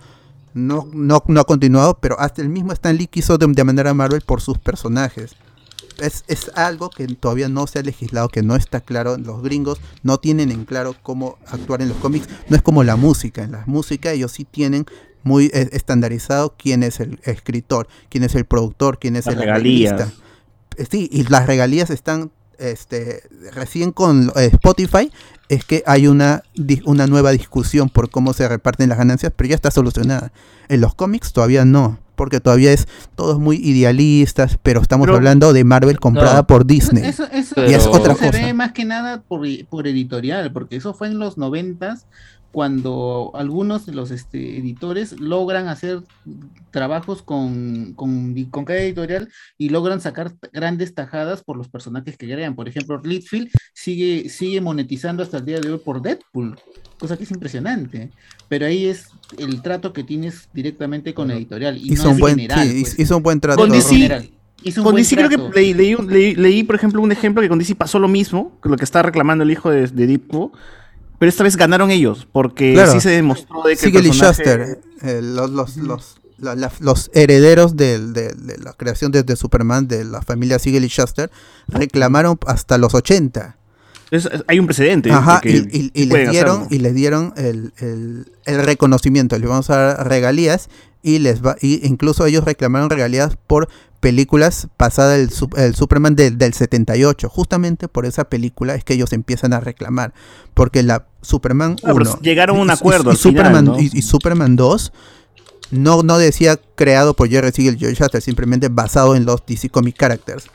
no, 0.55 0.87
no, 0.93 1.23
no 1.27 1.39
ha 1.39 1.43
continuado. 1.45 1.99
Pero 2.01 2.19
hasta 2.19 2.41
el 2.41 2.49
mismo 2.49 2.71
Stan 2.73 2.97
Lee 2.97 3.05
quiso 3.07 3.37
dem- 3.37 3.53
demandar 3.53 3.87
a 3.87 3.93
Marvel 3.93 4.21
por 4.21 4.41
sus 4.41 4.57
personajes 4.57 5.35
es, 5.99 6.23
es 6.27 6.51
algo 6.55 6.89
que 6.89 7.07
todavía 7.07 7.49
no 7.49 7.67
se 7.67 7.79
ha 7.79 7.83
legislado, 7.83 8.29
que 8.29 8.43
no 8.43 8.55
está 8.55 8.81
claro. 8.81 9.17
Los 9.17 9.41
gringos 9.41 9.79
no 10.03 10.17
tienen 10.17 10.51
en 10.51 10.65
claro 10.65 10.95
cómo 11.01 11.37
actuar 11.47 11.81
en 11.81 11.89
los 11.89 11.97
cómics. 11.97 12.27
No 12.49 12.55
es 12.55 12.61
como 12.61 12.83
la 12.83 12.95
música. 12.95 13.43
En 13.43 13.51
la 13.51 13.63
música 13.65 14.11
ellos 14.11 14.31
sí 14.31 14.45
tienen 14.45 14.85
muy 15.23 15.45
eh, 15.53 15.69
estandarizado 15.71 16.55
quién 16.57 16.83
es 16.83 16.99
el 16.99 17.19
escritor, 17.23 17.87
quién 18.09 18.23
es 18.23 18.35
el 18.35 18.45
productor, 18.45 18.99
quién 18.99 19.15
es 19.15 19.27
el. 19.27 19.33
Eh, 20.77 20.85
Sí, 20.89 21.09
y 21.11 21.23
las 21.23 21.45
regalías 21.45 21.89
están 21.91 22.31
este, 22.59 23.23
recién 23.53 23.91
con 23.91 24.31
eh, 24.35 24.49
Spotify. 24.53 25.11
Es 25.49 25.65
que 25.65 25.83
hay 25.85 26.07
una, 26.07 26.43
una 26.85 27.05
nueva 27.07 27.31
discusión 27.31 27.89
por 27.89 28.09
cómo 28.09 28.33
se 28.33 28.47
reparten 28.47 28.89
las 28.89 28.97
ganancias, 28.97 29.31
pero 29.35 29.49
ya 29.49 29.55
está 29.55 29.71
solucionada. 29.71 30.31
En 30.69 30.81
los 30.81 30.95
cómics 30.95 31.33
todavía 31.33 31.65
no, 31.65 31.99
porque 32.15 32.39
todavía 32.39 32.71
es 32.71 32.87
todos 33.15 33.39
muy 33.39 33.57
idealistas, 33.57 34.57
pero 34.63 34.81
estamos 34.81 35.05
Pero- 35.05 35.17
hablando 35.17 35.51
de 35.53 35.63
Marvel 35.63 35.99
comprada 35.99 36.37
No. 36.37 36.47
por 36.47 36.65
Disney. 36.65 37.03
Eso, 37.05 37.25
eso- 37.31 37.55
y 37.67 37.73
es 37.73 37.85
otra 37.85 38.15
se 38.15 38.27
cosa. 38.27 38.31
ve 38.31 38.53
más 38.53 38.71
que 38.71 38.85
nada 38.85 39.21
por, 39.21 39.45
por 39.69 39.85
editorial, 39.87 40.51
porque 40.53 40.77
eso 40.77 40.93
fue 40.93 41.07
en 41.07 41.19
los 41.19 41.37
noventas, 41.37 42.05
cuando 42.53 43.31
algunos 43.33 43.85
de 43.87 43.93
los 43.93 44.11
este, 44.11 44.57
editores 44.59 45.19
logran 45.19 45.67
hacer 45.67 46.03
trabajos 46.71 47.23
con, 47.23 47.93
con, 47.95 48.35
con 48.51 48.63
cada 48.63 48.79
editorial 48.79 49.27
y 49.57 49.69
logran 49.69 49.99
sacar 50.01 50.33
grandes 50.53 50.93
tajadas 50.93 51.43
por 51.43 51.57
los 51.57 51.67
personajes 51.67 52.15
que 52.15 52.27
crean. 52.31 52.55
Por 52.55 52.69
ejemplo, 52.69 53.01
Litfield 53.03 53.49
sigue, 53.73 54.29
sigue 54.29 54.61
monetizando 54.61 55.23
hasta 55.23 55.37
el 55.39 55.45
día 55.45 55.59
de 55.59 55.71
hoy 55.71 55.79
por 55.79 56.01
Deadpool, 56.01 56.55
cosa 56.99 57.17
que 57.17 57.23
es 57.23 57.31
impresionante. 57.31 58.11
Pero 58.49 58.67
ahí 58.67 58.85
es 58.85 59.07
el 59.39 59.61
trato 59.63 59.91
que 59.91 60.03
tienes 60.03 60.47
directamente 60.53 61.15
con 61.15 61.29
la 61.29 61.33
editorial. 61.33 61.75
Y 61.77 61.93
Hizo 61.93 62.03
no 62.03 62.09
un 62.11 62.15
es 62.15 62.19
buen, 62.21 62.35
general, 62.35 62.67
sí, 62.69 62.81
pues. 62.81 62.99
hizo 62.99 63.17
un 63.17 63.23
buen 63.23 63.39
trato. 63.39 63.59
Con 63.61 63.71
DC, 63.71 63.95
general. 63.95 64.29
Hizo 64.63 64.81
un 64.81 64.83
con 64.85 64.93
buen 64.93 65.03
DC 65.03 65.15
creo 65.15 65.29
que 65.29 65.37
trato. 65.37 65.51
leí, 65.53 65.73
leí, 65.73 65.95
un- 65.95 66.07
leí- 66.07 66.35
leí, 66.35 66.63
por 66.63 66.75
ejemplo, 66.75 67.01
un 67.01 67.11
ejemplo 67.11 67.41
que 67.41 67.49
con 67.49 67.57
DC 67.57 67.73
pasó 67.75 67.97
lo 67.97 68.07
mismo, 68.07 68.59
que 68.61 68.69
lo 68.69 68.77
que 68.77 68.83
está 68.85 69.01
reclamando 69.01 69.43
el 69.43 69.49
hijo 69.51 69.71
de, 69.71 69.87
de 69.87 70.05
Deadpool, 70.07 70.51
pero 71.23 71.29
esta 71.29 71.45
vez 71.45 71.55
ganaron 71.55 71.89
ellos, 71.89 72.27
porque 72.33 72.73
Claro. 72.73 72.91
sí 72.91 72.99
se 72.99 73.11
demostró 73.11 73.61
de 73.63 73.77
que 73.77 73.85
el 73.85 73.91
Siegel 73.93 74.05
y 74.07 74.09
personaje- 74.09 74.43
Shuster, 74.43 74.79
eh, 75.03 75.21
los, 75.23 75.49
los, 75.51 75.77
los, 75.77 76.17
la- 76.37 76.53
la- 76.53 76.69
los 76.81 77.09
herederos 77.13 77.77
de, 77.77 77.97
de 77.97 78.57
la 78.61 78.73
creación 78.73 79.13
de, 79.13 79.23
de 79.23 79.37
Superman, 79.37 79.87
de 79.87 80.03
la 80.03 80.21
familia 80.21 80.59
Siegel 80.59 80.83
y 80.83 80.89
Shuster, 80.89 81.31
reclamaron 81.69 82.37
hasta 82.45 82.77
los 82.77 82.93
80. 82.93 83.55
Es- 84.11 84.25
es- 84.25 84.43
hay 84.47 84.59
un 84.59 84.65
precedente. 84.65 85.11
Ajá, 85.13 85.39
de 85.41 85.49
y, 85.71 86.05
les 86.07 86.29
dieron, 86.29 86.57
hacerlo. 86.63 86.67
y 86.69 86.79
les 86.79 86.93
dieron 86.93 87.33
el, 87.37 87.71
el- 87.77 88.25
el 88.43 88.63
reconocimiento, 88.65 89.39
les 89.39 89.47
vamos 89.47 89.69
a 89.69 89.77
dar 89.77 90.09
regalías 90.09 90.67
y 91.01 91.19
les 91.19 91.41
va, 91.41 91.55
y 91.61 91.87
incluso 91.87 92.25
ellos 92.25 92.43
reclamaron 92.43 92.89
regalías 92.89 93.37
por 93.47 93.69
películas 94.03 94.67
pasadas 94.77 95.17
el, 95.17 95.29
Sup- 95.31 95.57
el 95.57 95.73
Superman 95.75 96.15
de- 96.15 96.29
del 96.31 96.53
78. 96.53 97.29
Justamente 97.29 97.87
por 97.87 98.05
esa 98.05 98.25
película 98.25 98.75
es 98.75 98.83
que 98.83 98.93
ellos 98.93 99.13
empiezan 99.13 99.53
a 99.53 99.59
reclamar. 99.61 100.13
Porque 100.53 100.83
la 100.83 101.07
Superman 101.21 101.77
Ah, 101.83 101.93
pero 101.97 102.11
1 102.11 102.19
llegaron 102.21 102.57
a 102.57 102.61
un 102.61 102.67
y- 102.67 102.71
acuerdo 102.71 103.09
y, 103.09 103.13
al 103.13 103.17
final, 103.17 103.33
Superman, 103.45 103.65
¿no? 103.65 103.79
y, 103.79 103.89
y 103.93 104.01
Superman 104.01 104.55
2 104.57 104.91
no, 105.71 106.03
no 106.03 106.17
decía 106.17 106.59
creado 106.75 107.15
por 107.15 107.29
Jerry 107.29 107.51
Siegel 107.51 107.77
y 107.79 107.85
Joe 107.85 107.93
Shuster, 107.95 108.21
simplemente 108.21 108.67
basado 108.69 109.15
en 109.15 109.25
los 109.25 109.43
DC 109.47 109.69
Comic 109.69 109.97
Characters. 109.97 110.45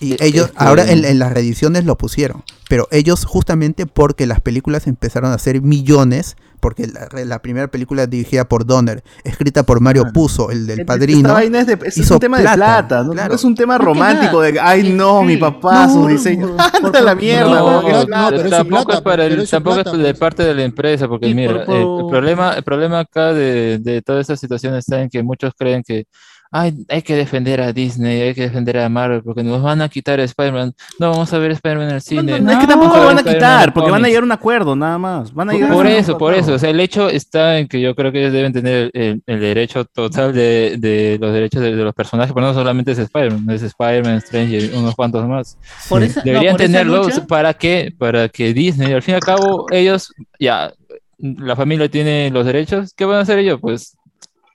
Y 0.00 0.16
ellos, 0.22 0.48
que- 0.50 0.54
ahora 0.56 0.90
en, 0.90 1.04
en 1.04 1.18
las 1.18 1.32
reediciones 1.32 1.84
lo 1.84 1.98
pusieron. 1.98 2.42
Pero 2.68 2.88
ellos 2.90 3.24
justamente 3.24 3.86
porque 3.86 4.26
las 4.26 4.40
películas 4.40 4.86
empezaron 4.86 5.30
a 5.30 5.34
hacer 5.34 5.60
millones, 5.60 6.36
porque 6.62 6.86
la, 6.86 7.08
la 7.24 7.42
primera 7.42 7.66
película 7.66 8.06
dirigida 8.06 8.48
por 8.48 8.64
Donner, 8.64 9.02
escrita 9.24 9.64
por 9.64 9.80
Mario 9.80 10.04
Puzo, 10.14 10.52
el 10.52 10.64
del 10.68 10.80
Esta 10.80 10.92
padrino. 10.94 11.36
es, 11.38 11.66
de- 11.66 11.78
es 11.84 11.98
hizo 11.98 12.14
un 12.14 12.20
tema 12.20 12.38
de 12.38 12.44
plata, 12.44 13.02
¿no? 13.02 13.10
claro. 13.10 13.30
No 13.30 13.34
es 13.34 13.42
un 13.44 13.54
tema 13.56 13.76
romántico 13.78 14.40
de, 14.40 14.60
ay 14.60 14.92
no, 14.92 15.22
mi 15.24 15.36
papá, 15.36 15.88
No, 15.88 15.92
su 15.92 16.06
diseño. 16.06 16.56
Anda 16.82 17.00
a 17.00 17.02
la 17.02 17.14
mierda, 17.16 17.60
No, 17.60 17.88
es 17.88 18.06
pero 18.36 18.48
tampoco 18.50 18.92
es 18.92 19.00
para 19.00 19.26
el, 19.26 19.48
tampoco 19.50 19.74
plata, 19.82 19.90
es 19.90 19.98
de 19.98 20.14
parte 20.14 20.44
de 20.44 20.54
la 20.54 20.62
empresa, 20.62 21.08
porque 21.08 21.34
mira, 21.34 21.64
por- 21.64 21.74
el- 21.74 21.82
por- 21.82 22.00
el, 22.04 22.06
problema, 22.10 22.52
el 22.54 22.62
problema 22.62 23.00
acá 23.00 23.32
de, 23.32 23.78
de 23.80 24.00
toda 24.00 24.20
esta 24.20 24.36
situación 24.36 24.76
está 24.76 25.02
en 25.02 25.10
que 25.10 25.20
muchos 25.24 25.52
creen 25.58 25.82
que 25.84 26.04
ay, 26.52 26.74
hay 26.88 27.02
que 27.02 27.16
defender 27.16 27.60
a 27.60 27.72
Disney, 27.72 28.20
hay 28.20 28.34
que 28.34 28.42
defender 28.42 28.78
a 28.78 28.88
Marvel, 28.88 29.22
porque 29.22 29.42
nos 29.42 29.62
van 29.62 29.80
a 29.82 29.88
quitar 29.88 30.20
a 30.20 30.24
Spider-Man. 30.24 30.74
No 30.98 31.10
vamos 31.10 31.32
a 31.32 31.38
ver 31.38 31.50
Spider-Man 31.52 31.88
en 31.88 31.94
el 31.94 31.96
No, 31.96 32.00
cine. 32.00 32.40
no, 32.40 32.52
es 32.52 32.58
que 32.58 32.66
tampoco 32.66 32.96
lo 32.98 33.06
van 33.06 33.18
a 33.18 33.22
quitar, 33.22 33.72
porque 33.72 33.90
van 33.90 34.04
a 34.04 34.08
llegar 34.08 34.22
a 34.22 34.26
un 34.26 34.32
acuerdo, 34.32 34.76
nada 34.76 34.98
más. 34.98 35.32
Van 35.34 35.48
a 35.48 35.52
Por, 35.52 35.60
llegar 35.60 35.86
eso, 35.86 36.18
por 36.18 36.34
eso. 36.34 36.52
O 36.54 36.58
sea, 36.58 36.70
el 36.70 36.78
hecho 36.80 37.08
está 37.08 37.58
en 37.58 37.66
que 37.68 37.80
yo 37.80 37.94
creo 37.94 38.12
que 38.12 38.20
ellos 38.20 38.32
deben 38.32 38.52
tener 38.52 38.90
el, 38.92 39.22
el 39.26 39.40
derecho 39.40 39.84
total 39.86 40.32
de, 40.34 40.76
de 40.78 41.18
los 41.20 41.32
derechos 41.32 41.62
de, 41.62 41.74
de 41.74 41.82
los 41.84 41.94
personajes, 41.94 42.32
pero 42.34 42.46
no 42.46 42.54
solamente 42.54 42.92
es 42.92 42.98
Spider-Man, 42.98 43.50
es 43.54 43.62
Spider-Man, 43.62 44.16
Strange 44.18 44.58
y 44.58 44.76
unos 44.76 44.94
cuantos 44.94 45.26
más. 45.26 45.56
Por 45.88 46.02
esa- 46.02 46.20
no, 46.20 46.24
Deberían 46.26 46.52
por 46.56 46.60
tenerlos 46.60 47.20
para 47.20 47.54
que, 47.54 47.94
para 47.96 48.28
que 48.28 48.52
Disney, 48.52 48.92
al 48.92 49.00
fin 49.02 49.12
y 49.12 49.14
al 49.16 49.20
cabo, 49.22 49.66
ellos, 49.70 50.12
ya, 50.38 50.72
la 51.18 51.56
familia 51.56 51.88
tiene 51.88 52.30
los 52.30 52.44
derechos, 52.44 52.92
¿qué 52.96 53.04
van 53.04 53.16
a 53.18 53.20
hacer 53.20 53.38
ellos? 53.38 53.58
Pues 53.60 53.96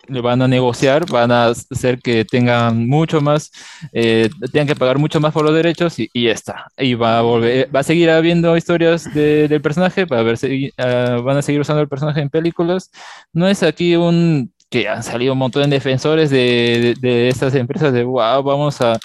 le 0.10 0.22
van 0.22 0.42
a 0.42 0.48
negociar, 0.48 1.06
van 1.10 1.32
a 1.32 1.48
hacer 1.48 2.00
que 2.00 2.26
tengan 2.26 2.88
mucho 2.88 3.22
más, 3.22 3.52
eh, 3.94 4.30
tengan 4.52 4.68
que 4.68 4.76
pagar 4.76 4.98
mucho 5.00 5.20
más 5.20 5.34
por 5.34 5.44
los 5.46 5.54
derechos 5.54 6.00
y, 6.00 6.10
y 6.14 6.26
ya 6.26 6.32
está. 6.32 6.66
Y 6.78 6.94
va 6.96 7.20
a 7.20 7.22
volver, 7.22 7.74
va 7.76 7.82
a 7.82 7.84
seguir 7.84 8.10
habiendo 8.10 8.56
historias 8.58 9.14
de- 9.14 9.48
del 9.48 9.62
personaje, 9.62 10.06
va 10.06 10.18
a 10.18 10.20
haber, 10.22 10.36
segui- 10.38 10.74
ah, 10.78 11.20
van 11.24 11.38
a 11.38 11.42
seguir 11.42 11.62
usando 11.62 11.82
el 11.82 11.88
personaje 11.90 12.22
en 12.22 12.30
películas. 12.30 12.92
No 13.34 13.48
es 13.48 13.64
aquí 13.64 13.96
un 13.96 14.52
que 14.70 14.90
han 14.90 15.02
salido 15.02 15.32
un 15.34 15.40
montón 15.40 15.64
de 15.70 15.78
defensores 15.78 16.30
de, 16.30 16.96
de, 17.02 17.08
de 17.10 17.30
estas 17.30 17.56
empresas 17.56 17.94
de 17.94 18.04
wow, 18.04 18.44
vamos 18.44 18.82
a 18.82 18.98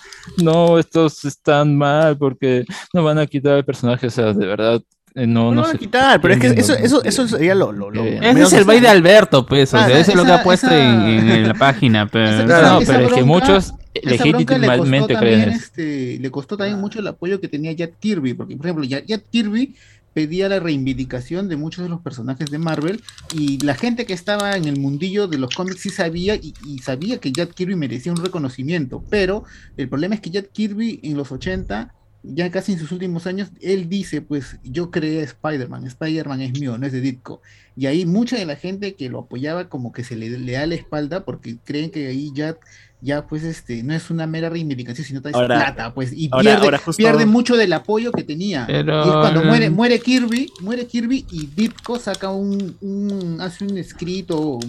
no, 0.42 0.76
estos 0.78 1.24
están 1.24 1.76
mal 1.76 2.18
porque 2.18 2.64
no 2.92 3.04
van 3.04 3.18
a 3.20 3.26
quitar 3.28 3.58
el 3.58 3.64
personaje, 3.64 4.08
o 4.08 4.10
sea, 4.10 4.32
de 4.32 4.44
verdad, 4.46 4.82
no, 5.14 5.26
No 5.26 5.62
no 5.62 5.64
sé. 5.64 5.78
quitar, 5.78 6.20
pero 6.20 6.34
es 6.34 6.40
que 6.40 6.46
eso, 6.60 6.72
¿no? 6.72 6.78
eso, 6.84 7.04
eso 7.04 7.28
sería 7.28 7.54
lo, 7.54 7.70
lo, 7.72 7.90
lo 7.90 8.02
Eh, 8.04 8.16
Ese 8.22 8.34
menos 8.34 8.52
es 8.52 8.58
el 8.60 8.64
baile 8.64 8.82
de. 8.82 8.88
Alberto, 8.88 9.44
pues. 9.46 9.72
O 9.74 9.76
sea, 9.78 9.86
Ah, 9.86 9.92
eso 9.98 10.10
es 10.12 10.16
lo 10.16 10.24
que 10.24 10.32
ha 10.32 10.42
puesto 10.42 10.66
esa- 10.68 10.78
en, 11.08 11.28
en 11.30 11.48
la 11.48 11.54
página. 11.54 12.06
Pero 12.08 12.24
Esa- 12.28 12.44
No, 12.46 12.62
no, 12.74 12.80
esa 12.80 12.92
pero 12.94 13.06
es 13.08 13.12
que 13.14 13.22
muchos 13.24 13.74
legítimamente 14.02 15.16
creen 15.16 15.48
este, 15.50 16.18
le 16.20 16.30
costó 16.30 16.56
también 16.56 16.80
mucho 16.80 16.98
el 17.00 17.06
apoyo 17.06 17.40
que 17.40 17.48
tenía 17.48 17.72
Jack 17.72 17.94
Kirby, 18.00 18.34
porque 18.34 18.56
por 18.56 18.66
ejemplo, 18.66 18.84
Jack, 18.84 19.04
Jack 19.06 19.24
Kirby 19.30 19.74
pedía 20.14 20.48
la 20.48 20.60
reivindicación 20.60 21.48
de 21.48 21.56
muchos 21.56 21.82
de 21.84 21.88
los 21.88 22.00
personajes 22.00 22.50
de 22.50 22.58
Marvel 22.58 23.02
y 23.34 23.58
la 23.64 23.74
gente 23.74 24.04
que 24.04 24.12
estaba 24.12 24.56
en 24.56 24.66
el 24.66 24.78
mundillo 24.78 25.26
de 25.26 25.38
los 25.38 25.54
cómics 25.54 25.80
sí 25.80 25.88
sabía 25.90 26.34
y, 26.34 26.52
y 26.66 26.78
sabía 26.80 27.18
que 27.18 27.32
Jack 27.32 27.54
Kirby 27.54 27.76
merecía 27.76 28.12
un 28.12 28.22
reconocimiento, 28.22 29.02
pero 29.08 29.44
el 29.78 29.88
problema 29.88 30.14
es 30.14 30.20
que 30.20 30.30
Jack 30.30 30.52
Kirby 30.52 31.00
en 31.02 31.16
los 31.16 31.32
80 31.32 31.94
ya 32.24 32.50
casi 32.50 32.72
en 32.72 32.78
sus 32.78 32.92
últimos 32.92 33.26
años, 33.26 33.50
él 33.60 33.88
dice, 33.88 34.20
pues 34.20 34.56
yo 34.62 34.90
creé 34.90 35.20
a 35.20 35.24
Spider-Man, 35.24 35.86
Spider-Man 35.86 36.40
es 36.40 36.52
mío, 36.58 36.78
no 36.78 36.86
es 36.86 36.92
de 36.92 37.00
Ditko. 37.00 37.40
Y 37.76 37.86
ahí 37.86 38.06
mucha 38.06 38.36
de 38.36 38.44
la 38.46 38.56
gente 38.56 38.94
que 38.94 39.08
lo 39.08 39.20
apoyaba 39.20 39.68
como 39.68 39.92
que 39.92 40.04
se 40.04 40.14
le, 40.16 40.30
le 40.38 40.52
da 40.52 40.66
la 40.66 40.74
espalda 40.76 41.24
porque 41.24 41.56
creen 41.64 41.90
que 41.90 42.06
ahí 42.06 42.30
ya, 42.34 42.56
ya 43.00 43.26
pues 43.26 43.42
este, 43.42 43.82
no 43.82 43.92
es 43.94 44.10
una 44.10 44.26
mera 44.28 44.50
reivindicación, 44.50 45.04
sino 45.06 45.20
es 45.24 45.34
Ahora- 45.34 45.56
plata, 45.74 45.94
pues, 45.94 46.12
y 46.12 46.28
ahora- 46.30 46.42
pierde, 46.52 46.64
ahora 46.66 46.78
justo- 46.78 46.98
pierde 47.02 47.26
mucho 47.26 47.56
del 47.56 47.72
apoyo 47.72 48.12
que 48.12 48.22
tenía. 48.22 48.66
Pero- 48.68 49.04
Y 49.04 49.08
es 49.08 49.14
cuando 49.16 49.42
muere, 49.44 49.70
muere 49.70 49.98
Kirby, 49.98 50.52
muere 50.60 50.86
Kirby 50.86 51.26
y 51.30 51.46
Ditko 51.46 51.98
saca 51.98 52.30
un, 52.30 52.76
un 52.82 53.40
hace 53.40 53.64
un 53.64 53.78
escrito 53.78 54.60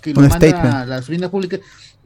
que 0.00 0.14
lo 0.14 0.20
Un 0.20 0.28
manda 0.28 0.46
statement. 0.48 0.74
a 0.74 0.86
las 0.86 1.08
ruinas 1.08 1.28
públicas 1.30 1.60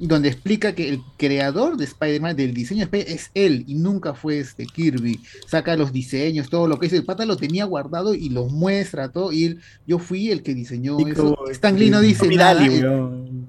donde 0.07 0.29
explica 0.29 0.75
que 0.75 0.89
el 0.89 1.01
creador 1.19 1.77
de 1.77 1.85
Spider-Man, 1.85 2.35
del 2.37 2.55
diseño 2.55 2.79
de 2.79 2.85
Spider-Man, 2.85 3.15
es 3.17 3.31
él 3.35 3.65
y 3.67 3.75
nunca 3.75 4.15
fue 4.15 4.39
este 4.39 4.65
Kirby. 4.67 5.21
Saca 5.47 5.77
los 5.77 5.93
diseños, 5.93 6.49
todo 6.49 6.67
lo 6.69 6.79
que 6.79 6.87
dice. 6.87 6.97
El 6.97 7.05
pata 7.05 7.25
lo 7.27 7.37
tenía 7.37 7.65
guardado 7.67 8.15
y 8.15 8.29
lo 8.31 8.47
muestra 8.47 9.11
todo. 9.11 9.33
Y 9.33 9.45
él, 9.45 9.61
yo 9.87 9.99
fui 9.99 10.31
el 10.31 10.43
que 10.43 10.55
diseñó 10.55 10.97
eso. 11.13 11.37
Stan 11.51 11.79
Lee 11.79 11.91
no 11.91 12.01
dice 12.01 12.27
nada. 12.37 12.61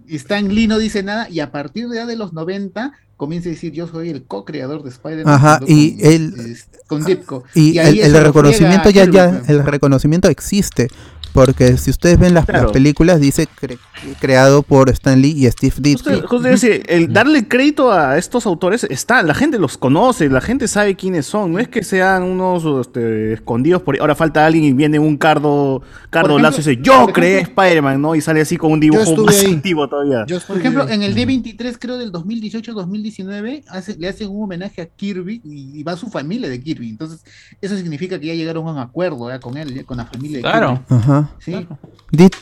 Stan 0.10 0.54
Lee 0.54 0.68
no 0.68 0.78
dice 0.78 1.04
nada. 1.04 1.30
Y 1.30 1.40
a 1.40 1.52
partir 1.52 1.88
de, 1.88 1.96
ya 1.98 2.06
de 2.06 2.16
los 2.16 2.34
90 2.34 2.92
comienza 3.18 3.50
a 3.50 3.52
decir: 3.52 3.72
Yo 3.72 3.88
soy 3.88 4.10
el 4.10 4.24
co-creador 4.24 4.84
de 4.84 4.90
Spider-Man. 4.90 5.34
Ajá, 5.34 5.60
y 5.68 5.98
con, 5.98 6.12
él- 6.12 6.34
es- 6.52 6.68
con 6.88 7.06
Ditko. 7.06 7.44
Y, 7.56 7.78
ahí 7.78 8.00
el, 8.02 8.14
el 8.16 8.24
reconocimiento 8.24 8.90
ya, 8.90 9.06
ya, 9.10 9.42
el 9.48 9.64
reconocimiento 9.64 10.28
existe. 10.30 10.88
Porque 11.34 11.78
si 11.78 11.90
ustedes 11.90 12.20
ven 12.20 12.34
las, 12.34 12.48
las 12.48 12.72
películas, 12.72 13.20
dice 13.20 13.48
cre- 13.60 13.78
creado 14.20 14.64
por 14.64 14.90
Stan 14.90 15.22
Lee 15.22 15.34
y 15.46 15.50
Steve 15.52 15.74
Ditko. 15.78 16.10
Justo, 16.28 16.40
decir, 16.40 16.84
el 16.88 17.12
darle 17.14 17.48
crédito 17.48 17.92
a 17.92 18.18
estos 18.18 18.46
autores 18.46 18.84
está, 18.90 19.24
la 19.24 19.34
gente 19.34 19.58
los 19.60 19.78
conoce, 19.78 20.28
la 20.30 20.42
gente 20.42 20.68
sabe 20.68 20.96
quiénes 20.96 21.26
son, 21.26 21.54
no 21.54 21.60
es 21.60 21.68
que 21.68 21.84
sean 21.84 22.24
unos 22.24 22.86
este, 22.88 23.34
escondidos 23.34 23.82
por 23.82 23.96
ahí. 23.96 24.02
Ahora 24.02 24.16
falta 24.16 24.46
alguien 24.46 24.64
y 24.66 24.74
viene 24.74 25.00
un 25.00 25.18
cardo, 25.18 25.82
cardo 26.10 26.34
Por 26.34 26.42
lazo 26.42 26.58
y 26.58 26.62
ejemplo- 26.64 26.82
dice, 26.82 26.82
yo 27.08 27.14
creé 27.14 27.40
ejemplo- 27.42 27.64
Spider-Man, 27.64 28.02
¿no? 28.02 28.16
Y 28.16 28.22
sale 28.22 28.42
así 28.42 28.58
con 28.58 28.72
un 28.74 28.80
dibujo 28.80 29.24
más 29.26 29.40
ahí. 29.44 29.54
antiguo 29.54 29.88
todavía. 29.88 30.26
Yo 30.28 30.40
Por 30.42 30.58
ejemplo, 30.58 30.88
en 30.90 31.04
el 31.04 31.16
D23, 31.16 31.78
creo 31.80 31.98
del 31.98 32.12
2018-2019, 32.12 33.64
hace, 33.70 33.96
le 33.98 34.08
hacen 34.10 34.30
un 34.30 34.44
homenaje 34.44 34.82
a 34.82 34.86
Kirby 34.86 35.42
y, 35.44 35.80
y 35.80 35.84
va 35.84 35.96
su 35.96 36.08
familia 36.10 36.50
de 36.50 36.62
Kirby. 36.62 36.90
Entonces, 36.90 37.24
eso 37.62 37.76
significa 37.78 38.20
que 38.20 38.28
ya 38.28 38.34
llegaron 38.34 38.68
a 38.68 38.72
un 38.72 38.78
acuerdo 38.80 39.30
con 39.42 39.58
él, 39.58 39.86
con 39.86 39.98
la 39.98 40.06
familia 40.06 40.38
de 40.38 40.42
Claro. 40.42 40.84
Ajá. 40.90 41.21
Sí. 41.40 41.68
Dit- 42.12 42.36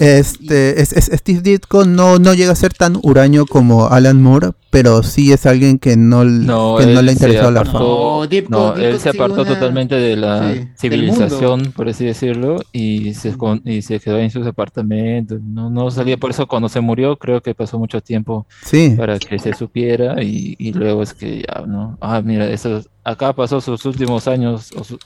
este, 0.00 0.80
es, 0.80 0.92
es- 0.92 1.10
Steve 1.18 1.40
Ditko 1.40 1.84
no, 1.84 2.18
no 2.20 2.34
llega 2.34 2.52
a 2.52 2.54
ser 2.54 2.72
tan 2.72 2.98
huraño 3.02 3.46
como 3.46 3.88
Alan 3.88 4.22
Moore, 4.22 4.50
pero 4.70 5.02
sí 5.02 5.32
es 5.32 5.44
alguien 5.44 5.78
que 5.80 5.96
no, 5.96 6.22
No, 6.24 6.76
que 6.78 6.86
no 6.86 7.00
él 7.00 7.06
le 7.06 7.12
interesado 7.12 7.50
la 7.50 7.64
fama. 7.64 7.80
No, 7.80 8.24
Ditko- 8.26 8.48
no, 8.50 8.72
Ditko 8.74 8.76
él 8.76 9.00
se 9.00 9.08
apartó 9.08 9.42
una- 9.42 9.54
totalmente 9.54 9.96
de 9.96 10.16
la 10.16 10.52
sí, 10.54 10.68
civilización, 10.76 11.72
por 11.74 11.88
así 11.88 12.04
decirlo, 12.04 12.60
y 12.72 13.12
se, 13.14 13.34
y 13.64 13.82
se 13.82 13.98
quedó 13.98 14.18
en 14.18 14.30
sus 14.30 14.46
apartamentos. 14.46 15.40
No, 15.42 15.68
no 15.68 15.90
salía, 15.90 16.16
por 16.16 16.30
eso 16.30 16.46
cuando 16.46 16.68
se 16.68 16.80
murió, 16.80 17.16
creo 17.18 17.40
que 17.42 17.54
pasó 17.56 17.76
mucho 17.78 18.00
tiempo 18.00 18.46
Sí. 18.64 18.94
para 18.96 19.18
que 19.18 19.38
se 19.40 19.52
supiera, 19.54 20.22
y, 20.22 20.54
y 20.60 20.72
luego 20.72 21.02
es 21.02 21.12
que 21.14 21.42
ya, 21.46 21.66
¿no? 21.66 21.98
Ah, 22.00 22.22
mira, 22.24 22.48
eso, 22.48 22.82
acá 23.02 23.32
pasó 23.32 23.60
sus 23.60 23.84
últimos 23.84 24.28
años 24.28 24.70
o 24.76 24.84
su- 24.84 24.98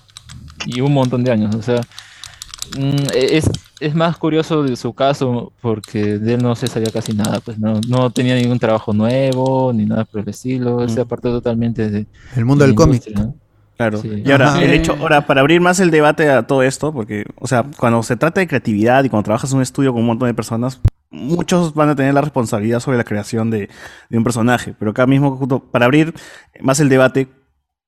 y 0.66 0.80
un 0.82 0.92
montón 0.92 1.24
de 1.24 1.30
años, 1.32 1.54
o 1.54 1.62
sea, 1.62 1.80
es, 3.14 3.50
es 3.80 3.94
más 3.94 4.16
curioso 4.16 4.62
de 4.62 4.76
su 4.76 4.92
caso 4.94 5.52
porque 5.60 6.18
de 6.18 6.34
él 6.34 6.42
no 6.42 6.54
se 6.54 6.66
sabía 6.66 6.90
casi 6.92 7.12
nada, 7.12 7.40
pues 7.40 7.58
no, 7.58 7.80
no 7.88 8.10
tenía 8.10 8.34
ningún 8.34 8.58
trabajo 8.58 8.92
nuevo 8.92 9.72
ni 9.72 9.86
nada 9.86 10.04
por 10.04 10.20
el 10.20 10.28
estilo, 10.28 10.82
él 10.82 10.90
se 10.90 11.00
apartó 11.00 11.30
totalmente 11.30 11.90
de, 11.90 12.06
El 12.36 12.44
mundo 12.44 12.64
de 12.64 12.68
del 12.68 12.76
cómic. 12.76 13.02
Claro. 13.76 13.98
Sí. 13.98 14.22
Y 14.24 14.30
ahora, 14.30 14.50
Ajá. 14.50 14.62
el 14.62 14.72
hecho, 14.72 14.96
ahora, 15.00 15.26
para 15.26 15.40
abrir 15.40 15.60
más 15.60 15.80
el 15.80 15.90
debate 15.90 16.30
a 16.30 16.46
todo 16.46 16.62
esto, 16.62 16.92
porque, 16.92 17.24
o 17.40 17.48
sea, 17.48 17.64
cuando 17.78 18.02
se 18.02 18.16
trata 18.16 18.40
de 18.40 18.46
creatividad 18.46 19.02
y 19.02 19.08
cuando 19.08 19.24
trabajas 19.24 19.50
en 19.50 19.56
un 19.56 19.62
estudio 19.62 19.92
con 19.92 20.02
un 20.02 20.06
montón 20.06 20.28
de 20.28 20.34
personas, 20.34 20.80
muchos 21.10 21.74
van 21.74 21.88
a 21.88 21.96
tener 21.96 22.14
la 22.14 22.20
responsabilidad 22.20 22.80
sobre 22.80 22.98
la 22.98 23.04
creación 23.04 23.50
de, 23.50 23.68
de 24.08 24.18
un 24.18 24.24
personaje. 24.24 24.74
Pero 24.78 24.92
acá 24.92 25.06
mismo, 25.06 25.36
justo 25.36 25.60
para 25.60 25.86
abrir 25.86 26.14
más 26.60 26.78
el 26.80 26.90
debate, 26.90 27.28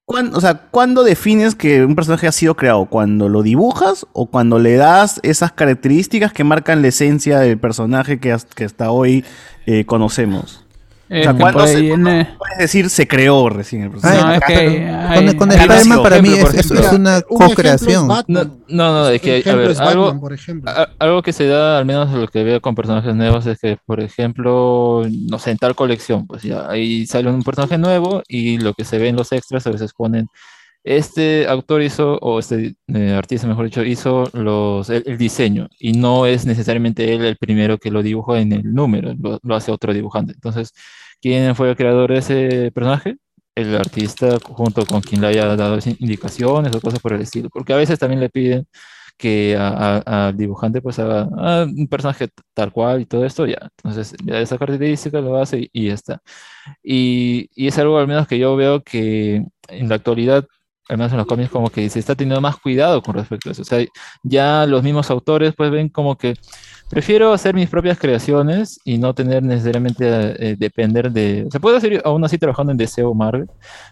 ¿cuán- 0.06 0.34
o 0.34 0.40
sea, 0.40 0.54
¿cuándo 0.70 1.02
defines 1.04 1.54
que 1.54 1.84
un 1.84 1.94
personaje 1.94 2.26
ha 2.26 2.32
sido 2.32 2.54
creado? 2.56 2.86
¿Cuando 2.86 3.28
lo 3.28 3.42
dibujas 3.42 4.06
o 4.12 4.26
cuando 4.26 4.58
le 4.58 4.74
das 4.76 5.20
esas 5.22 5.52
características 5.52 6.32
que 6.32 6.44
marcan 6.44 6.82
la 6.82 6.88
esencia 6.88 7.38
del 7.40 7.58
personaje 7.58 8.18
que 8.20 8.32
hasta 8.32 8.90
hoy 8.90 9.24
eh, 9.66 9.84
conocemos? 9.86 10.63
Eh, 11.14 11.20
o 11.20 11.22
sea, 11.24 11.34
¿cuándo 11.34 11.66
se- 11.66 11.72
cuándo 11.88 12.10
viene- 12.10 12.28
puedes 12.38 12.58
decir 12.58 12.90
se 12.90 13.06
creó 13.06 13.48
recién 13.48 13.82
el 13.82 13.90
personaje? 13.90 14.20
No, 14.22 14.32
es 14.34 14.40
que 14.40 14.54
Con, 14.54 15.28
hay- 15.28 15.36
con 15.36 15.50
hay- 15.52 15.58
Spider-Man 15.58 16.02
para 16.02 16.20
mí 16.22 16.28
ejemplo, 16.30 16.58
es, 16.60 16.70
es 16.70 16.92
una 16.92 17.20
co-creación. 17.22 18.08
No, 18.28 18.44
no, 18.68 19.08
es 19.08 19.20
que, 19.22 19.42
a 19.48 19.54
ver, 19.54 19.70
es 19.70 19.78
Batman, 19.78 19.88
algo, 19.96 20.20
por 20.20 20.32
ejemplo. 20.32 20.70
a- 20.70 20.88
algo 20.98 21.22
que 21.22 21.32
se 21.32 21.46
da, 21.46 21.78
al 21.78 21.84
menos 21.86 22.10
lo 22.12 22.26
que 22.28 22.42
veo 22.42 22.60
con 22.60 22.74
personajes 22.74 23.14
nuevos, 23.14 23.46
es 23.46 23.58
que, 23.60 23.76
por 23.86 24.00
ejemplo, 24.00 25.02
no 25.28 25.38
sé, 25.38 25.52
en 25.52 25.58
tal 25.58 25.74
colección, 25.74 26.26
pues 26.26 26.42
ya 26.42 26.68
ahí 26.68 27.06
sale 27.06 27.30
un 27.30 27.42
personaje 27.42 27.78
nuevo 27.78 28.22
y 28.28 28.58
lo 28.58 28.74
que 28.74 28.84
se 28.84 28.98
ve 28.98 29.08
en 29.08 29.16
los 29.16 29.30
extras 29.32 29.66
a 29.66 29.70
veces 29.70 29.92
ponen, 29.92 30.26
este 30.82 31.46
autor 31.48 31.80
hizo, 31.80 32.18
o 32.20 32.38
este 32.40 32.74
eh, 32.92 33.14
artista, 33.16 33.46
mejor 33.46 33.64
dicho, 33.64 33.82
hizo 33.82 34.28
los, 34.34 34.90
el, 34.90 35.02
el 35.06 35.16
diseño 35.16 35.68
y 35.78 35.92
no 35.92 36.26
es 36.26 36.44
necesariamente 36.44 37.14
él 37.14 37.24
el 37.24 37.36
primero 37.38 37.78
que 37.78 37.90
lo 37.90 38.02
dibujó 38.02 38.36
en 38.36 38.52
el 38.52 38.74
número, 38.74 39.14
lo, 39.18 39.38
lo 39.42 39.54
hace 39.54 39.72
otro 39.72 39.94
dibujante. 39.94 40.34
Entonces, 40.34 40.74
¿quién 41.24 41.56
fue 41.56 41.70
el 41.70 41.76
creador 41.76 42.12
de 42.12 42.18
ese 42.18 42.70
personaje? 42.72 43.16
El 43.54 43.74
artista 43.76 44.36
junto 44.42 44.84
con 44.84 45.00
quien 45.00 45.22
le 45.22 45.28
haya 45.28 45.56
dado 45.56 45.78
indicaciones 45.98 46.76
o 46.76 46.80
cosas 46.82 47.00
por 47.00 47.14
el 47.14 47.22
estilo, 47.22 47.48
porque 47.48 47.72
a 47.72 47.76
veces 47.76 47.98
también 47.98 48.20
le 48.20 48.28
piden 48.28 48.66
que 49.16 49.56
al 49.56 50.36
dibujante 50.36 50.82
pues 50.82 50.98
haga 50.98 51.26
ah, 51.38 51.66
un 51.66 51.88
personaje 51.88 52.28
tal 52.52 52.72
cual 52.72 53.00
y 53.00 53.06
todo 53.06 53.24
esto, 53.24 53.46
ya. 53.46 53.70
Entonces, 53.78 54.14
esa 54.26 54.58
característica 54.58 55.18
lo 55.22 55.38
hace 55.38 55.60
y, 55.60 55.70
y 55.72 55.86
ya 55.88 55.94
está. 55.94 56.22
Y, 56.82 57.48
y 57.54 57.68
es 57.68 57.78
algo 57.78 57.98
al 57.98 58.06
menos 58.06 58.28
que 58.28 58.38
yo 58.38 58.54
veo 58.56 58.82
que 58.82 59.46
en 59.68 59.88
la 59.88 59.94
actualidad, 59.94 60.46
al 60.90 60.98
menos 60.98 61.12
en 61.12 61.18
los 61.18 61.26
cómics, 61.26 61.50
como 61.50 61.70
que 61.70 61.88
se 61.88 62.00
está 62.00 62.14
teniendo 62.14 62.42
más 62.42 62.58
cuidado 62.58 63.00
con 63.02 63.14
respecto 63.14 63.48
a 63.48 63.52
eso. 63.52 63.62
O 63.62 63.64
sea, 63.64 63.82
ya 64.22 64.66
los 64.66 64.82
mismos 64.82 65.10
autores 65.10 65.54
pues 65.56 65.70
ven 65.70 65.88
como 65.88 66.18
que 66.18 66.34
prefiero 66.90 67.32
hacer 67.32 67.54
mis 67.54 67.68
propias 67.68 67.98
creaciones 67.98 68.80
y 68.84 68.98
no 68.98 69.14
tener 69.14 69.42
necesariamente 69.42 70.04
eh, 70.06 70.56
depender 70.56 71.10
de... 71.10 71.46
Se 71.50 71.60
puede 71.60 71.76
hacer 71.76 72.02
aún 72.04 72.24
así 72.24 72.38
trabajando 72.38 72.72
en 72.72 72.78
DC 72.78 73.02
o 73.02 73.14
Marvel, 73.14 73.48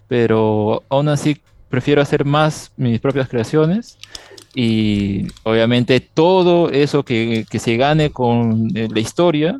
pero 0.07 0.83
aún 0.89 1.09
así 1.09 1.41
prefiero 1.69 2.01
hacer 2.01 2.23
más 2.23 2.71
mis 2.77 2.99
propias 2.99 3.27
creaciones 3.27 3.97
y 4.53 5.27
obviamente 5.43 5.99
todo 5.99 6.69
eso 6.69 7.03
que, 7.03 7.45
que 7.49 7.59
se 7.59 7.77
gane 7.77 8.11
con 8.11 8.69
eh, 8.75 8.87
la 8.91 8.99
historia, 8.99 9.59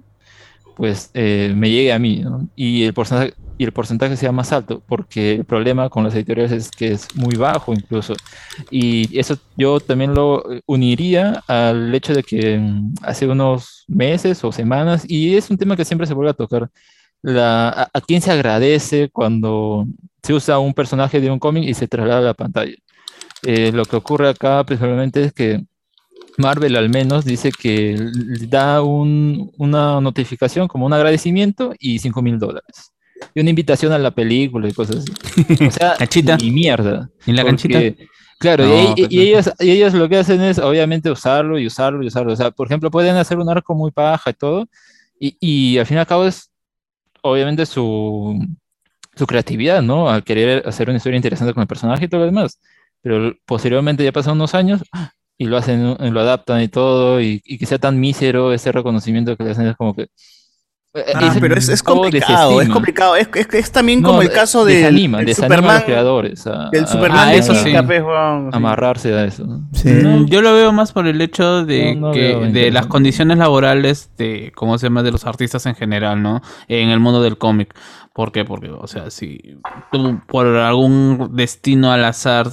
pues 0.75 1.11
eh, 1.13 1.53
me 1.55 1.69
llegue 1.69 1.93
a 1.93 1.99
mí. 1.99 2.23
Y 2.55 2.83
el 2.83 2.93
porcentaje, 2.93 4.17
sea 4.17 4.31
más 4.31 4.51
alto, 4.51 4.81
porque 4.87 5.35
el 5.35 5.45
problema 5.45 5.89
con 5.89 6.03
las 6.03 6.15
editoriales 6.15 6.51
es 6.51 6.71
que 6.71 6.91
es 6.93 7.15
muy 7.15 7.35
bajo 7.35 7.73
incluso. 7.73 8.13
Y 8.69 9.17
eso 9.17 9.37
yo 9.57 9.79
también 9.79 10.13
lo 10.13 10.43
uniría 10.65 11.43
al 11.47 11.93
hecho 11.95 12.13
de 12.13 12.23
que 12.23 12.57
mm, 12.57 12.95
hace 13.03 13.27
unos 13.27 13.85
meses 13.87 14.43
o 14.43 14.51
semanas, 14.51 15.05
y 15.07 15.35
es 15.35 15.49
un 15.49 15.57
tema 15.57 15.75
que 15.75 15.85
siempre 15.85 16.07
se 16.07 16.13
vuelve 16.13 16.31
a 16.31 16.33
tocar, 16.33 16.69
a, 17.25 17.89
a 17.93 18.01
quién 18.01 18.21
se 18.21 18.31
agradece 18.31 19.09
cuando 19.09 19.87
se 20.23 20.33
usa 20.33 20.59
un 20.59 20.73
personaje 20.73 21.21
de 21.21 21.31
un 21.31 21.39
cómic 21.39 21.65
y 21.65 21.73
se 21.73 21.87
traslada 21.87 22.19
a 22.19 22.21
la 22.23 22.33
pantalla. 22.33 22.75
Eh, 23.43 23.71
lo 23.73 23.85
que 23.85 23.97
ocurre 23.97 24.29
acá 24.29 24.63
principalmente 24.63 25.23
es 25.25 25.33
que 25.33 25.65
Marvel 26.37 26.75
al 26.75 26.89
menos 26.89 27.25
dice 27.25 27.51
que 27.51 27.95
da 28.49 28.81
un- 28.81 29.51
una 29.57 30.01
notificación 30.01 30.67
como 30.67 30.85
un 30.85 30.93
agradecimiento 30.93 31.73
y 31.79 31.99
5 31.99 32.21
mil 32.21 32.39
dólares. 32.39 32.91
Y 33.35 33.39
una 33.41 33.49
invitación 33.51 33.91
a 33.93 33.97
la 33.99 34.11
película 34.11 34.67
y 34.67 34.73
cosas 34.73 34.97
así. 34.97 35.65
O 35.65 35.71
sea, 35.71 35.95
Canchita. 35.97 36.37
ni 36.37 36.51
mierda. 36.51 37.09
¿Y 37.25 37.31
la 37.33 37.43
canchita? 37.45 37.79
Claro, 38.39 38.65
y- 38.65 38.67
No, 38.67 38.93
y, 38.97 39.01
pues 39.01 39.11
y 39.11 39.15
no. 39.15 39.21
ellos, 39.21 39.49
y 39.59 39.71
ellos 39.71 39.93
lo 39.93 40.09
que 40.09 40.17
hacen 40.17 40.41
es 40.41 40.59
obviamente 40.59 41.09
usarlo 41.09 41.57
y 41.59 41.67
usarlo 41.67 42.03
y 42.03 42.07
usarlo. 42.07 42.33
O 42.33 42.35
sea, 42.35 42.51
por 42.51 42.67
ejemplo, 42.67 42.91
pueden 42.91 43.15
hacer 43.15 43.37
un 43.37 43.49
arco 43.49 43.73
muy 43.75 43.91
paja 43.91 44.31
y 44.31 44.33
todo. 44.33 44.67
Y, 45.19 45.37
y 45.39 45.77
al 45.77 45.85
fin 45.85 45.97
y 45.97 45.99
al 46.01 46.07
cabo 46.07 46.25
es 46.25 46.51
obviamente 47.21 47.65
su, 47.65 48.37
su 49.15 49.25
creatividad, 49.27 49.81
¿no? 49.81 50.09
Al 50.09 50.23
querer 50.23 50.67
hacer 50.67 50.89
una 50.89 50.97
historia 50.97 51.15
interesante 51.15 51.53
con 51.53 51.61
el 51.61 51.67
personaje 51.67 52.05
y 52.05 52.07
todo 52.09 52.21
lo 52.21 52.25
demás. 52.25 52.59
Pero 53.01 53.33
posteriormente 53.45 54.03
ya 54.03 54.11
pasan 54.11 54.33
unos 54.33 54.53
años 54.55 54.81
y 55.37 55.45
lo 55.45 55.57
hacen, 55.57 55.97
lo 55.99 56.19
adaptan 56.19 56.61
y 56.61 56.67
todo, 56.67 57.19
y, 57.21 57.41
y 57.45 57.57
que 57.57 57.65
sea 57.65 57.79
tan 57.79 57.99
mísero 57.99 58.53
ese 58.53 58.71
reconocimiento 58.71 59.35
que 59.35 59.43
le 59.43 59.51
hacen 59.51 59.67
es 59.67 59.75
como 59.75 59.95
que... 59.95 60.03
eh, 60.03 60.09
Ah, 61.15 61.27
ese 61.31 61.39
pero 61.41 61.55
es, 61.55 61.67
es 61.69 61.81
complicado, 61.81 62.61
es 62.61 62.69
complicado. 62.69 63.15
Es, 63.15 63.27
es, 63.33 63.47
es 63.51 63.71
también 63.71 64.01
No, 64.01 64.09
como 64.09 64.21
el 64.21 64.29
caso 64.31 64.63
del, 64.63 64.77
desanima, 64.83 65.17
del 65.17 65.25
desanima 65.27 65.55
a 65.55 65.57
Superman. 65.57 65.75
los 65.77 65.83
creadores 65.85 66.47
a- 66.47 66.69
del 66.71 66.83
a- 66.83 66.87
Superman 66.87 67.27
Ah, 67.29 67.31
de 67.31 67.37
eso 67.39 67.55
sí. 67.55 67.71
sí. 67.71 67.75
amarrarse 68.51 69.11
a 69.13 69.25
eso. 69.25 69.43
¿no? 69.45 69.67
Mm, 69.83 70.25
Yo 70.27 70.41
lo 70.43 70.53
veo 70.53 70.71
más 70.71 70.91
por 70.91 71.07
el 71.07 71.19
hecho 71.19 71.65
de 71.65 71.95
No, 71.95 72.07
no 72.09 72.13
que 72.13 72.35
de 72.51 72.69
las 72.71 72.85
condiciones 72.85 73.37
laborales 73.39 74.11
de 74.17 74.51
cómo 74.55 74.77
se 74.77 74.85
llama 74.85 75.01
de 75.01 75.11
los 75.11 75.25
artistas 75.25 75.65
en 75.65 75.73
general, 75.75 76.21
¿no? 76.21 76.41
En 76.67 76.89
el 76.89 76.99
mundo 76.99 77.21
del 77.23 77.39
cómic. 77.39 77.73
¿Por 78.13 78.31
qué? 78.31 78.45
Porque, 78.45 78.69
o 78.69 78.85
sea, 78.85 79.09
si 79.09 79.57
tú 79.91 80.21
por 80.27 80.45
algún 80.45 81.31
destino 81.33 81.91
al 81.91 82.05
azar 82.05 82.49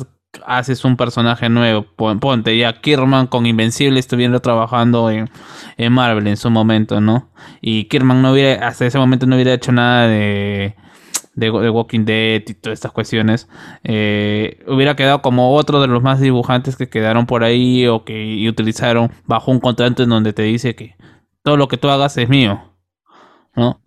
haces 0.47 0.85
un 0.85 0.97
personaje 0.97 1.49
nuevo, 1.49 1.83
pon- 1.97 2.21
ponte 2.21 2.57
ya 2.57 2.81
Kirman 2.81 3.27
con 3.27 3.47
Invencible 3.47 3.99
estuviera 4.01 4.39
trabajando 4.41 5.11
en, 5.11 5.29
Marvel 5.93 6.27
en 6.27 6.37
su 6.37 6.51
momento, 6.51 7.01
¿no? 7.01 7.31
Y 7.61 7.85
Kirman 7.85 8.23
no 8.23 8.33
hubiera, 8.33 8.67
hasta 8.69 8.87
ese 8.87 8.99
momento 8.99 9.27
no 9.27 9.35
hubiera 9.37 9.55
hecho 9.55 9.73
nada 9.73 10.07
de 10.09 10.77
de, 11.35 11.51
Walking 11.51 12.05
Dead 12.05 12.43
y 12.47 12.55
todas 12.55 12.77
estas 12.79 12.93
cuestiones, 12.93 13.49
eh, 13.85 14.63
hubiera 14.67 14.97
quedado 14.97 15.23
como 15.23 15.55
otro 15.55 15.81
de 15.81 15.87
los 15.87 16.03
más 16.03 16.21
dibujantes 16.21 16.77
que 16.77 16.89
quedaron 16.89 17.27
por 17.27 17.45
ahí 17.45 17.87
o 17.87 18.05
que 18.05 18.47
utilizaron 18.49 19.11
bajo 19.27 19.51
un 19.51 19.61
contrato 19.61 20.03
en 20.03 20.11
donde 20.11 20.33
te 20.33 20.43
dice 20.43 20.75
que 20.75 20.97
todo 21.43 21.57
lo 21.57 21.69
que 21.69 21.77
tú 21.79 21.89
hagas 21.89 22.17
es 22.19 22.29
mío, 22.29 22.61
¿no? 23.57 23.81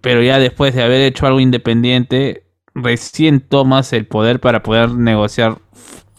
Pero 0.00 0.22
ya 0.22 0.38
después 0.38 0.74
de 0.74 0.82
haber 0.82 1.00
hecho 1.02 1.26
algo 1.26 1.40
independiente, 1.40 2.46
recién 2.74 3.40
tomas 3.40 3.92
el 3.92 4.06
poder 4.06 4.40
para 4.40 4.62
poder 4.62 4.90
negociar 4.92 5.58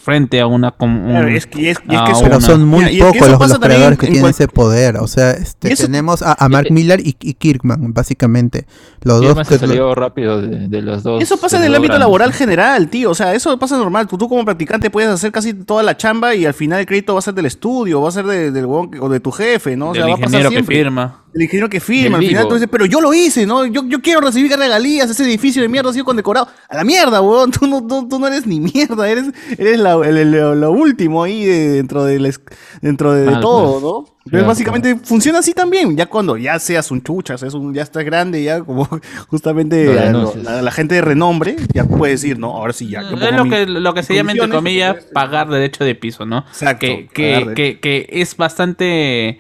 frente 0.04 0.42
a 0.42 0.48
una... 0.48 0.72
com- 0.72 1.06
Claro, 1.08 1.28
un- 1.28 1.34
es 1.36 1.46
que- 1.46 1.70
es- 1.72 1.78
es 1.78 1.84
Pero 1.88 2.38
una- 2.38 2.42
son 2.42 2.66
muy 2.66 2.80
Mira, 2.80 2.92
y 2.92 3.00
es 3.02 3.06
que 3.12 3.20
pocos 3.20 3.30
los, 3.40 3.50
los 3.50 3.60
creadores 3.60 4.00
que 4.00 4.06
en 4.08 4.12
tienen 4.14 4.22
cual- 4.22 4.32
ese 4.32 4.48
poder. 4.48 4.98
O 4.98 5.08
sea, 5.08 5.32
este, 5.32 5.72
eso- 5.74 5.84
tenemos 5.86 6.22
a, 6.22 6.34
a 6.38 6.50
Mark 6.50 6.68
Eh, 6.70 6.74
Miller 6.74 7.00
y, 7.00 7.16
y 7.22 7.34
Kirkman, 7.36 7.94
básicamente. 7.94 8.66
Los 9.04 9.22
Y 9.22 9.26
dos 9.28 9.38
se 9.48 9.54
que- 9.54 9.60
salió 9.60 9.94
rápido 9.96 10.42
de, 10.42 10.68
de 10.68 10.82
los 10.82 11.04
dos. 11.04 11.22
Eso 11.22 11.38
pasa 11.38 11.58
en 11.58 11.64
el 11.64 11.76
ámbito 11.76 11.94
grandes, 11.94 12.00
laboral 12.00 12.34
general, 12.34 12.88
tío. 12.90 13.12
O 13.12 13.16
sea, 13.16 13.34
eso 13.36 13.58
pasa 13.60 13.78
normal. 13.78 14.08
Tú, 14.08 14.18
tú 14.18 14.28
como 14.28 14.44
practicante 14.44 14.90
puedes 14.90 15.10
hacer 15.10 15.32
casi 15.32 15.54
toda 15.54 15.84
la 15.84 15.96
chamba 15.96 16.34
y 16.36 16.46
al 16.46 16.54
final 16.54 16.80
el 16.80 16.86
crédito 16.86 17.14
va 17.14 17.20
a 17.20 17.22
ser 17.24 17.34
del 17.34 17.46
estudio, 17.46 18.02
va 18.02 18.10
a 18.10 18.12
ser 18.12 18.26
de- 18.26 18.52
del 18.52 18.66
o 18.66 19.10
de 19.10 19.20
tu 19.20 19.32
jefe, 19.32 19.76
¿no? 19.78 19.90
O 19.90 19.94
sea, 19.94 20.04
del 20.04 20.12
va 20.12 20.16
a 20.16 20.18
pasar 20.18 20.30
ingeniero 20.30 20.50
que 20.50 20.56
siempre. 20.56 20.76
firma. 20.78 21.21
El 21.34 21.44
ingeniero 21.44 21.70
que 21.70 21.80
firma, 21.80 22.18
al 22.18 22.26
final 22.26 22.48
tú 22.48 22.56
dices, 22.56 22.68
pero 22.72 22.86
yo 22.86 23.00
lo 23.00 23.14
hice, 23.14 23.46
¿no? 23.46 23.66
Yo, 23.66 23.84
yo 23.88 24.02
quiero 24.02 24.20
recibir 24.22 24.52
regalías, 24.52 25.10
ese 25.10 25.24
edificio 25.24 25.62
de 25.62 25.70
mierda 25.70 25.90
ha 25.90 25.94
sido 25.94 26.04
condecorado. 26.06 26.48
A 26.68 26.76
la 26.76 26.84
mierda, 26.84 27.22
weón, 27.22 27.52
tú 27.58 27.68
no, 27.68 27.86
tú, 27.88 28.08
tú 28.10 28.20
no 28.20 28.28
eres 28.28 28.46
ni 28.46 28.60
mierda, 28.60 29.10
eres, 29.10 29.26
eres 29.58 29.80
la- 29.80 29.94
el- 30.06 30.18
el- 30.18 30.32
lo, 30.32 30.56
lo 30.56 30.72
último 30.72 31.24
ahí 31.24 31.46
de- 31.46 31.70
dentro 31.70 32.04
de, 32.04 32.20
la 32.20 32.28
es- 32.28 32.42
dentro 32.82 33.14
de, 33.14 33.26
de 33.28 33.38
todo. 33.42 33.80
¿no? 33.80 33.98
Entonces, 34.24 34.30
Claro, 34.30 34.48
básicamente 34.48 34.96
funciona 34.98 35.40
así 35.40 35.52
también, 35.54 35.98
ya 35.98 36.06
cuando 36.06 36.38
ya 36.38 36.60
seas 36.60 36.92
un 36.92 37.02
chucha, 37.02 37.40
seas 37.40 37.56
un, 37.56 37.74
ya 37.74 37.82
estás 37.82 38.04
grande, 38.06 38.44
ya 38.44 38.62
como 38.62 38.88
justamente 39.30 39.86
la, 39.96 40.04
denuncias. 40.08 40.44
la- 40.44 40.62
la 40.62 40.72
gente 40.72 40.96
de 40.96 41.02
renombre, 41.02 41.56
ya 41.74 41.86
puedes 41.86 42.22
decir, 42.22 42.38
no, 42.38 42.52
ahora 42.52 42.72
sí, 42.74 42.88
ya. 42.90 43.02
yo 43.02 43.16
Es 43.18 43.34
lo 43.36 43.46
mi- 43.46 43.50
que, 43.50 43.66
lo 43.66 43.94
que 43.96 44.04
se 44.04 44.14
llama, 44.14 44.34
entre 44.34 44.50
comillas, 44.50 45.06
pagar 45.14 45.50
derecho 45.50 45.84
de 45.86 45.96
piso, 45.96 46.26
¿no? 46.26 46.40
Exacto, 46.50 46.80
Que, 46.86 47.10
que, 47.14 47.54
que, 47.56 47.80
que 47.80 48.10
es 48.12 48.36
bastante 48.38 49.40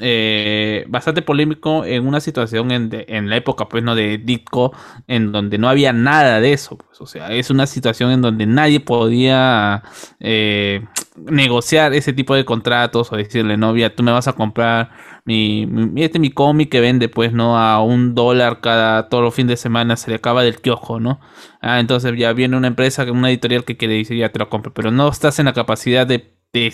eh, 0.00 0.84
bastante 0.88 1.22
polémico 1.22 1.84
en 1.84 2.06
una 2.06 2.20
situación 2.20 2.70
en, 2.70 3.30
la 3.30 3.36
época, 3.36 3.68
pues, 3.68 3.82
¿no? 3.82 3.94
De 3.94 4.18
Ditko, 4.18 4.72
en 5.06 5.32
donde 5.32 5.58
no 5.58 5.68
había 5.68 5.92
nada 5.92 6.40
de 6.40 6.52
eso. 6.52 6.76
Pues, 6.76 7.00
o 7.00 7.06
sea, 7.06 7.32
es 7.32 7.50
una 7.50 7.66
situación 7.66 8.10
en 8.10 8.22
donde 8.22 8.46
nadie 8.46 8.80
podía 8.80 9.82
eh, 10.20 10.84
negociar 11.16 11.94
ese 11.94 12.12
tipo 12.12 12.34
de 12.34 12.44
contratos 12.44 13.12
o 13.12 13.16
decirle, 13.16 13.56
no, 13.56 13.72
mira, 13.72 13.94
tú 13.94 14.02
me 14.02 14.12
vas 14.12 14.28
a 14.28 14.34
comprar 14.34 14.90
mi, 15.24 15.68
este 15.96 16.18
mi 16.18 16.30
cómic 16.30 16.70
que 16.70 16.80
vende, 16.80 17.08
pues, 17.08 17.32
¿no? 17.32 17.58
A 17.58 17.82
un 17.82 18.14
dólar 18.14 18.60
cada 18.60 19.08
todos 19.08 19.24
los 19.24 19.34
fines 19.34 19.50
de 19.50 19.56
semana, 19.56 19.96
se 19.96 20.10
le 20.10 20.16
acaba 20.16 20.42
del 20.42 20.60
kiosco, 20.60 21.00
¿no? 21.00 21.20
Ah, 21.60 21.80
entonces 21.80 22.12
ya 22.16 22.32
viene 22.32 22.56
una 22.56 22.68
empresa, 22.68 23.04
una 23.10 23.30
editorial 23.30 23.64
que 23.64 23.76
quiere 23.76 23.94
decir, 23.94 24.16
ya 24.18 24.30
te 24.30 24.38
lo 24.38 24.48
compro, 24.48 24.72
pero 24.72 24.90
no 24.90 25.08
estás 25.08 25.38
en 25.38 25.46
la 25.46 25.52
capacidad 25.52 26.06
de 26.06 26.35
de, 26.52 26.72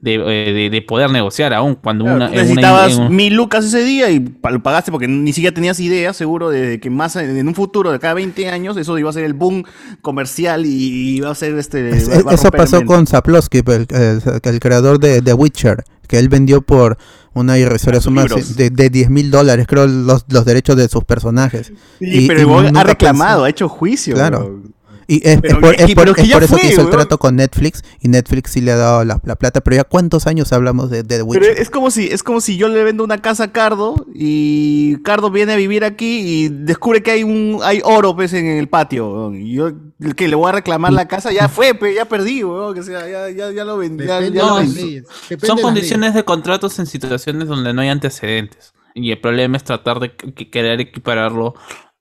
de, 0.00 0.14
eh, 0.14 0.52
de- 0.52 0.70
de 0.70 0.82
poder 0.82 1.10
negociar 1.10 1.54
aún 1.54 1.76
cuando 1.76 2.04
una, 2.04 2.28
Necesitabas 2.28 2.92
mil 3.10 3.34
lucas 3.34 3.64
ese 3.64 3.82
día 3.84 4.10
y 4.10 4.18
lo 4.50 4.62
pagaste 4.62 4.90
porque 4.90 5.08
ni 5.08 5.32
siquiera 5.32 5.54
tenías 5.54 5.80
idea, 5.80 6.12
seguro, 6.12 6.50
de 6.50 6.78
que 6.78 6.90
más 6.90 7.16
en 7.16 7.48
un 7.48 7.54
futuro, 7.54 7.90
de 7.90 7.98
cada 7.98 8.14
20 8.14 8.48
años, 8.50 8.76
eso 8.76 8.98
iba 8.98 9.08
a 9.08 9.12
ser 9.14 9.24
el 9.24 9.32
boom 9.34 9.64
comercial 10.02 10.66
y 10.66 11.16
iba 11.16 11.30
a 11.30 11.34
ser 11.34 11.56
este. 11.58 11.88
Es- 11.90 12.08
va- 12.26 12.32
eso 12.34 12.50
pasó 12.50 12.84
con 12.84 13.06
Zaplowski, 13.06 13.58
el, 13.66 13.86
el- 13.90 14.22
el 14.42 14.60
creador 14.60 14.98
de 15.00 15.22
The 15.22 15.32
Witcher, 15.32 15.84
que 16.06 16.18
él 16.18 16.28
vendió 16.28 16.60
por 16.60 16.98
una 17.32 17.58
irrisoria 17.58 18.00
suma 18.00 18.24
de, 18.56 18.68
de 18.70 18.90
10 18.90 19.08
mil 19.10 19.30
dólares, 19.30 19.66
creo, 19.66 19.86
los, 19.86 20.26
los 20.28 20.44
derechos 20.44 20.76
de 20.76 20.88
sus 20.88 21.04
personajes. 21.04 21.72
Sí, 21.98 22.26
pero 22.28 22.40
el 22.40 22.46
huevón 22.46 22.64
nunca 22.66 22.80
ha 22.80 22.84
reclamado, 22.84 23.38
pensó- 23.38 23.44
ha 23.44 23.50
hecho 23.50 23.68
juicio. 23.70 24.14
Claro. 24.14 24.62
Y 25.06 25.16
es, 25.28 25.40
Pero 25.40 25.54
es 25.56 25.60
por, 25.60 25.74
es 25.74 25.86
que- 25.86 25.94
por- 25.94 26.04
pero 26.04 26.14
que 26.14 26.22
es 26.22 26.28
ya 26.28 26.34
por 26.36 26.42
eso 26.44 26.56
que 26.56 26.66
hizo 26.68 26.80
el 26.82 26.90
trato 26.90 27.18
con 27.18 27.36
Netflix 27.36 27.82
y 28.00 28.08
Netflix 28.08 28.52
sí 28.52 28.60
le 28.60 28.72
ha 28.72 28.76
dado 28.76 29.04
la, 29.04 29.20
la 29.24 29.36
plata. 29.36 29.60
Pero 29.60 29.76
ya 29.76 29.84
cuántos 29.84 30.26
años 30.26 30.52
hablamos 30.52 30.90
de, 30.90 31.02
de 31.02 31.16
The 31.18 31.22
Witcher. 31.22 31.42
Pero 31.48 31.60
es 31.62 31.70
como 31.70 31.90
si 31.90 32.06
es 32.08 32.22
como 32.22 32.40
si 32.40 32.56
yo 32.56 32.68
le 32.68 32.82
vendo 32.84 33.04
una 33.04 33.18
casa 33.20 33.44
a 33.44 33.52
Cardo 33.52 34.06
y 34.14 34.96
Cardo 35.02 35.30
viene 35.30 35.52
a 35.52 35.56
vivir 35.56 35.84
aquí 35.84 36.20
y 36.44 36.48
descubre 36.48 37.02
que 37.02 37.10
hay 37.10 37.24
un 37.24 37.60
hay 37.62 37.80
oro 37.84 38.14
pues 38.16 38.32
en 38.32 38.46
el 38.46 38.68
patio. 38.68 39.10
weón. 39.12 39.36
Y 39.36 39.52
yo 39.54 39.72
el 40.00 40.14
que 40.14 40.28
le 40.28 40.34
voy 40.36 40.48
a 40.48 40.52
reclamar 40.52 40.92
la 40.92 41.06
casa 41.08 41.32
ya 41.32 41.48
fue, 41.48 41.74
pe, 41.74 41.94
ya 41.94 42.04
perdí, 42.06 42.42
weón, 42.44 42.74
que 42.74 42.82
sea, 42.82 43.08
ya, 43.08 43.30
ya, 43.30 43.50
ya 43.52 43.64
lo 43.64 43.78
vendí. 43.78 44.04
ya- 44.06 44.20
leyes. 44.20 45.04
Son 45.42 45.56
de 45.56 45.62
condiciones 45.62 46.14
de 46.14 46.24
contratos 46.24 46.78
en 46.78 46.86
situaciones 46.86 47.48
donde 47.48 47.72
no 47.72 47.80
hay 47.80 47.88
antecedentes. 47.88 48.72
Y 48.94 49.10
el 49.10 49.20
problema 49.20 49.56
es 49.56 49.64
tratar 49.64 49.98
de 49.98 50.14
que- 50.14 50.32
que 50.32 50.50
querer 50.50 50.80
equipararlo 50.80 51.54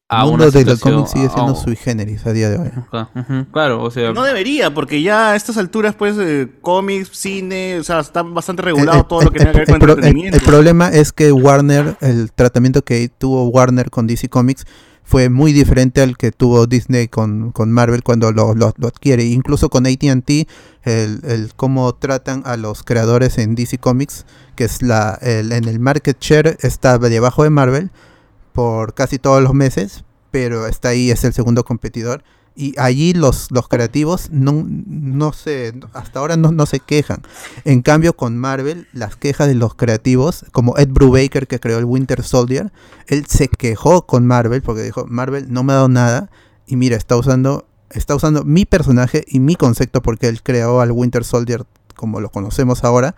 a 0.10 0.22
el 0.24 0.28
una 0.30 0.44
mundo 0.46 0.52
de 0.52 0.66
los 0.66 0.80
cómics 0.80 1.12
sigue 1.12 1.30
siendo 1.30 1.54
a- 1.54 1.56
sui 1.56 1.76
generis 1.76 2.26
a 2.26 2.34
día 2.34 2.50
de 2.50 2.58
hoy. 2.58 2.68
Ujú, 3.16 3.46
Claro, 3.52 3.82
o 3.82 3.90
sea. 3.90 4.12
No 4.14 4.24
debería, 4.24 4.74
porque 4.74 5.02
ya 5.02 5.32
a 5.32 5.36
estas 5.36 5.58
alturas, 5.58 5.96
pues, 5.96 6.16
eh, 6.20 6.50
cómics, 6.62 7.10
cine, 7.14 7.80
o 7.80 7.84
sea, 7.84 8.00
está 8.02 8.22
bastante 8.22 8.62
regulado 8.62 9.00
el- 9.00 9.08
todo 9.08 9.22
lo 9.24 9.32
que 9.32 9.40
el- 9.40 9.46
tenga 9.46 9.52
que 9.54 9.60
ver 9.60 9.70
el 9.70 9.74
con 9.74 9.80
pro- 9.80 9.92
el- 9.94 9.98
entretenimiento. 10.00 10.38
el 10.38 10.44
problema 10.44 10.90
es 10.90 11.12
que 11.14 11.32
Warner, 11.32 11.98
el 12.02 12.32
tratamiento 12.32 12.84
que 12.84 13.10
tuvo 13.10 13.48
Warner 13.50 13.90
con 13.90 14.06
DC 14.08 14.30
Comics 14.30 14.66
fue 15.06 15.30
muy 15.30 15.52
diferente 15.52 16.02
al 16.02 16.16
que 16.18 16.32
tuvo 16.32 16.66
Disney 16.66 17.08
con, 17.10 17.52
con 17.52 17.72
Marvel 17.72 18.04
cuando 18.04 18.32
lo, 18.32 18.54
lo- 18.56 18.74
lo 18.78 18.88
adquiere. 18.88 19.26
Incluso 19.26 19.70
con 19.70 19.86
ATT, 19.86 20.48
el, 20.84 21.20
el 21.24 21.52
cómo 21.56 21.94
tratan 21.96 22.42
a 22.46 22.56
los 22.56 22.84
creadores 22.84 23.38
en 23.38 23.56
DC 23.56 23.78
Comics, 23.80 24.26
que 24.56 24.64
es 24.66 24.82
la 24.82 25.18
el- 25.22 25.52
en 25.52 25.68
el 25.68 25.80
market 25.80 26.18
share 26.22 26.58
está 26.62 26.98
debajo 27.00 27.44
de 27.44 27.50
Marvel 27.50 27.90
por 28.54 28.94
casi 28.94 29.20
todos 29.20 29.44
los 29.44 29.54
meses, 29.54 30.06
pero 30.32 30.68
está 30.68 30.90
ahí, 30.90 31.12
es 31.12 31.24
el 31.24 31.34
segundo 31.34 31.64
competidor. 31.64 32.24
Y 32.56 32.80
allí 32.80 33.14
los, 33.14 33.50
los 33.50 33.68
creativos 33.68 34.30
no, 34.30 34.64
no 34.68 35.34
se, 35.34 35.74
hasta 35.94 36.20
ahora 36.20 36.38
no, 36.38 36.52
no 36.52 36.68
se 36.68 36.80
quejan. 36.80 37.24
En 37.66 37.82
cambio, 37.82 38.16
con 38.16 38.38
Marvel, 38.38 38.88
las 38.94 39.16
quejas 39.16 39.48
de 39.48 39.56
los 39.56 39.74
creativos, 39.74 40.46
como 40.52 40.78
Ed 40.78 40.90
Brubaker 40.90 41.48
que 41.48 41.60
creó 41.60 41.80
el 41.80 41.86
Winter 41.86 42.22
Soldier, 42.22 42.72
él 43.08 43.26
se 43.28 43.48
quejó 43.48 44.06
con 44.06 44.28
Marvel 44.28 44.62
porque 44.62 44.84
dijo, 44.84 45.06
Marvel 45.08 45.52
no 45.52 45.64
me 45.64 45.74
ha 45.74 45.78
dado 45.78 45.90
nada 45.90 46.30
y 46.68 46.76
mira, 46.76 46.96
está 46.96 47.18
usando, 47.18 47.68
está 47.90 48.16
usando 48.16 48.44
mi 48.44 48.66
personaje 48.66 49.26
y 49.28 49.40
mi 49.40 49.56
concepto 49.56 50.04
porque 50.04 50.28
él 50.28 50.44
creó 50.44 50.80
al 50.80 50.92
Winter 50.92 51.24
Soldier 51.24 51.66
como 51.96 52.22
lo 52.22 52.30
conocemos 52.30 52.84
ahora. 52.84 53.16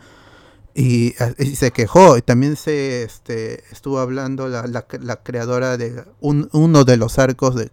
Y, 0.78 1.16
y 1.40 1.56
se 1.56 1.72
quejó 1.72 2.18
y 2.18 2.22
también 2.22 2.58
se 2.58 3.04
este, 3.04 3.64
estuvo 3.72 4.00
hablando 4.00 4.50
la, 4.50 4.68
la- 4.68 4.86
creadora 5.24 5.78
de 5.78 6.04
un- 6.20 6.50
uno 6.52 6.84
de 6.84 6.98
los 6.98 7.18
arcos 7.18 7.56
de, 7.56 7.72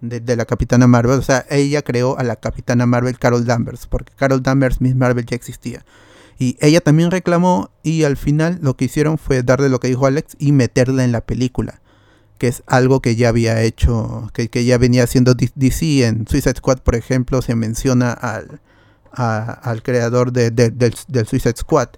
de, 0.00 0.34
la 0.36 0.46
Capitana 0.46 0.88
Marvel. 0.88 1.18
O 1.20 1.22
sea, 1.22 1.46
ella 1.48 1.82
creó 1.82 2.18
a 2.18 2.24
la 2.24 2.34
Capitana 2.36 2.86
Marvel 2.86 3.18
Carol 3.20 3.44
Danvers, 3.46 3.86
porque 3.86 4.12
Carol 4.16 4.42
Danvers, 4.42 4.80
Miss 4.80 4.96
Marvel, 4.96 5.26
ya 5.26 5.36
existía. 5.36 5.84
Y 6.40 6.56
ella 6.60 6.80
también 6.80 7.12
reclamó 7.12 7.70
y 7.84 8.02
al 8.02 8.16
final 8.16 8.58
lo 8.62 8.74
que 8.76 8.86
hicieron 8.86 9.16
fue 9.16 9.44
darle 9.44 9.68
lo 9.68 9.78
que 9.78 9.86
dijo 9.88 10.06
Alex 10.06 10.34
y 10.40 10.50
meterla 10.50 11.04
en 11.04 11.12
la 11.12 11.20
película. 11.20 11.80
Que 12.38 12.48
es 12.48 12.64
algo 12.66 13.00
que 13.00 13.14
ya 13.14 13.28
había 13.28 13.62
hecho, 13.62 14.28
que, 14.32 14.48
que 14.48 14.64
ya 14.64 14.76
venía 14.78 15.04
haciendo 15.04 15.34
DC 15.34 16.04
en 16.04 16.26
Suicide 16.26 16.56
Squad, 16.56 16.78
por 16.78 16.96
ejemplo, 16.96 17.42
se 17.42 17.54
menciona 17.54 18.10
al, 18.12 18.60
al 19.12 19.82
creador 19.84 20.32
de- 20.32 20.50
de- 20.50 20.70
del, 20.70 20.94
del 21.08 21.26
Suicide 21.28 21.54
Squad 21.56 21.88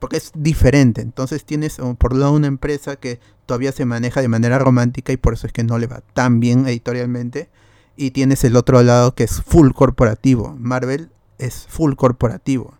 porque 0.00 0.16
es 0.16 0.32
diferente. 0.34 1.00
Entonces 1.02 1.44
tienes 1.44 1.76
por 1.98 2.16
lado 2.16 2.32
una 2.32 2.48
empresa 2.48 2.96
que 2.96 3.20
todavía 3.46 3.70
se 3.70 3.84
maneja 3.84 4.20
de 4.20 4.28
manera 4.28 4.58
romántica 4.58 5.12
y 5.12 5.16
por 5.16 5.34
eso 5.34 5.46
es 5.46 5.52
que 5.52 5.62
no 5.62 5.78
le 5.78 5.86
va 5.86 6.02
tan 6.14 6.40
bien 6.40 6.66
editorialmente. 6.66 7.48
Y 7.96 8.10
tienes 8.12 8.42
el 8.44 8.56
otro 8.56 8.82
lado 8.82 9.14
que 9.14 9.24
es 9.24 9.42
full 9.42 9.70
corporativo. 9.72 10.56
Marvel 10.58 11.10
es 11.38 11.66
full 11.68 11.94
corporativo. 11.94 12.74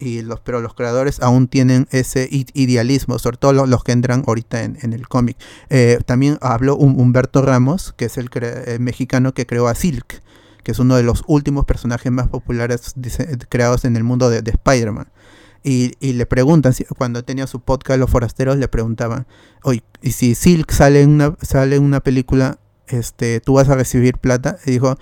Y 0.00 0.22
los, 0.22 0.40
pero 0.40 0.60
los 0.60 0.74
creadores 0.74 1.20
aún 1.20 1.48
tienen 1.48 1.88
ese 1.90 2.28
idealismo, 2.30 3.18
sobre 3.18 3.36
todo 3.36 3.52
lo- 3.52 3.66
los, 3.66 3.82
que 3.82 3.92
entran 3.92 4.22
ahorita 4.26 4.62
en, 4.62 4.92
el 4.92 5.08
cómic. 5.08 5.36
Eh, 5.70 5.98
también 6.06 6.38
habló 6.40 6.76
Humberto 6.76 7.42
Ramos, 7.42 7.94
que 7.96 8.04
es 8.04 8.16
el, 8.16 8.30
el 8.66 8.78
mexicano 8.80 9.34
que 9.34 9.44
creó 9.46 9.66
a 9.66 9.74
Silk, 9.74 10.22
que 10.62 10.72
es 10.72 10.78
uno 10.78 10.94
de 10.96 11.02
los 11.02 11.24
últimos 11.26 11.64
personajes 11.64 12.12
más 12.12 12.28
populares 12.28 12.94
creados 13.48 13.84
en 13.84 13.96
el 13.96 14.04
mundo 14.04 14.30
de, 14.30 14.42
de 14.42 14.52
Spider-Man. 14.52 15.08
Y, 15.68 15.92
y 16.00 16.14
le 16.14 16.24
preguntan, 16.24 16.72
cuando 16.96 17.22
tenía 17.24 17.46
su 17.46 17.60
podcast 17.60 18.00
Los 18.00 18.08
Forasteros, 18.10 18.56
le 18.56 18.68
preguntaban, 18.68 19.26
oye, 19.62 19.82
¿y 20.00 20.12
si 20.12 20.34
Silk 20.34 20.70
sale 20.70 21.02
en 21.02 21.10
una, 21.10 21.36
sale 21.42 21.76
en 21.76 21.82
una 21.82 22.00
película, 22.00 22.58
este, 22.86 23.40
tú 23.40 23.54
vas 23.54 23.68
a 23.68 23.74
recibir 23.74 24.16
plata? 24.16 24.56
Y 24.64 24.70
dijo, 24.70 24.96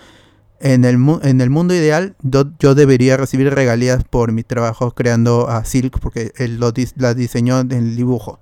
en 0.59 0.84
el, 0.84 0.98
mu- 0.98 1.20
en 1.22 1.40
el 1.40 1.51
mundo 1.51 1.72
ideal, 1.72 2.16
yo, 2.22 2.47
yo 2.59 2.74
debería 2.74 3.16
recibir 3.16 3.55
regalías 3.55 4.02
por 4.02 4.32
mi 4.32 4.43
trabajo 4.43 4.90
creando 4.93 5.48
a 5.48 5.64
Silk, 5.64 6.01
porque 6.01 6.32
él 6.36 6.59
lo 6.59 6.72
dis- 6.74 6.94
la 6.97 7.14
diseñó 7.14 7.60
en 7.60 7.70
el 7.70 7.94
dibujo. 7.94 8.40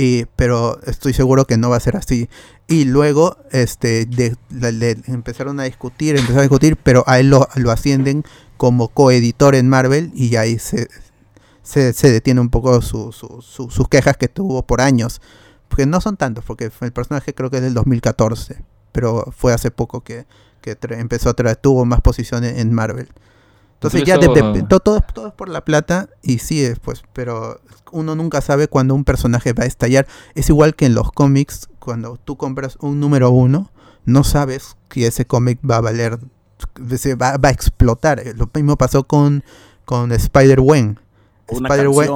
Y, 0.00 0.26
pero 0.36 0.80
estoy 0.86 1.12
seguro 1.12 1.44
que 1.44 1.56
no 1.56 1.70
va 1.70 1.76
a 1.76 1.80
ser 1.80 1.96
así. 1.96 2.28
Y 2.68 2.84
luego 2.84 3.36
este, 3.50 4.06
de- 4.06 4.36
le 4.48 4.92
empezaron 5.08 5.58
a 5.58 5.64
discutir, 5.64 6.14
empezaron 6.14 6.38
a 6.38 6.42
discutir, 6.42 6.76
pero 6.76 7.02
a 7.08 7.18
él 7.18 7.30
lo, 7.30 7.48
lo 7.56 7.72
ascienden 7.72 8.22
como 8.56 8.88
coeditor 8.88 9.56
en 9.56 9.68
Marvel 9.68 10.12
y 10.14 10.36
ahí 10.36 10.60
se, 10.60 10.88
se, 11.64 11.92
detiene 12.12 12.40
un 12.40 12.48
poco 12.48 12.80
su- 12.80 13.10
su- 13.10 13.42
su- 13.42 13.70
sus 13.70 13.88
quejas 13.88 14.16
que 14.16 14.28
tuvo 14.28 14.62
por 14.64 14.80
años. 14.80 15.20
Porque 15.66 15.84
no 15.84 16.00
son 16.00 16.16
tantos, 16.16 16.44
porque 16.44 16.70
el 16.80 16.92
personaje 16.92 17.34
creo 17.34 17.50
que 17.50 17.56
es 17.56 17.62
del 17.64 17.74
2014, 17.74 18.62
pero 18.92 19.32
fue 19.36 19.52
hace 19.52 19.72
poco 19.72 20.02
que, 20.02 20.26
que 20.60 20.78
empezó 20.90 21.28
a 21.30 21.34
traer, 21.34 21.56
tuvo 21.56 21.84
más 21.84 22.02
posiciones 22.02 22.58
en 22.58 22.72
Marvel. 22.72 23.08
Entonces 23.78 24.02
ya 24.04 24.18
de- 24.18 24.62
todo, 24.80 25.00
todo 25.14 25.28
es 25.28 25.32
por 25.34 25.48
la 25.48 25.64
plata 25.64 26.08
y 26.22 26.38
sí 26.38 26.64
es 26.64 26.78
pues, 26.80 27.02
pero 27.12 27.60
uno 27.92 28.14
nunca 28.16 28.40
sabe 28.40 28.66
cuándo 28.68 28.94
un 28.94 29.04
personaje 29.04 29.52
va 29.52 29.62
a 29.64 29.66
estallar. 29.66 30.06
Es 30.34 30.48
igual 30.48 30.74
que 30.74 30.86
en 30.86 30.94
los 30.94 31.12
cómics, 31.12 31.68
cuando 31.78 32.16
tú 32.16 32.36
compras 32.36 32.76
un 32.80 32.98
número 33.00 33.30
uno, 33.30 33.70
no 34.04 34.24
sabes 34.24 34.76
que 34.88 35.06
ese 35.06 35.26
cómic 35.26 35.58
va 35.68 35.76
a 35.76 35.80
valer, 35.80 36.18
se 36.96 37.14
va, 37.14 37.36
va 37.36 37.50
a 37.50 37.52
explotar. 37.52 38.18
Eh, 38.20 38.34
Lo 38.36 38.50
mismo 38.52 38.76
pasó 38.76 39.04
con, 39.04 39.44
con 39.84 40.10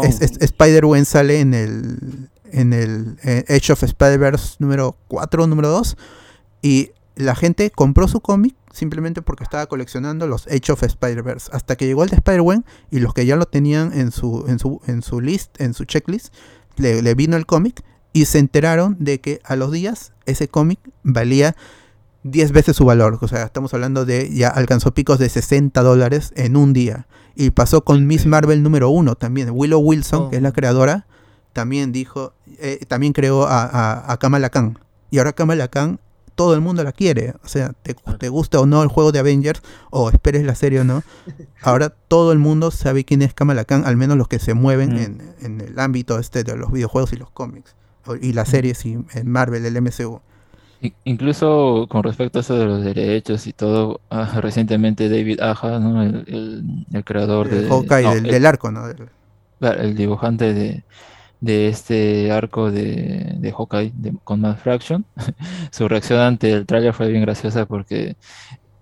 es- 0.04 0.20
es- 0.20 0.40
Spider-Gwen 0.40 1.04
sale 1.04 1.40
en 1.40 1.54
el, 1.54 2.28
en 2.50 2.72
el 2.72 3.16
eh, 3.22 3.44
Age 3.48 3.72
of 3.72 3.82
Spider-Verse 3.84 4.56
número 4.58 4.96
4, 5.08 5.46
número 5.46 5.68
2, 5.68 5.96
y 6.60 6.90
la 7.14 7.34
gente 7.34 7.70
compró 7.70 8.08
su 8.08 8.20
cómic 8.20 8.54
simplemente 8.72 9.22
porque 9.22 9.44
estaba 9.44 9.66
coleccionando 9.66 10.26
los 10.26 10.46
Age 10.46 10.72
of 10.72 10.82
Spider-Verse. 10.82 11.50
Hasta 11.52 11.76
que 11.76 11.86
llegó 11.86 12.04
el 12.04 12.10
de 12.10 12.16
Spider-Gwen 12.16 12.64
y 12.90 13.00
los 13.00 13.14
que 13.14 13.26
ya 13.26 13.36
lo 13.36 13.46
tenían 13.46 13.92
en 13.92 14.10
su, 14.10 14.44
en 14.48 14.58
su, 14.58 14.80
en 14.86 15.02
su 15.02 15.20
list, 15.20 15.60
en 15.60 15.74
su 15.74 15.84
checklist, 15.84 16.34
le, 16.76 17.02
le 17.02 17.14
vino 17.14 17.36
el 17.36 17.46
cómic 17.46 17.82
y 18.12 18.26
se 18.26 18.38
enteraron 18.38 18.96
de 18.98 19.20
que 19.20 19.40
a 19.44 19.56
los 19.56 19.72
días 19.72 20.12
ese 20.26 20.48
cómic 20.48 20.78
valía 21.02 21.56
10 22.24 22.52
veces 22.52 22.76
su 22.76 22.84
valor. 22.84 23.18
O 23.20 23.28
sea, 23.28 23.44
estamos 23.44 23.74
hablando 23.74 24.04
de 24.04 24.32
ya 24.34 24.48
alcanzó 24.48 24.92
picos 24.94 25.18
de 25.18 25.28
60 25.28 25.80
dólares 25.82 26.32
en 26.36 26.56
un 26.56 26.72
día. 26.72 27.06
Y 27.34 27.50
pasó 27.50 27.84
con 27.84 28.06
Miss 28.06 28.26
Marvel 28.26 28.62
número 28.62 28.90
1 28.90 29.14
también. 29.16 29.50
Willow 29.52 29.80
Wilson, 29.80 30.30
que 30.30 30.36
es 30.36 30.42
la 30.42 30.52
creadora, 30.52 31.06
también 31.52 31.92
dijo, 31.92 32.34
eh, 32.58 32.84
también 32.86 33.12
creó 33.12 33.46
a, 33.46 33.64
a, 33.64 34.12
a 34.12 34.16
Kamala 34.18 34.50
Khan. 34.50 34.78
Y 35.10 35.18
ahora 35.18 35.32
Kamala 35.32 35.68
Khan, 35.68 35.98
todo 36.34 36.54
el 36.54 36.60
mundo 36.60 36.82
la 36.84 36.92
quiere. 36.92 37.34
O 37.44 37.48
sea, 37.48 37.72
te, 37.82 37.94
te 38.18 38.28
gusta 38.28 38.60
o 38.60 38.66
no 38.66 38.82
el 38.82 38.88
juego 38.88 39.12
de 39.12 39.18
Avengers, 39.18 39.62
o 39.90 40.10
esperes 40.10 40.44
la 40.44 40.54
serie 40.54 40.80
o 40.80 40.84
no. 40.84 41.02
Ahora 41.62 41.90
todo 41.90 42.32
el 42.32 42.38
mundo 42.38 42.70
sabe 42.70 43.04
quién 43.04 43.22
es 43.22 43.34
Kamala 43.34 43.64
Khan, 43.64 43.84
al 43.86 43.96
menos 43.96 44.16
los 44.16 44.28
que 44.28 44.38
se 44.38 44.54
mueven 44.54 44.94
Mm. 44.94 44.98
en, 44.98 45.34
en 45.42 45.60
el 45.60 45.78
ámbito 45.78 46.18
este 46.18 46.44
de 46.44 46.56
los 46.56 46.70
videojuegos 46.72 47.12
y 47.12 47.16
los 47.16 47.30
cómics. 47.30 47.74
Y 48.20 48.32
las 48.32 48.48
series 48.48 48.84
y 48.84 48.94
en 49.14 49.30
Marvel, 49.30 49.64
el 49.64 49.80
MCU. 49.80 50.20
Incluso 51.04 51.86
con 51.88 52.02
respecto 52.02 52.38
a 52.38 52.42
eso 52.42 52.56
de 52.56 52.64
los 52.66 52.82
derechos 52.82 53.46
y 53.46 53.52
todo, 53.52 54.00
ah, 54.10 54.40
recientemente 54.40 55.08
David 55.08 55.40
Aja, 55.40 55.78
¿no? 55.78 56.02
el, 56.02 56.24
el- 56.26 56.86
el 56.92 57.04
creador 57.04 57.48
De 57.48 57.62
de... 57.62 57.68
Hawkeye, 57.68 58.02
no, 58.02 58.14
del, 58.14 58.26
el- 58.26 58.32
del 58.32 58.46
arco, 58.46 58.72
¿no? 58.72 58.82
Claro, 59.60 59.80
el 59.80 59.94
dibujante 59.94 60.52
de, 60.52 60.82
de 61.42 61.68
este 61.68 62.32
arco 62.32 62.70
de, 62.72 63.36
de 63.38 63.52
Hawkeye 63.52 63.92
de- 63.96 64.14
con 64.24 64.40
Mad 64.42 64.58
Fraction, 64.58 65.06
su 65.72 65.88
reacción 65.88 66.20
ante 66.20 66.52
el 66.52 66.66
tráiler 66.66 66.94
fue 66.94 67.08
bien 67.10 67.22
graciosa 67.22 67.66
porque 67.66 68.16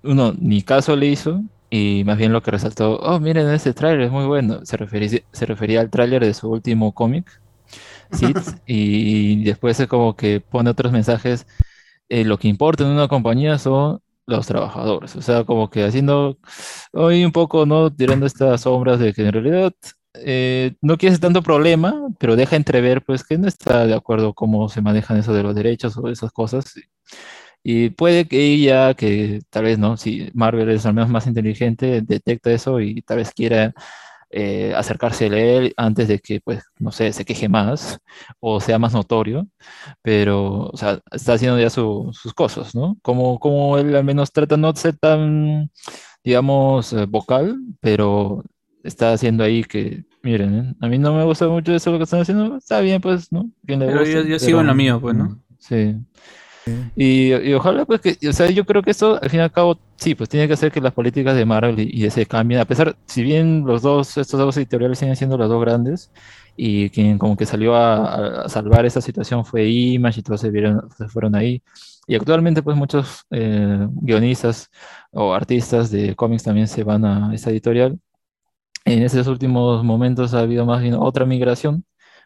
uno 0.02 0.34
ni 0.38 0.62
caso 0.62 0.96
le 0.96 1.06
hizo 1.06 1.42
y 1.70 2.04
más 2.06 2.18
bien 2.18 2.32
lo 2.32 2.42
que 2.42 2.52
resaltó, 2.52 2.98
oh, 2.98 3.20
miren, 3.20 3.48
ese 3.50 3.74
tráiler 3.74 4.02
es 4.02 4.12
muy 4.12 4.26
bueno, 4.26 4.60
se 4.64 4.76
refería, 4.76 5.20
se 5.32 5.46
refería 5.46 5.80
al 5.80 5.90
tráiler 5.90 6.24
de 6.24 6.34
su 6.34 6.50
último 6.50 6.92
cómic, 6.94 7.40
y 8.66 9.44
después 9.44 9.78
es 9.80 9.86
como 9.88 10.16
que 10.16 10.40
pone 10.40 10.70
otros 10.70 10.92
mensajes, 10.92 11.46
eh, 12.08 12.24
lo 12.24 12.38
que 12.38 12.48
importa 12.48 12.84
en 12.84 12.90
una 12.90 13.08
compañía 13.08 13.58
son 13.58 14.00
los 14.26 14.46
trabajadores, 14.46 15.16
o 15.16 15.22
sea, 15.22 15.44
como 15.44 15.70
que 15.70 15.84
haciendo 15.84 16.38
hoy 16.92 17.24
un 17.24 17.32
poco, 17.32 17.66
¿no? 17.66 17.92
Tirando 17.94 18.26
estas 18.26 18.62
sombras 18.62 18.98
de 19.00 19.12
que 19.14 19.26
en 19.26 19.32
realidad 19.32 19.72
eh, 20.14 20.74
no 20.82 20.96
quiere 20.98 21.14
ser 21.14 21.20
tanto 21.22 21.42
problema, 21.42 22.08
pero 22.18 22.36
deja 22.36 22.56
entrever 22.56 23.02
pues 23.04 23.24
que 23.24 23.38
no 23.38 23.48
está 23.48 23.86
de 23.86 23.94
acuerdo 23.94 24.34
cómo 24.34 24.68
se 24.68 24.80
manejan 24.82 25.18
eso 25.18 25.32
de 25.34 25.42
los 25.42 25.54
derechos 25.54 25.96
o 25.96 26.08
esas 26.08 26.32
cosas. 26.32 26.74
Y 27.62 27.90
puede 27.90 28.26
que 28.28 28.38
ella, 28.40 28.94
que 28.94 29.40
tal 29.50 29.64
vez 29.64 29.78
no, 29.78 29.96
si 29.96 30.30
Marvel 30.34 30.70
es 30.70 30.86
al 30.86 30.94
menos 30.94 31.10
más 31.10 31.26
inteligente, 31.26 32.00
detecta 32.02 32.50
eso 32.52 32.80
y 32.80 33.02
tal 33.02 33.18
vez 33.18 33.32
quiera 33.34 33.74
eh, 34.30 34.72
acercarse 34.76 35.26
a 35.26 35.28
él 35.38 35.74
antes 35.76 36.08
de 36.08 36.20
que, 36.20 36.40
pues, 36.40 36.62
no 36.78 36.92
sé, 36.92 37.12
se 37.12 37.24
queje 37.24 37.48
más 37.48 37.98
o 38.40 38.60
sea 38.60 38.78
más 38.78 38.92
notorio, 38.94 39.46
pero, 40.02 40.64
o 40.72 40.76
sea, 40.76 41.00
está 41.12 41.34
haciendo 41.34 41.58
ya 41.60 41.70
su- 41.70 42.10
sus 42.14 42.34
cosas, 42.34 42.74
¿no? 42.74 42.96
Como, 43.02 43.38
como 43.40 43.78
él 43.78 43.94
al 43.96 44.04
menos 44.04 44.32
trata 44.32 44.56
no 44.56 44.74
ser 44.76 44.96
tan, 44.98 45.70
digamos, 46.24 46.92
eh, 46.92 47.06
vocal, 47.06 47.58
pero 47.80 48.44
está 48.84 49.12
haciendo 49.12 49.44
ahí 49.44 49.64
que, 49.64 50.04
miren, 50.22 50.54
¿eh? 50.58 50.74
a 50.80 50.88
mí 50.88 50.98
no 50.98 51.14
me 51.14 51.24
gusta 51.24 51.48
mucho 51.48 51.74
eso 51.74 51.90
lo 51.92 51.98
que 51.98 52.04
están 52.04 52.20
haciendo, 52.20 52.56
está 52.56 52.80
bien, 52.80 53.00
pues, 53.00 53.30
¿no? 53.32 53.50
Pero 53.66 53.86
guste, 54.00 54.12
yo- 54.14 54.22
yo 54.22 54.38
sigo 54.38 54.60
en 54.60 54.66
lo 54.66 54.72
pero, 54.72 54.76
mío, 54.76 55.00
pues, 55.00 55.16
¿no? 55.16 55.38
Sí. 55.58 55.96
Y, 56.94 57.32
y 57.34 57.54
ojalá, 57.54 57.84
pues, 57.84 58.00
que, 58.00 58.28
o 58.28 58.32
sea, 58.32 58.48
yo 58.50 58.64
creo 58.64 58.82
que 58.82 58.90
esto, 58.92 59.18
al 59.20 59.28
fin 59.30 59.40
y 59.40 59.42
al 59.42 59.50
cabo, 59.50 59.78
sí, 59.96 60.14
pues 60.14 60.28
tiene 60.28 60.46
que 60.46 60.52
hacer 60.52 60.70
que 60.70 60.80
las 60.80 60.92
políticas 60.92 61.34
de 61.34 61.44
Marvel 61.44 61.80
y, 61.80 61.90
y 61.90 62.04
ese 62.04 62.26
cambien, 62.26 62.60
a 62.60 62.64
pesar, 62.64 62.96
si 63.06 63.22
bien 63.22 63.64
los 63.66 63.82
dos, 63.82 64.16
estos 64.18 64.38
dos 64.38 64.56
editoriales 64.56 64.98
siguen 64.98 65.16
siendo 65.16 65.36
los 65.36 65.48
dos 65.48 65.60
grandes, 65.60 66.12
y 66.56 66.90
quien 66.90 67.18
como 67.18 67.36
que 67.36 67.46
salió 67.46 67.74
a, 67.74 68.42
a 68.44 68.48
salvar 68.48 68.84
esta 68.84 69.00
situación 69.00 69.44
fue 69.44 69.68
Image 69.68 70.20
y 70.20 70.22
todos 70.22 70.40
se, 70.42 70.50
vieron, 70.50 70.82
se 70.96 71.08
fueron 71.08 71.34
ahí. 71.34 71.62
Y 72.06 72.14
actualmente, 72.14 72.62
pues, 72.62 72.76
muchos 72.76 73.24
eh, 73.30 73.86
guionistas 74.02 74.70
o 75.12 75.32
artistas 75.32 75.90
de 75.90 76.14
cómics 76.14 76.42
también 76.44 76.68
se 76.68 76.84
van 76.84 77.04
a 77.04 77.34
esta 77.34 77.50
editorial. 77.50 77.98
En 78.84 79.02
esos 79.02 79.26
últimos 79.26 79.84
momentos 79.84 80.34
ha 80.34 80.40
habido 80.40 80.66
más 80.66 80.82
bien 80.82 80.94
otra 80.94 81.26
migración, 81.26 81.84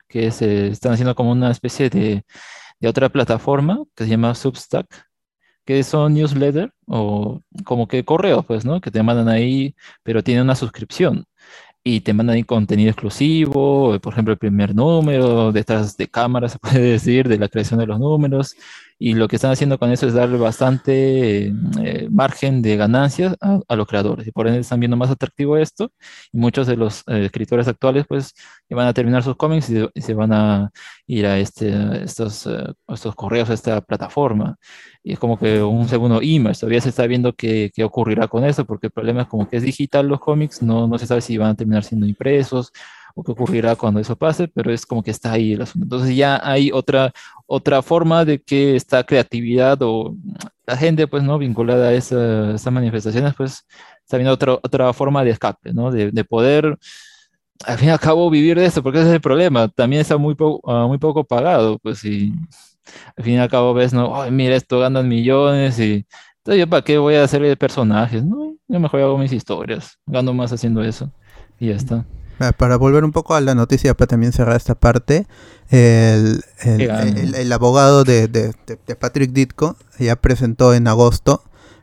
que 0.08 0.30
se 0.30 0.68
están 0.68 0.92
haciendo 0.92 1.14
como 1.14 1.32
una 1.32 1.50
especie 1.50 1.90
de, 1.90 2.24
de 2.80 2.88
otra 2.88 3.08
plataforma 3.08 3.84
que 3.94 4.04
se 4.04 4.10
llama 4.10 4.34
Substack, 4.34 4.86
que 5.64 5.82
son 5.82 6.14
newsletter 6.14 6.72
o 6.86 7.40
como 7.64 7.88
que 7.88 8.04
correos, 8.04 8.44
pues, 8.46 8.64
¿no? 8.64 8.80
Que 8.80 8.90
te 8.90 9.02
mandan 9.02 9.28
ahí, 9.28 9.74
pero 10.02 10.22
tienen 10.22 10.44
una 10.44 10.54
suscripción 10.56 11.26
y 11.84 12.00
te 12.00 12.14
mandan 12.14 12.36
ahí 12.36 12.44
contenido 12.44 12.90
exclusivo, 12.90 13.98
por 14.00 14.12
ejemplo, 14.14 14.32
el 14.32 14.38
primer 14.38 14.74
número, 14.74 15.52
detrás 15.52 15.96
de 15.96 16.08
cámara, 16.08 16.48
se 16.48 16.58
puede 16.58 16.80
decir, 16.92 17.28
de 17.28 17.38
la 17.38 17.48
creación 17.48 17.80
de 17.80 17.86
los 17.86 18.00
números. 18.00 18.56
Y 18.98 19.14
lo 19.14 19.28
que 19.28 19.36
están 19.36 19.50
haciendo 19.50 19.78
con 19.78 19.90
eso 19.90 20.06
es 20.06 20.14
darle 20.14 20.38
bastante 20.38 21.52
eh, 21.82 22.08
margen 22.10 22.62
de 22.62 22.76
ganancias 22.76 23.36
a, 23.40 23.60
a 23.66 23.76
los 23.76 23.86
creadores. 23.86 24.26
Y 24.26 24.30
por 24.32 24.46
ende 24.46 24.60
están 24.60 24.80
viendo 24.80 24.96
más 24.96 25.10
atractivo 25.10 25.56
esto. 25.56 25.90
Y 26.32 26.38
muchos 26.38 26.66
de 26.66 26.76
los 26.76 27.02
eh, 27.08 27.24
escritores 27.26 27.68
actuales, 27.68 28.06
pues, 28.08 28.34
van 28.70 28.86
a 28.88 28.92
terminar 28.94 29.22
sus 29.22 29.36
cómics 29.36 29.70
y, 29.70 29.88
y 29.94 30.00
se 30.00 30.14
van 30.14 30.32
a 30.32 30.70
ir 31.06 31.26
a 31.26 31.38
este, 31.38 32.04
estos, 32.04 32.46
eh, 32.46 32.72
estos 32.88 33.14
correos, 33.14 33.50
a 33.50 33.54
esta 33.54 33.80
plataforma. 33.80 34.56
Y 35.02 35.12
es 35.14 35.18
como 35.18 35.38
que 35.38 35.62
un 35.62 35.88
segundo 35.88 36.22
image. 36.22 36.60
Todavía 36.60 36.80
se 36.80 36.88
está 36.88 37.06
viendo 37.06 37.32
qué, 37.34 37.70
qué 37.74 37.84
ocurrirá 37.84 38.28
con 38.28 38.44
eso, 38.44 38.64
porque 38.64 38.88
el 38.88 38.92
problema 38.92 39.22
es 39.22 39.28
como 39.28 39.48
que 39.48 39.56
es 39.58 39.62
digital 39.62 40.08
los 40.08 40.20
cómics, 40.20 40.62
no, 40.62 40.86
no 40.86 40.98
se 40.98 41.06
sabe 41.06 41.20
si 41.20 41.36
van 41.38 41.50
a 41.50 41.54
terminar 41.54 41.84
siendo 41.84 42.06
impresos 42.06 42.72
o 43.14 43.22
qué 43.22 43.32
ocurrirá 43.32 43.76
cuando 43.76 44.00
eso 44.00 44.16
pase, 44.16 44.48
pero 44.48 44.72
es 44.72 44.84
como 44.86 45.02
que 45.02 45.10
está 45.12 45.32
ahí 45.32 45.52
el 45.52 45.62
asunto. 45.62 45.84
Entonces 45.84 46.16
ya 46.16 46.40
hay 46.42 46.70
otra, 46.72 47.12
otra 47.46 47.82
forma 47.82 48.24
de 48.24 48.40
que 48.42 48.76
esta 48.76 49.04
creatividad 49.04 49.78
o 49.82 50.16
la 50.66 50.76
gente, 50.76 51.06
pues, 51.06 51.22
¿no? 51.22 51.38
Vinculada 51.38 51.88
a 51.88 51.92
esa- 51.94 52.54
estas 52.54 52.72
manifestaciones, 52.72 53.34
pues, 53.36 53.64
está 54.04 54.16
viendo 54.16 54.32
otra, 54.32 54.54
otra 54.54 54.92
forma 54.92 55.22
de 55.24 55.30
escape, 55.30 55.72
¿no? 55.72 55.90
De, 55.90 56.10
de 56.10 56.24
poder, 56.24 56.76
al 57.66 57.78
fin 57.78 57.88
y 57.88 57.90
al 57.92 58.00
cabo, 58.00 58.28
vivir 58.30 58.58
de 58.58 58.66
esto, 58.66 58.82
porque 58.82 58.98
ese 58.98 59.08
es 59.08 59.14
el 59.14 59.20
problema. 59.20 59.68
También 59.68 60.00
está 60.02 60.16
muy, 60.16 60.34
po- 60.34 60.60
ah, 60.66 60.86
muy 60.88 60.98
poco 60.98 61.24
pagado, 61.24 61.78
pues, 61.78 62.04
y 62.04 62.32
al 63.16 63.24
fin 63.24 63.34
y 63.34 63.38
al 63.38 63.48
cabo 63.48 63.74
ves, 63.74 63.92
¿no? 63.92 64.20
Ay, 64.20 64.30
mira, 64.30 64.56
esto 64.56 64.80
ganan 64.80 65.08
millones 65.08 65.78
y... 65.78 66.06
Entonces, 66.38 66.60
¿yo 66.60 66.68
para 66.68 66.82
qué 66.82 66.98
voy 66.98 67.14
a 67.14 67.24
hacer 67.24 67.56
personajes? 67.56 68.22
No, 68.24 68.54
yo 68.68 68.80
mejor 68.80 69.00
hago 69.00 69.16
mis 69.18 69.32
historias, 69.32 69.98
gano 70.06 70.34
más 70.34 70.52
haciendo 70.52 70.82
eso 70.82 71.10
y 71.58 71.68
ya 71.68 71.74
está. 71.76 72.04
Ah, 72.40 72.52
Para 72.52 72.76
volver 72.76 73.04
un 73.04 73.12
poco 73.12 73.34
a 73.34 73.40
la 73.40 73.54
noticia, 73.54 73.94
para 73.94 74.08
también 74.08 74.32
cerrar 74.32 74.56
esta 74.56 74.74
parte, 74.74 75.26
el, 75.70 76.42
el 77.34 77.52
abogado 77.52 78.04
de, 78.04 78.28
de- 78.28 78.52
de- 78.66 78.78
de 78.86 78.96
Patrick 78.96 79.32
Ditko 79.32 79.76
ya 79.98 80.16
presentó 80.16 80.74
en 80.74 80.86
agosto 80.88 81.42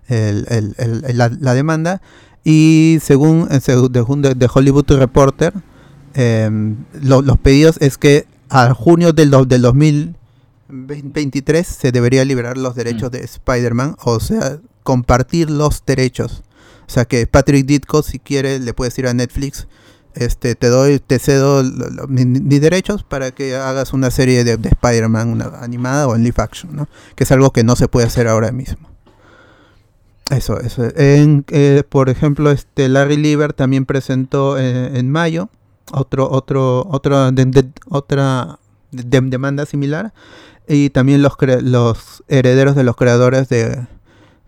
la, 0.10 1.30
la 1.40 1.54
demanda 1.54 2.02
y 2.44 2.98
según, 3.02 3.48
según 3.62 4.22
de, 4.22 4.36
de 4.36 4.50
Hollywood 4.54 4.86
Reporter, 4.92 5.54
em, 6.14 6.76
lo- 7.02 7.22
los 7.22 7.38
pedidos 7.38 7.78
es 7.80 7.98
que 7.98 8.28
a 8.50 8.74
junio 8.74 9.14
del, 9.14 9.32
do- 9.32 9.46
del 9.46 9.62
2023 9.62 11.66
se 11.68 11.92
debería 11.92 12.26
liberar 12.26 12.58
los 12.58 12.76
derechos 12.76 13.12
de 13.12 13.24
Spider-Man, 13.24 13.96
o 14.04 14.20
sea, 14.20 14.58
compartir 14.84 15.50
los 15.50 15.84
derechos. 15.86 16.44
O 16.88 16.94
sea 16.94 17.06
que 17.06 17.26
Patrick 17.28 17.66
Ditko, 17.66 18.04
si 18.04 18.20
quiere, 18.20 18.60
le 18.60 18.74
puedes 18.74 18.98
ir 19.00 19.08
a 19.08 19.14
Netflix, 19.14 19.68
este, 20.16 20.56
te 20.56 20.68
doy, 20.68 21.00
te 21.00 21.20
cedo 21.20 21.64
mis 22.08 22.62
derechos 22.62 23.04
para 23.04 23.32
que 23.32 23.56
hagas 23.56 23.94
una 23.94 24.12
serie 24.12 24.44
de, 24.44 24.58
de 24.58 24.70
Spider-Man, 24.70 25.42
animada 25.62 26.08
o 26.08 26.16
en 26.16 26.24
live 26.24 26.36
action, 26.38 26.76
¿no? 26.76 26.88
Que 27.16 27.24
es 27.24 27.32
algo 27.32 27.52
que 27.52 27.64
no 27.64 27.76
se 27.76 27.88
puede 27.88 28.08
hacer 28.08 28.28
ahora 28.28 28.52
mismo. 28.52 28.90
Eso, 30.30 30.60
eso. 30.62 30.84
Eh, 30.96 31.84
por 31.90 32.10
ejemplo, 32.10 32.52
este 32.52 32.88
Larry 32.88 33.18
Lieber 33.18 33.52
también 33.54 33.86
presentó 33.86 34.58
eh, 34.58 34.98
en 34.98 35.12
mayo 35.12 35.50
otro, 35.92 36.30
otro, 36.32 36.88
otro 36.90 37.32
otra 37.90 38.60
de- 38.92 39.22
demanda 39.22 39.66
similar 39.66 40.14
y 40.68 40.90
también 40.90 41.22
los, 41.22 41.34
los 41.64 42.24
herederos 42.30 42.76
de 42.78 42.84
los 42.84 42.96
creadores 42.96 43.50
de, 43.50 43.86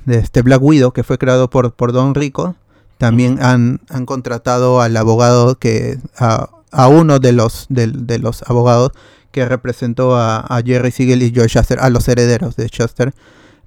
de 0.05 0.17
este 0.19 0.41
Black 0.41 0.61
Widow 0.61 0.93
que 0.93 1.03
fue 1.03 1.17
creado 1.17 1.49
por, 1.49 1.73
por 1.73 1.91
Don 1.91 2.15
Rico 2.15 2.55
también 3.03 3.37
han, 3.41 3.81
han 3.89 4.05
contratado 4.05 4.81
al 4.81 4.95
abogado 4.95 5.55
que 5.59 5.97
a, 6.17 6.49
a 6.71 6.87
uno 6.87 7.19
de 7.19 7.33
los 7.33 7.65
de, 7.69 7.87
de 7.87 8.17
los 8.19 8.43
abogados 8.43 8.91
que 9.31 9.45
representó 9.45 10.15
a, 10.15 10.39
a 10.39 10.61
Jerry 10.61 10.91
Siegel 10.91 11.21
y 11.23 11.33
Joe 11.35 11.47
Shuster 11.47 11.79
a 11.81 11.89
los 11.89 12.07
herederos 12.07 12.55
de 12.55 12.67
Shuster 12.67 13.13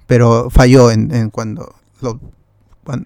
pero 0.07 0.49
falló 0.49 0.89
en, 0.91 1.13
en 1.13 1.29
cuando 1.29 1.75
lo- 2.01 2.19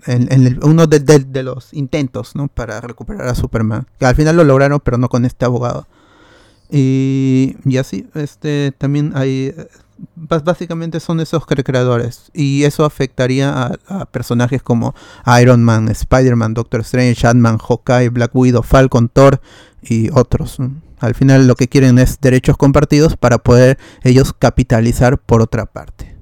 en, 0.06 0.28
en 0.32 0.60
uno 0.64 0.88
de, 0.88 1.00
de- 1.00 1.44
los 1.44 1.74
intentos 1.74 2.36
¿no? 2.36 2.48
para 2.48 2.80
recuperar 2.82 3.28
a 3.28 3.36
Superman 3.36 3.88
que 4.00 4.06
al 4.06 4.16
final 4.16 4.38
lo 4.38 4.44
lograron 4.44 4.80
pero 4.84 4.98
no 4.98 5.10
con 5.10 5.26
este 5.26 5.44
abogado 5.46 5.86
y, 6.70 7.56
y 7.66 7.78
así 7.78 8.08
este 8.14 8.74
también 8.78 9.12
hay 9.16 9.54
básicamente 10.16 11.00
son 11.00 11.20
esos 11.20 11.44
cre- 11.44 11.64
creadores 11.64 12.32
y 12.34 12.64
eso 12.64 12.86
afectaría 12.86 13.52
a, 13.52 13.78
a 13.88 14.06
personajes 14.06 14.62
como 14.64 14.96
Iron 15.42 15.64
Man, 15.64 15.90
Spider-Man, 15.90 16.54
Doctor 16.54 16.82
Strange, 16.82 17.28
Ant-Man, 17.28 17.58
Hawkeye, 17.58 18.10
Black 18.10 18.32
Widow, 18.36 18.64
Falcon, 18.64 19.10
Thor 19.10 19.42
y 19.82 20.10
otros. 20.12 20.58
Al 21.00 21.16
final 21.16 21.48
lo 21.48 21.56
que 21.56 21.68
quieren 21.68 21.98
es 22.00 22.20
derechos 22.22 22.58
compartidos 22.58 23.18
para 23.18 23.40
poder 23.40 23.80
ellos 24.04 24.34
capitalizar 24.38 25.18
por 25.18 25.42
otra 25.42 25.66
parte. 25.66 26.16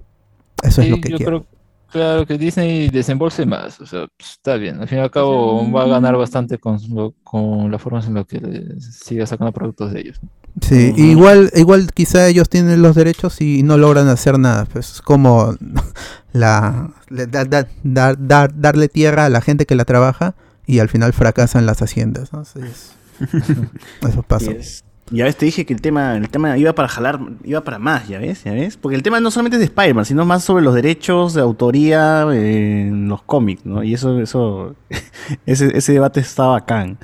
Eso 0.64 0.82
es 0.82 0.86
Sí, 0.88 0.92
lo 0.92 0.98
que 1.02 1.10
quieren. 1.10 1.26
creo, 1.28 1.46
claro, 1.92 2.26
que 2.26 2.38
Disney 2.38 2.90
desembolse 2.90 3.46
más, 3.46 3.80
o 3.82 3.86
sea, 3.86 4.08
pues, 4.18 4.32
está 4.32 4.56
bien, 4.56 4.80
al 4.82 4.88
fin 4.88 5.00
y 5.00 5.02
al 5.02 5.12
cabo 5.12 5.72
va 5.72 5.84
a 5.84 5.88
ganar 5.88 6.16
bastante 6.18 6.58
con, 6.58 6.78
lo- 6.94 7.14
con 7.24 7.72
las 7.72 7.82
formas 7.82 8.08
en 8.08 8.14
las 8.16 8.26
que 8.26 8.40
siga 8.80 9.26
sacando 9.26 9.52
productos 9.52 9.92
de 9.92 10.02
ellos. 10.02 10.20
Sí, 10.62 10.94
igual, 10.98 11.52
igual 11.56 11.92
quizá 11.94 12.28
ellos 12.28 12.50
tienen 12.50 12.82
los 12.82 12.96
derechos 12.96 13.40
y 13.40 13.64
no 13.64 13.78
logran 13.78 14.08
hacer 14.08 14.40
nada. 14.40 14.66
Pues 14.66 14.92
es 14.94 15.02
como 15.02 15.56
la 16.34 16.90
le 17.10 17.28
da- 17.28 17.46
da- 17.46 17.68
dar, 17.84 18.16
dar- 18.20 18.60
darle 18.60 18.88
tierra 18.90 19.26
a 19.26 19.30
la 19.30 19.42
gente 19.42 19.66
que 19.66 19.76
la 19.76 19.86
trabaja 19.86 20.36
y 20.66 20.80
al 20.80 20.90
final 20.90 21.14
fracasan 21.14 21.66
las 21.66 21.82
haciendas. 21.82 22.34
¿no? 22.34 22.42
Eso 24.08 24.24
pasa. 24.24 24.52
Yes. 24.52 24.84
Ya 25.12 25.26
ves, 25.26 25.36
te 25.38 25.46
dije 25.46 25.66
que 25.66 25.74
el 25.74 25.82
tema, 25.82 26.16
el 26.16 26.30
tema 26.30 26.58
iba 26.58 26.74
para 26.74 26.88
jalar, 26.88 27.20
iba 27.44 27.62
para 27.64 27.80
más, 27.80 28.08
ya 28.08 28.20
ves, 28.20 28.44
ya 28.44 28.52
ves. 28.54 28.78
Porque 28.78 28.96
el 28.96 29.02
tema 29.04 29.20
no 29.20 29.32
solamente 29.32 29.56
es 29.56 29.60
de 29.60 29.66
Spider-Man, 29.66 30.06
sino 30.06 30.24
más 30.26 30.44
sobre 30.44 30.64
los 30.64 30.76
derechos 30.76 31.34
de 31.34 31.42
autoría 31.42 32.28
en 32.32 33.08
los 33.10 33.24
cómics, 33.24 33.66
¿no? 33.66 33.84
Y 33.84 33.94
eso, 33.96 34.20
eso, 34.20 34.76
ese, 35.46 35.76
ese 35.78 35.94
debate 35.94 36.20
está 36.20 36.46
bacán. 36.46 36.98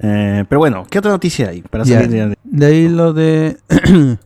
Eh, 0.00 0.44
pero 0.48 0.58
bueno, 0.58 0.84
¿qué 0.90 0.98
otra 0.98 1.10
noticia 1.12 1.48
hay? 1.50 1.62
Para 1.62 1.84
salir 1.84 2.10
de- 2.10 2.36
de 2.44 2.66
ahí 2.66 2.88
lo 2.88 3.12
de 3.12 3.56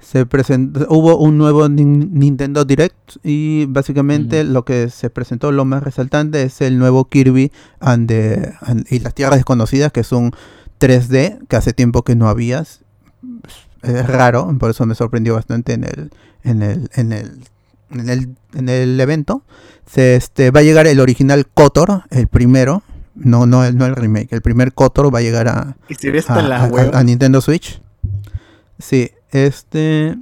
se 0.00 0.26
presentó, 0.26 0.86
hubo 0.88 1.16
un 1.18 1.38
nuevo 1.38 1.68
Nin- 1.68 2.10
Nintendo 2.12 2.64
Direct 2.64 3.16
y 3.24 3.66
básicamente 3.66 4.44
lo 4.44 4.64
que 4.64 4.88
se 4.90 5.10
presentó, 5.10 5.50
lo 5.52 5.64
más 5.64 5.82
resaltante, 5.82 6.42
es 6.42 6.60
el 6.60 6.78
nuevo 6.78 7.06
Kirby 7.06 7.50
and 7.80 8.08
the- 8.08 8.52
and- 8.60 8.86
y 8.90 9.00
las 9.00 9.14
Tierras 9.14 9.36
Desconocidas, 9.38 9.90
que 9.92 10.00
es 10.00 10.12
un 10.12 10.30
3D 10.78 11.46
que 11.48 11.56
hace 11.56 11.72
tiempo 11.72 12.02
que 12.02 12.16
no 12.16 12.28
habías. 12.28 12.80
Es 13.82 14.06
raro, 14.06 14.54
por 14.58 14.70
eso 14.70 14.86
me 14.86 14.94
sorprendió 14.94 15.34
bastante 15.34 15.74
en 15.74 15.84
el, 15.84 16.10
en 16.42 16.62
el, 16.62 16.90
en 16.94 17.12
el, 17.12 17.40
en 17.90 18.08
el, 18.08 18.36
en 18.54 18.68
el 18.68 19.00
evento. 19.00 19.42
Se, 19.86 20.16
este, 20.16 20.50
va 20.50 20.60
a 20.60 20.62
llegar 20.64 20.86
el 20.86 21.00
original 21.00 21.46
KOTOR, 21.46 22.04
el 22.10 22.26
primero, 22.26 22.82
no, 23.14 23.46
no, 23.46 23.64
el, 23.64 23.76
no 23.76 23.86
el 23.86 23.94
remake, 23.94 24.32
el 24.32 24.42
primer 24.42 24.72
KOTOR 24.72 25.14
va 25.14 25.20
a 25.20 25.22
llegar 25.22 25.48
a, 25.48 25.76
Y 25.88 25.96
a 26.92 27.02
Nintendo 27.02 27.40
Switch. 27.40 27.80
Sí, 28.78 29.10
este. 29.30 30.16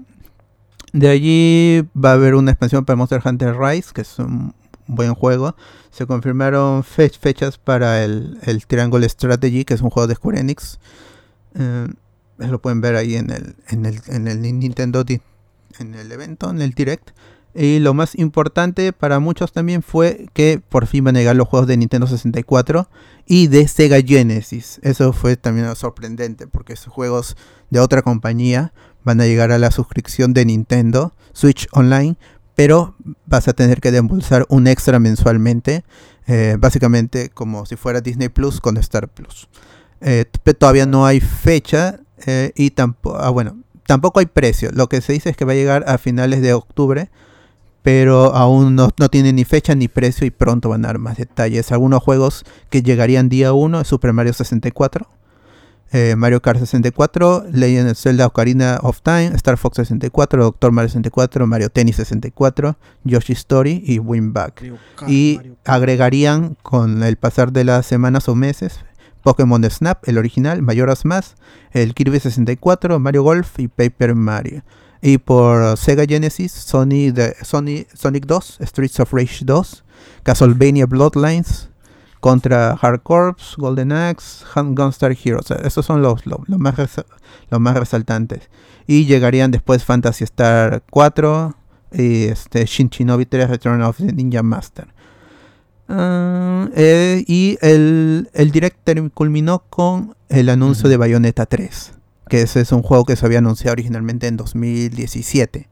De 0.93 1.09
allí 1.09 1.89
va 1.97 2.11
a 2.11 2.13
haber 2.13 2.37
una 2.37 2.53
expansión 2.53 2.85
para 2.85 2.97
Monster 2.97 3.21
Hunter 3.25 3.57
Rise, 3.59 3.91
que 3.93 4.03
es 4.03 4.19
un 4.21 4.55
buen 4.87 5.15
juego. 5.15 5.57
Se 5.91 6.07
confirmaron 6.07 6.85
fe- 6.85 7.11
fechas 7.11 7.59
para 7.59 8.05
el, 8.05 8.39
el 8.43 8.67
Triangle 8.67 9.09
Strategy, 9.09 9.65
que 9.65 9.75
es 9.75 9.81
un 9.81 9.91
juego 9.91 10.07
de 10.07 10.15
Square 10.15 10.41
Enix. 10.41 10.79
Eh, 11.55 11.89
lo 12.39 12.61
pueden 12.61 12.81
ver 12.81 12.97
ahí 12.97 13.15
en 13.15 13.31
el, 13.31 13.55
en 13.69 13.87
el, 13.87 14.01
en 14.09 14.27
el 14.29 14.43
Nintendo 14.43 15.05
en 15.79 15.95
el 15.95 16.13
evento, 16.13 16.51
en 16.51 16.61
el 16.61 16.73
Direct. 16.73 17.11
Y 17.55 17.79
lo 17.79 17.95
más 17.95 18.17
importante 18.17 18.93
para 18.93 19.21
muchos 19.21 19.53
también 19.53 19.83
fue 19.83 20.27
que 20.33 20.61
por 20.69 20.87
fin 20.89 21.05
van 21.05 21.15
a 21.17 21.21
llegar 21.21 21.37
los 21.37 21.47
juegos 21.47 21.69
de 21.69 21.77
Nintendo 21.77 22.09
64 22.09 22.89
y 23.27 23.47
de 23.47 23.69
Sega 23.69 24.01
Genesis. 24.05 24.81
Eso 24.83 25.13
fue 25.13 25.37
también 25.37 25.73
sorprendente 25.77 26.49
porque 26.49 26.73
esos 26.73 26.93
juegos 26.93 27.37
de 27.71 27.79
otra 27.79 28.03
compañía 28.03 28.73
van 29.05 29.21
a 29.21 29.27
llegar 29.27 29.53
a 29.53 29.59
la 29.59 29.71
suscripción 29.71 30.35
de 30.35 30.45
Nintendo 30.47 31.13
Switch 31.33 31.69
Online, 31.73 32.17
pero 32.55 32.95
vas 33.27 33.49
a 33.49 33.53
tener 33.53 33.81
que 33.81 33.91
desembolsar 33.91 34.47
un 34.49 34.67
extra 34.67 34.99
mensualmente, 34.99 35.85
eh, 36.27 36.57
básicamente 36.59 37.31
como 37.31 37.67
si 37.67 37.77
fuera 37.77 38.01
Disney 38.01 38.29
Plus 38.29 38.61
con 38.61 38.77
Star 38.77 39.09
Plus. 39.09 39.49
Eh, 40.01 40.25
todavía 40.59 40.87
no 40.87 41.07
hay 41.07 41.21
fecha 41.21 42.01
eh, 42.27 42.53
y 42.55 42.71
tampoco, 42.71 43.17
ah, 43.17 43.31
bueno, 43.31 43.57
tampoco 43.87 44.21
hay 44.21 44.27
precio. 44.27 44.71
Lo 44.73 44.89
que 44.89 45.01
se 45.01 45.13
dice 45.13 45.31
es 45.31 45.37
que 45.37 45.45
va 45.45 45.53
a 45.53 45.57
llegar 45.57 45.85
a 45.87 45.99
finales 45.99 46.43
de 46.43 46.53
octubre, 46.53 47.11
pero 47.83 48.35
aún 48.35 48.77
no, 48.77 48.91
no 48.99 49.09
tiene 49.09 49.33
ni 49.33 49.45
fecha 49.45 49.75
ni 49.75 49.89
precio 49.89 50.27
y 50.27 50.31
pronto 50.31 50.69
van 50.69 50.85
a 50.85 50.89
dar 50.89 50.99
más 50.99 51.17
detalles. 51.17 51.73
Algunos 51.73 52.03
juegos 52.03 52.45
que 52.71 52.83
llegarían 52.83 53.29
día 53.29 53.53
1 53.53 53.81
es 53.81 53.89
Super 53.89 54.13
Mario 54.13 54.33
64, 54.33 55.09
eh, 55.97 56.17
Mario 56.17 56.43
Kart 56.43 56.59
64, 56.59 57.45
Legend 57.53 57.91
of 57.93 57.97
Zelda 57.97 58.27
Ocarina 58.27 58.81
of 58.83 59.01
Time, 59.01 59.31
Star 59.37 59.57
Fox 59.57 59.77
64, 59.77 60.43
Doctor 60.43 60.73
Mario 60.73 60.89
64, 60.89 61.47
Mario 61.47 61.71
Tennis 61.71 61.95
64, 61.97 62.77
Yoshi 63.05 63.33
Story 63.35 63.81
y 63.87 64.01
Winback. 64.01 64.61
Y 65.07 65.41
agregarían 65.65 66.57
con 66.63 67.05
el 67.05 67.17
pasar 67.17 67.53
de 67.53 67.63
las 67.63 67.87
semanas 67.87 68.29
o 68.29 68.35
meses 68.35 68.81
Pokémon 69.23 69.63
Snap, 69.71 70.09
el 70.09 70.19
original, 70.19 70.63
Mayoras 70.63 71.05
Más, 71.05 71.37
el 71.71 71.95
Kirby 71.95 72.19
64, 72.19 72.99
Mario 72.99 73.23
Golf 73.23 73.61
y 73.61 73.69
Paper 73.69 74.17
Mario. 74.17 74.65
Y 75.01 75.19
por 75.19 75.77
Sega 75.77 76.07
Genesis, 76.07 76.51
Sony 76.51 77.13
de, 77.13 77.37
Sony, 77.43 77.87
Sonic 77.95 78.27
2, 78.27 78.59
Streets 78.63 78.99
of 78.99 79.13
Rage 79.13 79.45
2, 79.45 79.85
Castlevania 80.25 80.87
Bloodlines, 80.87 81.69
contra 82.25 82.71
Hard 82.81 83.03
Corps, 83.03 83.55
Golden 83.59 83.93
Axe, 83.93 84.47
Gunstar 84.57 85.13
Heroes. 85.13 85.51
Esos 85.63 85.85
son 85.85 86.01
los, 86.01 86.25
los, 86.25 86.39
los 86.49 86.59
más 86.59 86.75
los 87.51 87.61
más 87.61 87.77
resaltantes. 87.77 88.49
Y 88.87 89.05
llegarían 89.05 89.51
después 89.51 89.85
Fantasy 89.85 90.25
Star 90.25 90.83
4 90.89 91.55
y 91.93 92.25
este, 92.25 92.65
Shin 92.65 92.89
Shinobi 92.89 93.27
3 93.27 93.51
Return 93.51 93.83
of 93.83 93.99
the 93.99 94.11
Ninja 94.11 94.43
Master. 94.43 94.87
Ah, 95.87 96.71
eh, 96.75 97.25
y 97.27 97.59
el, 97.61 98.31
el 98.33 98.51
direct 98.53 98.79
culminó 99.13 99.59
con 99.69 100.17
el 100.31 100.49
anuncio 100.49 100.89
de 100.89 100.97
Bayonetta 100.97 101.45
3, 101.45 101.93
que 102.31 102.41
ese 102.41 102.63
es 102.63 102.73
un 102.73 102.81
juego 102.81 103.05
que 103.05 103.17
se 103.17 103.27
había 103.27 103.41
anunciado 103.41 103.73
originalmente 103.73 104.29
en 104.29 104.39
2017. 104.39 105.69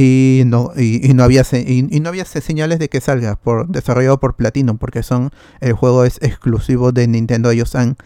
Y 0.00 0.42
no, 0.46 0.70
y, 0.76 1.12
no 1.12 1.24
había 1.24 1.42
y, 1.52 1.88
y 1.90 1.98
no 1.98 2.08
había 2.08 2.24
se- 2.24 2.40
señales 2.40 2.78
de 2.78 2.88
que 2.88 3.00
salga 3.00 3.34
por 3.34 3.66
desarrollado 3.66 4.20
por 4.20 4.36
Platinum, 4.36 4.78
porque 4.78 5.02
son 5.02 5.30
el 5.60 5.72
juego 5.72 6.04
es 6.04 6.18
exclusivo 6.22 6.92
de 6.92 7.08
Nintendo. 7.08 7.50
Ellos 7.50 7.74
han 7.74 7.96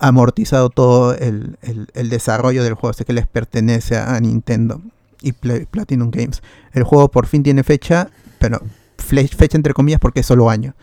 amortizado 0.00 0.68
todo 0.70 1.14
el, 1.14 1.58
el- 1.62 1.86
el 1.94 2.08
desarrollo 2.10 2.64
del 2.64 2.74
juego, 2.74 2.90
así 2.90 3.04
que 3.04 3.12
les 3.12 3.26
pertenece 3.28 3.96
a, 3.96 4.18
Nintendo 4.20 4.82
y 5.20 5.30
Pla- 5.32 5.64
Platinum 5.70 6.10
Games. 6.10 6.42
El 6.72 6.82
juego 6.82 7.08
por 7.10 7.26
fin 7.26 7.44
tiene 7.44 7.62
fecha, 7.62 8.10
pero 8.40 8.60
fecha 8.98 9.56
entre 9.56 9.74
comillas 9.74 10.00
porque 10.00 10.20
es 10.20 10.26
solo 10.26 10.50
año. 10.50 10.74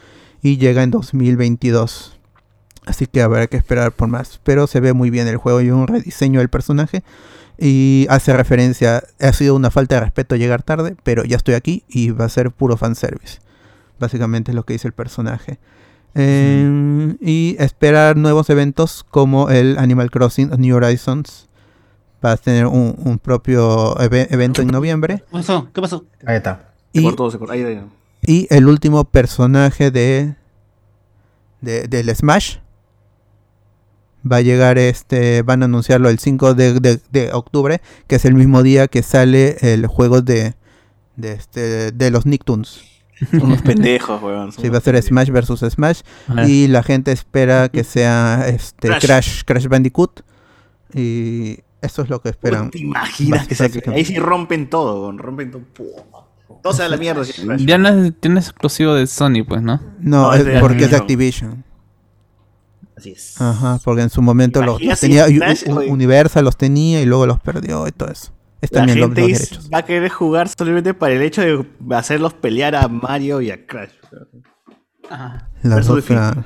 Y 0.41 0.55
llega 0.57 0.83
en 0.83 0.91
2022. 0.91 2.17
Así 2.85 3.07
que 3.07 3.21
habrá 3.21 3.47
que 3.47 3.57
esperar 3.57 3.91
por 3.91 4.07
más. 4.07 4.39
Pero 4.43 4.67
se 4.67 4.79
ve 4.79 4.93
muy 4.93 5.09
bien 5.09 5.27
el 5.27 5.35
juego 5.35 5.59
y 5.59 5.69
un 5.69 5.85
rediseño 5.87 6.39
del 6.39 6.47
personaje. 6.49 7.03
Y 7.61 8.07
hace 8.09 8.31
referencia, 8.35 9.03
ha 9.19 9.33
sido 9.33 9.55
una 9.55 9.69
falta 9.69 9.95
de 9.95 10.01
respeto 10.01 10.35
llegar 10.37 10.63
tarde, 10.63 10.95
pero 11.03 11.25
ya 11.25 11.35
estoy 11.37 11.55
aquí 11.55 11.83
y 11.89 12.11
va 12.11 12.25
a 12.25 12.29
ser 12.29 12.51
puro 12.51 12.77
fanservice. 12.77 13.39
Básicamente 13.99 14.51
es 14.51 14.55
lo 14.55 14.63
que 14.63 14.73
dice 14.73 14.87
el 14.87 14.93
personaje. 14.93 15.59
Eh, 16.15 17.15
y 17.21 17.55
esperar 17.59 18.17
nuevos 18.17 18.49
eventos 18.49 19.03
como 19.03 19.49
el 19.49 19.77
Animal 19.77 20.09
Crossing 20.09 20.51
New 20.57 20.75
Horizons. 20.75 21.47
Va 22.25 22.31
a 22.33 22.37
tener 22.37 22.65
un, 22.65 22.95
un 22.97 23.19
propio 23.19 23.97
eve- 23.99 24.27
evento 24.29 24.61
en 24.61 24.69
noviembre. 24.69 25.17
¿Qué 25.29 25.31
pasó? 25.31 25.67
¿Qué 25.73 25.81
pasó? 25.81 26.05
Ahí 26.25 26.37
está. 26.37 26.73
Se 26.93 27.01
Y- 27.01 27.03
cortó, 27.03 27.29
se 27.31 27.37
cortó. 27.37 27.53
Ahí, 27.53 27.63
ahí. 27.63 27.81
Y 28.21 28.47
el 28.49 28.67
último 28.67 29.03
personaje 29.05 29.91
de, 29.91 30.35
de 31.61 31.87
del 31.87 32.13
Smash 32.15 32.57
va 34.29 34.37
a 34.37 34.41
llegar 34.41 34.77
este 34.77 35.41
van 35.43 35.61
a 35.61 35.65
anunciarlo 35.65 36.09
el 36.09 36.19
5 36.19 36.53
de, 36.53 36.79
de- 36.79 36.99
de 37.11 37.31
octubre 37.33 37.81
que 38.07 38.15
es 38.15 38.25
el 38.25 38.33
mismo 38.35 38.63
día 38.63 38.87
que 38.87 39.01
sale 39.03 39.57
el 39.61 39.87
juego 39.87 40.21
de 40.21 40.55
de 41.15 41.33
este 41.33 41.91
de 41.91 42.11
los 42.11 42.25
Nicktoons 42.25 42.81
Son 43.31 43.43
unos 43.43 43.61
pendejos, 43.63 44.21
weón. 44.21 44.51
son 44.51 44.63
Sí, 44.63 44.69
va 44.69 44.77
a 44.77 44.81
ser 44.81 45.01
Smash 45.01 45.29
versus 45.29 45.59
Smash 45.61 46.01
y 46.47 46.67
la 46.67 46.83
gente 46.83 47.11
espera 47.11 47.69
que 47.69 47.83
sea 47.83 48.45
este 48.47 48.87
Crash. 48.89 49.01
Crash 49.05 49.43
Crash, 49.45 49.67
Bandicoot 49.67 50.21
y 50.93 51.59
eso 51.81 52.01
es 52.01 52.09
lo 52.09 52.21
que 52.21 52.29
esperan. 52.29 52.71
¿Te 52.71 52.79
imaginas 52.79 53.47
que 53.47 53.55
se, 53.55 53.63
Básicamente. 53.63 53.99
ahí 53.99 54.05
sí 54.05 54.17
rompen 54.19 54.69
todo, 54.69 55.01
weón, 55.03 55.17
rompen 55.17 55.51
todo. 55.51 55.61
Pum. 55.73 55.87
Todo 56.61 56.73
se 56.73 56.81
da 56.81 56.89
la 56.89 56.97
mierda. 56.97 57.23
si. 57.23 57.33
Ya 57.65 57.77
no 57.77 57.87
es, 57.89 58.13
ya 58.21 58.29
no 58.29 58.39
es 58.39 58.47
exclusivo 58.47 58.93
de 58.93 59.07
Sony, 59.07 59.45
pues, 59.47 59.61
¿no? 59.61 59.79
No, 59.99 60.23
No, 60.23 60.33
es 60.33 60.39
es 60.41 60.45
de 60.45 60.59
porque 60.59 60.85
es 60.85 60.91
de 60.91 60.97
Activision. 60.97 61.63
Así 62.99 63.11
es. 63.11 63.39
Ajá, 63.41 63.79
porque 63.83 64.01
en 64.01 64.09
su 64.09 64.21
momento 64.21 64.61
los, 64.61 64.81
los 64.81 64.99
tenía, 64.99 65.25
oye. 65.25 65.39
Universal 65.89 66.43
los 66.43 66.57
tenía 66.57 67.01
y 67.01 67.05
luego 67.05 67.25
los 67.25 67.39
perdió 67.39 67.87
y 67.87 67.91
todo 67.91 68.09
eso. 68.11 68.31
Es 68.61 68.71
La 68.73 68.79
también 68.79 68.99
los, 68.99 69.07
gente 69.09 69.21
los 69.21 69.29
is- 69.31 69.39
derechos. 69.49 69.69
va 69.73 69.77
a 69.77 69.85
querer 69.85 70.09
jugar 70.09 70.49
solamente 70.49 70.93
para 70.93 71.13
el 71.13 71.21
hecho 71.21 71.41
de 71.41 71.65
hacerlos 71.95 72.33
pelear 72.33 72.75
a 72.75 72.87
Mario 72.89 73.39
y 73.41 73.51
a 73.51 73.65
Crash. 73.65 73.91
La 75.09 75.75
versus 75.75 76.03
otra- 76.03 76.45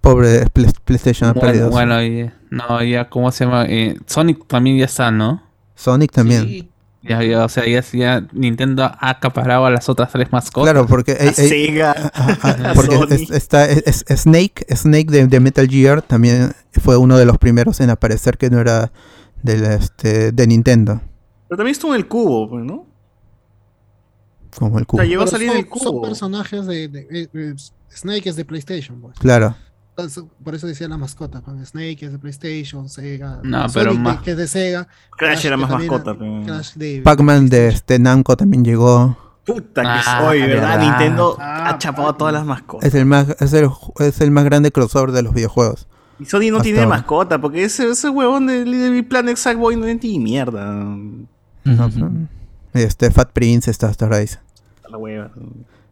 Pobre 0.00 0.46
Play- 0.50 0.70
PlayStation 0.84 1.30
ha 1.30 1.32
Bueno, 1.32 1.46
perdido. 1.48 1.70
bueno, 1.70 2.02
y- 2.02 2.30
no, 2.50 2.82
ya, 2.82 3.08
¿cómo 3.10 3.30
se 3.32 3.44
llama? 3.44 3.66
Eh, 3.68 3.98
Sonic 4.06 4.46
también 4.46 4.78
ya 4.78 4.84
está, 4.84 5.10
¿no? 5.10 5.42
Sonic 5.74 6.12
también. 6.12 6.70
Ya, 7.08 7.22
ya, 7.22 7.44
o 7.44 7.48
sea, 7.48 7.66
ya, 7.66 7.82
ya 7.92 8.26
Nintendo 8.32 8.84
ha 8.84 9.10
acaparado 9.10 9.64
a 9.66 9.70
las 9.70 9.88
otras 9.88 10.10
tres 10.10 10.32
mascotas. 10.32 10.72
Claro, 10.72 10.86
porque 10.86 11.12
eh, 11.12 11.28
eh, 11.28 11.32
Sega, 11.32 11.94
ah, 12.14 12.36
ah, 12.42 12.70
a 12.70 12.74
porque 12.74 12.96
Sony. 12.96 13.06
es- 13.10 13.30
está 13.30 13.66
es- 13.66 14.04
es- 14.08 14.20
Snake, 14.22 14.66
Snake 14.74 15.06
de, 15.10 15.26
de 15.26 15.40
Metal 15.40 15.68
Gear 15.68 16.02
también 16.02 16.52
fue 16.72 16.96
uno 16.96 17.16
de 17.16 17.24
los 17.24 17.38
primeros 17.38 17.80
en 17.80 17.90
aparecer 17.90 18.38
que 18.38 18.50
no 18.50 18.58
era 18.60 18.90
del, 19.42 19.64
este, 19.64 20.32
de 20.32 20.46
Nintendo, 20.46 21.00
Pero 21.48 21.58
también 21.58 21.72
estuvo 21.72 21.94
en 21.94 21.98
el 22.00 22.08
cubo, 22.08 22.48
pues, 22.50 22.64
¿no? 22.64 22.86
como 24.58 24.78
el 24.78 24.84
O 24.84 24.86
cubo. 24.86 25.00
sea, 25.02 25.08
llegó 25.08 25.22
a 25.22 25.26
salir 25.26 25.48
son, 25.48 25.56
del 25.58 25.66
son 25.68 25.78
cubo. 25.78 26.02
personajes 26.02 26.66
de, 26.66 26.88
de- 26.88 27.06
eh, 27.10 27.28
eh, 27.34 27.54
Snake 27.94 28.28
es 28.30 28.36
de 28.36 28.44
PlayStation, 28.44 29.00
pues. 29.00 29.18
Claro. 29.18 29.54
Por 30.44 30.54
eso 30.54 30.66
decía 30.66 30.88
la 30.88 30.98
mascota, 30.98 31.40
con 31.40 31.64
Snake 31.64 31.98
es 32.02 32.12
de 32.12 32.18
PlayStation, 32.18 32.88
Sega. 32.88 33.40
No, 33.42 33.60
Sonic 33.68 33.74
pero 33.74 33.92
de- 33.94 33.98
más- 33.98 34.20
que 34.22 34.30
es 34.32 34.36
de 34.36 34.46
Sega. 34.46 34.88
Crash 35.16 35.46
era 35.46 35.56
más 35.56 35.70
mascota, 35.70 36.14
pero- 36.14 36.42
Crash 36.44 36.74
de- 36.74 37.00
Pac-Man 37.02 37.48
de 37.48 37.68
este 37.68 37.98
Namco 37.98 38.36
también 38.36 38.64
llegó. 38.64 39.16
Puta 39.46 39.82
que 39.82 39.88
Ah, 39.88 40.18
soy, 40.22 40.40
¿verdad? 40.40 40.76
verdad. 40.76 40.80
Nintendo 40.80 41.36
Ah, 41.40 41.70
ha 41.70 41.78
chapado 41.78 42.12
todas 42.14 42.34
las 42.34 42.44
mascotas. 42.44 42.86
Es 42.88 42.94
el 42.94 43.06
más 43.06 43.28
es 43.40 43.52
el, 43.52 43.68
es 44.00 44.20
el 44.20 44.30
más 44.32 44.44
grande 44.44 44.70
crossover 44.72 45.12
de 45.12 45.22
los 45.22 45.32
videojuegos. 45.32 45.86
Y 46.18 46.24
Sony 46.24 46.50
no 46.50 46.56
hasta 46.56 46.62
tiene 46.64 46.78
ahora. 46.80 46.96
mascota, 46.96 47.40
porque 47.40 47.62
ese, 47.64 47.88
ese 47.90 48.08
huevón 48.10 48.46
de 48.48 48.64
Little 48.64 48.90
Big 48.90 49.08
Planet 49.08 49.36
Sackboy 49.36 49.76
no 49.76 49.84
tiene 49.98 50.24
mierda. 50.24 50.66
No, 50.74 51.26
no. 51.64 52.28
Este 52.72 53.10
Fat 53.10 53.30
Prince 53.32 53.70
está 53.70 53.88
hasta. 53.88 54.06
A 54.06 54.88
la 54.90 54.98
hueva. 54.98 55.30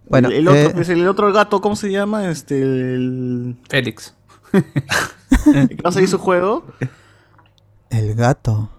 Bueno, 0.09 0.29
el, 0.29 0.35
el 0.35 0.49
otro, 0.49 0.61
eh, 0.61 0.71
pues, 0.75 0.89
el 0.89 1.09
otro 1.09 1.33
gato, 1.33 1.61
¿cómo 1.61 1.77
se 1.77 1.91
llama? 1.91 2.29
Este, 2.31 2.61
el... 2.61 3.57
Félix. 3.69 4.15
¿Qué 4.53 5.79
va 5.85 5.89
a 5.91 5.93
salir 5.93 6.09
su 6.09 6.19
juego? 6.19 6.65
El 7.91 8.15
gato. 8.15 8.71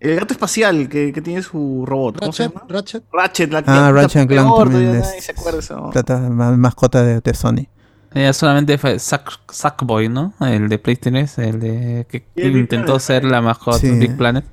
El 0.00 0.16
gato 0.20 0.34
espacial 0.34 0.88
que, 0.88 1.12
que 1.12 1.22
tiene 1.22 1.42
su 1.42 1.84
robot. 1.86 2.18
¿Cómo 2.18 2.32
se 2.32 2.44
Ratchet, 2.44 2.54
llama? 2.60 2.66
Ratchet. 2.68 3.04
Ratchet, 3.12 3.52
la 3.52 3.62
Ah, 3.66 3.90
Ratchet 3.92 4.20
and 4.22 4.30
Clank 4.30 4.48
peor, 4.48 4.68
también 4.68 4.94
es 4.96 5.06
nadie 5.06 5.20
se 5.22 5.32
acuerda 5.32 5.58
de 5.58 5.64
eso. 5.64 6.56
mascota 6.56 7.02
de, 7.02 7.20
de 7.20 7.34
Sony. 7.34 7.66
Ella 8.12 8.32
solamente 8.32 8.76
fue 8.78 8.96
Sack- 8.96 9.40
Sackboy, 9.50 10.08
¿no? 10.08 10.34
El 10.40 10.68
de 10.68 10.78
PlayStation, 10.78 11.16
el 11.44 11.58
de 11.58 12.06
que 12.08 12.24
Big 12.36 12.54
intentó 12.56 12.98
ser 13.00 13.24
la 13.24 13.40
mascota 13.40 13.78
Sí. 13.78 13.90
Big 13.98 14.16
Planet. 14.16 14.44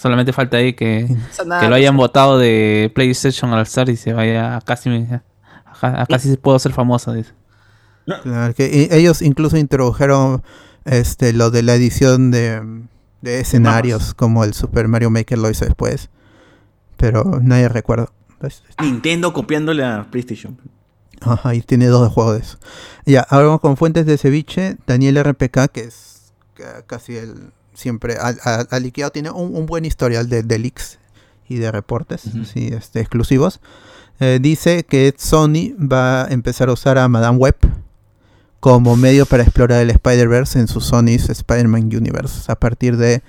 Solamente 0.00 0.32
falta 0.32 0.56
ahí 0.56 0.72
que, 0.72 1.06
que 1.60 1.68
lo 1.68 1.74
hayan 1.74 1.96
votado 1.96 2.38
de 2.38 2.90
PlayStation 2.94 3.52
al 3.52 3.62
estar 3.62 3.88
y 3.90 3.96
se 3.96 4.12
vaya 4.14 4.56
a 4.56 4.60
casi 4.62 4.88
a, 4.88 5.22
a 6.02 6.06
casi 6.06 6.36
puedo 6.38 6.58
ser 6.58 6.72
famoso, 6.72 7.12
dice. 7.12 7.32
Claro, 8.22 8.54
que 8.54 8.66
i- 8.66 8.94
ellos 8.94 9.20
incluso 9.22 9.56
introdujeron 9.58 10.42
este 10.84 11.32
lo 11.34 11.50
de 11.50 11.62
la 11.62 11.74
edición 11.74 12.30
de, 12.30 12.62
de 13.20 13.40
escenarios, 13.40 14.14
como 14.14 14.42
el 14.44 14.54
Super 14.54 14.88
Mario 14.88 15.10
Maker 15.10 15.38
lo 15.38 15.50
hizo 15.50 15.64
después. 15.66 16.08
Pero 16.96 17.40
nadie 17.42 17.68
recuerda. 17.68 18.08
Nintendo 18.80 19.32
copiándole 19.32 19.84
a 19.84 20.06
PlayStation. 20.10 20.58
Ajá, 21.20 21.54
y 21.54 21.60
tiene 21.60 21.86
dos 21.86 22.10
juegos 22.10 22.34
de 22.36 22.40
eso. 22.40 22.58
Ya, 23.04 23.20
ahora 23.28 23.46
vamos 23.46 23.60
con 23.60 23.76
fuentes 23.76 24.06
de 24.06 24.16
ceviche. 24.16 24.76
Daniel 24.86 25.18
RPK, 25.22 25.68
que 25.70 25.80
es 25.82 26.32
ca- 26.54 26.82
casi 26.86 27.16
el. 27.16 27.52
Siempre 27.80 28.16
ha, 28.20 28.34
ha- 28.44 28.66
ha 28.70 28.78
liqueado, 28.78 29.10
tiene 29.10 29.30
un, 29.30 29.56
un 29.56 29.66
buen 29.66 29.84
historial 29.84 30.28
de, 30.28 30.42
de 30.42 30.58
leaks 30.58 30.98
y 31.48 31.56
de 31.56 31.72
reportes 31.72 32.22
sí, 32.44 32.68
este, 32.68 33.00
exclusivos. 33.00 33.60
Eh, 34.20 34.38
dice 34.40 34.84
que 34.84 35.14
Sony 35.16 35.74
va 35.80 36.24
a 36.26 36.28
empezar 36.28 36.68
a 36.68 36.72
usar 36.74 36.98
a 36.98 37.08
Madame 37.08 37.38
Web 37.38 37.56
como 38.60 38.94
medio 38.96 39.24
para 39.24 39.42
explorar 39.42 39.80
el 39.80 39.90
Spider-Verse 39.90 40.58
en 40.60 40.68
su 40.68 40.80
Sony's 40.82 41.30
Spider-Man 41.30 41.84
Universe. 41.84 42.52
A 42.52 42.56
partir 42.56 42.96
de 42.98 43.22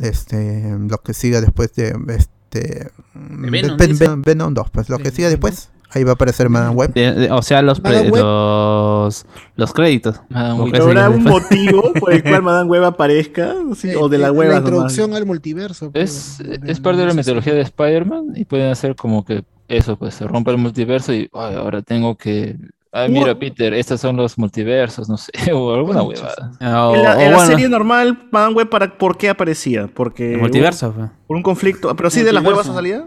este 0.00 0.74
lo 0.88 0.98
que 1.02 1.12
siga 1.14 1.40
después 1.40 1.74
de 1.74 1.94
este 2.16 2.90
De 3.14 3.50
Venom, 3.50 3.76
Ven-. 3.76 3.98
Ven- 3.98 4.22
Venom 4.22 4.54
2, 4.54 4.70
pues 4.70 4.88
lo 4.88 4.98
que 4.98 5.10
siga 5.10 5.28
después, 5.28 5.68
ahí 5.94 6.04
va 6.04 6.10
a 6.10 6.14
aparecer 6.14 6.48
Madame 6.48 6.74
Web. 6.74 6.92
De- 6.94 7.12
de- 7.12 7.30
o 7.30 7.42
sea, 7.42 7.62
los, 7.62 7.80
pre- 7.80 7.92
Madame 7.92 8.10
Web. 8.10 8.22
los, 8.22 9.26
los 9.56 9.72
créditos. 9.72 10.20
Que 10.28 10.34
¿Habrá 10.78 11.10
un 11.10 11.22
motivo 11.24 11.92
por 11.94 12.12
el 12.12 12.22
cual 12.22 12.42
Madame 12.42 12.70
Web 12.70 12.84
aparezca? 12.84 13.54
Sí, 13.76 13.90
o 13.98 14.08
de 14.08 14.18
la 14.18 14.28
Eh, 14.28 14.30
hueva 14.30 14.54
La 14.54 14.60
nomás. 14.60 14.70
introducción 14.70 15.14
al 15.14 15.26
multiverso. 15.26 15.90
Es, 15.94 16.40
pues, 16.44 16.60
es 16.64 16.80
parte 16.80 17.00
de 17.00 17.06
la 17.06 17.14
mitología 17.14 17.54
de 17.54 17.60
Spider-Man 17.62 18.32
y 18.36 18.44
pueden 18.44 18.70
hacer 18.70 18.96
como 18.96 19.24
que 19.24 19.44
eso, 19.68 19.96
pues 19.96 20.14
se 20.14 20.26
rompe 20.26 20.50
el 20.50 20.58
multiverso 20.58 21.12
y 21.14 21.28
"Ay, 21.32 21.54
ahora 21.56 21.82
tengo 21.82 22.16
que. 22.16 22.56
Ay, 22.94 23.10
mira, 23.10 23.38
Peter, 23.38 23.72
estos 23.72 24.02
son 24.02 24.16
los 24.18 24.36
multiversos, 24.36 25.08
no 25.08 25.16
sé, 25.16 25.32
o 25.54 25.74
alguna 25.74 26.02
huevada. 26.02 26.52
Ah, 26.60 26.92
En 26.94 27.02
la, 27.02 27.24
en 27.24 27.32
la 27.32 27.46
serie 27.46 27.66
normal, 27.66 28.28
Madame 28.30 28.54
Web, 28.54 28.68
para, 28.68 28.98
¿por 28.98 29.16
qué 29.16 29.30
aparecía? 29.30 29.88
Porque 29.88 30.34
El 30.34 30.40
multiverso. 30.40 30.92
Por 31.26 31.36
un 31.38 31.42
conflicto. 31.42 31.94
Pero 31.96 32.10
sí, 32.10 32.22
de 32.22 32.34
las 32.34 32.44
huevas 32.44 32.66
salía. 32.66 33.06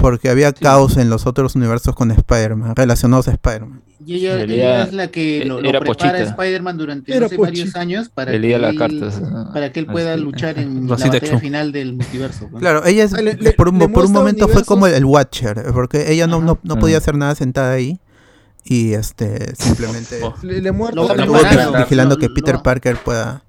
Porque 0.00 0.28
había 0.28 0.52
caos 0.52 0.96
en 0.98 1.08
los 1.10 1.26
otros 1.26 1.54
universos 1.56 1.94
con 1.94 2.10
Spider-Man, 2.10 2.76
relacionados 2.76 3.28
a 3.28 3.32
Spider-Man. 3.32 3.82
Y 4.04 4.14
ella, 4.16 4.82
es 4.84 4.92
la 4.92 5.08
que 5.08 5.44
lo, 5.46 5.60
lo 5.60 5.68
era 5.68 5.80
prepara 5.80 6.10
a. 6.18 6.22
Spider-Man 6.22 6.76
durante 6.76 7.12
Era 7.12 7.22
no 7.22 7.28
sé, 7.30 7.36
varios 7.38 7.74
años 7.76 8.08
para 8.10 8.30
que, 8.32 8.58
las 8.58 8.70
él, 8.72 8.78
cartas, 8.78 9.22
para 9.52 9.72
que 9.72 9.80
él 9.80 9.86
pueda 9.86 10.12
así. 10.14 10.22
luchar 10.22 10.58
en 10.58 10.86
la 10.86 10.96
batalla 10.96 11.38
final 11.40 11.72
del 11.72 11.94
multiverso. 11.94 12.48
Claro, 12.58 12.84
ella 12.84 13.04
es, 13.04 13.14
Ah, 13.14 13.22
le- 13.22 13.52
por, 13.54 13.68
un, 13.70 13.78
le 13.78 13.88
por 13.88 14.04
un 14.04 14.12
muestra 14.12 14.20
momento 14.20 14.48
fue 14.48 14.64
como 14.64 14.86
el, 14.86 15.04
Watcher, 15.04 15.64
porque 15.72 16.12
ella 16.12 16.26
no, 16.26 16.40
no, 16.42 16.58
no 16.62 16.78
podía 16.78 16.98
hacer 16.98 17.16
nada 17.16 17.34
sentada 17.34 17.72
ahí 17.72 17.98
y 18.64 18.92
este 18.92 19.54
simplemente 19.56 20.20
Le, 20.42 20.60
le 20.60 20.72
Lo- 20.72 21.14
le 21.14 21.24
lo 21.26 21.32
vi- 21.32 21.78
vigilando 21.78 22.16
lo- 22.16 22.20
que 22.20 22.28
lo- 22.28 22.34
Peter 22.34 22.58
Parker 22.62 22.96
pueda, 22.98 23.42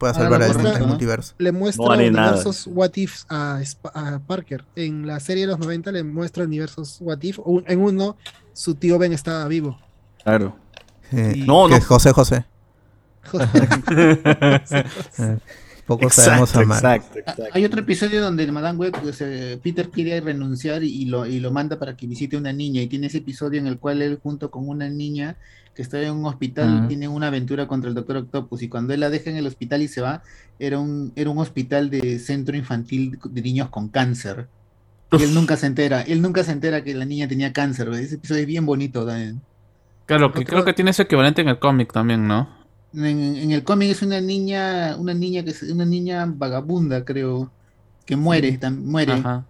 pueda 0.00 0.14
salvar 0.14 0.40
lo 0.40 0.46
al, 0.46 0.80
¿no? 0.80 0.86
multiverso. 0.88 1.34
le 1.38 1.52
muestra 1.52 1.84
No 1.84 1.92
haré 1.92 2.10
nada. 2.10 2.30
universos 2.32 2.66
What 2.66 2.90
If 2.96 3.22
a, 3.28 3.60
a 3.94 4.18
Parker. 4.26 4.64
En 4.74 5.06
la 5.06 5.20
serie 5.20 5.42
de 5.46 5.52
los 5.52 5.58
90 5.60 5.92
le 5.92 6.02
muestra 6.02 6.42
universos 6.44 6.96
What 7.00 7.18
If. 7.22 7.38
Un- 7.44 7.64
En 7.68 7.80
uno, 7.80 8.16
su 8.52 8.74
tío 8.74 8.98
Ben 8.98 9.12
estaba 9.12 9.46
vivo. 9.46 9.78
Claro. 10.24 10.56
Eh, 11.12 11.44
No, 11.46 11.66
que 11.66 11.72
no. 11.72 11.76
es 11.76 11.86
José 11.86 12.12
José. 12.12 12.44
Eh, 15.18 15.38
Poco 15.90 16.08
sabemos 16.08 16.50
Exacto, 16.50 16.60
amar. 16.60 16.86
exacto, 16.86 17.18
Ah, 17.26 17.32
exacto. 17.32 17.48
Hay 17.52 17.64
otro 17.64 17.80
episodio 17.80 18.22
donde 18.22 18.44
el 18.44 18.52
Madame 18.52 18.78
Web, 18.78 18.94
pues, 19.02 19.20
eh, 19.22 19.58
Peter 19.60 19.90
quiere 19.90 20.20
renunciar 20.20 20.84
y 20.84 21.04
lo, 21.06 21.26
y 21.26 21.40
lo 21.40 21.50
manda 21.50 21.80
para 21.80 21.96
que 21.96 22.06
visite 22.06 22.36
una 22.36 22.52
niña. 22.52 22.80
Y 22.82 22.86
tiene 22.86 23.08
ese 23.08 23.18
episodio 23.18 23.58
en 23.58 23.66
el 23.66 23.78
cual 23.80 24.00
él, 24.02 24.20
junto 24.22 24.52
con 24.52 24.68
una 24.68 24.88
niña 24.88 25.36
que 25.74 25.82
está 25.82 26.00
en 26.00 26.12
un 26.14 26.26
hospital, 26.26 26.86
tiene 26.86 27.08
una 27.08 27.26
aventura 27.26 27.66
contra 27.66 27.88
el 27.88 27.94
Doctor 27.96 28.18
Octopus. 28.18 28.62
Y 28.62 28.68
cuando 28.68 28.94
él 28.94 29.00
la 29.00 29.10
deja 29.10 29.30
en 29.30 29.36
el 29.36 29.46
hospital 29.48 29.82
y 29.82 29.88
se 29.88 30.00
va, 30.00 30.22
era 30.60 30.78
un, 30.78 31.12
era 31.16 31.30
un 31.30 31.38
hospital 31.38 31.90
de 31.90 32.20
centro 32.20 32.56
infantil 32.56 33.18
de 33.28 33.42
niños 33.42 33.68
con 33.70 33.88
cáncer. 33.88 34.48
Y 35.10 35.22
él 35.24 35.34
nunca 35.34 35.56
se 35.56 35.66
entera, 35.66 36.02
él 36.02 36.22
nunca 36.22 36.44
se 36.44 36.52
entera 36.52 36.84
que 36.84 36.94
la 36.94 37.04
niña 37.04 37.26
tenía 37.26 37.52
cáncer. 37.52 37.88
Ese 37.94 38.14
episodio 38.14 38.42
es 38.42 38.46
bien 38.46 38.64
bonito 38.64 39.04
también. 39.04 39.42
Claro, 40.06 40.32
que 40.32 40.44
creo 40.44 40.64
que 40.64 40.72
tiene 40.72 40.92
su 40.92 41.02
equivalente 41.02 41.42
en 41.42 41.48
el 41.48 41.58
cómic 41.58 41.92
también, 41.92 42.28
¿no? 42.28 42.59
En, 42.92 43.04
en 43.36 43.50
el 43.52 43.62
cómic 43.62 43.90
es 43.90 44.02
una 44.02 44.20
niña, 44.20 44.96
una 44.98 45.14
niña 45.14 45.44
que 45.44 45.50
es 45.50 45.62
una 45.62 45.84
niña 45.84 46.26
vagabunda, 46.26 47.04
creo, 47.04 47.50
que 48.04 48.16
muere, 48.16 48.58
tam- 48.58 48.80
muere. 48.82 49.12
Ajá. 49.12 49.46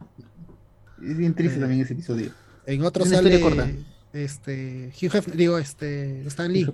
Es 1.03 1.17
bien 1.17 1.33
triste 1.35 1.57
Eh, 1.57 1.61
también 1.61 1.81
ese 1.81 1.95
episodio. 1.95 2.31
En 2.67 2.83
otro 2.85 3.03
Es 3.05 3.09
una 3.11 3.19
sale 3.19 3.35
historia 3.35 3.57
corta. 3.65 3.73
este 4.13 4.93
Hugh 5.01 5.15
Hefner, 5.17 5.37
digo 5.37 5.57
este 5.59 6.27
Stan 6.27 6.53
Lee. 6.53 6.67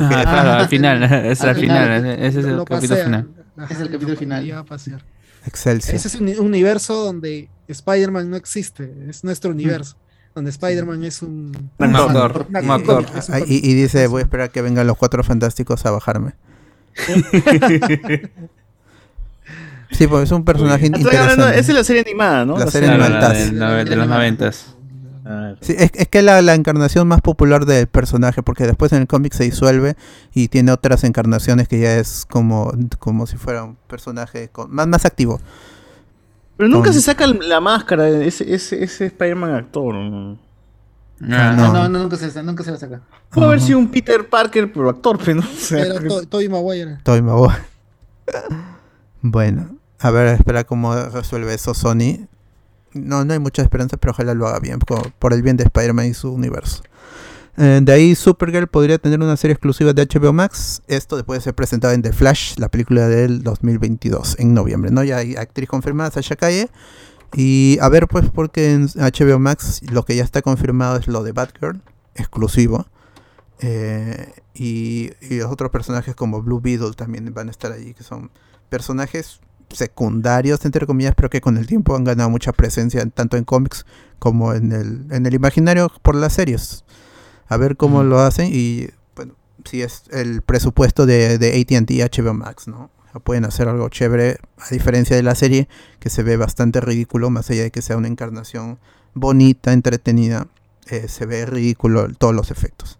Ah, 0.00 0.22
claro, 0.22 0.50
al 0.52 0.68
final, 0.68 1.02
es 1.26 1.40
Al 1.42 1.50
al 1.50 1.56
final, 1.56 2.00
final. 2.00 2.18
ese 2.20 2.40
es 2.40 2.46
el 2.46 2.56
Lo 2.56 2.64
capítulo 2.64 3.04
final. 3.04 3.28
Ajá, 3.58 3.74
Es 3.74 3.80
el 3.80 3.86
capítulo 3.90 4.12
lo- 4.14 4.18
final. 4.18 4.46
iba 4.46 4.58
a 4.58 4.64
pasear. 4.64 5.04
Excelsior. 5.46 5.94
Ese 5.96 6.08
es 6.08 6.14
un 6.14 6.28
un 6.28 6.46
universo 6.46 6.94
donde 7.04 7.48
Spider-Man 7.68 8.30
no 8.30 8.36
existe, 8.36 8.90
es 9.08 9.22
Mm. 9.22 9.26
nuestro 9.26 9.50
universo. 9.50 9.96
Donde 10.34 10.50
Spider-Man 10.50 11.02
es 11.04 11.22
un, 11.22 11.70
Un 11.78 11.96
actor, 11.96 12.46
un 12.48 12.70
actor. 12.70 13.04
Ah, 13.30 13.40
y, 13.40 13.68
y 13.68 13.74
dice, 13.74 14.06
voy 14.06 14.20
a 14.20 14.22
esperar 14.24 14.50
que 14.50 14.62
vengan 14.62 14.86
los 14.86 14.96
cuatro 14.96 15.24
fantásticos 15.24 15.84
a 15.86 15.90
bajarme. 15.90 16.34
Sí, 19.92 20.06
pues 20.06 20.22
es 20.24 20.30
un 20.30 20.44
personaje 20.44 20.86
esa 20.86 21.50
es 21.58 21.68
la 21.68 21.82
serie 21.82 22.02
animada, 22.02 22.44
¿no? 22.44 22.56
La 22.56 22.66
La 22.66 22.70
serie 22.70 22.88
animada. 22.90 23.34
de 23.84 23.96
los 23.96 24.06
noventas. 24.06 24.76
Sí, 25.60 25.74
es, 25.76 25.90
es 25.94 26.08
que 26.08 26.22
la, 26.22 26.40
la 26.42 26.54
encarnación 26.54 27.06
más 27.08 27.20
popular 27.20 27.66
del 27.66 27.86
personaje, 27.88 28.42
porque 28.42 28.66
después 28.66 28.92
en 28.92 29.02
el 29.02 29.06
cómic 29.08 29.32
se 29.32 29.44
disuelve 29.44 29.96
y 30.32 30.46
tiene 30.48 30.72
otras 30.72 31.02
encarnaciones 31.04 31.66
que 31.68 31.80
ya 31.80 31.96
es 31.96 32.24
como, 32.30 32.72
como 33.00 33.26
si 33.26 33.36
fuera 33.36 33.64
un 33.64 33.76
personaje 33.88 34.48
con- 34.48 34.70
más, 34.72 34.86
más 34.86 35.04
activo. 35.04 35.40
Pero 36.60 36.68
nunca 36.68 36.88
Con- 36.88 36.92
se 36.92 37.00
saca 37.00 37.26
la 37.26 37.58
máscara, 37.58 38.06
ese, 38.06 38.52
ese, 38.54 38.84
ese 38.84 39.06
Spider-Man 39.06 39.54
actor. 39.54 39.94
¿no? 39.94 40.38
Ah, 41.22 41.54
No, 41.56 41.68
no. 41.68 41.72
no, 41.72 41.88
no, 41.88 41.98
nunca 42.00 42.16
se, 42.18 42.42
nunca 42.42 42.62
se 42.62 42.70
la 42.70 42.76
saca. 42.76 43.00
Puede 43.30 43.46
haber 43.46 43.60
sido 43.62 43.78
un 43.78 43.88
Peter 43.90 44.28
Parker, 44.28 44.70
pero 44.70 44.90
actor, 44.90 45.16
pero 45.24 45.36
no. 45.40 45.42
Sea, 45.56 45.86
Era 45.86 46.00
To- 46.06 46.26
Tobey 46.26 46.50
Maguire. 46.50 46.98
Tobey 47.02 47.22
Maguire. 47.22 47.62
bueno, 49.22 49.76
a 50.00 50.10
ver, 50.10 50.26
espera 50.34 50.64
cómo 50.64 50.94
resuelve 50.94 51.54
eso 51.54 51.72
Sony. 51.72 52.26
No, 52.92 53.24
no 53.24 53.32
hay 53.32 53.38
mucha 53.38 53.62
esperanza, 53.62 53.96
pero 53.96 54.12
ojalá 54.12 54.34
lo 54.34 54.46
haga 54.46 54.58
bien, 54.58 54.80
por, 54.80 55.12
por 55.12 55.32
el 55.32 55.40
bien 55.42 55.56
de 55.56 55.64
Spider-Man 55.64 56.06
y 56.08 56.12
su 56.14 56.30
universo. 56.30 56.82
Eh, 57.62 57.80
de 57.82 57.92
ahí 57.92 58.14
Supergirl 58.14 58.68
podría 58.68 58.96
tener 58.96 59.20
una 59.20 59.36
serie 59.36 59.52
exclusiva 59.52 59.92
de 59.92 60.06
HBO 60.06 60.32
Max. 60.32 60.80
Esto 60.88 61.16
después 61.16 61.40
de 61.40 61.44
ser 61.44 61.54
presentado 61.54 61.92
en 61.92 62.00
The 62.00 62.14
Flash, 62.14 62.54
la 62.56 62.70
película 62.70 63.06
del 63.06 63.42
2022, 63.42 64.36
en 64.38 64.54
noviembre. 64.54 64.90
¿no? 64.90 65.04
Ya 65.04 65.18
hay 65.18 65.36
actriz 65.36 65.68
confirmada, 65.68 66.10
Sasha 66.10 66.36
Calle. 66.36 66.70
Y 67.34 67.76
a 67.82 67.90
ver, 67.90 68.08
pues, 68.08 68.30
porque 68.30 68.72
en 68.72 68.86
HBO 68.86 69.38
Max 69.38 69.82
lo 69.92 70.06
que 70.06 70.16
ya 70.16 70.24
está 70.24 70.40
confirmado 70.40 70.96
es 70.96 71.06
lo 71.06 71.22
de 71.22 71.32
Batgirl, 71.32 71.82
exclusivo. 72.14 72.86
Eh, 73.58 74.32
y, 74.54 75.10
y 75.20 75.40
los 75.40 75.52
otros 75.52 75.70
personajes 75.70 76.14
como 76.14 76.40
Blue 76.40 76.62
Beetle 76.62 76.94
también 76.94 77.30
van 77.34 77.48
a 77.48 77.50
estar 77.50 77.72
allí, 77.72 77.92
que 77.92 78.04
son 78.04 78.30
personajes 78.70 79.40
secundarios, 79.68 80.64
entre 80.64 80.86
comillas, 80.86 81.12
pero 81.14 81.28
que 81.28 81.42
con 81.42 81.58
el 81.58 81.66
tiempo 81.66 81.94
han 81.94 82.04
ganado 82.04 82.30
mucha 82.30 82.52
presencia 82.52 83.04
tanto 83.10 83.36
en 83.36 83.44
cómics 83.44 83.84
como 84.18 84.54
en 84.54 84.72
el, 84.72 85.06
en 85.10 85.26
el 85.26 85.34
imaginario 85.34 85.92
por 86.00 86.14
las 86.14 86.32
series. 86.32 86.84
A 87.50 87.58
ver 87.58 87.76
cómo 87.76 88.02
lo 88.02 88.20
hacen 88.20 88.48
y, 88.50 88.88
bueno, 89.14 89.34
si 89.66 89.82
es 89.82 90.04
el 90.10 90.40
presupuesto 90.40 91.04
de, 91.04 91.36
de 91.36 91.60
ATT 91.60 91.90
y 91.90 92.00
HBO 92.00 92.32
Max, 92.32 92.66
¿no? 92.66 92.90
Pueden 93.24 93.44
hacer 93.44 93.68
algo 93.68 93.88
chévere, 93.88 94.38
a 94.56 94.68
diferencia 94.70 95.16
de 95.16 95.22
la 95.22 95.34
serie, 95.34 95.68
que 95.98 96.10
se 96.10 96.22
ve 96.22 96.36
bastante 96.36 96.80
ridículo, 96.80 97.28
más 97.28 97.50
allá 97.50 97.64
de 97.64 97.70
que 97.72 97.82
sea 97.82 97.96
una 97.96 98.06
encarnación 98.06 98.78
bonita, 99.14 99.72
entretenida, 99.72 100.46
eh, 100.86 101.08
se 101.08 101.26
ve 101.26 101.44
ridículo 101.44 102.08
todos 102.14 102.34
los 102.34 102.50
efectos. 102.50 102.98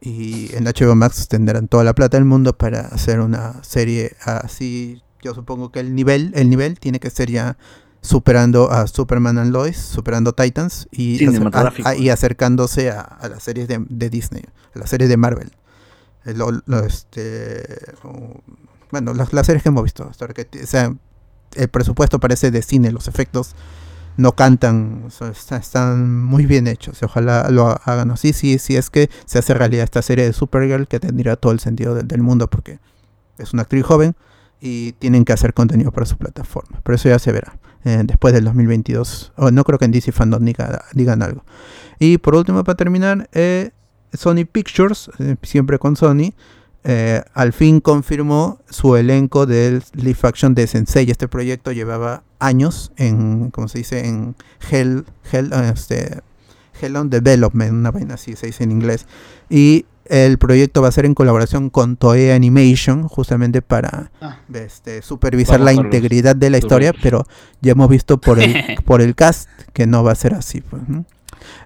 Y 0.00 0.54
en 0.54 0.64
HBO 0.64 0.94
Max 0.94 1.28
tendrán 1.28 1.68
toda 1.68 1.84
la 1.84 1.94
plata 1.94 2.16
del 2.16 2.26
mundo 2.26 2.56
para 2.56 2.80
hacer 2.80 3.20
una 3.20 3.62
serie 3.64 4.16
así. 4.22 5.02
Yo 5.22 5.34
supongo 5.34 5.72
que 5.72 5.80
el 5.80 5.94
nivel, 5.94 6.32
el 6.34 6.50
nivel 6.50 6.78
tiene 6.78 7.00
que 7.00 7.10
ser 7.10 7.30
ya 7.30 7.56
superando 8.04 8.70
a 8.70 8.86
Superman 8.86 9.38
and 9.38 9.50
Lois, 9.50 9.78
superando 9.78 10.34
Titans 10.34 10.88
y, 10.92 11.16
a- 11.56 11.60
a- 11.86 11.96
y 11.96 12.10
acercándose 12.10 12.90
a, 12.90 13.00
a 13.00 13.28
las 13.30 13.42
series 13.42 13.66
de, 13.66 13.82
de 13.88 14.10
Disney, 14.10 14.42
a 14.74 14.78
las 14.78 14.90
series 14.90 15.08
de 15.08 15.16
Marvel. 15.16 15.50
Eh, 16.26 16.34
lo- 16.34 16.50
lo, 16.66 16.80
este, 16.84 17.64
bueno, 18.90 19.14
las, 19.14 19.32
las 19.32 19.46
series 19.46 19.62
que 19.62 19.70
hemos 19.70 19.82
visto, 19.82 20.10
que 20.34 20.46
o 20.62 20.66
sea, 20.66 20.94
el 21.54 21.68
presupuesto 21.68 22.20
parece 22.20 22.50
de 22.50 22.60
cine, 22.62 22.92
los 22.92 23.08
efectos 23.08 23.54
no 24.16 24.32
cantan, 24.36 25.04
o 25.06 25.10
sea, 25.10 25.28
está- 25.28 25.56
están 25.56 26.22
muy 26.22 26.44
bien 26.46 26.66
hechos. 26.68 27.02
Ojalá 27.02 27.48
lo 27.50 27.68
hagan 27.84 28.10
así, 28.10 28.32
si, 28.34 28.58
si 28.58 28.76
es 28.76 28.90
que 28.90 29.08
se 29.24 29.38
hace 29.38 29.54
realidad 29.54 29.84
esta 29.84 30.02
serie 30.02 30.24
de 30.26 30.32
Supergirl 30.34 30.86
que 30.88 31.00
tendría 31.00 31.36
todo 31.36 31.52
el 31.52 31.58
sentido 31.60 31.94
del, 31.94 32.06
del 32.06 32.20
mundo 32.22 32.48
porque 32.48 32.78
es 33.38 33.52
una 33.54 33.62
actriz 33.62 33.84
joven 33.84 34.14
y 34.60 34.92
tienen 34.92 35.24
que 35.24 35.32
hacer 35.32 35.54
contenido 35.54 35.90
para 35.90 36.06
su 36.06 36.16
plataforma. 36.18 36.80
Pero 36.84 36.96
eso 36.96 37.08
ya 37.08 37.18
se 37.18 37.32
verá 37.32 37.58
eh, 37.84 38.02
después 38.04 38.32
del 38.34 38.44
2022. 38.44 39.32
O 39.36 39.50
no 39.50 39.64
creo 39.64 39.78
que 39.78 39.84
en 39.84 39.92
DC 39.92 40.12
Fandom 40.12 40.42
diga- 40.44 40.84
digan 40.92 41.22
algo. 41.22 41.44
Y 41.98 42.18
por 42.18 42.34
último, 42.34 42.64
para 42.64 42.76
terminar, 42.76 43.28
eh, 43.32 43.70
Sony 44.12 44.44
Pictures, 44.50 45.10
eh, 45.18 45.36
siempre 45.42 45.78
con 45.78 45.96
Sony, 45.96 46.32
eh, 46.84 47.22
al 47.32 47.52
fin 47.52 47.80
confirmó 47.80 48.60
su 48.68 48.96
elenco 48.96 49.46
del 49.46 49.82
live 49.94 50.18
action 50.22 50.54
de 50.54 50.66
Sensei. 50.66 51.10
Este 51.10 51.28
proyecto 51.28 51.72
llevaba 51.72 52.22
años 52.38 52.92
en, 52.96 53.50
como 53.50 53.68
se 53.68 53.78
dice, 53.78 54.06
en 54.06 54.36
Hell, 54.70 55.04
Hell, 55.32 55.50
este, 55.72 56.20
Hell 56.80 56.96
on 56.96 57.08
Development, 57.10 57.72
una 57.72 57.90
vaina 57.90 58.14
así 58.14 58.36
se 58.36 58.46
dice 58.48 58.64
en 58.64 58.72
inglés. 58.72 59.06
Y 59.48 59.86
el 60.06 60.38
proyecto 60.38 60.82
va 60.82 60.88
a 60.88 60.92
ser 60.92 61.06
en 61.06 61.14
colaboración 61.14 61.70
con 61.70 61.96
Toei 61.96 62.30
Animation, 62.30 63.08
justamente 63.08 63.62
para 63.62 64.10
Ah. 64.20 64.38
este, 64.52 65.02
supervisar 65.02 65.58
Vamos 65.60 65.66
la 65.66 65.72
los 65.82 65.84
integridad 65.86 66.36
de 66.36 66.50
la 66.50 66.58
historia, 66.58 66.92
pero 67.02 67.26
ya 67.60 67.72
hemos 67.72 67.88
visto 67.88 68.18
por 68.20 68.38
el, 68.40 68.54
por 68.84 69.00
el 69.02 69.14
cast 69.14 69.48
que 69.72 69.86
no 69.86 70.04
va 70.04 70.12
a 70.12 70.14
ser 70.14 70.34
así. 70.34 70.60
pues, 70.60 70.82
¿no? 70.88 71.04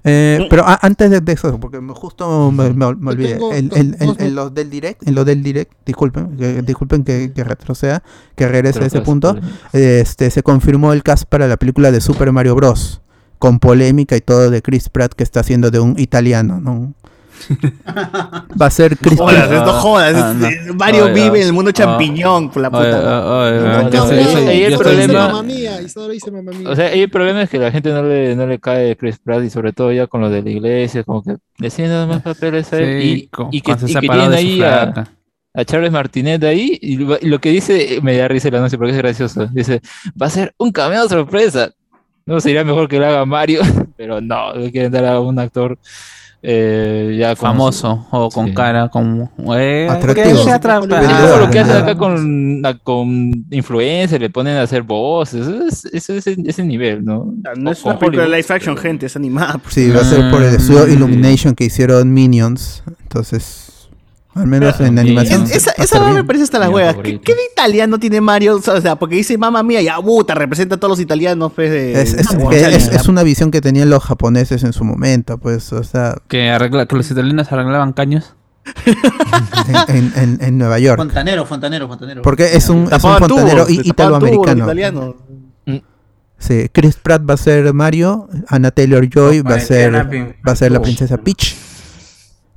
Eh, 0.05 0.47
pero 0.51 0.65
a- 0.67 0.79
antes 0.83 1.11
de, 1.11 1.21
de 1.21 1.33
eso, 1.33 1.59
porque 1.61 1.79
justo 1.95 2.51
me, 2.51 2.71
me- 2.73 2.95
me 2.97 3.11
olvidé, 3.11 3.35
tengo 3.35 3.53
en, 3.53 3.71
en- 3.75 3.97
en- 4.01 4.07
dos 4.09 4.19
en 4.19 4.35
los 4.35 4.53
del 4.55 4.71
direct, 4.71 5.07
en 5.07 5.15
lo 5.15 5.25
del 5.25 5.43
direct, 5.43 5.73
disculpen, 5.87 6.37
que, 6.37 6.63
disculpen 6.63 7.05
que, 7.05 7.33
que 7.33 7.45
retroceda, 7.45 8.03
que 8.35 8.49
regrese 8.49 8.81
a 8.81 8.87
ese 8.87 9.01
punto, 9.03 9.37
este 9.73 10.31
se 10.31 10.43
confirmó 10.43 10.93
el 10.93 11.03
cast 11.03 11.25
para 11.25 11.47
la 11.49 11.57
película 11.57 11.91
de 11.93 12.01
Super 12.01 12.33
Mario 12.33 12.55
Bros. 12.55 13.03
con 13.39 13.61
polémica 13.61 14.17
y 14.17 14.21
todo 14.21 14.51
de 14.51 14.63
Chris 14.63 14.89
Pratt 14.89 15.13
que 15.15 15.23
está 15.23 15.41
haciendo 15.41 15.71
de 15.71 15.79
un 15.79 15.97
italiano, 15.99 16.61
¿no? 16.61 16.95
Va 18.61 18.67
a 18.67 18.71
ser 18.71 18.97
Chris 18.97 19.19
Jodas, 19.19 19.49
Pratt. 19.49 19.67
no 19.67 19.73
jodas. 19.73 20.15
Ah, 20.17 20.35
no. 20.35 20.47
es- 20.47 20.75
Mario 20.75 21.05
Oye, 21.05 21.15
vive 21.15 21.39
ah, 21.39 21.43
en 21.43 21.47
el 21.49 21.53
mundo 21.53 21.71
ah, 21.71 21.73
champiñón, 21.73 22.51
por 22.51 22.63
la 22.63 22.71
puta. 22.71 23.03
No, 23.03 23.03
no, 23.03 23.91
no, 23.91 24.49
ahí 24.49 24.63
el 24.65 24.77
problema- 24.77 25.27
mamá 25.29 25.43
mía, 25.43 25.81
Isadora 25.83 26.13
dice 26.13 26.31
mamá 26.31 26.53
mía. 26.53 26.69
O 26.69 26.77
sea, 26.77 26.87
ahí 26.89 27.01
el 27.03 27.11
problema 27.11 27.43
es 27.43 27.51
que 27.51 27.59
la 27.59 27.71
gente 27.71 27.91
no 27.91 28.03
le, 28.03 28.35
no 28.37 28.47
le 28.47 28.59
cae 28.59 28.97
Chris 28.97 29.19
Pratt 29.19 29.43
y 29.45 29.51
sobre 29.51 29.73
todo 29.73 29.93
ya 29.93 30.07
con 30.07 30.21
lo 30.21 30.31
de 30.31 30.43
la 30.43 30.51
iglesia, 30.51 31.05
como 31.05 31.23
que 31.23 31.37
deciden 31.59 31.91
nada 31.91 32.07
más 32.07 32.23
papeles 32.23 32.73
a 32.73 32.79
él 32.79 33.03
Sí, 33.03 33.09
y, 33.09 33.27
con- 33.29 33.49
y 33.53 33.61
que, 33.61 33.73
y 33.73 33.95
que 33.95 34.01
tienen 34.01 34.33
ahí 34.33 34.63
a, 34.63 35.07
Charles 35.65 35.91
Martinet 35.91 36.45
ahí 36.45 36.79
y 36.81 36.99
lo, 36.99 37.19
y 37.21 37.27
lo 37.27 37.41
que 37.41 37.51
dice 37.51 37.99
me 38.01 38.17
da 38.17 38.29
risa 38.29 38.47
el 38.49 38.55
anuncio 38.57 38.79
porque 38.79 38.93
es 38.93 38.99
gracioso. 38.99 39.47
Dice, 39.49 39.81
va 40.21 40.27
a 40.27 40.31
ser 40.31 40.55
un 40.59 40.71
cameo 40.71 41.09
sorpresa. 41.09 41.71
No 42.27 42.41
sería 42.41 42.63
mejor 42.63 42.89
que 42.89 42.99
lo 42.99 43.07
haga 43.07 43.25
Mario, 43.25 43.63
pero 43.97 44.21
no, 44.21 44.53
le 44.55 44.71
quieren 44.71 44.93
dar 44.93 45.07
a 45.07 45.19
un 45.19 45.39
actor 45.39 45.79
eh, 46.43 47.17
ya 47.19 47.35
con 47.35 47.49
famoso 47.51 48.07
o 48.13 48.29
con 48.29 48.47
Sí. 48.49 48.55
cara 48.55 48.89
como 48.89 49.29
eh, 49.57 49.89
Atractivo. 49.91 50.25
que. 50.25 50.31
Es 50.31 50.61
como 50.61 51.37
lo 51.41 51.51
que 51.51 51.59
hacen 51.59 51.77
acá 51.77 51.95
con, 51.97 52.63
con 52.85 53.45
influencers, 53.51 54.21
le 54.21 54.31
ponen 54.31 54.57
a 54.57 54.63
hacer 54.63 54.83
voces, 54.83 55.47
eso 55.47 55.65
es, 55.67 55.85
es 55.87 56.11
ese, 56.11 56.37
ese 56.45 56.65
nivel, 56.65 57.05
¿no? 57.05 57.35
No 57.57 57.71
es 57.73 57.85
O- 57.85 57.89
una 57.89 57.99
con 57.99 58.11
película 58.11 58.27
live 58.37 58.47
action, 58.51 58.77
gente, 58.77 59.07
es 59.07 59.17
animada. 59.17 59.61
Sí, 59.69 59.91
va 59.91 60.01
a 60.01 60.05
ser 60.05 60.31
por 60.31 60.43
el 60.43 60.55
estudio 60.55 60.85
Ah, 60.85 60.91
Illumination 60.93 61.55
que 61.55 61.65
hicieron 61.65 62.13
Minions. 62.13 62.83
Entonces, 63.03 63.78
al 64.39 64.47
menos 64.47 64.81
en 64.81 64.99
animación. 64.99 65.43
Es- 65.45 65.53
esa 65.57 65.73
esa 65.73 66.01
me 66.13 66.25
parece 66.25 66.45
hasta 66.45 66.59
las 66.59 66.69
Mi 66.69 66.75
huevas. 66.77 66.97
¿Qué, 67.03 67.13
de 67.35 67.45
italiano 67.53 67.99
tiene 67.99 68.21
Mario? 68.21 68.57
O 68.57 68.81
sea, 68.81 68.97
porque 68.97 69.17
dice 69.17 69.37
mamá 69.39 69.63
mía, 69.63 69.83
ya 69.83 69.97
puta, 70.01 70.35
representa 70.35 70.77
a 70.77 70.79
todos 70.79 70.93
los 70.93 71.01
italianos, 71.01 71.53
pues, 71.55 71.71
de... 71.71 72.01
Es, 72.01 72.15
es- 72.15 72.29
de- 72.29 72.49
que 72.49 72.61
es- 72.77 72.89
es 72.89 73.09
una 73.09 73.23
visión 73.23 73.51
que 73.51 73.61
tenían 73.61 73.91
los 73.91 74.03
japoneses 74.05 74.63
en 74.65 74.73
su 74.73 74.85
momento, 74.85 75.39
pues, 75.39 75.73
o 75.73 75.83
sea, 75.85 76.17
que 76.29 76.51
arregla 76.51 76.87
que 76.87 76.97
los 76.97 77.11
italianos 77.11 77.51
arreglaban 77.53 77.93
caños. 77.93 78.35
en, 79.89 79.97
en- 79.97 80.13
en- 80.17 80.39
en 80.43 80.59
Nueva 80.59 80.79
York. 80.79 80.99
Fontanero, 80.99 81.47
fontanero, 81.47 81.89
fontanero. 81.89 82.23
Porque 82.23 82.55
es 82.57 82.69
un, 82.69 82.89
fontanero 82.89 83.27
tubos 83.67 83.71
italoamericano. 83.87 84.65
italianos. 84.65 85.15
Sí, 86.41 86.69
Chris 86.71 86.95
Pratt 86.95 87.29
va 87.29 87.35
a 87.35 87.37
ser 87.37 87.75
Mario, 87.75 88.29
Anna 88.47 88.71
Taylor 88.71 89.09
Joy 89.13 89.41
va 89.41 89.57
a 89.57 89.61
ser 89.61 89.93
va 90.47 90.53
a 90.53 90.57
ser 90.57 90.71
la 90.71 90.81
princesa 90.81 91.17
Peach. 91.17 91.57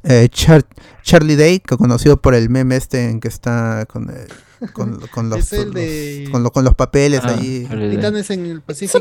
Eh, 0.03 0.29
Char- 0.31 0.65
Charlie 1.03 1.35
Day, 1.35 1.59
que 1.59 1.77
conocido 1.77 2.17
por 2.21 2.33
el 2.35 2.49
meme 2.49 2.75
este 2.75 3.09
en 3.09 3.19
que 3.19 3.27
está 3.27 3.85
con, 3.87 4.09
eh, 4.09 4.27
con, 4.73 4.99
con 5.13 5.29
los, 5.29 5.39
Es 5.39 5.53
el 5.53 5.65
los- 5.65 5.73
de- 5.75 6.29
con, 6.31 6.43
lo- 6.43 6.51
con 6.51 6.63
los 6.63 6.73
papeles 6.75 7.21
Ah, 7.23 7.33
Day. 7.33 7.67
Titanes 7.91 8.29
en 8.31 8.45
el 8.47 8.61
Pacífico. 8.61 8.99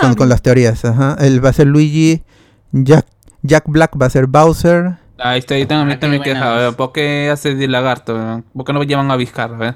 con, 0.00 0.14
con 0.14 0.28
las 0.28 0.42
teorías. 0.42 0.84
Ajá. 0.84 1.16
Él 1.20 1.44
va 1.44 1.48
a 1.50 1.52
ser 1.52 1.66
Luigi, 1.66 2.22
Jack, 2.72 3.06
Jack 3.42 3.64
Black 3.66 3.92
va 4.00 4.06
a 4.06 4.10
ser 4.10 4.26
Bowser. 4.26 4.98
Ahí 5.18 5.38
está, 5.38 5.54
ahí 5.54 5.64
también, 5.66 5.96
Ah, 5.96 6.00
también 6.00 6.22
qué 6.22 6.32
queja. 6.34 6.72
¿Por 6.72 6.92
qué 6.92 7.30
hace 7.30 7.54
de 7.54 7.66
lagarto? 7.68 8.44
¿Por 8.54 8.64
qué 8.66 8.72
no 8.72 8.78
me 8.80 8.86
llaman 8.86 9.10
a 9.10 9.16
Vizcar? 9.16 9.52
a 9.54 9.56
ver? 9.56 9.74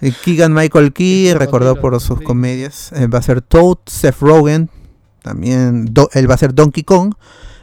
eh, 0.00 0.12
Keegan 0.24 0.52
Michael 0.52 0.92
Key, 0.92 1.34
recordado 1.34 1.80
por 1.80 1.98
sus 2.00 2.18
sí. 2.18 2.24
comedias. 2.24 2.92
eh, 2.92 3.06
va 3.06 3.18
a 3.18 3.22
ser 3.22 3.42
Toad, 3.42 3.78
Seth 3.86 4.18
Rogen. 4.20 4.70
También 5.22 5.86
do- 5.92 6.08
él 6.14 6.28
va 6.28 6.34
a 6.34 6.38
ser 6.38 6.54
Donkey 6.54 6.82
Kong. 6.82 7.14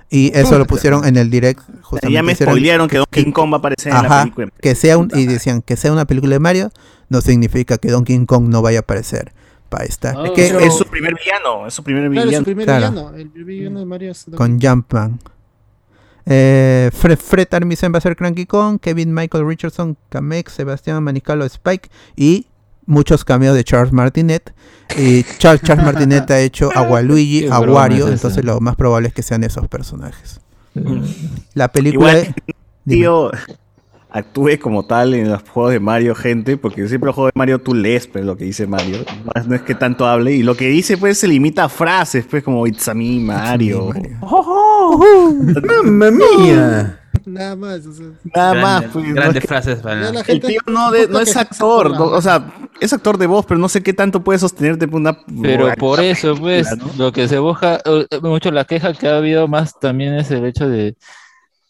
Y 0.10 0.32
eso 0.36 0.58
lo 0.58 0.66
pusieron 0.66 1.06
en 1.06 1.18
el 1.18 1.30
direct. 1.30 1.62
Justamente 1.84 2.14
Ya 2.14 2.24
me 2.24 2.34
spoilearon 2.36 2.88
que 2.90 2.98
Donkey 2.98 3.32
Kong 3.32 3.52
va 3.52 3.58
a 3.58 3.60
aparecer 3.60 3.92
en 3.94 4.02
la 4.02 4.06
Ajá, 4.08 4.22
película. 4.24 4.48
que 4.60 4.74
sea 4.76 4.98
un, 4.98 5.12
y 5.14 5.26
decían 5.28 5.62
que 5.62 5.76
sea 5.78 5.92
una 5.92 6.06
película 6.06 6.34
de 6.34 6.40
Mario, 6.40 6.72
no 7.10 7.22
significa 7.22 7.78
que 7.78 7.92
Donkey 7.92 8.26
Kong 8.26 8.50
no 8.50 8.62
vaya 8.64 8.80
a 8.80 8.82
aparecer 8.82 9.34
para 9.70 9.86
esta. 9.86 10.14
Oh. 10.18 10.26
Es 10.26 10.32
que 10.32 10.48
Pero 10.48 10.60
es 10.62 10.76
su 10.76 10.86
primer 10.86 11.14
villano, 11.14 11.68
es 11.68 11.74
su 11.76 11.84
primer 11.84 12.10
Claro, 12.10 12.26
villano. 12.28 12.42
su 12.42 12.46
primer 12.46 12.66
Claro. 12.66 12.92
villano. 12.92 13.16
El 13.16 13.30
primer 13.30 13.46
villano 13.56 13.80
de 13.80 13.86
Mario 13.86 14.12
es 14.12 14.26
con 14.36 14.60
Jumpman. 14.60 15.20
Eh, 16.26 16.92
Fred, 16.94 17.18
Fred 17.18 17.48
Armisen 17.52 17.92
va 17.94 17.98
a 17.98 18.02
ser 18.02 18.16
Cranky 18.16 18.46
Kong, 18.46 18.80
Kevin 18.80 19.14
Michael 19.14 19.48
Richardson, 19.48 19.98
Kamek, 20.10 20.50
Sebastián 20.50 21.04
Manicalo, 21.04 21.46
Spike 21.46 21.90
y 22.16 22.46
muchos 22.90 23.24
cameos 23.24 23.56
de 23.56 23.64
Charles 23.64 23.94
Martinet. 23.94 24.54
Y 24.98 25.24
Charles, 25.38 25.62
Charles 25.62 25.86
Martinet 25.86 26.30
ha 26.32 26.42
hecho 26.42 26.70
a 26.76 26.82
Waluigi, 26.82 27.48
a 27.48 27.60
Wario, 27.60 28.08
es 28.08 28.14
entonces 28.14 28.44
lo 28.44 28.60
más 28.60 28.76
probable 28.76 29.08
es 29.08 29.14
que 29.14 29.22
sean 29.22 29.44
esos 29.44 29.68
personajes. 29.68 30.42
La 31.54 31.72
película... 31.72 32.12
Igual 32.12 32.36
Dime. 32.86 33.02
tío 33.02 33.32
actúe 34.10 34.58
como 34.60 34.86
tal 34.86 35.14
en 35.14 35.30
los 35.30 35.44
juegos 35.44 35.72
de 35.72 35.80
Mario, 35.80 36.16
gente, 36.16 36.58
porque 36.58 36.88
siempre 36.88 37.08
los 37.08 37.16
juegos 37.16 37.32
de 37.34 37.38
Mario 37.38 37.60
tú 37.60 37.74
lees 37.74 38.08
pues, 38.08 38.26
lo 38.26 38.36
que 38.36 38.46
dice 38.46 38.66
Mario, 38.66 39.06
no 39.48 39.56
es 39.56 39.62
que 39.62 39.76
tanto 39.76 40.08
hable, 40.08 40.34
y 40.34 40.44
lo 40.44 40.56
que 40.56 40.68
dice 40.68 40.98
pues 40.98 41.20
se 41.20 41.28
limita 41.28 41.66
a 41.66 41.70
frases, 41.70 42.26
pues 42.30 42.44
como 42.44 42.66
It's 42.66 42.88
a 42.88 42.94
me, 42.94 43.20
Mario. 43.20 43.92
¡Mamma 45.84 46.12
mía! 46.12 47.00
Nada 47.34 47.56
más. 47.56 47.86
o 47.86 47.94
sea, 47.94 48.06
Nada 48.36 48.54
más, 48.54 48.62
Grandes, 48.82 48.90
pues, 48.94 49.06
no 49.08 49.14
grandes 49.16 49.36
es 49.36 49.42
que- 49.42 49.48
frases. 49.48 49.78
ya 49.78 49.84
para- 49.84 50.12
la 50.12 50.22
el 50.22 50.40
tío 50.42 50.60
no, 50.68 50.92
de- 50.92 51.08
no 51.08 51.20
es 51.20 51.36
actor, 51.36 51.92
no, 51.92 52.04
o 52.06 52.22
sea, 52.22 52.52
es 52.80 52.94
actor 52.94 53.18
de 53.18 53.28
voz, 53.28 53.46
pero 53.46 53.60
no 53.60 53.70
sé 53.70 53.82
qué 53.84 53.94
tanto 53.94 54.24
puede 54.24 54.40
sostenerte 54.40 54.88
por 54.88 55.00
una... 55.02 55.18
Pero 55.42 55.74
por 55.76 56.00
eso, 56.00 56.36
pues, 56.36 56.68
¿no? 56.78 56.90
lo 56.98 57.12
que 57.12 57.28
se 57.28 57.40
busca, 57.40 57.82
eh, 57.86 58.06
mucho 58.22 58.52
la 58.52 58.66
queja 58.66 58.94
que 58.94 59.08
ha 59.08 59.18
habido 59.18 59.48
más 59.48 59.78
también 59.80 60.14
es 60.16 60.32
el 60.32 60.46
hecho 60.46 60.68
de, 60.70 60.96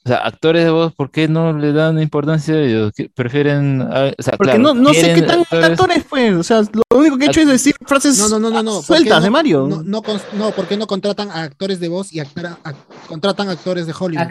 o 0.06 0.08
sea, 0.10 0.18
actores 0.20 0.64
de 0.64 0.72
voz, 0.72 0.94
¿por 0.96 1.12
qué 1.12 1.28
no 1.28 1.52
le 1.54 1.74
dan 1.74 2.02
importancia 2.02 2.56
a 2.56 2.60
ellos? 2.62 2.94
Prefieren, 3.16 3.82
ah, 3.92 4.12
o 4.18 4.22
sea, 4.24 4.38
Porque 4.38 4.54
claro, 4.54 4.74
no, 4.74 4.74
no 4.74 4.94
sé 4.94 5.14
qué 5.14 5.22
tan 5.24 5.42
actores- 5.42 5.66
actores, 5.66 6.06
pues, 6.10 6.36
o 6.36 6.44
sea, 6.44 6.62
lo 6.62 6.98
único 6.98 7.18
que 7.18 7.26
he 7.26 7.28
hecho 7.28 7.42
es 7.42 7.48
decir 7.48 7.76
frases 7.86 8.18
No, 8.18 8.30
no, 8.30 8.40
no, 8.40 8.50
no, 8.50 8.64
no. 8.64 8.72
¿por 8.76 8.80
qué 8.82 8.86
sueltas 8.88 9.18
no- 9.20 9.24
de 9.26 9.30
Mario. 9.30 9.68
No, 9.68 9.84
no, 9.84 10.02
no, 10.34 10.52
¿por 10.52 10.66
qué 10.68 10.78
no 10.78 10.88
contratan 10.88 11.30
a 11.32 11.44
actores 11.44 11.80
de 11.80 11.90
voz 11.90 12.14
y 12.14 12.20
actora- 12.22 12.58
a- 12.64 12.74
contratan 13.08 13.50
actores 13.50 13.88
de 13.88 13.94
Hollywood? 13.98 14.28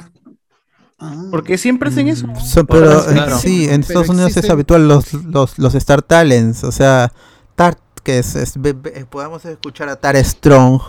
Ah. 0.99 1.27
Porque 1.31 1.59
siempre 1.59 1.91
hacen 1.91 2.09
eso. 2.09 2.27
So- 2.45 2.65
Por 2.67 2.81
pero 2.81 3.01
eh, 3.11 3.13
claro. 3.13 3.39
sí, 3.39 3.65
en 3.65 3.83
Pero 3.83 4.01
Estados 4.01 4.09
Unidos 4.09 4.37
es 4.37 4.51
habitual 4.51 4.89
los, 4.89 5.13
los, 5.15 5.59
los 5.59 5.75
Star 5.77 6.03
Talents, 6.03 6.65
o 6.65 6.73
sea, 6.73 7.13
Tart, 7.55 7.79
que 8.03 8.19
es, 8.19 8.55
ve- 8.61 8.75
podemos 9.09 9.45
escuchar 9.45 9.89
a 9.89 9.97
Tara 9.97 10.23
Strong 10.25 10.81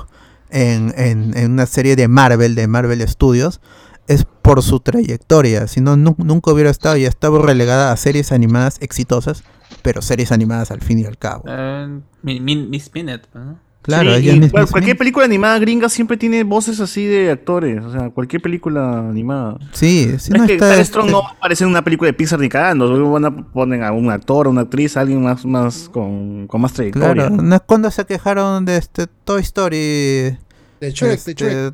en, 0.50 0.94
en, 0.98 1.38
en 1.38 1.52
una 1.52 1.66
serie 1.68 1.96
de 1.96 2.08
Marvel, 2.08 2.56
de 2.56 2.68
Marvel 2.68 3.08
Studios, 3.08 3.62
es 4.08 4.26
por 4.42 4.64
su 4.64 4.80
trayectoria, 4.80 5.68
si 5.68 5.80
no, 5.82 5.96
nu- 5.96 6.16
nunca 6.18 6.52
hubiera 6.52 6.72
estado 6.72 6.98
y 6.98 7.06
estaba 7.06 7.40
relegada 7.40 7.92
a 7.92 7.98
series 7.98 8.32
animadas 8.32 8.78
exitosas, 8.82 9.44
pero 9.84 10.02
series 10.02 10.32
animadas 10.32 10.72
al 10.72 10.82
fin 10.82 10.98
y 10.98 11.06
al 11.06 11.20
cabo. 11.20 11.44
Eh, 11.48 12.00
mi- 12.24 12.40
mi- 12.40 12.56
Miss 12.68 12.90
Minute, 12.96 13.28
¿no? 13.36 13.60
Claro, 13.90 14.16
Sí, 14.20 14.30
y 14.30 14.50
cualquier 14.50 14.98
película 14.98 15.26
animada 15.26 15.60
gringa 15.60 15.90
siempre 15.90 16.16
tiene 16.18 16.44
voces 16.44 16.80
así 16.80 17.06
de 17.06 17.32
actores. 17.32 17.84
O 17.84 17.92
sea, 17.92 18.10
cualquier 18.10 18.42
película 18.42 19.00
animada. 19.10 19.58
Sí, 19.74 20.12
sí, 20.20 20.32
no 20.32 20.44
es 20.44 20.48
que 20.48 20.54
está- 20.56 20.84
Strong 20.84 21.10
no 21.12 21.22
va 21.24 21.30
a 21.30 21.32
aparecer 21.34 21.66
en 21.66 21.72
una 21.72 21.84
película 21.84 22.08
de 22.08 22.14
Pixar 22.14 22.40
ni 22.40 22.50
cagando. 22.50 23.10
Van 23.12 23.26
a 23.26 23.36
poner 23.36 23.84
a 23.84 23.92
un 23.92 24.10
actor, 24.12 24.48
a 24.48 24.50
una 24.50 24.62
actriz, 24.62 24.96
a 24.98 25.02
alguien 25.02 25.22
más, 25.24 25.46
más 25.46 25.90
con, 25.90 26.48
con 26.48 26.62
más 26.62 26.74
trayectoria. 26.74 27.28
Claro, 27.28 27.36
¿no 27.42 27.56
es 27.56 27.62
cuando 27.66 27.92
se 27.92 28.06
quejaron 28.06 28.66
de 28.66 28.78
este 28.78 29.08
Toy 29.08 29.42
Story. 29.42 29.78
De 29.78 30.38
Shrek, 30.82 31.10
de 31.10 31.14
este, 31.16 31.34
Shrek. 31.34 31.74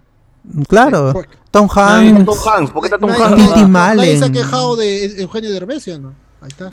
Claro. 0.67 1.13
Tom 1.51 1.67
Hanks. 1.73 2.25
Tom 2.25 2.37
Hanks, 2.45 2.71
¿por 2.71 2.81
qué 2.81 2.87
está 2.87 2.97
Tom 2.99 3.09
Nadie- 3.09 3.23
Hanks? 3.23 3.69
Nadie- 3.69 4.17
se 4.19 4.25
ha 4.25 4.31
quejado 4.31 4.75
de 4.75 5.21
Eugenio 5.21 5.51
Derbez, 5.51 5.87
¿o 5.87 5.99
no? 5.99 6.13
Ahí 6.45 6.49
está. 6.49 6.69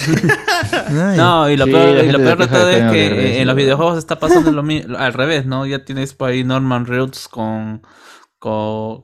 No, 1.16 1.48
y 1.50 1.56
lo 1.56 1.64
Sí, 1.66 1.70
peor, 1.72 2.04
y 2.04 2.12
lo 2.12 2.18
peor 2.18 2.38
de 2.38 2.46
todo 2.46 2.68
es 2.70 2.92
que 2.92 3.06
eh, 3.06 3.40
en 3.40 3.46
los 3.46 3.56
videojuegos 3.56 3.98
está 3.98 4.18
pasando 4.18 4.52
lo 4.52 4.62
mi- 4.70 4.84
al 4.96 5.12
revés, 5.12 5.46
¿no? 5.46 5.66
Ya 5.66 5.84
tienes 5.84 6.14
por 6.14 6.30
ahí 6.30 6.44
Norman 6.44 6.86
Reedus 6.86 7.28
con 7.28 7.82
con, 8.38 9.02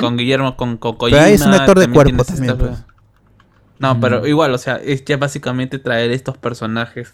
con 0.00 0.16
Guillermo, 0.16 0.56
con, 0.56 0.76
con 0.78 0.96
Pero 0.98 1.20
ahí 1.20 1.34
es 1.34 1.40
un 1.40 1.46
Kojima, 1.48 1.62
actor 1.64 1.78
de 1.80 1.88
cuerpo 1.88 2.24
también, 2.24 2.50
esta- 2.52 2.64
pues. 2.66 2.78
No, 3.78 4.00
pero 4.00 4.26
igual, 4.26 4.54
o 4.54 4.58
sea, 4.58 4.76
es 4.76 5.04
ya 5.04 5.18
básicamente 5.18 5.78
traer 5.78 6.10
estos 6.10 6.38
personajes 6.38 7.12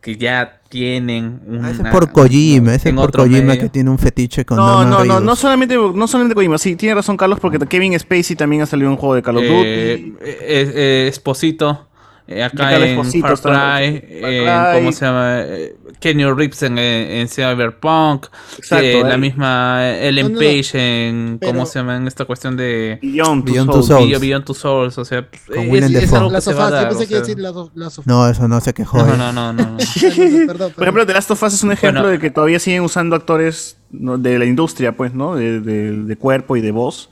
que 0.00 0.16
ya 0.16 0.60
tienen 0.68 1.40
una... 1.44 1.66
Ah, 1.66 1.70
Ese 1.72 1.82
es 1.82 1.88
por 1.88 2.12
Kojima, 2.12 2.68
ese 2.68 2.76
es 2.76 2.86
en 2.86 2.96
por 2.96 3.10
Kojima 3.10 3.40
medio. 3.48 3.62
que 3.62 3.68
tiene 3.68 3.90
un 3.90 3.98
fetiche 3.98 4.44
con 4.44 4.58
No, 4.58 4.66
Norman 4.66 4.90
no, 4.90 4.98
no, 4.98 5.02
Reedus. 5.04 5.22
no 5.24 5.34
solamente, 5.34 5.74
no 5.76 6.06
solamente 6.06 6.36
Kojima, 6.36 6.56
sí, 6.58 6.76
tiene 6.76 6.94
razón 6.94 7.16
Carlos, 7.16 7.40
porque 7.40 7.58
Kevin 7.66 7.98
Spacey 7.98 8.36
también 8.36 8.62
ha 8.62 8.66
salido 8.66 8.86
en 8.88 8.92
un 8.92 8.98
juego 8.98 9.16
de 9.16 9.22
Call 9.22 9.38
of 9.38 9.42
Duty. 9.42 9.54
Eh, 9.56 10.14
eh, 10.20 10.72
eh, 10.74 11.06
Esposito, 11.08 11.88
eh, 12.26 12.42
acá 12.42 12.74
en 12.76 12.96
Far 13.04 13.10
Cry, 13.10 13.20
Far 13.42 13.82
en, 13.82 14.00
Cry. 14.00 14.74
¿cómo 14.78 14.92
se 14.92 15.04
llama? 15.04 15.40
Eh, 15.42 15.76
Kenny 16.00 16.24
Reeves 16.24 16.62
en, 16.62 16.78
eh, 16.78 17.20
en 17.20 17.28
Cyberpunk, 17.28 18.26
Exacto, 18.58 18.84
eh, 18.84 19.02
la 19.02 19.14
eh. 19.14 19.18
misma 19.18 19.90
Ellen 19.96 20.26
No, 20.26 20.28
no, 20.30 20.34
no. 20.34 20.40
Page 20.40 21.08
en, 21.08 21.38
¿cómo 21.40 21.52
Pero- 21.52 21.66
se 21.66 21.78
llama? 21.78 21.96
En 21.96 22.06
esta 22.06 22.24
cuestión 22.24 22.56
de... 22.56 22.98
Beyond, 23.00 23.44
Beyond 23.44 23.70
Two 23.70 23.82
Souls. 23.82 23.86
Souls. 23.86 24.06
Beyond, 24.06 24.22
Beyond 24.22 24.44
Two 24.44 24.54
Souls, 24.54 24.98
o 24.98 25.04
sea, 25.04 25.26
Con 25.46 25.58
es, 25.76 25.84
es 25.84 25.92
Dafoe. 25.92 26.18
algo 26.18 26.30
que 26.32 26.40
se 26.40 26.52
va 26.54 26.66
a 26.66 26.68
sofás, 26.68 26.70
yo 26.70 26.76
dar, 26.76 26.88
pensé 26.88 27.04
o 27.04 27.06
que 27.08 27.14
iba 27.14 27.20
a 27.22 27.24
sea. 27.24 27.34
decir 27.92 28.02
No, 28.06 28.28
eso 28.28 28.48
no 28.48 28.60
se 28.60 28.74
quejó. 28.74 28.98
No, 28.98 29.14
eh. 29.14 29.16
no, 29.18 29.32
no, 29.32 29.52
no. 29.52 29.62
no. 29.70 29.76
Perdón, 30.00 30.46
perdón. 30.46 30.72
Por 30.74 30.84
ejemplo, 30.84 31.06
The 31.06 31.12
Last 31.14 31.30
of 31.30 31.42
Us 31.42 31.54
es 31.54 31.62
un 31.62 31.72
ejemplo 31.72 32.00
Bueno. 32.02 32.12
de 32.12 32.18
que 32.18 32.30
todavía 32.30 32.58
siguen 32.58 32.82
usando 32.82 33.16
actores 33.16 33.76
de 33.90 34.38
la 34.38 34.44
industria, 34.44 34.96
pues, 34.96 35.14
¿no? 35.14 35.36
De, 35.36 35.60
de- 35.60 35.92
de 35.92 36.16
cuerpo 36.16 36.56
y 36.56 36.60
de 36.60 36.72
voz. 36.72 37.10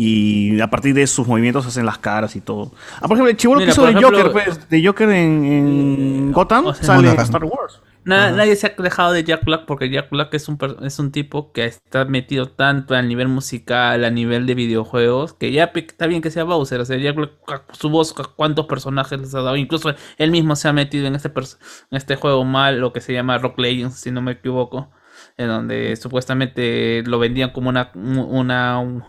Y 0.00 0.60
a 0.60 0.70
partir 0.70 0.94
de 0.94 1.04
sus 1.08 1.26
movimientos 1.26 1.66
hacen 1.66 1.84
las 1.84 1.98
caras 1.98 2.36
y 2.36 2.40
todo. 2.40 2.70
Ah, 3.00 3.08
por 3.08 3.16
ejemplo, 3.16 3.30
el 3.30 3.36
chivolo 3.36 3.58
que 3.60 3.70
hizo 3.70 3.84
de 3.84 3.90
ejemplo- 3.90 4.16
Joker, 4.16 4.30
pues, 4.32 4.68
de 4.70 4.86
Joker 4.86 5.10
en, 5.10 5.44
en 5.44 6.32
Gotham, 6.32 6.66
o 6.66 6.72
sea, 6.74 6.84
sale 6.84 7.10
en. 7.10 7.18
Star 7.18 7.42
Wars. 7.44 7.82
Na- 8.04 8.30
Nadie 8.30 8.54
se 8.54 8.68
ha 8.68 8.76
quejado 8.76 9.12
de 9.12 9.24
Jack 9.24 9.44
Black 9.44 9.64
porque 9.66 9.90
Jack 9.90 10.08
Black 10.10 10.32
es 10.34 10.48
un, 10.48 10.56
es 10.84 11.00
un 11.00 11.10
tipo 11.10 11.50
que 11.52 11.64
está 11.64 12.04
metido 12.04 12.46
tanto 12.48 12.94
a 12.94 13.02
nivel 13.02 13.26
musical, 13.26 14.04
a 14.04 14.10
nivel 14.10 14.46
de 14.46 14.54
videojuegos, 14.54 15.34
que 15.34 15.50
ya 15.50 15.72
está 15.74 16.06
bien 16.06 16.22
que 16.22 16.30
sea 16.30 16.44
Bowser. 16.44 16.80
O 16.80 16.84
sea, 16.84 16.96
Jack 16.96 17.16
Black, 17.16 17.32
su 17.72 17.90
voz, 17.90 18.14
cuántos 18.36 18.66
personajes 18.66 19.20
les 19.20 19.34
ha 19.34 19.42
dado. 19.42 19.56
Incluso 19.56 19.92
él 20.16 20.30
mismo 20.30 20.54
se 20.54 20.68
ha 20.68 20.72
metido 20.72 21.08
en 21.08 21.16
este, 21.16 21.28
en 21.28 21.96
este 21.96 22.14
juego 22.14 22.44
mal, 22.44 22.78
lo 22.78 22.92
que 22.92 23.00
se 23.00 23.12
llama 23.12 23.36
Rock 23.38 23.58
Legends, 23.58 23.96
si 23.98 24.12
no 24.12 24.22
me 24.22 24.30
equivoco. 24.32 24.90
En 25.38 25.46
donde 25.48 25.94
supuestamente 25.96 27.02
lo 27.06 27.18
vendían 27.18 27.50
como 27.50 27.68
una, 27.70 27.90
una 27.94 28.78
un, 28.80 29.02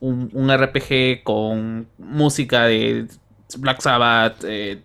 un- 0.00 0.50
RPG 0.56 1.22
con 1.22 1.86
música 1.98 2.64
de 2.64 3.06
Black 3.58 3.80
Sabbath, 3.82 4.42
eh, 4.44 4.82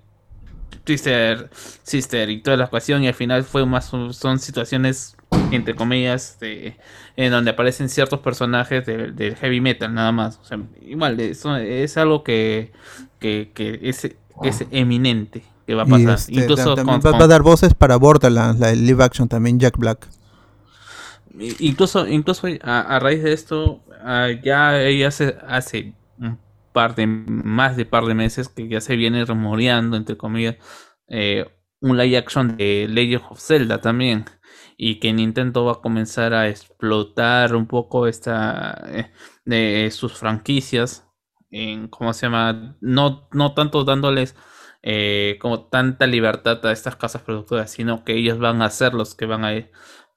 Twister, 0.84 1.50
Sister 1.84 2.30
y 2.30 2.42
toda 2.42 2.58
la 2.58 2.66
ocasión 2.66 3.04
y 3.04 3.08
al 3.08 3.14
final 3.14 3.44
fue 3.44 3.66
más 3.66 3.86
son 4.12 4.40
situaciones 4.40 5.16
entre 5.52 5.76
comillas 5.76 6.38
de- 6.40 6.76
en 7.16 7.32
donde 7.32 7.52
aparecen 7.52 7.90
ciertos 7.90 8.20
personajes 8.20 8.86
del 8.86 9.16
del 9.16 9.36
heavy 9.36 9.62
metal 9.62 9.94
nada 9.94 10.12
más 10.12 10.38
o 10.42 10.44
sea 10.46 10.60
igual 10.82 11.20
eso 11.20 11.56
es 11.58 11.96
algo 11.98 12.24
que, 12.24 12.72
que, 13.20 13.52
que 13.54 13.80
es, 13.84 14.04
es 14.44 14.66
eminente 14.72 15.44
que 15.68 15.76
va 15.76 15.84
a 15.84 15.86
pasar 15.86 16.16
este, 16.16 16.34
incluso 16.34 16.64
con- 16.70 16.76
también 16.76 16.98
va, 17.00 17.12
con- 17.12 17.20
va 17.22 17.26
a 17.26 17.28
dar 17.28 17.42
voces 17.44 17.74
para 17.76 17.96
Borderlands, 17.98 18.60
la 18.60 18.68
de 18.68 18.76
live 18.76 19.04
action 19.04 19.28
también, 19.28 19.60
Jack 19.60 19.78
Black. 19.78 20.08
Incluso 21.60 22.08
incluso 22.08 22.48
a, 22.62 23.00
raíz 23.00 23.24
de 23.24 23.34
esto 23.34 23.84
ah, 24.04 24.30
ya 24.44 24.76
hace 25.08 25.38
hace 25.48 25.94
un 26.18 26.40
par 26.74 26.96
de 26.96 27.08
más 27.08 27.78
de 27.78 27.86
par 27.86 28.06
de 28.06 28.14
meses 28.14 28.50
que 28.50 28.68
ya 28.68 28.82
se 28.82 28.96
viene 28.96 29.26
rumoreando 29.26 29.98
entre 29.98 30.18
comillas 30.18 30.58
eh, 31.08 31.46
un 31.82 31.98
live 31.98 32.18
action 32.18 32.58
de 32.58 32.88
Legend 32.90 33.24
of 33.30 33.40
Zelda 33.40 33.82
también. 33.82 34.26
Y 34.78 35.00
que 35.00 35.12
Nintendo 35.14 35.66
va 35.66 35.74
a 35.74 35.82
comenzar 35.82 36.34
a 36.34 36.48
explotar 36.50 37.56
un 37.56 37.68
poco 37.68 38.08
esta 38.08 38.82
eh, 38.88 39.12
de 39.46 39.90
sus 39.92 40.14
franquicias 40.14 41.06
en 41.52 41.88
cómo 41.88 42.14
se 42.14 42.28
llama 42.28 42.78
no 42.80 43.28
no 43.34 43.54
tanto 43.54 43.84
dándoles 43.84 44.36
eh, 44.84 45.38
como 45.42 45.68
tanta 45.68 46.08
libertad 46.08 46.66
a 46.66 46.72
estas 46.72 46.96
casas 46.96 47.24
productoras 47.24 47.72
sino 47.72 48.06
que 48.06 48.14
ellos 48.16 48.40
van 48.40 48.62
a 48.62 48.70
ser 48.70 48.94
los 48.94 49.16
que 49.16 49.26
van 49.26 49.44
a 49.44 49.54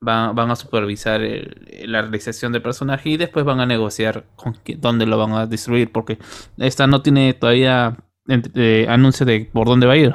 van, 0.03 0.35
van 0.35 0.51
a 0.51 0.57
supervisar 0.57 1.23
el- 1.23 1.67
la 1.87 2.03
realización 2.03 2.53
del 2.53 2.61
personaje 2.61 3.09
y 3.09 3.17
después 3.17 3.45
van 3.47 3.61
a 3.61 3.67
negociar 3.67 4.27
con 4.37 4.59
dónde 4.79 5.07
lo 5.07 5.17
van 5.17 5.33
a 5.33 5.47
distribuir 5.47 5.91
porque 5.91 6.19
esta 6.59 6.87
no 6.87 7.01
tiene 7.01 7.33
todavía 7.33 7.97
eh, 8.29 8.87
anuncio 8.89 9.25
de 9.25 9.49
por 9.53 9.67
dónde 9.67 9.87
va 9.87 9.95
a 9.95 9.97
ir 9.97 10.15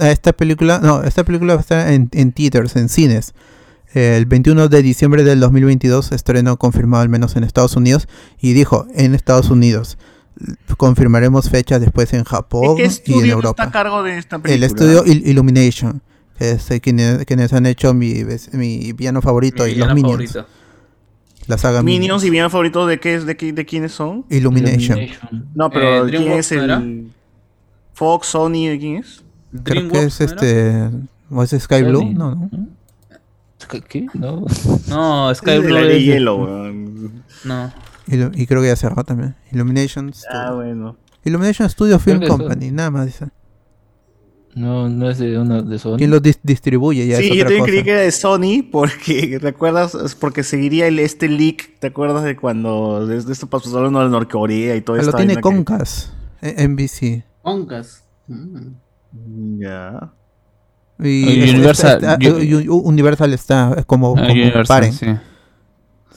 esta 0.00 0.32
película, 0.34 0.80
no, 0.82 1.02
esta 1.02 1.24
película 1.24 1.54
va 1.54 1.60
a 1.60 1.62
estar 1.62 1.90
en, 1.92 2.10
en 2.12 2.32
theaters, 2.32 2.76
en 2.76 2.88
cines. 2.90 3.32
El 3.94 4.26
21 4.26 4.68
de 4.68 4.82
diciembre 4.82 5.24
del 5.24 5.40
2022, 5.40 6.12
estreno 6.12 6.58
confirmado 6.58 7.02
al 7.02 7.08
menos 7.08 7.36
en 7.36 7.44
Estados 7.44 7.74
Unidos. 7.76 8.06
Y 8.40 8.52
dijo, 8.52 8.86
en 8.94 9.14
Estados 9.14 9.48
Unidos. 9.50 9.96
Confirmaremos 10.76 11.48
fechas 11.50 11.80
después 11.80 12.12
en 12.14 12.24
Japón 12.24 12.76
¿Qué 12.76 12.82
y 12.82 12.84
en 12.84 12.90
estudio 12.90 13.32
Europa. 13.34 13.62
está 13.64 13.70
a 13.70 13.82
cargo 13.82 14.02
de 14.02 14.18
esta 14.18 14.36
El 14.36 14.42
película? 14.42 14.66
estudio 14.66 15.04
Il- 15.04 15.26
Illumination, 15.26 16.02
que 16.42 16.50
es 16.52 16.70
eh, 16.70 16.80
quienes, 16.80 17.24
quienes 17.24 17.52
han 17.52 17.66
hecho 17.66 17.94
mi, 17.94 18.24
mi 18.52 18.92
villano 18.92 19.22
favorito 19.22 19.64
Mi 19.64 19.70
y 19.70 19.74
los 19.76 19.94
villano 19.94 19.94
Minions. 19.94 20.32
favorito. 20.32 20.46
La 21.46 21.58
saga 21.58 21.82
Minions. 21.82 22.00
Minions 22.00 22.24
y 22.24 22.30
bien 22.30 22.50
favorito 22.50 22.86
de 22.86 22.98
qué 23.00 23.14
es 23.14 23.26
de, 23.26 23.36
qué- 23.36 23.52
de 23.52 23.64
quiénes 23.64 23.92
son? 23.92 24.24
Illumination. 24.30 24.98
No, 25.54 25.70
pero 25.70 26.06
Eh, 26.06 26.10
¿quién 26.10 26.32
es 26.32 26.52
¿no 26.52 26.62
era? 26.62 26.76
el 26.78 27.10
Fox, 27.94 28.26
Sony, 28.28 28.68
¿de 28.68 28.78
quién 28.80 28.96
es? 28.96 29.22
Creo 29.62 29.88
que 29.88 30.02
es 30.04 30.20
este. 30.20 30.88
¿O 31.30 31.42
es 31.42 31.50
Sky 31.50 31.82
Blue? 31.82 32.04
No, 32.12 32.34
no. 32.34 32.50
¿Qué? 33.88 34.06
No. 34.14 34.44
no 34.88 35.34
Sky 35.34 35.58
Blue 35.58 35.74
de 35.76 36.24
weón. 36.24 37.22
no 37.44 37.72
y 38.34 38.46
creo 38.46 38.60
que 38.60 38.66
ya 38.68 38.76
cerró 38.76 39.04
también. 39.04 39.34
Illumination 39.52 40.10
Ah, 40.30 40.46
Studio. 40.48 40.56
bueno. 40.56 40.96
Illumination 41.24 41.68
Studio 41.70 41.98
Film 41.98 42.26
Company, 42.26 42.70
nada 42.72 42.90
más 42.90 43.06
dice. 43.06 43.26
No, 44.54 44.88
no 44.88 45.08
es 45.08 45.18
de 45.18 45.38
uno 45.38 45.62
de 45.62 45.78
Sony. 45.78 45.96
¿Quién 45.96 46.10
los 46.10 46.20
dis- 46.22 46.38
distribuye? 46.42 47.06
Ya 47.06 47.16
Sí, 47.16 47.28
es 47.30 47.36
yo 47.36 47.44
también 47.44 47.60
cosa. 47.60 47.70
creí 47.72 47.84
que 47.84 47.90
era 47.90 48.00
de 48.00 48.12
Sony 48.12 48.62
porque, 48.70 49.38
¿recuerdas? 49.42 49.94
Es 49.94 50.14
Porque 50.14 50.42
seguiría 50.42 50.86
el, 50.88 50.98
este 50.98 51.28
leak, 51.28 51.78
¿te 51.80 51.86
acuerdas 51.86 52.22
de 52.24 52.36
cuando 52.36 53.06
de, 53.06 53.22
de 53.22 53.32
esto 53.32 53.46
pasó 53.46 53.70
solo 53.70 53.86
en 53.86 54.10
Norcorea 54.10 54.76
y 54.76 54.82
todo 54.82 54.96
Ah, 54.96 55.00
esto? 55.00 55.12
lo 55.12 55.16
tiene 55.16 55.40
Concast, 55.40 56.10
eh, 56.42 56.66
NBC. 56.68 57.24
Oncas. 57.42 58.04
Mm. 58.28 59.58
Ya. 59.58 60.12
Y 60.98 61.24
Ah, 61.24 61.30
este- 61.44 61.50
Universal- 61.56 62.04
este- 62.04 62.06
ah, 62.06 62.70
U- 62.70 62.88
Universal 62.88 63.32
está 63.32 63.74
eh, 63.78 63.84
como, 63.86 64.14
Ah, 64.16 64.20
como 64.20 64.32
Universal, 64.32 64.66
paren. 64.66 64.92
sí. 64.92 65.06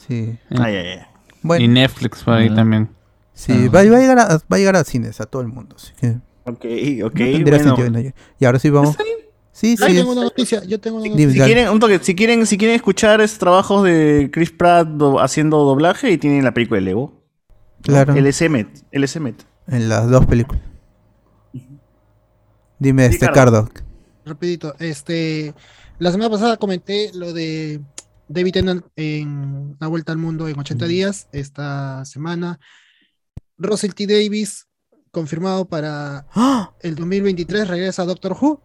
Sí. 0.07 0.37
Ay, 0.51 0.75
ay, 0.75 0.87
ay. 0.87 0.99
Bueno, 1.41 1.63
y 1.63 1.67
Netflix 1.67 2.21
por 2.23 2.33
ahí 2.35 2.49
Ah. 2.51 2.55
también 2.55 2.89
sí, 3.33 3.67
va, 3.69 3.73
va 3.73 3.79
a 3.79 3.83
llegar 4.01 4.19
a, 4.19 4.27
va 4.37 4.41
a 4.49 4.57
llegar 4.57 4.75
a 4.75 4.83
cines, 4.83 5.19
a 5.21 5.25
todo 5.25 5.41
el 5.41 5.47
mundo. 5.47 5.75
Así 5.79 5.93
que 5.99 6.17
Ok, 6.45 6.65
ok, 7.03 7.19
no 7.19 7.25
tendría 7.25 7.57
bueno. 7.57 7.75
sentido 7.75 7.89
no. 7.89 8.13
Y 8.39 8.45
ahora 8.45 8.59
sí 8.59 8.69
vamos. 8.69 8.95
Sí, 9.51 9.77
Yo 9.77 9.85
sí. 9.87 9.93
tengo 9.95 10.11
es- 10.11 10.17
una 10.17 10.23
noticia, 10.25 10.63
yo 10.65 10.79
tengo 10.79 10.97
una 10.97 11.07
noticia. 11.07 11.31
Si 11.31 11.39
quieren, 11.39 11.69
un 11.69 11.79
toque, 11.79 11.99
si 11.99 12.13
quieren, 12.15 12.45
si 12.45 12.57
quieren 12.57 12.75
escuchar 12.75 13.21
estos 13.21 13.39
trabajos 13.39 13.83
de 13.85 14.29
Chris 14.31 14.51
Pratt 14.51 14.87
do- 14.89 15.19
haciendo 15.21 15.57
doblaje 15.59 16.11
y 16.11 16.17
tienen 16.17 16.43
la 16.43 16.53
película 16.53 16.79
de 16.79 16.85
Lego. 16.85 17.23
Claro. 17.81 18.13
El 18.15 18.31
SMET. 18.33 18.67
El 18.91 19.07
SMET. 19.07 19.43
En 19.67 19.87
las 19.89 20.09
dos 20.09 20.25
películas. 20.25 20.61
Dime, 22.79 23.07
Sí, 23.07 23.13
este 23.15 23.27
Cardo. 23.27 23.65
Cardo. 23.69 23.69
Rapidito, 24.25 24.75
este, 24.79 25.53
la 25.99 26.11
semana 26.11 26.29
pasada 26.29 26.57
comenté 26.57 27.11
lo 27.13 27.31
de 27.31 27.79
David 28.27 28.53
Tennant 28.53 28.85
en 28.95 29.77
La 29.79 29.87
Vuelta 29.87 30.11
al 30.11 30.17
Mundo 30.17 30.47
en 30.47 30.59
80 30.59 30.85
días. 30.87 31.27
Esta 31.31 32.03
semana, 32.05 32.59
Russell 33.57 33.93
T. 33.93 34.07
Davis, 34.07 34.67
confirmado 35.19 35.63
para 35.65 36.25
¡Ah! 36.35 36.71
el 36.81 36.95
2023, 36.95 37.67
regresa 37.69 38.01
a 38.01 38.05
Doctor 38.05 38.35
Who. 38.39 38.61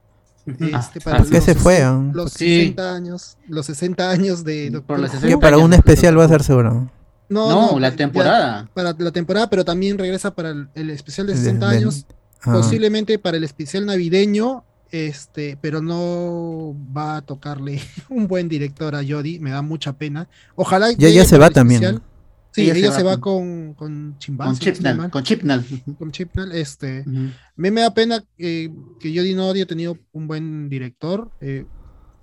Este, 0.47 1.01
para 1.01 1.19
¿Por 1.19 1.29
qué 1.29 1.37
los 1.37 1.45
se 1.45 1.55
fue? 1.55 1.77
60 1.77 1.89
ah? 1.89 2.11
Los 2.13 2.33
Sí. 2.33 2.57
60 2.61 2.95
años, 2.95 3.37
los 3.49 3.67
60 3.67 4.11
años 4.11 4.43
de 4.45 4.71
Doctor 4.71 4.99
los 4.99 5.11
Who. 5.11 5.17
60 5.21 5.37
Que 5.37 5.41
para 5.41 5.59
un 5.59 5.73
especial 5.73 6.19
va 6.19 6.25
a 6.25 6.29
ser 6.29 6.43
seguro. 6.43 6.91
No, 7.29 7.49
No, 7.73 7.79
la 7.79 7.91
ya- 7.91 7.97
temporada. 7.97 8.69
para 8.75 8.93
la 8.99 9.13
temporada, 9.13 9.49
pero 9.49 9.65
también 9.65 9.97
regresa 9.97 10.35
para 10.35 10.51
el, 10.51 10.69
el 10.75 10.91
especial 10.91 11.29
de 11.29 11.35
El 11.35 11.39
de- 11.39 11.45
60 11.45 11.69
del- 11.69 11.79
años, 11.79 12.07
Ah. 12.43 12.53
posiblemente 12.55 13.19
para 13.21 13.37
el 13.37 13.45
especial 13.45 13.87
navideño, 13.87 14.65
este, 14.91 15.57
pero 15.61 15.81
no 15.81 16.75
va 16.97 17.19
a 17.19 17.23
tocarle 17.23 17.81
un 18.09 18.27
buen 18.27 18.49
director 18.49 18.97
a 18.97 19.03
Jodie, 19.09 19.39
me 19.39 19.51
da 19.51 19.63
mucha 19.63 19.93
pena. 19.93 20.27
Ojalá 20.57 20.91
Ya- 20.93 21.09
ya 21.11 21.25
se 21.25 21.31
para 21.33 21.41
va 21.43 21.47
el 21.49 21.53
también, 21.55 21.83
especial. 21.85 22.03
¿no? 22.03 22.10
Sí, 22.53 22.63
Ella 22.63 22.75
ella, 22.75 22.91
se 22.91 22.97
se 22.99 23.03
va 23.05 23.15
va 23.15 23.21
con, 23.21 23.75
con 23.75 24.17
Chimbal, 24.19 24.49
Con 24.59 24.97
mal. 24.97 25.11
Con 25.11 25.23
Chipnall. 25.23 25.65
Con 25.99 26.11
Chibnall, 26.11 26.53
este, 26.53 27.05
a 27.07 27.53
mí 27.57 27.71
me 27.71 27.81
da 27.81 27.95
pena 27.95 28.25
que, 28.37 28.73
que 28.99 29.09
Jodie 29.17 29.35
no 29.37 29.51
haya 29.51 29.67
tenido 29.67 29.97
un 30.13 30.27
buen 30.27 30.69
director. 30.69 31.31
eh, 31.41 31.65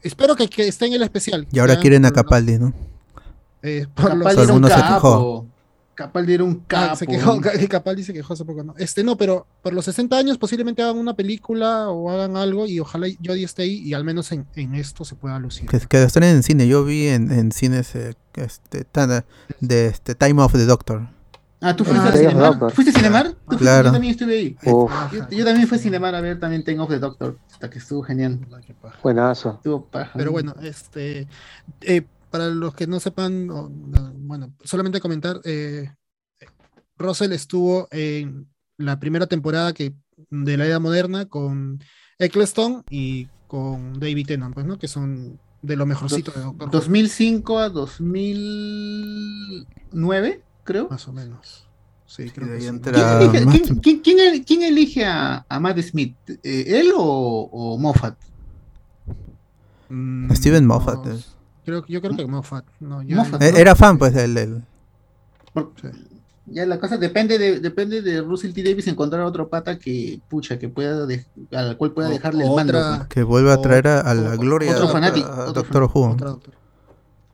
espero 0.02 0.36
que, 0.36 0.48
que 0.50 0.68
esté 0.68 0.88
en 0.88 0.94
el 0.94 1.04
especial. 1.04 1.48
Y 1.52 1.60
ahora 1.60 1.76
ya, 1.76 1.80
quieren 1.80 2.06
a 2.06 2.12
Capaldi, 2.12 2.58
¿no? 2.60 2.74
eh, 3.64 3.88
por 3.96 4.10
los- 4.10 4.18
Capaldi 4.20 4.42
el 4.42 4.48
mundo 4.54 4.68
se 4.68 4.74
capo. 4.76 5.48
Capaldi 5.98 6.34
era 6.36 6.44
un 6.44 6.62
Ah, 6.62 6.68
capo. 6.68 6.96
se 6.96 7.08
quejó, 7.08 7.42
Ca- 7.42 7.68
Capaldi 7.68 8.04
se 8.04 8.14
quejó 8.14 8.34
hace 8.34 8.46
poco, 8.46 8.64
¿no? 8.64 8.76
Este, 8.78 9.04
no, 9.04 9.18
pero 9.18 9.48
por 9.64 9.74
los 9.74 9.84
60 9.86 10.16
años 10.16 10.38
posiblemente 10.38 10.84
hagan 10.84 10.98
una 10.98 11.16
película 11.16 11.90
o 11.90 12.10
hagan 12.12 12.38
algo 12.38 12.68
y 12.68 12.80
ojalá 12.80 13.08
Jodie 13.26 13.44
esté 13.44 13.64
ahí 13.64 13.78
y 13.80 13.94
al 13.96 14.04
menos 14.04 14.32
en, 14.32 14.46
en 14.56 14.76
esto 14.76 15.04
se 15.04 15.16
pueda 15.16 15.40
lucir. 15.40 15.68
Que, 15.68 15.80
que 15.80 16.04
estrenen 16.04 16.36
en 16.38 16.44
cine. 16.44 16.68
Yo 16.68 16.86
vi 16.86 17.08
en, 17.08 17.32
en 17.32 17.52
cines 17.52 17.96
eh, 17.96 18.14
este, 18.36 18.84
tan- 18.86 19.26
de 19.60 19.88
este, 19.88 20.14
Time 20.16 20.42
of 20.44 20.54
the 20.54 20.66
Doctor. 20.66 21.08
Ah, 21.60 21.76
¿tú 21.76 21.84
Ah, 21.88 21.90
fuiste 21.90 22.08
a 22.10 22.12
sí, 22.12 22.18
Cinemar? 22.20 22.72
¿Fuiste 22.72 22.92
a 22.92 22.94
Cinemar? 22.94 23.28
¿Tú 23.32 23.36
fuiste? 23.48 23.64
Claro. 23.64 23.86
Yo 23.88 23.92
también 23.94 24.12
estuve 24.12 24.34
ahí. 24.38 24.58
Yo, 24.64 24.88
yo 25.32 25.44
también 25.46 25.68
fui 25.68 25.80
a 25.80 25.82
Cinemar 25.82 26.14
a 26.14 26.22
ver 26.22 26.40
también 26.40 26.64
Ten 26.64 26.80
of 26.80 26.90
the 26.90 27.00
Doctor, 27.00 27.40
hasta 27.52 27.72
que 27.72 27.80
estuvo 27.80 28.04
genial. 28.04 28.40
buenazo. 29.02 29.54
Estuvo 29.56 29.84
paja. 29.86 30.12
Pero 30.16 30.32
bueno, 30.32 30.54
este, 30.62 31.28
eh, 31.82 32.06
para 32.38 32.50
los 32.50 32.74
que 32.76 32.86
no 32.88 33.00
sepan, 33.00 33.50
o, 33.50 33.68
no, 33.70 34.12
bueno, 34.16 34.54
solamente 34.64 35.00
comentar, 35.02 35.40
eh, 35.44 35.90
Russell 36.98 37.32
estuvo 37.32 37.88
en 37.92 38.48
la 38.78 39.00
primera 39.00 39.26
temporada 39.28 39.74
que, 39.74 39.94
de 40.30 40.58
la 40.58 40.66
era 40.68 40.78
moderna 40.80 41.26
con 41.26 41.80
Eccleston 42.20 42.84
y 42.90 43.28
con 43.48 44.00
David 44.00 44.28
Tennant, 44.28 44.54
pues, 44.54 44.66
¿no? 44.68 44.78
Que 44.78 44.88
son 44.88 45.40
de 45.64 45.76
lo 45.76 45.86
mejorcito 45.88 46.32
de 46.32 46.42
Doctor 46.42 46.68
Who, 46.68 46.72
2005 46.72 47.58
a 47.60 47.70
2009, 47.70 50.42
creo. 50.64 50.88
más 50.90 51.08
o 51.08 51.14
menos. 51.14 51.64
Sí, 52.06 52.30
creo 52.30 52.48
de 52.48 52.54
que 52.54 52.58
ahí 52.60 52.64
sí. 52.64 52.68
entra- 52.68 52.94
¿Quién 52.94 53.08
elige, 53.32 53.46
Matt- 53.46 53.62
quién- 53.62 53.80
quién- 53.80 54.00
quién 54.02 54.20
el- 54.20 54.46
quién 54.46 54.62
elige 54.64 55.06
a, 55.06 55.46
a 55.50 55.60
Matt 55.60 55.80
Smith? 55.80 56.16
Eh, 56.44 56.66
¿Él 56.80 56.92
o, 56.96 57.50
o 57.52 57.78
Moffat? 57.78 58.18
Mm, 59.90 60.32
Steven 60.34 60.66
no, 60.68 60.74
Moffat. 60.76 61.06
eh. 61.08 61.18
Creo, 61.68 61.86
yo 61.86 62.02
creo 62.02 62.16
que 62.16 62.26
Moffat. 62.26 62.64
No, 62.80 63.04
ya- 63.04 63.18
Moffat. 63.18 63.42
Eh, 63.44 63.52
Era 63.58 63.76
fan, 63.76 63.98
pues, 63.98 64.14
del. 64.14 64.34
del- 64.34 64.64
Por- 65.54 65.74
Sí. 65.82 65.90
Ya 66.46 66.66
la 66.66 66.80
cosa 66.80 66.96
depende 66.96 67.38
de, 67.38 67.60
depende 67.60 68.02
de 68.02 68.22
Russell 68.22 68.54
T. 68.54 68.64
Davis 68.64 68.88
encontrar 68.88 69.24
otro 69.24 69.50
pata 69.50 69.78
que, 69.78 70.22
pucha, 70.30 70.58
que 70.58 70.70
pueda, 70.70 71.06
de- 71.06 71.26
al 71.52 71.76
cual 71.76 71.92
pueda 71.92 72.08
O- 72.08 72.12
dejarle 72.12 72.46
el 72.46 72.50
otra- 72.50 72.64
mando. 72.64 72.98
pues. 73.00 73.08
que 73.10 73.24
vuelva 73.24 73.54
a 73.56 73.62
traer 73.62 73.86
a, 73.90 74.00
a 74.00 74.14
la 74.14 74.34
o- 74.36 74.38
gloria 74.38 74.72
otro 74.72 74.88
a- 74.88 74.92
fanático, 74.94 75.28
a 75.28 75.42
otro 75.50 75.64
Doctor 75.64 75.84
Who. 75.94 76.10
Otra. 76.12 76.36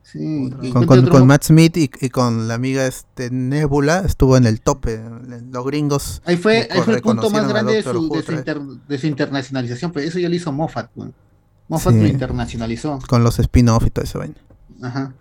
Sí, 0.02 0.50
Con, 0.72 0.86
con- 0.86 0.98
otro 0.98 1.12
con 1.12 1.20
mo- 1.20 1.26
Matt 1.26 1.44
Smith 1.44 1.76
y, 1.76 1.88
y 2.00 2.08
con 2.10 2.48
la 2.48 2.54
amiga 2.54 2.86
este 2.88 3.30
Nebula 3.30 4.00
estuvo 4.04 4.36
en 4.36 4.46
el 4.46 4.60
tope. 4.60 5.00
Los 5.52 5.64
gringos. 5.64 6.20
Ahí 6.24 6.36
fue, 6.36 6.66
ahí 6.70 6.80
fue 6.82 6.94
el 6.96 7.02
punto 7.02 7.30
más 7.30 7.44
a 7.44 7.48
grande 7.48 7.74
de 7.74 7.82
su, 7.84 7.88
de, 7.92 7.94
su 7.94 8.04
otra 8.18 8.20
vez. 8.30 8.38
inter- 8.40 8.60
de 8.88 8.98
su 8.98 9.06
internacionalización, 9.06 9.92
pero 9.92 10.08
eso 10.08 10.18
ya 10.18 10.28
lo 10.28 10.34
hizo 10.34 10.50
Moffat. 10.50 10.90
pues. 10.92 11.10
Moffat 11.68 11.94
Sí. 11.94 12.00
lo 12.00 12.06
internacionalizó. 12.08 12.98
Con 13.08 13.24
los 13.24 13.38
spin-off 13.38 13.86
y 13.86 13.90
todo 13.90 14.04
eso. 14.04 14.18
vaina. 14.18 14.34
Ajá. 14.82 15.12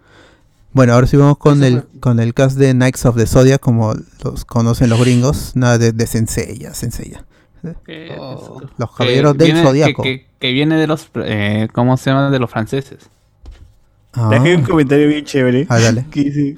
Bueno, 0.73 0.93
ahora 0.93 1.05
sí 1.07 1.15
vamos 1.17 1.37
con 1.37 1.63
el, 1.63 1.81
fue. 1.83 1.99
con 1.99 2.19
el 2.19 2.33
cast 2.33 2.57
de 2.57 2.73
Knights 2.73 3.05
of 3.05 3.15
the 3.15 3.27
Zodiac, 3.27 3.61
como 3.61 3.93
los 4.23 4.43
conocen 4.45 4.89
los 4.89 4.99
gringos. 4.99 5.51
Nada 5.55 5.77
de, 5.77 5.91
de 5.91 6.07
Senseiya, 6.07 6.73
Senseiya. 6.73 7.25
Que, 7.85 8.15
Oh. 8.19 8.61
Los 8.77 8.91
caballeros 8.93 9.37
del 9.37 9.53
viene, 9.53 9.63
Zodiaco. 9.63 10.01
Que, 10.03 10.19
que- 10.19 10.27
que 10.39 10.51
viene 10.51 10.75
de 10.75 10.87
los, 10.87 11.07
eh, 11.15 11.69
¿cómo 11.73 11.95
se 11.95 12.09
llama? 12.09 12.29
De 12.29 12.37
los 12.39 12.49
franceses. 12.49 12.97
Ah, 14.11 14.27
Dejé 14.31 14.57
un 14.57 14.63
comentario 14.63 15.07
bien 15.07 15.23
chévere. 15.23 15.65
ah, 15.69 15.79
dale. 15.79 16.05
Que 16.11 16.23
dice, 16.25 16.57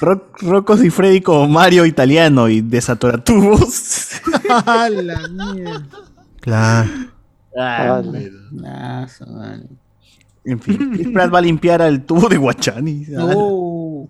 "Ro- 0.00 0.30
Rocco 0.40 0.82
y 0.82 0.88
Freddy 0.88 1.20
como 1.20 1.46
Mario 1.46 1.84
italiano 1.84 2.48
y 2.48 2.62
desatoratubos. 2.62 4.08
¡Ah, 4.48 4.88
la 4.90 5.28
mierda! 5.28 5.86
Claro. 6.40 6.88
Ah, 7.56 8.00
Vale. 8.04 8.30
buenazo, 8.50 9.26
vale. 9.26 9.66
En 10.44 10.58
fin, 10.60 10.92
Chris 10.92 11.08
Pratt 11.08 11.32
va 11.32 11.38
a 11.38 11.42
limpiar 11.42 11.82
al 11.82 12.04
tubo 12.04 12.28
de 12.28 12.36
Guachani. 12.36 13.06
No. 13.10 14.08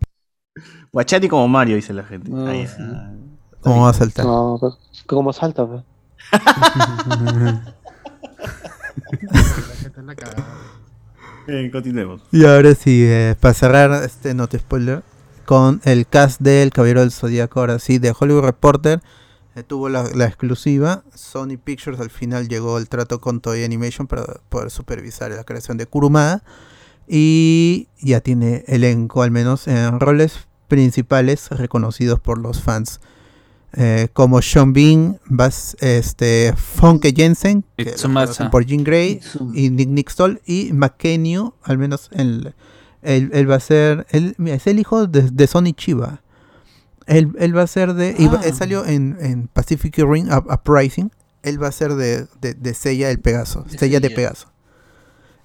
Guachani 0.93 1.29
como 1.29 1.47
Mario, 1.49 1.77
dice 1.77 1.93
la 1.93 2.03
gente. 2.05 2.31
Ah, 2.35 2.53
ya. 2.55 2.67
sí. 2.69 2.83
¿Cómo 3.61 3.83
va 3.83 3.91
a 3.91 3.95
saltar? 3.95 4.25
No, 4.25 4.57
pues, 4.61 4.75
¿cómo 5.07 5.33
salta? 5.33 5.67
pues? 5.67 5.83
La 9.31 9.75
gente 9.83 10.03
la 10.03 10.15
cagada. 10.15 10.47
Bien, 11.47 11.71
continuemos. 11.71 12.23
Y 12.33 12.45
ahora 12.45 12.75
sí, 12.75 13.05
eh, 13.07 13.35
para 13.39 13.55
cerrar 13.55 14.03
este 14.05 14.35
no 14.35 14.47
te 14.49 14.59
spoiler, 14.59 15.03
con 15.47 15.81
el 15.85 16.07
cast 16.07 16.41
del 16.41 16.71
Caballero 16.71 17.01
del 17.01 17.11
Zodíaco, 17.13 17.61
ahora 17.61 17.79
sí, 17.79 17.99
de 17.99 18.15
Hollywood 18.19 18.45
Reporter, 18.45 18.99
eh, 18.99 19.03
tuvo 19.63 19.89
la, 19.89 20.05
la 20.15 20.27
exclusiva. 20.27 21.03
Sony 21.15 21.57
Pictures 21.63 22.01
al 22.01 22.11
final 22.11 22.49
llegó 22.49 22.79
el 22.79 22.89
trato 22.89 23.21
con 23.21 23.41
Toei 23.41 23.65
Animation 23.65 24.07
para 24.07 24.25
poder 24.49 24.71
supervisar 24.71 25.31
la 25.31 25.45
creación 25.45 25.77
de 25.77 25.87
Kurumada. 25.87 26.43
Y 27.09 27.89
ya 28.01 28.21
tiene 28.21 28.65
elenco, 28.69 29.23
al 29.23 29.31
menos 29.33 29.67
en 29.67 29.99
roles 29.99 30.47
principales 30.69 31.49
reconocidos 31.51 32.21
por 32.21 32.39
los 32.39 32.63
fans. 32.63 33.01
eh, 33.73 34.09
como 34.13 34.43
Sean 34.43 34.73
Bean, 34.73 35.21
Bas, 35.27 35.77
este, 35.81 36.55
Funke 36.57 37.13
Jensen, 37.15 37.65
que 37.77 37.95
por 38.51 38.65
Jean 38.67 38.85
Grey, 38.85 39.21
y 39.55 39.71
Nick 39.71 39.89
Nick 39.89 40.11
Stoll 40.11 40.41
y 40.45 40.73
McKenny, 40.73 41.37
al 41.63 41.79
menos 41.79 42.11
él, 42.13 42.55
él, 43.03 43.31
él 43.33 43.51
va 43.51 43.57
a 43.57 43.61
ser, 43.61 44.07
él, 44.11 44.35
mira, 44.39 44.57
es 44.57 44.67
el 44.67 44.79
hijo 44.79 45.07
de, 45.07 45.31
de 45.31 45.47
Sonny 45.47 45.73
Chiba. 45.73 46.23
Él, 47.07 47.33
él 47.39 47.57
va 47.57 47.63
a 47.63 47.67
ser 47.67 47.95
de, 47.95 48.15
Ah. 48.19 48.41
él 48.45 48.55
salió 48.55 48.85
en, 48.87 49.17
en 49.21 49.49
Pacific 49.49 49.97
Ring 49.99 50.29
Up- 50.33 50.47
Uprising, 50.53 51.11
él 51.43 51.63
va 51.63 51.69
a 51.69 51.73
ser 51.73 51.95
de, 51.95 52.27
de, 52.41 52.55
de 52.55 52.75
Seiya 52.75 53.11
el 53.11 53.19
Pegaso, 53.21 53.63
De 53.63 53.79
Seiya 53.79 54.01
de. 54.01 54.11
Pegaso. 54.11 54.49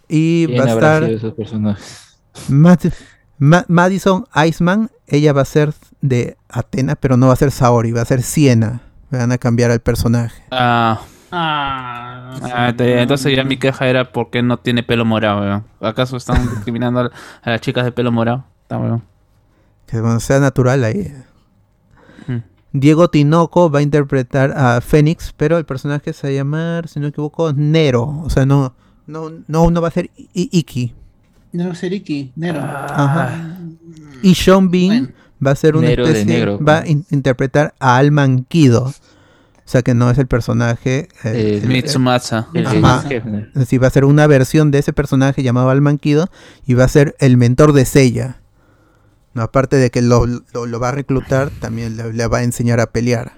Y 0.07 0.45
¿Quién 0.47 0.61
va 0.61 0.65
a 0.65 0.73
estar 0.73 1.03
esos 1.05 1.33
personajes? 1.33 2.15
Mad- 2.49 2.91
Ma- 3.37 3.65
Madison 3.67 4.25
Iceman, 4.47 4.91
ella 5.07 5.33
va 5.33 5.41
a 5.41 5.45
ser 5.45 5.73
de 6.01 6.37
Atena, 6.49 6.95
pero 6.95 7.17
no 7.17 7.27
va 7.27 7.33
a 7.33 7.37
ser 7.37 7.51
Saori, 7.51 7.91
va 7.91 8.01
a 8.01 8.05
ser 8.05 8.21
Siena. 8.21 8.81
Van 9.11 9.31
a 9.31 9.37
cambiar 9.37 9.71
al 9.71 9.79
personaje. 9.79 10.41
Ah, 10.51 11.01
Ah, 11.31 12.37
ah, 12.53 12.73
te- 12.77 13.01
entonces 13.01 13.35
ya 13.35 13.43
mi 13.43 13.57
queja 13.57 13.87
era 13.87 14.11
por 14.13 14.29
qué 14.29 14.41
no 14.41 14.57
tiene 14.57 14.83
pelo 14.83 15.03
morado, 15.03 15.41
weón. 15.41 15.65
¿Acaso 15.81 16.15
están 16.17 16.49
discriminando 16.49 16.99
a, 17.01 17.11
a 17.41 17.49
las 17.49 17.59
chicas 17.61 17.83
de 17.83 17.91
pelo 17.91 18.11
morado? 18.11 18.45
Está 18.61 18.77
weón. 18.77 19.03
Que 19.85 19.99
cuando 19.99 20.19
sea 20.21 20.39
natural 20.39 20.83
ahí. 20.85 21.13
Diego 22.79 23.09
Tinoco 23.09 23.69
va 23.69 23.79
a 23.79 23.81
interpretar 23.81 24.51
a 24.55 24.81
Fénix, 24.81 25.33
pero 25.35 25.57
el 25.57 25.65
personaje 25.65 26.11
se 26.13 26.27
va 26.27 26.31
a 26.31 26.35
llamar, 26.35 26.87
si 26.87 26.99
no 26.99 27.03
me 27.05 27.09
equivoco, 27.09 27.53
Nero. 27.53 28.21
O 28.23 28.29
sea, 28.29 28.45
no, 28.45 28.73
no, 29.07 29.31
no, 29.47 29.71
no 29.71 29.81
va 29.81 29.87
a 29.87 29.91
ser 29.91 30.09
I- 30.17 30.49
Iki. 30.51 30.93
No, 31.53 31.73
Seriki, 31.73 32.31
Nero. 32.35 32.59
Ajá. 32.61 33.57
Y 34.21 34.35
Sean 34.35 34.69
Bean 34.69 34.87
Bueno. 34.87 35.07
va 35.45 35.51
a 35.51 35.55
ser 35.55 35.75
una 35.77 35.87
Nero 35.87 36.03
especie, 36.05 36.25
negro. 36.25 36.59
va 36.59 36.79
a 36.79 36.87
in- 36.87 37.05
interpretar 37.11 37.73
a 37.79 37.95
Alman 37.97 38.43
Kido. 38.43 38.83
O 38.87 39.67
sea 39.67 39.81
que 39.81 39.93
no 39.95 40.11
es 40.11 40.17
el 40.17 40.27
personaje. 40.27 41.07
eh, 41.23 41.31
Eh, 41.33 41.59
el- 41.63 41.67
Mitsumasa. 41.69 42.47
El 42.53 42.67
jefe. 42.67 43.47
Sí, 43.65 43.77
va 43.77 43.87
a 43.87 43.91
ser 43.91 44.05
una 44.05 44.27
versión 44.27 44.69
de 44.69 44.79
ese 44.79 44.91
personaje 44.93 45.41
llamado 45.43 45.69
Almanquido 45.69 46.27
y 46.67 46.73
va 46.75 46.83
a 46.83 46.87
ser 46.89 47.15
el 47.19 47.37
mentor 47.37 47.71
de 47.73 47.85
Seiya. 47.85 48.37
No, 49.35 49.43
aparte 49.43 49.75
de 49.75 49.91
que 49.91 50.01
lo, 50.01 50.25
lo- 50.25 50.65
lo 50.65 50.79
va 50.79 50.89
a 50.89 50.91
reclutar, 50.93 51.49
también 51.59 51.95
le, 51.97 52.11
le 52.13 52.27
va 52.27 52.39
a 52.39 52.43
enseñar 52.43 52.79
a 52.79 52.87
pelear. 52.87 53.33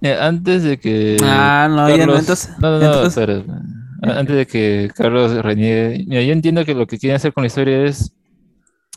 Eh, 0.00 0.16
antes 0.18 0.62
de 0.62 0.78
que. 0.78 1.16
Ah, 1.22 1.68
no, 1.70 1.88
ya 1.94 2.06
no, 2.06 2.16
entonces- 2.16 2.50
No, 2.58 2.70
no, 2.70 2.78
no, 2.78 2.86
entonces- 2.86 3.18
espera. 3.18 3.44
A- 4.04 4.18
Antes 4.18 4.34
de 4.36 4.46
que 4.46 4.90
Carlos 4.96 5.32
reniegue. 5.44 6.04
Mira, 6.08 6.22
yo 6.22 6.32
entiendo 6.32 6.64
que 6.64 6.74
lo 6.74 6.86
que 6.88 6.98
quieren 6.98 7.16
hacer 7.16 7.32
con 7.32 7.42
la 7.42 7.46
historia 7.48 7.84
es 7.84 8.12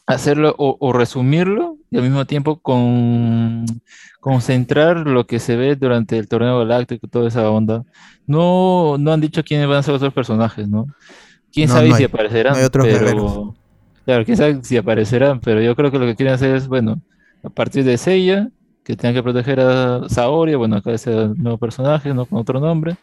hacerlo 0.07 0.55
o, 0.57 0.77
o 0.79 0.93
resumirlo 0.93 1.77
y 1.91 1.97
al 1.97 2.03
mismo 2.03 2.25
tiempo 2.25 2.59
con 2.59 3.65
concentrar 4.19 5.05
lo 5.07 5.27
que 5.27 5.39
se 5.39 5.55
ve 5.55 5.75
durante 5.75 6.17
el 6.17 6.27
torneo 6.27 6.57
galáctico 6.59 7.05
y 7.05 7.09
toda 7.09 7.27
esa 7.27 7.47
onda. 7.49 7.83
No, 8.25 8.97
no 8.99 9.11
han 9.13 9.21
dicho 9.21 9.43
quiénes 9.43 9.67
van 9.67 9.77
a 9.77 9.83
ser 9.83 9.93
los 9.93 10.01
otros 10.01 10.13
personajes, 10.13 10.67
¿no? 10.67 10.87
Quién 11.53 11.69
No, 11.69 11.75
sabe 11.75 11.89
no 11.89 11.95
si 11.97 12.03
hay- 12.03 12.07
aparecerán, 12.07 12.53
no 12.53 12.59
hay 12.59 12.65
otros 12.65 12.85
pero 12.87 12.99
guerreros. 12.99 13.49
Claro, 14.05 14.35
sabe 14.35 14.59
si 14.63 14.77
aparecerán, 14.77 15.39
pero 15.39 15.61
yo 15.61 15.75
creo 15.75 15.91
que 15.91 15.99
lo 15.99 16.05
que 16.05 16.15
quieren 16.15 16.35
hacer 16.35 16.55
es, 16.55 16.67
bueno, 16.67 17.01
a 17.43 17.49
partir 17.49 17.83
de 17.83 17.97
Seiya, 17.97 18.49
que 18.83 18.95
tengan 18.95 19.15
que 19.15 19.23
proteger 19.23 19.59
a 19.59 20.07
Saori, 20.07 20.55
bueno, 20.55 20.77
acá 20.77 20.93
es 20.93 21.07
el 21.07 21.35
nuevo 21.37 21.57
personaje, 21.57 22.13
¿no? 22.13 22.25
Con 22.25 22.39
otro 22.39 22.59
nombre, 22.59 22.95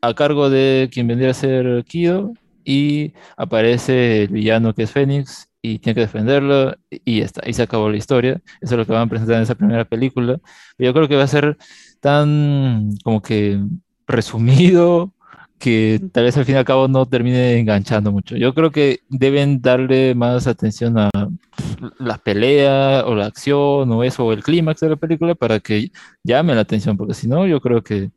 a 0.00 0.14
cargo 0.14 0.50
de 0.50 0.88
quien 0.92 1.06
vendría 1.06 1.30
a 1.30 1.34
ser 1.34 1.84
Kido, 1.84 2.32
y 2.64 3.12
aparece 3.36 4.24
el 4.24 4.28
villano 4.28 4.74
que 4.74 4.84
es 4.84 4.90
Fénix, 4.90 5.48
y 5.60 5.78
tiene 5.80 5.94
que 5.96 6.00
defenderlo, 6.02 6.74
y 6.90 7.20
ya 7.20 7.24
está, 7.26 7.48
y 7.48 7.52
se 7.52 7.62
acabó 7.62 7.90
la 7.90 7.96
historia. 7.96 8.40
Eso 8.60 8.74
es 8.74 8.78
lo 8.78 8.86
que 8.86 8.92
van 8.92 9.02
a 9.02 9.10
presentar 9.10 9.36
en 9.36 9.42
esa 9.42 9.54
primera 9.54 9.84
película. 9.84 10.38
Yo 10.78 10.92
creo 10.94 11.08
que 11.08 11.16
va 11.16 11.24
a 11.24 11.28
ser 11.28 11.56
tan 12.00 12.90
como 13.04 13.20
que 13.22 13.60
resumido 14.06 15.12
que 15.58 16.00
tal 16.12 16.24
vez 16.24 16.36
al 16.36 16.44
fin 16.44 16.54
y 16.54 16.58
al 16.58 16.64
cabo 16.64 16.86
no 16.88 17.04
termine 17.06 17.58
enganchando 17.58 18.12
mucho. 18.12 18.36
Yo 18.36 18.54
creo 18.54 18.70
que 18.70 19.00
deben 19.08 19.60
darle 19.60 20.14
más 20.14 20.46
atención 20.46 20.96
a 20.98 21.10
las 21.98 22.18
peleas 22.20 23.04
o 23.04 23.14
la 23.14 23.26
acción 23.26 23.90
o 23.90 24.04
eso, 24.04 24.24
o 24.24 24.32
el 24.32 24.42
clímax 24.42 24.80
de 24.80 24.90
la 24.90 24.96
película 24.96 25.34
para 25.34 25.60
que 25.60 25.90
llame 26.22 26.54
la 26.54 26.60
atención, 26.62 26.96
porque 26.96 27.14
si 27.14 27.26
no, 27.28 27.46
yo 27.46 27.60
creo 27.60 27.82
que 27.82 28.10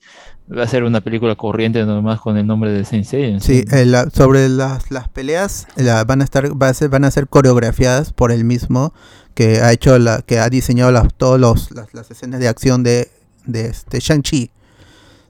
va 0.56 0.64
a 0.64 0.68
ser 0.68 0.84
una 0.84 1.02
película 1.02 1.36
corriente 1.36 1.84
nomás 1.86 2.20
con 2.20 2.38
el 2.38 2.46
nombre 2.46 2.72
de 2.72 2.86
Sensei. 2.86 3.40
Sí, 3.40 3.64
eh, 3.72 3.86
la- 3.86 4.10
sobre 4.10 4.48
las, 4.50 4.92
las 4.92 5.08
peleas 5.10 5.68
la- 5.78 6.04
van 6.04 6.22
a 6.22 6.24
estar 6.24 6.62
va 6.62 6.70
a 6.70 6.74
ser- 6.74 6.90
van 6.90 7.06
a 7.06 7.12
ser 7.12 7.28
coreografiadas 7.28 8.14
por 8.14 8.32
él 8.32 8.44
mismo 8.44 8.94
que 9.34 9.62
ha 9.62 9.72
hecho 9.72 9.98
la 9.98 10.22
que 10.22 10.40
ha 10.40 10.50
diseñado 10.50 10.92
las 10.92 11.08
todos 11.16 11.40
los 11.40 11.72
las, 11.72 11.94
las 11.94 12.12
escenas 12.12 12.40
de 12.40 12.48
acción 12.50 12.84
de 12.84 13.10
de 13.46 13.66
este 13.68 14.00
Shang-Chi. 14.00 14.52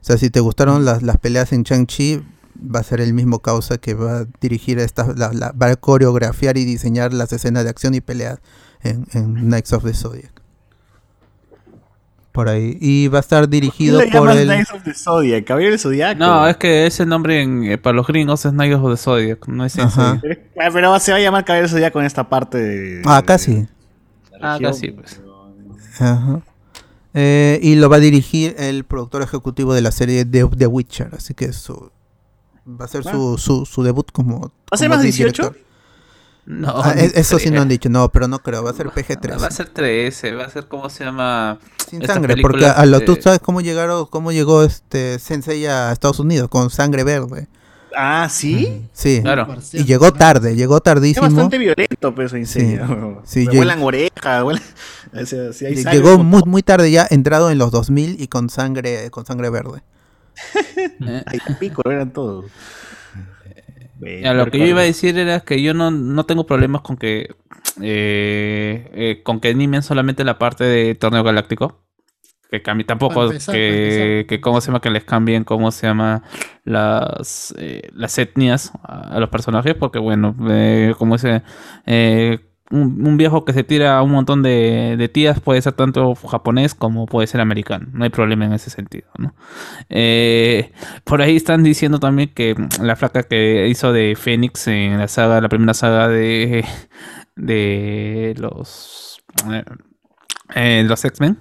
O 0.02 0.04
sea, 0.04 0.18
si 0.18 0.30
te 0.30 0.40
gustaron 0.40 0.84
las, 0.86 1.04
las 1.04 1.18
peleas 1.18 1.54
en 1.54 1.64
Shang-Chi, 1.64 2.22
va 2.74 2.80
a 2.80 2.84
ser 2.84 3.02
el 3.02 3.14
mismo 3.14 3.40
causa 3.40 3.78
que 3.78 3.94
va 3.94 4.20
a 4.20 4.26
dirigir 4.42 4.80
esta 4.80 5.08
la- 5.16 5.32
la- 5.34 5.52
va 5.52 5.68
a 5.68 5.76
coreografiar 5.76 6.58
y 6.58 6.66
diseñar 6.66 7.14
las 7.14 7.32
escenas 7.34 7.64
de 7.64 7.70
acción 7.70 7.94
y 7.94 8.02
peleas 8.02 8.40
en, 8.84 9.06
en 9.14 9.36
Knights 9.36 9.74
of 9.74 9.84
the 9.84 9.94
Zodiac. 9.94 10.32
Por 12.32 12.48
ahí. 12.48 12.78
Y 12.80 13.10
va 13.10 13.18
a 13.18 13.22
estar 13.22 13.50
dirigido 13.50 14.00
¿Qué 14.00 14.06
le 14.06 14.12
por 14.18 14.30
el 14.32 14.46
Knights 14.48 14.72
of 14.72 14.84
the 14.84 14.94
Zodiac? 14.94 15.44
Caballero 15.44 15.72
del 15.72 15.80
Zodiaco. 15.80 16.18
No, 16.20 16.48
es 16.48 16.56
que 16.58 16.88
ese 16.88 17.06
nombre 17.06 17.42
en, 17.42 17.64
eh, 17.66 17.78
para 17.78 17.94
los 17.96 18.08
gringos 18.08 18.46
es 18.46 18.54
Knights 18.54 18.78
of 18.78 18.92
the 18.92 18.98
Zodiac, 18.98 19.48
no 19.48 19.66
es. 19.66 19.78
Ajá. 19.78 20.18
Pero, 20.22 20.40
ah, 20.60 20.70
pero 20.72 21.00
se 21.00 21.12
va 21.12 21.18
a 21.18 21.22
llamar 21.22 21.44
Caballero 21.46 21.68
del 21.68 21.72
Zodiaco 21.76 22.00
en 22.00 22.06
esta 22.06 22.30
parte 22.30 22.58
de... 22.58 23.02
Ah, 23.06 23.22
casi. 23.26 23.68
Ah, 24.42 24.54
región. 24.54 24.72
casi, 24.72 24.92
pues. 24.92 25.22
Ajá. 26.00 26.42
Eh, 27.14 27.60
y 27.62 27.76
lo 27.76 27.90
va 27.90 27.98
a 27.98 28.00
dirigir 28.00 28.56
el 28.58 28.86
productor 28.86 29.22
ejecutivo 29.22 29.74
de 29.74 29.82
la 29.82 29.92
serie 29.92 30.24
The, 30.26 30.46
The 30.46 30.68
Witcher, 30.68 31.10
así 31.14 31.34
que 31.34 31.52
su, 31.52 31.92
va 32.68 32.86
a 32.86 32.88
ser 32.88 33.04
su, 33.04 33.38
su, 33.38 33.66
su 33.66 33.84
debut 33.84 34.12
como... 34.12 34.40
¿Va 34.42 34.52
a 34.72 34.78
ser 34.78 34.90
más 34.90 35.02
18? 35.02 35.26
director. 35.44 35.72
No, 36.46 36.82
Ah, 36.84 36.94
eso 36.94 37.38
sí 37.38 37.52
no 37.52 37.62
han 37.62 37.70
dicho, 37.70 37.88
no, 37.90 38.10
pero 38.12 38.28
no 38.28 38.40
creo, 38.40 38.64
va 38.64 38.72
a 38.72 38.74
ser 38.74 38.88
PG-13. 38.88 39.42
Va 39.42 39.48
a 39.48 39.52
ser 39.52 39.70
13, 39.70 40.34
va 40.34 40.46
a 40.46 40.50
ser 40.50 40.68
como 40.68 40.90
se 40.90 41.06
llama. 41.06 41.60
Sin 41.88 42.06
sangre, 42.06 42.36
porque 42.42 42.66
a 42.66 42.86
lo, 42.86 43.02
tú 43.02 43.18
sabes 43.22 43.40
cómo 43.40 43.62
llegaron, 43.62 44.08
cómo 44.08 44.32
llegó 44.32 44.64
este 44.64 45.20
Sensei 45.20 45.66
a 45.68 45.92
Estados 45.92 46.20
Unidos 46.20 46.50
con 46.50 46.70
sangre 46.72 47.04
verde. 47.04 47.48
Ah, 47.96 48.28
¿sí? 48.30 48.84
Sí. 48.94 49.20
Claro. 49.22 49.48
Y 49.74 49.84
llegó 49.84 50.12
tarde, 50.14 50.56
llegó 50.56 50.78
Es 50.78 50.84
tardísimo. 50.84 51.26
bastante 51.28 51.58
violento, 51.58 52.16
pero 52.16 52.26
eso 52.28 52.38
enseña. 52.38 52.88
Sí, 53.24 53.46
lleg- 53.46 53.56
vuelan 53.58 53.82
orejas, 53.82 54.44
vuelan... 54.44 54.64
O 55.14 55.26
sea, 55.26 55.52
si 55.52 55.66
hay 55.66 55.74
Lle- 55.74 55.84
sangre, 55.84 56.00
Llegó 56.00 56.12
como- 56.18 56.24
muy, 56.24 56.42
muy 56.46 56.64
tarde 56.64 56.90
ya, 56.90 57.06
entrado 57.10 57.52
en 57.52 57.58
los 57.58 57.72
2000 57.72 58.22
y 58.22 58.28
con 58.28 58.50
sangre, 58.50 59.10
con 59.12 59.26
sangre 59.26 59.50
verde. 59.50 59.82
Ay, 61.26 61.40
pico, 61.60 61.82
eran 61.90 62.12
todos. 62.14 62.46
Ya, 64.00 64.34
lo 64.34 64.48
que 64.50 64.58
yo 64.58 64.66
iba 64.66 64.82
a 64.82 64.86
decir 64.86 65.18
era 65.20 65.42
que 65.42 65.62
yo 65.62 65.74
no, 65.76 65.92
no 65.92 66.26
tengo 66.26 66.46
problemas 66.48 66.82
con 66.82 66.98
que 66.98 67.36
eh, 67.82 68.90
eh, 68.94 69.22
con 69.24 69.40
que 69.40 69.50
animen 69.50 69.84
solamente 69.84 70.24
la 70.24 70.40
parte 70.40 70.64
de 70.64 70.96
Torneo 70.96 71.24
Galáctico. 71.24 71.80
Que 72.52 72.62
cambie. 72.62 72.86
Tampoco 72.86 73.24
empezar, 73.28 73.56
que, 73.56 74.26
que 74.28 74.42
cómo 74.42 74.60
se 74.60 74.68
llama 74.68 74.82
que 74.82 74.90
les 74.90 75.06
cambien 75.06 75.46
cómo 75.46 75.72
se 75.72 75.88
llama 75.88 76.22
las 76.66 77.56
eh, 77.58 77.90
las 77.94 78.18
etnias 78.18 78.74
a, 78.84 79.16
a 79.16 79.20
los 79.22 79.30
personajes 79.30 79.74
porque 79.74 80.00
bueno 80.00 80.36
eh, 80.50 80.94
como 80.98 81.16
dice 81.16 81.44
eh, 81.86 82.40
un, 82.70 83.08
un 83.08 83.16
viejo 83.16 83.46
que 83.46 83.54
se 83.54 83.64
tira 83.64 83.98
a 83.98 84.02
un 84.02 84.12
montón 84.12 84.44
de, 84.44 84.96
de 84.98 85.08
tías 85.08 85.40
puede 85.40 85.62
ser 85.62 85.74
tanto 85.74 86.14
japonés 86.16 86.76
como 86.76 87.06
puede 87.06 87.26
ser 87.28 87.40
americano. 87.40 87.88
No 87.94 88.04
hay 88.04 88.10
problema 88.10 88.44
en 88.44 88.52
ese 88.52 88.70
sentido 88.70 89.08
¿no? 89.18 89.34
Por 91.06 91.22
ahí 91.22 91.38
están 91.38 91.64
diciendo 91.64 92.00
también 92.00 92.34
que 92.34 92.56
la 92.82 92.98
flaca 92.98 93.24
que 93.24 93.70
hizo 93.70 93.94
de 93.94 94.18
Fénix 94.18 94.68
en 94.68 94.98
la 94.98 95.08
saga, 95.08 95.40
la 95.40 95.48
primera 95.48 95.74
saga 95.74 96.10
de, 96.10 96.66
de 97.38 98.36
los, 98.38 99.22
los 100.56 101.06
X-Men, 101.06 101.38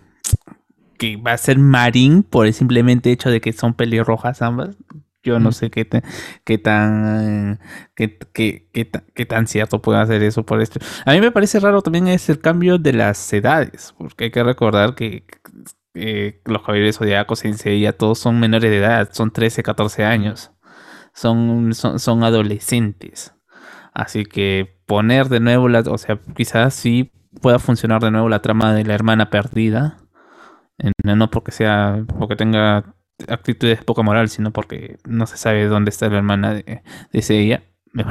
que 1.01 1.17
va 1.19 1.35
a 1.35 1.39
ser 1.39 1.59
Marín 1.59 2.23
por 2.25 2.47
el 2.47 2.55
simplemente 2.55 3.13
hecho 3.13 3.31
de 3.31 3.43
que 3.43 3.53
son 3.55 3.75
pelirrojas 3.75 4.43
ambas. 4.43 4.77
Yo 5.25 5.41
no 5.41 5.53
sé 5.53 5.71
qué, 5.71 5.85
te- 5.87 6.03
qué 6.45 6.59
tan 6.59 7.61
qué, 7.97 8.19
qué- 8.35 8.69
qué 8.73 8.91
qué 9.15 9.27
tan 9.27 9.47
cierto 9.49 9.83
puede 9.83 10.01
hacer 10.01 10.23
eso 10.23 10.47
por 10.47 10.63
esto. 10.63 10.81
A 11.07 11.13
mí 11.13 11.21
me 11.21 11.33
parece 11.33 11.61
raro 11.61 11.83
también 11.83 12.09
es 12.09 12.31
el 12.31 12.41
cambio 12.41 12.79
de 12.79 12.95
las 12.95 13.33
edades, 13.35 13.95
porque 13.99 14.25
hay 14.27 14.31
que 14.33 14.45
recordar 14.45 14.95
que 14.95 15.25
eh, 15.95 16.41
los 16.47 16.63
caballeros 16.63 16.97
zodiacos 16.99 17.45
en 17.45 17.57
ya 17.81 17.93
todos 17.93 18.19
son 18.19 18.41
menores 18.41 18.71
de 18.71 18.79
edad, 18.79 19.11
son 19.13 19.31
13, 19.33 19.63
14 19.63 20.05
años. 20.05 20.53
Son, 21.15 21.75
son, 21.75 21.99
son 22.01 22.25
adolescentes. 22.25 23.35
Así 23.95 24.25
que 24.25 24.79
poner 24.87 25.29
de 25.29 25.41
nuevo 25.41 25.69
la, 25.69 25.81
o 25.81 25.99
sea, 25.99 26.21
quizás 26.37 26.75
sí 26.75 27.13
pueda 27.43 27.59
funcionar 27.59 28.03
de 28.03 28.11
nuevo 28.11 28.29
la 28.29 28.43
trama 28.43 28.75
de 28.75 28.85
la 28.85 28.95
hermana 28.95 29.31
perdida. 29.31 29.99
No 31.05 31.31
porque 31.31 31.53
sea, 31.53 32.05
porque 32.19 32.37
tenga 32.37 32.95
actitudes 33.29 33.79
de 33.81 33.85
poca 33.85 34.03
moral, 34.03 34.29
sino 34.29 34.53
porque 34.53 34.99
no 35.07 35.27
se 35.27 35.37
sabe 35.37 35.67
dónde 35.67 35.91
está 35.91 36.09
la 36.09 36.19
hermana 36.19 36.55
de, 36.55 36.83
de 37.13 37.39
ella. 37.41 37.63
Me, 37.93 38.05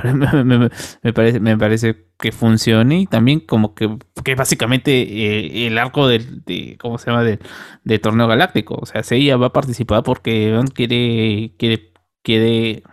me- 0.43 0.69
me- 1.03 1.13
parece, 1.13 1.39
me 1.39 1.57
parece 1.57 1.95
que 2.19 2.33
funcione 2.33 2.99
y 3.01 3.05
también 3.07 3.39
como 3.39 3.75
que, 3.75 3.97
que 4.25 4.35
básicamente 4.35 4.91
eh, 5.03 5.67
el 5.67 5.77
arco 5.77 6.05
del, 6.09 6.43
de, 6.43 6.77
¿cómo 6.81 6.97
se 6.97 7.09
llama? 7.09 7.23
Del, 7.23 7.39
del 7.85 8.01
torneo 8.01 8.27
galáctico. 8.27 8.75
O 8.81 8.85
sea, 8.85 9.01
ella 9.11 9.37
va 9.37 9.47
a 9.47 9.53
participar 9.53 10.03
porque 10.03 10.59
quiere, 10.75 11.55
quiere, 11.57 11.93
quiere, 12.23 12.83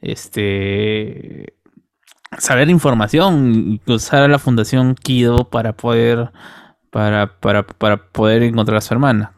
este, 0.00 1.54
saber 2.38 2.70
información 2.70 3.80
y 3.86 3.92
usar 3.92 4.24
a 4.24 4.28
la 4.28 4.38
Fundación 4.38 4.94
Kido 4.94 5.50
para 5.50 5.74
poder, 5.76 6.32
para, 6.94 7.40
para, 7.40 7.66
para 7.66 7.96
poder 8.12 8.44
encontrar 8.44 8.78
a 8.78 8.80
su 8.80 8.94
hermana. 8.94 9.32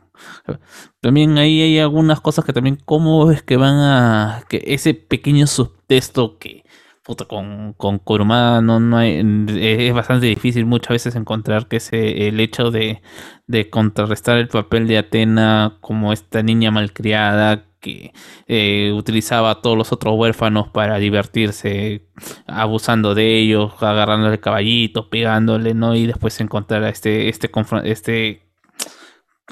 También 1.01 1.39
ahí 1.39 1.62
hay 1.62 1.78
algunas 1.78 2.20
cosas 2.20 2.44
que 2.44 2.52
también, 2.52 2.76
¿cómo 2.85 3.31
es 3.31 3.43
que 3.43 3.57
van 3.57 3.76
a... 3.76 4.43
que 4.51 4.62
ese 4.67 4.93
pequeño 4.93 5.47
subtexto 5.47 6.39
que, 6.39 6.65
puta, 7.02 7.25
con, 7.25 7.73
con 7.73 7.99
Kurumada 7.99 8.60
no, 8.60 8.78
no 8.78 8.99
hay, 8.99 9.23
es 9.59 9.94
bastante 9.94 10.26
difícil 10.26 10.67
muchas 10.67 10.91
veces 10.91 11.17
encontrar 11.17 11.67
que 11.67 11.76
ese, 11.78 12.28
el 12.28 12.41
hecho 12.41 12.70
de, 12.70 13.01
de 13.47 13.70
contrarrestar 13.70 14.36
el 14.36 14.49
papel 14.49 14.86
de 14.86 14.99
Atena 14.99 15.78
como 15.81 16.12
esta 16.12 16.43
niña 16.43 16.70
malcriada 16.70 17.65
que 17.86 18.12
eh, 18.48 18.92
utilizaba 18.94 19.50
a 19.50 19.60
todos 19.62 19.76
los 19.78 19.92
otros 19.92 20.15
huérfanos 20.16 20.68
para 20.68 20.98
divertirse, 20.98 22.08
abusando 22.47 23.15
de 23.15 23.39
ellos, 23.39 23.73
agarrándole 23.82 24.40
caballitos, 24.40 25.06
pegándole, 25.06 25.74
¿no? 25.74 25.94
Y 25.94 26.06
después 26.06 26.40
encontrar 26.40 26.82
a 26.84 26.89
este, 26.89 27.28
este, 27.28 27.50
este 27.84 28.42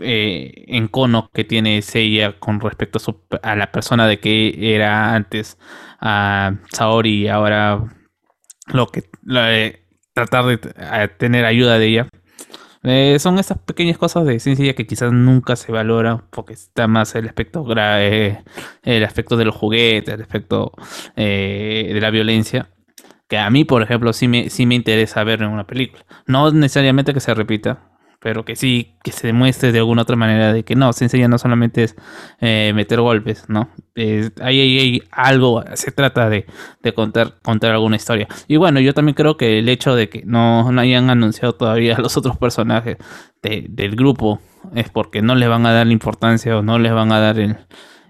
eh, 0.00 0.64
encono 0.68 1.30
que 1.32 1.44
tiene 1.44 1.80
Seiya 1.82 2.38
con 2.40 2.60
respecto 2.60 2.98
a, 2.98 3.00
su- 3.00 3.22
a 3.42 3.54
la 3.56 3.70
persona 3.70 4.06
de 4.08 4.18
que 4.18 4.74
era 4.74 5.14
antes 5.14 5.58
a 6.00 6.54
Saori 6.72 7.22
y 7.24 7.28
ahora 7.28 7.84
lo 8.66 8.86
que 8.88 9.04
de 9.22 9.86
tratar 10.14 10.44
de 10.46 10.58
tener 11.18 11.44
ayuda 11.44 11.78
de 11.78 11.86
ella. 11.86 12.08
Eh, 12.84 13.18
son 13.18 13.38
esas 13.38 13.58
pequeñas 13.58 13.96
cosas 13.98 14.26
de 14.26 14.38
ciencia 14.40 14.74
que 14.74 14.86
quizás 14.86 15.10
nunca 15.12 15.56
se 15.56 15.72
valoran 15.72 16.24
porque 16.30 16.52
está 16.52 16.86
más 16.86 17.14
el 17.14 17.26
aspecto 17.26 17.64
gra- 17.64 17.98
eh, 18.00 18.44
el 18.82 19.04
aspecto 19.04 19.36
de 19.38 19.46
los 19.46 19.54
juguetes, 19.54 20.14
el 20.14 20.20
aspecto 20.22 20.72
eh, 21.16 21.90
de 21.94 22.00
la 22.00 22.10
violencia. 22.10 22.70
Que 23.28 23.38
a 23.38 23.48
mí, 23.50 23.64
por 23.64 23.82
ejemplo, 23.82 24.12
sí 24.12 24.28
me, 24.28 24.50
sí 24.50 24.66
me 24.66 24.74
interesa 24.74 25.24
ver 25.24 25.42
en 25.42 25.48
una 25.48 25.66
película. 25.66 26.04
No 26.26 26.50
necesariamente 26.52 27.14
que 27.14 27.20
se 27.20 27.32
repita, 27.34 27.90
pero 28.24 28.42
que 28.46 28.56
sí 28.56 28.96
que 29.04 29.12
se 29.12 29.26
demuestre 29.26 29.70
de 29.70 29.80
alguna 29.80 30.00
otra 30.00 30.16
manera 30.16 30.50
de 30.54 30.64
que 30.64 30.74
no, 30.74 30.90
Sensei 30.94 31.28
no 31.28 31.36
solamente 31.36 31.84
es 31.84 31.94
eh, 32.40 32.72
meter 32.74 32.98
golpes, 33.02 33.44
¿no? 33.48 33.68
Hay, 34.40 35.02
algo, 35.10 35.62
se 35.74 35.92
trata 35.92 36.30
de, 36.30 36.46
de 36.82 36.94
contar, 36.94 37.34
contar 37.42 37.72
alguna 37.72 37.96
historia. 37.96 38.26
Y 38.48 38.56
bueno, 38.56 38.80
yo 38.80 38.94
también 38.94 39.14
creo 39.14 39.36
que 39.36 39.58
el 39.58 39.68
hecho 39.68 39.94
de 39.94 40.08
que 40.08 40.22
no, 40.24 40.72
no 40.72 40.80
hayan 40.80 41.10
anunciado 41.10 41.54
todavía 41.54 41.96
a 41.96 42.00
los 42.00 42.16
otros 42.16 42.38
personajes 42.38 42.96
de- 43.42 43.66
del 43.68 43.94
grupo 43.94 44.40
es 44.74 44.88
porque 44.88 45.20
no 45.20 45.34
les 45.34 45.50
van 45.50 45.66
a 45.66 45.72
dar 45.74 45.86
la 45.86 45.92
importancia 45.92 46.56
o 46.56 46.62
no 46.62 46.78
les 46.78 46.94
van 46.94 47.12
a 47.12 47.20
dar 47.20 47.38
el, 47.38 47.58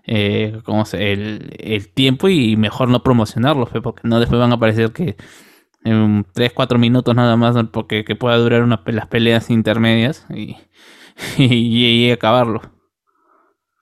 eh, 0.06 0.60
¿cómo 0.64 0.84
se- 0.84 1.12
el, 1.12 1.56
el 1.58 1.88
tiempo 1.92 2.28
y 2.28 2.56
mejor 2.56 2.88
no 2.88 3.02
promocionarlos, 3.02 3.70
porque 3.82 4.02
no 4.04 4.20
después 4.20 4.38
van 4.40 4.52
a 4.52 4.54
aparecer 4.54 4.92
que 4.92 5.16
en 5.84 6.26
3, 6.32 6.52
4 6.52 6.78
minutos 6.78 7.14
nada 7.14 7.36
más, 7.36 7.56
porque 7.72 8.04
que 8.04 8.16
pueda 8.16 8.36
durar 8.36 8.62
una, 8.62 8.82
las 8.86 9.06
peleas 9.06 9.50
intermedias 9.50 10.26
y, 10.34 10.56
y, 11.38 12.06
y 12.06 12.10
acabarlo. 12.10 12.62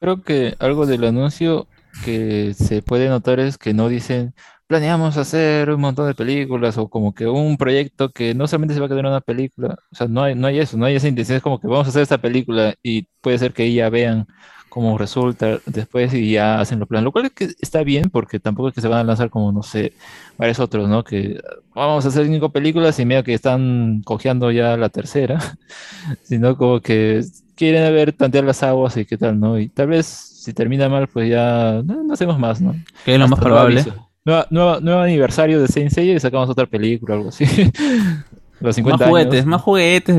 Creo 0.01 0.23
que 0.23 0.57
algo 0.59 0.87
del 0.87 1.05
anuncio 1.05 1.69
que 2.05 2.55
se 2.55 2.83
puede 2.83 3.09
notar 3.09 3.39
es 3.41 3.59
que 3.59 3.75
no 3.75 3.89
dicen 3.89 4.35
planeamos 4.67 5.17
hacer 5.19 5.71
un 5.71 5.81
montón 5.81 6.07
de 6.09 6.15
películas 6.15 6.79
o 6.79 6.89
como 6.89 7.15
que 7.15 7.27
un 7.27 7.57
proyecto 7.59 8.11
que 8.11 8.35
no 8.35 8.47
solamente 8.49 8.75
se 8.75 8.81
va 8.81 8.87
a 8.87 8.89
quedar 8.89 9.01
en 9.01 9.11
una 9.11 9.21
película, 9.21 9.77
o 9.93 9.95
sea, 9.95 10.09
no 10.09 10.23
hay, 10.23 10.35
no 10.35 10.47
hay 10.47 10.59
eso, 10.61 10.79
no 10.79 10.87
hay 10.87 10.97
esa 10.97 11.09
intención, 11.09 11.37
es 11.37 11.43
como 11.43 11.61
que 11.61 11.67
vamos 11.69 11.87
a 11.87 11.91
hacer 11.91 12.03
esta 12.03 12.19
película 12.19 12.75
y 12.83 13.03
puede 13.21 13.39
ser 13.39 13.53
que 13.53 13.71
ya 13.73 13.91
vean 13.91 14.27
cómo 14.73 14.97
resulta 14.97 15.59
después 15.67 16.15
y 16.15 16.33
ya 16.33 16.59
hacen 16.59 16.79
los 16.79 16.89
planes, 16.89 17.05
lo 17.05 17.13
cual 17.13 17.27
es 17.27 17.33
que 17.33 17.51
está 17.61 17.83
bien 17.85 18.09
porque 18.09 18.41
tampoco 18.41 18.69
es 18.71 18.75
que 18.75 18.81
se 18.81 18.89
van 18.89 19.01
a 19.01 19.05
lanzar 19.05 19.29
como, 19.29 19.53
no 19.53 19.63
sé, 19.63 19.93
varios 20.39 20.59
otros, 20.61 20.89
¿no? 20.89 21.05
Que 21.05 21.39
vamos 21.75 22.07
a 22.07 22.09
hacer 22.09 22.27
cinco 22.27 22.49
películas 22.49 22.99
y 22.99 23.05
medio 23.05 23.23
que 23.23 23.35
están 23.35 24.01
cojeando 24.03 24.51
ya 24.51 24.79
la 24.79 24.89
tercera, 24.89 25.39
sino 26.23 26.57
como 26.57 26.81
que 26.81 27.23
quieren 27.55 27.93
ver 27.93 28.15
tantear 28.15 28.45
las 28.45 28.63
aguas 28.63 28.97
y 28.97 29.05
qué 29.05 29.19
tal, 29.19 29.39
¿no? 29.39 29.59
Y 29.59 29.69
tal 29.69 29.89
vez 29.89 30.07
si 30.07 30.55
termina 30.55 30.89
mal, 30.89 31.07
pues 31.07 31.29
ya 31.29 31.83
no, 31.85 32.03
no 32.03 32.15
hacemos 32.15 32.39
más, 32.39 32.63
¿no? 32.63 32.75
Que 33.05 33.13
es 33.13 33.19
lo 33.21 33.29
más 33.29 33.39
Hasta 33.39 33.49
nuevo 33.51 33.61
probable. 33.67 33.81
aviso. 33.83 34.09
Nueva- 34.25 34.47
nueva- 34.49 34.81
nuevo 34.81 35.01
aniversario 35.01 35.61
de 35.61 35.69
Saint 35.69 35.91
Seiya 35.91 36.15
y 36.15 36.21
sacamos 36.21 36.49
otra 36.49 36.65
película 36.65 37.15
o 37.15 37.19
algo 37.19 37.29
así. 37.29 37.45
Los 38.63 38.77
50 38.77 38.99
Más 39.05 39.09
juguetes, 39.09 39.35
años. 39.35 39.47
más 39.47 39.63
juguetes. 39.63 40.17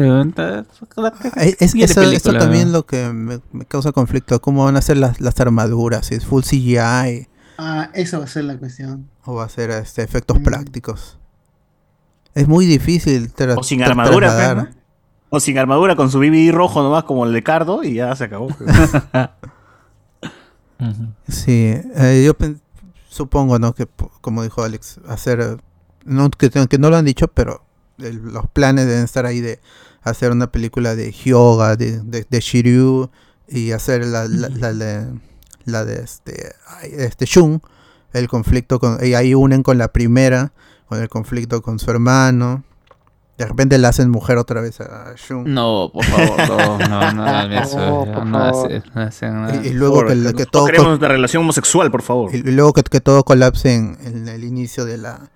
Es, 1.59 1.75
eso, 1.75 2.01
película, 2.01 2.39
también 2.39 2.71
lo 2.71 2.85
que 2.85 3.07
me, 3.13 3.39
me 3.51 3.65
causa 3.65 3.91
conflicto. 3.91 4.39
¿Cómo 4.41 4.65
van 4.65 4.75
a 4.77 4.81
ser 4.81 4.97
las, 4.97 5.21
las 5.21 5.39
armaduras? 5.39 6.07
Si 6.07 6.15
es 6.15 6.25
full 6.25 6.43
CGI 6.43 7.27
Ah, 7.57 7.89
esa 7.93 8.17
va 8.17 8.25
a 8.25 8.27
ser 8.27 8.45
la 8.45 8.57
cuestión. 8.57 9.09
o 9.25 9.35
va 9.35 9.45
a 9.45 9.49
ser 9.49 9.69
este, 9.71 10.01
efectos 10.01 10.39
prácticos. 10.39 11.17
Es 12.33 12.47
muy 12.47 12.65
difícil. 12.65 13.31
O 13.55 13.63
sin 13.63 13.83
armadura, 13.83 14.33
pues. 14.35 14.55
¿no? 14.55 14.83
O 15.29 15.39
sin 15.39 15.57
armadura, 15.57 15.95
con 15.95 16.11
su 16.11 16.19
BBD 16.19 16.51
rojo 16.51 16.81
nomás 16.83 17.03
como 17.05 17.25
el 17.25 17.33
de 17.33 17.43
Cardo 17.43 17.83
y 17.83 17.93
ya 17.95 18.15
se 18.15 18.25
acabó. 18.25 18.47
Sí, 21.27 21.73
eh, 21.95 22.23
yo 22.25 22.33
supongo, 23.07 23.57
¿no? 23.57 23.73
Que 23.73 23.87
como 24.21 24.43
dijo 24.43 24.63
Alex, 24.63 24.99
hacer, 25.07 25.57
no, 26.03 26.29
que, 26.29 26.49
que 26.49 26.77
no 26.77 26.89
lo 26.89 26.97
han 26.97 27.05
dicho, 27.05 27.27
pero 27.29 27.63
el- 27.99 28.21
los 28.33 28.47
planes 28.47 28.85
deben 28.87 29.03
estar 29.03 29.25
ahí 29.25 29.41
de 29.41 29.59
hacer 30.01 30.31
una 30.31 30.47
película 30.51 30.95
de 30.95 31.11
Hyoga, 31.11 31.75
de, 31.75 31.99
de, 32.01 32.25
de 32.29 32.39
Shiryu 32.39 33.09
y 33.47 33.71
hacer 33.71 34.05
la, 34.05 34.25
la, 34.27 34.49
la 34.49 34.73
de, 34.73 35.07
la 35.65 35.85
de 35.85 36.01
este, 36.01 36.53
este 36.83 37.25
Shun, 37.25 37.61
el 38.13 38.27
conflicto 38.27 38.79
con, 38.79 38.97
y 39.05 39.13
ahí 39.13 39.33
unen 39.33 39.63
con 39.63 39.77
la 39.77 39.87
primera, 39.89 40.51
con 40.87 41.01
el 41.01 41.09
conflicto 41.09 41.61
con 41.61 41.79
su 41.79 41.89
hermano. 41.91 42.63
De 43.37 43.47
repente 43.47 43.77
le 43.79 43.87
hacen 43.87 44.11
mujer 44.11 44.37
otra 44.37 44.61
vez 44.61 44.79
a 44.79 45.13
Shun. 45.15 45.51
No, 45.53 45.89
por 45.91 46.05
favor, 46.05 46.47
no, 46.47 46.77
no, 46.87 47.11
no 47.13 47.23
hagan 47.25 47.51
eso. 47.53 47.77
No, 48.05 48.05
no, 48.05 48.51
no 48.51 48.69
no. 49.31 49.63
Y, 49.63 49.67
y 49.69 49.73
luego 49.73 50.05
que, 50.05 50.13
que 50.13 50.15
no 50.15 50.45
todo 50.45 50.65
queremos 50.67 50.99
la 51.01 51.07
relación 51.07 51.41
homosexual, 51.43 51.89
por 51.89 52.03
favor. 52.03 52.33
y, 52.33 52.37
y 52.37 52.51
luego 52.51 52.73
que, 52.73 52.83
que 52.83 53.01
todo 53.01 53.23
colapse 53.23 53.73
en, 53.73 53.97
en 54.03 54.27
el 54.27 54.43
inicio 54.43 54.85
de 54.85 54.97
la 54.97 55.31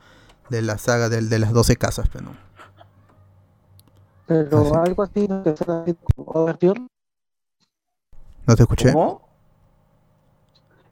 de 0.50 0.62
la 0.62 0.78
saga 0.78 1.10
del- 1.10 1.28
de, 1.30 1.40
las 1.40 1.52
12 1.52 1.76
casas, 1.76 2.08
pero 2.12 2.26
no. 2.26 2.47
Pero 4.28 4.76
algo 4.76 5.04
así, 5.04 5.28
¿no? 5.28 5.42
que 5.44 5.56
Overture. 6.18 6.82
¿No 8.46 8.56
te 8.56 8.64
escuché? 8.64 8.94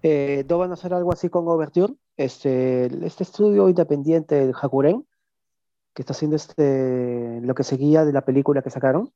Eh, 0.02 0.46
¿No 0.48 0.58
van 0.58 0.72
a 0.72 0.76
hacer 0.76 0.94
algo 0.94 1.12
así 1.12 1.30
con 1.30 1.48
Overture? 1.48 1.94
Este, 2.16 2.86
este 3.06 3.24
estudio 3.24 3.68
independiente 3.68 4.36
del 4.36 4.54
Hakuren, 4.60 5.06
que 5.94 6.02
está 6.02 6.14
haciendo 6.14 6.38
este, 6.38 7.42
lo 7.42 7.54
que 7.56 7.64
seguía 7.64 8.06
de 8.06 8.14
la 8.14 8.22
película 8.22 8.62
que 8.62 8.70
sacaron. 8.70 9.12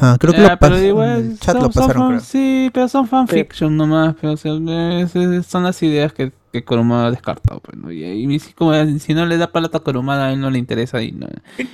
Ah, 0.00 0.16
creo 0.18 0.32
que 0.32 0.40
lo 0.40 0.58
pero 0.58 0.78
igual 0.78 1.08
el 1.20 1.38
chat 1.38 1.54
son- 1.56 1.64
lo 1.64 1.72
son 1.72 1.82
pasaron, 1.82 2.02
fan- 2.02 2.08
creo. 2.16 2.20
Sí, 2.20 2.70
pero 2.72 2.88
son 2.88 3.06
fanfiction 3.06 3.76
nomás. 3.76 4.14
Pero, 4.20 4.32
o 4.32 4.36
sea, 4.36 4.52
es- 5.00 5.14
es- 5.14 5.46
son 5.46 5.64
las 5.64 5.82
ideas 5.82 6.12
que, 6.12 6.32
que 6.52 6.64
Kuruma 6.64 7.06
ha 7.06 7.10
descartado. 7.10 7.60
Pues, 7.60 7.76
¿no? 7.76 7.92
y, 7.92 8.02
y 8.04 8.38
si, 8.38 8.52
como, 8.54 8.72
si 8.98 9.12
no 9.14 9.26
le 9.26 9.36
da 9.36 9.52
plata 9.52 9.78
a 9.78 9.80
Kuruma, 9.80 10.26
a 10.26 10.32
él 10.32 10.40
no 10.40 10.50
le 10.50 10.58
interesa. 10.58 11.02
Y 11.02 11.12
no, 11.12 11.26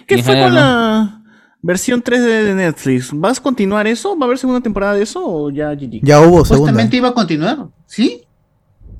¿Qué 0.07 0.17
y 0.17 0.23
fue 0.23 0.35
con 0.41 0.49
no. 0.55 0.55
la 0.61 1.23
versión 1.63 2.03
3D 2.03 2.43
de 2.45 2.55
Netflix? 2.55 3.11
¿Vas 3.15 3.39
a 3.39 3.43
continuar 3.43 3.87
eso? 3.87 4.19
¿Va 4.19 4.25
a 4.25 4.27
haber 4.27 4.39
segunda 4.39 4.61
temporada 4.61 4.95
de 4.95 5.03
eso 5.05 5.23
o 5.25 5.51
ya 5.51 5.71
GG? 5.73 6.01
Ya 6.03 6.21
hubo 6.21 6.45
segunda. 6.45 6.45
Supuestamente 6.45 6.97
iba 6.97 7.09
a 7.11 7.15
continuar. 7.15 7.69
¿Sí? 7.87 8.23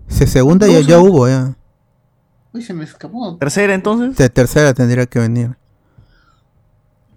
Se 0.07 0.27
segunda 0.29 0.69
ya, 0.69 0.81
ya 0.81 0.99
hubo, 1.01 1.27
ya. 1.27 1.57
Uy, 2.53 2.63
se 2.63 2.75
me 2.75 2.85
escapó. 2.85 3.37
¿Tercera 3.39 3.75
entonces? 3.75 4.15
De 4.17 4.29
tercera 4.29 4.73
tendría 4.75 5.07
que 5.07 5.19
venir. 5.19 5.57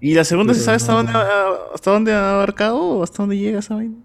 ¿Y 0.05 0.13
la 0.13 0.23
segunda 0.23 0.53
se 0.53 0.59
sabe 0.61 0.77
hasta 0.77 0.91
no. 0.91 0.97
dónde, 0.99 1.13
ha- 1.13 1.73
hasta 1.73 1.91
dónde 1.91 2.13
ha 2.13 2.33
abarcado 2.33 2.77
o 2.77 3.03
hasta 3.03 3.23
dónde 3.23 3.37
llega 3.37 3.59
esa 3.59 3.75
vaina? 3.75 3.95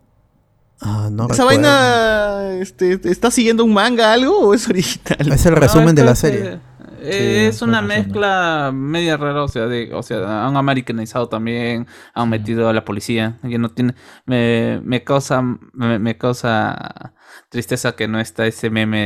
Ah, 0.81 1.09
no 1.13 1.25
¿Esa 1.29 1.43
recuerdo. 1.45 1.47
vaina 1.63 2.55
este, 2.55 2.99
está 3.11 3.31
siguiendo 3.31 3.65
un 3.65 3.75
manga 3.75 4.13
algo 4.13 4.39
o 4.49 4.55
es 4.55 4.67
original? 4.69 5.31
Es 5.33 5.45
el 5.45 5.57
resumen 5.57 5.95
de 5.95 6.05
la 6.05 6.15
serie. 6.15 6.59
Eh, 7.03 7.47
es 7.49 7.61
una 7.63 7.81
mezcla 7.83 8.71
media 8.75 9.17
rara, 9.17 9.43
o 9.45 9.49
sea, 9.49 9.67
de, 9.67 9.93
o 9.95 10.03
sea, 10.03 10.47
han 10.47 10.57
americanizado 10.57 11.29
también, 11.29 11.87
han 12.15 12.29
metido 12.29 12.69
a 12.69 12.73
la 12.75 12.85
policía, 12.85 13.39
que 13.43 13.57
no 13.59 13.71
tiene, 13.71 13.95
me, 14.27 14.81
me 14.85 15.03
causa, 15.03 15.41
me, 15.73 15.99
me 15.99 16.17
causa 16.19 17.13
tristeza 17.49 17.97
que 17.97 18.09
no 18.09 18.21
está 18.21 18.47
ese 18.47 18.71
meme 18.71 18.99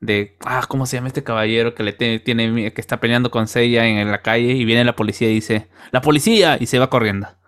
de, 0.00 0.14
de, 0.14 0.36
ah, 0.44 0.64
¿cómo 0.68 0.86
se 0.86 0.96
llama 0.96 1.08
este 1.08 1.24
caballero 1.24 1.74
que 1.74 1.82
le 1.82 1.92
te- 1.92 2.18
tiene, 2.20 2.72
que 2.72 2.80
está 2.80 3.00
peleando 3.00 3.30
con 3.30 3.48
Seiya 3.48 3.86
en, 3.86 4.10
la 4.10 4.22
calle 4.22 4.52
y 4.52 4.64
viene 4.64 4.84
la 4.84 4.96
policía 4.96 5.30
y 5.30 5.34
dice, 5.34 5.68
la 5.92 6.00
policía 6.00 6.56
y 6.60 6.66
se 6.66 6.78
va 6.78 6.90
corriendo. 6.90 7.28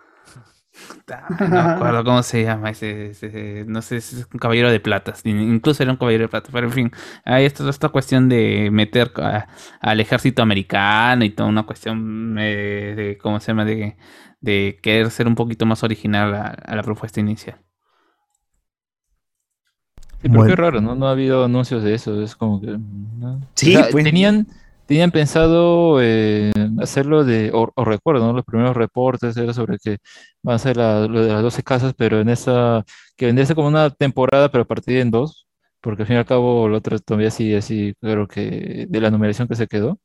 No 1.29 1.51
me 1.51 1.61
acuerdo 1.61 2.05
cómo 2.05 2.23
se 2.23 2.43
llama 2.45 2.71
ese, 2.71 3.11
ese- 3.11 3.65
no 3.67 3.83
sé, 3.83 3.97
es 3.97 4.27
un 4.33 4.39
caballero 4.39 4.71
de 4.71 4.81
plata, 4.81 5.15
incluso 5.25 5.83
era 5.83 5.93
un 5.93 5.99
caballero 5.99 6.25
de 6.25 6.29
plata, 6.29 6.51
pero 6.53 6.67
en 6.67 6.73
fin, 6.73 6.91
hay 7.25 7.45
esta, 7.45 7.69
esta 7.69 7.89
cuestión 7.91 8.29
de 8.29 8.71
meter 8.73 9.13
a- 9.17 9.49
al 9.81 10.01
ejército 10.01 10.43
americano 10.43 11.25
y 11.25 11.31
toda 11.31 11.49
una 11.49 11.65
cuestión 11.65 12.37
eh, 12.39 12.95
de, 12.97 13.19
¿cómo 13.19 13.41
se 13.41 13.49
llama? 13.49 13.65
De, 13.65 13.97
de 14.41 14.79
querer 14.83 15.11
ser 15.11 15.27
un 15.29 15.35
poquito 15.35 15.67
más 15.67 15.83
original 15.83 16.35
a, 16.35 16.47
a 16.49 16.77
la 16.77 16.83
propuesta 16.83 17.21
inicial. 17.21 17.61
Sí, 20.21 20.29
pero 20.29 20.39
Bueno. 20.39 20.55
qué 20.57 20.57
raro, 20.57 20.81
¿no? 20.81 20.95
No 20.95 21.07
ha 21.09 21.13
habido 21.13 21.45
anuncios 21.45 21.83
de 21.85 21.95
eso, 21.95 22.21
es 22.23 22.35
como 22.37 22.61
que... 22.61 22.77
¿no? 22.79 23.41
Sí, 23.57 23.71
O 23.71 23.73
sea, 23.83 23.89
pues. 23.91 24.05
tenían, 24.05 24.47
tenían 24.87 25.11
pensado 25.13 25.99
eh, 26.03 26.53
hacerlo 26.81 27.25
de, 27.25 27.51
o, 27.55 27.71
o 27.75 27.85
recuerdo, 27.85 28.27
¿no? 28.27 28.33
Los 28.33 28.45
primeros 28.45 28.77
reportes 28.77 29.37
era 29.37 29.53
sobre 29.55 29.79
que 29.79 29.99
van 30.43 30.55
a 30.55 30.57
hacer 30.57 30.77
la- 30.77 31.07
lo 31.07 31.23
de 31.23 31.33
las 31.33 31.43
12 31.43 31.63
casas, 31.63 31.95
pero 31.97 32.21
en 32.21 32.29
esa, 32.31 32.85
que 33.17 33.33
ser 33.47 33.55
como 33.57 33.69
una 33.69 33.91
temporada, 33.91 34.51
pero 34.51 34.67
partida 34.67 35.01
en 35.01 35.11
dos, 35.13 35.47
porque 35.81 36.03
al 36.03 36.07
fin 36.09 36.17
y 36.17 36.19
al 36.19 36.27
cabo 36.27 36.69
lo 36.69 36.79
otro 36.79 36.99
todavía 36.99 37.31
sí, 37.31 37.55
así, 37.55 37.95
creo 38.01 38.27
que 38.27 38.87
de 38.89 39.01
la 39.01 39.11
numeración 39.11 39.47
que 39.49 39.55
se 39.57 39.67
quedó, 39.69 39.99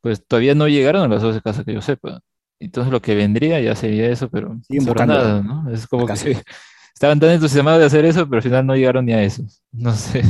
pues 0.00 0.24
todavía 0.26 0.54
no 0.54 0.68
llegaron 0.68 1.02
a 1.04 1.08
las 1.08 1.22
12 1.22 1.40
casas 1.42 1.64
que 1.64 1.74
yo 1.74 1.82
sepa. 1.82 2.20
Entonces 2.60 2.92
lo 2.92 3.02
que 3.02 3.14
vendría 3.14 3.60
ya 3.60 3.74
sería 3.76 4.08
eso, 4.10 4.30
pero 4.30 4.56
buscando 4.68 5.06
nada, 5.06 5.42
¿no? 5.42 5.70
Es 5.70 5.86
como 5.86 6.08
que 6.08 6.16
sí, 6.16 6.32
estaban 6.94 7.20
tan 7.20 7.30
entusiasmados 7.30 7.80
de 7.80 7.86
hacer 7.86 8.04
eso, 8.04 8.26
pero 8.28 8.36
al 8.38 8.42
final 8.42 8.66
no 8.66 8.74
llegaron 8.76 9.04
ni 9.06 9.12
a 9.12 9.22
eso. 9.22 9.42
No 9.72 9.92
sé. 9.94 10.22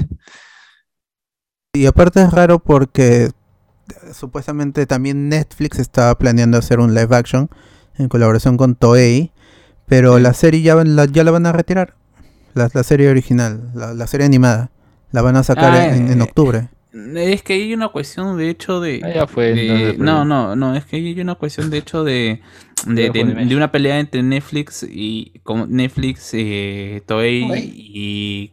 Y 1.75 1.86
aparte 1.86 2.23
es 2.23 2.31
raro 2.33 2.59
porque 2.60 3.31
supuestamente 4.12 4.86
también 4.86 5.28
Netflix 5.28 5.78
estaba 5.78 6.17
planeando 6.17 6.57
hacer 6.59 6.78
un 6.81 6.94
live 6.94 7.15
action 7.15 7.51
en 7.97 8.09
colaboración 8.09 8.57
con 8.57 8.75
Toei, 8.76 9.33
pero 9.86 10.18
la 10.18 10.34
serie 10.34 10.62
ya, 10.62 10.76
la, 10.76 11.05
ya 11.07 11.25
la 11.25 11.31
van 11.31 11.47
a 11.47 11.52
retirar. 11.52 11.94
La, 12.55 12.70
la 12.73 12.83
serie 12.84 13.09
original, 13.09 13.70
la, 13.75 13.93
la 13.94 14.07
serie 14.07 14.26
animada. 14.26 14.70
La 15.10 15.23
van 15.23 15.36
a 15.36 15.43
sacar 15.43 15.73
Ah, 15.73 15.94
en, 15.94 16.10
en 16.10 16.20
eh, 16.20 16.25
octubre. 16.25 16.68
Es 17.16 17.42
que 17.42 17.55
hay 17.55 17.74
una 17.74 17.89
cuestión 17.89 18.36
de 18.39 18.50
hecho 18.50 18.81
de... 18.81 19.00
Ah, 19.02 19.08
ya 19.12 19.26
fue, 19.26 19.52
de- 19.52 19.62
entonces, 19.62 19.92
pero- 19.94 20.05
no, 20.05 20.24
no, 20.24 20.55
no, 20.56 20.76
es 20.76 20.84
que 20.84 20.97
hay 20.97 21.20
una 21.20 21.34
cuestión 21.34 21.68
de 21.70 21.78
hecho 21.78 22.05
de, 22.05 22.40
de, 22.86 23.10
de- 23.10 23.56
una 23.56 23.73
pelea 23.73 23.98
entre 23.98 24.23
Netflix 24.23 24.86
y 24.89 25.40
con 25.42 25.73
Netflix, 25.74 26.31
eh, 26.34 27.02
Toei 27.06 27.42
y 27.74 28.52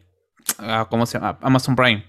ah, 0.60 0.88
¿cómo 0.90 1.06
se 1.06 1.20
llama? 1.20 1.38
Amazon 1.42 1.76
Prime. 1.76 2.04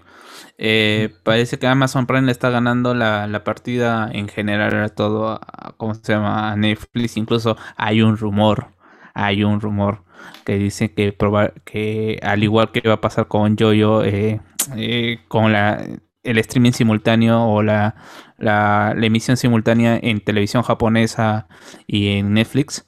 Eh, 0.57 1.09
parece 1.23 1.57
que 1.59 1.67
Amazon 1.67 2.05
Prime 2.07 2.23
le 2.23 2.31
está 2.31 2.49
ganando 2.49 2.93
la, 2.93 3.27
la 3.27 3.43
partida 3.43 4.09
en 4.11 4.27
general 4.27 4.75
a 4.83 4.89
todo, 4.89 5.29
a- 5.33 5.73
¿cómo 5.77 5.93
se 5.95 6.13
llama? 6.13 6.51
A 6.51 6.55
Netflix. 6.55 7.17
Incluso 7.17 7.57
hay 7.77 8.01
un 8.01 8.17
rumor, 8.17 8.69
hay 9.13 9.43
un 9.43 9.61
rumor 9.61 10.03
que 10.45 10.57
dice 10.57 10.93
que, 10.93 11.15
proba- 11.17 11.53
que 11.65 12.19
al 12.23 12.43
igual 12.43 12.71
que 12.71 12.81
va 12.87 12.95
a 12.95 13.01
pasar 13.01 13.27
con 13.27 13.57
Jojo, 13.57 14.03
eh, 14.03 14.41
eh, 14.77 15.19
con 15.27 15.51
la, 15.51 15.85
el 16.23 16.37
streaming 16.39 16.71
simultáneo 16.71 17.43
o 17.43 17.61
la, 17.63 17.95
la, 18.37 18.93
la 18.95 19.05
emisión 19.05 19.37
simultánea 19.37 19.99
en 20.01 20.21
televisión 20.21 20.63
japonesa 20.63 21.47
y 21.87 22.09
en 22.17 22.33
Netflix. 22.33 22.85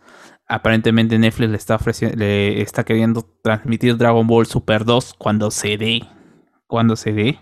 Aparentemente 0.48 1.18
Netflix 1.18 1.50
le 1.50 1.58
está 1.58 1.76
ofreciendo, 1.76 2.18
le 2.18 2.62
está 2.62 2.84
queriendo 2.84 3.26
transmitir 3.44 3.98
Dragon 3.98 4.28
Ball 4.28 4.46
Super 4.46 4.86
2 4.86 5.16
cuando 5.18 5.50
se 5.52 5.78
dé. 5.78 6.04
Cuando 6.68 6.96
se 6.96 7.14
dé. 7.14 7.40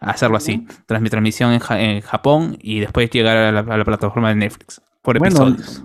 Hacerlo 0.00 0.36
así. 0.36 0.66
Transmi- 0.88 1.10
transmisión 1.10 1.52
en, 1.52 1.60
Ja- 1.60 1.80
en 1.80 2.00
Japón 2.00 2.58
y 2.60 2.80
después 2.80 3.08
llegar 3.10 3.36
a 3.36 3.52
la, 3.52 3.60
a 3.60 3.76
la 3.78 3.84
plataforma 3.84 4.30
de 4.30 4.34
Netflix. 4.36 4.82
Por 5.02 5.16
episodios. 5.16 5.84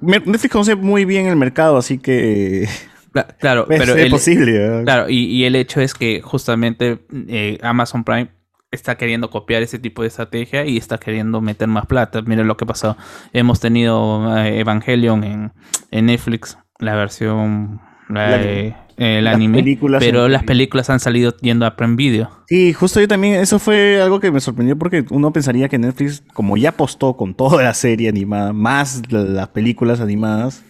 Netflix 0.00 0.48
conoce 0.52 0.74
muy 0.74 1.04
bien 1.04 1.26
el 1.26 1.36
mercado, 1.36 1.76
así 1.76 1.98
que 1.98 2.66
Cla- 3.12 3.36
Claro, 3.38 3.66
es, 3.70 3.78
pero 3.78 3.94
es 3.94 4.04
el- 4.06 4.10
posible. 4.10 4.52
¿verdad? 4.58 4.84
Claro, 4.84 5.10
y, 5.10 5.24
y 5.26 5.44
el 5.44 5.56
hecho 5.56 5.80
es 5.82 5.92
que 5.94 6.20
justamente 6.22 7.04
eh, 7.28 7.58
Amazon 7.62 8.04
Prime 8.04 8.30
está 8.70 8.96
queriendo 8.96 9.30
copiar 9.30 9.62
ese 9.62 9.78
tipo 9.78 10.02
de 10.02 10.08
estrategia 10.08 10.66
y 10.66 10.76
está 10.76 10.98
queriendo 10.98 11.40
meter 11.40 11.68
más 11.68 11.86
plata. 11.86 12.22
Miren 12.22 12.46
lo 12.46 12.56
que 12.56 12.66
pasó. 12.66 12.96
Hemos 13.32 13.60
tenido 13.60 14.36
eh, 14.38 14.60
Evangelion 14.60 15.24
en, 15.24 15.52
en 15.90 16.06
Netflix, 16.06 16.58
la 16.78 16.94
versión 16.94 17.80
la- 18.08 18.30
La- 18.30 18.42
eh, 18.42 18.74
el 18.96 19.24
las 19.24 19.34
anime, 19.36 19.58
películas 19.58 20.02
pero 20.02 20.26
en- 20.26 20.32
las 20.32 20.42
películas 20.42 20.90
han 20.90 20.98
salido 20.98 21.34
yendo 21.40 21.64
a 21.66 21.76
Prime 21.76 21.94
Video. 21.96 22.30
Sí, 22.48 22.72
justo 22.72 23.00
yo 23.00 23.06
también, 23.06 23.34
eso 23.34 23.58
fue 23.60 24.00
algo 24.02 24.18
que 24.18 24.32
me 24.32 24.40
sorprendió 24.40 24.76
porque 24.76 25.04
uno 25.10 25.32
pensaría 25.32 25.68
que 25.68 25.78
Netflix, 25.78 26.24
como 26.34 26.56
ya 26.56 26.70
apostó 26.70 27.16
con 27.16 27.34
toda 27.34 27.62
la 27.62 27.74
serie 27.74 28.08
animada, 28.08 28.52
más 28.52 29.02
la- 29.12 29.20
las 29.20 29.48
películas 29.48 30.00
animadas, 30.00 30.64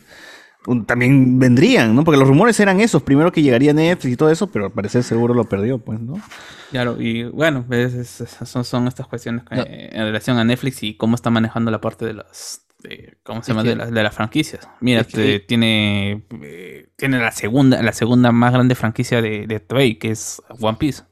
también 0.86 1.38
vendrían, 1.38 1.94
¿no? 1.94 2.04
Porque 2.04 2.18
los 2.18 2.28
rumores 2.28 2.58
eran 2.60 2.80
esos, 2.80 3.02
primero 3.02 3.32
que 3.32 3.42
llegaría 3.42 3.72
Netflix 3.72 4.12
y 4.12 4.16
todo 4.16 4.30
eso, 4.30 4.46
pero 4.48 4.66
al 4.66 4.72
parecer 4.72 5.02
seguro 5.02 5.34
lo 5.34 5.44
perdió, 5.44 5.78
pues, 5.78 6.00
¿no? 6.00 6.20
Claro, 6.70 7.00
y 7.00 7.24
bueno, 7.24 7.64
es- 7.70 8.24
son, 8.44 8.64
son 8.64 8.86
estas 8.88 9.06
cuestiones 9.06 9.44
que, 9.44 9.88
en 9.92 10.04
relación 10.04 10.38
a 10.38 10.44
Netflix 10.44 10.82
y 10.82 10.94
cómo 10.94 11.14
está 11.14 11.30
manejando 11.30 11.70
la 11.70 11.80
parte 11.80 12.04
de 12.04 12.14
las 12.14 12.64
de, 12.82 13.16
¿cómo 13.24 13.42
se 13.42 13.50
llama? 13.50 13.64
que- 13.64 13.70
de, 13.70 13.76
las- 13.76 13.90
de 13.90 14.02
las 14.04 14.14
franquicias. 14.14 14.68
Mira, 14.80 15.02
que- 15.04 15.16
te- 15.16 15.40
tiene 15.40 16.22
eh, 16.42 16.88
tiene 16.96 17.18
la 17.18 17.32
segunda 17.32 17.82
la 17.82 17.92
segunda 17.92 18.30
más 18.30 18.52
grande 18.52 18.74
franquicia 18.76 19.20
de, 19.20 19.46
de 19.48 19.58
Toei, 19.60 19.96
que 19.96 20.10
es 20.10 20.40
One 20.60 20.76
Piece. 20.78 21.02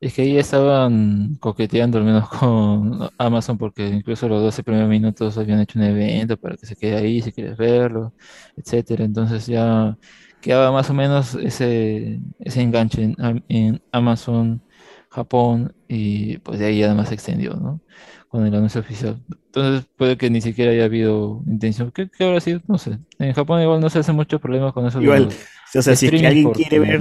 Es 0.00 0.14
que 0.14 0.22
ahí 0.22 0.38
estaban 0.38 1.34
coqueteando 1.40 1.98
al 1.98 2.04
menos 2.04 2.28
con 2.40 3.10
Amazon 3.18 3.58
porque 3.58 3.86
incluso 3.88 4.28
los 4.28 4.42
12 4.42 4.62
primeros 4.62 4.88
minutos 4.88 5.36
habían 5.38 5.60
hecho 5.60 5.78
un 5.78 5.84
evento 5.86 6.36
para 6.36 6.56
que 6.56 6.66
se 6.66 6.76
quede 6.76 6.96
ahí 6.96 7.20
si 7.20 7.32
quieres 7.32 7.56
verlo, 7.56 8.14
etcétera. 8.56 9.04
Entonces 9.04 9.46
ya 9.46 9.98
quedaba 10.40 10.70
más 10.70 10.88
o 10.90 10.94
menos 10.94 11.34
ese, 11.34 12.20
ese 12.38 12.62
enganche 12.62 13.02
en, 13.02 13.44
en 13.48 13.82
Amazon, 13.90 14.62
Japón 15.10 15.74
y 15.88 16.38
pues 16.38 16.60
de 16.60 16.66
ahí 16.66 16.78
ya 16.80 16.94
más 16.94 17.08
se 17.08 17.14
extendió, 17.14 17.54
¿no? 17.54 17.80
Con 18.28 18.46
el 18.46 18.54
anuncio 18.54 18.80
oficial. 18.80 19.20
Entonces 19.46 19.88
puede 19.96 20.16
que 20.16 20.30
ni 20.30 20.40
siquiera 20.40 20.70
haya 20.70 20.84
habido 20.84 21.42
intención. 21.46 21.90
¿Qué, 21.90 22.08
qué 22.08 22.24
habrá 22.24 22.40
sido? 22.40 22.60
No 22.68 22.78
sé. 22.78 22.98
En 23.18 23.32
Japón 23.32 23.62
igual 23.62 23.80
no 23.80 23.90
se 23.90 23.98
hace 23.98 24.12
muchos 24.12 24.40
problemas 24.40 24.72
con 24.72 24.86
eso. 24.86 25.00
Igual, 25.00 25.28
o 25.74 25.82
sea, 25.82 25.94
si 25.96 26.06
es 26.06 26.12
que 26.12 26.26
alguien 26.26 26.50
quiere 26.50 26.78
ver 26.78 27.00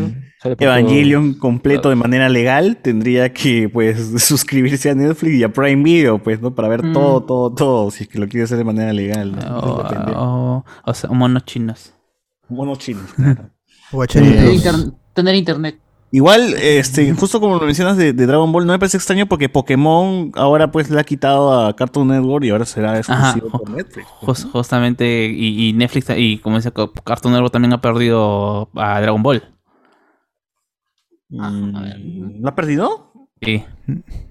Evangelion 0.59 1.31
todo- 1.33 1.39
completo 1.41 1.89
de 1.89 1.95
manera 1.95 2.29
legal, 2.29 2.77
tendría 2.81 3.33
que, 3.33 3.69
pues, 3.69 3.97
suscribirse 4.23 4.89
a 4.89 4.95
Netflix 4.95 5.35
y 5.35 5.43
a 5.43 5.51
Prime 5.53 5.83
Video, 5.83 6.21
pues, 6.21 6.41
¿no? 6.41 6.53
Para 6.53 6.67
ver 6.67 6.83
Mm. 6.83 6.93
todo, 6.93 7.23
todo, 7.23 7.53
todo, 7.53 7.91
si 7.91 8.03
es 8.03 8.09
que 8.09 8.19
lo 8.19 8.27
quiere 8.27 8.43
hacer 8.43 8.57
de 8.57 8.63
manera 8.63 8.93
legal, 8.93 9.31
¿no? 9.33 9.39
O, 9.39 9.69
Entonces 9.79 9.89
depende. 9.99 10.13
o- 10.17 10.65
o 10.85 10.93
sea, 10.93 11.09
monos 11.11 11.45
chinos. 11.45 11.93
Monos 12.49 12.79
chinos, 12.79 13.03
claro. 13.15 13.49
O 13.91 14.05
Tener, 14.05 14.53
inter- 14.53 14.91
tener 15.13 15.35
internet. 15.35 15.79
Igual, 16.09 16.53
este, 16.61 17.11
justo 17.13 17.41
como 17.41 17.55
lo 17.57 17.65
mencionas 17.65 17.97
de, 17.97 18.13
de 18.13 18.25
Dragon 18.25 18.49
Ball, 18.51 18.65
no 18.65 18.71
me 18.71 18.79
parece 18.79 18.95
extraño 18.95 19.25
porque 19.25 19.49
Pokémon 19.49 20.31
ahora 20.35 20.71
pues 20.71 20.89
le 20.89 20.99
ha 21.01 21.03
quitado 21.03 21.65
a 21.67 21.75
Cartoon 21.75 22.07
Network 22.07 22.45
y 22.45 22.49
ahora 22.49 22.63
será 22.65 22.91
Ajá, 22.93 22.99
exclusivo 23.31 23.49
ju- 23.49 23.59
por 23.59 23.69
Netflix. 23.71 24.07
jus- 24.21 24.51
justamente, 24.51 25.25
y, 25.27 25.67
y 25.67 25.73
Netflix, 25.73 26.07
y 26.15 26.37
como 26.37 26.55
dice 26.55 26.71
Cartoon 27.03 27.33
Network 27.33 27.51
también 27.51 27.73
ha 27.73 27.81
perdido 27.81 28.69
a 28.75 29.01
Dragon 29.01 29.21
Ball. 29.21 29.43
Mm, 31.29 32.41
¿Lo 32.41 32.49
ha 32.49 32.55
perdido? 32.55 33.11
Sí. 33.41 33.63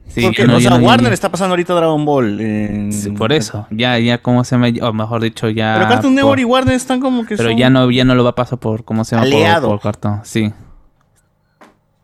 Sí, 0.09 0.23
Porque, 0.23 0.47
no- 0.47 0.57
o 0.57 0.61
sea, 0.61 0.79
no- 0.79 0.87
Warner 0.87 1.13
está 1.13 1.31
pasando 1.31 1.53
ahorita 1.53 1.75
Dragon 1.75 2.05
Ball. 2.07 2.89
Sí, 2.91 3.11
por 3.11 3.33
eso, 3.33 3.67
ya, 3.71 3.99
ya, 3.99 4.19
¿cómo 4.23 4.45
se 4.45 4.57
llama? 4.57 4.69
O 4.89 4.93
mejor 4.93 5.23
dicho, 5.23 5.49
ya. 5.51 5.75
Pero 5.77 5.89
Cartoon 5.89 6.15
por- 6.15 6.23
Network 6.23 6.41
y 6.41 6.45
Warner 6.45 6.75
están 6.75 7.01
como 7.01 7.27
que 7.27 7.37
Pero 7.37 7.51
son- 7.51 7.59
ya 7.59 7.69
no, 7.69 7.91
ya 7.91 8.05
no 8.05 8.15
lo 8.15 8.25
va 8.25 8.31
a 8.31 8.35
pasar 8.35 8.59
por, 8.59 8.85
¿cómo 8.85 9.05
se 9.05 9.15
llama? 9.15 9.27
Por- 9.29 9.35
Aliado. 9.37 9.69
Por, 9.69 9.81
Cartoon, 9.81 10.21
sí. 10.25 10.53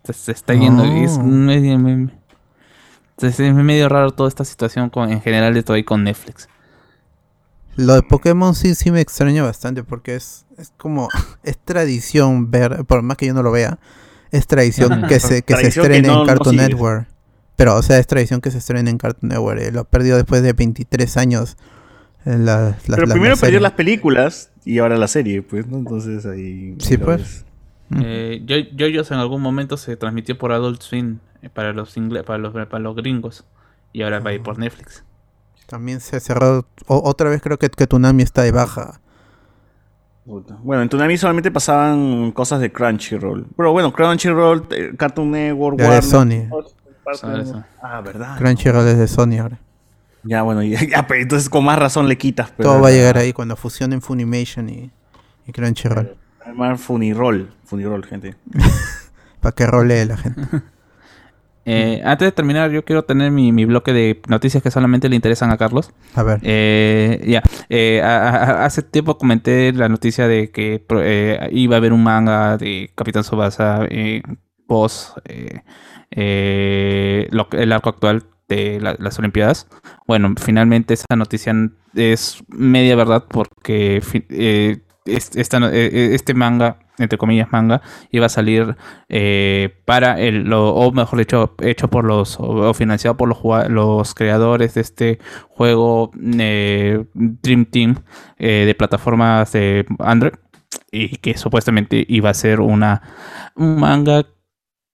Se, 0.05 0.13
se 0.13 0.33
está 0.33 0.55
yendo, 0.55 0.85
es 0.85 1.13
Oh. 1.19 1.23
medio, 1.23 1.79
me- 1.79 2.11
es 3.21 3.39
es 3.41 3.55
medio 3.55 3.89
raro 3.89 4.11
toda 4.11 4.29
esta 4.29 4.45
situación 4.45 4.91
con, 4.91 5.11
en 5.11 5.21
general 5.21 5.55
de 5.55 5.63
todo 5.63 5.77
ahí 5.77 5.85
con 5.85 6.03
Netflix. 6.05 6.49
Lo 7.77 7.95
de 7.95 8.03
Pokémon 8.03 8.55
sí, 8.55 8.75
sí 8.75 8.91
me 8.91 9.01
extraña 9.01 9.43
bastante 9.43 9.83
porque 9.85 10.15
es, 10.17 10.45
es 10.59 10.73
como, 10.77 11.09
es 11.43 11.59
tradición 11.59 12.51
ver, 12.51 12.85
por 12.85 13.03
más 13.03 13.17
que 13.17 13.27
yo 13.27 13.35
no 13.35 13.43
lo 13.43 13.51
vea, 13.53 13.79
es 14.31 14.47
tradición 14.47 15.05
que 15.09 15.21
se, 15.21 15.43
que 15.43 15.55
se 15.57 15.63
que 15.63 15.69
estrene 15.69 16.09
no- 16.09 16.21
en 16.23 16.27
Cartoon. 16.27 16.57
Network. 16.57 17.07
Pero, 17.55 17.77
o 17.77 17.83
sea, 17.83 17.99
es 17.99 18.07
tradición 18.07 18.41
que 18.41 18.51
se 18.51 18.59
estrene 18.59 18.91
en 18.91 18.99
Cartoon 18.99 19.29
Network. 19.31 19.61
eh, 19.61 19.71
Lo 19.73 19.81
ha 19.81 19.85
perdido 19.85 20.17
después 20.17 20.43
de 20.43 20.53
23 20.53 21.17
años. 21.17 21.57
en 22.25 22.45
la- 22.47 22.77
la- 22.87 22.97
Pero 22.97 23.07
la- 23.07 23.15
primero 23.15 23.35
la 23.35 23.41
perdió 23.41 23.59
las 23.61 23.73
películas 23.73 24.51
y 24.65 24.79
ahora 24.79 24.97
la 24.97 25.09
serie, 25.09 25.43
pues, 25.43 25.67
¿no? 25.67 25.79
Entonces 25.79 26.25
ahí. 26.25 26.77
Sí, 26.79 26.97
pues. 26.97 27.19
ves. 27.19 27.45
Eh, 28.01 28.43
Yo- 28.45 28.57
en 28.57 29.15
algún 29.21 29.43
momento 29.43 29.77
se 29.77 29.97
transmitió 29.97 30.39
por 30.39 30.53
Adult 30.53 30.81
Swim 30.83 31.19
eh, 31.43 31.49
para 31.49 31.73
los 31.73 31.97
ingle- 31.97 32.23
para 32.25 32.39
los 32.39 32.53
para 32.53 32.79
los 32.79 32.95
gringos 32.97 33.45
y 33.93 34.03
ahora 34.03 34.21
va 34.21 34.31
a 34.31 34.33
ir 34.35 34.43
por 34.43 34.59
Netflix. 34.59 35.05
También 35.67 36.01
se 36.01 36.17
ha 36.17 36.21
cerrado. 36.21 36.67
o- 36.87 37.03
otra 37.09 37.29
vez 37.31 37.41
creo 37.43 37.59
que, 37.59 37.69
que 37.71 37.87
Tunami 37.87 38.23
está 38.23 38.43
de 38.43 38.53
baja. 38.53 39.01
Bueno, 40.25 40.83
en 40.83 40.89
Tsunami 40.89 41.17
solamente 41.17 41.51
pasaban 41.51 42.31
cosas 42.31 42.61
de 42.61 42.71
Crunchyroll. 42.71 43.47
Pero 43.57 43.73
bueno, 43.73 43.93
Crunchyroll, 43.93 44.67
eh, 44.71 44.93
Cartoon 44.97 45.33
Network, 45.33 45.79
Warner. 45.81 45.99
es 45.99 46.09
Sony. 46.09 46.49
todos 46.49 46.77
parte 47.03 47.19
Sony, 47.21 47.31
de- 47.39 47.47
Sony. 47.47 47.63
Ah, 47.83 48.01
verdad. 48.01 48.39
Crunchyroll 48.39 48.87
es 48.87 48.99
de 48.99 49.09
Sony 49.09 49.39
ahora. 49.41 49.59
Ya, 50.23 50.43
bueno, 50.43 50.63
ya, 50.63 50.79
ya, 50.87 51.07
pero 51.09 51.23
entonces 51.23 51.49
con 51.49 51.65
más 51.65 51.77
razón 51.77 52.07
le 52.09 52.17
quitas. 52.17 52.53
Pero, 52.57 52.69
Todo 52.71 52.81
va 52.83 52.89
a 52.89 52.93
llegar 52.93 53.19
ahí 53.19 53.33
cuando 53.33 53.57
fusionen 53.57 54.01
Funimation 54.01 54.69
y, 54.69 54.93
y 55.47 55.53
Crunchyroll. 55.53 56.17
Además, 56.45 56.81
Funiroll. 56.81 57.51
Funiroll, 57.65 58.05
gente. 58.05 58.35
Para 59.41 59.55
que 59.55 59.67
rolee 59.67 60.05
la 60.07 60.17
gente. 60.17 60.41
Eh, 61.65 62.03
antes 62.05 62.27
de 62.27 62.33
terminar, 62.33 62.73
yo 62.73 62.85
quiero 62.85 63.05
tener 63.05 63.31
mi, 63.31 63.53
mi 63.53 63.65
bloque 63.67 63.93
de 63.93 64.21
noticias 64.27 64.65
que 64.65 64.73
solamente 64.73 65.09
le 65.09 65.15
interesan 65.15 65.53
a 65.53 65.57
Carlos. 65.57 65.93
A 66.17 66.25
ver. 66.25 66.41
Eh, 66.43 67.23
ya, 67.25 67.41
eh, 67.69 68.03
hace 68.03 68.83
tiempo 68.83 69.17
comenté 69.17 69.73
la 69.73 69.89
noticia 69.89 70.27
de 70.27 70.51
que 70.51 70.81
pro- 70.85 71.03
eh, 71.05 71.39
iba 71.53 71.77
a 71.77 71.79
haber 71.79 71.93
un 71.93 72.03
manga 72.03 72.57
de 72.57 72.91
Capitán 72.97 73.23
Tsubasa 73.23 73.87
eh, 73.89 74.23
post 74.67 75.19
eh, 75.29 75.61
eh, 76.11 77.29
lo 77.31 77.47
el 77.53 77.71
arco 77.71 77.91
actual 77.91 78.25
de 78.49 78.81
la- 78.81 78.97
las 78.99 79.21
Olimpiadas. 79.21 79.69
Bueno, 80.09 80.35
finalmente 80.43 80.95
esa 80.95 81.15
noticia 81.17 81.55
es 81.95 82.43
media 82.49 82.97
verdad 82.97 83.25
porque 83.29 84.03
fi- 85.05 85.13
eh, 85.13 85.17
es- 85.17 85.31
esta 85.37 85.59
este 85.73 86.35
manga, 86.35 86.79
entre 86.99 87.19
comillas 87.19 87.51
manga, 87.53 87.83
iba 88.11 88.27
a 88.27 88.29
salir 88.29 88.77
eh, 89.09 89.75
para 89.85 90.21
el, 90.21 90.45
lo- 90.45 90.75
o 90.75 90.93
mejor 90.93 91.19
dicho, 91.19 91.55
hecho 91.63 91.89
por 91.89 92.05
los, 92.05 92.37
o, 92.41 92.73
financiado 92.75 93.17
por 93.17 93.29
los, 93.29 93.39
los 93.71 94.15
creadores 94.15 94.75
de 94.75 94.81
este 94.83 95.19
juego 95.49 96.11
eh, 96.39 97.05
Dream 97.15 97.65
Team 97.67 97.97
eh, 98.39 98.65
de 98.67 98.75
plataformas 98.75 99.53
de 99.53 99.87
Android 99.99 100.35
y 100.91 101.17
que 101.19 101.37
supuestamente 101.37 102.05
iba 102.09 102.31
a 102.31 102.35
ser 102.35 102.61
una 102.61 103.03
un 103.57 103.79
manga 103.81 104.27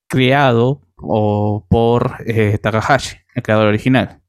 creado 0.08 0.82
o 0.96 1.66
por 1.68 2.16
Takahashi, 2.62 3.16
el 3.34 3.42
creador 3.42 3.68
original, 3.68 4.20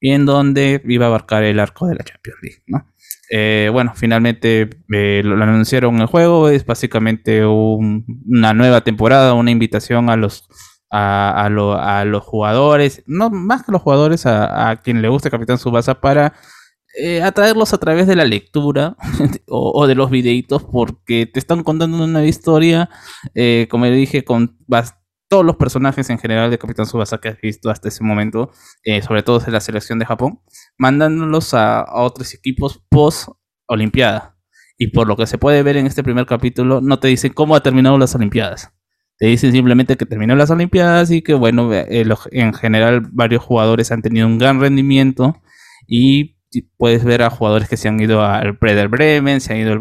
y 0.00 0.12
en 0.12 0.26
donde 0.26 0.82
iba 0.86 1.06
a 1.06 1.08
abarcar 1.08 1.44
el 1.44 1.60
arco 1.60 1.86
de 1.86 1.94
la 1.96 2.04
Champions 2.04 2.38
League, 2.42 2.62
¿no? 2.66 2.86
Eh, 3.32 3.70
bueno, 3.72 3.92
finalmente 3.94 4.68
eh, 4.92 5.22
lo, 5.24 5.40
anunciaron 5.42 5.94
en 5.96 6.00
el 6.02 6.06
juego, 6.08 6.48
es 6.48 6.66
básicamente 6.66 7.46
un- 7.46 8.04
una 8.28 8.52
nueva 8.54 8.80
temporada, 8.82 9.34
una 9.34 9.50
invitación 9.52 10.10
a 10.10 10.16
los 10.16 10.48
a, 10.92 11.48
lo- 11.52 11.78
a 11.80 12.04
los 12.04 12.24
jugadores, 12.24 13.04
no 13.06 13.30
más 13.30 13.62
que 13.64 13.70
los 13.72 13.80
jugadores, 13.82 14.26
a, 14.26 14.70
a 14.70 14.76
quien 14.82 15.00
le 15.02 15.08
guste 15.08 15.30
Capitán 15.30 15.56
Subasa 15.58 16.00
para 16.00 16.34
eh, 16.98 17.22
atraerlos 17.22 17.72
a 17.72 17.78
través 17.78 18.06
de 18.08 18.16
la 18.16 18.24
lectura 18.24 18.96
o, 19.48 19.86
de 19.86 19.94
los 19.94 20.10
videitos 20.10 20.64
porque 20.64 21.26
te 21.26 21.38
están 21.38 21.62
contando 21.62 22.02
una 22.04 22.24
historia, 22.26 22.90
eh, 23.34 23.68
como 23.70 23.86
dije, 23.86 24.24
con 24.24 24.56
todos 25.28 25.44
los 25.44 25.56
personajes 25.56 26.10
en 26.10 26.18
general 26.18 26.50
de 26.50 26.58
Capitán 26.58 26.86
Subasa 26.86 27.18
que 27.18 27.28
has 27.28 27.40
visto 27.40 27.70
hasta 27.70 27.88
ese 27.88 28.02
momento, 28.02 28.50
eh, 28.84 29.00
sobre 29.02 29.22
todo 29.22 29.40
en 29.46 29.52
la 29.52 29.60
selección 29.60 29.98
de 30.00 30.06
Japón, 30.06 30.40
mandándolos 30.80 31.52
a, 31.54 31.80
a 31.82 32.02
otros 32.02 32.34
equipos 32.34 32.82
post 32.88 33.28
Olimpiada. 33.66 34.36
Y 34.78 34.88
por 34.88 35.06
lo 35.06 35.16
que 35.16 35.26
se 35.26 35.38
puede 35.38 35.62
ver 35.62 35.76
en 35.76 35.86
este 35.86 36.02
primer 36.02 36.26
capítulo, 36.26 36.80
no 36.80 36.98
te 36.98 37.06
dicen 37.06 37.32
cómo 37.32 37.54
ha 37.54 37.62
terminado 37.62 37.98
las 37.98 38.14
Olimpiadas. 38.14 38.72
Te 39.18 39.26
dicen 39.26 39.52
simplemente 39.52 39.96
que 39.96 40.06
terminó 40.06 40.34
las 40.34 40.50
Olimpiadas 40.50 41.10
y 41.10 41.20
que, 41.22 41.34
bueno, 41.34 41.72
eh, 41.72 42.04
en 42.32 42.54
general 42.54 43.02
varios 43.12 43.44
jugadores 43.44 43.92
han 43.92 44.00
tenido 44.02 44.26
un 44.26 44.38
gran 44.38 44.58
rendimiento 44.58 45.40
y 45.86 46.36
puedes 46.78 47.04
ver 47.04 47.22
a 47.22 47.30
jugadores 47.30 47.68
que 47.68 47.76
se 47.76 47.88
han 47.88 48.00
ido 48.00 48.24
al 48.24 48.58
Werder 48.60 48.88
Bremen, 48.88 49.40
se 49.40 49.52
han 49.52 49.60
ido 49.60 49.72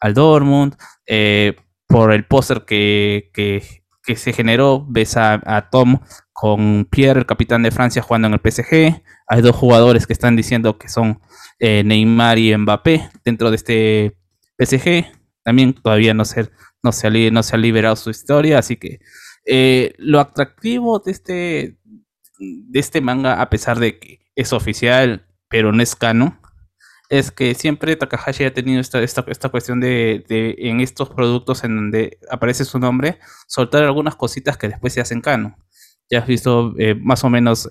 al, 0.00 0.14
Dortmund. 0.14 0.74
eh, 1.06 1.54
por 1.86 2.12
el 2.12 2.24
póster 2.24 2.64
que, 2.64 3.30
que, 3.34 3.62
que 4.02 4.16
se 4.16 4.32
generó, 4.32 4.86
ves 4.88 5.16
a, 5.16 5.40
a 5.44 5.70
Tom 5.70 5.98
con 6.32 6.86
Pierre, 6.90 7.20
el 7.20 7.26
capitán 7.26 7.62
de 7.62 7.70
Francia, 7.70 8.00
jugando 8.00 8.28
en 8.28 8.34
el 8.34 8.40
PSG. 8.40 9.02
Hay 9.32 9.42
dos 9.42 9.54
jugadores 9.54 10.08
que 10.08 10.12
están 10.12 10.34
diciendo 10.34 10.76
que 10.76 10.88
son 10.88 11.20
eh, 11.60 11.84
Neymar 11.84 12.36
y 12.36 12.56
Mbappé 12.56 13.10
dentro 13.24 13.50
de 13.50 13.56
este 13.56 14.16
PSG. 14.58 15.06
También 15.44 15.72
todavía 15.72 16.14
no 16.14 16.24
se, 16.24 16.50
no 16.82 16.90
se, 16.90 17.06
ha, 17.06 17.10
no 17.30 17.44
se 17.44 17.54
ha 17.54 17.58
liberado 17.60 17.94
su 17.94 18.10
historia, 18.10 18.58
así 18.58 18.76
que 18.76 18.98
eh, 19.46 19.94
lo 19.98 20.18
atractivo 20.18 20.98
de 20.98 21.12
este, 21.12 21.78
de 22.40 22.80
este 22.80 23.00
manga, 23.00 23.40
a 23.40 23.48
pesar 23.50 23.78
de 23.78 24.00
que 24.00 24.18
es 24.34 24.52
oficial, 24.52 25.24
pero 25.48 25.70
no 25.70 25.80
es 25.80 25.94
canon, 25.94 26.40
es 27.08 27.30
que 27.30 27.54
siempre 27.54 27.94
Takahashi 27.94 28.42
ha 28.42 28.52
tenido 28.52 28.80
esta, 28.80 29.00
esta, 29.00 29.24
esta 29.28 29.48
cuestión 29.48 29.78
de, 29.78 30.24
de 30.28 30.56
en 30.58 30.80
estos 30.80 31.08
productos 31.08 31.62
en 31.62 31.76
donde 31.76 32.18
aparece 32.28 32.64
su 32.64 32.80
nombre, 32.80 33.20
soltar 33.46 33.84
algunas 33.84 34.16
cositas 34.16 34.56
que 34.56 34.70
después 34.70 34.92
se 34.92 35.00
hacen 35.00 35.20
canon. 35.20 35.54
Ya 36.10 36.18
has 36.18 36.26
visto 36.26 36.74
eh, 36.78 36.96
más 36.96 37.22
o 37.22 37.30
menos, 37.30 37.68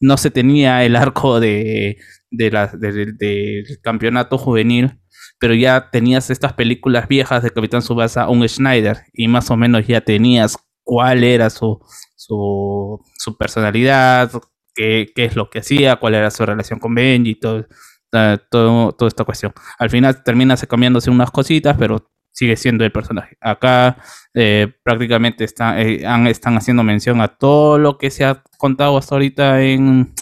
no 0.00 0.16
se 0.16 0.30
tenía 0.30 0.84
el 0.84 0.96
arco 0.96 1.40
de, 1.40 1.98
de 2.30 2.50
la- 2.50 2.66
de- 2.68 3.64
campeonato 3.82 4.38
juvenil, 4.38 5.00
pero 5.38 5.54
ya 5.54 5.90
tenías 5.90 6.30
estas 6.30 6.52
películas 6.54 7.08
viejas 7.08 7.42
de 7.42 7.50
Capitán 7.50 7.82
Subasa, 7.82 8.28
un 8.28 8.46
Schneider, 8.48 8.98
y 9.12 9.28
más 9.28 9.50
o 9.50 9.56
menos 9.56 9.86
ya 9.86 10.00
tenías 10.00 10.56
cuál 10.84 11.24
era 11.24 11.50
su, 11.50 11.80
su, 12.16 13.00
su 13.18 13.36
personalidad, 13.36 14.30
qué, 14.74 15.06
qué 15.14 15.24
es 15.26 15.36
lo 15.36 15.50
que 15.50 15.60
hacía, 15.60 15.96
cuál 15.96 16.14
era 16.14 16.30
su 16.30 16.44
relación 16.46 16.78
con 16.80 16.94
Benji, 16.94 17.34
todo, 17.36 17.66
eh, 18.12 18.38
todo, 18.50 18.92
toda 18.92 19.08
esta 19.08 19.24
cuestión. 19.24 19.52
Al 19.78 19.90
final 19.90 20.22
termina 20.24 20.56
se 20.56 20.66
cambiándose 20.66 21.10
unas 21.10 21.30
cositas, 21.30 21.76
pero 21.78 22.10
sigue 22.38 22.56
siendo 22.56 22.84
el 22.84 22.92
personaje. 22.92 23.36
Acá 23.40 23.96
eh, 24.32 24.68
prácticamente 24.84 25.42
está, 25.42 25.80
eh, 25.82 26.04
están 26.30 26.56
haciendo 26.56 26.84
mención 26.84 27.20
a 27.20 27.36
todo 27.36 27.78
lo 27.78 27.98
que 27.98 28.12
se 28.12 28.24
ha 28.24 28.44
contado 28.58 28.96
hasta 28.96 29.16
ahorita 29.16 29.62
en, 29.62 30.14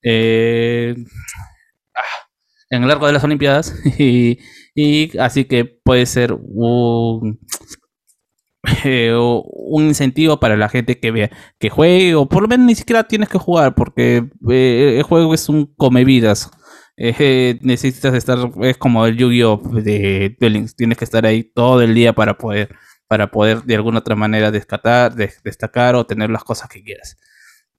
eh, 0.00 0.94
ah, 1.96 2.28
en 2.70 2.82
el 2.82 2.88
largo 2.88 3.08
de 3.08 3.12
las 3.12 3.24
Olimpiadas. 3.24 3.74
Y, 4.76 5.16
así 5.18 5.44
que 5.44 5.64
puede 5.64 6.04
ser 6.04 6.32
un, 6.32 7.38
eh, 8.82 9.14
un 9.16 9.84
incentivo 9.84 10.40
para 10.40 10.56
la 10.56 10.68
gente 10.68 10.98
que 10.98 11.12
vea, 11.12 11.30
que 11.60 11.70
juegue, 11.70 12.16
o 12.16 12.28
por 12.28 12.42
lo 12.42 12.48
menos 12.48 12.66
ni 12.66 12.74
siquiera 12.74 13.04
tienes 13.04 13.28
que 13.28 13.38
jugar, 13.38 13.76
porque 13.76 14.28
el 14.48 15.02
juego 15.04 15.32
es 15.32 15.48
un 15.48 15.72
come 15.76 16.04
vidas. 16.04 16.50
Eh, 16.96 17.58
necesitas 17.62 18.14
estar, 18.14 18.38
es 18.62 18.76
como 18.78 19.04
el 19.06 19.16
Yu-Gi-Oh! 19.16 19.60
de 19.82 20.36
Links, 20.40 20.76
tienes 20.76 20.96
que 20.98 21.04
estar 21.04 21.26
ahí 21.26 21.42
todo 21.42 21.82
el 21.82 21.92
día 21.94 22.12
para 22.12 22.38
poder, 22.38 22.74
para 23.08 23.30
poder 23.30 23.62
de 23.64 23.74
alguna 23.74 23.98
otra 23.98 24.14
manera 24.14 24.50
descatar, 24.52 25.14
de- 25.14 25.32
destacar 25.42 25.96
o 25.96 26.06
tener 26.06 26.30
las 26.30 26.44
cosas 26.44 26.68
que 26.68 26.82
quieras. 26.84 27.16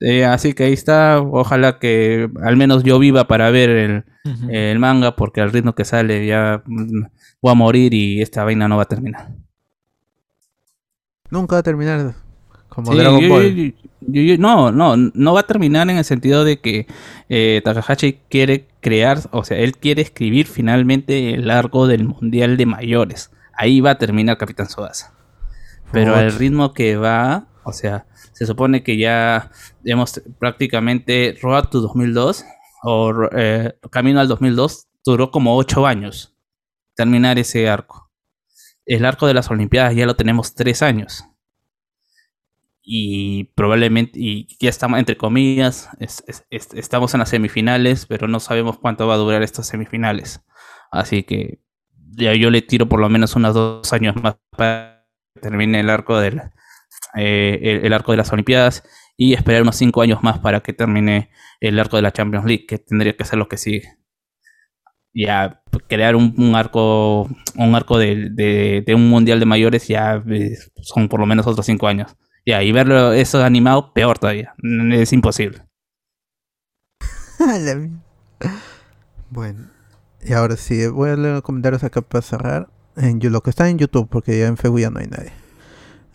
Eh, 0.02 0.26
así 0.26 0.54
que 0.54 0.66
ahí 0.66 0.74
está, 0.74 1.22
ojalá 1.22 1.80
que 1.80 2.30
al 2.44 2.58
menos 2.58 2.84
yo 2.84 3.00
viva 3.00 3.28
para 3.28 3.50
ver 3.52 3.70
el, 3.70 4.04
el 4.50 4.80
manga, 4.80 5.16
porque 5.16 5.40
al 5.40 5.52
ritmo 5.54 5.74
que 5.74 5.86
sale 5.86 6.26
ya 6.26 6.62
mm, 6.66 7.04
voy 7.42 7.52
a 7.52 7.56
morir 7.56 7.94
y 7.94 8.22
esta 8.22 8.44
vaina 8.44 8.68
no 8.68 8.76
va 8.76 8.84
a 8.84 8.88
terminar. 8.88 9.30
Nunca 11.30 11.56
va 11.56 11.60
a 11.60 11.64
terminar 11.64 12.14
como 12.76 12.92
Sí, 12.92 12.98
Dragon 13.00 13.22
yo- 13.22 13.30
Ball. 13.30 13.56
yo- 13.56 13.72
yo- 14.02 14.22
yo- 14.22 14.38
no, 14.38 14.72
no, 14.72 14.96
no 14.98 15.34
va 15.34 15.40
a 15.40 15.48
terminar 15.48 15.90
en 15.90 15.98
el 15.98 16.04
sentido 16.04 16.44
de 16.44 16.60
que 16.60 16.86
eh, 17.30 17.62
Takahashi 17.64 18.20
quiere 18.30 18.68
crear, 18.82 19.20
o 19.32 19.44
sea, 19.44 19.58
él 19.58 19.78
quiere 19.78 20.02
escribir 20.04 20.46
finalmente 20.46 21.34
el 21.34 21.50
arco 21.50 21.88
del 21.88 22.04
Mundial 22.04 22.58
de 22.58 22.66
Mayores. 22.66 23.32
Ahí 23.58 23.80
va 23.82 23.92
a 23.92 23.98
terminar 23.98 24.38
Capitán 24.38 24.68
Tsubasa. 24.68 25.14
Pero 25.92 26.14
al 26.16 26.34
ritmo 26.34 26.74
que 26.74 26.98
va, 26.98 27.48
o 27.64 27.72
sea, 27.72 28.06
se 28.34 28.46
supone 28.46 28.84
que 28.84 28.98
ya 28.98 29.50
hemos 29.86 30.22
prácticamente 30.40 31.38
Road 31.42 31.70
to 31.70 31.80
2002 31.80 32.44
o 32.84 33.14
eh, 33.32 33.74
Camino 33.92 34.20
al 34.20 34.28
2002 34.28 34.88
duró 35.06 35.32
como 35.32 35.56
8 35.56 35.88
años 35.88 36.36
terminar 36.96 37.40
ese 37.40 37.70
arco. 37.70 38.12
El 38.86 39.06
arco 39.06 39.26
de 39.26 39.34
las 39.34 39.50
Olimpiadas 39.50 39.96
ya 39.96 40.06
lo 40.06 40.16
tenemos 40.16 40.54
3 40.54 40.82
años 40.82 41.24
y 42.86 43.46
probablemente, 43.56 44.20
y 44.20 44.48
ya 44.60 44.70
estamos, 44.70 45.00
entre 45.00 45.18
comillas, 45.18 45.90
es- 46.00 46.24
es- 46.28 46.46
es- 46.52 46.74
estamos 46.76 47.14
en 47.14 47.20
las 47.22 47.30
semifinales, 47.30 48.06
pero 48.08 48.28
no 48.28 48.40
sabemos 48.40 48.78
cuánto 48.80 49.08
va 49.08 49.16
a 49.16 49.18
durar 49.18 49.44
estas 49.44 49.68
semifinales. 49.68 50.42
Así 50.92 51.24
que 51.24 51.60
ya 52.18 52.34
yo 52.36 52.50
le 52.52 52.62
tiro 52.62 52.88
por 52.88 53.00
lo 53.00 53.10
menos 53.10 53.36
unos 53.36 53.54
dos 53.56 53.92
años 53.94 54.16
más 54.22 54.38
para 54.52 55.06
que 55.36 55.42
termine 55.42 55.80
el 55.82 55.90
arco 55.90 56.18
del, 56.20 56.42
eh, 57.16 57.82
el, 57.84 57.94
arco 57.94 58.12
de 58.12 58.18
las 58.18 58.32
Olimpiadas 58.34 58.84
y 59.18 59.34
esperar 59.34 59.62
unos 59.64 59.76
cinco 59.78 60.02
años 60.02 60.24
más 60.24 60.40
para 60.40 60.62
que 60.62 60.74
termine 60.74 61.30
el 61.62 61.80
arco 61.80 61.96
de 61.98 62.04
la 62.04 62.12
Champions 62.14 62.46
League, 62.46 62.66
que 62.68 62.80
tendría 62.80 63.16
que 63.16 63.26
ser 63.26 63.40
lo 63.40 63.48
que 63.50 63.58
sigue. 63.58 63.98
Ya 65.14 65.62
crear 65.88 66.16
un, 66.16 66.56
arco, 66.56 67.30
un 67.56 67.76
arco 67.76 67.98
de, 67.98 68.30
de- 68.32 68.84
de 68.86 68.96
un 68.96 69.10
mundial 69.10 69.40
de 69.40 69.46
mayores 69.46 69.88
ya 69.88 70.22
eh, 70.30 70.56
son 70.82 71.08
por 71.08 71.20
lo 71.22 71.26
menos 71.26 71.48
otros 71.48 71.66
cinco 71.66 71.88
años. 71.88 72.16
Ya, 72.46 72.62
y 72.62 72.72
verlo 72.72 73.12
eso 73.14 73.44
animado, 73.44 73.92
peor 73.94 74.20
todavía. 74.20 74.54
Es 74.92 75.14
imposible. 75.14 75.62
Bueno, 79.32 79.68
y 80.24 80.32
ahora 80.32 80.56
sí, 80.56 80.88
voy 80.88 81.10
a 81.10 81.16
leer 81.16 81.34
los 81.34 81.42
comentarios 81.42 81.84
acá 81.84 82.02
para 82.02 82.22
cerrar. 82.22 82.70
En 82.96 83.20
lo 83.20 83.42
que 83.42 83.50
está 83.50 83.68
en 83.68 83.78
YouTube, 83.78 84.08
porque 84.10 84.40
ya 84.40 84.48
en 84.48 84.56
Facebook 84.56 84.80
ya 84.80 84.90
no 84.90 85.00
hay 85.00 85.08
nadie. 85.08 85.34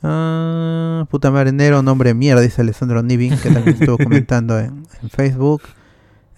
Ah, 0.03 1.07
puta 1.11 1.31
madre, 1.31 1.53
Nero, 1.53 1.83
nombre 1.83 2.15
mierda, 2.15 2.41
dice 2.41 2.63
Alessandro 2.63 3.03
Nivin, 3.03 3.37
que 3.39 3.51
también 3.51 3.77
estuvo 3.79 3.99
comentando 4.03 4.59
en, 4.59 4.87
en 5.03 5.11
Facebook. 5.11 5.63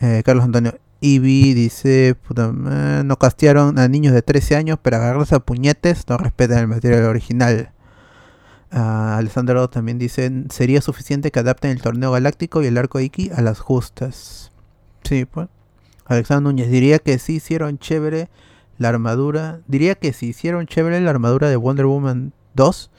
Eh, 0.01 0.23
Carlos 0.25 0.45
Antonio 0.45 0.77
Ibi 1.01 1.55
dice, 1.55 2.17
puta, 2.27 2.53
eh, 2.53 3.03
no 3.05 3.17
castearon 3.17 3.79
a 3.79 3.87
niños 3.87 4.15
de 4.15 4.23
13 4.23 4.57
años, 4.57 4.79
pero 4.83 4.97
agarrarse 4.97 5.37
a 5.37 5.41
puñetes 5.41 6.09
no 6.09 6.19
respetan 6.19 6.59
el 6.59 6.69
material 6.69 7.05
original. 7.05 7.71
Ah, 8.73 9.19
Alessandro 9.19 9.69
también 9.69 9.99
dice, 9.99 10.31
sería 10.51 10.81
suficiente 10.81 11.31
que 11.31 11.39
adapten 11.41 11.71
el 11.73 11.83
torneo 11.83 12.11
galáctico 12.13 12.63
y 12.63 12.67
el 12.67 12.79
arco 12.79 13.01
Iki 13.01 13.31
a 13.35 13.43
las 13.43 13.61
justas. 13.61 14.51
Sí, 15.05 15.27
pues. 15.27 15.49
Alexander 16.07 16.43
Núñez 16.43 16.71
diría 16.71 16.99
que 16.99 17.19
sí 17.19 17.35
hicieron 17.35 17.79
chévere 17.79 18.29
la 18.79 18.89
armadura. 18.89 19.61
Diría 19.67 19.95
que 19.95 20.13
si 20.15 20.29
hicieron 20.29 20.67
chévere 20.67 21.01
la 21.01 21.11
armadura 21.11 21.49
de 21.51 21.57
Wonder 21.57 21.87
Woman 21.87 22.33
2, 22.55 22.91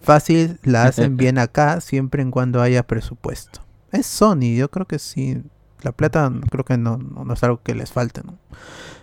fácil 0.00 0.58
la 0.62 0.84
hacen 0.84 1.16
bien 1.16 1.38
acá 1.38 1.80
siempre 1.80 2.20
en 2.22 2.30
cuando 2.30 2.60
haya 2.60 2.86
presupuesto. 2.86 3.60
Es 3.90 4.06
Sony, 4.06 4.54
yo 4.56 4.70
creo 4.70 4.86
que 4.86 4.98
sí. 4.98 5.42
La 5.82 5.92
plata 5.92 6.30
creo 6.50 6.64
que 6.64 6.76
no, 6.78 6.98
no, 6.98 7.24
no 7.24 7.34
es 7.34 7.42
algo 7.42 7.60
que 7.62 7.74
les 7.74 7.90
falte. 7.90 8.22
¿no? 8.24 8.38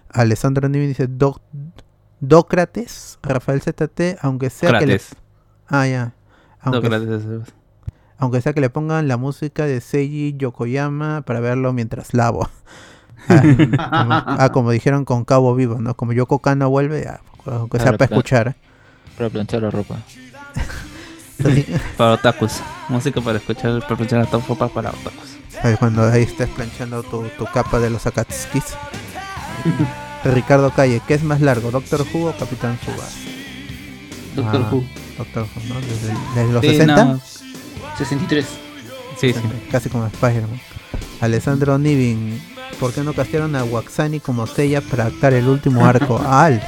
Alessandro 0.09 0.69
Núñez 0.69 0.89
dice 0.89 1.07
Dócrates, 2.19 3.19
Rafael 3.23 3.61
ZT, 3.61 4.17
aunque 4.21 4.49
sea 4.49 4.79
que 4.79 4.85
le- 4.85 4.97
Crates. 4.97 5.15
Ah, 5.67 5.87
ya. 5.87 6.13
Aunque, 6.61 8.41
sea 8.41 8.53
que 8.53 8.61
le 8.61 8.69
pongan 8.69 9.07
la 9.07 9.17
música 9.17 9.65
de 9.65 9.81
Seiji 9.81 10.35
Yokoyama 10.37 11.21
para 11.21 11.39
verlo 11.39 11.73
mientras 11.73 12.13
lavo. 12.13 12.49
Ah, 13.27 13.41
como, 13.43 14.13
ah, 14.41 14.49
como 14.53 14.71
dijeron 14.71 15.03
con 15.03 15.25
Cabo 15.25 15.53
Vivo, 15.53 15.75
¿no? 15.79 15.93
Como 15.93 16.13
Yoko 16.13 16.39
Kano 16.39 16.69
vuelve, 16.69 17.05
ah, 17.05 17.19
aunque 17.45 17.77
sea 17.77 17.91
Para 17.91 18.05
escuchar. 18.05 18.55
Para 19.17 19.29
planchar 19.29 19.61
la 19.61 19.69
ropa. 19.69 19.97
Para 21.97 22.13
otakus. 22.13 22.61
Música 22.87 23.19
para 23.21 23.37
escuchar, 23.37 23.81
para 23.81 23.97
planchar 23.97 24.19
la 24.19 24.39
ropa 24.39 24.69
para 24.69 24.89
otakus. 24.91 25.37
Ahí 25.61 25.75
cuando 25.75 26.07
ahí 26.07 26.23
estés 26.23 26.47
planchando 26.49 27.03
tu, 27.03 27.23
tu 27.37 27.45
capa 27.45 27.79
de 27.79 27.89
los 27.89 28.07
Akatskis. 28.07 28.75
Ricardo 30.23 30.71
Calle, 30.71 31.01
¿qué 31.07 31.13
es 31.13 31.23
más 31.23 31.41
largo? 31.41 31.71
¿Doctor 31.71 32.05
Who 32.13 32.29
o 32.29 32.37
Capitán 32.37 32.79
Subasa? 32.83 33.19
Doctor 34.35 34.61
Ah, 34.65 34.69
Who. 34.71 34.83
Doctor 35.19 35.43
Who, 35.43 35.61
¿no? 35.73 35.75
Desde, 35.81 36.13
desde 36.35 36.51
los 36.53 36.61
Sí, 36.61 36.69
60. 36.71 37.05
no. 37.05 37.19
63. 37.97 38.45
Sí, 39.19 39.33
sí. 39.33 39.39
Casi 39.71 39.89
como 39.89 40.07
Spider-Man. 40.07 40.59
Alessandro 41.21 41.77
Nivin, 41.77 42.41
¿por 42.79 42.93
qué 42.93 43.01
no 43.01 43.13
castearon 43.13 43.55
a 43.55 43.63
Waxani 43.65 44.19
como 44.21 44.47
Seiya 44.47 44.79
para 44.81 45.05
actar 45.07 45.33
el 45.33 45.47
último 45.47 45.85
arco? 45.85 46.17
Al. 46.27 46.61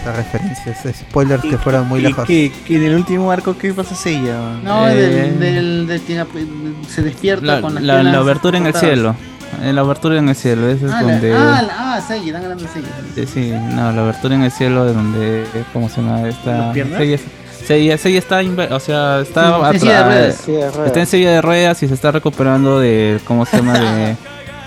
Esa 0.00 0.12
referencia, 0.16 0.72
ese 0.72 0.94
spoilers 0.94 1.42
que 1.42 1.58
fueron 1.58 1.86
muy 1.86 2.00
¿Y 2.00 2.04
lejos. 2.04 2.24
qué- 2.26 2.50
qué 2.66 2.76
en 2.76 2.84
el 2.84 2.94
último 2.94 3.30
arco 3.30 3.58
qué 3.58 3.74
pasa 3.74 3.94
a 3.94 4.08
ella? 4.10 4.58
No, 4.64 4.88
Eh, 4.88 4.94
del, 4.94 5.38
del, 5.38 5.86
del 5.86 6.76
se 6.88 7.02
despierta 7.02 7.44
La, 7.56 7.60
con 7.60 7.74
las 7.74 7.82
la, 7.84 8.02
la 8.02 8.16
abertura 8.18 8.56
en 8.56 8.66
el 8.66 8.74
cielo. 8.74 9.14
En 9.62 9.74
la 9.74 9.80
abertura 9.82 10.18
en 10.18 10.28
el 10.28 10.34
cielo, 10.36 10.68
ese 10.68 10.86
es 10.86 10.92
Ah, 10.92 11.02
la- 11.02 11.12
donde. 11.12 11.34
ah, 11.34 11.62
la- 11.62 11.94
ah, 11.96 12.00
Seiya, 12.00 12.32
dan 12.32 12.42
ganas 12.42 12.62
de 12.62 12.68
Seiya. 12.68 12.88
Sí, 13.14 13.26
sí, 13.26 13.50
no, 13.50 13.92
la 13.92 14.02
abertura 14.02 14.34
en 14.34 14.42
el 14.42 14.50
cielo 14.52 14.84
de 14.84 14.92
donde, 14.94 15.44
¿cómo 15.72 15.88
se 15.88 16.00
llama? 16.00 16.28
Está, 16.28 16.56
¿Las 16.58 16.74
piernas? 16.74 16.98
Seiya, 16.98 17.18
Seiya- 17.66 17.98
Seiya 17.98 18.18
está, 18.18 18.40
o 18.74 18.80
sea, 18.80 19.20
está 19.20 19.58
Sí, 19.70 19.74
en 19.74 19.80
silla 19.80 19.92
de 19.92 19.98
atrás- 19.98 20.06
ruedas. 20.14 20.34
Silla 20.36 20.58
de 20.58 20.70
ruedas. 20.70 20.86
está 20.86 21.00
en 21.00 21.06
silla 21.06 21.30
de 21.32 21.42
ruedas 21.42 21.82
y 21.82 21.88
se 21.88 21.94
está 21.94 22.10
recuperando 22.12 22.80
de, 22.80 23.20
¿cómo 23.26 23.44
se 23.44 23.56
llama? 23.58 23.78
De, 23.78 24.16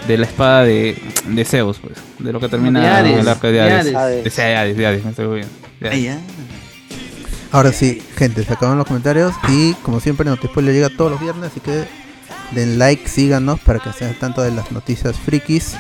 de 0.07 0.17
la 0.17 0.25
espada 0.25 0.63
de, 0.63 1.01
de 1.27 1.45
Zeus, 1.45 1.79
pues, 1.79 1.93
de 2.19 2.31
lo 2.33 2.39
que 2.39 2.49
termina 2.49 2.81
De 2.81 2.87
Hades, 2.87 3.19
el 3.19 3.27
arco 3.27 3.47
de 3.47 3.53
de 3.53 3.61
Hades. 3.61 4.23
De 4.23 4.29
Seiya, 4.29 4.61
Hades, 4.61 4.77
de 4.77 4.85
Hades, 4.87 5.03
me 5.05 5.09
estoy 5.11 5.45
bien. 5.81 6.19
Ahora 7.51 7.71
sí, 7.71 8.01
gente, 8.17 8.43
se 8.43 8.51
acabaron 8.53 8.79
los 8.79 8.87
comentarios 8.87 9.33
y 9.47 9.73
como 9.75 9.99
siempre 9.99 10.25
Notispoiler 10.29 10.73
llega 10.73 10.89
todos 10.89 11.11
los 11.11 11.19
viernes, 11.21 11.51
así 11.51 11.59
que 11.59 11.83
den 12.51 12.77
like, 12.79 13.07
síganos 13.07 13.59
para 13.59 13.79
que 13.79 13.89
estén 13.89 14.13
tanto 14.19 14.41
de 14.41 14.51
las 14.51 14.71
noticias 14.71 15.17
frikis. 15.17 15.75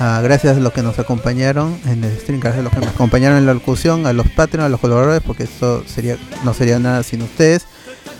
Ah, 0.00 0.20
gracias 0.22 0.56
a 0.56 0.60
los 0.60 0.72
que 0.72 0.82
nos 0.82 0.98
acompañaron 0.98 1.78
en 1.86 2.04
el 2.04 2.18
stream, 2.18 2.40
gracias 2.40 2.60
a 2.60 2.64
los 2.64 2.72
que 2.72 2.80
nos 2.80 2.90
acompañaron 2.90 3.38
en 3.38 3.46
la 3.46 3.54
locución, 3.54 4.06
a 4.06 4.12
los 4.12 4.28
Patreon, 4.28 4.66
a 4.66 4.68
los 4.68 4.80
colaboradores, 4.80 5.22
porque 5.22 5.44
esto 5.44 5.84
sería, 5.86 6.16
no 6.44 6.54
sería 6.54 6.78
nada 6.78 7.02
sin 7.02 7.22
ustedes. 7.22 7.66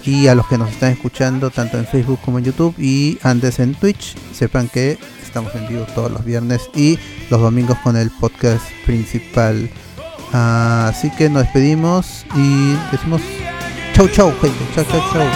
Y 0.04 0.28
a 0.28 0.36
los 0.36 0.46
que 0.46 0.56
nos 0.56 0.70
están 0.70 0.92
escuchando 0.92 1.50
tanto 1.50 1.78
en 1.78 1.86
Facebook 1.86 2.20
como 2.24 2.38
en 2.38 2.44
YouTube 2.44 2.74
y 2.78 3.18
antes 3.22 3.58
en 3.58 3.74
Twitch, 3.74 4.14
sepan 4.32 4.68
que 4.68 4.98
estamos 5.24 5.52
en 5.56 5.66
vivo 5.66 5.84
todos 5.94 6.12
los 6.12 6.24
viernes 6.24 6.70
y 6.74 6.96
los 7.28 7.40
domingos 7.40 7.76
con 7.78 7.96
el 7.96 8.10
podcast 8.10 8.64
principal. 8.84 9.68
Así 10.32 11.10
que 11.10 11.28
nos 11.28 11.42
despedimos 11.42 12.24
y 12.36 12.74
decimos 12.92 13.20
chau 13.94 14.08
chau 14.08 14.32
chau 14.40 14.50
chau 14.74 15.00
chau. 15.12 15.26